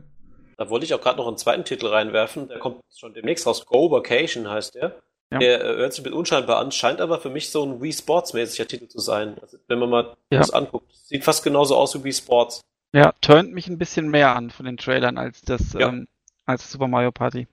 Da 0.57 0.69
wollte 0.69 0.85
ich 0.85 0.93
auch 0.93 1.01
gerade 1.01 1.17
noch 1.17 1.27
einen 1.27 1.35
zweiten 1.35 1.65
Titel 1.65 1.87
reinwerfen. 1.87 2.47
Der 2.47 2.59
kommt 2.59 2.77
schon 2.95 3.13
demnächst 3.13 3.45
raus. 3.45 3.65
Go 3.65 3.91
Vacation 3.91 4.49
heißt 4.49 4.75
der. 4.75 4.95
Ja. 5.31 5.39
Der 5.39 5.61
äh, 5.61 5.75
hört 5.77 5.93
sich 5.93 6.03
bisschen 6.03 6.17
unscheinbar 6.17 6.59
an, 6.59 6.71
scheint 6.71 7.01
aber 7.01 7.19
für 7.19 7.29
mich 7.29 7.49
so 7.49 7.63
ein 7.65 7.81
Wii 7.81 7.91
Sports 7.93 8.33
mäßiger 8.33 8.67
Titel 8.67 8.87
zu 8.87 8.99
sein. 8.99 9.37
Also, 9.41 9.57
wenn 9.67 9.79
man 9.79 9.89
mal 9.89 10.15
Ja. 10.31 10.39
das 10.39 10.51
anguckt. 10.51 10.93
Sieht 10.95 11.23
fast 11.23 11.43
genauso 11.43 11.75
aus 11.75 11.95
wie 11.95 12.03
Wii 12.03 12.13
Sports. 12.13 12.61
Ja, 12.93 13.13
turnt 13.21 13.51
mich 13.53 13.67
ein 13.67 13.77
bisschen 13.77 14.09
mehr 14.09 14.35
an 14.35 14.51
von 14.51 14.65
den 14.65 14.77
Trailern 14.77 15.17
als 15.17 15.41
das, 15.41 15.73
Ja. 15.73 15.89
ähm, 15.89 16.07
als 16.45 16.71
Super 16.71 16.87
Mario 16.87 17.11
Party. 17.11 17.47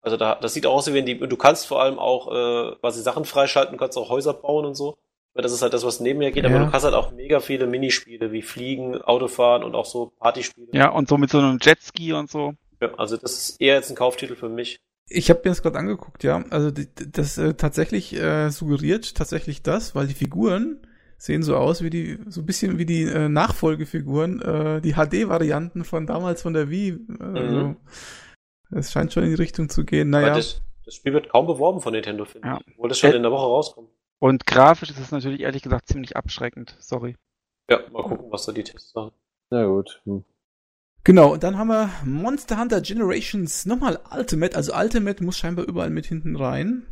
Also 0.00 0.16
da, 0.16 0.36
das 0.36 0.54
sieht 0.54 0.64
auch 0.66 0.74
aus 0.74 0.86
wie 0.88 0.94
wenn 0.94 1.04
die, 1.06 1.18
du 1.18 1.36
kannst 1.36 1.66
vor 1.66 1.82
allem 1.82 1.98
auch 1.98 2.28
äh, 2.28 2.76
quasi 2.76 3.02
Sachen 3.02 3.24
freischalten, 3.24 3.72
du 3.72 3.78
kannst 3.78 3.98
auch 3.98 4.08
Häuser 4.08 4.32
bauen 4.32 4.64
und 4.64 4.74
so. 4.76 4.96
Weil 5.34 5.42
das 5.42 5.52
ist 5.52 5.62
halt 5.62 5.74
das, 5.74 5.84
was 5.84 6.00
neben 6.00 6.20
mir 6.20 6.30
geht, 6.30 6.44
aber 6.44 6.54
Ja. 6.54 6.64
du 6.64 6.70
kannst 6.70 6.84
halt 6.84 6.94
auch 6.94 7.10
mega 7.12 7.40
viele 7.40 7.66
Minispiele 7.66 8.32
wie 8.32 8.42
Fliegen, 8.42 9.00
Autofahren 9.02 9.62
und 9.62 9.74
auch 9.74 9.84
so 9.84 10.06
Partyspiele. 10.18 10.68
Ja, 10.72 10.88
und 10.90 11.08
so 11.08 11.18
mit 11.18 11.30
so 11.30 11.38
einem 11.38 11.58
Jetski 11.60 12.12
und 12.12 12.30
so. 12.30 12.54
Ja, 12.80 12.94
also 12.96 13.16
das 13.16 13.32
ist 13.32 13.60
eher 13.60 13.74
jetzt 13.74 13.90
ein 13.90 13.96
Kauftitel 13.96 14.36
für 14.36 14.48
mich. 14.48 14.80
Ich 15.10 15.30
habe 15.30 15.40
mir 15.44 15.50
das 15.50 15.62
gerade 15.62 15.78
angeguckt, 15.78 16.22
ja. 16.24 16.44
Also 16.50 16.70
die, 16.70 16.86
das 16.94 17.38
äh, 17.38 17.54
tatsächlich 17.54 18.14
äh, 18.14 18.50
suggeriert 18.50 19.14
tatsächlich 19.14 19.62
das, 19.62 19.94
weil 19.94 20.06
die 20.06 20.14
Figuren 20.14 20.80
sehen 21.16 21.42
so 21.42 21.56
aus 21.56 21.82
wie 21.82 21.90
die, 21.90 22.18
so 22.28 22.42
ein 22.42 22.46
bisschen 22.46 22.78
wie 22.78 22.86
die 22.86 23.02
äh, 23.04 23.28
Nachfolgefiguren, 23.28 24.40
äh, 24.42 24.80
die 24.80 24.92
HD-Varianten 24.94 25.84
von 25.84 26.06
damals 26.06 26.42
von 26.42 26.52
der 26.52 26.70
Wii. 26.70 26.90
Äh, 27.20 27.24
Mhm. 27.24 27.76
Es 28.70 28.92
scheint 28.92 29.12
schon 29.14 29.22
in 29.24 29.30
die 29.30 29.34
Richtung 29.36 29.70
zu 29.70 29.84
gehen. 29.86 30.10
Naja, 30.10 30.34
das, 30.34 30.60
das 30.84 30.94
Spiel 30.94 31.14
wird 31.14 31.30
kaum 31.30 31.46
beworben 31.46 31.80
von 31.80 31.92
Nintendo, 31.94 32.26
finde 32.26 32.48
Ja. 32.48 32.60
ich. 32.66 32.74
Obwohl 32.74 32.90
das 32.90 32.98
schon 32.98 33.12
Äh, 33.12 33.16
in 33.16 33.22
der 33.22 33.32
Woche 33.32 33.46
rauskommt. 33.46 33.88
Und 34.18 34.46
grafisch 34.46 34.90
ist 34.90 34.98
es 34.98 35.10
natürlich 35.10 35.40
ehrlich 35.40 35.62
gesagt 35.62 35.88
ziemlich 35.88 36.16
abschreckend. 36.18 36.76
Sorry. 36.78 37.16
Ja, 37.70 37.80
mal 37.90 38.02
gucken, 38.02 38.30
was 38.30 38.44
da 38.44 38.52
die 38.52 38.64
Tests 38.64 38.92
sagen. 38.92 39.12
Na 39.50 39.64
gut. 39.64 40.02
Hm. 40.04 40.22
Genau. 41.04 41.32
Und 41.32 41.42
dann 41.42 41.58
haben 41.58 41.68
wir 41.68 41.90
Monster 42.04 42.58
Hunter 42.58 42.80
Generations 42.80 43.66
nochmal 43.66 43.98
Ultimate. 44.10 44.56
Also 44.56 44.74
Ultimate 44.74 45.22
muss 45.24 45.38
scheinbar 45.38 45.66
überall 45.66 45.90
mit 45.90 46.06
hinten 46.06 46.36
rein. 46.36 46.86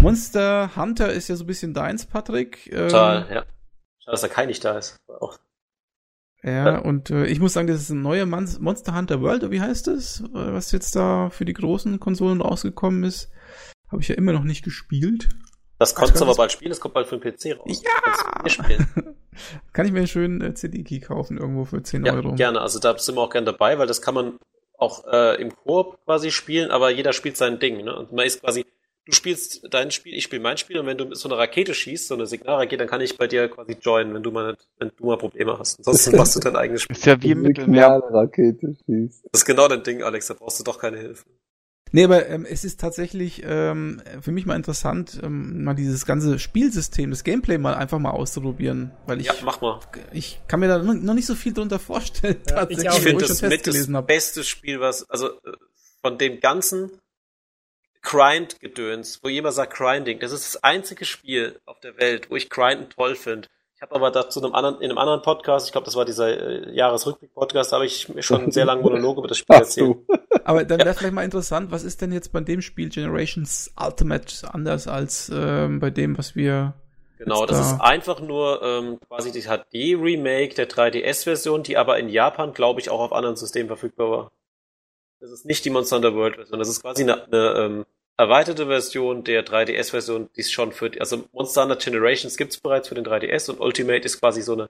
Monster 0.00 0.76
Hunter 0.76 1.12
ist 1.12 1.28
ja 1.28 1.36
so 1.36 1.44
ein 1.44 1.46
bisschen 1.46 1.74
deins, 1.74 2.06
Patrick. 2.06 2.66
Ähm, 2.72 2.88
Total, 2.88 3.20
ja. 3.22 3.44
Schade, 3.98 4.12
dass 4.12 4.20
da 4.20 4.28
kein 4.28 4.48
nicht 4.48 4.64
da 4.64 4.78
ist. 4.78 4.96
Auch, 5.08 5.38
Ja, 6.42 6.78
und 6.78 7.10
äh, 7.10 7.26
ich 7.26 7.40
muss 7.40 7.54
sagen, 7.54 7.66
das 7.66 7.80
ist 7.80 7.90
ein 7.90 8.02
neuer 8.02 8.26
Mon 8.26 8.48
Monster 8.60 8.94
Hunter 8.94 9.20
World, 9.20 9.42
oder 9.42 9.50
wie 9.50 9.60
heißt 9.60 9.88
es? 9.88 10.20
Äh, 10.20 10.28
Was 10.32 10.70
jetzt 10.72 10.94
da 10.94 11.30
für 11.30 11.44
die 11.44 11.54
großen 11.54 11.98
Konsolen 11.98 12.40
rausgekommen 12.40 13.04
ist. 13.04 13.30
Habe 13.90 14.02
ich 14.02 14.08
ja 14.08 14.14
immer 14.14 14.32
noch 14.32 14.44
nicht 14.44 14.64
gespielt. 14.64 15.28
Das 15.78 15.94
konntest 15.94 16.20
du 16.20 16.24
aber 16.24 16.30
das- 16.30 16.36
bald 16.38 16.52
spielen, 16.52 16.70
das 16.70 16.80
kommt 16.80 16.94
bald 16.94 17.06
für 17.06 17.18
den 17.18 17.32
PC 17.32 17.58
raus. 17.58 17.82
Ja! 17.84 17.90
Kannst 18.02 18.22
du 18.22 18.26
mit 18.26 18.42
mir 18.44 18.50
spielen. 18.50 19.16
Kann 19.74 19.86
ich 19.86 19.92
mir 19.92 19.98
einen 19.98 20.08
schönen 20.08 20.40
äh, 20.40 20.54
CD-Key 20.54 21.00
kaufen, 21.00 21.36
irgendwo 21.38 21.64
für 21.66 21.82
10 21.82 22.04
Ja, 22.06 22.14
Euro. 22.14 22.34
gerne. 22.34 22.60
Also 22.62 22.78
da 22.78 22.96
sind 22.98 23.16
wir 23.16 23.22
auch 23.22 23.30
gerne 23.30 23.44
dabei, 23.46 23.78
weil 23.78 23.86
das 23.86 24.00
kann 24.00 24.14
man 24.14 24.38
auch 24.78 25.06
äh, 25.06 25.40
im 25.40 25.54
Koop 25.54 26.02
quasi 26.04 26.30
spielen, 26.30 26.70
aber 26.70 26.90
jeder 26.90 27.12
spielt 27.12 27.36
sein 27.36 27.58
Ding. 27.58 27.84
Ne? 27.84 27.94
Und 27.94 28.12
man 28.12 28.24
ist 28.26 28.40
quasi, 28.40 28.64
du 29.04 29.12
spielst 29.12 29.66
dein 29.70 29.90
Spiel, 29.90 30.14
ich 30.14 30.24
spiele 30.24 30.40
mein 30.42 30.56
Spiel 30.56 30.78
und 30.78 30.86
wenn 30.86 30.96
du 30.96 31.04
mit 31.04 31.18
so 31.18 31.28
eine 31.28 31.36
Rakete 31.36 31.74
schießt, 31.74 32.08
so 32.08 32.14
eine 32.14 32.26
Signalrakete, 32.26 32.78
dann 32.78 32.88
kann 32.88 33.02
ich 33.02 33.18
bei 33.18 33.26
dir 33.26 33.48
quasi 33.48 33.76
joinen, 33.80 34.14
wenn 34.14 34.22
du 34.22 34.30
mal, 34.30 34.56
wenn 34.78 34.90
du 34.96 35.06
mal 35.06 35.18
Probleme 35.18 35.58
hast. 35.58 35.78
Ansonsten 35.80 36.16
machst 36.16 36.36
du 36.36 36.40
dein 36.40 36.56
eigenes 36.56 36.82
Spiel. 36.82 36.96
Ist 36.96 37.04
ja 37.06 37.22
wie 37.22 37.30
im 37.32 37.42
Mittelmeer. 37.42 38.02
Rakete 38.10 38.74
schießt. 38.86 39.24
Das 39.32 39.42
ist 39.42 39.44
genau 39.44 39.68
dein 39.68 39.82
Ding, 39.82 40.02
Alex, 40.02 40.28
da 40.28 40.34
brauchst 40.34 40.58
du 40.60 40.64
doch 40.64 40.78
keine 40.78 40.96
Hilfe. 40.98 41.24
Nee, 41.92 42.04
aber 42.04 42.26
ähm, 42.28 42.44
es 42.44 42.64
ist 42.64 42.80
tatsächlich 42.80 43.42
ähm, 43.44 44.02
für 44.20 44.32
mich 44.32 44.44
mal 44.44 44.56
interessant, 44.56 45.20
ähm, 45.22 45.62
mal 45.64 45.74
dieses 45.74 46.04
ganze 46.04 46.38
Spielsystem, 46.38 47.10
das 47.10 47.22
Gameplay 47.24 47.58
mal 47.58 47.74
einfach 47.74 47.98
mal 47.98 48.10
auszuprobieren, 48.10 48.90
weil 49.06 49.20
ich 49.20 49.26
Ja, 49.28 49.34
mach 49.44 49.60
mal. 49.60 49.78
ich 50.12 50.40
kann 50.48 50.60
mir 50.60 50.68
da 50.68 50.78
noch 50.82 51.14
nicht 51.14 51.26
so 51.26 51.34
viel 51.36 51.52
drunter 51.54 51.78
vorstellen. 51.78 52.36
Ja, 52.48 52.66
tatsächlich, 52.66 52.86
ich 52.88 52.96
Ich 52.98 53.02
finde 53.02 53.26
das 53.26 53.42
mit 53.42 53.66
das 53.66 53.88
hab. 53.88 54.06
beste 54.08 54.42
Spiel, 54.44 54.80
was, 54.80 55.08
also 55.08 55.28
äh, 55.28 55.52
von 56.02 56.18
dem 56.18 56.40
ganzen 56.40 56.90
Grind-Gedöns, 58.02 59.20
wo 59.22 59.28
jemand 59.28 59.54
sagt 59.54 59.74
Grinding, 59.74 60.18
das 60.20 60.32
ist 60.32 60.54
das 60.54 60.62
einzige 60.64 61.04
Spiel 61.04 61.58
auf 61.64 61.80
der 61.80 61.96
Welt, 61.98 62.30
wo 62.30 62.36
ich 62.36 62.48
Grinden 62.50 62.88
toll 62.90 63.16
finde. 63.16 63.48
Habe 63.86 63.94
aber 63.96 64.10
dazu 64.10 64.42
einem 64.42 64.54
anderen, 64.54 64.76
in 64.80 64.90
einem 64.90 64.98
anderen 64.98 65.22
Podcast, 65.22 65.66
ich 65.66 65.72
glaube, 65.72 65.84
das 65.84 65.96
war 65.96 66.04
dieser 66.04 66.28
äh, 66.28 66.74
Jahresrückblick-Podcast, 66.74 67.72
da 67.72 67.76
habe 67.76 67.86
ich 67.86 68.08
mir 68.08 68.22
schon 68.22 68.42
einen 68.42 68.52
sehr 68.52 68.64
langen 68.64 68.82
Monolog 68.82 69.18
über 69.18 69.28
das 69.28 69.38
Spiel 69.38 69.56
Ach 69.56 69.60
erzählt. 69.60 69.86
du. 69.86 70.04
Aber 70.44 70.64
dann 70.64 70.78
wäre 70.80 70.94
vielleicht 70.94 71.14
mal 71.14 71.24
interessant, 71.24 71.70
was 71.70 71.82
ist 71.84 72.00
denn 72.02 72.12
jetzt 72.12 72.32
bei 72.32 72.40
dem 72.40 72.62
Spiel 72.62 72.88
Generations 72.88 73.72
Ultimate 73.80 74.26
anders 74.52 74.86
als 74.88 75.30
ähm, 75.34 75.80
bei 75.80 75.90
dem, 75.90 76.16
was 76.18 76.36
wir 76.36 76.74
Genau, 77.18 77.46
das 77.46 77.58
da- 77.58 77.74
ist 77.76 77.80
einfach 77.80 78.20
nur 78.20 78.60
ähm, 78.62 78.98
quasi 79.08 79.32
die 79.32 79.40
HD-Remake 79.42 80.54
der 80.54 80.68
3DS-Version, 80.68 81.62
die 81.62 81.78
aber 81.78 81.98
in 81.98 82.08
Japan, 82.10 82.52
glaube 82.52 82.80
ich, 82.80 82.90
auch 82.90 83.00
auf 83.00 83.12
anderen 83.12 83.36
Systemen 83.36 83.68
verfügbar 83.68 84.10
war. 84.10 84.32
Das 85.20 85.30
ist 85.30 85.46
nicht 85.46 85.64
die 85.64 85.70
Monster 85.70 85.96
Hunter 85.96 86.14
World-Version, 86.14 86.58
das 86.58 86.68
ist 86.68 86.82
quasi 86.82 87.02
eine, 87.04 87.24
eine 87.24 87.52
ähm, 87.58 87.86
erweiterte 88.16 88.66
Version 88.66 89.24
der 89.24 89.44
3DS-Version, 89.44 90.28
die 90.36 90.40
es 90.40 90.50
schon 90.50 90.72
für, 90.72 90.90
die- 90.90 91.00
also 91.00 91.24
Monster 91.32 91.62
Hunter 91.62 91.76
Generations 91.76 92.36
gibt's 92.36 92.58
bereits 92.58 92.88
für 92.88 92.94
den 92.94 93.04
3DS 93.04 93.50
und 93.50 93.60
Ultimate 93.60 94.04
ist 94.04 94.20
quasi 94.20 94.42
so 94.42 94.52
eine, 94.54 94.68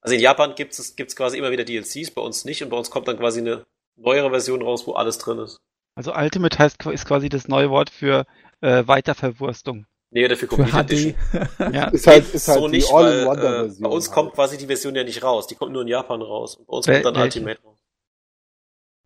also 0.00 0.14
in 0.14 0.20
Japan 0.20 0.54
gibt's 0.54 0.78
es 0.78 0.96
gibt's 0.96 1.14
quasi 1.16 1.38
immer 1.38 1.50
wieder 1.50 1.64
DLCs, 1.64 2.10
bei 2.12 2.22
uns 2.22 2.44
nicht 2.44 2.62
und 2.62 2.70
bei 2.70 2.76
uns 2.76 2.90
kommt 2.90 3.08
dann 3.08 3.18
quasi 3.18 3.40
eine 3.40 3.64
neuere 3.96 4.30
Version 4.30 4.62
raus, 4.62 4.86
wo 4.86 4.92
alles 4.94 5.18
drin 5.18 5.38
ist. 5.38 5.60
Also 5.94 6.14
Ultimate 6.14 6.58
heißt, 6.58 6.84
ist 6.86 7.06
quasi 7.06 7.28
das 7.28 7.48
neue 7.48 7.70
Wort 7.70 7.90
für 7.90 8.24
äh, 8.60 8.84
Weiterverwurstung. 8.86 9.86
Nee, 10.10 10.26
dafür 10.26 10.48
für 10.48 10.56
Complete 10.56 10.78
Edition. 10.78 11.14
HD. 11.58 11.74
Ja. 11.74 11.88
Ist 11.88 12.06
halt, 12.06 12.32
ist 12.34 12.48
halt 12.48 12.58
so 12.60 12.66
die 12.68 12.76
nicht, 12.78 12.92
weil 12.92 13.04
äh, 13.04 13.08
All-in-Wonder-Version. 13.08 13.82
bei 13.82 13.88
uns 13.90 14.06
halt. 14.06 14.14
kommt 14.14 14.32
quasi 14.34 14.56
die 14.56 14.66
Version 14.66 14.94
ja 14.94 15.04
nicht 15.04 15.22
raus. 15.22 15.46
Die 15.48 15.54
kommt 15.54 15.72
nur 15.72 15.82
in 15.82 15.88
Japan 15.88 16.22
raus. 16.22 16.54
Und 16.56 16.66
bei 16.66 16.76
uns 16.76 16.86
Wel- 16.86 17.02
kommt 17.02 17.16
dann 17.16 17.22
welche? 17.24 17.38
Ultimate 17.40 17.60
raus. 17.62 17.77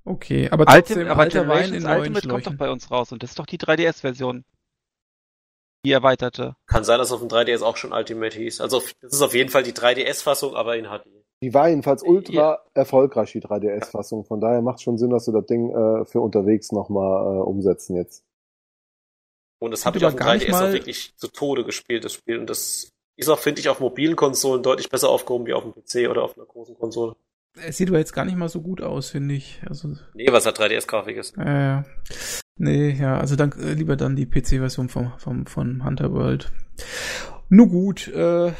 Okay, 0.05 0.49
aber 0.51 0.67
trotzdem 0.67 0.99
Ultimate, 0.99 1.11
aber 1.13 1.23
alter 1.23 1.49
Wein 1.49 1.75
in 1.75 1.83
neuen 1.85 1.99
Ultimate 1.99 2.29
kommt 2.29 2.47
doch 2.47 2.57
bei 2.57 2.71
uns 2.71 2.91
raus 2.91 3.13
und 3.13 3.23
das 3.23 3.31
ist 3.31 3.39
doch 3.39 3.47
die 3.47 3.59
3DS-Version. 3.59 4.45
Die 5.85 5.93
erweiterte. 5.93 6.55
Kann 6.67 6.85
sein, 6.85 6.99
dass 6.99 7.11
auf 7.11 7.21
dem 7.21 7.29
3DS 7.29 7.63
auch 7.63 7.77
schon 7.77 7.93
Ultimate 7.93 8.37
hieß. 8.37 8.61
Also 8.61 8.83
das 9.01 9.13
ist 9.15 9.23
auf 9.23 9.35
jeden 9.35 9.51
Fall 9.51 9.65
die 9.65 9.73
3DS-Fassung, 9.73 10.55
aber 10.55 10.77
in 10.77 10.85
HD. 10.87 11.07
Die 11.43 11.53
war 11.55 11.69
jedenfalls 11.69 12.05
ultra 12.05 12.61
erfolgreich, 12.73 13.33
die 13.33 13.41
3DS-Fassung. 13.41 14.25
Von 14.25 14.41
daher 14.41 14.63
macht 14.63 14.81
schon 14.81 14.97
Sinn, 14.97 15.11
dass 15.11 15.25
sie 15.25 15.33
das 15.33 15.47
Ding 15.47 15.71
äh, 15.71 16.05
für 16.05 16.21
unterwegs 16.21 16.71
nochmal 16.71 17.39
äh, 17.39 17.41
umsetzen 17.41 17.97
jetzt. 17.97 18.25
Und 19.61 19.73
das 19.73 19.85
habe 19.85 19.99
ich 19.99 20.05
auf 20.05 20.15
dem 20.15 20.19
gar 20.19 20.35
nicht 20.35 20.49
3DS 20.49 20.69
auch 20.69 20.73
wirklich 20.73 21.17
zu 21.17 21.29
Tode 21.29 21.65
gespielt, 21.65 22.05
das 22.05 22.13
Spiel. 22.13 22.39
Und 22.39 22.49
das 22.49 22.91
ist 23.17 23.29
auch, 23.29 23.39
finde 23.39 23.61
ich, 23.61 23.69
auf 23.69 23.81
mobilen 23.81 24.15
Konsolen 24.15 24.63
deutlich 24.63 24.89
besser 24.89 25.09
aufgehoben 25.09 25.47
wie 25.47 25.53
auf 25.53 25.65
dem 25.65 25.73
PC 25.73 26.09
oder 26.09 26.23
auf 26.23 26.37
einer 26.37 26.47
großen 26.47 26.77
Konsole. 26.77 27.17
Es 27.55 27.77
sieht 27.77 27.89
aber 27.89 27.99
jetzt 27.99 28.13
gar 28.15 28.25
nicht 28.25 28.37
mal 28.37 28.49
so 28.49 28.63
gut 28.63 28.81
aus, 28.81 29.11
finde 29.11 29.35
ich. 29.35 29.61
Also, 29.69 29.97
Nee, 30.15 30.29
was 30.31 30.47
halt 30.47 30.59
3DS-Grafik 30.59 31.17
ist. 31.17 31.37
äh, 31.37 31.83
nee, 32.57 32.91
ja, 32.91 33.19
also 33.19 33.37
dann 33.37 33.53
äh, 33.53 33.75
lieber 33.75 33.97
dann 33.97 34.17
die 34.17 34.27
PC-Version 34.27 34.89
vom, 34.89 35.13
vom, 35.19 35.47
von 35.47 35.85
Hunter 35.85 36.13
World. 36.13 36.51
Nur 37.51 37.69
gut, 37.69 38.09
äh, 38.09 38.53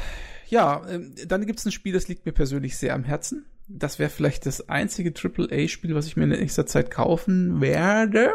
ja, 0.47 0.81
ähm, 0.87 1.15
dann 1.27 1.45
gibt's 1.47 1.65
ein 1.65 1.71
Spiel, 1.71 1.93
das 1.93 2.07
liegt 2.07 2.25
mir 2.25 2.31
persönlich 2.31 2.77
sehr 2.77 2.93
am 2.93 3.03
Herzen. 3.03 3.45
Das 3.67 3.97
wäre 3.97 4.09
vielleicht 4.11 4.45
das 4.45 4.69
einzige 4.69 5.11
AAA-Spiel, 5.11 5.95
was 5.95 6.05
ich 6.05 6.15
mir 6.15 6.25
in 6.25 6.29
nächster 6.29 6.65
Zeit 6.67 6.91
kaufen 6.91 7.61
werde. 7.61 8.33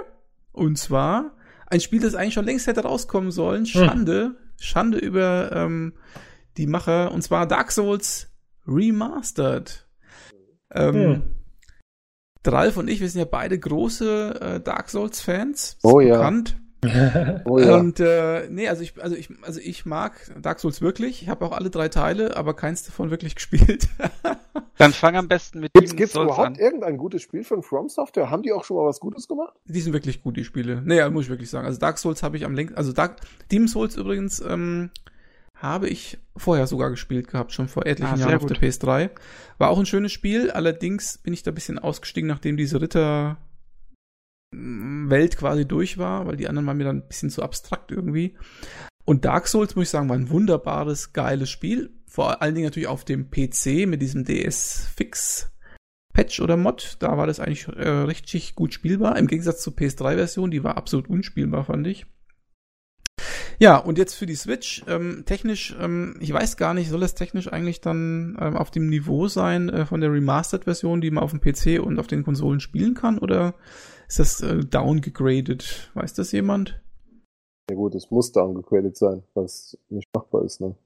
Und 0.52 0.78
zwar 0.78 1.36
ein 1.68 1.80
Spiel, 1.80 2.00
das 2.00 2.14
eigentlich 2.14 2.34
schon 2.34 2.46
längst 2.46 2.66
hätte 2.66 2.80
rauskommen 2.80 3.30
sollen. 3.30 3.66
Schande, 3.66 4.36
Schande 4.58 4.98
über 4.98 5.52
ähm, 5.52 5.92
die 6.56 6.66
Macher. 6.66 7.12
Und 7.12 7.22
zwar 7.22 7.46
Dark 7.46 7.70
Souls 7.70 8.28
Remastered. 8.66 9.86
Ähm, 10.74 10.94
Hm. 10.94 11.22
Ralf 12.46 12.78
und 12.78 12.88
ich, 12.88 13.00
wir 13.00 13.08
sind 13.10 13.18
ja 13.18 13.26
beide 13.30 13.58
große 13.58 14.40
äh, 14.40 14.60
Dark 14.60 14.88
Souls-Fans. 14.88 15.76
Oh 15.82 16.00
ja. 16.00 16.16
Bekannt. 16.16 16.56
Oh 17.44 17.58
ja. 17.58 17.76
Und 17.76 17.98
äh, 17.98 18.48
nee, 18.50 18.68
also 18.68 18.82
ich, 18.82 19.02
also 19.02 19.16
ich, 19.16 19.28
also 19.42 19.58
ich 19.60 19.84
mag 19.84 20.14
Dark 20.40 20.60
Souls 20.60 20.80
wirklich. 20.80 21.22
Ich 21.22 21.28
habe 21.28 21.44
auch 21.44 21.50
alle 21.50 21.70
drei 21.70 21.88
Teile, 21.88 22.36
aber 22.36 22.54
keins 22.54 22.84
davon 22.84 23.10
wirklich 23.10 23.34
gespielt. 23.34 23.88
Dann 24.76 24.92
fang 24.92 25.16
am 25.16 25.26
besten 25.26 25.58
mit 25.58 25.72
Gibt's, 25.74 25.90
Demon's 25.90 25.98
gibt's 25.98 26.12
Souls 26.14 26.26
überhaupt 26.26 26.46
an. 26.46 26.54
irgendein 26.54 26.96
gutes 26.96 27.22
Spiel 27.22 27.42
von 27.42 27.62
From 27.64 27.88
Software? 27.88 28.30
Haben 28.30 28.44
die 28.44 28.52
auch 28.52 28.64
schon 28.64 28.76
mal 28.76 28.86
was 28.86 29.00
Gutes 29.00 29.26
gemacht? 29.26 29.54
die 29.64 29.80
sind 29.80 29.92
wirklich 29.92 30.22
gut, 30.22 30.36
die 30.36 30.44
Spiele. 30.44 30.80
Naja, 30.84 31.10
muss 31.10 31.24
ich 31.24 31.30
wirklich 31.30 31.50
sagen. 31.50 31.66
Also 31.66 31.80
Dark 31.80 31.98
Souls 31.98 32.22
habe 32.22 32.36
ich 32.36 32.44
am 32.44 32.54
längsten, 32.54 32.78
also 32.78 32.92
Dark, 32.92 33.16
Demon 33.50 33.66
Souls 33.66 33.96
übrigens 33.96 34.40
ähm, 34.40 34.90
habe 35.58 35.88
ich 35.88 36.18
vorher 36.36 36.66
sogar 36.66 36.90
gespielt 36.90 37.28
gehabt, 37.28 37.52
schon 37.52 37.68
vor 37.68 37.86
etlichen 37.86 38.14
Ah, 38.14 38.16
Jahren 38.16 38.34
auf 38.34 38.42
gut. 38.42 38.50
der 38.50 38.58
PS3. 38.58 39.10
War 39.58 39.70
auch 39.70 39.78
ein 39.78 39.86
schönes 39.86 40.12
Spiel, 40.12 40.50
allerdings 40.50 41.18
bin 41.18 41.32
ich 41.32 41.42
da 41.42 41.50
ein 41.50 41.54
bisschen 41.54 41.78
ausgestiegen, 41.78 42.28
nachdem 42.28 42.56
diese 42.56 42.80
Ritter 42.80 43.38
mm, 44.54 45.10
Welt 45.10 45.36
quasi 45.36 45.66
durch 45.66 45.98
war, 45.98 46.26
weil 46.26 46.36
die 46.36 46.48
anderen 46.48 46.66
waren 46.66 46.76
mir 46.76 46.84
dann 46.84 46.98
ein 46.98 47.08
bisschen 47.08 47.30
zu 47.30 47.42
abstrakt 47.42 47.90
irgendwie. 47.90 48.36
Und 49.04 49.24
Dark 49.24 49.48
Souls, 49.48 49.74
muss 49.74 49.84
ich 49.84 49.90
sagen, 49.90 50.08
war 50.08 50.16
ein 50.16 50.30
wunderbares, 50.30 51.12
geiles 51.12 51.50
Spiel. 51.50 51.90
Vor 52.06 52.40
allen 52.42 52.54
Dingen 52.54 52.66
natürlich 52.66 52.88
auf 52.88 53.04
dem 53.04 53.30
PC 53.30 53.86
mit 53.86 54.00
diesem 54.02 54.24
DS-Fix. 54.24 55.50
Patch 56.12 56.40
oder 56.40 56.56
Mod, 56.56 56.96
da 56.98 57.16
war 57.16 57.26
das 57.26 57.38
eigentlich 57.38 57.68
äh, 57.68 57.88
richtig 57.88 58.54
gut 58.54 58.74
spielbar. 58.74 59.16
Im 59.18 59.28
Gegensatz 59.28 59.62
zur 59.62 59.74
PS3-Version, 59.74 60.50
die 60.50 60.64
war 60.64 60.76
absolut 60.76 61.08
unspielbar, 61.08 61.64
fand 61.64 61.86
ich. 61.86 62.06
Ja, 63.60 63.78
und 63.78 63.98
jetzt 63.98 64.14
für 64.14 64.26
die 64.26 64.36
Switch, 64.36 64.84
ähm, 64.86 65.24
technisch, 65.26 65.76
ähm, 65.80 66.16
ich 66.20 66.32
weiß 66.32 66.56
gar 66.56 66.74
nicht, 66.74 66.90
soll 66.90 67.00
das 67.00 67.16
technisch 67.16 67.52
eigentlich 67.52 67.80
dann 67.80 68.38
ähm, 68.40 68.56
auf 68.56 68.70
dem 68.70 68.88
Niveau 68.88 69.26
sein 69.26 69.68
äh, 69.68 69.84
von 69.84 70.00
der 70.00 70.12
Remastered-Version, 70.12 71.00
die 71.00 71.10
man 71.10 71.24
auf 71.24 71.32
dem 71.32 71.40
PC 71.40 71.84
und 71.84 71.98
auf 71.98 72.06
den 72.06 72.22
Konsolen 72.22 72.60
spielen 72.60 72.94
kann, 72.94 73.18
oder 73.18 73.54
ist 74.06 74.20
das 74.20 74.40
äh, 74.42 74.60
downgegradet? 74.60 75.90
Weiß 75.94 76.14
das 76.14 76.30
jemand? 76.30 76.80
Ja 77.68 77.76
gut, 77.76 77.96
es 77.96 78.10
muss 78.12 78.30
downgegradet 78.30 78.96
sein, 78.96 79.24
weil 79.34 79.44
es 79.44 79.76
nicht 79.88 80.08
machbar 80.14 80.44
ist. 80.44 80.60
Ne? 80.60 80.76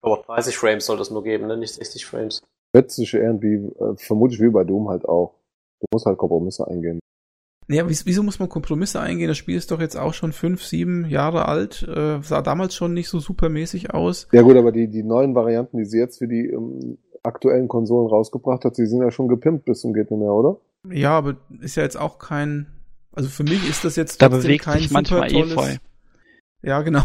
Aber 0.00 0.22
30 0.26 0.56
Frames 0.56 0.86
soll 0.86 1.00
es 1.00 1.10
nur 1.10 1.22
geben, 1.22 1.46
ne? 1.46 1.58
nicht 1.58 1.74
60 1.74 2.06
Frames. 2.06 2.42
Wird 2.72 2.90
sich 2.90 3.12
irgendwie, 3.12 3.56
äh, 3.78 3.94
vermutlich 3.96 4.40
wie 4.40 4.48
bei 4.48 4.64
Doom 4.64 4.88
halt 4.88 5.04
auch. 5.04 5.34
Du 5.80 5.86
musst 5.92 6.06
halt 6.06 6.16
Kompromisse 6.16 6.66
eingehen. 6.66 6.98
Aber 7.80 7.90
wieso, 7.90 8.22
muss 8.22 8.38
man 8.38 8.48
Kompromisse 8.48 9.00
eingehen? 9.00 9.28
Das 9.28 9.36
Spiel 9.38 9.56
ist 9.56 9.70
doch 9.70 9.80
jetzt 9.80 9.96
auch 9.96 10.14
schon 10.14 10.32
fünf, 10.32 10.64
sieben 10.64 11.08
Jahre 11.08 11.48
alt, 11.48 11.82
äh, 11.82 12.20
sah 12.22 12.42
damals 12.42 12.74
schon 12.74 12.94
nicht 12.94 13.08
so 13.08 13.20
supermäßig 13.20 13.94
aus. 13.94 14.28
Ja 14.32 14.42
gut, 14.42 14.56
aber 14.56 14.72
die, 14.72 14.88
die 14.88 15.02
neuen 15.02 15.34
Varianten, 15.34 15.78
die 15.78 15.84
sie 15.84 15.98
jetzt 15.98 16.18
für 16.18 16.28
die 16.28 16.48
ähm, 16.48 16.98
aktuellen 17.22 17.68
Konsolen 17.68 18.08
rausgebracht 18.08 18.64
hat, 18.64 18.78
die 18.78 18.86
sind 18.86 19.00
ja 19.00 19.10
schon 19.10 19.28
gepimpt 19.28 19.64
bis 19.64 19.80
zum 19.80 19.94
geht 19.94 20.10
nicht 20.10 20.20
mehr, 20.20 20.32
oder? 20.32 20.56
Ja, 20.90 21.10
aber 21.10 21.36
ist 21.60 21.76
ja 21.76 21.82
jetzt 21.82 21.98
auch 21.98 22.18
kein, 22.18 22.66
also 23.12 23.28
für 23.28 23.44
mich 23.44 23.68
ist 23.68 23.84
das 23.84 23.96
jetzt 23.96 24.20
Da 24.20 24.28
bewegt 24.28 24.64
kein 24.64 24.80
sich 24.80 24.90
manchmal 24.90 25.30
super 25.30 25.54
tolles. 25.54 25.78
Ja, 26.62 26.82
genau. 26.82 27.04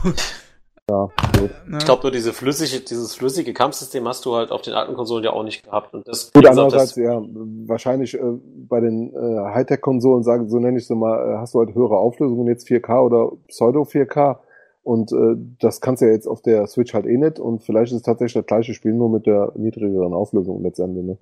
Ja, 0.89 1.09
gut. 1.37 1.51
Ne? 1.67 1.77
Ich 1.79 1.85
glaube 1.85 2.03
nur 2.03 2.11
diese 2.11 2.31
flüssige, 2.31 2.81
dieses 2.81 3.13
flüssige 3.15 3.53
Kampfsystem 3.53 4.07
hast 4.07 4.23
du 4.25 4.35
halt 4.35 4.51
auf 4.51 4.61
den 4.61 4.73
alten 4.73 4.93
Konsolen 4.93 5.23
ja 5.23 5.31
auch 5.31 5.43
nicht 5.43 5.63
gehabt. 5.63 5.93
Und 5.93 6.07
das, 6.07 6.31
Gut, 6.31 6.47
andererseits, 6.47 6.95
das, 6.95 7.03
ja, 7.03 7.21
wahrscheinlich 7.65 8.13
äh, 8.13 8.21
bei 8.69 8.79
den 8.79 9.13
äh, 9.13 9.53
Hightech-Konsolen, 9.53 10.23
sagen, 10.23 10.47
so 10.47 10.59
nenne 10.59 10.77
ich 10.77 10.87
sie 10.87 10.95
mal, 10.95 11.33
äh, 11.33 11.37
hast 11.39 11.53
du 11.53 11.59
halt 11.59 11.75
höhere 11.75 11.97
Auflösungen, 11.97 12.47
jetzt 12.47 12.67
4K 12.69 13.01
oder 13.01 13.31
Pseudo 13.49 13.81
4K. 13.81 14.37
Und 14.83 15.11
äh, 15.11 15.35
das 15.59 15.81
kannst 15.81 16.01
du 16.01 16.05
ja 16.05 16.13
jetzt 16.13 16.27
auf 16.27 16.41
der 16.41 16.65
Switch 16.67 16.93
halt 16.93 17.05
eh 17.05 17.17
nicht. 17.17 17.37
Und 17.37 17.63
vielleicht 17.63 17.91
ist 17.91 17.97
es 17.97 18.03
tatsächlich 18.03 18.35
das 18.35 18.45
gleiche 18.45 18.73
Spiel, 18.73 18.93
nur 18.93 19.09
mit 19.09 19.25
der 19.25 19.51
niedrigeren 19.55 20.13
Auflösung 20.13 20.63
letztendlich. 20.63 21.03
Ne? 21.03 21.17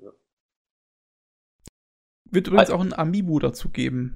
Wird 2.30 2.48
übrigens 2.48 2.70
auch 2.70 2.82
ein 2.82 2.94
Amiibo 2.94 3.40
dazu 3.40 3.70
geben. 3.70 4.16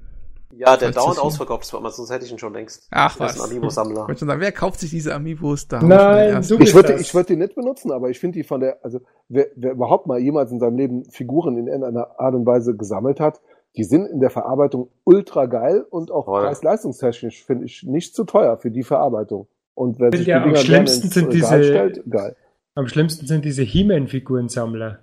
Ja, 0.52 0.76
der 0.76 0.90
dauernd 0.90 1.18
ausverkauft 1.18 1.64
ist, 1.64 1.74
aber 1.74 1.90
sonst 1.90 2.10
hätte 2.10 2.24
ich 2.24 2.32
ihn 2.32 2.38
schon 2.38 2.52
längst. 2.52 2.86
Ach 2.90 3.16
Das 3.16 3.32
ist 3.32 3.38
was. 3.38 3.44
ein 3.44 3.50
Amiibo-Sammler. 3.50 4.00
Ich 4.02 4.08
wollte 4.08 4.18
schon 4.20 4.28
sagen, 4.28 4.40
wer 4.40 4.52
kauft 4.52 4.80
sich 4.80 4.90
diese 4.90 5.14
Amiibos 5.14 5.68
da? 5.68 5.82
Nein, 5.82 6.44
du 6.48 6.58
Ich 6.58 6.74
würde 6.74 6.94
ich 7.00 7.14
würd 7.14 7.28
die 7.28 7.36
nicht 7.36 7.54
benutzen, 7.54 7.92
aber 7.92 8.10
ich 8.10 8.18
finde 8.18 8.38
die 8.38 8.44
von 8.44 8.60
der, 8.60 8.78
also 8.84 9.00
wer, 9.28 9.46
wer 9.56 9.72
überhaupt 9.72 10.06
mal 10.06 10.18
jemals 10.18 10.50
in 10.52 10.58
seinem 10.60 10.76
Leben 10.76 11.04
Figuren 11.10 11.56
in 11.56 11.66
irgendeiner 11.66 12.18
Art 12.18 12.34
und 12.34 12.46
Weise 12.46 12.76
gesammelt 12.76 13.20
hat, 13.20 13.40
die 13.76 13.84
sind 13.84 14.06
in 14.06 14.18
der 14.20 14.30
Verarbeitung 14.30 14.88
ultra 15.04 15.46
geil 15.46 15.84
und 15.88 16.10
auch 16.10 16.26
preis-leistungstechnisch 16.26 17.44
finde 17.44 17.66
ich 17.66 17.84
nicht 17.84 18.14
zu 18.16 18.24
teuer 18.24 18.56
für 18.58 18.70
die 18.70 18.82
Verarbeitung. 18.82 19.46
Und 19.74 19.98
wer 20.00 20.10
sich 20.10 20.26
ja 20.26 20.38
die 20.40 20.46
Dinger 20.46 20.58
am 20.58 20.64
schlimmsten 20.64 21.08
sind 21.08 21.32
diese- 21.32 21.62
stellt, 21.64 22.02
geil. 22.10 22.36
Am 22.74 22.86
schlimmsten 22.88 23.26
sind 23.26 23.44
diese 23.44 23.62
He-Man-Figurensammler. 23.62 24.98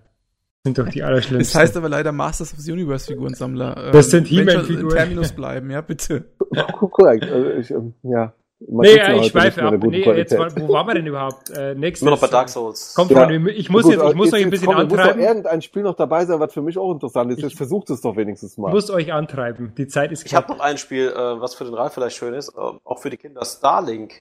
Sind 0.67 0.77
doch 0.77 0.89
die 0.89 0.99
Das 0.99 1.07
allerschlimmsten. 1.07 1.59
heißt 1.61 1.77
aber 1.77 1.89
leider 1.89 2.11
Masters 2.11 2.53
of 2.53 2.59
the 2.59 2.71
Universe 2.71 3.07
Figurensammler. 3.07 3.75
Ähm, 3.87 3.91
Das 3.93 4.09
sind 4.11 4.29
wenn 4.31 4.37
schon 4.37 4.47
He-Man-Figuren. 4.47 4.83
in 4.83 4.89
Terminus 4.97 5.31
bleiben, 5.33 5.71
ja, 5.71 5.81
bitte. 5.81 6.25
Korrekt. 6.73 7.23
Also 7.25 7.49
ich, 7.51 7.71
ähm, 7.71 7.93
ja. 8.03 8.33
Man 8.59 8.87
Nee, 8.87 8.97
ja 8.97 9.15
ich 9.15 9.27
schweife 9.27 9.61
ab. 9.61 9.75
Nee, 9.83 10.03
jetzt, 10.17 10.35
wo 10.35 10.69
waren 10.73 10.87
wir 10.87 10.95
denn 10.95 11.05
überhaupt? 11.05 11.51
Äh, 11.51 11.75
nächstes, 11.75 12.01
Immer 12.01 12.11
noch 12.11 12.19
bei 12.21 12.25
Dark 12.27 12.49
Souls. 12.49 12.95
Kommt 12.95 13.11
Ja. 13.11 13.23
von, 13.27 13.47
ich 13.49 13.69
muss 13.69 13.83
Gut, 13.83 13.91
jetzt, 13.93 14.03
ich 14.03 14.15
muss 14.15 14.25
jetzt- 14.27 14.33
euch 14.33 14.43
ein 14.43 14.49
bisschen 14.49 14.65
komm, 14.65 14.75
Muss 14.77 14.87
doch 14.93 14.97
antreiben. 14.97 15.21
irgendein 15.21 15.61
Spiel 15.61 15.83
noch 15.83 15.93
dabei 15.93 16.25
sein, 16.25 16.39
was 16.39 16.53
für 16.53 16.63
mich 16.63 16.75
auch 16.79 16.91
interessant 16.91 17.31
ist. 17.31 17.37
Ich- 17.37 17.43
Jetzt 17.43 17.57
versucht 17.57 17.91
es 17.91 18.01
doch 18.01 18.15
wenigstens 18.15 18.57
mal. 18.57 18.69
Ich 18.69 18.73
muss 18.73 18.89
euch 18.89 19.13
antreiben. 19.13 19.73
Die 19.77 19.85
Zeit 19.87 20.11
ist 20.11 20.25
Ich 20.25 20.33
habe 20.33 20.47
knapp. 20.47 20.57
noch 20.57 20.65
ein 20.65 20.79
Spiel, 20.79 21.07
äh, 21.09 21.15
was 21.39 21.53
für 21.53 21.65
den 21.65 21.75
Ralf 21.75 21.93
vielleicht 21.93 22.15
schön 22.17 22.33
ist, 22.33 22.49
äh, 22.49 22.59
auch 22.83 22.99
für 22.99 23.11
die 23.11 23.17
Kinder, 23.17 23.45
Starlink. 23.45 24.17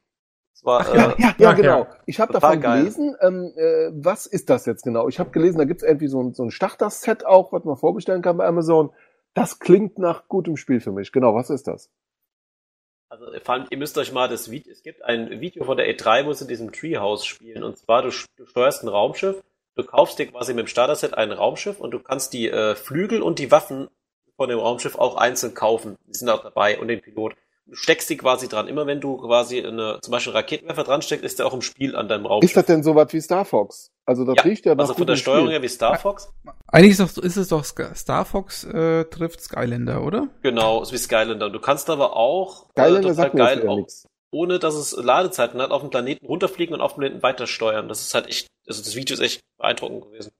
War, 0.63 0.81
Ach, 0.81 0.95
ja, 0.95 1.11
äh, 1.11 1.23
ja, 1.23 1.35
ja, 1.39 1.53
genau. 1.53 1.79
ja. 1.81 1.97
Ich 2.07 2.21
habe 2.21 2.33
davon 2.33 2.61
geil. 2.61 2.81
gelesen. 2.81 3.17
Ähm, 3.21 3.53
äh, 3.57 3.91
was 3.93 4.27
ist 4.27 4.51
das 4.51 4.67
jetzt 4.67 4.83
genau? 4.83 5.09
Ich 5.09 5.19
habe 5.19 5.31
gelesen, 5.31 5.59
da 5.59 5.65
gibt's 5.65 5.83
irgendwie 5.83 6.09
so 6.09 6.23
ein, 6.23 6.35
so 6.35 6.43
ein 6.43 6.51
Starter-Set 6.51 7.27
auch, 7.27 7.53
was 7.53 7.65
man 7.65 7.77
vorbestellen 7.77 8.23
kann 8.23 8.37
bei 8.37 8.47
Amazon. 8.47 8.91
Das 9.35 9.59
klingt 9.59 9.99
nach 9.99 10.29
gutem 10.29 10.57
Spiel 10.57 10.81
für 10.81 10.93
mich. 10.93 11.13
Genau, 11.13 11.35
was 11.35 11.51
ist 11.51 11.69
das? 11.69 11.91
Also 13.09 13.27
vor 13.43 13.55
allem, 13.55 13.67
ihr 13.71 13.79
müsst 13.79 13.97
euch 13.99 14.13
mal 14.13 14.29
das 14.29 14.51
Video, 14.51 14.73
es 14.73 14.83
gibt 14.83 15.05
ein 15.05 15.41
Video 15.41 15.65
von 15.65 15.77
der 15.77 15.89
E3, 15.89 16.27
wo 16.27 16.33
sie 16.33 16.45
in 16.45 16.49
diesem 16.49 16.73
Treehouse 16.73 17.25
spielen. 17.25 17.63
Und 17.63 17.79
zwar, 17.79 18.03
du, 18.03 18.11
du 18.37 18.47
steuerst 18.47 18.83
ein 18.83 18.89
Raumschiff, 18.89 19.43
du 19.77 19.85
kaufst 19.85 20.19
dir 20.19 20.27
quasi 20.27 20.55
mit 20.55 20.67
dem 20.67 20.69
Starter-Set 20.69 21.15
ein 21.15 21.33
Raumschiff 21.33 21.79
und 21.79 21.93
du 21.93 22.01
kannst 22.01 22.33
die 22.33 22.49
äh, 22.49 22.75
Flügel 22.75 23.23
und 23.23 23.39
die 23.39 23.51
Waffen 23.53 23.89
von 24.37 24.49
dem 24.49 24.59
Raumschiff 24.59 24.97
auch 24.97 25.17
einzeln 25.17 25.55
kaufen. 25.55 25.97
Die 26.07 26.15
sind 26.15 26.29
auch 26.29 26.43
dabei 26.43 26.79
und 26.79 26.89
den 26.89 27.01
Pilot. 27.01 27.37
Steckst 27.73 28.09
die 28.11 28.17
quasi 28.17 28.47
dran. 28.49 28.69
Immer 28.69 28.87
wenn 28.87 29.01
du 29.01 29.17
quasi 29.17 29.59
eine, 29.65 29.99
zum 30.01 30.13
Beispiel 30.13 30.33
einen 30.33 30.37
Raketenwerfer 30.37 30.85
dran 30.85 31.03
steckst, 31.03 31.25
ist 31.25 31.41
der 31.41 31.47
auch 31.47 31.53
im 31.55 31.63
Spiel 31.63 31.97
an 31.97 32.07
deinem 32.09 32.25
Raumschiff. 32.27 32.51
Ist 32.51 32.57
das 32.57 32.67
denn 32.67 32.85
sowas 32.85 33.09
wie 33.13 33.21
Star 33.21 33.45
Fox? 33.45 33.91
Also 34.05 34.25
das 34.25 34.37
Ja, 34.37 34.43
riecht 34.43 34.67
ja 34.67 34.75
nach 34.77 34.83
also 34.85 34.95
von 34.95 35.07
der 35.07 35.17
Steuerung 35.17 35.47
Spiel. 35.47 35.53
her 35.55 35.63
wie 35.63 35.69
Star 35.69 35.99
Fox. 35.99 36.33
Eigentlich 36.69 36.93
ist, 36.99 37.17
doch, 37.17 37.23
ist 37.23 37.37
es 37.37 37.49
doch 37.49 37.65
Star 37.65 38.25
Fox 38.25 38.63
äh, 38.63 39.05
trifft 39.07 39.41
Skylander, 39.41 40.05
oder? 40.05 40.29
Genau, 40.43 40.81
ist 40.83 40.93
wie 40.93 40.99
Skylander. 40.99 41.51
Du 41.51 41.59
kannst 41.59 41.91
aber 41.91 42.15
auch 42.15 42.73
Geil, 42.75 42.97
äh, 42.97 43.01
das 43.01 43.17
sagt 43.17 43.35
mir 43.35 43.51
jetzt 43.53 43.65
eher 43.65 43.71
auch, 43.71 43.87
ohne 44.31 44.61
dass 44.61 44.75
es 44.77 44.93
Ladezeiten 44.93 45.61
hat, 45.61 45.73
auf 45.73 45.81
dem 45.81 45.91
Planeten 45.91 46.25
runterfliegen 46.25 46.73
und 46.73 46.81
auf 46.81 46.93
dem 46.95 47.01
Planeten 47.01 47.23
weiter 47.25 47.49
steuern. 47.49 47.89
Das 47.89 48.01
ist 48.03 48.15
halt 48.15 48.29
echt, 48.29 48.47
also 48.69 48.81
das 48.81 48.95
Video 48.95 49.15
ist 49.15 49.21
echt 49.21 49.41
beeindruckend 49.59 50.05
gewesen. 50.05 50.31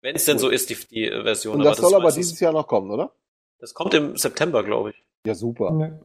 Wenn 0.00 0.16
es 0.16 0.24
denn 0.24 0.38
so 0.38 0.48
ist, 0.48 0.70
die, 0.70 0.76
die 0.90 1.04
äh, 1.08 1.22
Version. 1.22 1.56
Und 1.58 1.64
das 1.64 1.76
soll 1.76 1.92
aber 1.94 2.04
meistens- 2.04 2.28
dieses 2.28 2.40
Jahr 2.40 2.52
noch 2.54 2.66
kommen, 2.66 2.90
oder? 2.90 3.12
Das 3.58 3.74
kommt 3.74 3.92
im 3.92 4.16
September, 4.16 4.64
glaube 4.64 4.90
ich. 4.90 4.96
Ja, 5.26 5.34
super. 5.34 5.76
Ja. 5.78 5.98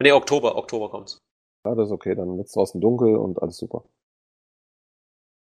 Nee, 0.00 0.12
Oktober, 0.12 0.56
Oktober 0.56 0.90
kommt's. 0.90 1.20
Ja, 1.64 1.74
das 1.74 1.88
ist 1.88 1.92
okay. 1.92 2.14
Dann 2.14 2.36
wird's 2.36 2.52
draußen 2.52 2.80
dunkel 2.80 3.16
und 3.16 3.40
alles 3.42 3.56
super. 3.56 3.84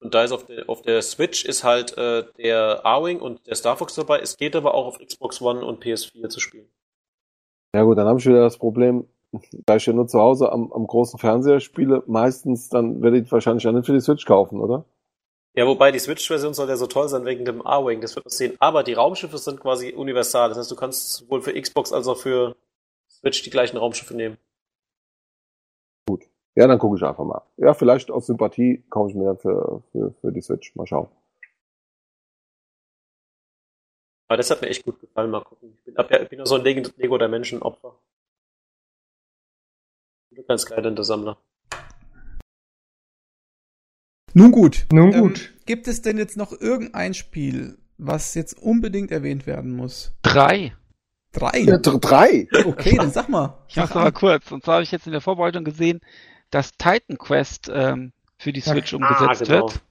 Und 0.02 0.16
da 0.16 0.24
ist 0.24 0.32
auf 0.32 0.46
der, 0.46 0.68
auf 0.68 0.82
der 0.82 1.02
Switch 1.02 1.46
ist 1.46 1.64
halt 1.64 1.96
äh, 1.98 2.24
der 2.38 2.86
A-Wing 2.86 3.20
und 3.20 3.46
der 3.46 3.56
Star 3.56 3.78
Fox 3.78 3.96
dabei. 3.96 4.20
Es 4.20 4.38
geht 4.38 4.56
aber 4.56 4.74
auch 4.74 4.88
auf 4.88 5.00
Xbox 5.00 5.42
One 5.42 5.64
und 5.64 5.84
PS4 5.84 6.30
zu 6.30 6.40
spielen. 6.40 6.68
Ja 7.76 7.84
gut, 7.84 7.98
dann 7.98 8.08
habe 8.08 8.20
ich 8.20 8.26
wieder 8.26 8.42
das 8.42 8.58
Problem, 8.58 9.08
da 9.66 9.76
ich 9.76 9.86
ja 9.86 9.94
nur 9.94 10.08
zu 10.08 10.20
Hause 10.20 10.52
am, 10.52 10.74
am 10.74 10.88
großen 10.88 11.20
Fernseher 11.20 11.60
spiele, 11.60 12.04
meistens, 12.08 12.70
dann 12.70 13.02
werde 13.02 13.20
ich 13.20 13.32
wahrscheinlich 13.32 13.64
ja 13.64 13.72
nicht 13.72 13.86
für 13.86 13.94
die 13.94 14.02
Switch 14.02 14.26
kaufen, 14.26 14.60
oder? 14.60 14.86
Ja, 15.54 15.68
wobei 15.68 15.92
die 15.92 16.00
Switch-Version 16.00 16.54
soll 16.54 16.70
ja 16.70 16.78
so 16.78 16.88
toll 16.88 17.10
sein 17.10 17.26
wegen 17.26 17.46
dem 17.46 17.66
A-Wing, 17.66 18.02
das 18.02 18.16
wird 18.16 18.26
man 18.26 18.32
sehen. 18.32 18.56
Aber 18.60 18.84
die 18.84 18.94
Raumschiffe 18.94 19.38
sind 19.38 19.60
quasi 19.60 19.94
universal. 19.94 20.50
Das 20.50 20.58
heißt, 20.58 20.72
du 20.72 20.76
kannst 20.76 21.14
sowohl 21.14 21.42
für 21.42 21.60
Xbox 21.60 21.92
als 21.92 22.08
auch 22.08 22.18
für 22.18 22.56
Switch 23.22 23.44
die 23.44 23.50
gleichen 23.50 23.78
Raumschiffe 23.78 24.16
nehmen. 24.16 24.38
Ja, 26.56 26.68
dann 26.68 26.80
gucke 26.80 26.98
ich 26.98 27.04
einfach 27.04 27.24
mal. 27.24 27.42
Ja, 27.58 27.74
vielleicht 27.74 28.12
aus 28.12 28.26
Sympathie 28.28 28.84
kaufe 28.90 29.10
ich 29.10 29.16
mir 29.16 29.26
dann 29.26 29.38
für, 29.38 29.84
für, 29.92 30.14
für 30.20 30.32
die 30.34 30.42
Switch. 30.42 30.76
Mal 30.76 30.86
schauen. 30.86 31.08
Aber 34.28 34.38
das 34.38 34.50
hat 34.50 34.62
mir 34.62 34.68
echt 34.68 34.84
gut 34.84 35.00
gefallen. 35.00 35.32
Mal 35.32 35.44
gucken. 35.44 35.74
Ich 35.78 35.84
bin, 35.86 35.96
ja, 35.96 36.22
ich 36.22 36.30
bin 36.30 36.40
ja 36.40 36.46
so 36.46 36.56
ein 36.56 36.64
Lego 36.64 37.18
der 37.18 37.30
Menschen 37.30 37.62
Opfer. 37.62 37.98
Ich 40.30 40.38
bin 40.38 40.46
kein 40.46 40.58
Skylander-Sammler. 40.58 41.38
Nun 44.34 44.52
gut. 44.52 44.88
Nun 44.92 45.14
Ähm, 45.14 45.22
gut. 45.22 45.54
gibt 45.66 45.88
es 45.88 46.02
denn 46.02 46.18
jetzt 46.18 46.38
noch 46.38 46.52
irgendein 46.52 47.14
Spiel, 47.14 47.78
was 47.98 48.34
jetzt 48.34 48.62
unbedingt 48.62 49.12
erwähnt 49.12 49.46
werden 49.46 49.76
muss? 49.76 50.14
Drei. 50.22 50.74
Drei. 51.34 51.60
Ja, 51.60 51.78
dr- 51.78 52.00
drei! 52.00 52.48
Okay, 52.66 52.98
dann 52.98 53.12
sag 53.12 53.30
mal. 53.30 53.58
Ich 53.68 53.78
mach's 53.78 53.96
an. 53.96 54.14
kurz. 54.14 54.52
Und 54.52 54.64
zwar 54.64 54.76
habe 54.76 54.84
ich 54.84 54.92
jetzt 54.92 55.06
in 55.06 55.14
der 55.14 55.22
Vorbereitung 55.22 55.64
gesehen, 55.64 56.02
dass 56.50 56.74
Titan 56.74 57.18
Quest 57.18 57.72
ähm, 57.74 58.12
für 58.38 58.52
die 58.52 58.62
Switch 58.62 58.94
umgesetzt 58.94 59.46
genau. 59.46 59.68
wird. 59.68 59.82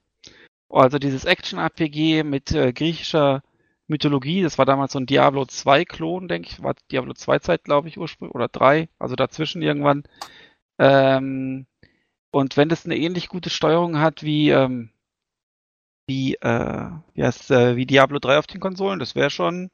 Also 0.69 0.99
dieses 0.99 1.25
Action-RPG 1.25 2.23
mit 2.23 2.51
äh, 2.51 2.71
griechischer 2.71 3.43
Mythologie, 3.87 4.41
das 4.41 4.57
war 4.57 4.65
damals 4.65 4.93
so 4.93 4.99
ein 4.99 5.05
Diablo 5.05 5.41
2-Klon, 5.41 6.27
denke 6.27 6.49
ich, 6.49 6.63
war 6.63 6.75
Diablo 6.91 7.11
2-Zeit, 7.13 7.63
glaube 7.65 7.89
ich, 7.89 7.97
ursprünglich, 7.97 8.35
oder 8.35 8.47
3, 8.47 8.87
also 8.99 9.15
dazwischen 9.15 9.61
irgendwann. 9.61 10.03
Ähm, 10.79 11.65
und 12.31 12.55
wenn 12.55 12.69
das 12.69 12.85
eine 12.85 12.95
ähnlich 12.95 13.27
gute 13.27 13.49
Steuerung 13.49 13.99
hat 13.99 14.23
wie, 14.23 14.51
ähm, 14.51 14.91
wie, 16.07 16.35
äh, 16.35 16.89
wie, 17.13 17.23
heißt, 17.23 17.51
äh, 17.51 17.75
wie 17.75 17.85
Diablo 17.85 18.19
3 18.19 18.37
auf 18.37 18.47
den 18.47 18.61
Konsolen, 18.61 18.99
das 18.99 19.15
wäre 19.15 19.29
schon, 19.29 19.71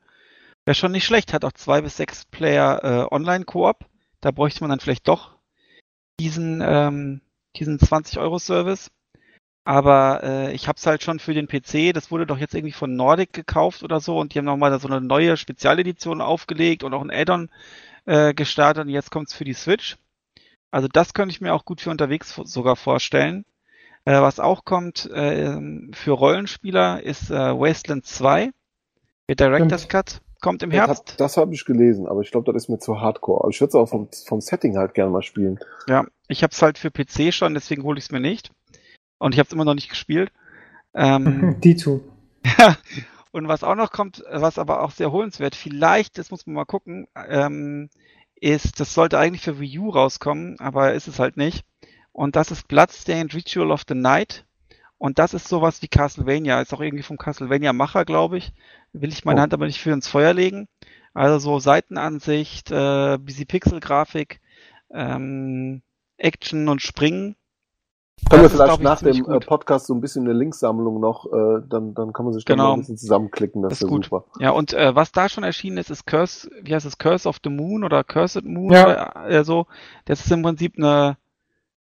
wäre 0.68 0.76
schon 0.76 0.92
nicht 0.92 1.06
schlecht. 1.06 1.34
Hat 1.34 1.46
auch 1.46 1.54
zwei 1.54 1.82
bis 1.82 1.96
sechs 1.96 2.26
Player 2.26 2.84
äh, 2.84 3.16
Online-Koop. 3.16 3.86
Da 4.20 4.32
bräuchte 4.32 4.62
man 4.62 4.70
dann 4.70 4.82
vielleicht 4.82 5.08
doch 5.08 5.38
diesen, 6.20 6.62
ähm, 6.62 7.22
diesen 7.56 7.80
20-Euro-Service. 7.80 8.92
Aber 9.64 10.24
äh, 10.24 10.54
ich 10.54 10.68
habe 10.68 10.78
es 10.78 10.86
halt 10.86 11.04
schon 11.04 11.20
für 11.20 11.34
den 11.34 11.48
PC. 11.48 11.94
Das 11.94 12.12
wurde 12.12 12.26
doch 12.26 12.38
jetzt 12.38 12.54
irgendwie 12.54 12.74
von 12.74 12.96
Nordic 12.96 13.32
gekauft 13.32 13.82
oder 13.82 14.02
so. 14.02 14.18
Und 14.20 14.34
die 14.34 14.40
haben 14.40 14.46
nochmal 14.46 14.78
so 14.80 14.90
eine 14.90 15.00
neue 15.00 15.38
Spezialedition 15.38 16.22
aufgelegt 16.22 16.84
und 16.84 16.94
auch 16.94 17.02
ein 17.02 17.12
Add-on 17.12 17.50
äh, 18.06 18.34
gestartet. 18.34 18.84
Und 18.86 18.90
jetzt 18.90 19.12
kommt's 19.12 19.34
für 19.34 19.46
die 19.46 19.54
Switch. 19.54 19.98
Also 20.70 20.90
das 20.90 21.14
könnte 21.14 21.32
ich 21.32 21.40
mir 21.40 21.54
auch 21.54 21.64
gut 21.64 21.80
für 21.80 21.92
unterwegs 21.92 22.36
sogar 22.44 22.76
vorstellen. 22.76 23.46
Äh, 24.04 24.20
was 24.20 24.42
auch 24.42 24.66
kommt 24.66 25.10
äh, 25.12 25.58
für 25.94 26.12
Rollenspieler 26.12 27.02
ist 27.04 27.32
äh, 27.32 27.58
Wasteland 27.58 28.06
2. 28.06 28.52
Der 29.30 29.36
Director's. 29.36 29.88
Cut 29.88 30.22
kommt 30.42 30.64
im 30.64 30.70
Das 30.70 30.78
Herbst. 30.80 31.12
hab- 31.12 31.18
Das 31.18 31.38
habe 31.38 31.54
ich 31.54 31.66
gelesen, 31.66 32.08
aber 32.08 32.22
ich 32.22 32.32
glaube, 32.32 32.52
das 32.52 32.64
ist 32.64 32.70
mir 32.70 32.80
zu 32.80 33.00
hardcore. 33.02 33.42
Aber 33.42 33.50
ich 33.50 33.60
würde 33.60 33.70
es 33.70 33.76
auch 33.76 33.88
vom, 33.88 34.08
vom 34.26 34.42
Setting 34.42 34.78
halt 34.78 34.94
gerne 34.94 35.12
mal 35.12 35.22
spielen. 35.24 35.60
Ja, 35.88 36.06
ich 36.28 36.44
habe 36.44 36.52
es 36.52 36.62
halt 36.62 36.78
für 36.78 36.92
PC 36.92 37.34
schon, 37.34 37.54
deswegen 37.54 37.84
hole 37.84 37.98
ich 37.98 38.06
es 38.06 38.12
mir 38.12 38.20
nicht. 38.20 38.52
Und 39.20 39.34
ich 39.34 39.40
habe 39.40 39.48
es 39.48 39.54
immer 39.54 39.66
noch 39.66 39.74
nicht 39.76 39.90
gespielt. 39.90 40.32
Ähm, 40.94 41.58
Die 41.64 41.76
zu. 41.76 42.04
und 43.32 43.48
was 43.48 43.64
auch 43.64 43.76
noch 43.76 43.92
kommt, 43.92 44.24
was 44.32 44.58
aber 44.58 44.84
auch 44.84 44.92
sehr 44.92 45.12
holenswert, 45.12 45.56
vielleicht, 45.56 46.18
das 46.18 46.32
muss 46.32 46.46
man 46.46 46.56
mal 46.56 46.66
gucken, 46.66 47.08
ähm, 47.16 47.90
ist, 48.36 48.80
das 48.80 48.94
sollte 48.94 49.18
eigentlich 49.18 49.42
für 49.44 49.60
Wii 49.60 49.80
U 49.80 49.90
rauskommen, 49.90 50.60
aber 50.60 50.94
ist 50.94 51.08
es 51.08 51.20
halt 51.20 51.38
nicht. 51.38 51.64
Und 52.12 52.36
das 52.36 52.52
ist 52.52 52.68
Bloodstained 52.68 53.34
Ritual 53.36 53.72
of 53.72 53.84
the 53.88 53.96
Night. 53.96 54.46
Und 54.98 55.20
das 55.20 55.34
ist 55.34 55.48
sowas 55.48 55.82
wie 55.82 55.88
Castlevania. 55.88 56.60
Ist 56.62 56.74
auch 56.74 56.82
irgendwie 56.82 57.04
vom 57.04 57.18
Castlevania-Macher, 57.18 58.04
glaube 58.06 58.38
ich. 58.38 58.52
Will 58.94 59.10
ich 59.10 59.26
meine 59.26 59.40
Oh. 59.40 59.44
Hand 59.44 59.54
aber 59.54 59.66
nicht 59.68 59.80
für 59.82 59.92
ins 59.92 60.08
Feuer 60.08 60.34
legen. 60.34 60.68
Also 61.14 61.40
so 61.40 61.60
Seitenansicht, 61.60 62.72
äh, 62.72 63.18
bisschen 63.18 63.48
Pixelgrafik, 63.48 64.40
ähm, 64.92 65.82
Action 66.18 66.68
und 66.70 66.82
Springen. 66.82 67.36
Können 68.32 68.42
wir 68.42 68.50
Das 68.50 68.54
ist, 68.54 68.58
vielleicht 68.60 68.78
ich, 68.80 68.84
nach 68.84 69.00
dem 69.02 69.16
äh, 69.16 69.20
gut. 69.22 69.46
Podcast 69.46 69.86
so 69.86 69.94
ein 69.94 70.02
bisschen 70.02 70.26
eine 70.26 70.34
Linksammlung 70.34 71.00
noch, 71.00 71.28
äh, 71.32 71.62
dann, 71.70 71.94
dann 71.94 72.14
kann 72.14 72.26
man 72.26 72.34
sich 72.34 72.46
Genau. 72.46 72.70
mal 72.70 72.74
ein 72.74 72.80
bisschen 72.80 72.98
zusammenklicken. 72.98 73.62
Das, 73.62 73.70
Das 73.70 73.78
ist 73.78 73.84
ist 73.84 73.90
ja 73.90 73.96
gut. 73.96 74.06
super. 74.06 74.26
Ja, 74.40 74.50
und 74.52 74.74
äh, 74.74 74.96
was 74.96 75.12
da 75.12 75.30
schon 75.30 75.44
erschienen 75.44 75.78
ist, 75.78 75.92
ist 75.92 76.08
Curse, 76.08 76.50
wie 76.64 76.74
heißt 76.74 76.86
es, 76.88 76.98
Curse 76.98 77.30
of 77.30 77.38
the 77.44 77.52
Moon 77.52 77.84
oder 77.84 78.04
Cursed 78.04 78.44
Moon 78.46 78.72
Ja. 78.74 78.86
oder 79.14 79.30
äh, 79.30 79.44
so. 79.46 79.68
Das 80.06 80.26
ist 80.26 80.32
im 80.32 80.42
Prinzip 80.42 80.74
eine, 80.78 81.18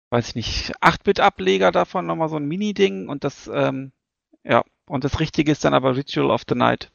weiß 0.10 0.30
ich 0.30 0.36
nicht, 0.36 0.76
8-Bit-Ableger 0.82 1.72
davon, 1.72 2.06
nochmal 2.06 2.30
so 2.30 2.38
ein 2.38 2.48
Mini-Ding 2.48 3.10
und 3.10 3.23
das, 3.23 3.49
ähm, 3.53 3.91
ja, 4.44 4.64
und 4.88 5.03
das 5.03 5.19
Richtige 5.19 5.52
ist 5.52 5.65
dann 5.65 5.73
aber 5.73 5.95
Ritual 5.95 6.32
of 6.32 6.44
the 6.48 6.56
Night. 6.56 6.91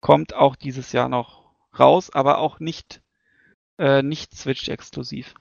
Kommt 0.00 0.34
auch 0.34 0.56
dieses 0.56 0.92
Jahr 0.92 1.08
noch 1.08 1.50
raus, 1.78 2.10
aber 2.10 2.38
auch 2.38 2.60
nicht, 2.60 3.02
äh, 3.78 4.02
nicht 4.02 4.34
Switch-exklusiv. 4.34 5.34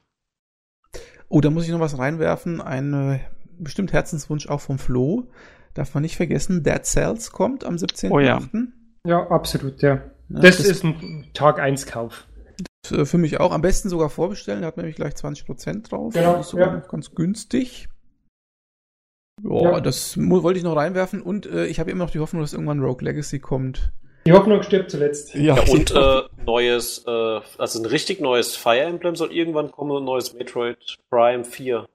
Oh, 1.28 1.42
da 1.42 1.50
muss 1.50 1.66
ich 1.66 1.72
noch 1.72 1.80
was 1.80 1.98
reinwerfen. 1.98 2.62
Ein 2.62 2.94
äh, 2.94 3.20
bestimmt 3.58 3.94
Herzenswunsch 3.94 4.48
auch 4.48 4.62
vom 4.62 4.80
Flo. 4.80 5.30
Darf 5.74 5.94
man 5.94 6.04
nicht 6.04 6.18
vergessen, 6.18 6.64
Dead 6.64 6.86
Cells 6.86 7.32
kommt 7.32 7.64
am 7.64 7.76
17.8. 7.76 8.12
Oh 8.12 8.20
ja. 8.20 8.42
Ja, 9.06 9.30
absolut, 9.30 9.82
ja. 9.82 10.02
Ja, 10.30 10.40
Das, 10.40 10.60
ist 10.60 10.84
ein 10.84 11.30
Tag 11.34 11.60
1 11.60 11.86
Kauf. 11.86 12.28
Äh, 12.90 13.06
für 13.06 13.18
mich 13.18 13.40
auch. 13.40 13.52
Am 13.52 13.62
besten 13.62 13.90
sogar 13.90 14.10
vorbestellen. 14.10 14.62
Da 14.62 14.68
hat 14.68 14.78
man 14.78 14.86
nämlich 14.86 14.96
gleich 14.98 15.14
20% 15.14 15.90
drauf. 15.90 16.14
Genau, 16.14 16.34
Das 16.34 16.48
ist 16.48 16.52
sogar 16.52 16.68
ja. 16.68 16.74
noch 16.80 16.88
ganz 16.88 17.14
günstig. 17.14 17.90
Ja, 19.44 19.62
Ja. 19.74 19.80
das 19.82 20.18
wollte 20.18 20.58
ich 20.58 20.64
noch 20.64 20.76
reinwerfen. 20.76 21.22
Und 21.22 21.46
äh, 21.46 21.66
ich 21.68 21.80
habe 21.80 21.92
immer 21.92 22.06
noch 22.06 22.12
die 22.12 22.20
Hoffnung, 22.20 22.42
dass 22.42 22.54
irgendwann 22.54 22.80
Rogue 22.82 23.04
Legacy 23.04 23.40
kommt. 23.40 23.92
Die 24.26 24.34
Hoffnung 24.34 24.62
stirbt 24.62 24.92
zuletzt. 24.92 25.34
Ja, 25.34 25.56
und 25.72 25.90
äh, 25.92 26.22
neues, 26.46 27.04
äh, 27.08 27.40
also 27.58 27.80
ein 27.80 27.86
richtig 27.86 28.22
neues 28.22 28.56
Fire 28.56 28.82
Emblem 28.82 29.16
soll 29.16 29.32
irgendwann 29.32 29.72
kommen, 29.72 29.98
ein 29.98 30.04
neues 30.04 30.34
Metroid 30.34 30.78
Prime 31.10 31.44
4. 31.44 31.88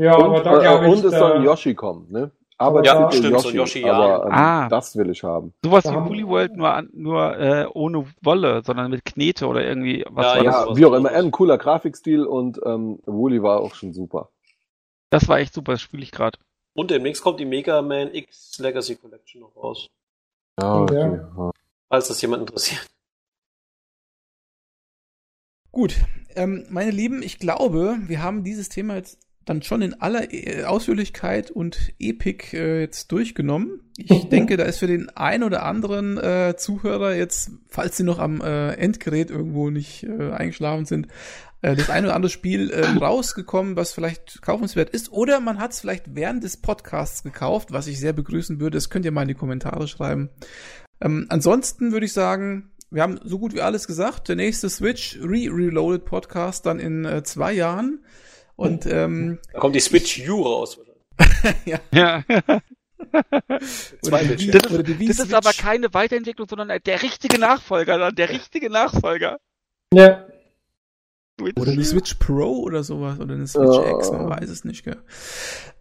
Ja, 0.00 0.14
aber 0.14 0.38
und 0.38 0.44
da 0.46 0.58
äh, 0.58 0.60
glaube 0.60 0.86
ich, 0.86 0.92
und 0.92 1.04
es 1.04 1.12
soll 1.16 1.32
ein 1.34 1.44
Yoshi 1.44 1.74
kommen, 1.74 2.10
ne? 2.10 2.32
Aber 2.60 2.84
Ja, 2.84 3.10
stimmt, 3.12 3.40
so 3.40 3.50
Yoshi, 3.50 3.82
ja. 3.82 3.92
aber 3.92 4.26
ähm, 4.26 4.32
Ah. 4.32 4.68
das 4.68 4.96
will 4.96 5.08
ich 5.10 5.22
haben. 5.22 5.54
Sowas 5.64 5.84
Da 5.84 5.92
wie 5.92 6.08
Woolly 6.08 6.26
World, 6.26 6.56
nur, 6.56 6.82
nur 6.92 7.38
äh, 7.38 7.66
ohne 7.72 8.04
Wolle, 8.20 8.62
sondern 8.64 8.90
mit 8.90 9.04
Knete 9.04 9.46
oder 9.46 9.64
irgendwie. 9.64 10.04
Was 10.10 10.26
Ja, 10.26 10.36
war 10.36 10.44
ja, 10.44 10.62
sowas 10.64 10.76
wie 10.76 10.84
auch 10.84 10.92
immer, 10.94 11.10
ein 11.10 11.30
cooler 11.30 11.56
Grafikstil 11.56 12.24
und 12.24 12.60
ähm, 12.66 12.98
Wooly 13.06 13.42
war 13.44 13.60
auch 13.60 13.74
schon 13.76 13.92
super. 13.92 14.30
Das 15.10 15.28
war 15.28 15.38
echt 15.38 15.54
super, 15.54 15.72
das 15.72 15.80
spiele 15.82 16.02
ich 16.02 16.10
gerade. 16.10 16.36
Und 16.76 16.90
demnächst 16.90 17.22
kommt 17.22 17.38
die 17.40 17.44
Mega 17.44 17.80
Man 17.80 18.12
X 18.12 18.58
Legacy 18.58 18.96
Collection 18.96 19.40
noch 19.42 19.56
raus. 19.56 19.86
Ja, 20.60 20.66
Ja. 20.66 20.82
okay. 20.82 21.50
Falls 21.88 22.08
das 22.08 22.20
jemand 22.20 22.40
interessiert. 22.42 22.84
Gut, 25.70 25.94
ähm, 26.34 26.66
meine 26.70 26.90
Lieben, 26.90 27.22
ich 27.22 27.38
glaube, 27.38 27.96
wir 28.06 28.22
haben 28.22 28.42
dieses 28.42 28.68
Thema 28.68 28.96
jetzt 28.96 29.18
dann 29.48 29.62
schon 29.62 29.82
in 29.82 29.94
aller 29.94 30.32
äh, 30.32 30.64
Ausführlichkeit 30.64 31.50
und 31.50 31.92
Epik 31.98 32.52
äh, 32.52 32.80
jetzt 32.80 33.10
durchgenommen. 33.12 33.80
Ich 33.96 34.28
denke, 34.28 34.56
da 34.56 34.64
ist 34.64 34.78
für 34.78 34.86
den 34.86 35.08
ein 35.10 35.42
oder 35.42 35.64
anderen 35.64 36.18
äh, 36.18 36.54
Zuhörer 36.56 37.14
jetzt, 37.14 37.50
falls 37.68 37.96
sie 37.96 38.04
noch 38.04 38.18
am 38.18 38.40
äh, 38.40 38.72
Endgerät 38.74 39.30
irgendwo 39.30 39.70
nicht 39.70 40.04
äh, 40.04 40.30
eingeschlafen 40.30 40.84
sind, 40.84 41.08
äh, 41.62 41.74
das 41.74 41.90
ein 41.90 42.04
oder 42.04 42.14
andere 42.14 42.30
Spiel 42.30 42.72
rausgekommen, 42.72 43.76
was 43.76 43.92
vielleicht 43.92 44.42
kaufenswert 44.42 44.90
ist. 44.90 45.10
Oder 45.10 45.40
man 45.40 45.58
hat 45.58 45.72
es 45.72 45.80
vielleicht 45.80 46.14
während 46.14 46.44
des 46.44 46.58
Podcasts 46.58 47.22
gekauft, 47.22 47.72
was 47.72 47.86
ich 47.86 47.98
sehr 47.98 48.12
begrüßen 48.12 48.60
würde. 48.60 48.76
Das 48.76 48.90
könnt 48.90 49.04
ihr 49.04 49.12
mal 49.12 49.22
in 49.22 49.28
die 49.28 49.34
Kommentare 49.34 49.88
schreiben. 49.88 50.28
Ähm, 51.00 51.26
ansonsten 51.28 51.92
würde 51.92 52.06
ich 52.06 52.12
sagen, 52.12 52.70
wir 52.90 53.02
haben 53.02 53.18
so 53.24 53.38
gut 53.38 53.54
wie 53.54 53.62
alles 53.62 53.86
gesagt. 53.86 54.28
Der 54.28 54.36
nächste 54.36 54.70
Switch 54.70 55.18
Re-Reloaded 55.20 56.04
Podcast 56.04 56.66
dann 56.66 56.78
in 56.78 57.22
zwei 57.24 57.52
Jahren. 57.52 58.00
Und 58.58 58.86
ähm, 58.86 59.38
Da 59.52 59.60
kommt 59.60 59.74
die 59.76 59.80
Switch 59.80 60.28
U 60.28 60.42
raus. 60.42 60.78
Ja. 61.64 62.22
Zwei 64.02 64.24
oder 64.24 64.34
die. 64.36 64.50
Das 64.50 64.62
ist- 64.64 64.70
oder 64.72 64.82
die 64.82 65.06
Das 65.06 65.18
ist 65.18 65.22
Switch. 65.26 65.34
aber 65.34 65.52
keine 65.52 65.94
Weiterentwicklung, 65.94 66.48
sondern 66.48 66.68
der 66.84 67.02
richtige 67.02 67.38
Nachfolger, 67.38 67.98
dann 67.98 68.14
der 68.14 68.28
richtige 68.30 68.68
Nachfolger. 68.70 69.38
Ja. 69.94 70.26
Oder 71.40 71.70
eine 71.72 71.84
Switch 71.84 72.14
Pro 72.14 72.58
oder 72.62 72.82
sowas. 72.82 73.20
Oder 73.20 73.34
eine 73.34 73.46
Switch 73.46 73.78
Äh. 73.78 73.90
X, 73.92 74.10
man 74.10 74.28
weiß 74.28 74.50
es 74.50 74.64
nicht, 74.64 74.84
gell. 74.84 74.96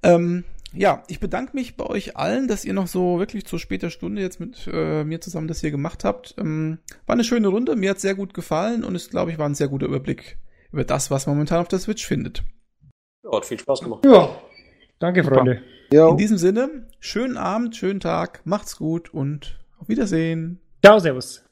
Ähm, 0.03 0.43
ja, 0.73 1.01
ich 1.07 1.19
bedanke 1.19 1.55
mich 1.55 1.75
bei 1.77 1.85
euch 1.87 2.15
allen, 2.15 2.47
dass 2.47 2.63
ihr 2.63 2.73
noch 2.73 2.87
so 2.87 3.17
wirklich 3.17 3.45
zu 3.47 3.57
später 3.57 3.89
Stunde 3.89 4.21
jetzt 4.21 4.39
mit 4.39 4.69
äh, 4.71 5.03
mir 5.03 5.19
zusammen 5.19 5.47
das 5.47 5.61
hier 5.61 5.71
gemacht 5.71 6.03
habt. 6.03 6.35
Ähm, 6.37 6.77
war 7.07 7.13
eine 7.13 7.23
schöne 7.23 7.47
Runde, 7.47 7.75
mir 7.75 7.89
hat 7.89 7.99
sehr 7.99 8.13
gut 8.13 8.35
gefallen 8.35 8.83
und 8.83 8.93
es, 8.95 9.09
glaube 9.09 9.31
ich, 9.31 9.39
war 9.39 9.49
ein 9.49 9.55
sehr 9.55 9.67
guter 9.69 9.87
Überblick 9.87 10.37
über 10.71 10.83
das, 10.83 11.09
was 11.09 11.25
man 11.25 11.35
momentan 11.37 11.61
auf 11.61 11.67
der 11.69 11.79
Switch 11.79 12.05
findet. 12.05 12.43
Ja, 13.29 13.37
hat 13.37 13.45
viel 13.45 13.59
Spaß 13.59 13.81
gemacht. 13.81 14.05
Ja. 14.05 14.29
Danke, 14.99 15.23
Freunde. 15.23 15.61
Ja, 15.91 16.09
In 16.09 16.17
diesem 16.17 16.37
Sinne, 16.37 16.87
schönen 16.99 17.37
Abend, 17.37 17.75
schönen 17.75 17.99
Tag, 17.99 18.41
macht's 18.45 18.77
gut 18.77 19.13
und 19.13 19.59
auf 19.79 19.87
Wiedersehen. 19.89 20.59
Ciao, 20.83 20.99
Servus. 20.99 21.43